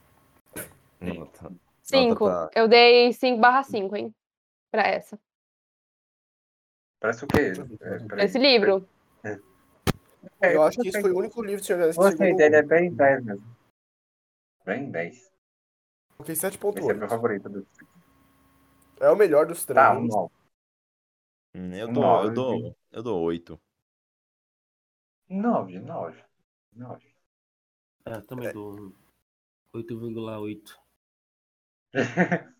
Nota. 1.01 1.53
Cinco. 1.85 2.27
tá- 2.27 2.51
Eu 2.53 2.67
dei 2.67 3.13
5 3.13 3.39
barra 3.41 3.63
5, 3.63 3.95
hein? 3.95 4.13
Pra 4.73 4.83
essa. 4.83 5.17
Parece 7.01 7.25
o 7.25 7.29
quê? 7.29 7.53
É, 8.17 8.25
esse 8.25 8.39
livro. 8.39 8.87
É, 10.41 10.55
Eu 10.55 10.63
acho 10.63 10.79
que 10.81 10.89
esse 10.89 11.01
foi 11.01 11.13
o 11.13 11.19
único 11.19 11.43
livro 11.43 11.61
de 11.61 11.67
Senhor 11.67 11.79
dos 11.87 11.97
Anéis 11.99 12.15
que 12.15 12.19
Gostei 12.19 12.35
dele, 12.35 12.57
é 12.57 12.63
bem 12.63 12.93
10 12.95 13.25
mesmo. 13.25 13.57
Bem 14.65 14.91
10. 14.91 15.33
Ok, 16.19 16.33
Esse 16.33 16.47
é 16.47 16.51
meu 16.95 17.07
7.8. 17.07 17.09
favorito. 17.09 17.49
Do... 17.49 17.67
É 19.01 19.09
o 19.11 19.17
melhor 19.17 19.47
dos 19.47 19.65
três. 19.65 19.77
Tá, 19.87 19.97
um 19.97 20.07
9. 20.07 20.35
Hum, 21.55 21.73
Eu 21.75 21.89
Um 21.89 21.93
dou, 21.93 22.03
eu 22.05 22.33
nove. 22.33 22.35
dou, 22.35 22.77
eu 22.93 23.03
dou 23.03 23.23
oito. 23.23 23.61
9, 25.29 25.79
9. 25.81 26.25
9. 26.73 27.07
É, 28.05 28.21
também 28.23 28.53
dou 28.53 28.93
8,8. 29.75 30.77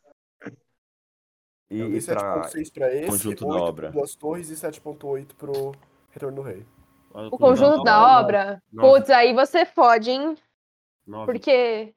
E, 1.71 1.81
Eu 1.81 1.89
dei 1.91 1.99
e 1.99 2.05
pra 2.05 2.43
7.6 2.49 2.73
pra 2.73 2.95
esse, 2.95 3.07
conjunto 3.11 3.45
da 3.47 3.53
8 3.55 3.63
obra? 3.63 3.89
pro 3.91 3.99
Duas 4.01 4.15
Torres 4.15 4.49
e 4.51 4.55
7.8 4.55 5.35
pro 5.35 5.73
Retorno 6.11 6.37
do 6.37 6.43
Rei. 6.43 6.67
O 7.13 7.37
conjunto 7.39 7.83
da 7.83 8.21
obra. 8.21 8.63
Nove. 8.73 8.89
Putz, 9.01 9.11
aí 9.11 9.35
você 9.35 9.65
fode, 9.67 10.11
hein? 10.11 10.37
Nove. 11.07 11.27
Porque. 11.33 11.95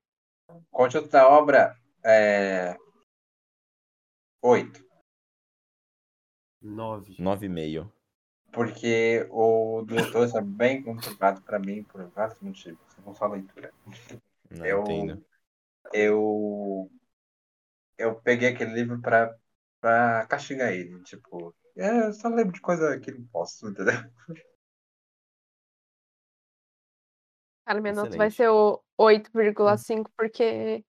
Conjunto 0.71 1.09
da 1.09 1.27
obra 1.29 1.77
é. 2.03 2.75
8. 4.41 4.83
Nove. 6.61 7.15
nove 7.19 7.45
e 7.45 7.49
meio. 7.49 7.91
Porque 8.51 9.25
o 9.31 9.83
Duas 9.85 10.09
Torres 10.11 10.35
é 10.35 10.41
bem 10.41 10.83
complicado 10.83 11.41
pra 11.41 11.57
mim 11.59 11.83
por 11.83 12.03
vários 12.09 12.39
motivos. 12.41 12.79
Não 13.05 13.13
só 13.15 13.25
a 13.25 13.29
leitura. 13.29 13.71
Não 14.49 14.65
Eu, 14.65 14.81
entendo. 14.81 15.25
eu, 15.93 16.91
eu 17.97 18.15
peguei 18.15 18.49
aquele 18.49 18.73
livro 18.73 18.99
pra, 18.99 19.33
pra 19.81 20.25
castigar 20.27 20.71
ele. 20.71 21.01
Tipo, 21.03 21.53
é, 21.75 22.07
eu 22.07 22.13
só 22.13 22.29
lembro 22.29 22.53
de 22.53 22.61
coisa 22.61 22.97
que 22.99 23.11
não 23.11 23.25
posso, 23.27 23.67
entendeu? 23.67 23.95
Cara, 27.65 27.81
minha 27.81 27.93
nota 27.93 28.15
vai 28.15 28.29
ser 28.29 28.49
o 28.49 28.81
8,5, 28.99 30.09
porque. 30.15 30.85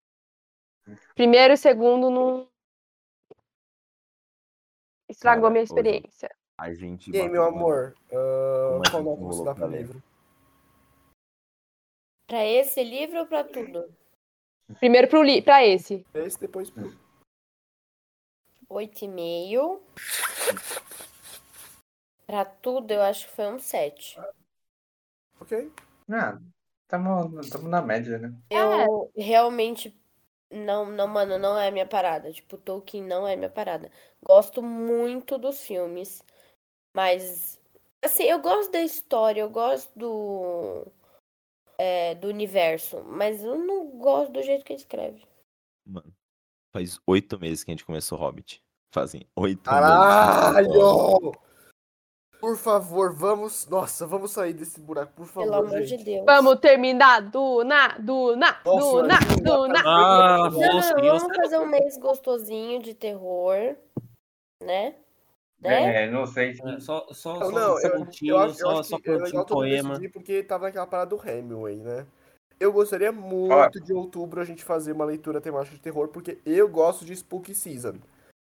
Primeiro 1.16 1.54
e 1.54 1.58
segundo 1.58 2.10
não. 2.10 2.50
Estragou 5.10 5.44
Cara, 5.44 5.52
minha 5.52 5.64
experiência. 5.64 6.34
A 6.58 6.74
gente 6.74 7.12
E 7.12 7.20
aí, 7.20 7.28
meu 7.28 7.44
amor, 7.44 7.96
Como 8.10 8.82
que 8.84 8.92
qual 8.92 9.04
nota 9.04 9.22
você 9.22 9.44
dá 9.44 9.56
pra 9.56 9.68
livro? 9.68 10.02
Pra 12.28 12.46
esse 12.46 12.84
livro 12.84 13.20
ou 13.20 13.26
pra 13.28 13.44
tudo? 13.44 13.94
Primeiro 14.80 15.10
pro 15.10 15.22
li 15.22 15.42
pra 15.42 15.66
esse. 15.66 16.06
Esse, 16.14 16.40
depois 16.40 16.70
pro... 16.70 16.90
Oito 18.72 19.04
e 19.04 19.08
meio. 19.10 19.84
Pra 22.26 22.46
tudo, 22.46 22.90
eu 22.92 23.02
acho 23.02 23.28
que 23.28 23.36
foi 23.36 23.48
um 23.48 23.60
sete. 23.60 24.18
Ok? 25.42 25.70
Ah, 26.10 26.40
tamo, 26.88 27.42
tamo 27.50 27.68
na 27.68 27.82
média, 27.82 28.18
né? 28.18 28.34
Eu 28.50 29.12
realmente 29.14 29.94
não, 30.50 30.86
não, 30.86 31.06
mano, 31.06 31.38
não 31.38 31.60
é 31.60 31.70
minha 31.70 31.86
parada. 31.86 32.32
Tipo, 32.32 32.58
Tolkien 32.58 33.04
não 33.04 33.28
é 33.28 33.36
minha 33.36 33.50
parada. 33.50 33.92
Gosto 34.24 34.62
muito 34.64 35.38
dos 35.38 35.62
filmes, 35.62 36.24
mas 36.94 37.60
assim, 38.02 38.24
eu 38.24 38.40
gosto 38.40 38.72
da 38.72 38.82
história, 38.82 39.42
eu 39.42 39.50
gosto 39.50 39.92
do 40.00 40.88
é, 41.78 42.16
do 42.16 42.30
universo, 42.30 43.04
mas 43.04 43.44
eu 43.44 43.58
não 43.58 43.90
gosto 43.98 44.32
do 44.32 44.42
jeito 44.42 44.64
que 44.64 44.72
ele 44.72 44.80
escreve. 44.80 45.28
Mano, 45.86 46.14
faz 46.72 47.00
oito 47.06 47.40
meses 47.40 47.64
que 47.64 47.72
a 47.72 47.74
gente 47.74 47.86
começou 47.86 48.18
Hobbit. 48.18 48.62
Fazem 48.94 49.26
oito 49.36 49.70
meses. 49.70 49.86
Caralho! 49.86 51.32
Por 52.40 52.58
favor, 52.58 53.14
vamos. 53.14 53.68
Nossa, 53.68 54.08
vamos 54.08 54.32
sair 54.32 54.54
desse 54.54 54.80
buraco, 54.80 55.14
por 55.14 55.28
favor, 55.28 55.44
Pelo 55.52 55.64
amor 55.68 55.78
gente. 55.84 55.98
de 55.98 56.04
Deus. 56.06 56.26
Vamos 56.26 56.60
terminar. 56.60 57.22
Duna, 57.22 57.90
Duna, 58.00 58.58
Nossa, 58.66 59.02
Duna, 59.02 59.20
Ju, 59.22 59.44
Duna. 59.44 59.80
Ah, 59.86 60.50
Não, 60.50 60.50
não, 60.50 60.74
moça, 60.74 60.96
vamos 60.96 61.36
fazer 61.38 61.60
um 61.60 61.68
mês 61.68 61.98
gostosinho 62.00 62.82
de 62.82 62.96
terror, 62.96 63.76
né? 64.60 64.96
Né? 65.62 66.06
É, 66.06 66.10
não 66.10 66.26
sei 66.26 66.56
se. 66.56 66.68
É, 66.68 66.80
só, 66.80 67.06
só, 67.12 67.38
Não, 67.40 67.52
só 67.52 67.52
não, 67.52 67.76
um 67.76 68.08
eu, 68.24 68.28
eu 68.30 68.38
acho, 68.40 68.54
eu 68.54 68.56
só, 68.58 68.80
acho 68.80 68.90
só 68.90 69.00
que 69.00 69.12
é 69.12 69.18
curtir 69.20 69.38
um 69.38 69.46
poema. 69.46 70.00
porque 70.12 70.42
tava 70.42 70.66
naquela 70.66 70.88
parada 70.88 71.16
do 71.16 71.22
Hemingway, 71.30 71.76
né? 71.78 72.08
Eu 72.62 72.72
gostaria 72.72 73.12
muito 73.12 73.82
de 73.82 73.92
outubro 73.92 74.40
a 74.40 74.46
gente 74.46 74.64
fazer 74.64 74.92
uma 74.92 75.04
leitura 75.04 75.42
temática 75.42 75.76
de 75.76 75.82
terror, 75.82 76.10
porque 76.10 76.38
eu 76.46 76.70
gosto 76.70 77.04
de 77.04 77.16
Spooky 77.16 77.56
Season. 77.56 77.96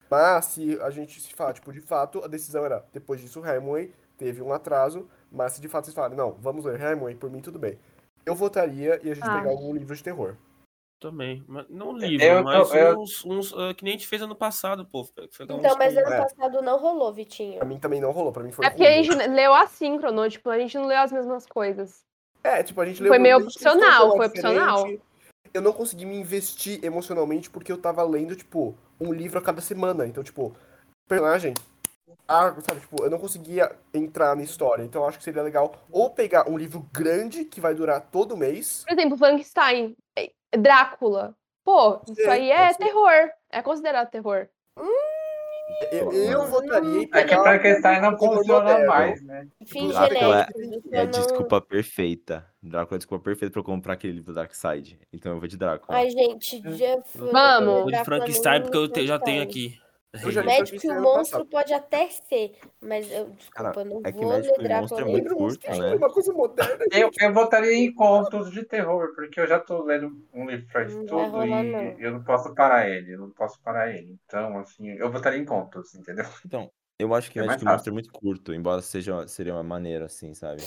Mas 0.09 0.45
se 0.45 0.80
a 0.82 0.92
gente 0.92 1.19
se 1.19 1.33
fala, 1.33 1.51
tipo, 1.51 1.74
de 1.74 1.82
fato, 1.82 2.24
a 2.24 2.27
decisão 2.27 2.64
era, 2.64 2.85
depois 2.93 3.19
disso, 3.19 3.43
Hemingway 3.43 3.92
teve 4.16 4.43
um 4.43 4.53
atraso, 4.53 5.09
mas 5.32 5.53
se 5.53 5.61
de 5.61 5.67
fato 5.67 5.85
vocês 5.85 5.95
falarem, 5.95 6.16
não, 6.16 6.33
vamos 6.33 6.64
ler 6.66 6.80
Hemingway, 6.80 7.16
por 7.16 7.32
mim 7.32 7.42
tudo 7.42 7.58
bem. 7.58 7.80
Eu 8.24 8.35
votaria 8.35 9.00
e 9.03 9.09
a 9.09 9.16
gente 9.16 9.27
Ah. 9.27 9.38
pegar 9.40 9.50
algum 9.50 9.74
livro 9.74 9.95
de 9.95 10.03
terror. 10.03 10.35
Também. 11.00 11.43
Mas 11.48 11.66
não 11.67 11.92
livro, 11.98 12.24
Eu 12.24 12.43
mas 12.43 12.72
eu- 12.74 13.00
uns, 13.00 13.25
uns 13.25 13.53
ah, 13.58 13.74
que 13.74 13.83
nem 13.83 13.95
a 13.95 13.98
gente 13.98 14.08
fez 14.08 14.22
ano 14.22 14.35
passado, 14.35 14.85
pô. 14.85 15.06
Então, 15.42 15.58
uns 15.58 15.75
mas 15.75 15.98
ano 15.98 16.08
é. 16.14 16.17
passado 16.22 16.61
não 16.61 16.77
rolou, 16.77 17.11
Vitinho. 17.11 17.58
Pra 17.58 17.66
mim 17.67 17.80
também 17.80 18.00
não 18.00 18.11
rolou, 18.11 18.32
pra 18.32 18.43
mim 18.43 18.51
foi 18.51 18.64
É 18.66 18.69
porque 18.69 18.85
a 18.85 18.92
gente 19.01 19.09
leu 19.27 19.53
assíncrono, 19.56 20.30
tipo, 20.30 20.50
a 20.51 20.59
gente 20.59 20.77
não 20.77 20.85
leu 20.85 21.00
as 21.00 21.11
mesmas 21.11 21.45
coisas. 21.48 22.06
É, 22.43 22.61
tipo, 22.61 22.81
a 22.81 22.85
gente 22.85 23.05
Foi 23.05 23.19
meio 23.19 23.38
opcional, 23.38 24.17
foi 24.17 24.27
opcional. 24.27 24.85
Eu 25.53 25.61
não 25.61 25.72
consegui 25.72 26.05
me 26.05 26.17
investir 26.17 26.83
emocionalmente 26.83 27.49
porque 27.49 27.72
eu 27.72 27.77
tava 27.77 28.03
lendo, 28.03 28.35
tipo, 28.35 28.75
um 28.99 29.13
livro 29.13 29.39
a 29.39 29.41
cada 29.41 29.61
semana. 29.61 30.05
Então, 30.05 30.23
tipo, 30.23 30.55
personagem. 31.07 31.53
Ah, 32.27 32.55
sabe, 32.61 32.80
tipo, 32.81 33.03
eu 33.03 33.09
não 33.09 33.19
conseguia 33.19 33.72
entrar 33.93 34.35
na 34.35 34.43
história. 34.43 34.83
Então 34.83 35.01
eu 35.01 35.07
acho 35.07 35.17
que 35.17 35.23
seria 35.23 35.43
legal 35.43 35.75
ou 35.91 36.09
pegar 36.09 36.49
um 36.49 36.57
livro 36.57 36.88
grande 36.93 37.45
que 37.45 37.61
vai 37.61 37.75
durar 37.75 38.01
todo 38.01 38.38
mês. 38.38 38.83
Por 38.88 38.93
exemplo, 38.93 39.17
Frankenstein, 39.17 39.95
é, 40.17 40.31
Drácula. 40.57 41.35
Pô, 41.63 42.01
isso 42.07 42.30
aí 42.30 42.51
é 42.51 42.73
terror. 42.73 43.30
É 43.51 43.61
considerado 43.61 44.09
terror. 44.09 44.47
Eu, 45.92 46.11
eu 46.11 46.48
votaria 46.48 46.90
em 46.90 47.02
É 47.03 47.06
que 47.06 47.11
pegar. 47.11 47.43
Frankenstein 47.43 48.02
não 48.02 48.18
funciona 48.18 48.85
mais, 48.85 49.22
né? 49.24 49.48
Fim. 49.66 49.92
É 49.92 50.50
você 50.90 50.98
a 50.98 51.06
desculpa 51.06 51.61
perfeita. 51.61 52.45
Drácula 52.61 52.95
é 52.95 52.98
a 52.98 53.00
desculpa 53.00 53.24
perfeita 53.24 53.52
pra 53.52 53.60
eu 53.60 53.64
comprar 53.64 53.93
aquele 53.93 54.14
livro 54.14 54.34
Dark 54.34 54.53
Side. 54.53 55.00
Então 55.11 55.34
eu 55.34 55.40
vou 55.40 55.48
de 55.48 55.58
Drácula. 55.58 55.98
Ai, 55.98 56.10
gente, 56.10 56.61
já 56.77 57.02
foi. 57.03 57.32
Vamos. 57.32 57.82
Vou 57.82 57.92
de 57.92 58.03
Frankenstein 58.03 58.61
porque 58.61 58.77
eu 58.77 58.88
te- 58.88 59.06
já 59.08 59.19
tenho 59.19 59.43
aqui. 59.43 59.77
Eu 60.22 60.32
já 60.32 60.43
Médico 60.43 60.75
e 60.75 60.80
Frankenstein 60.80 60.92
o 60.92 61.01
monstro 61.01 61.40
passado. 61.40 61.50
pode 61.50 61.74
até 61.74 62.08
ser, 62.08 62.59
mas 62.80 63.11
eu, 63.11 63.32
desculpa, 63.32 63.74
Cara, 63.74 63.83
não 63.85 64.01
é 64.03 64.11
que 64.11 64.19
vou 64.19 64.40
e 64.40 64.69
Monstro 64.69 65.00
é 65.00 65.06
muito 65.06 65.35
curto, 65.35 65.66
É 65.66 65.80
né? 65.80 65.95
uma 65.95 66.14
coisa 66.14 66.32
moderna. 66.32 66.85
Eu, 66.92 67.09
eu 67.19 67.33
votaria 67.33 67.74
em 67.74 67.92
contos 67.95 68.51
de 68.51 68.64
terror, 68.64 69.16
porque 69.16 69.40
eu 69.40 69.48
já 69.48 69.59
tô 69.59 69.82
lendo 69.82 70.24
um 70.32 70.45
livro 70.45 70.67
vai 70.72 70.85
tudo 70.88 71.17
rolar, 71.17 71.66
e 71.66 71.72
não. 71.72 72.00
eu 72.00 72.11
não 72.11 72.24
posso 72.24 72.53
parar 72.53 72.88
ele, 72.88 73.14
eu 73.16 73.19
não 73.22 73.32
posso 73.32 73.59
parar 73.61 73.90
ele. 73.90 74.16
Então, 74.25 74.59
assim, 74.59 74.88
eu 74.90 75.11
votaria 75.11 75.40
em 75.40 75.45
contos, 75.45 75.95
entendeu? 75.95 76.25
Então, 76.45 76.69
eu 77.00 77.11
acho 77.16 77.32
que 77.32 77.40
É 77.40 77.42
Médico 77.42 77.64
e 77.64 77.67
Monstro 77.67 77.90
é 77.90 77.93
muito 77.93 78.11
curto, 78.11 78.53
embora 78.53 78.83
seja, 78.83 79.27
seria 79.27 79.53
uma 79.53 79.64
maneira 79.64 80.06
assim, 80.06 80.35
sabe? 80.35 80.61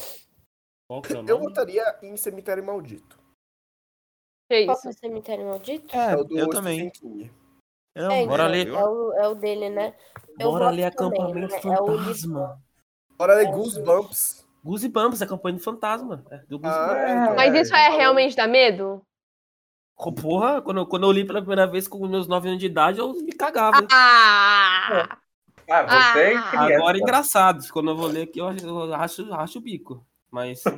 Qual 0.88 1.02
que 1.02 1.12
é 1.12 1.22
Eu 1.24 1.38
votaria 1.38 1.84
em 2.02 2.16
Cemitério 2.16 2.64
Maldito. 2.64 3.16
Que 4.50 4.64
Qual 4.64 4.74
isso? 4.74 4.82
que 4.82 4.88
é 4.88 4.90
o 4.90 4.94
cemitério 4.94 5.46
maldito? 5.46 5.96
É 5.96 6.16
o 6.16 6.24
do 6.24 6.38
eu 6.38 6.48
também. 6.48 6.90
King. 6.90 7.30
Não, 7.96 8.10
É, 8.12 8.26
bora 8.26 8.42
então, 8.44 8.48
ler. 8.50 8.68
É 8.68 8.84
o, 8.84 9.12
é 9.14 9.28
o 9.28 9.34
dele, 9.34 9.70
né? 9.70 9.94
Eu 10.38 10.50
Bora 10.50 10.70
ler 10.70 10.94
também, 10.94 11.18
Acampamento 11.22 11.54
né? 11.66 11.74
É 11.74 11.80
o 11.80 11.86
Fantasma. 11.86 12.60
Bora 13.16 13.34
ler 13.34 13.46
Goosebumps. 13.50 14.46
Goose 14.62 14.88
Bumps, 14.88 15.22
Acompanhando 15.22 15.60
Fantasma. 15.60 16.24
É, 16.30 16.38
do 16.48 16.56
Ah, 16.56 16.58
Bumps. 16.58 17.00
é, 17.00 17.12
então, 17.22 17.36
Mas 17.36 17.54
isso 17.54 17.74
é 17.74 17.88
realmente 17.88 18.36
dá 18.36 18.46
medo? 18.46 19.00
Oh, 19.96 20.12
Porra, 20.12 20.60
quando, 20.60 20.78
eu- 20.80 20.86
quando 20.86 21.04
eu 21.04 21.12
li 21.12 21.24
pela 21.24 21.40
primeira 21.40 21.66
vez 21.66 21.88
com 21.88 22.06
meus 22.06 22.28
9 22.28 22.48
anos 22.48 22.60
de 22.60 22.66
idade, 22.66 22.98
eu 22.98 23.12
me 23.14 23.32
cagava. 23.32 23.86
Ah! 23.90 25.18
Ah, 25.68 25.82
você 26.12 26.18
é 26.32 26.36
Ah. 26.36 26.76
Agora 26.76 26.98
é 26.98 27.00
engraçado. 27.00 27.64
Quando 27.72 27.90
eu 27.90 27.96
vou 27.96 28.06
ler 28.06 28.22
aqui, 28.24 28.38
eu, 28.38 28.50
eu 28.52 28.90
racho, 28.90 29.28
racho 29.30 29.58
o 29.58 29.62
bico. 29.62 30.04
Mas 30.30 30.62
Tá. 30.62 30.72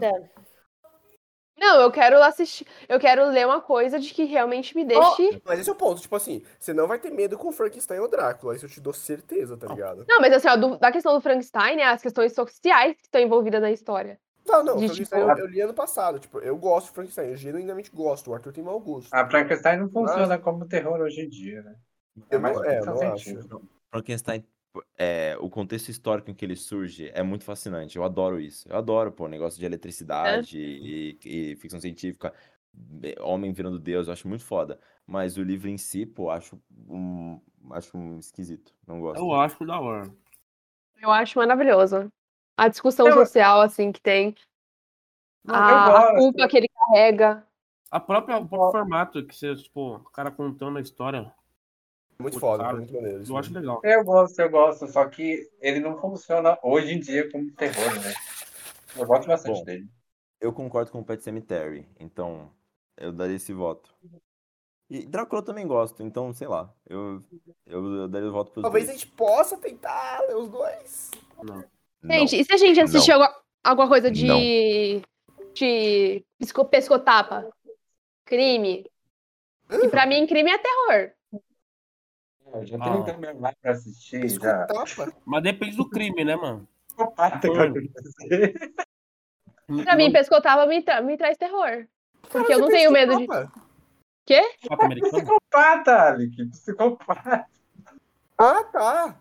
Não, 1.59 1.81
eu 1.81 1.91
quero 1.91 2.23
assistir. 2.23 2.67
Eu 2.89 2.99
quero 3.01 3.27
ler 3.29 3.47
uma 3.47 3.61
coisa 3.61 3.99
de 3.99 4.13
que 4.15 4.25
realmente 4.25 4.77
me 4.77 4.85
deixe. 4.85 5.43
Mas 5.45 5.59
esse 5.61 5.69
é 5.69 5.73
o 5.73 5.77
ponto, 5.77 6.01
tipo 6.01 6.15
assim, 6.15 6.43
você 6.59 6.73
não 6.73 6.87
vai 6.87 6.99
ter 6.99 7.11
medo 7.11 7.37
com 7.37 7.49
o 7.49 7.53
Frankenstein 7.53 7.99
ou 7.99 8.09
Drácula, 8.09 8.55
isso 8.55 8.67
eu 8.67 8.71
te 8.71 8.81
dou 8.81 8.93
certeza, 8.93 9.57
tá 9.57 9.67
ligado? 9.67 10.05
Não, 10.09 10.21
mas 10.21 10.33
assim, 10.33 10.49
ó, 10.49 10.57
do- 10.57 10.79
da 10.79 10.93
questão 10.93 11.13
do 11.15 11.21
Frankenstein, 11.21 11.77
né? 11.77 11.85
As 11.85 12.01
questões 12.03 12.33
sociais 12.33 12.95
que 12.97 13.03
estão 13.03 13.21
envolvidas 13.21 13.61
na 13.61 13.71
história. 13.73 14.19
Não, 14.47 14.63
não, 14.65 14.77
De, 14.77 14.87
Frankenstein 14.87 15.21
tipo- 15.21 15.33
eu, 15.33 15.45
eu 15.45 15.47
li 15.47 15.61
ano 15.61 15.75
passado, 15.75 16.19
tipo, 16.19 16.39
eu 16.39 16.57
gosto 16.57 16.87
de 16.87 16.93
Frankenstein, 16.95 17.29
eu 17.31 17.37
genuinamente 17.37 17.91
gosto, 17.91 18.31
o 18.31 18.35
Arthur 18.35 18.53
tem 18.53 18.65
mau 18.65 18.81
gosto. 18.81 19.13
A 19.13 19.29
Frankenstein 19.29 19.79
não 19.81 19.91
funciona 19.91 20.39
como 20.39 20.67
terror 20.67 21.01
hoje 21.01 21.21
em 21.23 21.29
dia, 21.29 21.61
né? 21.63 21.75
Eu 22.31 22.41
mais 22.41 22.57
não- 22.57 22.65
é, 22.65 22.81
não 22.81 22.97
científica. 22.97 23.59
Frankenstein, 23.91 24.45
é, 24.97 25.37
o 25.41 25.49
contexto 25.49 25.89
histórico 25.89 26.31
em 26.31 26.35
que 26.35 26.45
ele 26.45 26.57
surge 26.57 27.11
é 27.15 27.23
muito 27.23 27.45
fascinante. 27.45 27.97
Eu 27.97 28.05
adoro 28.05 28.41
isso. 28.41 28.69
Eu 28.69 28.77
adoro, 28.77 29.13
pô, 29.13 29.29
negócio 29.29 29.59
de 29.59 29.67
eletricidade 29.67 30.59
e, 30.59 31.19
e 31.25 31.57
ficção 31.57 31.81
científica, 31.81 32.33
é, 33.03 33.21
homem 33.21 33.53
virando 33.53 33.79
Deus, 33.79 34.07
eu 34.07 34.13
acho 34.13 34.29
muito 34.29 34.45
foda. 34.45 34.79
Mas 35.07 35.37
o 35.37 35.43
livro 35.43 35.69
em 35.69 35.79
si, 35.79 36.05
pô, 36.05 36.31
acho 36.31 36.61
um, 36.89 37.41
acho 37.73 37.97
um 37.97 38.19
esquisito. 38.19 38.75
Não 38.87 39.01
gosto. 39.01 39.21
Eu 39.21 39.33
acho 39.35 39.65
da 39.65 39.81
hora. 39.81 40.11
Eu 41.01 41.11
acho 41.11 41.39
maravilhoso. 41.39 42.13
A 42.57 42.69
discussão 42.69 43.07
Eu- 43.07 43.15
social, 43.15 43.61
assim, 43.61 43.93
que 43.93 44.01
tem. 44.01 44.35
Não, 45.45 45.55
A, 45.55 46.11
a 46.11 46.15
culpa 46.17 46.49
que 46.49 46.57
ele 46.57 46.69
carrega. 46.69 47.47
A 47.91 47.99
própria, 47.99 48.37
o 48.37 48.47
próprio 48.47 48.81
formato 48.81 49.25
que 49.25 49.35
você, 49.35 49.55
tipo, 49.55 49.97
o 49.97 50.11
cara 50.11 50.31
contando 50.31 50.77
a 50.77 50.81
história, 50.81 51.33
Muito 52.21 52.41
foda, 52.41 52.65
cara, 52.65 52.77
muito 52.77 52.93
maneiro. 52.93 53.23
eu 53.27 53.37
acho 53.37 53.53
legal. 53.53 53.81
Eu 53.85 54.05
gosto, 54.05 54.39
eu 54.41 54.51
gosto, 54.51 54.89
só 54.89 55.07
que 55.09 55.49
ele 55.61 55.79
não 55.79 55.97
funciona 55.97 56.59
hoje 56.65 56.93
em 56.93 56.99
dia 56.99 57.31
como 57.31 57.51
terror, 57.53 57.95
né? 58.03 58.13
Eu 58.97 59.07
gosto 59.07 59.29
bastante 59.29 59.59
Bom. 59.61 59.65
dele. 59.65 59.89
Eu 60.41 60.53
concordo 60.53 60.91
com 60.91 60.99
o 61.01 61.05
Pet 61.05 61.23
Cemetery, 61.23 61.87
então 61.99 62.51
eu 62.97 63.13
daria 63.13 63.37
esse 63.37 63.53
voto. 63.53 63.95
E 64.91 65.05
Drácula 65.07 65.43
eu 65.43 65.45
também 65.45 65.67
gosto, 65.67 66.03
então, 66.03 66.33
sei 66.33 66.49
lá, 66.49 66.75
eu, 66.89 67.23
eu, 67.67 67.85
eu 68.01 68.09
daria 68.09 68.29
o 68.29 68.33
voto 68.33 68.51
pros 68.51 68.63
Talvez 68.63 68.85
a 68.85 68.89
dois. 68.89 69.01
gente 69.01 69.13
possa 69.13 69.57
tentar 69.57 70.21
ler 70.27 70.37
os 70.37 70.49
dois. 70.49 71.11
Não. 71.43 71.63
Não. 72.03 72.11
Gente, 72.11 72.41
e 72.41 72.45
se 72.45 72.53
a 72.53 72.57
gente 72.57 72.81
assistir 72.81 73.13
alguma, 73.13 73.35
alguma 73.63 73.89
coisa 73.89 74.11
de. 74.11 75.03
de 75.55 76.25
pisco- 76.39 76.65
pescotapa? 76.65 77.49
Crime? 78.25 78.85
E 79.71 79.89
pra 79.89 80.07
mim, 80.07 80.27
crime 80.27 80.51
é 80.51 80.59
terror. 80.59 81.13
Eu 82.53 82.65
já 82.67 82.77
Ah. 82.81 82.93
tenho 82.93 83.05
que 83.05 83.17
me 83.19 83.27
armar 83.27 83.55
pra 83.61 83.73
assistir, 83.73 84.29
já. 84.29 84.67
Mas 85.25 85.43
depende 85.43 85.77
do 85.77 85.89
crime, 85.89 86.25
né, 86.25 86.35
mano? 86.37 86.67
Psicopata, 86.89 87.49
Hum. 87.51 87.55
cara. 87.55 87.73
Pra 89.85 89.97
mim, 89.97 90.11
pescotapa 90.13 90.67
me, 90.67 90.83
tra- 90.83 91.03
me 91.03 91.17
traz 91.17 91.37
terror. 91.37 91.87
Porque 92.31 92.53
eu 92.55 92.59
não 92.59 92.69
tenho 92.69 92.91
medo 92.91 93.17
de. 93.17 93.27
Americano? 94.71 95.11
Psicopata, 95.11 95.93
Alec. 96.09 96.47
Psicopata. 96.51 97.47
Ah, 98.39 98.65
tá. 98.65 99.17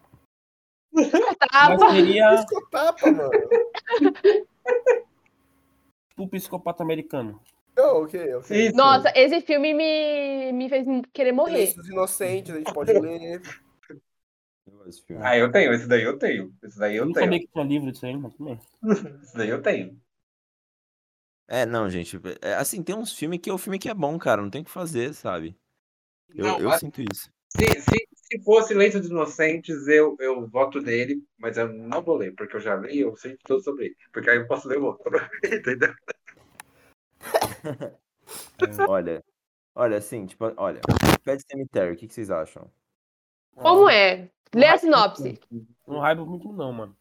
Mas 0.93 1.11
Tapa. 1.51 1.91
seria 1.91 2.29
Piscotapa, 2.37 3.11
mano. 3.11 3.29
o 6.17 6.27
psicopata 6.27 6.83
americano. 6.83 7.39
Não, 7.77 8.03
ok, 8.03 8.33
ok. 8.35 8.49
Isso. 8.49 8.73
Nossa, 8.73 9.11
esse 9.15 9.41
filme 9.41 9.73
me, 9.73 10.51
me 10.53 10.69
fez 10.69 10.85
querer 11.13 11.31
morrer. 11.31 11.73
Silêncio 11.73 11.77
dos 11.77 11.89
Inocentes, 11.89 12.53
a 12.53 12.59
gente 12.59 12.71
pode 12.71 12.93
ler. 12.93 13.41
Ah, 15.19 15.37
eu 15.37 15.51
tenho, 15.51 15.73
esse 15.73 15.87
daí 15.87 16.03
eu 16.03 16.17
tenho. 16.17 16.53
Esse 16.63 16.77
daí 16.79 16.95
Eu 16.99 17.05
eu 17.05 17.07
não 17.07 17.15
sabia 17.15 17.39
tenho. 17.39 17.39
que 17.39 17.47
tinha 17.47 17.63
livro 17.63 17.91
disso 17.91 18.05
aí, 18.05 18.15
mas 18.15 18.35
também. 18.35 18.59
Esse 19.23 19.37
daí 19.37 19.49
eu 19.49 19.61
tenho. 19.61 19.99
É, 21.49 21.65
não, 21.65 21.89
gente, 21.89 22.17
é, 22.41 22.55
assim, 22.55 22.83
tem 22.83 22.95
uns 22.95 23.13
filmes 23.13 23.39
que 23.39 23.49
é 23.49 23.53
o 23.53 23.57
filme 23.57 23.79
que 23.79 23.89
é 23.89 23.93
bom, 23.93 24.17
cara, 24.17 24.41
não 24.41 24.49
tem 24.49 24.61
o 24.61 24.65
que 24.65 24.71
fazer, 24.71 25.13
sabe? 25.13 25.57
Eu, 26.35 26.47
Não, 26.47 26.59
eu 26.59 26.71
a- 26.71 26.73
sinto 26.73 27.01
isso. 27.01 27.31
Se, 27.49 27.81
se, 27.81 28.07
se 28.15 28.43
for 28.43 28.63
Silêncio 28.63 28.99
dos 29.01 29.09
Inocentes, 29.09 29.87
eu, 29.87 30.15
eu 30.19 30.47
voto 30.49 30.81
nele, 30.81 31.23
mas 31.37 31.57
eu 31.57 31.69
não 31.73 32.03
vou 32.03 32.17
ler, 32.17 32.33
porque 32.35 32.55
eu 32.57 32.61
já 32.61 32.75
li, 32.75 32.99
eu 33.01 33.15
sei 33.17 33.37
tudo 33.45 33.61
sobre 33.63 33.87
ele. 33.87 33.97
Porque 34.13 34.29
aí 34.29 34.37
eu 34.37 34.47
posso 34.47 34.67
ler 34.67 34.79
o 34.79 34.85
outro. 34.85 35.11
Entendeu? 35.45 35.93
Olha, 38.87 39.23
olha, 39.75 39.97
assim, 39.97 40.25
tipo, 40.25 40.51
olha, 40.57 40.81
Pet 41.23 41.43
Cemetery, 41.49 41.93
o 41.93 41.95
que, 41.95 42.07
que 42.07 42.13
vocês 42.13 42.29
acham? 42.29 42.69
Como 43.55 43.89
é? 43.89 44.29
Lê 44.53 44.65
a 44.67 44.77
sinopse. 44.77 45.39
Não 45.87 45.99
raiva 45.99 46.25
muito, 46.25 46.51
não, 46.51 46.71
mano. 46.73 46.97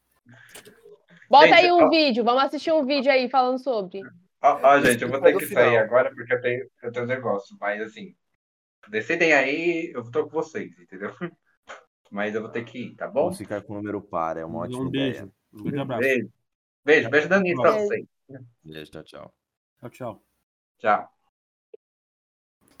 Bota 1.29 1.47
Gente, 1.47 1.57
aí 1.57 1.71
um 1.71 1.85
ó. 1.85 1.89
vídeo. 1.89 2.23
Vamos 2.23 2.43
assistir 2.43 2.71
um 2.71 2.85
vídeo 2.85 3.11
aí 3.11 3.29
falando 3.29 3.59
sobre. 3.59 4.01
Ó, 4.41 4.59
ó, 4.63 4.79
gente, 4.81 5.03
eu 5.03 5.09
vou 5.09 5.21
ter 5.21 5.37
que 5.37 5.47
sair 5.47 5.77
agora 5.77 6.13
porque 6.13 6.33
eu 6.33 6.41
tenho, 6.41 6.69
eu 6.83 6.91
tenho 6.91 7.05
um 7.05 7.07
negócio. 7.07 7.57
Mas 7.59 7.81
assim, 7.81 8.15
decidem 8.87 9.33
aí, 9.33 9.91
eu 9.93 10.09
tô 10.09 10.23
com 10.23 10.29
vocês, 10.29 10.77
entendeu? 10.79 11.11
Mas 12.09 12.33
eu 12.33 12.41
vou 12.41 12.49
ter 12.49 12.63
que 12.63 12.79
ir, 12.79 12.95
tá 12.95 13.07
bom? 13.07 13.23
Vamos 13.23 13.37
ficar 13.37 13.61
com 13.61 13.73
o 13.73 13.75
número 13.77 14.01
par, 14.01 14.37
é 14.37 14.45
uma 14.45 14.59
ótima 14.59 14.83
um 14.83 14.87
ideia. 14.87 15.11
beijo. 15.11 15.31
Um 15.53 15.63
beijo 15.63 15.81
abraço. 15.81 16.01
Beijo. 16.01 16.29
Beijo, 16.85 17.09
beijo 17.09 17.27
da 17.27 17.41
pra 17.41 17.43
Beijo. 17.43 17.87
vocês. 17.87 18.05
Beijo, 18.63 18.91
tchau, 18.91 19.03
tchau. 19.03 19.33
Tchau, 19.79 19.89
tchau. 19.89 20.21
Tchau. 20.79 21.13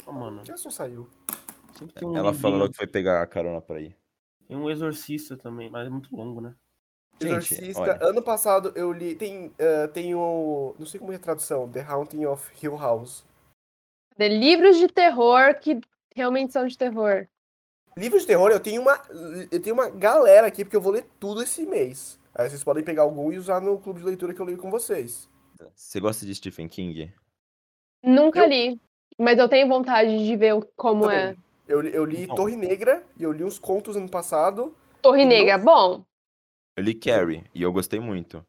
Ó, 0.05 0.11
mano, 0.11 0.43
Gerson 0.45 0.69
saiu. 0.71 1.09
um 2.01 2.15
Ela 2.15 2.31
livrinho- 2.31 2.33
falou 2.33 2.69
que 2.69 2.77
foi 2.77 2.87
pegar 2.87 3.21
a 3.21 3.27
carona 3.27 3.61
pra 3.61 3.79
ir. 3.79 3.95
Tem 4.47 4.55
um 4.57 4.69
exorcista 4.69 5.35
também, 5.35 5.69
mas 5.69 5.85
é 5.85 5.89
muito 5.89 6.15
longo, 6.15 6.39
né? 6.41 6.55
Gente, 7.19 7.53
Exorcista, 7.55 7.81
olha. 7.81 7.97
ano 8.01 8.21
passado 8.21 8.71
eu 8.75 8.91
li. 8.91 9.15
Tem, 9.15 9.51
eh, 9.57 9.87
tem 9.87 10.13
o. 10.15 10.75
Não 10.77 10.85
sei 10.85 10.99
como 10.99 11.11
é 11.11 11.15
a 11.15 11.19
tradução. 11.19 11.69
The 11.69 11.81
Haunting 11.81 12.25
of 12.25 12.51
Hill 12.63 12.77
House. 12.77 13.25
De 14.15 14.29
livros 14.29 14.77
de 14.77 14.87
terror 14.87 15.55
que 15.59 15.81
realmente 16.15 16.53
são 16.53 16.65
de 16.67 16.77
terror. 16.77 17.27
Livros 17.97 18.21
de 18.21 18.27
terror, 18.27 18.51
eu 18.51 18.59
tenho 18.59 18.81
uma. 18.81 19.01
Eu 19.51 19.61
tenho 19.61 19.73
uma 19.75 19.89
galera 19.89 20.45
aqui, 20.47 20.63
porque 20.63 20.75
eu 20.77 20.81
vou 20.81 20.93
ler 20.93 21.05
tudo 21.19 21.41
esse 21.41 21.65
mês. 21.65 22.19
Aí 22.35 22.47
vocês 22.49 22.63
podem 22.63 22.83
pegar 22.83 23.01
algum 23.01 23.31
e 23.31 23.37
usar 23.39 23.59
no 23.59 23.79
clube 23.79 23.99
de 23.99 24.05
leitura 24.05 24.33
que 24.33 24.39
eu 24.39 24.45
leio 24.45 24.59
com 24.59 24.69
vocês. 24.69 25.27
Você 25.75 25.99
gosta 25.99 26.25
de 26.25 26.33
Stephen 26.35 26.67
King? 26.67 27.13
Nunca 28.03 28.39
Eu- 28.41 28.47
li. 28.49 28.81
Mas 29.19 29.39
eu 29.39 29.49
tenho 29.49 29.67
vontade 29.67 30.25
de 30.25 30.35
ver 30.35 30.53
como 30.75 31.09
é. 31.09 31.29
Também. 31.33 31.43
Eu, 31.67 31.81
li- 31.81 31.93
eu 31.93 32.05
li 32.05 32.27
Não. 32.27 32.35
Torre 32.35 32.55
Negra 32.55 33.03
e 33.17 33.23
eu 33.23 33.31
li 33.31 33.43
uns 33.43 33.57
contos 33.57 33.95
ano 33.95 34.09
passado. 34.09 34.75
Torre 35.01 35.23
Não. 35.23 35.29
Negra, 35.29 35.57
bom. 35.57 36.05
Eu 36.77 36.83
li 36.83 36.93
Carrie 36.93 37.43
e 37.53 37.63
eu 37.63 37.73
gostei 37.73 37.99
muito. 37.99 38.45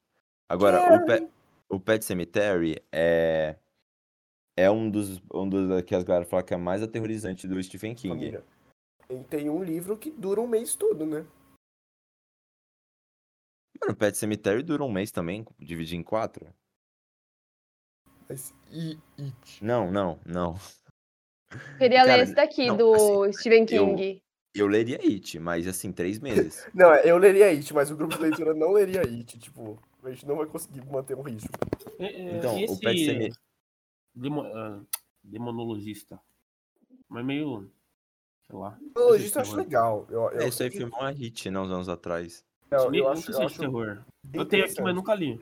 Agora, 0.48 0.94
o, 0.94 1.06
Pe- 1.06 1.28
o 1.70 1.80
Pet 1.80 2.04
Cemetery 2.04 2.76
é. 2.92 3.56
É 4.56 4.70
um 4.70 4.90
dos, 4.90 5.22
um 5.32 5.48
dos 5.48 5.82
que 5.82 5.94
as 5.94 6.02
galera 6.02 6.24
falam 6.26 6.44
que 6.44 6.52
é 6.52 6.56
mais 6.56 6.82
aterrorizante 6.82 7.46
do 7.46 7.62
Stephen 7.62 7.94
King. 7.94 8.14
Família. 8.14 8.44
E 9.08 9.22
tem 9.24 9.48
um 9.48 9.62
livro 9.62 9.96
que 9.96 10.10
dura 10.10 10.40
um 10.40 10.46
mês 10.48 10.74
todo, 10.74 11.06
né? 11.06 11.24
Mano, 13.80 13.94
o 13.94 13.96
Pet 13.96 14.16
Cemetery 14.18 14.62
dura 14.62 14.82
um 14.84 14.90
mês 14.90 15.10
também, 15.12 15.46
dividir 15.58 15.96
em 15.96 16.02
quatro? 16.02 16.52
Mas, 18.28 18.54
e. 18.70 18.98
Não, 19.62 19.90
não, 19.90 20.18
não. 20.26 20.58
Queria 21.78 22.00
Cara, 22.04 22.16
ler 22.16 22.22
esse 22.24 22.34
daqui, 22.34 22.66
não, 22.66 22.76
do 22.76 23.22
assim, 23.24 23.32
Stephen 23.32 23.60
eu- 23.70 23.86
King. 23.96 24.22
Eu 24.54 24.66
leria 24.66 24.98
It, 25.00 25.38
mas 25.38 25.66
assim, 25.68 25.92
três 25.92 26.18
meses. 26.18 26.66
Não, 26.74 26.92
eu 26.96 27.16
leria 27.18 27.46
It, 27.46 27.72
mas 27.72 27.90
o 27.92 27.96
grupo 27.96 28.16
de 28.16 28.22
leitura 28.22 28.54
não 28.54 28.72
leria 28.72 29.02
It. 29.02 29.38
Tipo, 29.38 29.80
a 30.02 30.10
gente 30.10 30.26
não 30.26 30.36
vai 30.36 30.46
conseguir 30.46 30.84
manter 30.86 31.14
um 31.14 31.22
ritmo. 31.22 31.50
Então, 32.00 32.58
e 32.58 32.64
o 32.64 32.76
Pet 32.76 32.96
esse 32.96 33.04
Ceme- 33.04 33.32
demo- 34.14 34.42
ah, 34.42 34.80
demonologista. 35.22 36.20
Mas 37.08 37.24
meio. 37.24 37.70
Sei 38.50 38.58
lá. 38.58 38.76
O 38.96 39.00
logista 39.00 39.38
eu 39.38 39.42
acho 39.42 39.56
legal. 39.56 40.06
Eu, 40.10 40.22
eu, 40.30 40.40
É, 40.40 40.48
isso 40.48 40.62
aí 40.62 40.70
foi 40.70 40.84
uma 40.86 41.10
hit, 41.10 41.50
né, 41.50 41.60
uns 41.60 41.70
anos 41.70 41.88
atrás. 41.88 42.44
eu, 42.70 42.78
eu 42.78 42.90
não 42.90 43.08
acho, 43.10 43.30
eu 43.30 43.34
se 43.34 43.36
é 43.36 43.40
de 43.40 43.46
acho 43.46 43.58
terror. 43.60 44.04
Eu 44.32 44.44
tenho 44.46 44.64
aqui, 44.64 44.80
mas 44.82 44.94
nunca 44.94 45.14
li. 45.14 45.36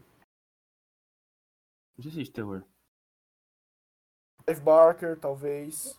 Não 1.96 2.02
sei 2.02 2.10
se 2.12 2.20
é 2.20 2.22
de 2.24 2.30
terror. 2.32 2.62
Clive 4.46 4.60
Barker, 4.60 5.18
talvez. 5.18 5.98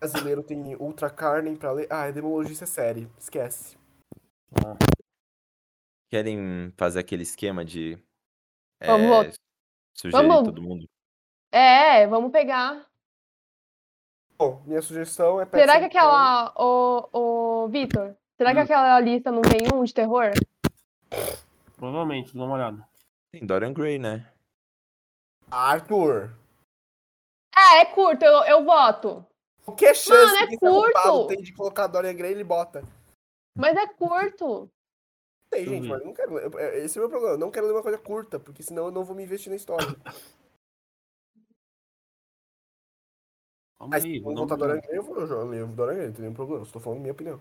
Brasileiro 0.00 0.42
tem 0.42 0.74
Ultra 0.76 1.10
Carnem 1.10 1.54
pra 1.54 1.72
ler. 1.72 1.86
Ah, 1.90 2.06
é 2.06 2.12
Demologista 2.12 2.64
é 2.64 2.66
série. 2.66 3.10
Esquece. 3.18 3.76
Ah, 4.52 4.76
Querem 6.10 6.72
fazer 6.78 7.00
aquele 7.00 7.24
esquema 7.24 7.62
de. 7.62 7.98
Vamos, 8.82 9.26
é, 9.26 9.32
sugerir 9.94 10.26
vamos. 10.28 10.44
todo 10.44 10.62
mundo? 10.62 10.88
É, 11.52 12.06
vamos 12.06 12.30
pegar. 12.32 12.86
Bom, 14.38 14.62
minha 14.66 14.80
sugestão 14.80 15.40
é 15.40 15.46
Será 15.46 15.78
que 15.78 15.86
aquela. 15.86 16.54
Ô, 16.56 17.08
ô, 17.64 17.68
Vitor, 17.68 18.16
será 18.38 18.52
que 18.54 18.60
Hum. 18.60 18.64
aquela 18.64 19.00
lista 19.00 19.30
não 19.30 19.42
tem 19.42 19.66
um 19.74 19.84
de 19.84 19.92
terror? 19.92 20.32
provavelmente, 21.76 22.34
dá 22.34 22.44
uma 22.44 22.54
olhada. 22.54 22.88
Tem 23.32 23.46
Dorian 23.46 23.72
Gray, 23.72 23.98
né? 23.98 24.32
Arthur. 25.50 26.36
É, 27.56 27.80
é 27.80 27.84
curto, 27.86 28.24
eu, 28.24 28.44
eu 28.44 28.64
voto. 28.64 29.24
Qualquer 29.64 29.96
chance 29.96 30.34
Mano, 30.34 30.52
é 30.52 30.56
curto. 30.56 31.26
tem 31.26 31.42
de 31.42 31.52
colocar 31.52 31.86
Dorian 31.86 32.14
Gray, 32.14 32.32
ele 32.32 32.44
bota. 32.44 32.82
Mas 33.56 33.76
é 33.76 33.86
curto. 33.86 34.70
Eu 35.50 35.64
gente, 35.64 35.82
ver. 35.82 35.88
mas 35.88 36.00
eu 36.00 36.06
não 36.06 36.14
quero 36.14 36.34
ler. 36.34 36.54
É, 36.56 36.78
Esse 36.84 36.98
é 36.98 37.00
o 37.00 37.04
meu 37.04 37.10
problema. 37.10 37.34
Eu 37.34 37.38
não 37.38 37.50
quero 37.50 37.66
ler 37.66 37.72
uma 37.72 37.82
coisa 37.82 37.98
curta, 37.98 38.38
porque 38.38 38.62
senão 38.62 38.86
eu 38.86 38.92
não 38.92 39.04
vou 39.04 39.16
me 39.16 39.22
investir 39.22 39.50
na 39.50 39.56
história. 39.56 39.86
Calma 43.78 43.90
Mas 43.90 44.04
aí, 44.04 44.14
se 44.14 44.20
vou 44.20 44.32
eu 44.36 44.46
Dorian 44.46 44.80
Gray, 44.80 44.98
eu 44.98 45.02
vou 45.02 45.18
eu 45.18 45.46
leio 45.46 45.66
Dorian 45.68 45.94
Gray, 45.94 46.06
não 46.06 46.12
tem 46.14 46.22
nenhum 46.22 46.34
problema. 46.34 46.64
Só 46.64 46.72
tô 46.72 46.80
falando 46.80 47.00
minha 47.00 47.12
opinião. 47.12 47.40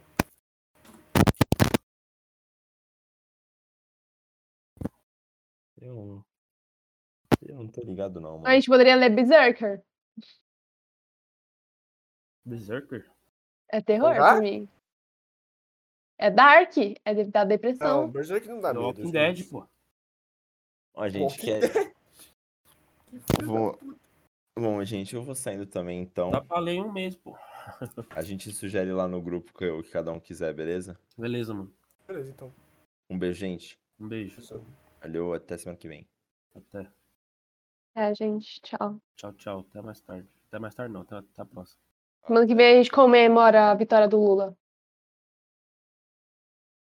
Eu, 5.86 6.26
eu 7.44 7.56
não 7.56 7.68
tô 7.68 7.82
ligado, 7.82 8.20
não, 8.20 8.40
mano. 8.40 8.48
A 8.48 8.56
gente 8.56 8.68
poderia 8.68 8.96
ler 8.96 9.10
Berserker. 9.12 9.84
Berserker? 12.44 13.08
É 13.70 13.80
terror 13.82 14.14
Será? 14.14 14.34
pra 14.34 14.42
mim. 14.42 14.68
É 16.18 16.32
dark, 16.32 16.76
é 17.04 17.14
de- 17.14 17.26
da 17.26 17.42
Não, 17.42 17.48
depressão. 17.48 18.10
Berserk 18.10 18.48
não 18.48 18.60
dá 18.60 18.74
medo. 18.74 18.86
Walking 18.86 19.04
gente. 19.04 19.12
Dead, 19.12 19.50
pô. 19.50 19.68
Ó, 20.96 21.04
a 21.04 21.10
gente 21.10 21.38
quer. 21.38 21.62
Vou... 23.44 23.78
Bom, 24.58 24.84
gente, 24.86 25.14
eu 25.14 25.22
vou 25.22 25.36
saindo 25.36 25.68
também, 25.68 26.02
então. 26.02 26.32
Ler 26.62 26.74
em 26.74 26.82
um 26.84 26.92
mês, 26.92 27.16
pô. 27.16 27.38
A 28.10 28.22
gente 28.24 28.52
sugere 28.54 28.92
lá 28.92 29.08
no 29.08 29.22
grupo 29.22 29.54
que, 29.54 29.68
o 29.68 29.84
que 29.84 29.92
cada 29.92 30.12
um 30.12 30.20
quiser, 30.20 30.54
beleza? 30.54 31.00
Beleza, 31.18 31.54
mano. 31.54 31.72
Beleza, 32.08 32.32
então. 32.32 32.52
Um 33.10 33.20
beijo, 33.20 33.40
gente. 33.40 33.78
Um 34.00 34.08
beijo. 34.08 34.42
Valeu, 35.06 35.36
até 35.36 35.56
semana 35.56 35.78
que 35.78 35.88
vem. 35.88 36.10
Até. 36.56 36.92
É, 37.94 38.16
gente, 38.16 38.60
tchau. 38.62 39.00
Tchau, 39.16 39.34
tchau. 39.34 39.60
Até 39.60 39.80
mais 39.80 40.02
tarde. 40.02 40.28
Até 40.48 40.58
mais 40.58 40.74
tarde 40.74 40.94
não, 40.94 41.02
até, 41.02 41.16
até 41.18 41.44
a 41.44 41.46
próxima. 41.46 41.80
Semana 42.26 42.48
que 42.48 42.56
vem 42.56 42.74
a 42.74 42.78
gente 42.78 42.90
comemora 42.90 43.70
a 43.70 43.76
vitória 43.76 44.08
do 44.08 44.18
Lula. 44.18 44.58